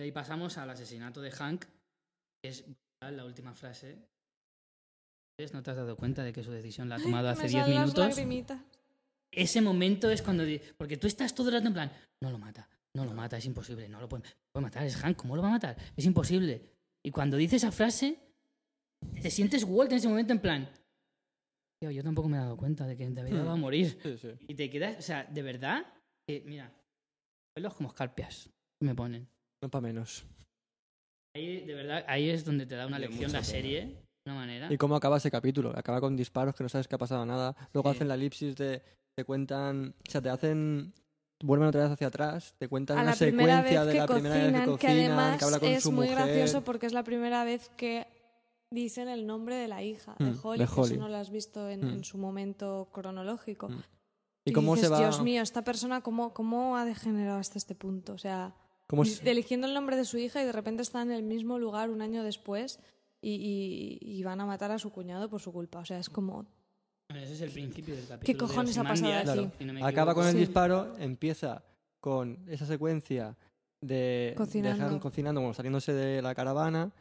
Y 0.00 0.04
ahí 0.04 0.12
pasamos 0.12 0.56
al 0.56 0.70
asesinato 0.70 1.20
de 1.20 1.30
Hank, 1.30 1.66
que 2.42 2.48
es 2.48 2.64
brutal, 2.64 3.18
la 3.18 3.26
última 3.26 3.52
frase. 3.52 3.98
¿No 5.52 5.62
te 5.62 5.70
has 5.70 5.76
dado 5.76 5.94
cuenta 5.94 6.24
de 6.24 6.32
que 6.32 6.42
su 6.42 6.50
decisión 6.50 6.88
la 6.88 6.96
ha 6.96 7.02
tomado 7.02 7.28
hace 7.28 7.42
me 7.42 7.48
10 7.48 7.60
salen 7.60 7.74
las 7.74 8.16
minutos? 8.16 8.64
Ese 9.30 9.60
momento 9.60 10.10
es 10.10 10.22
cuando... 10.22 10.44
Porque 10.78 10.96
tú 10.96 11.06
estás 11.06 11.34
todo 11.34 11.48
el 11.48 11.56
rato 11.56 11.66
en 11.66 11.74
plan, 11.74 11.92
no 12.22 12.30
lo 12.30 12.38
mata, 12.38 12.66
no 12.96 13.04
lo 13.04 13.12
mata, 13.12 13.36
es 13.36 13.44
imposible, 13.44 13.90
no 13.90 14.00
lo 14.00 14.08
puede, 14.08 14.22
puede 14.54 14.64
matar, 14.64 14.86
es 14.86 14.96
Hank, 14.96 15.18
¿cómo 15.18 15.36
lo 15.36 15.42
va 15.42 15.48
a 15.48 15.52
matar? 15.52 15.76
Es 15.94 16.06
imposible. 16.06 16.64
Y 17.04 17.10
cuando 17.10 17.36
dice 17.36 17.56
esa 17.56 17.70
frase, 17.70 18.18
te 19.20 19.30
sientes 19.30 19.64
Walt 19.64 19.92
en 19.92 19.98
ese 19.98 20.08
momento 20.08 20.32
en 20.32 20.40
plan, 20.40 20.72
tío, 21.78 21.90
yo 21.90 22.02
tampoco 22.02 22.30
me 22.30 22.38
he 22.38 22.40
dado 22.40 22.56
cuenta 22.56 22.86
de 22.86 22.96
que 22.96 23.10
David 23.10 23.36
va 23.36 23.52
a 23.52 23.56
morir. 23.56 23.98
Sí, 24.02 24.16
sí. 24.16 24.28
Y 24.48 24.54
te 24.54 24.70
quedas, 24.70 24.98
o 24.98 25.02
sea, 25.02 25.24
de 25.24 25.42
verdad, 25.42 25.86
que, 26.26 26.42
mira, 26.46 26.72
pelos 27.54 27.74
como 27.74 27.90
escarpias 27.90 28.48
me 28.82 28.94
ponen. 28.94 29.28
No 29.62 29.68
para 29.70 29.82
menos. 29.82 30.24
Ahí, 31.34 31.60
de 31.64 31.74
verdad, 31.74 32.04
ahí 32.08 32.30
es 32.30 32.44
donde 32.44 32.66
te 32.66 32.74
da 32.74 32.86
una 32.86 32.98
De 32.98 33.06
lección 33.06 33.30
la 33.32 33.38
pena. 33.40 33.44
serie, 33.44 33.80
de 33.86 34.30
una 34.30 34.34
manera. 34.34 34.72
¿Y 34.72 34.76
cómo 34.76 34.96
acaba 34.96 35.18
ese 35.18 35.30
capítulo? 35.30 35.72
Acaba 35.76 36.00
con 36.00 36.16
disparos 36.16 36.54
que 36.54 36.62
no 36.62 36.68
sabes 36.68 36.88
que 36.88 36.94
ha 36.94 36.98
pasado 36.98 37.24
nada. 37.26 37.54
Luego 37.72 37.90
Sí. 37.90 37.96
hacen 37.96 38.08
la 38.08 38.14
elipsis 38.14 38.56
de. 38.56 38.82
Te 39.16 39.24
cuentan. 39.24 39.94
O 40.06 40.10
sea, 40.10 40.20
te 40.22 40.30
hacen. 40.30 40.92
Vuelven 41.42 41.68
otra 41.68 41.82
vez 41.84 41.90
hacia 41.92 42.08
atrás. 42.08 42.54
Te 42.58 42.68
cuentan 42.68 42.98
A 42.98 43.02
una 43.02 43.10
la 43.12 43.16
primera 43.16 43.56
secuencia 43.62 43.80
vez 43.84 43.86
de 43.86 43.92
que 43.92 43.98
la 43.98 44.06
primera 44.06 44.34
vez 44.34 44.42
que 44.44 44.52
cocinan, 44.52 44.78
que 44.78 44.86
además 44.88 45.38
que 45.38 45.44
habla 45.44 45.58
con 45.60 45.68
es 45.70 45.82
su 45.82 45.92
muy 45.92 46.06
mujer. 46.08 46.26
gracioso 46.26 46.64
porque 46.64 46.86
es 46.86 46.92
la 46.92 47.02
primera 47.02 47.44
vez 47.44 47.70
que 47.76 48.06
dicen 48.70 49.08
el 49.08 49.26
nombre 49.26 49.54
de 49.56 49.66
la 49.68 49.82
hija, 49.82 50.16
de 50.18 50.26
Mm, 50.32 50.38
Holly, 50.42 50.58
de 50.60 50.66
que 50.66 50.72
Holly. 50.80 50.92
eso 50.94 51.00
no 51.00 51.08
lo 51.08 51.16
has 51.16 51.30
visto 51.30 51.68
en, 51.70 51.80
Mm. 51.80 51.90
en 51.94 52.04
su 52.04 52.18
momento 52.18 52.88
cronológico. 52.92 53.68
Mm. 53.70 53.82
Y, 54.44 54.50
¿Y 54.50 54.52
cómo 54.52 54.74
dices, 54.74 54.88
se 54.88 54.92
va.? 54.94 55.00
Dios 55.00 55.22
mío, 55.22 55.42
esta 55.42 55.62
persona, 55.64 56.02
¿cómo, 56.02 56.34
¿cómo 56.34 56.76
ha 56.76 56.84
degenerado 56.84 57.38
hasta 57.38 57.56
este 57.56 57.74
punto? 57.74 58.12
O 58.12 58.18
sea, 58.18 58.54
cómo 58.90 59.04
eligiendo 59.24 59.66
el 59.66 59.74
nombre 59.74 59.96
de 59.96 60.04
su 60.04 60.18
hija 60.18 60.42
y 60.42 60.44
de 60.46 60.52
repente 60.52 60.82
está 60.82 61.00
en 61.02 61.12
el 61.12 61.22
mismo 61.22 61.58
lugar 61.58 61.90
un 61.90 62.02
año 62.02 62.22
después 62.24 62.80
y, 63.22 63.30
y- 64.02 64.18
y 64.18 64.22
van 64.24 64.40
a 64.40 64.46
matar 64.46 64.70
a 64.72 64.78
su 64.78 64.90
cuñado 64.90 65.28
por 65.30 65.40
su 65.40 65.52
culpa. 65.52 65.78
O 65.78 65.84
sea, 65.84 65.98
es 65.98 66.10
como... 66.10 66.44
Ese 67.14 67.32
es 67.34 67.40
el 67.40 67.50
principio 67.50 67.94
del 67.96 68.06
capítulo. 68.06 68.26
¿Qué 68.26 68.36
cojones 68.36 68.76
ha 68.78 68.82
pasado 68.84 69.12
aquí? 69.14 69.24
Claro. 69.24 69.52
si 69.58 69.64
no 69.64 69.86
Acaba 69.86 70.14
con 70.14 70.26
el 70.26 70.32
Sí. 70.32 70.38
disparo, 70.38 70.96
empieza 70.98 71.62
con 72.00 72.38
esa 72.48 72.66
secuencia 72.66 73.36
de 73.82 74.34
Cocinando. 74.36 75.00
cocinando, 75.00 75.40
bueno, 75.40 75.54
saliéndose 75.54 75.92
de 75.92 76.22
la 76.22 76.34
caravana, 76.34 76.92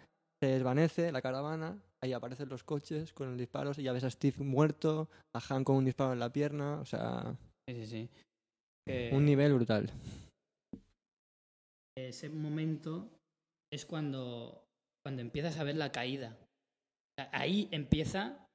se 0.42 0.48
desvanece 0.48 1.12
la 1.12 1.22
caravana, 1.22 1.78
ahí 2.02 2.14
aparecen 2.14 2.50
los 2.50 2.64
coches 2.64 3.14
con 3.14 3.30
los 3.30 3.38
disparos 3.38 3.78
y 3.78 3.84
ya 3.84 3.92
ves 3.94 4.04
a 4.06 4.10
Steve 4.10 4.38
muerto, 4.44 5.10
a 5.36 5.42
Han 5.54 5.64
con 5.64 5.76
un 5.76 5.86
disparo 5.86 6.14
en 6.14 6.20
la 6.20 6.32
pierna, 6.32 6.80
o 6.80 6.86
sea, 6.86 7.36
Sí, 7.68 7.76
sí, 7.76 7.86
sí. 7.86 8.10
Que 8.88 9.12
un 9.14 9.26
nivel 9.26 9.54
brutal. 9.54 9.92
Ese 12.08 12.30
momento 12.30 13.10
es 13.72 13.86
cuando, 13.86 14.64
cuando 15.04 15.22
empiezas 15.22 15.58
a 15.58 15.64
ver 15.64 15.76
la 15.76 15.92
caída. 15.92 16.38
Ahí 17.32 17.68
empieza... 17.72 18.46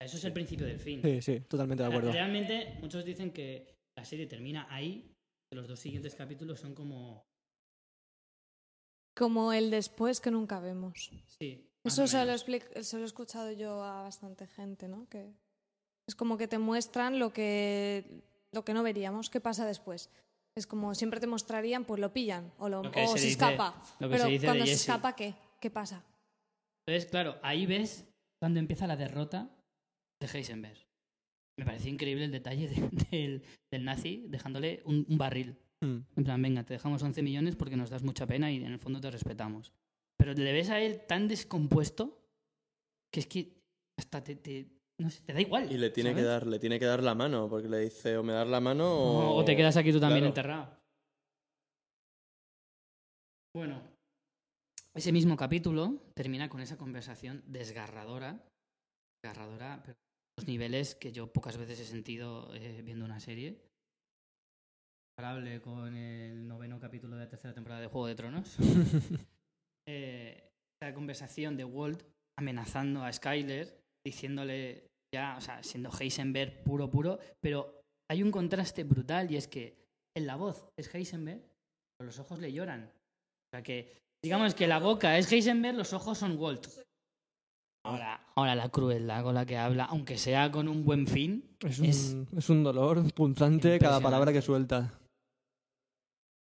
Eso 0.00 0.18
es 0.18 0.24
el 0.24 0.34
principio 0.34 0.66
del 0.66 0.78
fin. 0.78 1.00
Sí, 1.02 1.22
sí, 1.22 1.40
totalmente 1.40 1.82
de 1.82 1.88
acuerdo. 1.88 2.12
Realmente, 2.12 2.76
muchos 2.82 3.04
dicen 3.04 3.32
que 3.32 3.74
la 3.96 4.04
serie 4.04 4.26
termina 4.26 4.66
ahí, 4.68 5.10
que 5.50 5.56
los 5.56 5.66
dos 5.66 5.80
siguientes 5.80 6.14
capítulos 6.14 6.60
son 6.60 6.74
como... 6.74 7.24
Como 9.16 9.54
el 9.54 9.70
después 9.70 10.20
que 10.20 10.30
nunca 10.30 10.60
vemos. 10.60 11.10
Sí. 11.26 11.66
Eso 11.82 12.06
se 12.06 12.24
lo, 12.26 12.36
se 12.36 12.96
lo 12.96 13.02
he 13.02 13.06
escuchado 13.06 13.52
yo 13.52 13.82
a 13.82 14.02
bastante 14.02 14.46
gente, 14.46 14.88
¿no? 14.88 15.08
Que 15.08 15.32
es 16.06 16.14
como 16.14 16.36
que 16.36 16.48
te 16.48 16.58
muestran 16.58 17.18
lo 17.18 17.32
que, 17.32 18.04
lo 18.52 18.64
que 18.64 18.74
no 18.74 18.82
veríamos, 18.82 19.30
qué 19.30 19.40
pasa 19.40 19.66
después. 19.66 20.10
Es 20.56 20.66
como 20.66 20.94
siempre 20.94 21.20
te 21.20 21.26
mostrarían, 21.26 21.84
pues 21.84 22.00
lo 22.00 22.12
pillan 22.14 22.50
o, 22.58 22.68
lo, 22.70 22.82
Lo 22.82 22.90
que 22.90 23.04
o 23.04 23.08
se 23.08 23.18
se, 23.18 23.26
dice- 23.26 23.30
escapa. 23.32 23.82
lo 24.00 24.08
que 24.08 24.12
Pero 24.14 24.24
se 24.24 24.30
dice 24.30 24.40
de 24.40 24.46
cuando 24.48 24.64
se 24.64 24.70
Jesse. 24.70 24.80
escapa, 24.80 25.14
¿qué? 25.14 25.34
¿Qué 25.60 25.70
pasa? 25.70 26.02
Entonces, 26.86 27.10
claro, 27.10 27.36
ahí 27.42 27.66
ves 27.66 28.06
cuando 28.40 28.58
empieza 28.58 28.86
la 28.86 28.96
derrota 28.96 29.50
de 30.20 30.26
Heisenberg. 30.32 30.78
Me 31.58 31.64
pareció 31.66 31.90
increíble 31.90 32.24
el 32.24 32.32
detalle 32.32 32.68
de- 32.68 32.88
del, 33.10 33.42
del 33.70 33.84
nazi 33.84 34.24
dejándole 34.28 34.82
un, 34.84 35.06
un 35.08 35.18
barril 35.18 35.58
Mm. 35.82 35.98
En 36.16 36.24
plan, 36.24 36.40
venga, 36.40 36.64
te 36.64 36.72
dejamos 36.72 37.02
11 37.02 37.20
millones 37.22 37.54
porque 37.54 37.76
nos 37.76 37.90
das 37.90 38.02
mucha 38.02 38.26
pena 38.26 38.50
y 38.50 38.56
en 38.56 38.72
el 38.72 38.78
fondo 38.78 38.98
te 38.98 39.10
respetamos. 39.10 39.74
Pero 40.16 40.32
le 40.32 40.50
ves 40.54 40.70
a 40.70 40.80
él 40.80 41.02
tan 41.06 41.28
descompuesto 41.28 42.18
que 43.12 43.20
es 43.20 43.26
que 43.26 43.60
hasta 43.98 44.24
te, 44.24 44.36
te- 44.36 44.70
no 44.98 45.10
sé, 45.10 45.22
te 45.22 45.32
da 45.32 45.40
igual. 45.40 45.70
Y 45.70 45.76
le 45.78 45.90
tiene, 45.90 46.14
que 46.14 46.22
dar, 46.22 46.46
le 46.46 46.58
tiene 46.58 46.78
que 46.78 46.86
dar 46.86 47.02
la 47.02 47.14
mano, 47.14 47.48
porque 47.48 47.68
le 47.68 47.80
dice 47.80 48.16
o 48.16 48.22
me 48.22 48.32
das 48.32 48.48
la 48.48 48.60
mano 48.60 48.90
O, 48.90 49.30
o... 49.30 49.36
o 49.36 49.44
te 49.44 49.56
quedas 49.56 49.76
aquí 49.76 49.92
tú 49.92 50.00
también 50.00 50.20
Claro. 50.24 50.28
enterrado. 50.28 50.76
Bueno, 53.54 53.82
ese 54.94 55.12
mismo 55.12 55.36
capítulo 55.36 55.94
termina 56.14 56.48
con 56.48 56.60
esa 56.60 56.76
conversación 56.76 57.42
desgarradora. 57.46 58.38
Desgarradora, 59.22 59.82
pero 59.84 59.96
los 60.38 60.46
niveles 60.46 60.94
que 60.94 61.12
yo 61.12 61.32
pocas 61.32 61.56
veces 61.56 61.80
he 61.80 61.84
sentido 61.84 62.54
eh, 62.54 62.82
viendo 62.82 63.04
una 63.04 63.20
serie. 63.20 63.62
Comparable 65.16 65.62
con 65.62 65.96
el 65.96 66.46
noveno 66.46 66.78
capítulo 66.78 67.16
de 67.16 67.24
la 67.24 67.28
tercera 67.28 67.54
temporada 67.54 67.80
de 67.80 67.86
Juego 67.88 68.06
de 68.06 68.14
Tronos. 68.14 68.56
eh, 69.88 70.50
esa 70.78 70.92
conversación 70.92 71.56
de 71.56 71.64
Walt 71.64 72.02
amenazando 72.38 73.02
a 73.02 73.10
Skyler, 73.10 73.85
diciéndole 74.06 74.86
ya, 75.12 75.34
o 75.36 75.40
sea, 75.40 75.62
siendo 75.62 75.90
Heisenberg 75.90 76.62
puro, 76.62 76.88
puro, 76.88 77.18
pero 77.40 77.82
hay 78.08 78.22
un 78.22 78.30
contraste 78.30 78.84
brutal 78.84 79.30
y 79.30 79.36
es 79.36 79.48
que 79.48 79.84
en 80.16 80.26
la 80.26 80.36
voz 80.36 80.68
es 80.78 80.92
Heisenberg, 80.94 81.42
pero 81.98 82.06
los 82.06 82.18
ojos 82.20 82.38
le 82.38 82.52
lloran. 82.52 82.84
O 82.84 83.48
sea 83.52 83.62
que, 83.62 83.98
digamos 84.22 84.54
que 84.54 84.68
la 84.68 84.78
boca 84.78 85.18
es 85.18 85.30
Heisenberg, 85.30 85.76
los 85.76 85.92
ojos 85.92 86.18
son 86.18 86.38
Walt. 86.38 86.68
Ahora, 87.84 88.20
ahora 88.34 88.54
la 88.54 88.68
crueldad 88.68 89.22
con 89.22 89.34
la 89.34 89.46
que 89.46 89.56
habla, 89.56 89.84
aunque 89.84 90.18
sea 90.18 90.50
con 90.50 90.68
un 90.68 90.84
buen 90.84 91.06
fin, 91.06 91.56
Es 91.60 91.78
un, 91.78 91.86
Es 91.86 92.16
es 92.36 92.50
un 92.50 92.64
dolor 92.64 93.12
punzante 93.12 93.78
cada 93.78 94.00
palabra 94.00 94.32
que 94.32 94.42
suelta. 94.42 94.98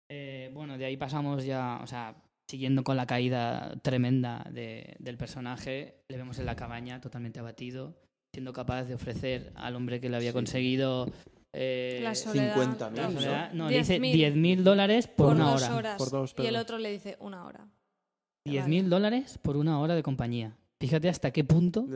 Eh, 0.09 0.51
bueno, 0.53 0.77
de 0.77 0.85
ahí 0.85 0.97
pasamos 0.97 1.45
ya, 1.45 1.79
o 1.83 1.87
sea, 1.87 2.17
siguiendo 2.51 2.83
con 2.85 2.97
la 2.97 3.07
caída 3.07 3.77
tremenda 3.83 4.45
de- 4.53 4.97
del 4.99 5.17
personaje, 5.17 6.03
le 6.09 6.17
vemos 6.17 6.39
en 6.39 6.47
la 6.47 6.57
cabaña 6.57 7.01
totalmente 7.01 7.39
abatido, 7.41 7.97
siendo 8.35 8.53
capaz 8.53 8.85
de 8.85 8.95
ofrecer 8.95 9.53
al 9.55 9.77
hombre 9.77 10.01
que 10.01 10.09
le 10.09 10.17
había 10.17 10.33
conseguido 10.33 11.07
eh, 11.53 12.01
La 12.03 12.15
soledad. 12.15 12.55
50.000, 12.57 13.21
la 13.21 13.51
¿no? 13.55 13.69
le 13.69 13.77
10.000. 13.77 13.79
dice 13.81 14.01
10.000 14.01 14.63
dólares 14.63 15.07
por, 15.09 15.27
por 15.29 15.35
una 15.37 15.51
dos 15.51 15.63
hora. 15.65 15.77
horas. 15.77 15.99
Por 15.99 16.11
dos, 16.11 16.35
y 16.39 16.47
el 16.47 16.57
otro 16.57 16.79
le 16.79 16.91
dice 16.93 17.17
una 17.21 17.45
hora. 17.45 17.67
10.000 18.47 18.85
dólares 18.89 19.39
por 19.39 19.57
una 19.57 19.81
hora 19.81 19.95
de 19.95 20.03
compañía. 20.03 20.57
Fíjate 20.81 21.09
hasta 21.11 21.31
qué 21.31 21.45
punto 21.45 21.87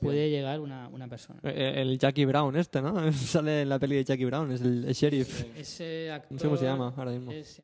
puede 0.00 0.28
llegar 0.28 0.58
una, 0.60 0.88
una 0.88 1.06
persona. 1.08 1.40
Eh, 1.44 1.74
El 1.76 1.96
Jackie 1.98 2.24
Brown 2.24 2.56
este, 2.56 2.82
¿no? 2.82 3.12
Sale 3.12 3.62
en 3.62 3.68
la 3.68 3.78
peli 3.78 3.96
de 3.96 4.04
Jackie 4.04 4.24
Brown, 4.24 4.50
es 4.50 4.62
el, 4.62 4.84
el 4.84 4.94
sheriff. 4.94 5.44
Ese 5.56 6.10
actor 6.10 6.32
No 6.32 6.38
sé 6.38 6.44
cómo 6.46 6.56
se 6.56 6.64
llama 6.64 6.92
ahora 6.96 7.12
mismo. 7.12 7.30
es 7.30 7.62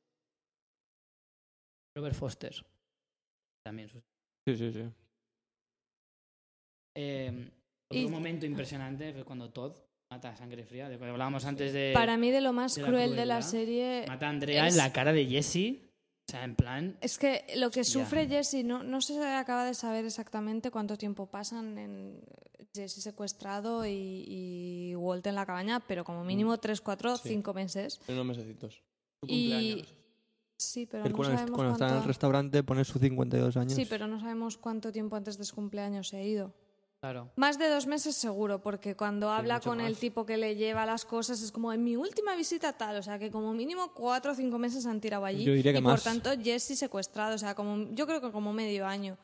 Robert 1.99 2.15
Foster. 2.15 2.55
También. 3.65 3.89
sus- 3.89 4.03
Sí, 4.47 4.57
sí, 4.57 4.73
sí. 4.73 4.83
Eh, 6.97 7.51
otro 7.91 8.03
Y- 8.03 8.09
momento 8.09 8.47
impresionante 8.47 9.13
fue 9.13 9.25
cuando 9.25 9.51
Todd 9.51 9.73
mata 10.11 10.31
a 10.31 10.37
sangre 10.37 10.65
fría, 10.65 10.89
de 10.89 10.95
lo 10.95 11.01
que 11.01 11.11
hablábamos 11.11 11.45
antes 11.45 11.73
de... 11.73 11.91
Para 11.95 12.17
mí 12.17 12.31
de 12.31 12.41
lo 12.41 12.53
más 12.53 12.75
de 12.77 12.83
la 12.83 12.89
cruel 12.89 13.15
de 13.17 13.27
la 13.27 13.43
serie 13.43 14.05
Mata 14.09 14.27
a 14.27 14.31
Andrea 14.31 14.67
es- 14.67 14.75
en 14.75 14.79
la 14.79 14.93
cara 14.93 15.13
de 15.13 15.27
Jesse. 15.27 15.83
O 16.29 16.31
sea, 16.31 16.45
en 16.45 16.55
plan... 16.57 16.97
es 17.01 17.19
que 17.19 17.45
lo 17.57 17.71
que 17.71 17.85
sufre 17.85 18.27
Jesse, 18.27 18.65
no, 18.65 18.83
no 18.83 19.01
se 19.01 19.23
acaba 19.25 19.65
de 19.65 19.75
saber 19.75 20.05
exactamente 20.05 20.71
cuánto 20.71 20.97
tiempo 20.97 21.27
pasan 21.27 21.79
en 21.79 22.21
Jesse 22.75 23.03
secuestrado 23.03 23.87
y, 23.87 24.25
y 24.27 24.95
Walt 24.95 25.27
en 25.27 25.35
la 25.35 25.47
cabaña, 25.47 25.81
pero 25.81 26.05
como 26.05 26.25
mínimo 26.25 26.59
3, 26.59 26.81
4, 26.81 27.17
Sí. 27.17 27.29
5 27.31 27.55
meses. 27.55 28.01
En 28.09 28.15
unos 28.15 28.27
mesecitos. 28.37 28.83
Y. 29.27 29.85
sí, 30.59 30.87
pero 30.87 31.05
Él 31.05 31.11
no 31.13 31.17
cuando, 31.17 31.35
sabemos 31.39 31.57
cuando 31.57 31.73
está 31.73 31.85
en 31.87 31.91
el 31.91 31.97
cuánto... 31.97 32.09
restaurante 32.09 32.63
pone 32.63 32.85
sus 32.85 33.01
52 33.01 33.57
años. 33.57 33.73
Sí, 33.73 33.87
pero 33.89 34.07
no 34.07 34.21
sabemos 34.21 34.59
cuánto 34.59 34.93
tiempo 34.93 35.17
antes 35.17 35.39
de 35.39 35.45
su 35.45 35.55
cumpleaños 35.55 36.09
se 36.09 36.17
ha 36.19 36.23
ido. 36.23 36.53
Claro. 37.01 37.31
Más 37.37 37.59
de 37.61 37.69
dos 37.69 37.87
meses 37.87 38.17
seguro, 38.17 38.61
porque 38.61 38.97
cuando 38.97 39.31
habla 39.31 39.61
con 39.61 39.81
el 39.81 39.97
tipo 39.97 40.27
que 40.27 40.37
le 40.37 40.57
lleva 40.57 40.85
las 40.85 41.05
cosas 41.05 41.41
es 41.43 41.53
como 41.53 41.73
en 41.73 41.85
mi 41.85 41.95
última 41.95 42.35
visita 42.35 42.73
tal, 42.73 42.97
o 42.97 43.03
sea 43.05 43.21
que 43.21 43.31
como 43.31 43.55
mínimo 43.55 43.95
cuatro 43.95 44.33
o 44.33 44.35
cinco 44.35 44.59
meses 44.59 44.85
han 44.85 45.01
tirado 45.01 45.25
allí 45.25 45.45
Yo 45.45 45.53
diría 45.53 45.73
que 45.73 45.79
y 45.79 45.83
más. 45.83 45.95
por 45.95 46.03
tanto 46.13 46.31
Jesse 46.43 46.77
secuestrado, 46.77 47.37
o 47.37 47.39
sea 47.39 47.55
como 47.55 47.89
yo 47.95 48.05
creo 48.09 48.21
que 48.21 48.33
como 48.33 48.53
medio 48.53 48.85
año. 48.85 49.17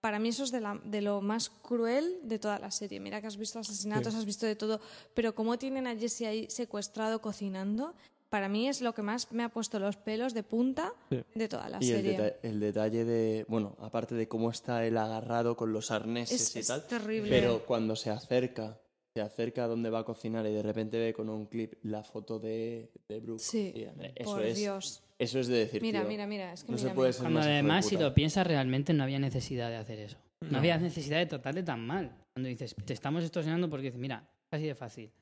Para 0.00 0.18
mí 0.18 0.30
eso 0.30 0.42
es 0.42 0.50
de, 0.50 0.60
la- 0.60 0.80
de 0.84 1.00
lo 1.00 1.20
más 1.20 1.48
cruel 1.48 2.18
de 2.24 2.40
toda 2.40 2.58
la 2.58 2.72
serie. 2.72 2.98
Mira 2.98 3.20
que 3.20 3.28
has 3.28 3.36
visto 3.36 3.60
asesinatos, 3.60 4.16
has 4.16 4.24
visto 4.24 4.44
de 4.44 4.56
todo, 4.56 4.80
pero 5.14 5.32
cómo 5.32 5.56
tienen 5.58 5.86
a 5.86 5.94
Jesse 5.94 6.22
ahí 6.22 6.50
secuestrado 6.50 7.20
cocinando, 7.22 7.94
para 8.32 8.48
mí 8.48 8.66
es 8.66 8.80
lo 8.80 8.94
que 8.94 9.02
más 9.02 9.30
me 9.30 9.42
ha 9.44 9.50
puesto 9.50 9.78
los 9.78 9.98
pelos 9.98 10.32
de 10.32 10.42
punta 10.42 10.90
Sí. 11.10 11.22
de 11.34 11.48
toda 11.48 11.68
la 11.68 11.76
Y 11.82 11.90
el, 11.90 11.96
serie. 11.96 12.12
deta- 12.18 12.36
el 12.42 12.60
detalle 12.60 13.04
de, 13.04 13.44
bueno, 13.46 13.76
aparte 13.78 14.14
de 14.14 14.26
cómo 14.26 14.50
está 14.50 14.86
él 14.86 14.96
agarrado 14.96 15.54
con 15.54 15.70
los 15.74 15.90
arneses 15.90 16.40
Es- 16.40 16.56
y 16.56 16.58
es 16.60 16.66
tal, 16.68 16.86
terrible. 16.86 17.28
pero 17.28 17.66
cuando 17.66 17.94
se 17.94 18.08
acerca, 18.08 18.80
se 19.14 19.20
acerca 19.20 19.64
a 19.64 19.66
donde 19.66 19.90
va 19.90 19.98
a 19.98 20.04
cocinar 20.06 20.46
y 20.46 20.52
de 20.54 20.62
repente 20.62 20.98
ve 20.98 21.12
con 21.12 21.28
un 21.28 21.44
clip 21.44 21.74
la 21.82 22.02
foto 22.04 22.38
de, 22.38 22.90
de 23.06 23.20
Brooke. 23.20 23.42
Sí, 23.42 23.70
y, 23.76 23.82
eso 24.16 24.32
por 24.32 24.42
es, 24.42 24.56
Dios. 24.56 25.02
Eso 25.18 25.38
es 25.38 25.48
de 25.48 25.58
decir, 25.58 25.82
Mira, 25.82 26.00
tío, 26.00 26.08
mira, 26.08 26.26
mira, 26.26 26.54
es 26.54 26.64
que 26.64 26.72
no 26.72 26.78
se 26.78 26.88
puede 26.88 27.08
mira. 27.08 27.12
ser 27.12 27.22
Cuando 27.24 27.40
más 27.40 27.46
además, 27.48 27.84
si 27.86 27.98
lo 27.98 28.14
piensas, 28.14 28.46
realmente 28.46 28.94
no 28.94 29.02
había 29.04 29.18
necesidad 29.18 29.68
de 29.68 29.76
hacer 29.76 29.98
eso. 29.98 30.16
No, 30.40 30.52
No. 30.52 30.58
había 30.58 30.78
necesidad 30.78 31.18
de 31.18 31.26
tratarle 31.26 31.62
tan 31.62 31.86
mal. 31.86 32.16
Cuando 32.34 32.48
dices, 32.48 32.74
te 32.82 32.94
estamos 32.94 33.22
extorsionando 33.24 33.68
porque 33.68 33.88
dices, 33.88 34.00
mira, 34.00 34.26
así 34.50 34.64
de 34.66 34.74
fácil. 34.74 35.12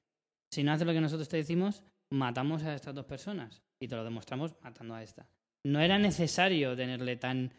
Si 0.52 0.62
no 0.62 0.70
haces 0.70 0.86
lo 0.86 0.92
que 0.92 1.00
nosotros 1.00 1.28
te 1.28 1.38
decimos, 1.38 1.82
matamos 2.10 2.62
a 2.64 2.74
estas 2.74 2.94
dos 2.94 3.04
personas. 3.06 3.62
Y 3.80 3.88
te 3.88 3.96
lo 3.96 4.04
demostramos 4.04 4.54
matando 4.62 4.94
a 4.94 5.02
esta. 5.02 5.26
No 5.64 5.80
era 5.80 5.98
necesario 5.98 6.76
tenerle 6.76 7.16
tan, 7.16 7.52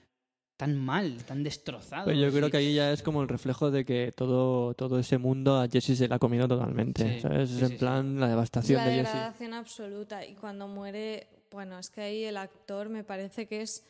tan 0.57 0.77
mal, 0.77 1.23
tan 1.23 1.41
destrozado. 1.43 2.05
Pero 2.05 2.19
yo 2.19 2.29
creo 2.31 2.45
Sí. 2.45 2.51
que 2.51 2.57
ahí 2.57 2.75
ya 2.75 2.91
es 2.91 3.01
como 3.01 3.21
el 3.21 3.27
reflejo 3.27 3.71
de 3.71 3.85
que 3.85 4.11
todo, 4.15 4.73
todo 4.75 4.99
ese 4.99 5.17
mundo 5.17 5.59
a 5.59 5.67
Jesse 5.67 5.97
se 5.97 6.07
la 6.07 6.15
ha 6.15 6.19
comido 6.19 6.47
totalmente. 6.47 7.15
Sí, 7.15 7.21
¿sabes? 7.21 7.49
sí, 7.49 7.55
es 7.57 7.61
en 7.63 7.69
sí. 7.69 7.75
plan 7.77 8.19
la 8.19 8.27
devastación 8.27 8.77
La 8.77 8.85
de 8.87 8.95
Jesse. 8.97 9.07
degradación 9.13 9.53
absoluta. 9.53 10.25
Y 10.25 10.35
cuando 10.35 10.67
muere, 10.67 11.27
bueno, 11.51 11.79
es 11.79 11.89
que 11.89 12.01
ahí 12.01 12.23
el 12.23 12.37
actor 12.37 12.89
me 12.89 13.03
parece 13.03 13.47
que 13.47 13.61
es 13.61 13.83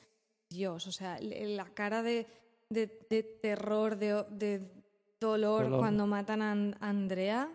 Dios. 0.49 0.87
O 0.87 0.91
sea, 0.91 1.19
la 1.21 1.65
cara 1.73 2.03
de, 2.03 2.27
de- 2.69 3.05
de 3.09 3.23
terror, 3.23 3.97
de, 3.97 4.25
de 4.29 4.71
dolor, 5.19 5.63
Dolor. 5.63 5.79
cuando 5.79 6.07
matan 6.07 6.41
a 6.41 6.51
An- 6.51 6.75
a 6.79 6.89
Andrea. 6.89 7.49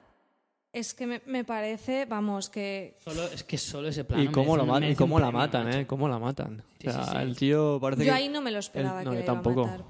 Es 0.76 0.92
que 0.92 1.06
me, 1.06 1.22
me 1.24 1.42
parece, 1.42 2.04
vamos, 2.04 2.50
que 2.50 2.98
Solo, 3.02 3.24
es 3.28 3.42
que 3.44 3.56
solo 3.56 3.88
ese 3.88 4.04
plano. 4.04 4.22
Y 4.22 4.28
cómo, 4.28 4.58
lo 4.58 4.64
un- 4.64 4.84
y 4.84 4.94
cómo 4.94 5.16
un 5.16 5.22
la 5.22 5.30
matan, 5.30 5.64
macho. 5.64 5.78
¿eh? 5.78 5.86
Cómo 5.86 6.06
la 6.06 6.18
matan. 6.18 6.62
Sí, 6.78 6.88
o 6.88 6.92
sea, 6.92 7.04
sí, 7.04 7.10
sí. 7.12 7.16
el 7.16 7.36
tío 7.36 7.78
parece 7.80 8.04
yo 8.04 8.12
que... 8.12 8.16
ahí 8.18 8.28
no 8.28 8.42
me 8.42 8.50
lo 8.50 8.58
esperaba 8.58 9.02
no, 9.02 9.10
que 9.12 9.16
yo 9.16 9.20
le 9.20 9.24
iba 9.24 9.32
a 9.32 9.34
tampoco. 9.34 9.64
matar. 9.66 9.80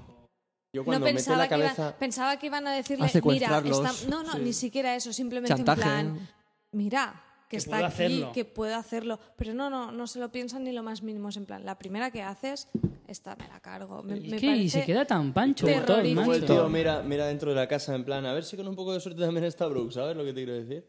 Yo 0.73 0.81
No 0.81 0.85
cuando 0.85 1.03
mete 1.05 1.15
pensaba, 1.15 1.37
la 1.39 1.49
que 1.49 1.55
iba- 1.57 1.63
cabeza... 1.65 1.97
pensaba 1.97 2.39
que 2.39 2.45
iban 2.45 2.67
a 2.67 2.71
decirle, 2.71 3.05
A 3.05 3.21
mira, 3.25 3.57
está- 3.59 4.07
no, 4.07 4.23
no, 4.23 4.31
Sí. 4.33 4.39
ni 4.39 4.53
siquiera 4.53 4.95
eso, 4.95 5.11
simplemente 5.11 5.53
Chantaje. 5.55 5.81
en 5.81 5.87
plan, 5.87 6.29
mira, 6.71 7.21
que, 7.47 7.51
Que 7.51 7.57
está 7.57 7.71
puedo 7.71 7.85
aquí, 7.85 7.93
hacerlo. 7.93 8.31
que 8.33 8.45
puedo 8.45 8.75
hacerlo. 8.75 9.19
Pero 9.37 9.53
no, 9.53 9.69
no, 9.69 9.91
no 9.91 10.07
se 10.07 10.19
lo 10.19 10.31
piensan 10.31 10.63
ni 10.63 10.71
lo 10.71 10.83
más 10.83 11.01
mínimo. 11.01 11.29
Es 11.29 11.37
en 11.37 11.45
plan, 11.45 11.65
la 11.65 11.77
primera 11.77 12.11
que 12.11 12.21
haces, 12.21 12.67
esta 13.07 13.35
me 13.35 13.47
la 13.47 13.59
cargo. 13.59 14.03
Me, 14.03 14.15
Es 14.17 14.23
me 14.29 14.37
que 14.37 14.47
y 14.55 14.69
se 14.69 14.83
queda 14.85 15.05
tan 15.05 15.33
pancho. 15.33 15.65
Como 15.67 16.33
el 16.33 16.45
tío 16.45 16.67
mira, 16.69 17.01
mira 17.03 17.25
dentro 17.27 17.49
de 17.51 17.55
la 17.55 17.67
casa 17.67 17.95
en 17.95 18.03
plan, 18.03 18.25
a 18.25 18.33
ver 18.33 18.43
si 18.43 18.57
con 18.57 18.67
un 18.67 18.75
poco 18.75 18.93
de 18.93 18.99
suerte 18.99 19.21
también 19.21 19.45
está 19.45 19.67
Brooke, 19.67 19.93
¿sabes 19.93 20.15
lo 20.17 20.23
que 20.23 20.33
te 20.33 20.43
quiero 20.45 20.53
decir? 20.53 20.85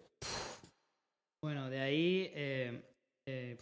Bueno, 1.43 1.71
de 1.71 1.81
ahí. 1.81 2.31
eh, 2.35 2.83
eh, 3.29 3.57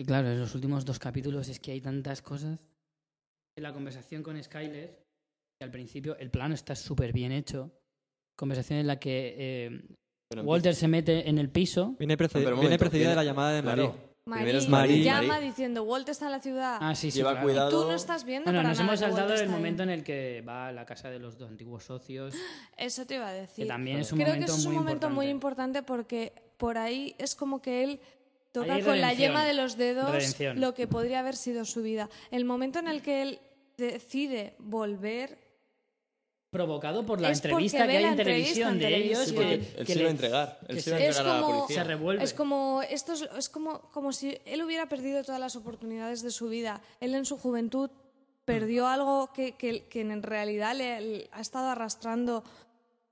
y 0.00 0.04
claro, 0.04 0.28
en 0.30 0.38
los 0.40 0.54
últimos 0.54 0.84
dos 0.84 0.98
capítulos 0.98 1.48
es 1.48 1.58
que 1.60 1.72
hay 1.72 1.80
tantas 1.80 2.22
cosas. 2.22 2.64
En 3.56 3.62
la 3.64 3.72
conversación 3.72 4.22
con 4.22 4.42
Skyler, 4.42 5.02
que 5.60 5.64
al 5.64 5.70
principio 5.72 6.16
el 6.18 6.30
plano 6.30 6.54
está 6.54 6.76
súper 6.76 7.12
bien 7.12 7.32
hecho. 7.32 7.72
Conversación 8.38 8.78
en 8.78 8.86
la 8.86 9.00
que 9.00 9.34
eh, 9.36 9.80
Pero 10.28 10.42
Walter 10.42 10.74
se 10.74 10.88
mete 10.88 11.28
en 11.28 11.38
el 11.38 11.48
piso. 11.48 11.94
Viene, 11.98 12.16
precedida 12.16 13.10
de 13.10 13.16
la 13.16 13.24
llamada 13.24 13.52
de 13.52 13.62
Claro. 13.62 13.82
Marie. 13.86 14.08
Marí 14.26 14.40
Primero 14.42 14.58
es 14.58 14.68
Marí. 14.68 15.02
llama 15.02 15.40
diciendo, 15.40 15.84
Walt 15.84 16.06
está 16.10 16.26
en 16.26 16.32
la 16.32 16.40
ciudad. 16.40 16.76
Ah, 16.82 16.94
sí, 16.94 17.10
sí. 17.10 17.16
Lleva 17.18 17.30
claro. 17.30 17.46
cuidado. 17.46 17.70
Tú 17.70 17.88
no 17.88 17.94
estás 17.94 18.24
viendo 18.24 18.44
Bueno, 18.44 18.58
para 18.58 18.68
nos 18.68 18.78
nada 18.78 18.88
hemos 18.90 19.00
saltado 19.00 19.32
el 19.32 19.40
ahí. 19.40 19.48
momento 19.48 19.82
en 19.84 19.88
el 19.90 20.04
que 20.04 20.42
va 20.46 20.68
a 20.68 20.72
la 20.72 20.84
casa 20.84 21.08
de 21.08 21.18
los 21.18 21.38
dos 21.38 21.48
antiguos 21.48 21.84
socios. 21.84 22.34
Eso 22.76 23.06
te 23.06 23.14
iba 23.14 23.26
a 23.28 23.32
decir. 23.32 23.64
Que 23.64 23.68
también 23.68 24.00
es 24.00 24.12
un 24.12 24.18
Creo 24.18 24.34
que 24.34 24.44
es 24.44 24.50
un 24.50 24.64
muy 24.64 24.76
momento 24.76 25.08
muy 25.08 25.28
importante. 25.28 25.82
porque 25.82 26.34
por 26.58 26.76
ahí 26.76 27.14
es 27.16 27.34
como 27.34 27.62
que 27.62 27.84
él 27.84 28.00
toca 28.52 28.80
con 28.80 29.00
la 29.00 29.14
yema 29.14 29.46
de 29.46 29.54
los 29.54 29.78
dedos 29.78 30.10
Redención. 30.10 30.60
lo 30.60 30.74
que 30.74 30.86
podría 30.86 31.20
haber 31.20 31.36
sido 31.36 31.64
su 31.64 31.80
vida. 31.82 32.10
El 32.30 32.44
momento 32.44 32.78
en 32.80 32.88
el 32.88 33.00
que 33.00 33.22
él 33.22 33.38
decide 33.78 34.56
volver 34.58 35.38
Provocado 36.50 37.04
por 37.04 37.20
la 37.20 37.30
Es 37.30 37.38
entrevista 37.44 37.86
que 37.86 37.96
hay 37.98 38.04
en 38.04 38.16
televisión 38.16 38.78
de 38.78 38.96
ellos. 38.96 39.24
Sí, 39.26 39.30
que- 39.32 39.36
porque 39.36 39.54
él 39.54 39.86
que 39.86 39.92
se 39.92 39.98
iba 39.98 40.08
a 40.08 40.10
entregar. 40.10 40.58
Él 40.68 40.80
se 40.80 40.90
iba 40.90 40.96
a 40.98 41.00
entregar 41.04 41.26
a 41.26 41.34
la 41.34 41.40
como, 41.42 41.58
policía. 41.60 41.82
Se 41.82 41.88
revuelve. 41.88 42.24
es 42.24 42.32
como 42.34 42.82
esto 42.88 43.12
es, 43.12 43.28
es 43.36 43.48
como, 43.50 43.80
como 43.92 44.12
si 44.12 44.38
él 44.46 44.62
hubiera 44.62 44.88
perdido 44.88 45.22
todas 45.22 45.40
las 45.40 45.56
oportunidades 45.56 46.22
de 46.22 46.30
su 46.30 46.48
vida. 46.48 46.80
Él 47.00 47.14
en 47.14 47.26
su 47.26 47.36
juventud 47.36 47.90
perdió 48.46 48.86
algo 48.86 49.30
que, 49.34 49.56
que- 49.56 49.84
que 49.88 50.00
en 50.00 50.22
realidad 50.22 50.74
le, 50.74 51.00
le 51.02 51.28
ha 51.32 51.40
estado 51.42 51.68
arrastrando 51.68 52.42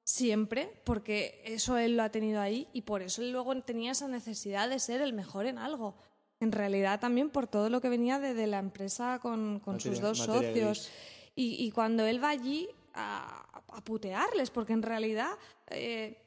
siempre, 0.02 0.70
porque 0.84 1.42
eso 1.44 1.76
él 1.78 1.96
lo 1.96 2.04
ha 2.04 2.10
tenido 2.10 2.40
ahí 2.40 2.68
y 2.72 2.82
por 2.82 3.02
eso 3.02 3.22
él 3.22 3.32
luego 3.32 3.60
tenía 3.62 3.92
esa 3.92 4.08
necesidad 4.08 4.68
de 4.70 4.78
ser 4.78 5.00
el 5.00 5.12
mejor 5.12 5.46
en 5.46 5.58
algo. 5.58 5.94
en 6.38 6.52
realidad 6.52 7.00
también 7.00 7.30
por 7.30 7.46
todo 7.46 7.70
lo 7.70 7.80
que 7.80 7.88
venía 7.88 8.18
de, 8.18 8.34
de 8.34 8.46
la 8.46 8.58
empresa 8.58 9.18
con, 9.22 9.58
con 9.60 9.80
sus 9.80 10.00
dos 10.00 10.18
socios. 10.18 10.90
Y, 11.34 11.64
y 11.64 11.70
cuando 11.70 12.04
él 12.06 12.22
va 12.22 12.28
allí 12.28 12.68
a, 12.96 13.46
a 13.68 13.84
putearles, 13.84 14.50
porque 14.50 14.72
en 14.72 14.82
realidad 14.82 15.30
eh, 15.68 16.22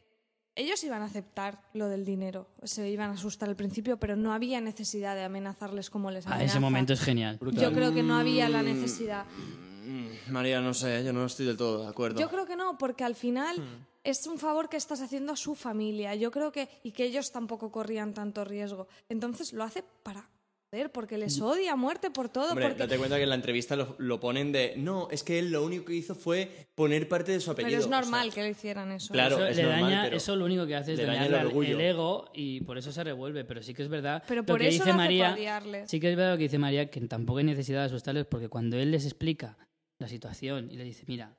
ellos 0.55 0.83
iban 0.83 1.01
a 1.01 1.05
aceptar 1.05 1.61
lo 1.73 1.87
del 1.87 2.05
dinero, 2.05 2.47
se 2.63 2.89
iban 2.89 3.09
a 3.11 3.13
asustar 3.13 3.49
al 3.49 3.55
principio, 3.55 3.97
pero 3.97 4.15
no 4.15 4.33
había 4.33 4.61
necesidad 4.61 5.15
de 5.15 5.23
amenazarles 5.23 5.89
como 5.89 6.11
les 6.11 6.25
A 6.27 6.31
amenaza. 6.31 6.45
ese 6.53 6.59
momento 6.59 6.93
es 6.93 7.01
genial. 7.01 7.39
Yo 7.53 7.71
creo 7.73 7.93
que 7.93 8.03
no 8.03 8.17
había 8.17 8.49
la 8.49 8.61
necesidad. 8.61 9.25
Mm, 9.85 10.31
María, 10.31 10.61
no 10.61 10.73
sé, 10.73 11.03
yo 11.03 11.11
no 11.13 11.25
estoy 11.25 11.45
del 11.47 11.57
todo 11.57 11.83
de 11.83 11.89
acuerdo. 11.89 12.19
Yo 12.19 12.29
creo 12.29 12.45
que 12.45 12.55
no, 12.55 12.77
porque 12.77 13.03
al 13.03 13.15
final 13.15 13.57
Hmm. 13.57 13.85
es 14.03 14.27
un 14.27 14.37
favor 14.37 14.69
que 14.69 14.77
estás 14.77 15.01
haciendo 15.01 15.33
a 15.33 15.35
su 15.35 15.55
familia. 15.55 16.13
Yo 16.15 16.29
creo 16.29 16.51
que. 16.51 16.69
Y 16.83 16.91
que 16.91 17.05
ellos 17.05 17.31
tampoco 17.31 17.71
corrían 17.71 18.13
tanto 18.13 18.43
riesgo. 18.45 18.87
Entonces 19.07 19.53
lo 19.53 19.63
hace 19.63 19.83
para. 20.03 20.29
Porque 20.93 21.17
les 21.17 21.41
odia 21.41 21.73
a 21.73 21.75
muerte 21.75 22.11
por 22.11 22.29
todo. 22.29 22.51
Hombre, 22.51 22.67
porque... 22.67 22.83
date 22.83 22.97
cuenta 22.97 23.17
que 23.17 23.23
en 23.23 23.29
la 23.29 23.35
entrevista 23.35 23.75
lo, 23.75 23.95
lo 23.97 24.19
ponen 24.19 24.51
de... 24.51 24.75
No, 24.77 25.07
es 25.09 25.23
que 25.23 25.39
él 25.39 25.51
lo 25.51 25.63
único 25.65 25.85
que 25.85 25.95
hizo 25.95 26.13
fue 26.13 26.67
poner 26.75 27.07
parte 27.07 27.31
de 27.31 27.39
su 27.39 27.49
apellido. 27.49 27.69
Pero 27.69 27.79
es 27.79 27.85
o 27.87 27.89
sea, 27.89 28.01
normal 28.01 28.31
que 28.31 28.43
le 28.43 28.49
hicieran 28.51 28.91
eso. 28.91 29.11
Claro, 29.11 29.37
eso 29.37 29.47
es 29.47 29.57
le 29.57 29.63
normal, 29.63 29.81
daña, 29.81 30.03
pero 30.03 30.17
eso 30.17 30.35
lo 30.35 30.45
único 30.45 30.67
que 30.67 30.75
hace 30.75 30.93
es 30.93 30.99
le 30.99 31.05
daña 31.05 31.27
dañarle 31.27 31.59
el 31.59 31.71
el 31.71 31.81
ego 31.81 32.29
y 32.35 32.61
por 32.61 32.77
eso 32.77 32.91
se 32.91 33.03
revuelve. 33.03 33.45
Pero 33.45 33.63
sí 33.63 33.73
que 33.73 33.81
es 33.81 33.89
verdad. 33.89 34.23
Pero 34.27 34.41
lo 34.41 34.45
por 34.45 34.59
que 34.59 34.67
eso 34.67 34.83
dice 34.83 34.91
lo 34.91 34.97
María. 34.97 35.35
Sí 35.87 35.99
que 35.99 36.11
es 36.11 36.15
verdad 36.15 36.33
lo 36.33 36.37
que 36.37 36.43
dice 36.43 36.59
María, 36.59 36.91
que 36.91 37.01
tampoco 37.01 37.39
hay 37.39 37.45
necesidad 37.45 37.79
de 37.79 37.85
asustarles 37.85 38.25
porque 38.25 38.47
cuando 38.47 38.77
él 38.77 38.91
les 38.91 39.05
explica 39.05 39.57
la 39.99 40.07
situación 40.07 40.69
y 40.71 40.77
le 40.77 40.83
dice, 40.83 41.03
mira, 41.07 41.35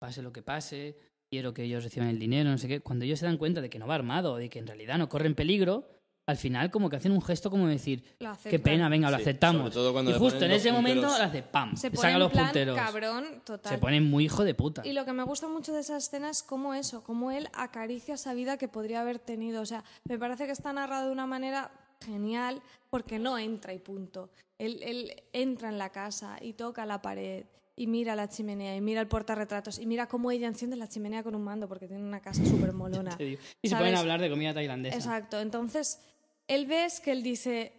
pase 0.00 0.20
lo 0.20 0.32
que 0.32 0.42
pase, 0.42 0.98
quiero 1.30 1.54
que 1.54 1.62
ellos 1.62 1.84
reciban 1.84 2.08
el 2.08 2.18
dinero, 2.18 2.50
no 2.50 2.58
sé 2.58 2.66
qué, 2.68 2.80
cuando 2.80 3.04
ellos 3.04 3.20
se 3.20 3.26
dan 3.26 3.38
cuenta 3.38 3.60
de 3.60 3.70
que 3.70 3.78
no 3.78 3.86
va 3.86 3.94
armado, 3.94 4.36
de 4.36 4.48
que 4.48 4.58
en 4.58 4.66
realidad 4.66 4.98
no 4.98 5.08
corren 5.08 5.34
peligro, 5.34 5.88
al 6.26 6.36
final 6.36 6.70
como 6.72 6.90
que 6.90 6.96
hacen 6.96 7.12
un 7.12 7.22
gesto 7.22 7.50
como 7.50 7.66
decir, 7.68 8.02
qué 8.50 8.58
pena, 8.58 8.88
venga, 8.88 9.10
lo 9.10 9.16
Sí, 9.16 9.22
aceptamos. 9.22 9.62
sobre 9.62 9.74
todo 9.74 9.92
cuando 9.92 10.10
y 10.10 10.14
justo 10.14 10.44
en 10.44 10.50
ese 10.50 10.72
momento 10.72 11.06
hace 11.06 11.42
¡pam! 11.42 11.76
Se 11.76 11.88
le 11.88 11.96
pone 11.96 12.02
saca 12.02 12.14
en 12.14 12.18
los 12.20 12.32
plan 12.32 12.44
punteros. 12.46 12.76
cabrón 12.76 13.24
total. 13.44 13.72
Se 13.72 13.78
ponen 13.78 14.04
muy 14.10 14.24
hijo 14.24 14.42
de 14.44 14.54
puta. 14.54 14.82
Y 14.84 14.92
lo 14.92 15.04
que 15.04 15.12
me 15.12 15.22
gusta 15.22 15.48
mucho 15.48 15.72
de 15.72 15.80
esa 15.80 15.96
escena 15.96 16.28
es 16.30 16.42
cómo 16.42 16.74
eso, 16.74 17.04
cómo 17.04 17.30
él 17.30 17.48
acaricia 17.54 18.14
esa 18.14 18.34
vida 18.34 18.56
que 18.58 18.66
podría 18.68 19.02
haber 19.02 19.18
tenido. 19.20 19.62
O 19.62 19.66
sea, 19.66 19.84
me 20.04 20.18
parece 20.18 20.46
que 20.46 20.52
está 20.52 20.72
narrado 20.72 21.06
de 21.06 21.12
una 21.12 21.26
manera 21.26 21.70
genial 22.04 22.60
porque 22.90 23.18
no 23.18 23.38
entra 23.38 23.72
y 23.72 23.78
punto. 23.78 24.30
Él, 24.58 24.80
él 24.82 25.22
entra 25.32 25.68
en 25.68 25.78
la 25.78 25.90
casa 25.90 26.38
y 26.40 26.54
toca 26.54 26.86
la 26.86 27.00
pared 27.02 27.44
y 27.78 27.86
mira 27.86 28.16
la 28.16 28.26
chimenea 28.28 28.74
y 28.74 28.80
mira 28.80 29.02
el 29.02 29.06
portarretratos 29.06 29.78
y 29.78 29.84
mira 29.86 30.08
cómo 30.08 30.30
ella 30.30 30.46
enciende 30.48 30.76
la 30.76 30.88
chimenea 30.88 31.22
con 31.22 31.34
un 31.34 31.44
mando 31.44 31.68
porque 31.68 31.86
tiene 31.86 32.02
una 32.02 32.20
casa 32.20 32.42
súper 32.44 32.72
molona. 32.72 33.16
Y 33.20 33.68
se 33.68 33.74
a 33.74 33.98
hablar 33.98 34.20
de 34.20 34.30
comida 34.30 34.54
tailandesa. 34.54 34.96
Exacto. 34.96 35.38
Entonces, 35.40 36.00
él 36.48 36.66
ves 36.66 37.00
que 37.00 37.12
él 37.12 37.22
dice, 37.22 37.72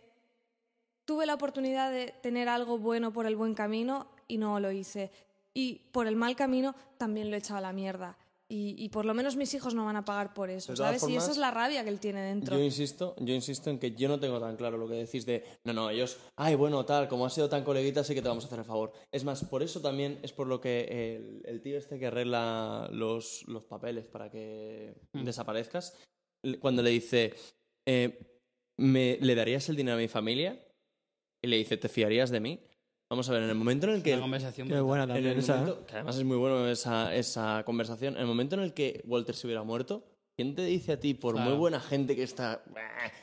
tuve 1.05 1.25
la 1.25 1.33
oportunidad 1.35 1.91
de 1.91 2.13
tener 2.21 2.49
algo 2.49 2.77
bueno 2.77 3.13
por 3.13 3.25
el 3.25 3.35
buen 3.35 3.53
camino 3.53 4.07
y 4.27 4.37
no 4.37 4.59
lo 4.59 4.71
hice. 4.71 5.11
Y 5.53 5.75
por 5.91 6.05
el 6.07 6.15
mal 6.15 6.35
camino 6.35 6.75
también 6.97 7.29
lo 7.29 7.35
he 7.35 7.39
echado 7.39 7.57
a 7.57 7.61
la 7.61 7.73
mierda. 7.73 8.17
Y, 8.49 8.75
y 8.81 8.87
por 8.87 9.03
lo 9.03 9.13
menos 9.13 9.35
mis 9.35 9.53
hijos 9.55 9.73
no 9.73 9.83
van 9.83 9.97
a 9.97 10.05
pagar 10.05 10.33
por 10.33 10.49
eso, 10.49 10.73
¿sabes? 10.73 11.01
y 11.03 11.05
formas, 11.07 11.27
es 11.27 11.37
la 11.37 11.51
rabia 11.51 11.83
que 11.83 11.89
él 11.89 11.99
tiene 11.99 12.21
dentro. 12.21 12.55
Yo 12.57 12.63
insisto, 12.63 13.13
yo 13.19 13.33
insisto 13.33 13.69
en 13.69 13.77
que 13.77 13.91
yo 13.91 14.07
no 14.07 14.21
tengo 14.21 14.39
tan 14.39 14.55
claro 14.55 14.77
lo 14.77 14.87
que 14.87 14.93
decís 14.95 15.25
de, 15.25 15.43
no, 15.65 15.73
no, 15.73 15.89
ellos, 15.89 16.17
ay, 16.37 16.55
bueno, 16.55 16.85
tal, 16.85 17.09
como 17.09 17.25
has 17.25 17.33
sido 17.33 17.49
tan 17.49 17.65
coleguita, 17.65 18.05
sí 18.05 18.15
que 18.15 18.21
te 18.21 18.29
vamos 18.29 18.45
a 18.45 18.47
hacer 18.47 18.59
el 18.59 18.65
favor. 18.65 18.93
Es 19.11 19.25
más, 19.25 19.43
por 19.43 19.63
eso 19.63 19.81
también 19.81 20.19
es 20.23 20.31
por 20.31 20.47
lo 20.47 20.61
que 20.61 21.17
el, 21.17 21.41
el 21.43 21.61
tío 21.61 21.77
este 21.77 21.99
que 21.99 22.07
arregla 22.07 22.87
los, 22.89 23.43
los 23.47 23.65
papeles 23.65 24.07
para 24.07 24.29
que 24.31 24.95
Mm. 25.11 25.25
desaparezcas, 25.25 25.97
cuando 26.61 26.81
le 26.81 26.91
dice, 26.91 27.33
eh, 27.85 28.36
¿me, 28.77 29.17
¿le 29.21 29.35
darías 29.35 29.67
el 29.69 29.75
dinero 29.75 29.97
a 29.97 29.99
mi 29.99 30.07
familia? 30.07 30.59
Y 31.43 31.47
le 31.47 31.57
dice, 31.57 31.77
¿te 31.77 31.89
fiarías 31.89 32.29
de 32.29 32.39
mí? 32.39 32.59
Vamos 33.09 33.29
a 33.29 33.33
ver, 33.33 33.43
en 33.43 33.49
el 33.49 33.55
momento 33.55 33.87
en 33.87 33.93
el 33.93 34.03
que... 34.03 34.13
Una 34.13 34.21
conversación 34.23 34.67
brutal. 34.67 34.83
buena 34.83 35.03
En 35.03 35.09
también 35.09 35.31
el 35.33 35.39
esa. 35.39 35.55
¿eh? 35.55 35.59
momento, 35.59 35.85
que 35.85 35.93
además 35.95 36.17
es 36.17 36.23
muy 36.25 36.37
bueno 36.37 36.67
esa, 36.67 37.15
esa 37.15 37.63
conversación. 37.65 38.15
En 38.15 38.21
el 38.21 38.27
momento 38.27 38.55
en 38.55 38.61
el 38.63 38.73
que 38.73 39.01
Walter 39.05 39.33
se 39.35 39.47
hubiera 39.47 39.63
muerto, 39.63 40.03
¿quién 40.35 40.55
te 40.55 40.63
dice 40.65 40.91
a 40.93 40.99
ti, 40.99 41.13
por 41.13 41.35
Claro. 41.35 41.49
muy 41.51 41.57
buena 41.57 41.79
gente 41.79 42.15
que 42.17 42.23
está, 42.23 42.61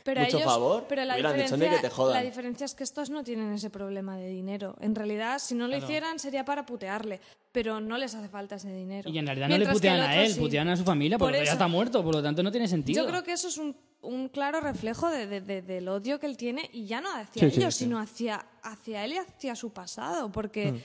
Pero 0.05 0.23
mucho 0.23 0.39
ellos- 0.39 0.49
favor, 0.49 0.87
pero 0.89 1.05
la 1.05 1.15
hubieran 1.15 1.35
dicho, 1.37 1.43
diferencia, 1.45 1.71
"Ni 1.71 1.77
que 1.77 1.83
te 1.83 1.91
jodan"? 1.95 2.15
la 2.15 2.23
diferencia 2.23 2.65
es 2.65 2.75
que 2.75 2.83
estos 2.85 3.11
no 3.11 3.23
tienen 3.23 3.53
ese 3.53 3.69
problema 3.69 4.17
de 4.17 4.29
dinero. 4.29 4.75
En 4.81 4.95
realidad, 4.95 5.39
si 5.39 5.55
no 5.55 5.65
lo 5.67 5.73
Claro. 5.73 5.85
hicieran 5.85 6.19
sería 6.19 6.47
para 6.47 6.65
putearle, 6.65 7.21
pero 7.53 7.79
no 7.81 7.99
les 7.99 8.15
hace 8.15 8.29
falta 8.31 8.55
ese 8.57 8.73
dinero. 8.73 9.11
Y 9.11 9.19
en 9.19 9.27
realidad 9.27 9.49
no 9.51 9.59
le 9.59 9.67
putean 9.67 10.01
a 10.01 10.23
él, 10.25 10.33
sí. 10.33 10.41
putean 10.41 10.69
a 10.69 10.77
su 10.79 10.85
familia 10.85 11.19
Por 11.19 11.31
porque 11.31 11.45
ya 11.45 11.53
está 11.53 11.69
muerto, 11.69 12.03
por 12.03 12.15
lo 12.15 12.23
tanto 12.23 12.43
no 12.43 12.51
tiene 12.51 12.67
sentido. 12.69 13.03
Yo 13.05 13.09
creo 13.09 13.23
que 13.23 13.33
eso 13.33 13.49
es 13.49 13.59
un, 13.59 13.77
un 14.05 14.29
claro 14.29 14.61
reflejo 14.61 15.09
de- 15.11 15.27
de- 15.27 15.41
de- 15.41 15.63
del 15.63 15.89
odio 15.89 16.21
que 16.21 16.27
él 16.27 16.37
tiene 16.37 16.69
y 16.73 16.87
ya 16.87 17.01
no 17.01 17.11
hacia 17.15 17.51
Sí, 17.51 17.59
ellos, 17.61 17.75
sí. 17.75 17.85
sino 17.85 17.99
hacia, 17.99 18.47
hacia 18.63 19.05
él 19.05 19.15
y 19.15 19.19
hacia 19.19 19.55
su 19.57 19.73
pasado, 19.73 20.31
porque, 20.31 20.73
Mm. 20.73 20.79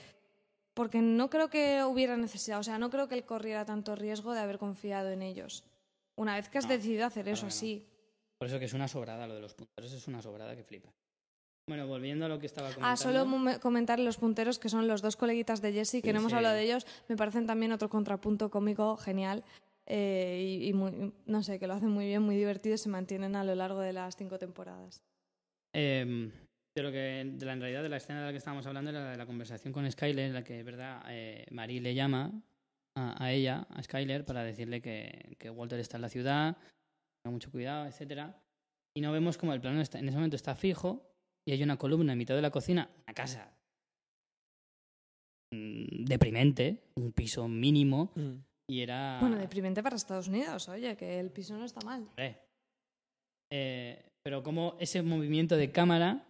porque 0.74 1.00
no 1.00 1.30
creo 1.30 1.48
que 1.50 1.84
hubiera 1.84 2.16
necesidad, 2.16 2.58
o 2.58 2.62
sea, 2.62 2.78
no 2.78 2.90
creo 2.90 3.08
que 3.08 3.14
él 3.14 3.24
corriera 3.24 3.64
tanto 3.64 3.94
riesgo 3.94 4.32
de 4.32 4.40
haber 4.40 4.58
confiado 4.58 5.10
en 5.10 5.22
ellos. 5.22 5.64
Una 6.16 6.34
vez 6.34 6.48
que 6.48 6.58
has 6.58 6.64
No, 6.66 6.72
decidido 6.72 7.06
hacer 7.06 7.24
claro 7.24 7.34
eso 7.34 7.44
no. 7.44 7.48
así. 7.48 7.86
Por 8.38 8.48
eso 8.48 8.58
que 8.58 8.64
es 8.64 8.72
una 8.72 8.88
sobrada 8.88 9.26
lo 9.26 9.34
de 9.34 9.40
los 9.40 9.54
punteros, 9.54 9.92
es 9.92 10.06
una 10.08 10.22
sobrada 10.22 10.56
que 10.56 10.64
flipa. 10.64 10.90
Bueno, 11.66 11.86
volviendo 11.86 12.24
a 12.24 12.28
lo 12.28 12.38
que 12.40 12.46
estaba 12.46 12.68
comentando. 12.68 12.88
Ah, 12.92 12.96
solo 12.96 13.60
comentar 13.60 13.98
los 14.00 14.16
punteros 14.16 14.58
que 14.58 14.68
son 14.68 14.88
los 14.88 15.02
dos 15.02 15.16
coleguitas 15.16 15.60
de 15.60 15.72
Jesse, 15.72 16.02
que 16.02 16.12
no 16.12 16.18
hemos 16.18 16.32
sí. 16.32 16.36
hablado 16.36 16.56
de 16.56 16.62
ellos, 16.62 16.86
me 17.08 17.16
parecen 17.16 17.46
también 17.46 17.70
otro 17.70 17.88
contrapunto 17.88 18.50
cómico 18.50 18.96
genial. 18.96 19.44
Eh, 19.92 20.58
y 20.62 20.68
y 20.68 20.72
muy, 20.72 21.12
no 21.26 21.42
sé, 21.42 21.58
que 21.58 21.66
lo 21.66 21.74
hacen 21.74 21.90
muy 21.90 22.06
bien, 22.06 22.22
muy 22.22 22.36
divertido 22.36 22.76
y 22.76 22.78
se 22.78 22.88
mantienen 22.88 23.34
a 23.34 23.42
lo 23.42 23.54
largo 23.56 23.80
de 23.80 23.92
las 23.92 24.16
cinco 24.16 24.38
temporadas. 24.38 25.02
Eh, 25.74 26.30
de 26.76 26.82
lo 26.82 26.92
que, 26.92 27.24
de 27.26 27.44
la, 27.46 27.52
en 27.54 27.60
realidad, 27.60 27.82
de 27.82 27.88
la 27.88 27.96
escena 27.96 28.20
de 28.20 28.26
la 28.26 28.30
que 28.32 28.38
estábamos 28.38 28.64
hablando 28.66 28.90
era 28.90 29.02
la 29.02 29.10
de 29.10 29.16
la 29.16 29.26
conversación 29.26 29.72
con 29.72 29.90
Skyler, 29.90 30.26
en 30.26 30.34
la 30.34 30.44
que, 30.44 30.60
es 30.60 30.64
verdad, 30.64 31.02
eh, 31.08 31.44
Marie 31.50 31.80
le 31.80 31.94
llama 31.94 32.32
a, 32.96 33.22
a 33.22 33.32
ella, 33.32 33.66
a 33.70 33.82
Skyler, 33.82 34.24
para 34.24 34.44
decirle 34.44 34.80
que, 34.80 35.36
que 35.38 35.50
Walter 35.50 35.80
está 35.80 35.96
en 35.96 36.02
la 36.02 36.08
ciudad, 36.08 36.56
tenga 37.24 37.32
mucho 37.32 37.50
cuidado, 37.50 37.86
etcétera. 37.86 38.40
Y 38.96 39.00
no 39.00 39.10
vemos 39.10 39.38
como 39.38 39.52
el 39.52 39.60
plano 39.60 39.80
está, 39.80 39.98
en 39.98 40.08
ese 40.08 40.16
momento 40.16 40.36
está 40.36 40.54
fijo 40.54 41.10
y 41.44 41.52
hay 41.52 41.62
una 41.64 41.76
columna 41.76 42.12
en 42.12 42.18
mitad 42.18 42.36
de 42.36 42.42
la 42.42 42.50
cocina, 42.50 42.90
una 43.06 43.14
casa 43.14 43.52
mm, 45.52 46.04
deprimente, 46.04 46.84
un 46.94 47.12
piso 47.12 47.48
mínimo, 47.48 48.12
Mm. 48.14 48.49
Y 48.70 48.82
era... 48.82 49.18
Bueno, 49.20 49.36
deprimente 49.36 49.82
para 49.82 49.96
Estados 49.96 50.28
Unidos, 50.28 50.68
oye, 50.68 50.96
que 50.96 51.18
el 51.18 51.30
piso 51.30 51.56
no 51.56 51.64
está 51.64 51.84
mal. 51.84 52.08
Eh, 53.52 54.10
pero 54.22 54.44
como 54.44 54.76
ese 54.78 55.02
movimiento 55.02 55.56
de 55.56 55.72
cámara 55.72 56.24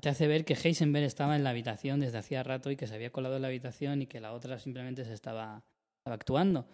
te 0.00 0.08
hace 0.08 0.26
ver 0.26 0.44
que 0.44 0.54
Heisenberg 0.54 1.04
estaba 1.04 1.36
en 1.36 1.44
la 1.44 1.50
habitación 1.50 2.00
desde 2.00 2.18
hacía 2.18 2.42
rato 2.42 2.72
y 2.72 2.76
que 2.76 2.88
se 2.88 2.94
había 2.96 3.12
colado 3.12 3.36
en 3.36 3.42
la 3.42 3.48
habitación 3.48 4.02
y 4.02 4.06
que 4.06 4.18
la 4.18 4.32
otra 4.32 4.58
simplemente 4.58 5.04
se 5.04 5.12
estaba, 5.12 5.62
estaba 6.00 6.16
actuando. 6.16 6.66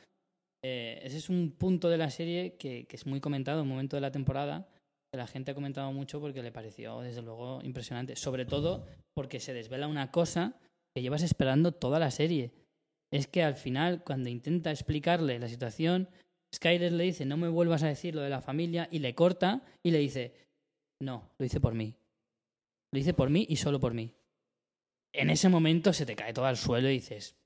Eh, 0.64 1.00
ese 1.02 1.18
es 1.18 1.28
un 1.28 1.52
punto 1.52 1.90
de 1.90 1.98
la 1.98 2.08
serie 2.08 2.56
que, 2.56 2.86
que 2.86 2.96
es 2.96 3.04
muy 3.04 3.20
comentado 3.20 3.58
en 3.58 3.64
un 3.64 3.68
momento 3.68 3.98
de 3.98 4.00
la 4.00 4.10
temporada, 4.10 4.66
que 5.12 5.18
la 5.18 5.26
gente 5.26 5.50
ha 5.50 5.54
comentado 5.54 5.92
mucho 5.92 6.20
porque 6.20 6.42
le 6.42 6.52
pareció, 6.52 7.02
desde 7.02 7.20
luego, 7.20 7.60
impresionante. 7.62 8.16
Sobre 8.16 8.46
todo 8.46 8.86
porque 9.14 9.40
se 9.40 9.52
desvela 9.52 9.88
una 9.88 10.10
cosa 10.10 10.58
que 10.94 11.02
llevas 11.02 11.22
esperando 11.22 11.72
toda 11.72 11.98
la 11.98 12.10
serie. 12.10 12.65
Es 13.12 13.26
que 13.26 13.42
al 13.42 13.54
final, 13.54 14.02
cuando 14.04 14.28
intenta 14.28 14.70
explicarle 14.70 15.38
la 15.38 15.48
situación, 15.48 16.08
Skyler 16.54 16.92
le 16.92 17.04
dice, 17.04 17.24
no 17.24 17.36
me 17.36 17.48
vuelvas 17.48 17.82
a 17.82 17.88
decir 17.88 18.14
lo 18.14 18.22
de 18.22 18.30
la 18.30 18.40
familia, 18.40 18.88
y 18.90 18.98
le 18.98 19.14
corta 19.14 19.62
y 19.82 19.90
le 19.90 19.98
dice, 19.98 20.34
no, 21.00 21.30
lo 21.38 21.46
hice 21.46 21.60
por 21.60 21.74
mí. 21.74 21.94
Lo 22.92 22.98
hice 23.00 23.14
por 23.14 23.30
mí 23.30 23.46
y 23.48 23.56
solo 23.56 23.78
por 23.80 23.94
mí. 23.94 24.12
En 25.12 25.30
ese 25.30 25.48
momento 25.48 25.92
se 25.92 26.04
te 26.04 26.16
cae 26.16 26.32
todo 26.32 26.46
al 26.46 26.56
suelo 26.56 26.88
y 26.90 26.94
dices, 26.94 27.36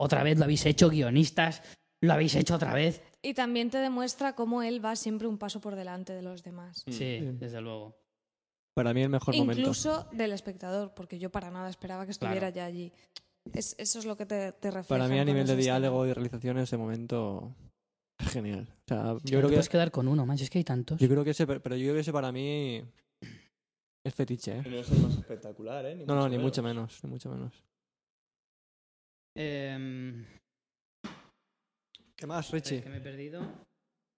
otra 0.00 0.22
vez 0.22 0.38
lo 0.38 0.44
habéis 0.44 0.66
hecho, 0.66 0.88
guionistas, 0.88 1.62
lo 2.02 2.12
habéis 2.12 2.34
hecho 2.34 2.56
otra 2.56 2.74
vez. 2.74 3.02
Y 3.22 3.34
también 3.34 3.70
te 3.70 3.78
demuestra 3.78 4.34
cómo 4.34 4.62
él 4.62 4.84
va 4.84 4.96
siempre 4.96 5.28
un 5.28 5.38
paso 5.38 5.60
por 5.60 5.76
delante 5.76 6.12
de 6.12 6.22
los 6.22 6.42
demás. 6.42 6.82
Mm. 6.86 6.90
Sí, 6.90 7.18
Sí. 7.20 7.20
desde 7.38 7.60
luego. 7.60 7.96
Para 8.74 8.94
mí 8.94 9.02
el 9.02 9.10
mejor 9.10 9.36
momento. 9.36 9.60
Incluso 9.60 10.08
del 10.12 10.32
espectador, 10.32 10.92
porque 10.94 11.18
yo 11.18 11.30
para 11.30 11.50
nada 11.50 11.68
esperaba 11.68 12.04
que 12.04 12.12
estuviera 12.12 12.50
Claro. 12.52 12.54
ya 12.56 12.64
allí. 12.64 12.92
Es, 13.52 13.74
eso 13.78 13.98
es 13.98 14.04
lo 14.04 14.16
que 14.16 14.26
te, 14.26 14.52
te 14.52 14.70
refleja. 14.70 14.88
Para 14.88 15.08
mí 15.08 15.18
a 15.18 15.24
nivel 15.24 15.46
de 15.46 15.52
escena. 15.52 15.78
diálogo 15.78 16.06
y 16.06 16.12
realización 16.12 16.58
ese 16.58 16.76
momento 16.76 17.54
es 18.18 18.28
genial. 18.32 18.68
O 18.70 18.88
sea, 18.88 19.02
No 19.02 19.14
yo 19.14 19.20
te 19.20 19.28
creo 19.30 19.42
que 19.42 19.48
puedes 19.48 19.68
quedar 19.68 19.90
con 19.90 20.08
uno, 20.08 20.24
man, 20.24 20.38
si 20.38 20.44
es 20.44 20.50
que 20.50 20.58
hay 20.58 20.64
tantos. 20.64 20.98
yo 21.00 21.08
creo 21.08 21.24
que 21.24 21.30
ese 21.30 21.46
pero 21.46 21.76
yo 21.76 21.82
creo 21.84 21.94
que 21.94 22.00
ese 22.00 22.12
para 22.12 22.30
mí 22.32 22.82
es 24.04 24.14
fetiche, 24.14 24.58
¿eh? 24.58 24.62
No 24.68 24.76
es 24.78 24.90
el 24.90 25.02
más 25.02 25.16
espectacular, 25.18 25.84
¿eh? 25.86 26.04
No, 26.06 26.14
no, 26.14 26.28
ni 26.28 26.38
mucho 26.38 26.62
menos, 26.62 27.02
ni 27.04 27.10
mucho 27.10 27.30
menos. 27.30 27.62
Em, 29.36 30.24
¿Qué 32.16 32.26
más, 32.26 32.46
Es 32.46 32.52
Richie? 32.52 32.82
que 32.82 32.90
me 32.90 32.98
he 32.98 33.00
perdido. 33.00 33.42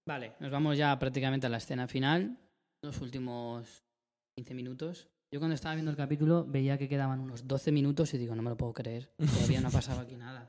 Vale, 0.07 0.33
nos 0.39 0.51
vamos 0.51 0.77
ya 0.77 0.97
prácticamente 0.99 1.47
a 1.47 1.49
la 1.49 1.57
escena 1.57 1.87
final. 1.87 2.37
Los 2.83 3.01
últimos 3.01 3.83
15 4.37 4.53
minutos. 4.53 5.07
Yo 5.35 5.41
cuando 5.41 5.55
estaba 5.55 5.75
viendo 5.75 5.91
el 5.91 5.97
capítulo 5.97 6.45
veía 6.45 6.77
que 6.77 6.87
quedaban 6.87 7.19
unos 7.19 7.45
12 7.45 7.73
minutos 7.73 8.13
y 8.13 8.17
digo, 8.17 8.35
no 8.35 8.41
me 8.41 8.51
lo 8.51 8.55
puedo 8.55 8.71
creer. 8.71 9.11
Todavía 9.17 9.59
no 9.59 9.67
ha 9.67 9.71
pasado 9.71 9.99
aquí 9.99 10.15
nada. 10.15 10.45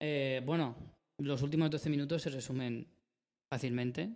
Eh, 0.00 0.40
bueno, 0.46 0.76
los 1.18 1.42
últimos 1.42 1.68
12 1.68 1.90
minutos 1.90 2.22
se 2.22 2.30
resumen 2.30 2.86
fácilmente. 3.52 4.14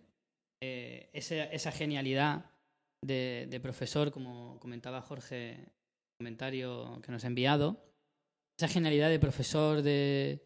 Eh, 0.63 1.11
esa 1.13 1.73
genialidad 1.73 2.49
de, 3.05 3.59
profesor, 3.61 4.13
como 4.13 4.61
comentaba 4.61 5.03
Jorge 5.03 5.55
en 5.55 5.59
el 5.63 5.73
comentario 6.21 7.01
que 7.03 7.11
nos 7.11 7.25
ha 7.25 7.27
enviado. 7.27 7.83
Esa 8.57 8.69
genialidad 8.69 9.09
de 9.09 9.19
profesor 9.19 9.83
de 9.83 10.41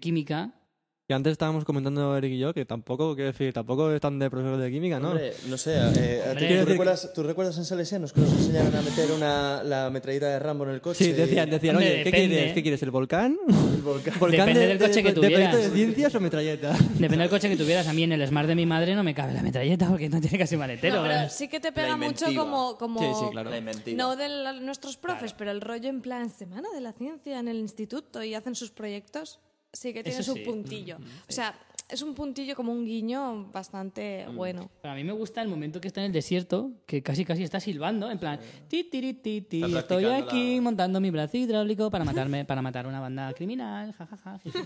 química. 0.00 0.60
Y 1.08 1.12
antes 1.12 1.30
estábamos 1.30 1.64
comentando 1.64 2.16
Eric 2.16 2.32
y 2.32 2.38
yo 2.40 2.52
que 2.52 2.64
tampoco, 2.64 3.14
quiero 3.14 3.30
decir, 3.30 3.52
tampoco 3.52 3.92
están 3.92 4.18
de 4.18 4.28
profesor 4.28 4.58
de 4.58 4.68
química, 4.72 4.98
¿no? 4.98 5.10
Hombre, 5.10 5.34
no 5.46 5.56
sé, 5.56 5.74
eh, 5.76 5.78
¿a 5.78 6.34
ti- 6.34 6.44
Hombre. 6.46 6.58
¿tú, 6.62 6.66
recuerdas, 6.68 7.12
¿tú 7.14 7.22
recuerdas 7.22 7.56
en 7.58 7.64
Salesianos 7.64 8.12
que 8.12 8.22
nos 8.22 8.32
enseñaron 8.32 8.74
a 8.74 8.82
meter 8.82 9.12
una, 9.12 9.62
la 9.62 9.88
metralleta 9.90 10.26
de 10.30 10.40
Rambo 10.40 10.64
en 10.64 10.70
el 10.70 10.80
coche? 10.80 11.04
Sí, 11.04 11.12
decían, 11.12 11.48
decían, 11.48 11.76
Hombre, 11.76 11.92
oye, 11.92 12.02
¿qué 12.02 12.10
quieres? 12.10 12.52
¿Qué 12.54 12.62
quieres? 12.62 12.82
¿El 12.82 12.90
volcán? 12.90 13.38
El 13.48 13.82
volcán. 13.82 14.14
¿Volcán 14.18 14.46
Depende 14.48 14.60
de, 14.62 14.66
del 14.66 14.78
coche 14.78 14.94
de- 14.94 15.02
que 15.04 15.08
de 15.10 15.14
tuvieras. 15.14 15.56
de 15.56 15.70
ciencias 15.70 16.14
o 16.16 16.20
metralleta? 16.20 16.72
Depende 16.72 17.18
del 17.18 17.30
coche 17.30 17.48
que 17.50 17.56
tuvieras. 17.56 17.86
A 17.86 17.92
mí 17.92 18.02
en 18.02 18.10
el 18.10 18.26
Smart 18.26 18.48
de 18.48 18.56
mi 18.56 18.66
madre 18.66 18.96
no 18.96 19.04
me 19.04 19.14
cabe 19.14 19.32
la 19.32 19.42
metralleta 19.44 19.86
porque 19.88 20.08
no 20.08 20.20
tiene 20.20 20.38
casi 20.38 20.56
maletero. 20.56 20.96
No, 20.96 21.02
pero 21.08 21.28
sí 21.30 21.46
que 21.46 21.60
te 21.60 21.70
pega 21.70 21.96
mucho 21.96 22.26
como, 22.34 22.76
como 22.78 22.98
Sí, 22.98 23.06
sí, 23.26 23.30
claro. 23.30 23.50
La 23.50 23.58
inventiva. 23.58 23.96
no 23.96 24.16
de 24.16 24.28
la- 24.28 24.54
nuestros 24.54 24.96
profes, 24.96 25.34
pero 25.34 25.52
el 25.52 25.60
rollo 25.60 25.88
en 25.88 26.00
plan 26.00 26.28
semana 26.30 26.68
de 26.74 26.80
la 26.80 26.92
ciencia 26.92 27.38
en 27.38 27.46
el 27.46 27.58
instituto 27.58 28.24
y 28.24 28.34
hacen 28.34 28.56
sus 28.56 28.72
proyectos, 28.72 29.38
sí 29.72 29.92
que 29.92 30.02
tiene 30.02 30.18
Eso 30.20 30.32
su 30.32 30.38
sí. 30.38 30.44
puntillo. 30.44 30.96
O 31.28 31.32
sea, 31.32 31.54
es 31.88 32.02
un 32.02 32.14
puntillo 32.14 32.56
como 32.56 32.72
un 32.72 32.84
guiño 32.84 33.46
bastante 33.52 34.26
bueno. 34.34 34.70
Pero 34.82 34.92
a 34.92 34.96
mí 34.96 35.04
me 35.04 35.12
gusta 35.12 35.40
el 35.42 35.48
momento 35.48 35.80
que 35.80 35.86
está 35.88 36.00
en 36.00 36.06
el 36.06 36.12
desierto, 36.12 36.72
que 36.86 37.02
casi 37.02 37.24
casi 37.24 37.42
está 37.44 37.60
silbando, 37.60 38.10
en 38.10 38.18
plan, 38.18 38.40
ti, 38.68 38.84
ti, 38.84 39.12
ti, 39.14 39.46
Está 39.62 39.78
estoy 39.80 40.04
aquí 40.06 40.56
la- 40.56 40.62
montando 40.62 41.00
mi 41.00 41.10
brazo 41.10 41.36
hidráulico 41.36 41.90
para 41.90 42.04
matarme, 42.04 42.44
para 42.44 42.60
matar 42.62 42.86
a 42.86 42.88
una 42.88 43.00
banda 43.00 43.32
criminal, 43.34 43.92
jajaja. 43.92 44.38
jiji. 44.40 44.58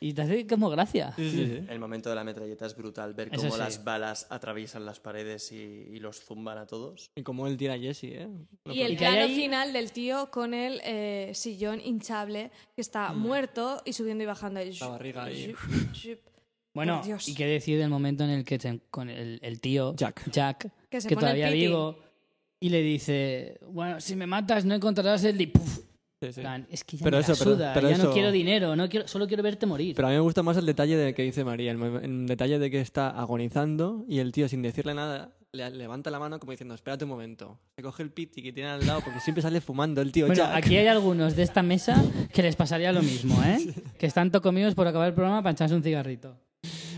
Y 0.00 0.14
te 0.14 0.22
hace 0.22 0.46
como 0.46 0.68
gracia. 0.70 1.12
Sí, 1.16 1.30
sí, 1.30 1.46
sí. 1.46 1.64
El 1.68 1.78
momento 1.78 2.08
de 2.08 2.14
la 2.16 2.24
metralleta 2.24 2.66
es 2.66 2.76
brutal, 2.76 3.14
ver 3.14 3.30
cómo 3.30 3.50
sí. 3.50 3.58
las 3.58 3.84
balas 3.84 4.26
atraviesan 4.30 4.84
las 4.84 4.98
paredes 5.00 5.52
y, 5.52 5.56
y 5.56 6.00
los 6.00 6.20
zumban 6.24 6.58
a 6.58 6.66
todos. 6.66 7.10
Y 7.14 7.22
como 7.22 7.46
él 7.46 7.56
tira 7.56 7.74
a 7.74 7.78
Jesse, 7.78 8.04
¿eh? 8.04 8.28
No 8.64 8.72
Y 8.72 8.82
el 8.82 8.96
plano 8.96 9.22
ahí- 9.22 9.34
final 9.36 9.72
del 9.72 9.92
tío 9.92 10.30
con 10.30 10.54
el 10.54 10.80
eh, 10.84 11.30
sillón 11.34 11.80
hinchable 11.80 12.50
que 12.74 12.80
está 12.80 13.12
muerto 13.12 13.82
y 13.84 13.92
subiendo 13.92 14.24
y 14.24 14.26
bajando. 14.26 14.60
La 14.80 14.86
barriga 14.88 15.24
ahí. 15.24 15.54
Bueno, 16.72 17.02
Dios. 17.04 17.28
y 17.28 17.34
qué 17.34 17.46
decir 17.46 17.78
del 17.78 17.90
momento 17.90 18.22
en 18.24 18.30
el 18.30 18.44
que 18.44 18.58
se- 18.58 18.80
con 18.90 19.08
el, 19.10 19.38
el 19.42 19.60
tío 19.60 19.94
Jack. 19.96 20.30
Jack, 20.30 20.70
Que 20.88 21.00
se 21.00 21.08
que 21.08 21.14
pone 21.16 21.28
el 21.30 21.36
todavía 21.36 21.50
vivo, 21.50 21.98
y 22.60 22.68
le 22.68 22.80
dice, 22.82 23.58
bueno, 23.68 24.00
si 24.00 24.14
me 24.14 24.26
matas 24.26 24.64
no 24.64 24.74
encontrarás 24.74 25.24
el... 25.24 25.36
di-". 25.36 25.46
Puf. 25.48 25.80
Sí, 26.20 26.26
En 26.26 26.32
sí. 26.34 26.40
plan, 26.42 26.66
es 26.70 26.84
que 26.84 26.98
ya 26.98 27.04
Pero 27.04 27.16
me 27.16 27.22
eso, 27.22 27.34
suda, 27.34 27.72
pero 27.72 27.88
ya 27.88 27.96
no 27.96 28.02
eso- 28.04 28.12
quiero 28.12 28.30
dinero, 28.30 28.76
no 28.76 28.90
quiero, 28.90 29.08
solo 29.08 29.26
quiero 29.26 29.42
verte 29.42 29.64
morir. 29.64 29.96
Pero 29.96 30.08
a 30.08 30.10
mí 30.10 30.16
me 30.16 30.20
gusta 30.20 30.42
más 30.42 30.54
el 30.58 30.66
detalle 30.66 30.94
de 30.98 31.14
que 31.14 31.22
dice 31.22 31.44
María, 31.44 31.72
el, 31.72 32.26
detalle 32.26 32.58
de 32.58 32.70
que 32.70 32.78
está 32.82 33.08
agonizando 33.08 34.04
y 34.06 34.18
el 34.18 34.30
tío 34.30 34.46
sin 34.46 34.60
decirle 34.60 34.92
nada 34.92 35.30
le 35.52 35.68
levanta 35.70 36.10
la 36.10 36.18
mano 36.18 36.38
como 36.38 36.52
diciendo, 36.52 36.74
espérate 36.74 37.04
un 37.04 37.10
momento. 37.10 37.58
Se 37.74 37.82
coge 37.82 38.02
el 38.02 38.10
piti 38.12 38.42
que 38.42 38.52
tiene 38.52 38.68
al 38.68 38.86
lado 38.86 39.00
porque 39.02 39.18
siempre 39.20 39.40
sale 39.40 39.62
fumando 39.62 40.02
el 40.02 40.12
tío 40.12 40.26
Bueno, 40.26 40.42
Jack. 40.44 40.54
aquí 40.56 40.76
hay 40.76 40.86
algunos 40.88 41.36
de 41.36 41.42
esta 41.42 41.62
mesa 41.62 42.04
que 42.34 42.42
les 42.42 42.54
pasaría 42.54 42.92
lo 42.92 43.00
mismo, 43.02 43.42
¿eh? 43.42 43.72
Que 43.98 44.04
están 44.06 44.30
tocomidos 44.30 44.74
por 44.74 44.86
acabar 44.86 45.08
el 45.08 45.14
programa 45.14 45.42
para 45.42 45.52
echarse 45.54 45.74
un 45.74 45.82
cigarrito. 45.82 46.36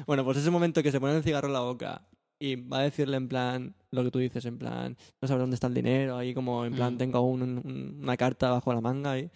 Bueno, 0.05 0.25
pues 0.25 0.39
ese 0.39 0.51
momento 0.51 0.83
que 0.83 0.91
se 0.91 0.99
pone 0.99 1.17
el 1.17 1.23
cigarro 1.23 1.47
en 1.47 1.53
la 1.55 1.61
boca 1.61 2.03
y 2.45 2.57
va 2.57 2.79
a 2.81 2.83
decirle 2.83 3.17
en 3.17 3.29
plan 3.29 3.75
lo 3.93 4.03
que 4.03 4.11
tú 4.11 4.19
dices, 4.19 4.45
en 4.47 4.59
plan, 4.59 4.97
no 5.21 5.29
sabe 5.29 5.41
dónde 5.41 5.55
está 5.55 5.67
el 5.69 5.75
dinero, 5.75 6.17
ahí 6.17 6.35
como 6.35 6.65
en 6.65 6.75
plan, 6.75 6.95
Mm. 6.95 6.99
tengo 6.99 7.21
un- 7.21 7.43
un- 7.43 7.99
una 8.03 8.17
carta 8.17 8.51
bajo 8.51 8.73
la 8.73 8.81
manga 8.81 9.19
y 9.19 9.31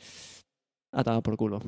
atado 0.93 1.23
por 1.23 1.37
culo. 1.37 1.61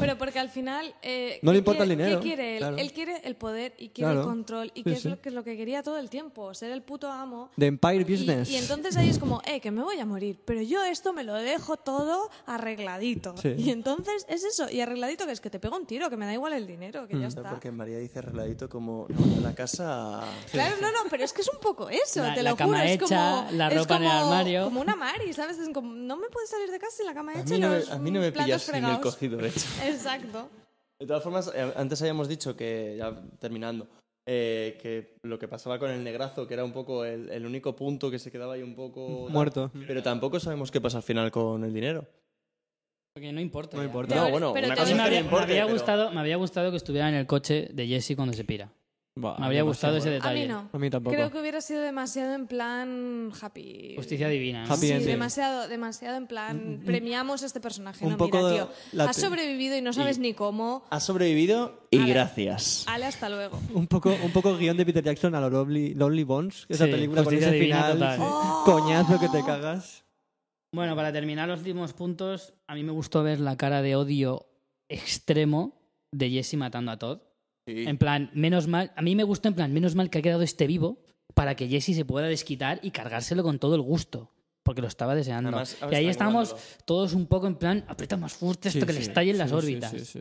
Pero 0.00 0.16
porque 0.16 0.38
al 0.38 0.48
final... 0.48 0.94
eh, 1.02 1.38
No 1.42 1.50
¿qué 1.50 1.52
le 1.52 1.58
importa 1.58 1.82
el 1.82 1.88
dinero, 1.90 2.18
¿Qué 2.20 2.26
quiere 2.28 2.52
él? 2.54 2.58
claro. 2.58 2.76
Él 2.78 2.92
quiere 2.92 3.16
el 3.24 3.36
poder 3.36 3.74
y 3.78 3.90
quiere 3.90 4.12
el 4.12 4.22
control 4.22 4.70
y 4.74 4.78
Sí, 4.78 4.84
que 4.84 4.92
es 4.92 5.02
sí. 5.02 5.08
lo 5.08 5.20
que, 5.20 5.28
es 5.28 5.34
lo 5.34 5.44
que 5.44 5.56
quería 5.56 5.82
todo 5.82 5.98
el 5.98 6.08
tiempo, 6.08 6.54
ser 6.54 6.70
el 6.70 6.82
puto 6.82 7.10
amo. 7.12 7.50
The 7.58 7.66
Empire 7.66 7.96
Y, 8.00 8.04
Business. 8.04 8.48
y 8.50 8.56
entonces 8.56 8.96
ahí 8.96 9.08
es 9.10 9.18
como, 9.18 9.42
eh, 9.46 9.60
que 9.60 9.70
me 9.70 9.82
voy 9.82 9.98
a 9.98 10.06
morir, 10.06 10.38
pero 10.44 10.62
yo 10.62 10.82
esto 10.84 11.12
me 11.12 11.24
lo 11.24 11.34
dejo 11.34 11.76
todo 11.76 12.30
arregladito. 12.46 13.34
Sí. 13.36 13.54
Y 13.58 13.70
entonces 13.70 14.24
es 14.28 14.44
eso, 14.44 14.70
y 14.70 14.80
arregladito 14.80 15.26
que 15.26 15.32
es 15.32 15.40
que 15.40 15.50
te 15.50 15.58
pego 15.58 15.76
un 15.76 15.84
tiro, 15.86 16.08
que 16.08 16.16
me 16.16 16.24
da 16.26 16.32
igual 16.32 16.52
el 16.54 16.66
dinero, 16.66 17.06
que 17.06 17.18
ya 17.18 17.26
está. 17.26 17.50
Porque 17.50 17.70
María 17.70 17.98
dice 17.98 18.20
arregladito 18.20 18.68
como 18.68 19.06
no, 19.10 19.40
la 19.42 19.54
casa... 19.54 20.22
Claro, 20.52 20.76
no, 20.80 20.88
no, 20.90 20.98
pero 21.10 21.24
es 21.24 21.32
que 21.32 21.42
es 21.42 21.48
un 21.52 21.60
poco 21.60 21.88
eso, 21.90 22.22
La- 22.22 22.34
te 22.34 22.42
la 22.42 22.50
lo 22.50 22.56
cama 22.56 22.78
juro. 22.78 22.88
es 22.88 22.94
hecha, 23.02 23.04
como, 23.40 23.50
la 23.52 23.68
es 23.68 23.76
ropa 23.78 23.96
en 23.96 24.02
el 24.04 24.08
como- 24.08 24.22
armario. 24.24 24.64
Como 24.64 24.80
una 24.80 24.96
Mari, 24.96 25.32
¿sabes? 25.32 25.58
Es 25.58 25.68
como, 25.70 25.92
no 25.94 26.16
me 26.16 26.28
puedes 26.28 26.48
salir 26.48 26.70
de 26.70 26.78
casa 26.78 26.96
sin 26.96 27.06
la 27.06 27.14
cama 27.14 27.32
A 27.32 27.40
hecha 27.40 27.54
mí 27.54 27.60
no, 27.60 27.68
a 27.90 27.98
mí 27.98 28.10
no 28.10 28.20
me 28.20 28.32
pillas 28.44 28.62
sin 28.62 28.84
el 28.84 29.00
cogido, 29.00 29.36
de 29.38 29.48
hecho. 29.48 29.66
Exacto. 29.84 30.48
De 31.00 31.06
todas 31.06 31.22
formas, 31.22 31.50
eh, 31.54 31.72
antes 31.76 32.00
habíamos 32.02 32.28
dicho 32.28 32.56
que, 32.56 32.94
ya 32.98 33.14
terminando, 33.38 33.88
eh, 34.26 34.78
que 34.80 35.16
lo 35.22 35.38
que 35.38 35.48
pasaba 35.48 35.78
con 35.78 35.90
el 35.90 36.02
negrazo, 36.04 36.46
que 36.46 36.54
era 36.54 36.64
un 36.64 36.72
poco 36.72 37.04
el, 37.04 37.28
el 37.30 37.44
único 37.44 37.74
punto 37.76 38.10
que 38.10 38.18
se 38.18 38.30
quedaba 38.30 38.54
ahí 38.54 38.62
un 38.62 38.74
poco... 38.74 39.24
tal. 39.24 39.32
Muerto. 39.32 39.70
Pero 39.86 40.02
tampoco 40.02 40.38
sabemos 40.40 40.70
qué 40.70 40.80
pasa 40.80 40.98
al 40.98 41.02
final 41.02 41.30
con 41.30 41.64
el 41.64 41.72
dinero. 41.74 42.06
Porque 43.14 43.32
no 43.32 43.40
importa. 43.40 43.76
No 43.76 43.82
ya. 43.82 43.86
importa. 43.86 44.14
No, 44.16 44.30
bueno, 44.30 44.52
pero 44.52 44.66
una 44.66 44.74
te 44.74 44.80
A 44.80 44.84
mí 44.84 44.90
cosa 44.90 44.96
me 44.96 45.02
habría, 45.02 45.62
pero- 45.64 45.72
gustado, 45.72 46.10
me 46.10 46.20
habría 46.20 46.36
gustado 46.36 46.70
que 46.70 46.76
estuviera 46.78 47.08
en 47.08 47.14
el 47.14 47.26
coche 47.26 47.68
de 47.72 47.86
Jesse 47.86 48.16
cuando 48.16 48.32
se 48.34 48.44
pira. 48.44 48.72
Me 49.16 49.28
habría 49.46 49.62
gustado 49.62 49.96
ese 49.96 50.10
demasiado. 50.10 50.28
A 50.36 50.40
detalle. 50.40 50.48
mí 50.48 50.52
no. 50.52 50.70
A 50.72 50.78
mí 50.80 50.90
tampoco. 50.90 51.14
Creo 51.14 51.30
que 51.30 51.38
hubiera 51.38 51.60
sido 51.60 51.80
demasiado 51.82 52.34
en 52.34 52.48
plan 52.48 53.30
happy. 53.40 53.92
Justicia 53.94 54.28
divina. 54.28 54.64
¿no? 54.66 54.72
Happy 54.74 54.86
Sí, 54.88 54.90
ending. 54.92 55.06
demasiado, 55.06 55.68
demasiado 55.68 56.16
en 56.16 56.26
plan 56.26 56.82
premiamos 56.84 57.44
a 57.44 57.46
este 57.46 57.60
personaje. 57.60 58.04
un 58.04 58.10
no, 58.12 58.16
poco 58.16 58.38
mira, 58.38 58.50
tío, 58.50 58.68
la 58.92 59.04
has 59.04 59.16
sobrevivido 59.16 59.76
y 59.76 59.82
no 59.82 59.92
sabes 59.92 60.18
ni 60.18 60.34
cómo. 60.34 60.84
Ha 60.90 60.98
sobrevivido 60.98 61.86
y 61.92 61.98
Ale. 61.98 62.12
gracias. 62.12 62.84
Ale, 62.88 63.04
hasta 63.06 63.28
luego. 63.28 63.60
Un 63.72 63.86
poco, 63.86 64.10
un 64.20 64.32
poco 64.32 64.56
guion 64.56 64.76
de 64.76 64.84
Peter 64.84 65.04
Jackson 65.04 65.32
a 65.36 65.40
lo 65.40 65.48
Lonely, 65.48 65.94
Lonely 65.94 66.24
Bones, 66.24 66.66
esa 66.68 66.86
Sí, 66.86 66.90
película 66.90 67.22
con 67.22 67.26
justicia 67.32 67.48
ese 67.50 67.56
divina 67.56 67.82
final, 67.84 67.92
total. 67.92 68.16
sí. 68.18 68.24
Oh. 68.26 68.62
coñazo 68.64 69.20
que 69.20 69.28
te 69.28 69.44
cagas. 69.44 70.04
Bueno, 70.72 70.96
para 70.96 71.12
terminar 71.12 71.46
los 71.48 71.60
últimos 71.60 71.92
puntos, 71.92 72.54
a 72.66 72.74
mí 72.74 72.82
me 72.82 72.90
gustó 72.90 73.22
ver 73.22 73.38
la 73.38 73.56
cara 73.56 73.80
de 73.80 73.94
odio 73.94 74.46
extremo 74.88 75.80
de 76.10 76.30
Jesse 76.30 76.54
matando 76.54 76.90
a 76.90 76.98
Todd. 76.98 77.20
Sí. 77.66 77.84
En 77.86 77.96
plan, 77.98 78.30
menos 78.34 78.66
mal, 78.68 78.92
a 78.96 79.02
mí 79.02 79.14
me 79.16 79.24
gustó 79.24 79.48
en 79.48 79.54
plan, 79.54 79.72
menos 79.72 79.94
mal 79.94 80.10
que 80.10 80.18
ha 80.18 80.22
quedado 80.22 80.42
este 80.42 80.66
vivo 80.66 80.98
para 81.34 81.54
que 81.56 81.66
Jesse 81.68 81.94
se 81.96 82.04
pueda 82.04 82.26
desquitar 82.26 82.78
y 82.82 82.90
cargárselo 82.90 83.42
con 83.42 83.58
todo 83.58 83.74
el 83.74 83.80
gusto. 83.80 84.30
Porque 84.62 84.80
lo 84.80 84.88
estaba 84.88 85.14
deseando. 85.14 85.48
Además, 85.50 85.76
y 85.90 85.94
ahí 85.94 86.06
estábamos 86.08 86.50
extrañándolo. 86.52 86.84
todos 86.86 87.12
un 87.12 87.26
poco 87.26 87.46
en 87.46 87.56
plan, 87.56 87.84
aprieta 87.86 88.16
más 88.16 88.32
fuerte 88.32 88.68
esto 88.68 88.80
Sí, 88.80 88.86
que 88.86 88.92
le 88.94 89.00
sí, 89.00 89.08
estalle 89.08 89.30
en 89.30 89.38
las 89.38 89.52
órbitas. 89.52 89.90
sí, 89.90 89.98
sí. 90.00 90.20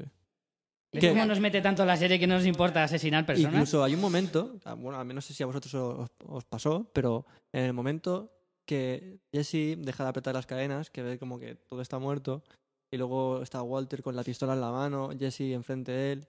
¿Ves 0.91 1.02
Que- 1.02 1.10
cómo 1.10 1.26
nos 1.26 1.40
mete 1.40 1.61
tanto 1.61 1.86
la 1.86 1.95
serie 1.98 2.20
que 2.20 2.28
no 2.28 2.36
nos 2.36 2.45
importa 2.45 2.84
asesinar 2.84 3.26
personas? 3.26 3.53
Incluso 3.53 3.84
hay 3.84 3.95
un 3.95 4.02
momento, 4.02 4.57
ah, 4.65 4.74
bueno, 4.76 4.99
a 4.99 5.03
mí 5.03 5.14
no 5.14 5.22
sé 5.22 5.34
si 5.34 5.41
a 5.44 5.45
vosotros 5.45 5.74
os, 5.76 6.10
os 6.28 6.44
pasó, 6.45 6.90
pero 6.94 7.26
en 7.52 7.64
el 7.65 7.74
momento 7.74 8.32
que 8.65 9.20
Jesse 9.34 9.78
deja 9.78 10.03
de 10.03 10.10
apretar 10.10 10.34
las 10.36 10.45
cadenas, 10.45 10.90
que 10.90 11.02
ve 11.03 11.18
como 11.18 11.40
que 11.40 11.56
todo 11.56 11.82
está 11.82 11.98
muerto, 11.99 12.44
y 12.91 12.98
luego 12.98 13.41
está 13.41 13.61
Walter 13.64 14.03
con 14.03 14.15
la 14.15 14.24
pistola 14.24 14.53
en 14.53 14.61
la 14.61 14.72
mano, 14.72 15.10
Jesse 15.18 15.53
enfrente 15.53 15.91
de 15.94 16.11
él, 16.14 16.28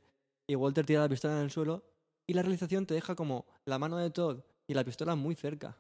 y 0.49 0.55
Walter 0.55 0.85
tira 0.87 1.01
la 1.01 1.09
pistola 1.09 1.37
en 1.39 1.45
el 1.45 1.51
suelo, 1.51 1.83
y 2.29 2.35
la 2.35 2.43
realización 2.43 2.87
te 2.87 2.95
deja 2.95 3.15
como 3.15 3.47
la 3.67 3.79
mano 3.79 3.99
de 3.99 4.11
Todd 4.11 4.41
y 4.67 4.75
la 4.75 4.85
pistola 4.85 5.15
muy 5.15 5.35
cerca. 5.35 5.77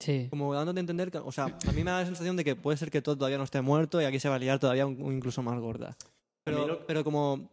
Sí. 0.00 0.26
Como 0.30 0.52
dándote 0.54 0.78
a 0.78 0.80
entender 0.80 1.10
que, 1.10 1.18
o 1.18 1.30
sea, 1.30 1.44
a 1.44 1.72
mí 1.72 1.84
me 1.84 1.90
da 1.90 2.00
la 2.00 2.06
sensación 2.06 2.36
de 2.36 2.44
que 2.44 2.56
puede 2.56 2.76
ser 2.76 2.90
que 2.90 3.02
Todd 3.02 3.16
todavía 3.18 3.38
no 3.38 3.44
esté 3.44 3.60
muerto 3.60 4.00
y 4.00 4.04
aquí 4.04 4.18
se 4.18 4.28
va 4.28 4.34
a 4.34 4.38
liar 4.38 4.58
todavía 4.58 4.86
un- 4.86 5.00
un 5.00 5.14
incluso 5.14 5.42
más 5.42 5.58
gorda. 5.60 5.96
Pero, 6.44 6.66
lo- 6.66 6.86
pero 6.86 7.04
como, 7.04 7.50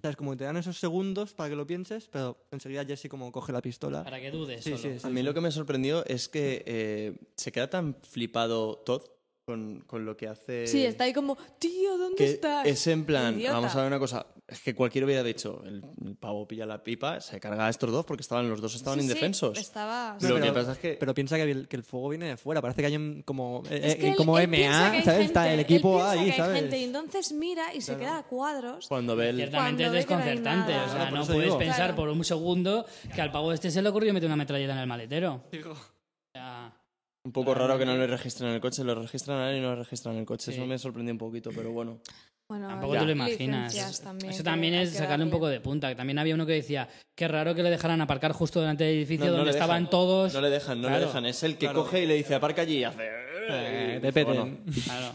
¿sabes? 0.00 0.16
Como 0.16 0.36
te 0.36 0.42
dan 0.44 0.56
esos 0.56 0.78
segundos 0.78 1.32
para 1.32 1.50
que 1.50 1.54
lo 1.56 1.64
pienses, 1.66 2.08
pero 2.08 2.36
enseguida 2.50 2.84
Jesse 2.84 3.08
como 3.08 3.30
coge 3.30 3.52
la 3.52 3.62
pistola. 3.62 4.02
Para 4.02 4.20
que 4.20 4.30
dudes. 4.32 4.64
Sí, 4.64 4.70
solo. 4.76 4.94
sí, 4.94 4.98
sí. 4.98 5.06
A 5.06 5.10
mí 5.10 5.22
lo 5.22 5.32
que 5.32 5.40
me 5.40 5.50
sorprendió 5.52 6.04
es 6.06 6.28
que 6.28 6.64
eh, 6.66 7.16
se 7.36 7.52
queda 7.52 7.70
tan 7.70 7.94
flipado 8.02 8.78
Todd 8.78 9.02
con, 9.46 9.84
con 9.86 10.04
lo 10.04 10.16
que 10.16 10.26
hace. 10.26 10.66
Sí, 10.66 10.84
está 10.84 11.04
ahí 11.04 11.12
como, 11.12 11.36
tío, 11.60 11.96
¿dónde 11.98 12.16
que 12.16 12.24
estás? 12.24 12.66
es 12.66 12.84
en 12.88 13.04
plan, 13.04 13.36
Idiota. 13.36 13.54
vamos 13.54 13.74
a 13.76 13.78
ver 13.78 13.86
una 13.86 13.98
cosa, 14.00 14.26
es 14.52 14.60
que 14.60 14.74
cualquiera 14.74 15.04
hubiera 15.06 15.22
dicho, 15.22 15.62
el, 15.64 15.82
el 16.04 16.16
pavo 16.16 16.46
pilla 16.46 16.64
la 16.66 16.82
pipa, 16.82 17.20
se 17.20 17.40
carga 17.40 17.66
a 17.66 17.70
estos 17.70 17.90
dos 17.90 18.04
porque 18.04 18.20
estaban 18.22 18.48
los 18.48 18.60
dos 18.60 18.74
estaban 18.74 18.98
Sí, 19.00 19.04
sí, 19.06 19.10
indefensos. 19.10 19.58
estaba... 19.58 20.16
Lo 20.20 20.34
pero- 20.34 20.40
que 20.40 20.52
pasa 20.52 20.72
es 20.72 20.78
que 20.78 20.96
Pero 21.00 21.14
piensa 21.14 21.36
que 21.36 21.42
el, 21.50 21.68
que 21.68 21.76
el 21.76 21.82
fuego 21.82 22.10
viene 22.10 22.26
de 22.28 22.36
fuera, 22.36 22.60
parece 22.62 22.82
que 22.82 22.86
hay 22.86 22.96
un- 22.96 23.22
como, 23.22 23.62
eh, 23.70 23.80
Es 23.82 23.94
eh, 23.96 24.08
él- 24.10 24.16
como 24.16 24.38
él 24.38 24.48
MA, 24.48 24.90
hay 24.92 25.02
¿sabes? 25.02 25.26
Está 25.26 25.52
el 25.52 25.60
equipo 25.60 26.02
ahí, 26.02 26.26
que 26.26 26.32
hay 26.32 26.36
¿sabes? 26.38 26.60
gente 26.60 26.78
y 26.78 26.84
entonces 26.84 27.32
mira 27.32 27.74
y 27.74 27.80
se 27.80 27.96
queda 27.96 28.18
a 28.18 28.22
cuadros. 28.24 28.86
cuando 28.88 29.16
ve 29.16 29.30
el... 29.30 29.36
Ciertamente 29.36 29.82
es 29.84 29.88
Cuando 30.06 30.24
no 30.24 30.24
hay 30.24 30.34
desconcertante. 30.36 30.72
O 30.78 30.92
sea, 30.92 31.10
no 31.10 31.26
puedes 31.26 31.42
digo. 31.44 31.58
pensar 31.58 31.76
Claro. 31.76 31.96
por 31.96 32.08
un 32.08 32.24
segundo 32.24 32.86
que 33.14 33.20
al 33.20 33.32
pavo 33.32 33.52
este 33.52 33.70
se 33.70 33.82
le 33.82 33.88
ocurrió 33.88 34.12
meter 34.12 34.26
una 34.28 34.36
metralleta 34.36 34.72
en 34.72 34.78
el 34.78 34.86
maletero. 34.86 35.42
O 35.50 35.50
sea, 35.50 35.60
Un 37.24 37.32
poco 37.32 37.54
raro 37.54 37.78
que 37.78 37.86
no 37.86 37.96
le 37.96 38.06
registren 38.08 38.48
en 38.48 38.56
el 38.56 38.60
coche, 38.60 38.82
lo 38.82 38.94
registran 38.96 39.38
a 39.38 39.50
él 39.50 39.58
y 39.58 39.60
no 39.60 39.70
lo 39.70 39.76
registran 39.76 40.14
en 40.14 40.20
el 40.20 40.26
coche. 40.26 40.50
Sí. 40.50 40.58
Eso 40.58 40.66
me 40.66 40.76
sorprendió 40.76 41.12
un 41.14 41.18
poquito, 41.18 41.50
pero 41.54 41.70
bueno. 41.70 42.00
Bueno, 42.48 42.66
Tampoco 42.68 42.94
te 42.94 43.04
lo 43.06 43.12
imaginas. 43.12 44.00
También, 44.02 44.30
Eso 44.32 44.42
también 44.42 44.74
es 44.74 44.90
sacarle 44.94 45.24
un 45.24 45.30
poco 45.30 45.46
de 45.48 45.60
punta. 45.60 45.88
Que 45.88 45.94
también 45.94 46.18
había 46.18 46.34
uno 46.34 46.44
que 46.44 46.52
decía, 46.54 46.88
qué 47.14 47.28
raro 47.28 47.54
que 47.54 47.62
le 47.62 47.70
dejaran 47.70 48.00
aparcar 48.00 48.32
justo 48.32 48.60
delante 48.60 48.84
del 48.84 48.96
edificio 48.96 49.26
No, 49.26 49.30
no 49.32 49.36
donde 49.38 49.52
estaban 49.52 49.82
dejan. 49.84 49.90
todos. 49.90 50.34
No 50.34 50.40
le 50.40 50.50
dejan, 50.50 50.80
no 50.82 50.88
Claro. 50.88 51.00
le 51.00 51.06
dejan. 51.06 51.26
Es 51.26 51.42
el 51.44 51.52
que 51.54 51.66
Claro. 51.66 51.84
coge 51.84 52.02
y 52.02 52.06
le 52.06 52.14
dice 52.14 52.34
aparca 52.34 52.62
allí 52.62 52.78
y 52.78 52.84
hace... 52.84 53.08
Eh, 53.48 53.98
te 54.02 54.12
peten. 54.12 54.34
bueno, 54.34 54.58
Claro. 54.84 55.12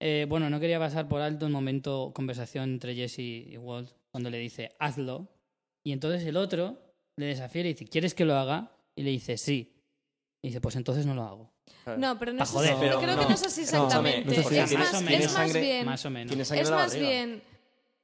Eh, 0.00 0.26
bueno, 0.28 0.48
no 0.48 0.58
quería 0.58 0.78
pasar 0.78 1.06
por 1.06 1.20
alto 1.20 1.44
el 1.46 1.52
momento 1.52 2.12
conversación 2.14 2.70
entre 2.70 2.94
Jesse 2.94 3.18
y 3.20 3.56
Walt 3.58 3.90
cuando 4.10 4.30
le 4.30 4.38
dice, 4.38 4.72
hazlo. 4.78 5.28
Y 5.84 5.92
entonces 5.92 6.24
el 6.26 6.38
otro 6.38 6.78
le 7.18 7.26
desafía 7.26 7.60
y 7.60 7.64
le 7.64 7.68
dice, 7.70 7.84
¿quieres 7.84 8.14
que 8.14 8.24
lo 8.24 8.34
haga? 8.36 8.72
Y 8.96 9.02
le 9.02 9.10
dice, 9.10 9.36
sí. 9.36 9.74
Y 10.42 10.48
dice, 10.48 10.60
pues 10.60 10.76
entonces 10.76 11.04
no 11.06 11.14
lo 11.14 11.22
hago. 11.24 11.50
No, 11.98 12.18
pero 12.18 12.32
no 12.32 12.42
es 12.42 12.48
joder. 12.50 12.76
Pero 12.80 12.98
creo 13.00 13.16
no. 13.16 13.22
que 13.22 13.28
no 13.28 13.34
es 13.34 13.42
así 13.42 13.60
No, 13.60 13.64
exactamente. 13.64 14.24
no 14.26 14.32
es 14.32 14.44
Más 14.44 14.70
es 14.72 14.78
más 14.78 15.32
Sangre- 15.32 15.60
bien. 15.60 15.86
Más 15.86 16.04
o 16.06 16.10
menos. 16.10 16.50
Es 16.50 16.70
más 16.70 16.94
bien. 16.94 17.42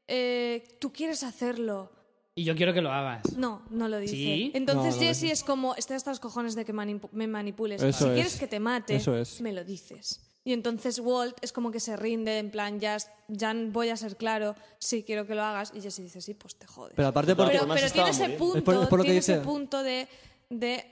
eh, 0.08 0.64
tú 0.80 0.92
quieres 0.92 1.22
hacerlo. 1.22 1.90
Y 2.34 2.44
yo 2.44 2.54
quiero 2.54 2.74
que 2.74 2.82
lo 2.82 2.92
hagas. 2.92 3.22
No, 3.36 3.62
no 3.70 3.88
lo 3.88 3.98
dice. 3.98 4.14
¿Sí? 4.14 4.50
Entonces 4.54 4.94
No, 4.96 5.00
no 5.00 5.06
Jesse 5.06 5.22
es 5.32 5.42
como, 5.42 5.74
estoy 5.74 5.96
hasta 5.96 6.10
los 6.10 6.20
cojones 6.20 6.54
de 6.54 6.66
que 6.66 6.72
me 6.74 7.26
manipules. 7.26 7.82
Eso 7.82 7.98
si 7.98 8.10
es. 8.10 8.14
quieres 8.14 8.36
que 8.38 8.46
te 8.46 8.60
mate, 8.60 8.96
Eso 8.96 9.16
es. 9.16 9.40
me 9.40 9.52
lo 9.54 9.64
dices. 9.64 10.20
Y 10.44 10.52
entonces 10.52 10.98
Walt 11.00 11.36
es 11.40 11.50
como 11.52 11.72
que 11.72 11.80
se 11.80 11.96
rinde, 11.96 12.38
en 12.38 12.50
plan, 12.50 12.78
ya, 12.78 12.98
ya 13.28 13.52
voy 13.72 13.88
a 13.88 13.96
ser 13.96 14.16
claro, 14.16 14.54
sí, 14.78 15.02
quiero 15.02 15.26
que 15.26 15.34
lo 15.34 15.42
hagas. 15.42 15.72
Y 15.74 15.80
Jesse 15.80 15.98
dice, 16.02 16.20
sí, 16.20 16.34
pues 16.34 16.54
te 16.56 16.66
jodes. 16.66 16.92
Pero 16.94 17.08
aparte 17.08 17.34
porque... 17.34 17.58
pero, 17.58 17.66
pero 17.74 17.90
tiene 17.90 18.10
ese 18.10 18.28
punto, 18.30 18.58
Es 18.58 18.62
por- 18.64 18.74
es 18.82 18.86
por 18.88 18.98
lo 18.98 19.02
que 19.04 19.06
tiene 19.08 19.18
ese 19.20 19.38
punto 19.38 19.82
de, 19.82 20.06
de 20.50 20.84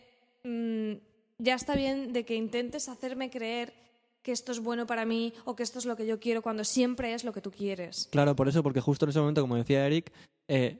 mm, 0.45 0.95
ya 1.39 1.55
está 1.55 1.74
bien 1.77 2.12
de 2.12 2.24
que 2.24 2.35
intentes 2.35 2.89
hacerme 2.89 3.31
creer 3.31 3.73
que 4.23 4.32
esto 4.32 4.52
es 4.52 4.61
bueno 4.61 4.86
para 4.86 5.05
mí 5.05 5.35
o 5.44 5.55
que 5.55 5.62
esto 5.62 5.78
es 5.78 5.85
lo 5.85 5.97
que 5.97 6.06
yo 6.06 6.19
quiero 6.19 6.40
cuando 6.43 6.65
siempre 6.65 7.12
es 7.12 7.24
lo 7.24 7.32
que 7.32 7.40
tú 7.43 7.51
quieres. 7.51 8.09
Claro, 8.11 8.35
por 8.35 8.48
eso, 8.48 8.62
porque 8.62 8.81
justo 8.81 9.05
en 9.05 9.11
ese 9.11 9.20
momento, 9.20 9.40
como 9.43 9.56
decía 9.56 9.86
Eric, 9.86 10.11
eh, 10.48 10.78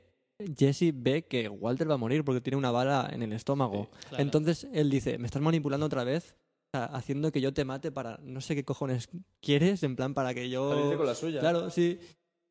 Jesse 0.57 0.91
ve 0.93 1.25
que 1.27 1.47
Walter 1.47 1.89
va 1.89 1.93
a 1.95 1.97
morir 1.97 2.23
porque 2.25 2.41
tiene 2.41 2.57
una 2.57 2.71
bala 2.71 3.09
en 3.13 3.21
el 3.21 3.33
estómago. 3.33 3.89
claro. 4.09 4.23
Entonces 4.23 4.67
él 4.73 4.89
dice, 4.89 5.17
me 5.19 5.27
estás 5.27 5.41
manipulando 5.41 5.85
otra 5.85 6.03
vez, 6.03 6.35
o 6.73 6.77
sea, 6.77 6.85
haciendo 6.85 7.31
que 7.31 7.39
yo 7.39 7.53
te 7.53 7.63
mate 7.65 7.91
para 7.91 8.17
no 8.23 8.41
sé 8.41 8.55
qué 8.55 8.65
cojones 8.65 9.09
quieres, 9.41 9.83
en 9.83 9.95
plan 9.95 10.13
para 10.15 10.33
que 10.33 10.49
yo... 10.49 10.73
La 10.73 10.81
dice 10.83 10.97
con 10.97 11.05
la 11.05 11.15
suya. 11.15 11.39
Claro, 11.39 11.69
sí. 11.69 11.99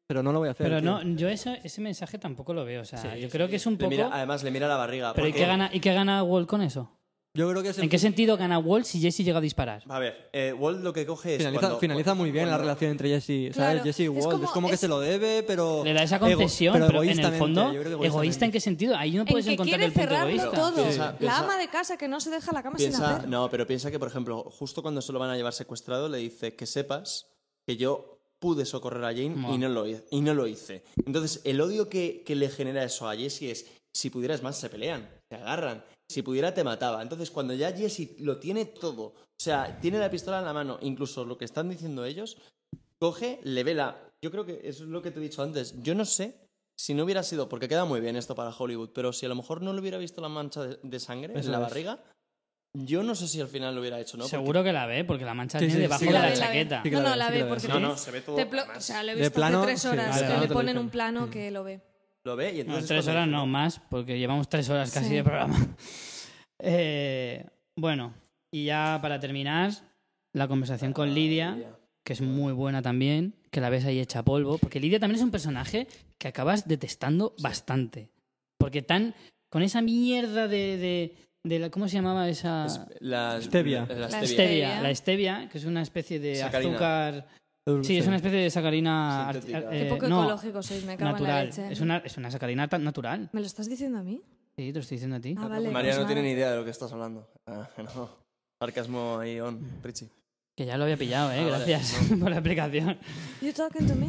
Pero 0.06 0.22
no 0.22 0.32
lo 0.32 0.38
voy 0.38 0.48
a 0.48 0.52
hacer. 0.52 0.66
Pero 0.68 0.80
tío. 0.80 0.90
no, 1.04 1.16
yo 1.16 1.28
eso, 1.28 1.50
ese 1.64 1.80
mensaje 1.80 2.18
tampoco 2.18 2.54
lo 2.54 2.64
veo. 2.64 2.82
O 2.82 2.84
sea, 2.84 3.00
Sí, 3.00 3.08
yo 3.20 3.26
sí, 3.26 3.32
creo 3.32 3.48
que 3.48 3.56
es 3.56 3.66
un 3.66 3.72
Le 3.74 3.78
poco. 3.78 3.90
mira- 3.90 4.10
además, 4.12 4.44
le 4.44 4.50
mira 4.50 4.68
la 4.68 4.76
barriga. 4.76 5.12
Pero 5.14 5.26
¿y 5.28 5.32
qué, 5.32 5.46
gana, 5.46 5.70
¿y 5.72 5.80
qué 5.80 5.92
gana 5.92 6.22
Walt 6.22 6.48
con 6.48 6.62
eso? 6.62 6.90
Yo 7.36 7.50
creo 7.50 7.64
que 7.64 7.70
es 7.70 7.78
¿En 7.78 7.88
qué 7.88 7.98
sentido 7.98 8.36
gana 8.36 8.60
Walt 8.60 8.86
si 8.86 9.00
Jesse 9.00 9.24
llega 9.24 9.38
a 9.38 9.40
disparar? 9.40 9.82
A 9.88 9.98
ver, 9.98 10.28
eh, 10.32 10.52
Walt 10.56 10.84
lo 10.84 10.92
que 10.92 11.04
coge 11.04 11.32
es. 11.32 11.38
Finaliza, 11.38 11.60
cuando- 11.62 11.78
finaliza 11.80 12.14
muy 12.14 12.30
bien 12.30 12.44
la 12.44 12.52
cuando- 12.52 12.62
relación 12.68 12.90
entre 12.92 13.08
Jesse, 13.08 13.52
¿sabes? 13.52 13.54
Claro, 13.56 13.82
Jesse 13.82 13.98
y 14.00 14.02
es 14.04 14.08
Walt. 14.10 14.20
Es 14.20 14.26
como, 14.26 14.52
como- 14.52 14.68
que 14.68 14.74
es- 14.74 14.80
se 14.80 14.86
lo 14.86 15.00
debe, 15.00 15.42
pero... 15.42 15.82
Le 15.82 15.94
da 15.94 16.04
esa 16.04 16.16
ego- 16.18 16.26
concesión, 16.26 16.74
pero, 16.74 17.02
en 17.02 17.18
el 17.18 17.32
fondo, 17.32 17.72
¿egoísta 18.04 18.44
en 18.44 18.52
qué 18.52 18.60
sentido? 18.60 18.96
Ahí 18.96 19.10
no 19.10 19.22
En 19.22 19.26
puedes 19.26 19.46
que 19.46 19.54
encontrar 19.54 19.78
quiere 19.80 19.84
el 19.86 19.92
punto 19.92 20.08
cerrarlo 20.08 20.30
egoísta. 20.32 20.56
todo. 20.56 20.74
Piensa- 20.84 21.16
la 21.18 21.38
ama 21.38 21.58
de 21.58 21.66
casa 21.68 21.96
que 21.96 22.06
no 22.06 22.20
se 22.20 22.30
deja 22.30 22.52
la 22.52 22.62
cama 22.62 22.78
sin 22.78 22.90
Piensa, 22.90 23.16
hacer. 23.16 23.28
no, 23.28 23.50
pero 23.50 23.66
piensa 23.66 23.90
que, 23.90 23.98
por 23.98 24.06
ejemplo, 24.06 24.44
justo 24.56 24.80
cuando 24.80 25.02
se 25.02 25.12
lo 25.12 25.18
van 25.18 25.30
a 25.30 25.36
llevar 25.36 25.54
secuestrado, 25.54 26.08
le 26.08 26.18
dice 26.18 26.54
que 26.54 26.66
sepas 26.66 27.26
que 27.66 27.76
yo 27.76 28.20
pude 28.38 28.64
socorrer 28.64 29.02
a 29.02 29.08
Jane 29.08 29.30
Mo. 29.30 29.52
y 29.52 29.58
no, 29.58 29.68
lo, 29.70 29.88
y 29.88 30.20
no 30.20 30.34
lo 30.34 30.46
hice. 30.46 30.84
Entonces, 31.04 31.40
el 31.44 31.60
odio 31.60 31.88
que, 31.88 32.22
que 32.24 32.36
le 32.36 32.48
genera 32.48 32.84
eso 32.84 33.08
a 33.08 33.16
Jesse 33.16 33.42
es, 33.42 33.66
si 33.92 34.10
pudieras 34.10 34.40
más, 34.44 34.56
se 34.56 34.68
pelean, 34.68 35.08
se 35.28 35.34
agarran. 35.34 35.82
Si 36.14 36.22
pudiera, 36.22 36.54
te 36.54 36.62
mataba. 36.62 37.02
Entonces, 37.02 37.28
cuando 37.32 37.54
ya 37.54 37.72
Jesse 37.72 38.20
lo 38.20 38.38
tiene 38.38 38.66
todo, 38.66 39.02
o 39.06 39.14
sea, 39.36 39.80
tiene 39.80 39.98
la 39.98 40.08
pistola 40.08 40.38
en 40.38 40.44
la 40.44 40.52
mano, 40.52 40.78
incluso 40.80 41.24
lo 41.24 41.36
que 41.36 41.44
están 41.44 41.68
diciendo 41.68 42.04
ellos, 42.04 42.36
coge, 43.00 43.40
le 43.42 43.64
vela. 43.64 43.98
Yo 44.22 44.30
creo 44.30 44.46
que 44.46 44.60
eso 44.62 44.84
es 44.84 44.90
lo 44.90 45.02
que 45.02 45.10
te 45.10 45.18
he 45.18 45.22
dicho 45.24 45.42
antes. 45.42 45.74
Yo 45.82 45.96
no 45.96 46.04
sé 46.04 46.36
si 46.78 46.94
no 46.94 47.02
hubiera 47.02 47.24
sido, 47.24 47.48
porque 47.48 47.66
queda 47.68 47.84
muy 47.84 48.00
bien 48.00 48.14
esto 48.14 48.36
para 48.36 48.50
Hollywood, 48.56 48.90
pero 48.94 49.12
si 49.12 49.26
a 49.26 49.28
lo 49.28 49.34
mejor 49.34 49.60
no 49.60 49.72
le 49.72 49.80
hubiera 49.80 49.98
visto 49.98 50.20
la 50.20 50.28
mancha 50.28 50.62
de, 50.62 50.78
de 50.84 51.00
sangre 51.00 51.34
Eso 51.36 51.46
en 51.48 51.52
la 51.52 51.58
es. 51.58 51.62
barriga, 51.64 51.98
yo 52.78 53.02
no 53.02 53.16
sé 53.16 53.26
si 53.26 53.40
al 53.40 53.48
final 53.48 53.74
lo 53.74 53.80
hubiera 53.80 53.98
hecho, 53.98 54.16
¿no? 54.16 54.22
Porque- 54.24 54.36
Seguro 54.36 54.62
que 54.62 54.72
la 54.72 54.86
ve, 54.86 55.02
porque 55.04 55.24
la 55.24 55.34
mancha 55.34 55.58
Sí, 55.58 55.68
sí, 55.68 55.78
debajo 55.78 55.98
sí 55.98 56.06
de 56.06 56.12
la, 56.12 56.20
la 56.20 56.28
ve, 56.30 56.36
la 56.36 56.46
ve. 56.48 56.68
chaqueta. 56.68 56.82
No, 56.84 57.02
la 57.02 57.02
no, 57.02 57.10
ve, 57.10 57.16
la 57.16 57.30
ve 57.30 57.38
la 57.40 57.44
ve. 57.44 57.50
porque 57.50 57.66
No, 57.68 57.74
te- 57.74 57.80
no, 57.80 57.96
se 57.96 58.10
ve 58.12 58.20
todo. 58.20 58.36
o 58.36 58.80
sea, 58.80 59.02
lo 59.02 59.10
he 59.10 59.14
De 59.16 59.20
visto 59.22 59.34
plano, 59.34 59.58
hace 59.58 59.66
tres 59.66 59.80
sí, 59.82 59.88
horas 59.88 60.20
de 60.20 60.26
que 60.28 60.38
le 60.38 60.46
ponen 60.48 60.78
un 60.78 60.90
plano 60.90 61.26
Mm. 61.26 61.30
que 61.30 61.50
lo 61.50 61.64
ve. 61.64 61.80
Lo 62.24 62.36
ve 62.36 62.50
y 62.50 62.54
No, 62.54 62.60
entonces... 62.60 62.88
tres 62.88 63.08
horas 63.08 63.28
no, 63.28 63.46
más, 63.46 63.80
porque 63.90 64.18
llevamos 64.18 64.48
tres 64.48 64.68
horas 64.70 64.90
casi 64.92 65.08
Sí. 65.08 65.14
de 65.16 65.24
programa. 65.24 65.56
Eh, 66.66 67.44
bueno, 67.76 68.14
y 68.52 68.64
ya 68.66 68.98
para 69.02 69.18
terminar, 69.20 69.72
la 70.32 70.46
conversación 70.48 70.92
con 70.92 71.12
Lidia, 71.12 71.76
que 72.06 72.12
es 72.12 72.20
muy 72.20 72.52
buena 72.52 72.80
también, 72.80 73.34
que 73.50 73.60
la 73.60 73.68
ves 73.70 73.84
ahí 73.84 73.98
hecha 73.98 74.22
polvo, 74.22 74.56
porque 74.58 74.78
Lidia 74.80 75.00
también 75.00 75.16
es 75.18 75.24
un 75.24 75.32
personaje 75.32 75.88
que 76.18 76.28
acabas 76.28 76.66
detestando 76.68 77.34
bastante. 77.42 78.08
Porque 78.58 78.82
tan. 78.82 79.14
con 79.50 79.62
esa 79.62 79.82
mierda 79.82 80.46
de. 80.48 80.78
de, 80.78 81.16
de 81.44 81.58
la, 81.58 81.70
¿Cómo 81.70 81.88
se 81.88 81.96
llamaba 81.96 82.28
esa.? 82.28 82.66
Es- 82.66 82.80
la 83.00 83.42
Stevia. 83.42 83.84
La 83.88 83.94
La 83.96 84.08
stevia. 84.08 84.26
stevia. 84.28 84.80
La 84.80 84.94
stevia, 84.94 85.48
que 85.50 85.58
es 85.58 85.64
una 85.64 85.82
especie 85.82 86.18
de 86.20 86.36
Sacarina. 86.36 86.70
azúcar. 86.70 87.26
Sí, 87.82 87.96
es 87.96 88.06
una 88.06 88.16
especie 88.16 88.40
de 88.40 88.50
sacarina. 88.50 89.30
Sintética. 89.32 89.58
art- 89.58 89.70
Qué 89.70 89.86
eh, 89.86 89.88
poco 89.88 90.06
no, 90.08 90.22
ecológico 90.22 90.62
sois, 90.62 90.84
me 90.84 90.96
cago 90.98 91.16
en 91.16 91.22
la 91.24 91.44
leche. 91.44 91.72
Es 91.72 91.80
una, 91.80 91.96
es 91.98 92.16
una 92.18 92.30
sacarina 92.30 92.68
ta- 92.68 92.78
natural. 92.78 93.30
¿Me 93.32 93.40
lo 93.40 93.46
estás 93.46 93.68
diciendo 93.70 93.98
a 93.98 94.02
mí? 94.02 94.20
Sí, 94.56 94.66
te 94.68 94.74
lo 94.74 94.80
estoy 94.80 94.96
diciendo 94.96 95.16
a 95.16 95.20
ti. 95.20 95.34
Ah, 95.38 95.48
vale. 95.48 95.70
María 95.70 95.92
pues 95.92 96.00
no 96.02 96.06
tiene 96.06 96.22
ni 96.22 96.30
idea 96.32 96.50
de 96.50 96.56
lo 96.58 96.64
que 96.64 96.70
estás 96.70 96.92
hablando. 96.92 97.26
Ah, 97.46 97.68
no. 97.94 98.10
Sarcasmo 98.60 99.18
ahí 99.18 99.40
on, 99.40 99.60
Richie. 99.82 100.08
Que 100.54 100.66
ya 100.66 100.76
lo 100.76 100.84
había 100.84 100.96
pillado, 100.98 101.32
¿eh? 101.32 101.38
Ah, 101.40 101.42
vale. 101.44 101.64
Gracias 101.66 102.10
por 102.20 102.28
la 102.30 102.36
explicación. 102.36 102.98
You 103.40 103.52
talking 103.52 103.86
to 103.86 103.94
me? 103.94 104.08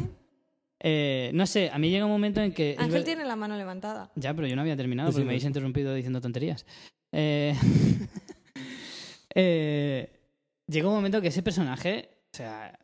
Eh, 0.80 1.30
no 1.32 1.46
sé, 1.46 1.70
a 1.72 1.78
mí 1.78 1.88
llega 1.88 2.04
un 2.04 2.12
momento 2.12 2.42
en 2.42 2.52
que... 2.52 2.76
Ángel 2.78 3.02
tiene 3.04 3.24
la 3.24 3.36
mano 3.36 3.56
levantada. 3.56 4.12
Ya, 4.16 4.34
pero 4.34 4.46
yo 4.46 4.54
no 4.54 4.62
había 4.62 4.76
terminado 4.76 5.08
porque 5.08 5.22
sí, 5.22 5.24
me 5.24 5.30
habéis 5.30 5.44
interrumpido 5.44 5.94
diciendo 5.94 6.20
tonterías. 6.20 6.66
Eh, 7.12 7.54
eh, 9.34 10.10
llega 10.68 10.88
un 10.88 10.94
momento 10.94 11.20
que 11.22 11.28
ese 11.28 11.42
personaje, 11.42 12.10
o 12.34 12.36
sea, 12.36 12.78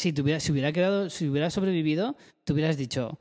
si, 0.00 0.12
tuviera, 0.12 0.40
si 0.40 0.50
hubiera 0.52 0.72
quedado, 0.72 1.10
si 1.10 1.28
hubiera 1.28 1.50
sobrevivido, 1.50 2.16
te 2.44 2.52
hubieras 2.52 2.76
dicho, 2.76 3.18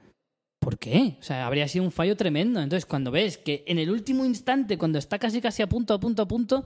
¿por 0.60 0.78
qué? 0.80 1.18
O 1.20 1.24
sea, 1.24 1.46
habría 1.46 1.68
sido 1.68 1.86
un 1.86 1.92
fallo 1.92 2.16
tremendo. 2.16 2.62
Entonces, 2.62 2.86
cuando 2.86 3.12
ves 3.12 3.38
que 3.38 3.64
en 3.68 3.80
el 3.80 3.90
último 3.90 4.26
instante, 4.26 4.78
cuando 4.78 4.98
está 5.00 5.20
casi 5.20 5.42
casi 5.42 5.62
a 5.62 5.68
punto, 5.68 5.94
a 5.94 6.00
punto, 6.00 6.22
a 6.22 6.28
punto, 6.28 6.66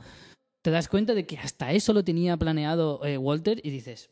te 0.63 0.71
das 0.71 0.87
cuenta 0.87 1.13
de 1.13 1.25
que 1.25 1.37
hasta 1.37 1.71
eso 1.71 1.93
lo 1.93 2.03
tenía 2.03 2.37
planeado 2.37 3.03
eh, 3.05 3.17
Walter 3.17 3.59
y 3.63 3.69
dices, 3.69 4.09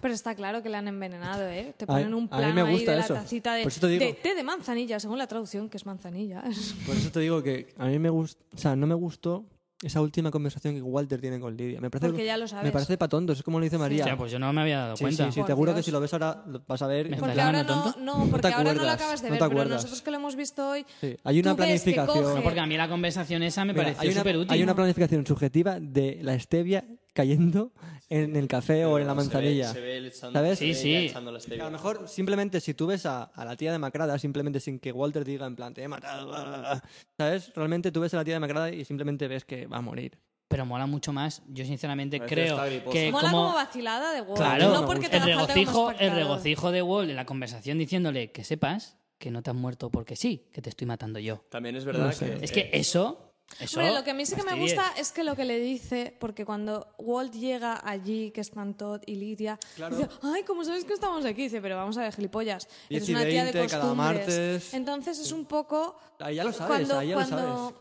Pero 0.00 0.14
está 0.14 0.34
claro 0.34 0.62
que 0.62 0.68
le 0.70 0.76
han 0.78 0.88
envenenado, 0.88 1.46
¿eh? 1.48 1.74
Te 1.76 1.84
A- 1.84 1.88
ponen 1.88 2.14
un 2.14 2.28
a 2.30 2.36
mí 2.36 2.42
plano 2.42 2.54
me 2.54 2.60
ahí 2.62 2.72
gusta 2.72 2.92
de 2.94 3.00
eso. 3.00 3.14
la 3.14 3.20
tacita 3.20 3.54
de, 3.54 3.62
Por 3.62 3.72
eso 3.72 3.80
te 3.80 3.88
digo. 3.88 4.04
de 4.06 4.12
té 4.14 4.34
de 4.34 4.42
manzanilla, 4.42 4.98
según 4.98 5.18
la 5.18 5.26
traducción, 5.26 5.68
que 5.68 5.76
es 5.76 5.86
manzanilla. 5.86 6.42
Por 6.86 6.96
eso 6.96 7.10
te 7.12 7.20
digo 7.20 7.42
que 7.42 7.68
a 7.76 7.86
mí 7.86 7.98
me 7.98 8.08
gusta, 8.10 8.42
o 8.54 8.58
sea, 8.58 8.74
no 8.74 8.86
me 8.86 8.94
gustó 8.94 9.44
esa 9.82 10.00
última 10.00 10.30
conversación 10.30 10.74
que 10.74 10.82
Walter 10.82 11.20
tiene 11.20 11.38
con 11.38 11.56
Lidia. 11.56 11.80
Me 11.80 11.90
parece, 11.90 12.08
Porque 12.08 12.24
ya 12.24 12.36
lo 12.36 12.48
sabes. 12.48 12.64
me 12.64 12.72
parece 12.72 12.96
pa' 12.96 13.08
tontos, 13.08 13.38
es 13.38 13.42
como 13.42 13.58
lo 13.58 13.64
dice 13.64 13.76
María. 13.78 14.04
o 14.04 14.06
sea, 14.06 14.16
pues 14.16 14.32
yo 14.32 14.38
no 14.38 14.52
me 14.52 14.62
había 14.62 14.78
dado 14.78 14.96
sí, 14.96 15.04
cuenta. 15.04 15.26
sí, 15.26 15.32
sí, 15.32 15.40
Por 15.40 15.46
te 15.46 15.52
juro 15.54 15.74
que 15.74 15.82
si 15.82 15.90
lo 15.90 16.00
ves 16.00 16.12
ahora 16.14 16.42
lo 16.46 16.62
vas 16.66 16.80
a 16.82 16.86
ver. 16.86 17.10
Porque 17.18 17.40
ahora 17.40 17.62
no, 17.62 17.82
tonto? 17.82 18.00
no, 18.00 18.26
porque 18.30 18.48
te 18.48 18.54
ahora 18.54 18.72
no 18.74 18.82
lo 18.82 18.90
acabas 18.90 19.20
de 19.22 19.28
no 19.28 19.34
ver, 19.34 19.42
te 19.42 19.54
pero 19.54 19.68
nosotros 19.68 20.02
que 20.02 20.10
lo 20.10 20.16
hemos 20.16 20.36
visto 20.36 20.68
hoy, 20.70 20.86
Sí, 21.00 21.16
Hay 21.24 21.40
una 21.40 21.54
planificación. 21.54 22.36
No, 22.36 22.42
porque 22.42 22.60
a 22.60 22.66
mí 22.66 22.76
la 22.76 22.88
conversación 22.88 23.42
esa 23.42 23.64
me 23.64 23.72
Mira, 23.72 23.84
pareció 23.84 24.02
hay, 24.02 24.08
una, 24.08 24.20
súper 24.20 24.36
útil. 24.38 24.52
hay 24.52 24.62
una 24.62 24.74
planificación 24.74 25.26
subjetiva 25.26 25.78
de 25.80 26.18
la 26.22 26.38
stevia 26.38 26.84
cayendo 27.16 27.72
en 28.08 28.36
el 28.36 28.46
café 28.46 28.84
o 28.84 28.98
en 29.00 29.06
la 29.08 29.14
Se 29.14 29.16
ve- 29.18 29.22
manzanilla. 29.24 29.72
Se 29.72 29.80
ve, 29.80 30.10
¿Sabes? 30.12 30.58
se 30.60 30.66
ve 30.66 30.74
Sí, 30.74 30.74
sí. 30.74 31.08
stevia. 31.40 31.62
A 31.64 31.66
lo 31.66 31.72
mejor 31.72 32.08
simplemente 32.08 32.60
si 32.60 32.74
tú 32.74 32.86
ves 32.86 33.06
a, 33.06 33.24
a 33.24 33.44
la 33.44 33.56
tía 33.56 33.72
demacrada, 33.72 34.16
simplemente 34.18 34.60
sin 34.60 34.78
que 34.78 34.92
Walter 34.92 35.24
diga 35.24 35.46
en 35.46 35.56
plan, 35.56 35.74
te 35.74 35.82
he 35.82 35.88
matado, 35.88 36.28
bla, 36.28 36.44
bla, 36.44 36.58
bla", 36.58 36.82
¿sabes? 37.16 37.52
Realmente 37.56 37.90
tú 37.90 38.00
ves 38.00 38.14
a 38.14 38.18
la 38.18 38.24
tía 38.24 38.34
demacrada 38.34 38.70
y 38.70 38.84
simplemente 38.84 39.26
ves 39.26 39.44
que 39.44 39.66
va 39.66 39.78
a 39.78 39.80
morir. 39.80 40.18
Pero 40.48 40.64
mola 40.64 40.86
mucho 40.86 41.12
más. 41.12 41.42
Yo 41.48 41.64
sinceramente 41.64 42.18
Parece 42.18 42.34
creo 42.34 42.92
que 42.92 43.10
mola 43.10 43.30
como... 43.30 43.42
como 43.46 43.54
vacilada 43.56 44.12
de 44.12 44.20
Walt. 44.20 44.36
Claro, 44.36 44.72
no 44.72 44.86
porque 44.86 45.08
te 45.08 45.16
el 45.16 45.24
regocijo, 45.24 45.90
el 45.90 46.12
regocijo 46.12 46.70
de 46.70 46.82
Wall 46.82 47.10
en 47.10 47.16
la 47.16 47.26
conversación 47.26 47.78
diciéndole 47.78 48.30
que 48.30 48.44
sepas 48.44 48.96
que 49.18 49.32
no 49.32 49.42
te 49.42 49.50
has 49.50 49.56
muerto 49.56 49.90
porque 49.90 50.14
sí, 50.14 50.46
que 50.52 50.62
te 50.62 50.68
estoy 50.70 50.86
matando 50.86 51.18
yo. 51.18 51.44
También 51.50 51.74
es 51.74 51.84
verdad 51.84 52.06
No 52.06 52.12
sé. 52.12 52.36
que... 52.38 52.44
Es 52.44 52.52
que 52.52 52.70
eso... 52.74 53.32
eso 53.60 53.78
Hombre, 53.80 53.94
lo 53.94 54.04
que 54.04 54.10
a 54.10 54.14
mí 54.14 54.26
sí 54.26 54.34
que 54.34 54.42
me 54.42 54.54
gusta 54.60 54.92
es 54.98 55.12
que 55.12 55.24
lo 55.24 55.34
que 55.36 55.44
le 55.44 55.58
dice, 55.58 56.14
porque 56.18 56.44
cuando 56.44 56.88
Walt 56.98 57.32
llega 57.32 57.80
allí, 57.88 58.30
que 58.32 58.40
están 58.40 58.74
Todd 58.74 59.00
y 59.06 59.14
Lidia, 59.14 59.58
dice, 59.90 60.08
ay, 60.22 60.42
¿cómo 60.42 60.64
sabes 60.64 60.84
que 60.84 60.92
estamos 60.92 61.24
aquí? 61.24 61.42
Dice, 61.44 61.60
pero 61.62 61.76
vamos 61.76 61.96
a 61.96 62.02
ver, 62.02 62.12
gilipollas, 62.14 62.68
y 62.88 62.98
una 63.12 63.24
tía 63.24 63.44
de 63.44 63.52
cada 63.52 63.62
costumbres. 63.68 63.96
martes. 63.96 64.74
Entonces 64.74 65.18
es 65.18 65.32
un 65.32 65.44
poco... 65.46 65.96
Ahí 66.18 66.34
ya 66.36 66.44
lo 66.44 66.52
sabes, 66.52 66.66
cuando, 66.88 66.98
ahí 66.98 67.08
ya 67.08 67.14
lo 67.16 67.20
cuando- 67.26 67.68
sabes. 67.70 67.74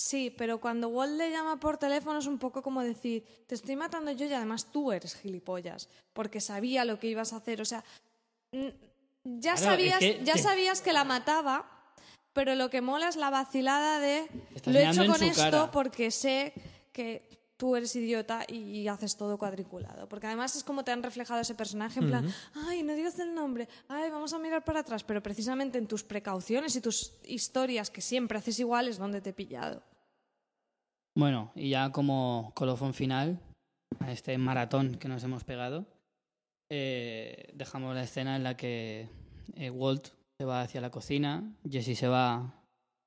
Sí, 0.00 0.32
pero 0.36 0.60
cuando 0.60 0.88
Walt 0.88 1.16
le 1.16 1.28
llama 1.30 1.58
por 1.58 1.76
teléfono 1.76 2.20
es 2.20 2.26
un 2.26 2.38
poco 2.38 2.62
como 2.62 2.82
decir, 2.84 3.24
te 3.48 3.56
estoy 3.56 3.74
matando 3.74 4.12
yo 4.12 4.26
y 4.26 4.32
además 4.32 4.66
tú 4.70 4.92
eres 4.92 5.16
gilipollas, 5.16 5.88
porque 6.12 6.40
sabía 6.40 6.84
lo 6.84 7.00
que 7.00 7.08
ibas 7.08 7.32
a 7.32 7.36
hacer. 7.38 7.60
O 7.60 7.64
sea, 7.64 7.82
ya, 8.52 9.54
Claro, 9.54 9.58
sabías, 9.58 10.00
es 10.02 10.16
que 10.18 10.24
ya 10.24 10.38
sabías 10.38 10.80
que 10.82 10.92
la 10.92 11.02
mataba, 11.04 11.77
pero 12.32 12.54
lo 12.54 12.70
que 12.70 12.80
mola 12.80 13.08
es 13.08 13.16
la 13.16 13.30
vacilada 13.30 13.98
de, 14.00 14.28
Estás 14.54 14.72
lo 14.72 14.78
he 14.78 14.88
hecho 14.88 15.06
con 15.06 15.22
esto 15.22 15.42
cara". 15.42 15.70
porque 15.70 16.10
sé 16.10 16.52
que 16.92 17.28
tú 17.58 17.74
eres 17.74 17.94
idiota 17.96 18.44
y 18.48 18.86
haces 18.88 19.16
todo 19.16 19.36
cuadriculado. 19.36 20.08
Porque 20.08 20.28
además 20.28 20.56
es 20.56 20.64
como 20.64 20.84
te 20.84 20.92
han 20.92 21.02
reflejado 21.02 21.40
ese 21.40 21.54
personaje 21.54 21.98
en 21.98 22.08
plan, 22.08 22.32
ay, 22.54 22.82
no 22.82 22.94
digas 22.94 23.18
el 23.18 23.34
nombre, 23.34 23.68
ay, 23.88 24.10
vamos 24.10 24.32
a 24.32 24.38
mirar 24.38 24.64
para 24.64 24.80
atrás, 24.80 25.02
pero 25.04 25.22
precisamente 25.22 25.76
en 25.76 25.88
tus 25.88 26.04
precauciones 26.04 26.76
y 26.76 26.80
tus 26.80 27.12
historias 27.24 27.90
que 27.90 28.00
siempre 28.00 28.38
haces 28.38 28.60
igual 28.60 28.88
es 28.88 28.96
donde 28.96 29.20
te 29.20 29.30
he 29.30 29.32
pillado. 29.32 29.82
Bueno, 31.16 31.50
y 31.56 31.70
ya 31.70 31.90
como 31.90 32.52
colofón 32.54 32.94
final 32.94 33.40
a 33.98 34.12
este 34.12 34.38
maratón 34.38 34.94
que 34.94 35.08
nos 35.08 35.24
hemos 35.24 35.42
pegado, 35.42 35.84
eh, 36.70 37.50
dejamos 37.54 37.94
la 37.94 38.04
escena 38.04 38.36
en 38.36 38.44
la 38.44 38.56
que 38.56 39.08
eh, 39.54 39.70
Walt 39.70 40.10
se 40.40 40.44
va 40.44 40.62
hacia 40.62 40.80
la 40.80 40.90
cocina, 40.90 41.52
Jesse 41.68 41.98
se 41.98 42.06
va 42.06 42.54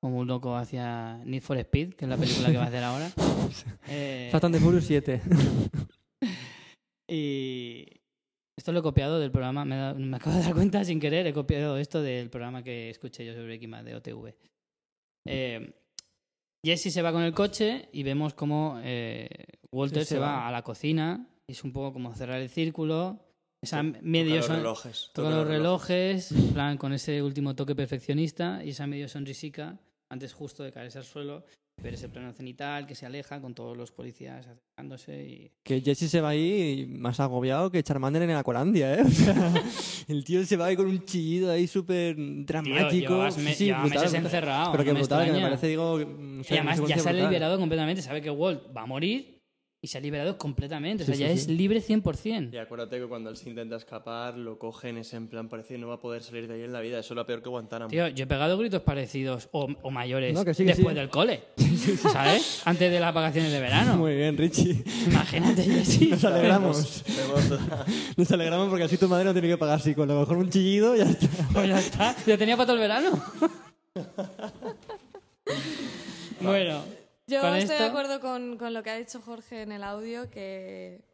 como 0.02 0.18
un 0.18 0.26
loco 0.26 0.54
hacia 0.54 1.16
Need 1.24 1.40
for 1.40 1.56
Speed, 1.56 1.94
que 1.94 2.04
es 2.04 2.08
la 2.10 2.18
película 2.18 2.50
que 2.50 2.58
va 2.58 2.64
a 2.64 2.66
hacer 2.66 2.84
ahora. 2.84 3.10
Eh, 3.88 4.28
Fast 4.30 4.44
and 4.44 4.54
the 4.54 4.60
Furious 4.60 4.86
7. 4.86 5.20
y 7.10 7.86
esto 8.56 8.72
lo 8.72 8.78
he 8.80 8.82
copiado 8.82 9.18
del 9.18 9.30
programa, 9.30 9.64
me, 9.64 10.16
acabo 10.16 10.36
de 10.36 10.42
dar 10.42 10.54
cuenta 10.54 10.84
sin 10.84 11.00
querer, 11.00 11.26
he 11.26 11.34
copiado 11.34 11.76
esto 11.76 12.00
del 12.02 12.30
programa 12.30 12.62
que 12.62 12.88
escuché 12.90 13.26
yo 13.26 13.32
sobre 13.32 13.46
Breaking 13.46 13.70
Bad 13.70 13.84
de 13.84 13.94
OTV. 13.96 14.34
Eh, 15.26 15.74
Jesse 16.64 16.92
se 16.92 17.02
va 17.02 17.12
con 17.12 17.22
el 17.22 17.34
coche 17.34 17.88
y 17.92 18.02
vemos 18.02 18.34
como 18.34 18.80
eh, 18.82 19.28
Walter 19.70 20.04
Sí, 20.04 20.08
se 20.08 20.14
se 20.14 20.20
va 20.20 20.32
va. 20.32 20.48
a 20.48 20.52
la 20.52 20.62
cocina 20.62 21.26
y 21.46 21.52
es 21.52 21.64
un 21.64 21.72
poco 21.72 21.92
como 21.94 22.14
cerrar 22.14 22.40
el 22.40 22.48
círculo. 22.48 23.20
Esa 23.62 23.80
Toca 23.82 23.98
medio 24.02 24.36
los 24.36 24.46
son- 24.46 24.56
relojes. 24.56 25.10
toca 25.14 25.30
los 25.30 25.46
relojes, 25.46 26.32
en 26.32 26.48
plan 26.52 26.76
con 26.76 26.92
ese 26.92 27.22
último 27.22 27.54
toque 27.54 27.76
perfeccionista 27.76 28.60
y 28.64 28.70
esa 28.70 28.88
medio 28.88 29.08
sonrisica 29.08 29.78
antes 30.08 30.32
justo 30.32 30.64
de 30.64 30.72
caerse 30.72 30.98
al 30.98 31.04
suelo, 31.04 31.44
ver 31.80 31.94
ese 31.94 32.08
plano 32.08 32.32
cenital 32.32 32.86
que 32.86 32.94
se 32.96 33.06
aleja 33.06 33.40
con 33.40 33.54
todos 33.54 33.76
los 33.76 33.92
policías 33.92 34.46
acercándose 34.46 35.22
y 35.24 35.52
Que 35.62 35.80
Jesse 35.80 36.10
se 36.10 36.20
va 36.20 36.30
ahí 36.30 36.86
más 36.88 37.20
agobiado 37.20 37.70
que 37.70 37.82
Charmander 37.84 38.22
en 38.22 38.32
Aqualandia, 38.32 38.94
¿eh? 38.96 39.02
O 39.06 39.10
sea, 39.10 39.52
el 40.08 40.24
tío 40.24 40.44
se 40.44 40.56
va 40.56 40.66
ahí 40.66 40.76
con 40.76 40.86
un 40.86 41.04
chillido 41.04 41.50
ahí 41.52 41.68
súper 41.68 42.16
dramático. 42.18 43.28
Tío, 43.28 43.30
Sí, 43.30 43.54
sí, 43.54 43.72
brutal, 43.72 44.14
encerrado. 44.16 44.72
Pero 44.72 44.82
que 44.84 44.90
no 44.90 44.94
me 44.94 45.00
brutal, 45.00 45.24
que 45.26 45.32
me 45.32 45.40
parece, 45.40 45.68
digo... 45.68 45.98
no 46.04 46.42
sé, 46.42 46.54
y 46.54 46.58
además 46.58 46.80
ya 46.88 46.98
se 46.98 47.08
ha 47.08 47.12
liberado 47.12 47.58
completamente, 47.60 48.02
sabe 48.02 48.20
que 48.20 48.30
Walt 48.30 48.76
va 48.76 48.82
a 48.82 48.86
morir 48.86 49.31
y 49.84 49.88
se 49.88 49.98
ha 49.98 50.00
liberado 50.00 50.38
completamente. 50.38 51.02
O 51.02 51.06
sea, 51.06 51.16
Sí, 51.16 51.22
ya 51.22 51.26
sí, 51.26 51.32
es 51.34 51.42
sí. 51.46 51.56
libre 51.56 51.82
100%. 51.82 52.54
Y 52.54 52.56
acuérdate 52.56 53.00
que 53.00 53.06
cuando 53.06 53.30
él 53.30 53.36
se 53.36 53.48
intenta 53.50 53.74
escapar, 53.74 54.38
lo 54.38 54.56
cogen 54.56 54.96
ese 54.96 55.16
en 55.16 55.26
plan 55.26 55.48
parece 55.48 55.74
que 55.74 55.78
no 55.78 55.88
va 55.88 55.94
a 55.94 56.00
poder 56.00 56.22
salir 56.22 56.46
de 56.46 56.54
ahí 56.54 56.62
en 56.62 56.72
la 56.72 56.80
vida. 56.80 57.00
Eso 57.00 57.14
es 57.14 57.16
lo 57.16 57.26
peor 57.26 57.42
que 57.42 57.48
Guantánamo. 57.48 57.90
Tío, 57.90 58.06
yo 58.06 58.22
he 58.22 58.26
pegado 58.28 58.56
gritos 58.56 58.80
parecidos 58.82 59.48
o, 59.50 59.66
o 59.82 59.90
mayores 59.90 60.34
No, 60.34 60.44
que 60.44 60.54
sí, 60.54 60.62
que 60.64 60.74
después 60.74 60.94
sí. 60.94 61.00
del 61.00 61.08
cole, 61.08 61.42
¿sabes? 62.12 62.62
Antes 62.64 62.92
de 62.92 63.00
las 63.00 63.12
vacaciones 63.12 63.50
de 63.50 63.58
verano. 63.58 63.96
Muy 63.96 64.14
bien, 64.14 64.38
Richie. 64.38 64.84
Imagínate, 65.08 65.64
Jessy. 65.64 66.10
Nos 66.10 66.24
alegramos. 66.24 67.04
Nos 68.16 68.30
alegramos 68.30 68.68
porque 68.68 68.84
así 68.84 68.96
tu 68.96 69.08
madre 69.08 69.24
no 69.24 69.32
tiene 69.32 69.48
que 69.48 69.58
pagar 69.58 69.80
psico. 69.80 70.04
A 70.04 70.06
lo 70.06 70.20
mejor 70.20 70.36
un 70.36 70.48
chillido 70.48 70.94
ya 70.94 71.10
está. 71.10 71.26
Pues 71.52 71.68
ya 71.68 71.78
está, 71.80 72.16
ya 72.24 72.38
tenía 72.38 72.56
para 72.56 72.66
todo 72.68 72.76
el 72.76 72.82
verano. 72.82 73.20
bueno, 76.40 76.84
Yo 77.26 77.40
Con 77.40 77.54
estoy 77.54 77.78
de 77.78 77.84
acuerdo 77.84 78.20
con, 78.20 78.58
con 78.58 78.74
lo 78.74 78.82
que 78.82 78.90
ha 78.90 78.96
dicho 78.96 79.20
Jorge 79.20 79.62
en 79.62 79.72
el 79.72 79.84
audio, 79.84 80.28
que, 80.30 81.04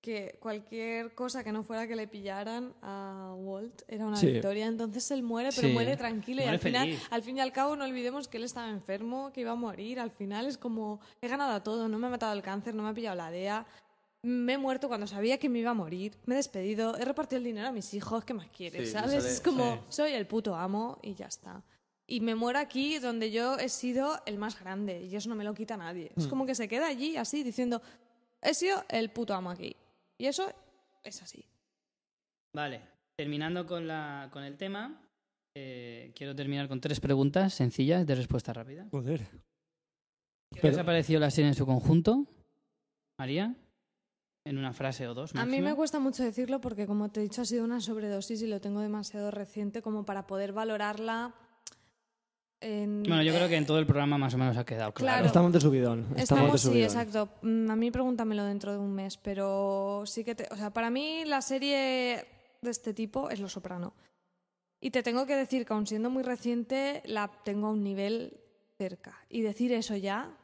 que 0.00 0.38
cualquier 0.40 1.14
cosa 1.14 1.42
que 1.42 1.50
no 1.52 1.62
fuera 1.64 1.86
que 1.88 1.96
le 1.96 2.06
pillaran 2.06 2.72
a 2.82 3.34
Walt 3.36 3.82
era 3.88 4.06
una 4.06 4.16
Sí. 4.16 4.26
victoria. 4.28 4.66
Entonces 4.66 5.10
él 5.10 5.22
muere, 5.22 5.50
pero 5.54 5.68
Sí. 5.68 5.74
muere 5.74 5.96
tranquilo. 5.96 6.42
y 6.42 6.46
al 6.46 6.58
final, 6.60 6.96
al 7.10 7.22
fin 7.22 7.36
y 7.36 7.40
al 7.40 7.52
cabo, 7.52 7.74
no 7.76 7.84
olvidemos 7.84 8.28
que 8.28 8.36
él 8.38 8.44
estaba 8.44 8.68
enfermo, 8.70 9.32
que 9.32 9.40
iba 9.40 9.50
a 9.50 9.56
morir. 9.56 9.98
Al 10.00 10.10
final 10.12 10.46
es 10.46 10.56
como, 10.56 11.00
he 11.20 11.28
ganado 11.28 11.52
a 11.52 11.62
todo, 11.62 11.88
no 11.88 11.98
me 11.98 12.06
ha 12.06 12.10
matado 12.10 12.32
el 12.32 12.42
cáncer, 12.42 12.74
no 12.74 12.82
me 12.84 12.90
ha 12.90 12.94
pillado 12.94 13.16
la 13.16 13.30
DEA. 13.30 13.66
Me 14.22 14.52
he 14.54 14.58
muerto 14.58 14.86
cuando 14.86 15.06
sabía 15.06 15.38
que 15.38 15.48
me 15.48 15.58
iba 15.60 15.70
a 15.70 15.74
morir. 15.74 16.14
Me 16.26 16.34
he 16.34 16.36
despedido, 16.36 16.94
he 16.96 17.04
repartido 17.06 17.38
el 17.38 17.44
dinero 17.44 17.68
a 17.68 17.72
mis 17.72 17.92
hijos. 17.94 18.22
¿Qué 18.24 18.34
más 18.34 18.46
quieres? 18.48 18.88
Sí, 18.88 18.92
¿Sabes? 18.92 19.12
sale- 19.22 19.28
es 19.34 19.40
como, 19.40 19.74
sí. 19.76 19.80
soy 19.88 20.12
el 20.12 20.26
puto 20.26 20.54
amo 20.54 20.98
y 21.02 21.14
ya 21.14 21.26
está. 21.26 21.62
Y 22.10 22.20
me 22.20 22.34
muero 22.34 22.58
aquí 22.58 22.98
donde 22.98 23.30
yo 23.30 23.56
he 23.56 23.68
sido 23.68 24.20
el 24.26 24.36
más 24.36 24.58
grande 24.58 25.00
y 25.04 25.14
eso 25.14 25.28
no 25.28 25.36
me 25.36 25.44
lo 25.44 25.54
quita 25.54 25.76
nadie. 25.76 26.10
Es 26.16 26.26
como 26.26 26.44
que 26.44 26.56
se 26.56 26.66
queda 26.66 26.88
allí 26.88 27.16
así 27.16 27.44
diciendo, 27.44 27.80
he 28.42 28.52
sido 28.52 28.84
el 28.88 29.10
puto 29.10 29.32
amo 29.32 29.48
aquí. 29.48 29.76
Y 30.18 30.26
eso 30.26 30.52
es 31.04 31.22
así. 31.22 31.44
vale. 32.52 32.82
Terminando 33.16 33.64
con, 33.66 33.86
la, 33.86 34.28
con 34.32 34.42
el 34.42 34.56
tema, 34.56 34.98
eh, 35.54 36.10
quiero 36.16 36.34
terminar 36.34 36.66
con 36.68 36.80
tres 36.80 36.98
preguntas 37.00 37.54
sencillas 37.54 38.04
de 38.06 38.14
respuesta 38.16 38.52
rápida. 38.52 38.88
Joder. 38.90 39.20
¿Qué 40.52 40.60
Pero- 40.62 40.74
os 40.74 40.78
ha 40.80 40.84
parecido 40.84 41.20
la 41.20 41.30
serie 41.30 41.48
en 41.48 41.54
su 41.54 41.64
conjunto, 41.64 42.26
María? 43.18 43.54
En 44.44 44.56
una 44.58 44.72
frase 44.72 45.06
o 45.06 45.14
dos. 45.14 45.32
A 45.36 45.44
mí 45.46 45.60
me 45.60 45.74
cuesta 45.76 46.00
mucho 46.00 46.24
decirlo 46.24 46.60
porque 46.60 46.86
como 46.86 47.10
te 47.10 47.20
he 47.20 47.22
dicho 47.22 47.42
ha 47.42 47.44
sido 47.44 47.62
una 47.62 47.80
sobredosis 47.80 48.40
y 48.42 48.46
lo 48.46 48.60
tengo 48.60 48.80
demasiado 48.80 49.30
reciente 49.30 49.80
como 49.82 50.04
para 50.06 50.26
poder 50.26 50.52
valorarla 50.52 51.34
en... 52.60 53.02
Bueno, 53.02 53.22
yo 53.22 53.32
creo 53.34 53.48
que 53.48 53.56
en 53.56 53.66
todo 53.66 53.78
el 53.78 53.86
programa 53.86 54.18
más 54.18 54.34
o 54.34 54.38
menos 54.38 54.56
ha 54.56 54.64
quedado 54.64 54.92
claro. 54.92 55.14
Claro. 55.14 55.26
Estamos 55.26 55.52
de 55.52 55.60
subidón. 55.60 56.00
Estamos, 56.16 56.22
Estamos, 56.22 56.52
de 56.52 56.58
sí, 56.58 56.66
subidón. 56.68 56.84
exacto. 56.84 57.28
Mm, 57.42 57.70
A 57.70 57.76
mí 57.76 57.90
pregúntamelo 57.90 58.44
dentro 58.44 58.72
de 58.72 58.78
un 58.78 58.92
mes, 58.92 59.16
pero 59.16 60.02
sí 60.06 60.24
que 60.24 60.34
te... 60.34 60.48
O 60.50 60.56
sea, 60.56 60.70
para 60.70 60.90
mí 60.90 61.24
la 61.24 61.42
serie 61.42 62.26
de 62.60 62.70
este 62.70 62.92
tipo 62.94 63.30
es 63.30 63.40
Lo 63.40 63.48
Soprano. 63.48 63.94
Y 64.80 64.90
te 64.90 65.02
tengo 65.02 65.26
que 65.26 65.36
decir 65.36 65.66
que 65.66 65.72
aun 65.72 65.86
siendo 65.86 66.08
muy 66.10 66.22
reciente, 66.22 67.02
la 67.04 67.30
tengo 67.44 67.66
a 67.66 67.70
un 67.70 67.82
nivel 67.84 68.40
cerca. 68.78 69.18
Y 69.28 69.42
decir 69.42 69.72
eso 69.72 69.94
ya, 69.96 70.34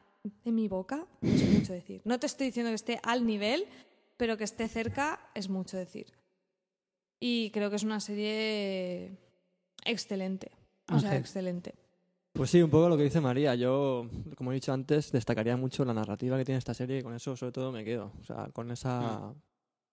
en 0.44 0.54
mi 0.54 0.68
boca, 0.68 1.06
es 1.22 1.48
mucho 1.48 1.72
decir. 1.72 2.02
No 2.04 2.18
te 2.18 2.26
estoy 2.26 2.48
diciendo 2.48 2.70
que 2.70 2.74
esté 2.74 3.00
al 3.02 3.26
nivel, 3.26 3.64
pero 4.18 4.36
que 4.36 4.44
esté 4.44 4.68
cerca 4.68 5.20
es 5.34 5.48
mucho 5.48 5.78
decir. 5.78 6.12
Y 7.18 7.50
creo 7.50 7.70
que 7.70 7.76
es 7.76 7.82
una 7.82 8.00
serie 8.00 9.16
excelente. 9.86 10.50
O 10.92 10.98
sea, 11.00 11.16
excelente. 11.16 11.74
Pues 12.36 12.50
sí, 12.50 12.60
un 12.60 12.70
poco 12.70 12.88
lo 12.88 12.96
que 12.96 13.04
dice 13.04 13.20
María. 13.20 13.54
Yo, 13.54 14.06
como 14.36 14.50
he 14.52 14.54
dicho 14.54 14.72
antes, 14.72 15.10
destacaría 15.10 15.56
mucho 15.56 15.84
la 15.84 15.94
narrativa 15.94 16.36
que 16.36 16.44
tiene 16.44 16.58
esta 16.58 16.74
serie 16.74 16.98
y 16.98 17.02
con 17.02 17.14
eso 17.14 17.34
sobre 17.36 17.52
todo 17.52 17.72
me 17.72 17.84
quedo. 17.84 18.12
O 18.20 18.24
sea, 18.24 18.48
con 18.52 18.70
esa... 18.70 19.34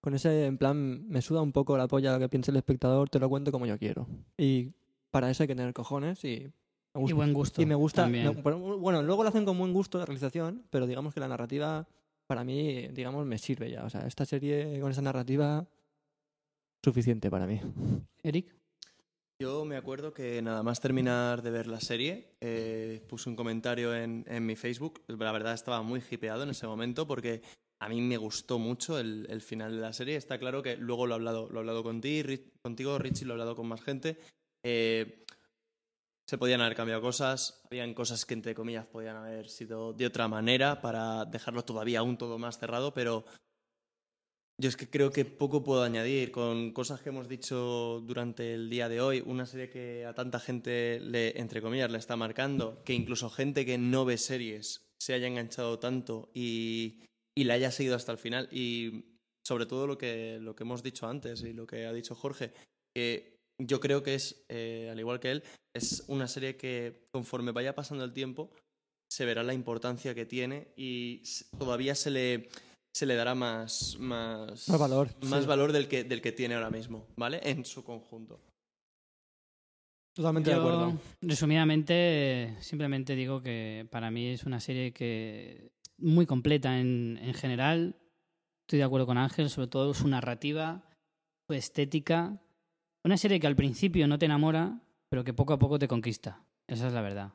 Con 0.02 0.14
ese, 0.16 0.46
en 0.48 0.58
plan, 0.58 1.08
me 1.08 1.22
suda 1.22 1.42
un 1.42 1.54
poco 1.54 1.78
la 1.78 1.88
polla 1.88 2.12
lo 2.12 2.20
que 2.20 2.28
piense 2.28 2.52
el 2.52 2.58
espectador, 2.58 3.10
te 3.10 3.20
lo 3.20 3.30
cuento 3.30 3.54
como 3.54 3.66
yo 3.66 3.78
quiero. 3.80 4.06
Y 4.38 4.72
para 5.12 5.30
eso 5.32 5.44
hay 5.44 5.48
que 5.48 5.56
tener 5.56 5.74
cojones 5.74 6.26
y... 6.26 6.52
Me 6.94 7.00
Y 7.00 7.02
gusta. 7.04 7.16
buen 7.16 7.34
gusto. 7.34 7.62
Y 7.62 7.66
me 7.66 7.76
gusta... 7.76 8.08
me- 8.10 8.30
bueno, 8.30 9.02
luego 9.02 9.24
lo 9.24 9.30
hacen 9.30 9.46
con 9.46 9.58
buen 9.58 9.72
gusto 9.72 9.98
de 10.00 10.06
realización, 10.06 10.64
pero 10.70 10.86
digamos 10.88 11.14
que 11.14 11.22
la 11.22 11.30
narrativa, 11.30 11.88
para 12.28 12.44
mí, 12.44 12.90
digamos, 12.90 13.26
me 13.26 13.38
sirve 13.38 13.72
ya. 13.72 13.86
O 13.86 13.90
sea, 13.90 14.02
esta 14.06 14.26
serie 14.26 14.78
con 14.82 14.92
esa 14.92 15.02
narrativa, 15.02 15.66
suficiente 16.84 17.32
para 17.32 17.48
mí. 17.48 17.62
Eric. 18.24 18.54
Yo 19.44 19.66
me 19.66 19.76
acuerdo 19.76 20.14
que 20.14 20.42
nada 20.42 20.64
más 20.64 20.80
terminar 20.80 21.42
de 21.42 21.52
ver 21.52 21.68
la 21.68 21.82
serie, 21.82 22.38
eh, 22.40 23.06
puse 23.10 23.30
un 23.30 23.36
comentario 23.36 23.94
en, 23.94 24.24
mi 24.46 24.56
Facebook. 24.56 25.04
La 25.08 25.34
verdad 25.34 25.54
estaba 25.54 25.82
muy 25.82 26.02
hipeado 26.10 26.44
en 26.44 26.52
ese 26.52 26.66
momento 26.66 27.06
porque 27.06 27.42
a 27.82 27.90
mí 27.90 28.00
me 28.00 28.16
gustó 28.16 28.58
mucho 28.58 28.98
el, 28.98 29.42
final 29.42 29.76
de 29.76 29.82
la 29.82 29.92
serie. 29.92 30.16
Está 30.16 30.40
claro 30.40 30.64
que 30.64 30.78
luego 30.78 31.08
lo 31.08 31.16
he 31.16 31.18
hablado, 31.18 31.50
lo 31.50 31.58
he 31.58 31.60
hablado 31.60 31.84
contigo, 31.84 32.30
contigo, 32.62 32.98
Richie, 32.98 33.26
lo 33.26 33.34
he 33.34 33.36
hablado 33.36 33.58
con 33.58 33.68
más 33.68 33.82
gente. 33.82 34.18
Eh, 34.64 35.26
se 36.26 36.38
podían 36.38 36.62
haber 36.62 36.78
cambiado 36.78 37.02
cosas, 37.02 37.60
habían 37.66 37.94
cosas 37.94 38.26
que 38.26 38.36
entre 38.36 38.56
comillas 38.56 38.86
podían 38.86 39.18
haber 39.18 39.50
sido 39.50 39.92
de 39.92 40.06
otra 40.06 40.30
manera 40.30 40.80
para 40.80 41.26
dejarlo 41.26 41.66
todavía 41.66 42.00
aún 42.00 42.18
todo 42.18 42.38
más 42.38 42.60
cerrado, 42.60 42.94
pero 42.94 43.26
yo 44.62 44.70
es 44.70 44.78
que 44.78 44.90
creo 44.90 45.12
que 45.12 45.26
poco 45.26 45.64
puedo 45.64 45.84
añadir 45.84 46.32
con 46.32 46.72
cosas 46.72 47.02
que 47.02 47.10
hemos 47.10 47.28
dicho 47.28 48.02
durante 48.06 48.54
el 48.54 48.70
día 48.70 48.88
de 48.88 49.02
hoy. 49.02 49.24
Una 49.26 49.46
serie 49.46 49.70
que 49.70 50.06
a 50.06 50.14
tanta 50.14 50.40
gente, 50.40 51.00
le, 51.00 51.40
entre 51.40 51.62
comillas, 51.62 51.92
le 51.92 51.98
está 51.98 52.16
marcando, 52.16 52.84
que 52.84 52.94
incluso 52.94 53.30
gente 53.30 53.66
que 53.66 53.78
no 53.78 54.06
ve 54.06 54.18
series 54.18 54.86
se 55.02 55.14
haya 55.14 55.28
enganchado 55.28 55.80
tanto 55.80 56.30
y, 56.34 57.04
y 57.36 57.46
la 57.46 57.56
haya 57.56 57.72
seguido 57.72 57.96
hasta 57.96 58.12
el 58.12 58.18
final. 58.18 58.48
Y 58.52 59.06
sobre 59.46 59.66
todo 59.66 59.88
lo 59.88 59.98
que, 59.98 60.38
lo 60.40 60.56
que 60.56 60.64
hemos 60.64 60.84
dicho 60.84 61.08
antes 61.08 61.42
y 61.42 61.54
lo 61.54 61.68
que 61.68 61.86
ha 61.86 61.94
dicho 61.94 62.16
Jorge, 62.16 62.54
que 62.96 63.38
yo 63.60 63.80
creo 63.80 64.04
que 64.04 64.16
es, 64.16 64.46
eh, 64.50 64.90
al 64.92 65.00
igual 65.00 65.20
que 65.20 65.32
él, 65.32 65.44
es 65.76 66.04
una 66.08 66.28
serie 66.28 66.58
que 66.58 67.08
conforme 67.12 67.52
vaya 67.52 67.76
pasando 67.76 68.04
el 68.04 68.14
tiempo 68.14 68.52
se 69.12 69.26
verá 69.26 69.44
la 69.44 69.54
importancia 69.54 70.16
que 70.16 70.26
tiene 70.26 70.74
y 70.76 71.22
todavía 71.58 71.94
se 71.94 72.10
le, 72.10 72.50
se 72.94 73.06
le 73.08 73.16
dará 73.16 73.34
más, 73.36 73.98
más, 74.00 74.70
Más 74.70 74.80
valor, 74.80 75.10
más 75.24 75.42
sí. 75.42 75.48
valor 75.48 75.72
del, 75.72 75.88
que, 75.88 76.04
del 76.04 76.22
que 76.22 76.32
tiene 76.32 76.54
ahora 76.56 76.70
mismo, 76.70 77.08
¿vale? 77.18 77.42
En 77.44 77.66
su 77.66 77.84
conjunto. 77.84 78.40
Totalmente 80.14 80.52
de 80.52 80.56
acuerdo. 80.58 80.94
resumidamente, 81.22 82.56
simplemente 82.60 83.16
digo 83.16 83.42
que 83.42 83.88
para 83.90 84.12
mí 84.12 84.28
es 84.28 84.44
una 84.44 84.60
serie 84.60 84.94
que 84.94 85.72
muy 85.98 86.28
completa 86.28 86.80
en, 86.80 87.20
en 87.22 87.34
general. 87.34 87.96
Estoy 88.62 88.78
de 88.78 88.86
acuerdo 88.86 89.08
con 89.08 89.18
Ángel, 89.18 89.50
sobre 89.50 89.68
todo 89.68 89.94
su 89.96 90.08
narrativa, 90.08 90.88
su 91.48 91.56
estética. 91.56 92.40
Una 93.04 93.18
serie 93.18 93.40
que 93.40 93.48
al 93.48 93.56
principio 93.56 94.08
no 94.08 94.20
te 94.20 94.26
enamora, 94.28 94.82
pero 95.10 95.24
que 95.24 95.34
poco 95.34 95.54
a 95.54 95.60
poco 95.60 95.80
te 95.80 95.88
conquista. 95.88 96.44
Esa 96.68 96.88
es 96.88 96.94
la 96.94 97.02
verdad. 97.02 97.34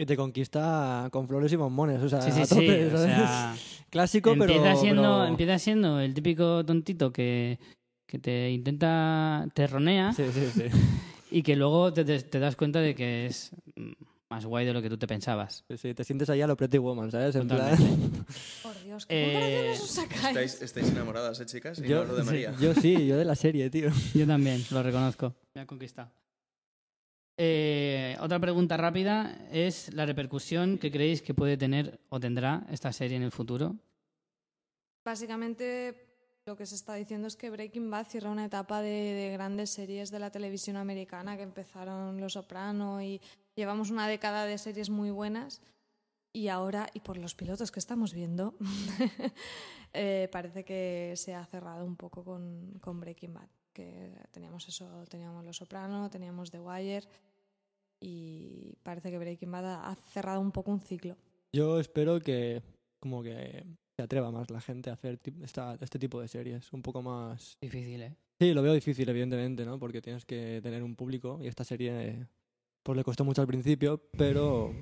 Y 0.00 0.06
te 0.06 0.16
conquista 0.16 1.08
con 1.10 1.26
flores 1.26 1.52
y 1.52 1.56
bombones, 1.56 2.00
o 2.00 2.08
sea, 2.08 2.22
Sí, 2.22 2.30
sí, 2.30 2.42
a 2.42 2.46
sí. 2.46 3.60
Clásico, 3.90 4.30
pero... 4.38 4.44
empieza, 4.54 4.76
siendo, 4.80 5.02
pero- 5.02 5.24
empieza 5.26 5.58
siendo 5.58 5.98
el 5.98 6.14
típico 6.14 6.64
tontito 6.64 7.12
que, 7.12 7.58
que 8.06 8.20
te 8.20 8.48
intenta, 8.52 9.48
te 9.54 9.66
ronea 9.66 10.12
Sí, 10.12 10.22
sí, 10.32 10.46
sí. 10.54 10.62
y 11.32 11.42
que 11.42 11.56
luego 11.56 11.92
te, 11.92 12.04
te- 12.04 12.20
te 12.22 12.38
das 12.38 12.54
cuenta 12.54 12.80
de 12.80 12.94
que 12.94 13.26
es 13.26 13.50
más 14.30 14.46
guay 14.46 14.64
de 14.66 14.72
lo 14.72 14.80
que 14.82 14.88
tú 14.88 14.98
te 14.98 15.08
pensabas. 15.08 15.64
Sí, 15.76 15.94
te 15.94 16.04
sientes 16.04 16.30
ahí 16.30 16.42
a 16.42 16.46
lo 16.46 16.56
Pretty 16.56 16.78
Woman, 16.78 17.10
¿sabes? 17.10 17.34
En 17.34 17.48
plan... 17.48 17.76
Por 18.62 18.80
Dios, 18.84 19.04
¿qué 19.04 19.70
Eh, 19.70 19.72
os 19.72 19.90
sacáis? 19.90 20.26
Estáis, 20.28 20.62
estáis 20.62 20.90
enamoradas, 20.90 21.40
¿eh, 21.40 21.46
chicas? 21.46 21.78
Y 21.78 21.82
no 21.82 21.88
yo, 21.88 22.00
hablo 22.02 22.14
de 22.14 22.22
María. 22.22 22.54
yo 22.60 22.72
sí, 22.74 23.04
yo 23.04 23.16
de 23.16 23.24
la 23.24 23.34
serie, 23.34 23.68
tío. 23.68 23.90
Yo 24.14 24.28
también, 24.28 24.62
lo 24.70 24.80
reconozco. 24.80 25.34
Me 25.54 25.62
ha 25.62 25.66
conquistado. 25.66 26.10
Eh, 27.40 28.16
otra 28.20 28.40
pregunta 28.40 28.76
rápida 28.76 29.46
es 29.52 29.94
la 29.94 30.04
repercusión 30.04 30.76
que 30.76 30.90
creéis 30.90 31.22
que 31.22 31.34
puede 31.34 31.56
tener 31.56 32.00
o 32.08 32.18
tendrá 32.18 32.66
esta 32.68 32.92
serie 32.92 33.16
en 33.16 33.22
el 33.22 33.30
futuro. 33.30 33.76
Básicamente 35.04 35.94
lo 36.44 36.56
que 36.56 36.66
se 36.66 36.74
está 36.74 36.94
diciendo 36.94 37.28
es 37.28 37.36
que 37.36 37.48
Breaking 37.48 37.90
Bad 37.90 38.08
cierra 38.08 38.30
una 38.30 38.46
etapa 38.46 38.82
de, 38.82 39.14
de 39.14 39.30
grandes 39.30 39.70
series 39.70 40.10
de 40.10 40.18
la 40.18 40.32
televisión 40.32 40.76
americana 40.76 41.36
que 41.36 41.44
empezaron 41.44 42.20
Los 42.20 42.32
Soprano 42.32 43.00
y 43.00 43.20
llevamos 43.54 43.90
una 43.90 44.08
década 44.08 44.44
de 44.44 44.58
series 44.58 44.90
muy 44.90 45.12
buenas 45.12 45.62
y 46.32 46.48
ahora, 46.48 46.88
y 46.92 47.00
por 47.00 47.16
los 47.18 47.34
pilotos 47.34 47.70
que 47.70 47.78
estamos 47.78 48.12
viendo, 48.12 48.54
eh, 49.92 50.28
parece 50.30 50.64
que 50.64 51.14
se 51.16 51.34
ha 51.34 51.44
cerrado 51.46 51.84
un 51.84 51.96
poco 51.96 52.24
con, 52.24 52.78
con 52.80 53.00
Breaking 53.00 53.34
Bad. 53.34 53.48
Que 53.72 54.12
teníamos 54.32 54.66
eso, 54.68 55.04
teníamos 55.08 55.44
Los 55.44 55.56
Soprano, 55.56 56.10
teníamos 56.10 56.50
The 56.50 56.60
Wire 56.60 57.08
y 58.00 58.74
parece 58.82 59.10
que 59.10 59.18
Breaking 59.18 59.50
Bad 59.50 59.66
ha- 59.90 59.94
cerrado 60.12 60.40
un 60.40 60.52
poco 60.52 60.70
un 60.70 60.80
ciclo. 60.80 61.16
Yo 61.52 61.80
espero 61.80 62.20
que 62.20 62.62
como 63.00 63.22
que 63.22 63.64
se 63.96 64.02
atreva 64.02 64.30
más 64.30 64.50
la 64.50 64.60
gente 64.60 64.90
a 64.90 64.94
hacer 64.94 65.18
esta- 65.42 65.76
este 65.80 65.98
tipo 65.98 66.20
de 66.20 66.28
series, 66.28 66.72
un 66.72 66.82
poco 66.82 67.02
más... 67.02 67.56
Difícil, 67.60 68.02
¿eh? 68.02 68.16
Sí, 68.40 68.52
lo 68.54 68.62
veo 68.62 68.72
difícil, 68.74 69.08
evidentemente, 69.08 69.64
¿no? 69.64 69.78
Porque 69.78 70.00
tienes 70.00 70.24
que 70.24 70.60
tener 70.62 70.82
un 70.84 70.94
público 70.94 71.38
y 71.42 71.48
esta 71.48 71.64
serie 71.64 72.26
pues 72.84 72.96
le 72.96 73.04
costó 73.04 73.24
mucho 73.24 73.40
al 73.42 73.48
principio, 73.48 74.00
pero 74.16 74.66
o 74.66 74.74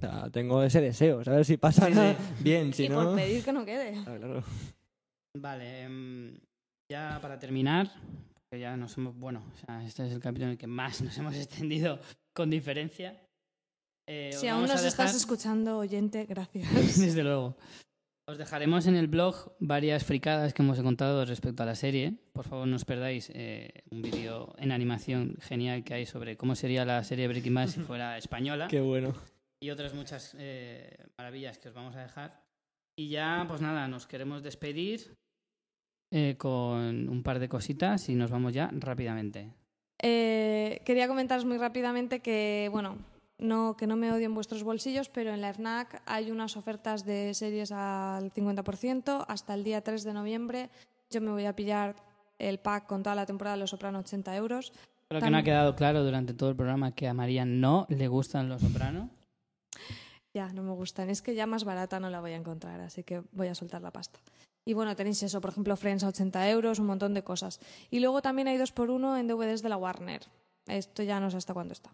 sea, 0.00 0.28
tengo 0.30 0.62
ese 0.62 0.80
deseo, 0.80 1.20
a 1.24 1.30
ver 1.30 1.44
si 1.44 1.56
pasa 1.56 1.86
Sí, 1.88 2.42
bien, 2.42 2.72
si 2.74 2.84
y 2.84 2.88
no... 2.88 3.04
por 3.04 3.14
pedir 3.16 3.44
que 3.44 3.52
no 3.52 3.64
quede. 3.64 3.94
Ah, 4.00 4.16
claro. 4.18 4.42
Vale, 5.36 5.82
em, 5.82 6.38
ya 6.90 7.18
para 7.22 7.38
terminar, 7.38 7.90
que 8.50 8.58
ya 8.60 8.76
nos 8.76 8.96
hemos, 8.98 9.16
bueno, 9.16 9.44
o 9.52 9.56
sea, 9.56 9.84
este 9.84 10.06
es 10.06 10.12
el 10.12 10.20
capítulo 10.20 10.46
en 10.46 10.52
el 10.52 10.58
que 10.58 10.66
más 10.66 11.00
nos 11.02 11.16
hemos 11.18 11.34
extendido 11.36 11.98
con 12.34 12.50
diferencia. 12.50 13.20
Eh, 14.06 14.30
os 14.34 14.40
Si 14.40 14.48
aún 14.48 14.66
nos 14.66 14.84
estás 14.84 15.14
escuchando, 15.14 15.78
oyente, 15.78 16.26
gracias. 16.26 16.68
Desde 16.98 17.22
luego. 17.22 17.56
Os 18.26 18.38
dejaremos 18.38 18.86
en 18.86 18.96
el 18.96 19.06
blog 19.06 19.52
varias 19.60 20.04
fricadas 20.04 20.54
que 20.54 20.62
hemos 20.62 20.80
contado 20.80 21.24
respecto 21.26 21.62
a 21.62 21.66
la 21.66 21.74
serie. 21.74 22.14
Por 22.32 22.46
favor, 22.46 22.66
no 22.66 22.76
os 22.76 22.84
perdáis 22.84 23.30
eh, 23.34 23.84
un 23.90 24.00
vídeo 24.00 24.54
en 24.56 24.72
animación 24.72 25.36
genial 25.40 25.84
que 25.84 25.92
hay 25.92 26.06
sobre 26.06 26.36
cómo 26.36 26.54
sería 26.54 26.86
la 26.86 27.04
serie 27.04 27.28
Breaking 27.28 27.54
Bad 27.54 27.68
si 27.68 27.80
fuera 27.88 28.16
española. 28.16 28.68
Qué 28.68 28.80
bueno. 28.80 29.12
y 29.60 29.70
otras 29.70 29.92
muchas 29.94 30.34
eh, 30.38 31.06
maravillas 31.18 31.58
que 31.58 31.68
os 31.68 31.74
vamos 31.74 31.96
a 31.96 32.00
dejar. 32.00 32.42
Y 32.96 33.08
ya, 33.08 33.44
pues 33.46 33.60
nada, 33.60 33.88
nos 33.88 34.06
queremos 34.06 34.42
despedir 34.42 35.16
eh, 36.10 36.36
con 36.38 37.08
un 37.08 37.22
par 37.22 37.38
de 37.40 37.48
cositas 37.48 38.08
y 38.08 38.14
nos 38.14 38.30
vamos 38.30 38.54
ya 38.54 38.70
rápidamente. 38.72 39.52
Eh, 40.02 40.80
quería 40.84 41.08
comentaros 41.08 41.44
muy 41.44 41.58
rápidamente 41.58 42.20
que, 42.20 42.68
bueno, 42.72 42.98
no, 43.38 43.76
que 43.76 43.86
no 43.86 43.96
me 43.96 44.12
odien 44.12 44.34
vuestros 44.34 44.62
bolsillos, 44.62 45.08
pero 45.08 45.32
en 45.32 45.40
la 45.40 45.52
FNAC 45.52 46.02
hay 46.06 46.30
unas 46.30 46.56
ofertas 46.56 47.04
de 47.04 47.34
series 47.34 47.72
al 47.72 48.32
50%. 48.32 49.24
Hasta 49.28 49.54
el 49.54 49.64
día 49.64 49.82
3 49.82 50.04
de 50.04 50.12
noviembre 50.12 50.70
yo 51.10 51.20
me 51.20 51.30
voy 51.30 51.44
a 51.44 51.54
pillar 51.54 51.96
el 52.38 52.58
pack 52.58 52.86
con 52.86 53.02
toda 53.02 53.14
la 53.14 53.26
temporada 53.26 53.56
de 53.56 53.60
Los 53.60 53.70
Soprano 53.70 54.00
80 54.00 54.36
euros. 54.36 54.72
Creo 55.08 55.20
que 55.20 55.30
no 55.30 55.38
ha 55.38 55.42
quedado 55.42 55.76
claro 55.76 56.02
durante 56.02 56.34
todo 56.34 56.50
el 56.50 56.56
programa 56.56 56.92
que 56.92 57.08
a 57.08 57.14
María 57.14 57.44
no 57.44 57.86
le 57.88 58.08
gustan 58.08 58.48
los 58.48 58.62
sopranos. 58.62 59.10
Ya, 60.32 60.52
no 60.52 60.62
me 60.62 60.72
gustan. 60.72 61.10
Es 61.10 61.22
que 61.22 61.34
ya 61.34 61.46
más 61.46 61.64
barata 61.64 62.00
no 62.00 62.10
la 62.10 62.20
voy 62.20 62.32
a 62.32 62.36
encontrar, 62.36 62.80
así 62.80 63.04
que 63.04 63.22
voy 63.32 63.48
a 63.48 63.54
soltar 63.54 63.82
la 63.82 63.92
pasta. 63.92 64.18
Y 64.64 64.72
bueno, 64.72 64.96
tenéis 64.96 65.22
eso, 65.22 65.40
por 65.40 65.50
ejemplo, 65.50 65.76
Friends 65.76 66.04
a 66.04 66.08
80 66.08 66.50
euros, 66.50 66.78
un 66.78 66.86
montón 66.86 67.12
de 67.14 67.22
cosas. 67.22 67.60
Y 67.90 68.00
luego 68.00 68.22
también 68.22 68.48
hay 68.48 68.56
dos 68.56 68.72
por 68.72 68.90
uno 68.90 69.16
en 69.16 69.28
DVDs 69.28 69.62
de 69.62 69.68
la 69.68 69.76
Warner. 69.76 70.22
Esto 70.66 71.02
ya 71.02 71.20
no 71.20 71.30
sé 71.30 71.36
hasta 71.36 71.52
cuándo 71.52 71.72
está. 71.72 71.92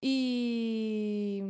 Y, 0.00 1.42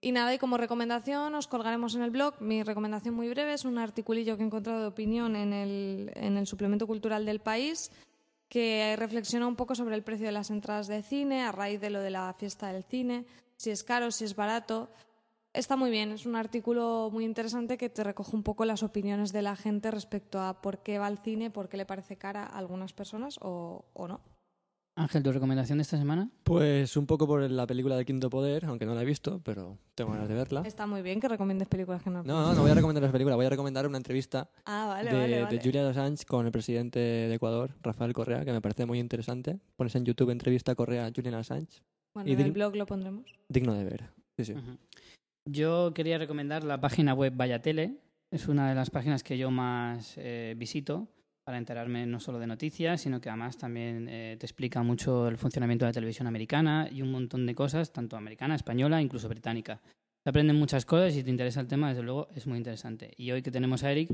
y 0.00 0.12
nada, 0.12 0.32
y 0.32 0.38
como 0.38 0.58
recomendación 0.58 1.34
os 1.34 1.48
colgaremos 1.48 1.94
en 1.96 2.02
el 2.02 2.10
blog. 2.10 2.40
Mi 2.40 2.62
recomendación 2.62 3.14
muy 3.14 3.28
breve 3.28 3.54
es 3.54 3.64
un 3.64 3.78
articulillo 3.78 4.36
que 4.36 4.42
he 4.42 4.46
encontrado 4.46 4.80
de 4.80 4.86
opinión 4.86 5.34
en 5.34 5.52
el, 5.52 6.12
en 6.14 6.36
el 6.36 6.46
suplemento 6.46 6.86
cultural 6.86 7.24
del 7.24 7.40
país 7.40 7.90
que 8.48 8.94
reflexiona 8.96 9.46
un 9.46 9.56
poco 9.56 9.74
sobre 9.74 9.94
el 9.94 10.02
precio 10.02 10.26
de 10.26 10.32
las 10.32 10.50
entradas 10.50 10.86
de 10.86 11.02
cine 11.02 11.42
a 11.42 11.52
raíz 11.52 11.80
de 11.80 11.90
lo 11.90 12.00
de 12.00 12.10
la 12.10 12.32
fiesta 12.32 12.72
del 12.72 12.84
cine, 12.84 13.26
si 13.56 13.70
es 13.70 13.84
caro, 13.84 14.10
si 14.10 14.24
es 14.24 14.34
barato. 14.34 14.88
Está 15.58 15.74
muy 15.74 15.90
bien, 15.90 16.12
es 16.12 16.24
un 16.24 16.36
artículo 16.36 17.10
muy 17.12 17.24
interesante 17.24 17.76
que 17.78 17.88
te 17.88 18.04
recoge 18.04 18.36
un 18.36 18.44
poco 18.44 18.64
las 18.64 18.84
opiniones 18.84 19.32
de 19.32 19.42
la 19.42 19.56
gente 19.56 19.90
respecto 19.90 20.40
a 20.40 20.62
por 20.62 20.84
qué 20.84 21.00
va 21.00 21.08
al 21.08 21.18
cine, 21.18 21.50
por 21.50 21.68
qué 21.68 21.76
le 21.76 21.84
parece 21.84 22.16
cara 22.16 22.44
a 22.44 22.58
algunas 22.58 22.92
personas 22.92 23.38
o, 23.42 23.84
o 23.92 24.06
no. 24.06 24.20
Ángel, 24.94 25.24
¿tu 25.24 25.32
recomendación 25.32 25.78
de 25.78 25.82
esta 25.82 25.98
semana? 25.98 26.30
Pues 26.44 26.96
un 26.96 27.06
poco 27.06 27.26
por 27.26 27.40
la 27.50 27.66
película 27.66 27.96
de 27.96 28.04
Quinto 28.04 28.30
Poder, 28.30 28.66
aunque 28.66 28.86
no 28.86 28.94
la 28.94 29.02
he 29.02 29.04
visto, 29.04 29.40
pero 29.44 29.78
tengo 29.96 30.12
ganas 30.12 30.28
de 30.28 30.34
verla. 30.36 30.62
Está 30.64 30.86
muy 30.86 31.02
bien 31.02 31.18
que 31.18 31.26
recomiendes 31.26 31.66
películas 31.66 32.04
que 32.04 32.10
no. 32.10 32.22
No, 32.22 32.40
no, 32.40 32.54
no 32.54 32.62
voy 32.62 32.70
a 32.70 32.74
recomendar 32.74 33.02
la 33.02 33.10
película, 33.10 33.34
voy 33.34 33.46
a 33.46 33.50
recomendar 33.50 33.84
una 33.88 33.96
entrevista 33.98 34.48
Ah, 34.64 34.86
vale, 34.86 35.10
de, 35.10 35.16
vale, 35.16 35.42
vale. 35.42 35.56
de 35.58 35.64
Julian 35.64 35.86
Assange 35.86 36.24
con 36.24 36.46
el 36.46 36.52
presidente 36.52 37.00
de 37.00 37.34
Ecuador, 37.34 37.74
Rafael 37.82 38.12
Correa, 38.12 38.44
que 38.44 38.52
me 38.52 38.60
parece 38.60 38.86
muy 38.86 39.00
interesante. 39.00 39.58
Pones 39.74 39.94
en 39.96 40.04
YouTube 40.04 40.30
entrevista 40.30 40.76
Correa 40.76 41.10
Julian 41.14 41.34
Assange, 41.34 41.82
Bueno, 42.14 42.30
y 42.30 42.34
en 42.34 42.40
el 42.42 42.52
blog 42.52 42.76
lo 42.76 42.86
pondremos. 42.86 43.34
digno 43.48 43.74
de 43.74 43.82
ver. 43.82 44.10
Sí, 44.36 44.44
sí. 44.44 44.54
Yo 45.50 45.94
quería 45.94 46.18
recomendar 46.18 46.62
la 46.62 46.78
página 46.78 47.14
web 47.14 47.32
Vaya 47.34 47.62
Tele. 47.62 47.96
Es 48.30 48.48
una 48.48 48.68
de 48.68 48.74
las 48.74 48.90
páginas 48.90 49.22
que 49.22 49.38
yo 49.38 49.50
más 49.50 50.12
eh, 50.18 50.54
visito 50.58 51.08
para 51.42 51.56
enterarme 51.56 52.04
no 52.04 52.20
solo 52.20 52.38
de 52.38 52.46
noticias, 52.46 53.00
sino 53.00 53.18
que 53.18 53.30
además 53.30 53.56
también 53.56 54.08
eh, 54.10 54.36
te 54.38 54.44
explica 54.44 54.82
mucho 54.82 55.26
el 55.26 55.38
funcionamiento 55.38 55.86
de 55.86 55.88
la 55.88 55.94
televisión 55.94 56.26
americana 56.26 56.86
y 56.92 57.00
un 57.00 57.10
montón 57.10 57.46
de 57.46 57.54
cosas, 57.54 57.94
tanto 57.94 58.18
americana, 58.18 58.56
española, 58.56 59.00
incluso 59.00 59.26
británica. 59.26 59.80
Se 60.22 60.28
aprenden 60.28 60.56
muchas 60.56 60.84
cosas 60.84 61.14
y 61.14 61.16
si 61.16 61.24
te 61.24 61.30
interesa 61.30 61.60
el 61.62 61.66
tema, 61.66 61.88
desde 61.88 62.02
luego 62.02 62.28
es 62.34 62.46
muy 62.46 62.58
interesante. 62.58 63.14
Y 63.16 63.30
hoy 63.30 63.40
que 63.40 63.50
tenemos 63.50 63.84
a 63.84 63.90
Eric, 63.90 64.10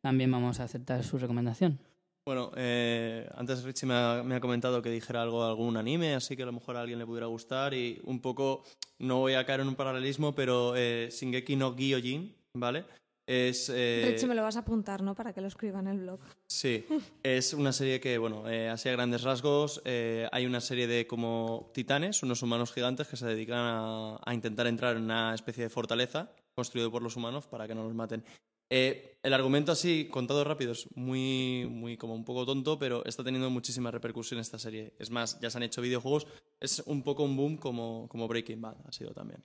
también 0.00 0.32
vamos 0.32 0.58
a 0.58 0.64
aceptar 0.64 1.04
su 1.04 1.18
recomendación. 1.18 1.80
Bueno, 2.28 2.52
eh, 2.56 3.26
antes 3.36 3.62
Richie 3.62 3.86
me 3.86 3.94
ha, 3.94 4.22
me 4.22 4.34
ha 4.34 4.40
comentado 4.40 4.82
que 4.82 4.90
dijera 4.90 5.22
algo 5.22 5.42
de 5.42 5.48
algún 5.48 5.78
anime, 5.78 6.14
así 6.14 6.36
que 6.36 6.42
a 6.42 6.44
lo 6.44 6.52
mejor 6.52 6.76
a 6.76 6.82
alguien 6.82 6.98
le 6.98 7.06
pudiera 7.06 7.26
gustar 7.26 7.72
y 7.72 8.02
un 8.04 8.20
poco, 8.20 8.64
no 8.98 9.20
voy 9.20 9.32
a 9.32 9.46
caer 9.46 9.60
en 9.60 9.68
un 9.68 9.74
paralelismo, 9.74 10.34
pero 10.34 10.76
eh, 10.76 11.08
Shingeki 11.10 11.56
no 11.56 11.74
Gyojin, 11.74 12.36
¿vale? 12.52 12.84
Es, 13.26 13.72
eh, 13.74 14.10
Richie, 14.12 14.26
me 14.26 14.34
lo 14.34 14.42
vas 14.42 14.56
a 14.56 14.58
apuntar, 14.58 15.02
¿no? 15.02 15.14
Para 15.14 15.32
que 15.32 15.40
lo 15.40 15.46
escriba 15.46 15.80
en 15.80 15.86
el 15.86 16.00
blog. 16.00 16.20
Sí, 16.46 16.84
es 17.22 17.54
una 17.54 17.72
serie 17.72 17.98
que, 17.98 18.18
bueno, 18.18 18.46
eh, 18.46 18.68
así 18.68 18.90
a 18.90 18.92
grandes 18.92 19.22
rasgos, 19.22 19.80
eh, 19.86 20.28
hay 20.30 20.44
una 20.44 20.60
serie 20.60 20.86
de 20.86 21.06
como 21.06 21.70
titanes, 21.72 22.22
unos 22.22 22.42
humanos 22.42 22.74
gigantes 22.74 23.08
que 23.08 23.16
se 23.16 23.26
dedican 23.26 23.58
a, 23.58 24.20
a 24.22 24.34
intentar 24.34 24.66
entrar 24.66 24.98
en 24.98 25.04
una 25.04 25.34
especie 25.34 25.64
de 25.64 25.70
fortaleza 25.70 26.30
construido 26.54 26.90
por 26.90 27.02
los 27.02 27.16
humanos 27.16 27.46
para 27.46 27.66
que 27.66 27.74
no 27.74 27.84
los 27.84 27.94
maten. 27.94 28.22
Eh, 28.70 29.18
el 29.22 29.34
argumento 29.34 29.72
así, 29.72 30.08
contado 30.10 30.44
rápido, 30.44 30.72
es 30.72 30.88
muy, 30.94 31.66
muy 31.68 31.96
como 31.96 32.14
un 32.14 32.24
poco 32.24 32.46
tonto, 32.46 32.78
pero 32.78 33.04
está 33.04 33.24
teniendo 33.24 33.50
muchísima 33.50 33.90
repercusión 33.90 34.40
esta 34.40 34.58
serie. 34.58 34.94
Es 34.98 35.10
más, 35.10 35.40
ya 35.40 35.50
se 35.50 35.58
han 35.58 35.64
hecho 35.64 35.82
videojuegos, 35.82 36.26
es 36.60 36.82
un 36.86 37.02
poco 37.02 37.24
un 37.24 37.36
boom 37.36 37.56
como, 37.56 38.08
como 38.08 38.28
Breaking 38.28 38.60
Bad 38.60 38.76
ha 38.86 38.92
sido 38.92 39.12
también. 39.12 39.42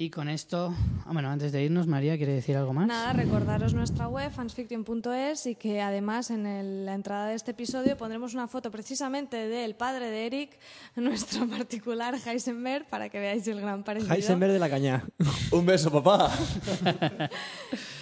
Y 0.00 0.10
con 0.10 0.28
esto, 0.28 0.72
ah, 1.06 1.12
bueno, 1.12 1.28
antes 1.28 1.50
de 1.50 1.64
irnos, 1.64 1.88
María, 1.88 2.16
¿quiere 2.16 2.32
decir 2.32 2.56
algo 2.56 2.72
más? 2.72 2.86
Nada, 2.86 3.12
recordaros 3.14 3.74
nuestra 3.74 4.06
web, 4.06 4.30
fansfiction.es, 4.30 5.46
y 5.46 5.56
que 5.56 5.80
además 5.82 6.30
en 6.30 6.46
el- 6.46 6.86
la 6.86 6.94
entrada 6.94 7.26
de 7.26 7.34
este 7.34 7.50
episodio 7.50 7.96
pondremos 7.96 8.32
una 8.32 8.46
foto 8.46 8.70
precisamente 8.70 9.48
del 9.48 9.74
padre 9.74 10.08
de 10.08 10.26
Eric, 10.26 10.56
nuestro 10.94 11.48
particular 11.48 12.14
Heisenberg, 12.14 12.86
para 12.88 13.08
que 13.08 13.18
veáis 13.18 13.48
el 13.48 13.60
gran 13.60 13.82
parecido. 13.82 14.14
Heisenberg 14.14 14.52
de 14.52 14.58
la 14.60 14.70
Cañá. 14.70 15.04
¡Un 15.50 15.66
beso, 15.66 15.90
papá! 15.90 16.30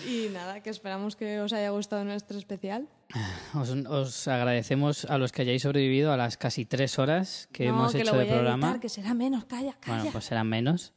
Y 0.07 0.29
nada, 0.33 0.63
que 0.63 0.71
esperamos 0.71 1.17
que 1.17 1.41
os 1.41 1.53
haya 1.53 1.71
gustado 1.71 2.05
nuestro 2.05 2.39
especial. 2.39 2.87
Os, 3.55 3.71
os 3.71 4.29
agradecemos 4.29 5.05
a 5.07 5.19
los 5.19 5.33
que 5.33 5.43
hayáis 5.43 5.63
sobrevivido 5.63 6.13
a 6.13 6.17
las 6.17 6.37
casi 6.37 6.65
tres 6.65 7.01
horas 7.01 7.49
que 7.53 7.65
no, 7.67 7.71
hemos 7.71 7.93
que 7.93 8.03
hecho 8.03 8.13
lo 8.13 8.19
de 8.19 8.25
voy 8.27 8.33
a 8.33 8.37
programa. 8.37 8.79
que 8.81 8.89
será 8.89 9.15
menos, 9.15 9.47
calla, 9.47 9.75
calla. 9.81 9.97
Bueno, 9.97 10.13
pues 10.13 10.27
serán 10.27 10.47
menos. 10.49 10.93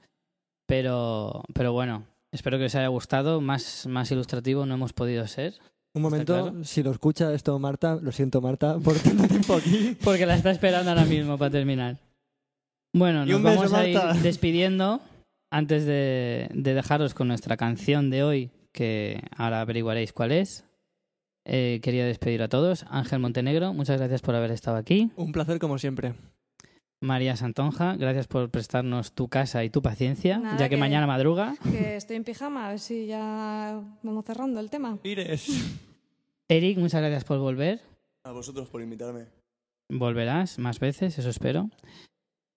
Pero, 0.69 1.43
pero 1.55 1.73
bueno, 1.73 2.05
espero 2.31 2.59
que 2.59 2.65
os 2.65 2.75
haya 2.75 2.87
gustado. 2.89 3.41
Más, 3.41 3.87
más 3.87 4.11
ilustrativo 4.11 4.67
no 4.67 4.75
hemos 4.75 4.93
podido 4.93 5.25
ser. 5.27 5.55
Un 5.95 6.03
momento, 6.03 6.43
claro? 6.43 6.63
si 6.63 6.83
lo 6.83 6.91
escucha 6.91 7.33
esto 7.33 7.57
Marta, 7.57 7.97
lo 7.99 8.11
siento 8.11 8.39
Marta 8.39 8.77
por 8.77 8.95
tanto 8.99 9.27
tiempo 9.27 9.55
aquí. 9.55 9.97
Porque 10.03 10.27
la 10.27 10.35
está 10.35 10.51
esperando 10.51 10.91
ahora 10.91 11.05
mismo 11.05 11.39
para 11.39 11.49
terminar. 11.49 11.97
Bueno, 12.93 13.25
nos 13.25 13.41
beso, 13.41 13.55
vamos 13.61 13.73
a 13.73 13.87
ir 13.87 13.95
Marta. 13.97 14.21
despidiendo 14.21 15.01
antes 15.49 15.85
de, 15.85 16.49
de 16.53 16.73
dejaros 16.75 17.15
con 17.15 17.27
nuestra 17.27 17.57
canción 17.57 18.11
de 18.11 18.21
hoy, 18.21 18.51
que 18.71 19.23
ahora 19.35 19.61
averiguaréis 19.61 20.13
cuál 20.13 20.31
es. 20.31 20.65
Eh, 21.45 21.79
quería 21.81 22.05
despedir 22.05 22.43
a 22.43 22.47
todos. 22.47 22.85
Ángel 22.91 23.17
Montenegro, 23.17 23.73
muchas 23.73 23.97
gracias 23.97 24.21
por 24.21 24.35
haber 24.35 24.51
estado 24.51 24.77
aquí. 24.77 25.09
Un 25.15 25.31
placer 25.31 25.57
como 25.57 25.79
siempre. 25.79 26.13
María 27.01 27.35
Santonja, 27.37 27.95
gracias 27.95 28.27
por 28.27 28.49
prestarnos 28.49 29.13
tu 29.13 29.29
casa 29.29 29.63
y 29.63 29.69
tu 29.69 29.81
paciencia, 29.81 30.37
Nada, 30.37 30.57
ya 30.57 30.65
que, 30.65 30.75
que- 30.75 30.77
mañana 30.79 31.07
madruga. 31.07 31.55
Que 31.63 31.95
estoy 31.95 32.17
en 32.17 32.23
pijama, 32.25 32.67
a 32.67 32.69
ver 32.71 32.79
si 32.79 33.05
ya 33.07 33.81
vamos 34.03 34.25
cerrando 34.25 34.59
el 34.59 34.69
tema. 34.69 34.97
Ires. 35.03 35.47
Eric, 36.49 36.77
muchas 36.77 37.01
gracias 37.01 37.23
por 37.23 37.39
volver. 37.39 37.79
A 38.23 38.31
vosotros 38.31 38.67
por 38.69 38.81
invitarme. 38.81 39.25
Volverás 39.89 40.59
más 40.59 40.79
veces, 40.79 41.17
eso 41.17 41.29
espero. 41.29 41.69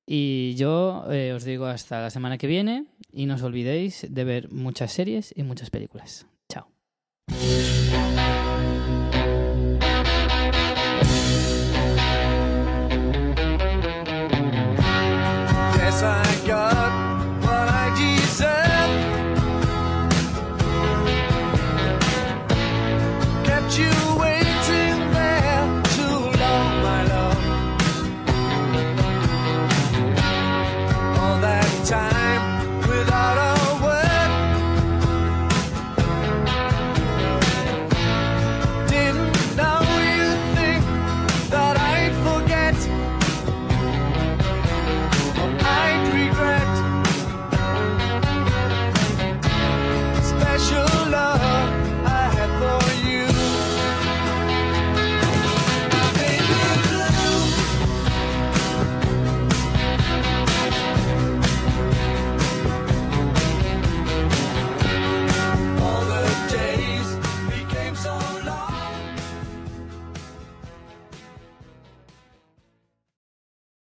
Y 0.06 0.54
yo 0.56 1.04
eh, 1.12 1.32
os 1.32 1.44
digo 1.44 1.66
hasta 1.66 2.00
la 2.00 2.10
semana 2.10 2.36
que 2.36 2.46
viene 2.48 2.86
y 3.12 3.26
no 3.26 3.34
os 3.36 3.42
olvidéis 3.42 4.06
de 4.10 4.24
ver 4.24 4.50
muchas 4.50 4.92
series 4.92 5.32
y 5.36 5.44
muchas 5.44 5.70
películas. 5.70 6.26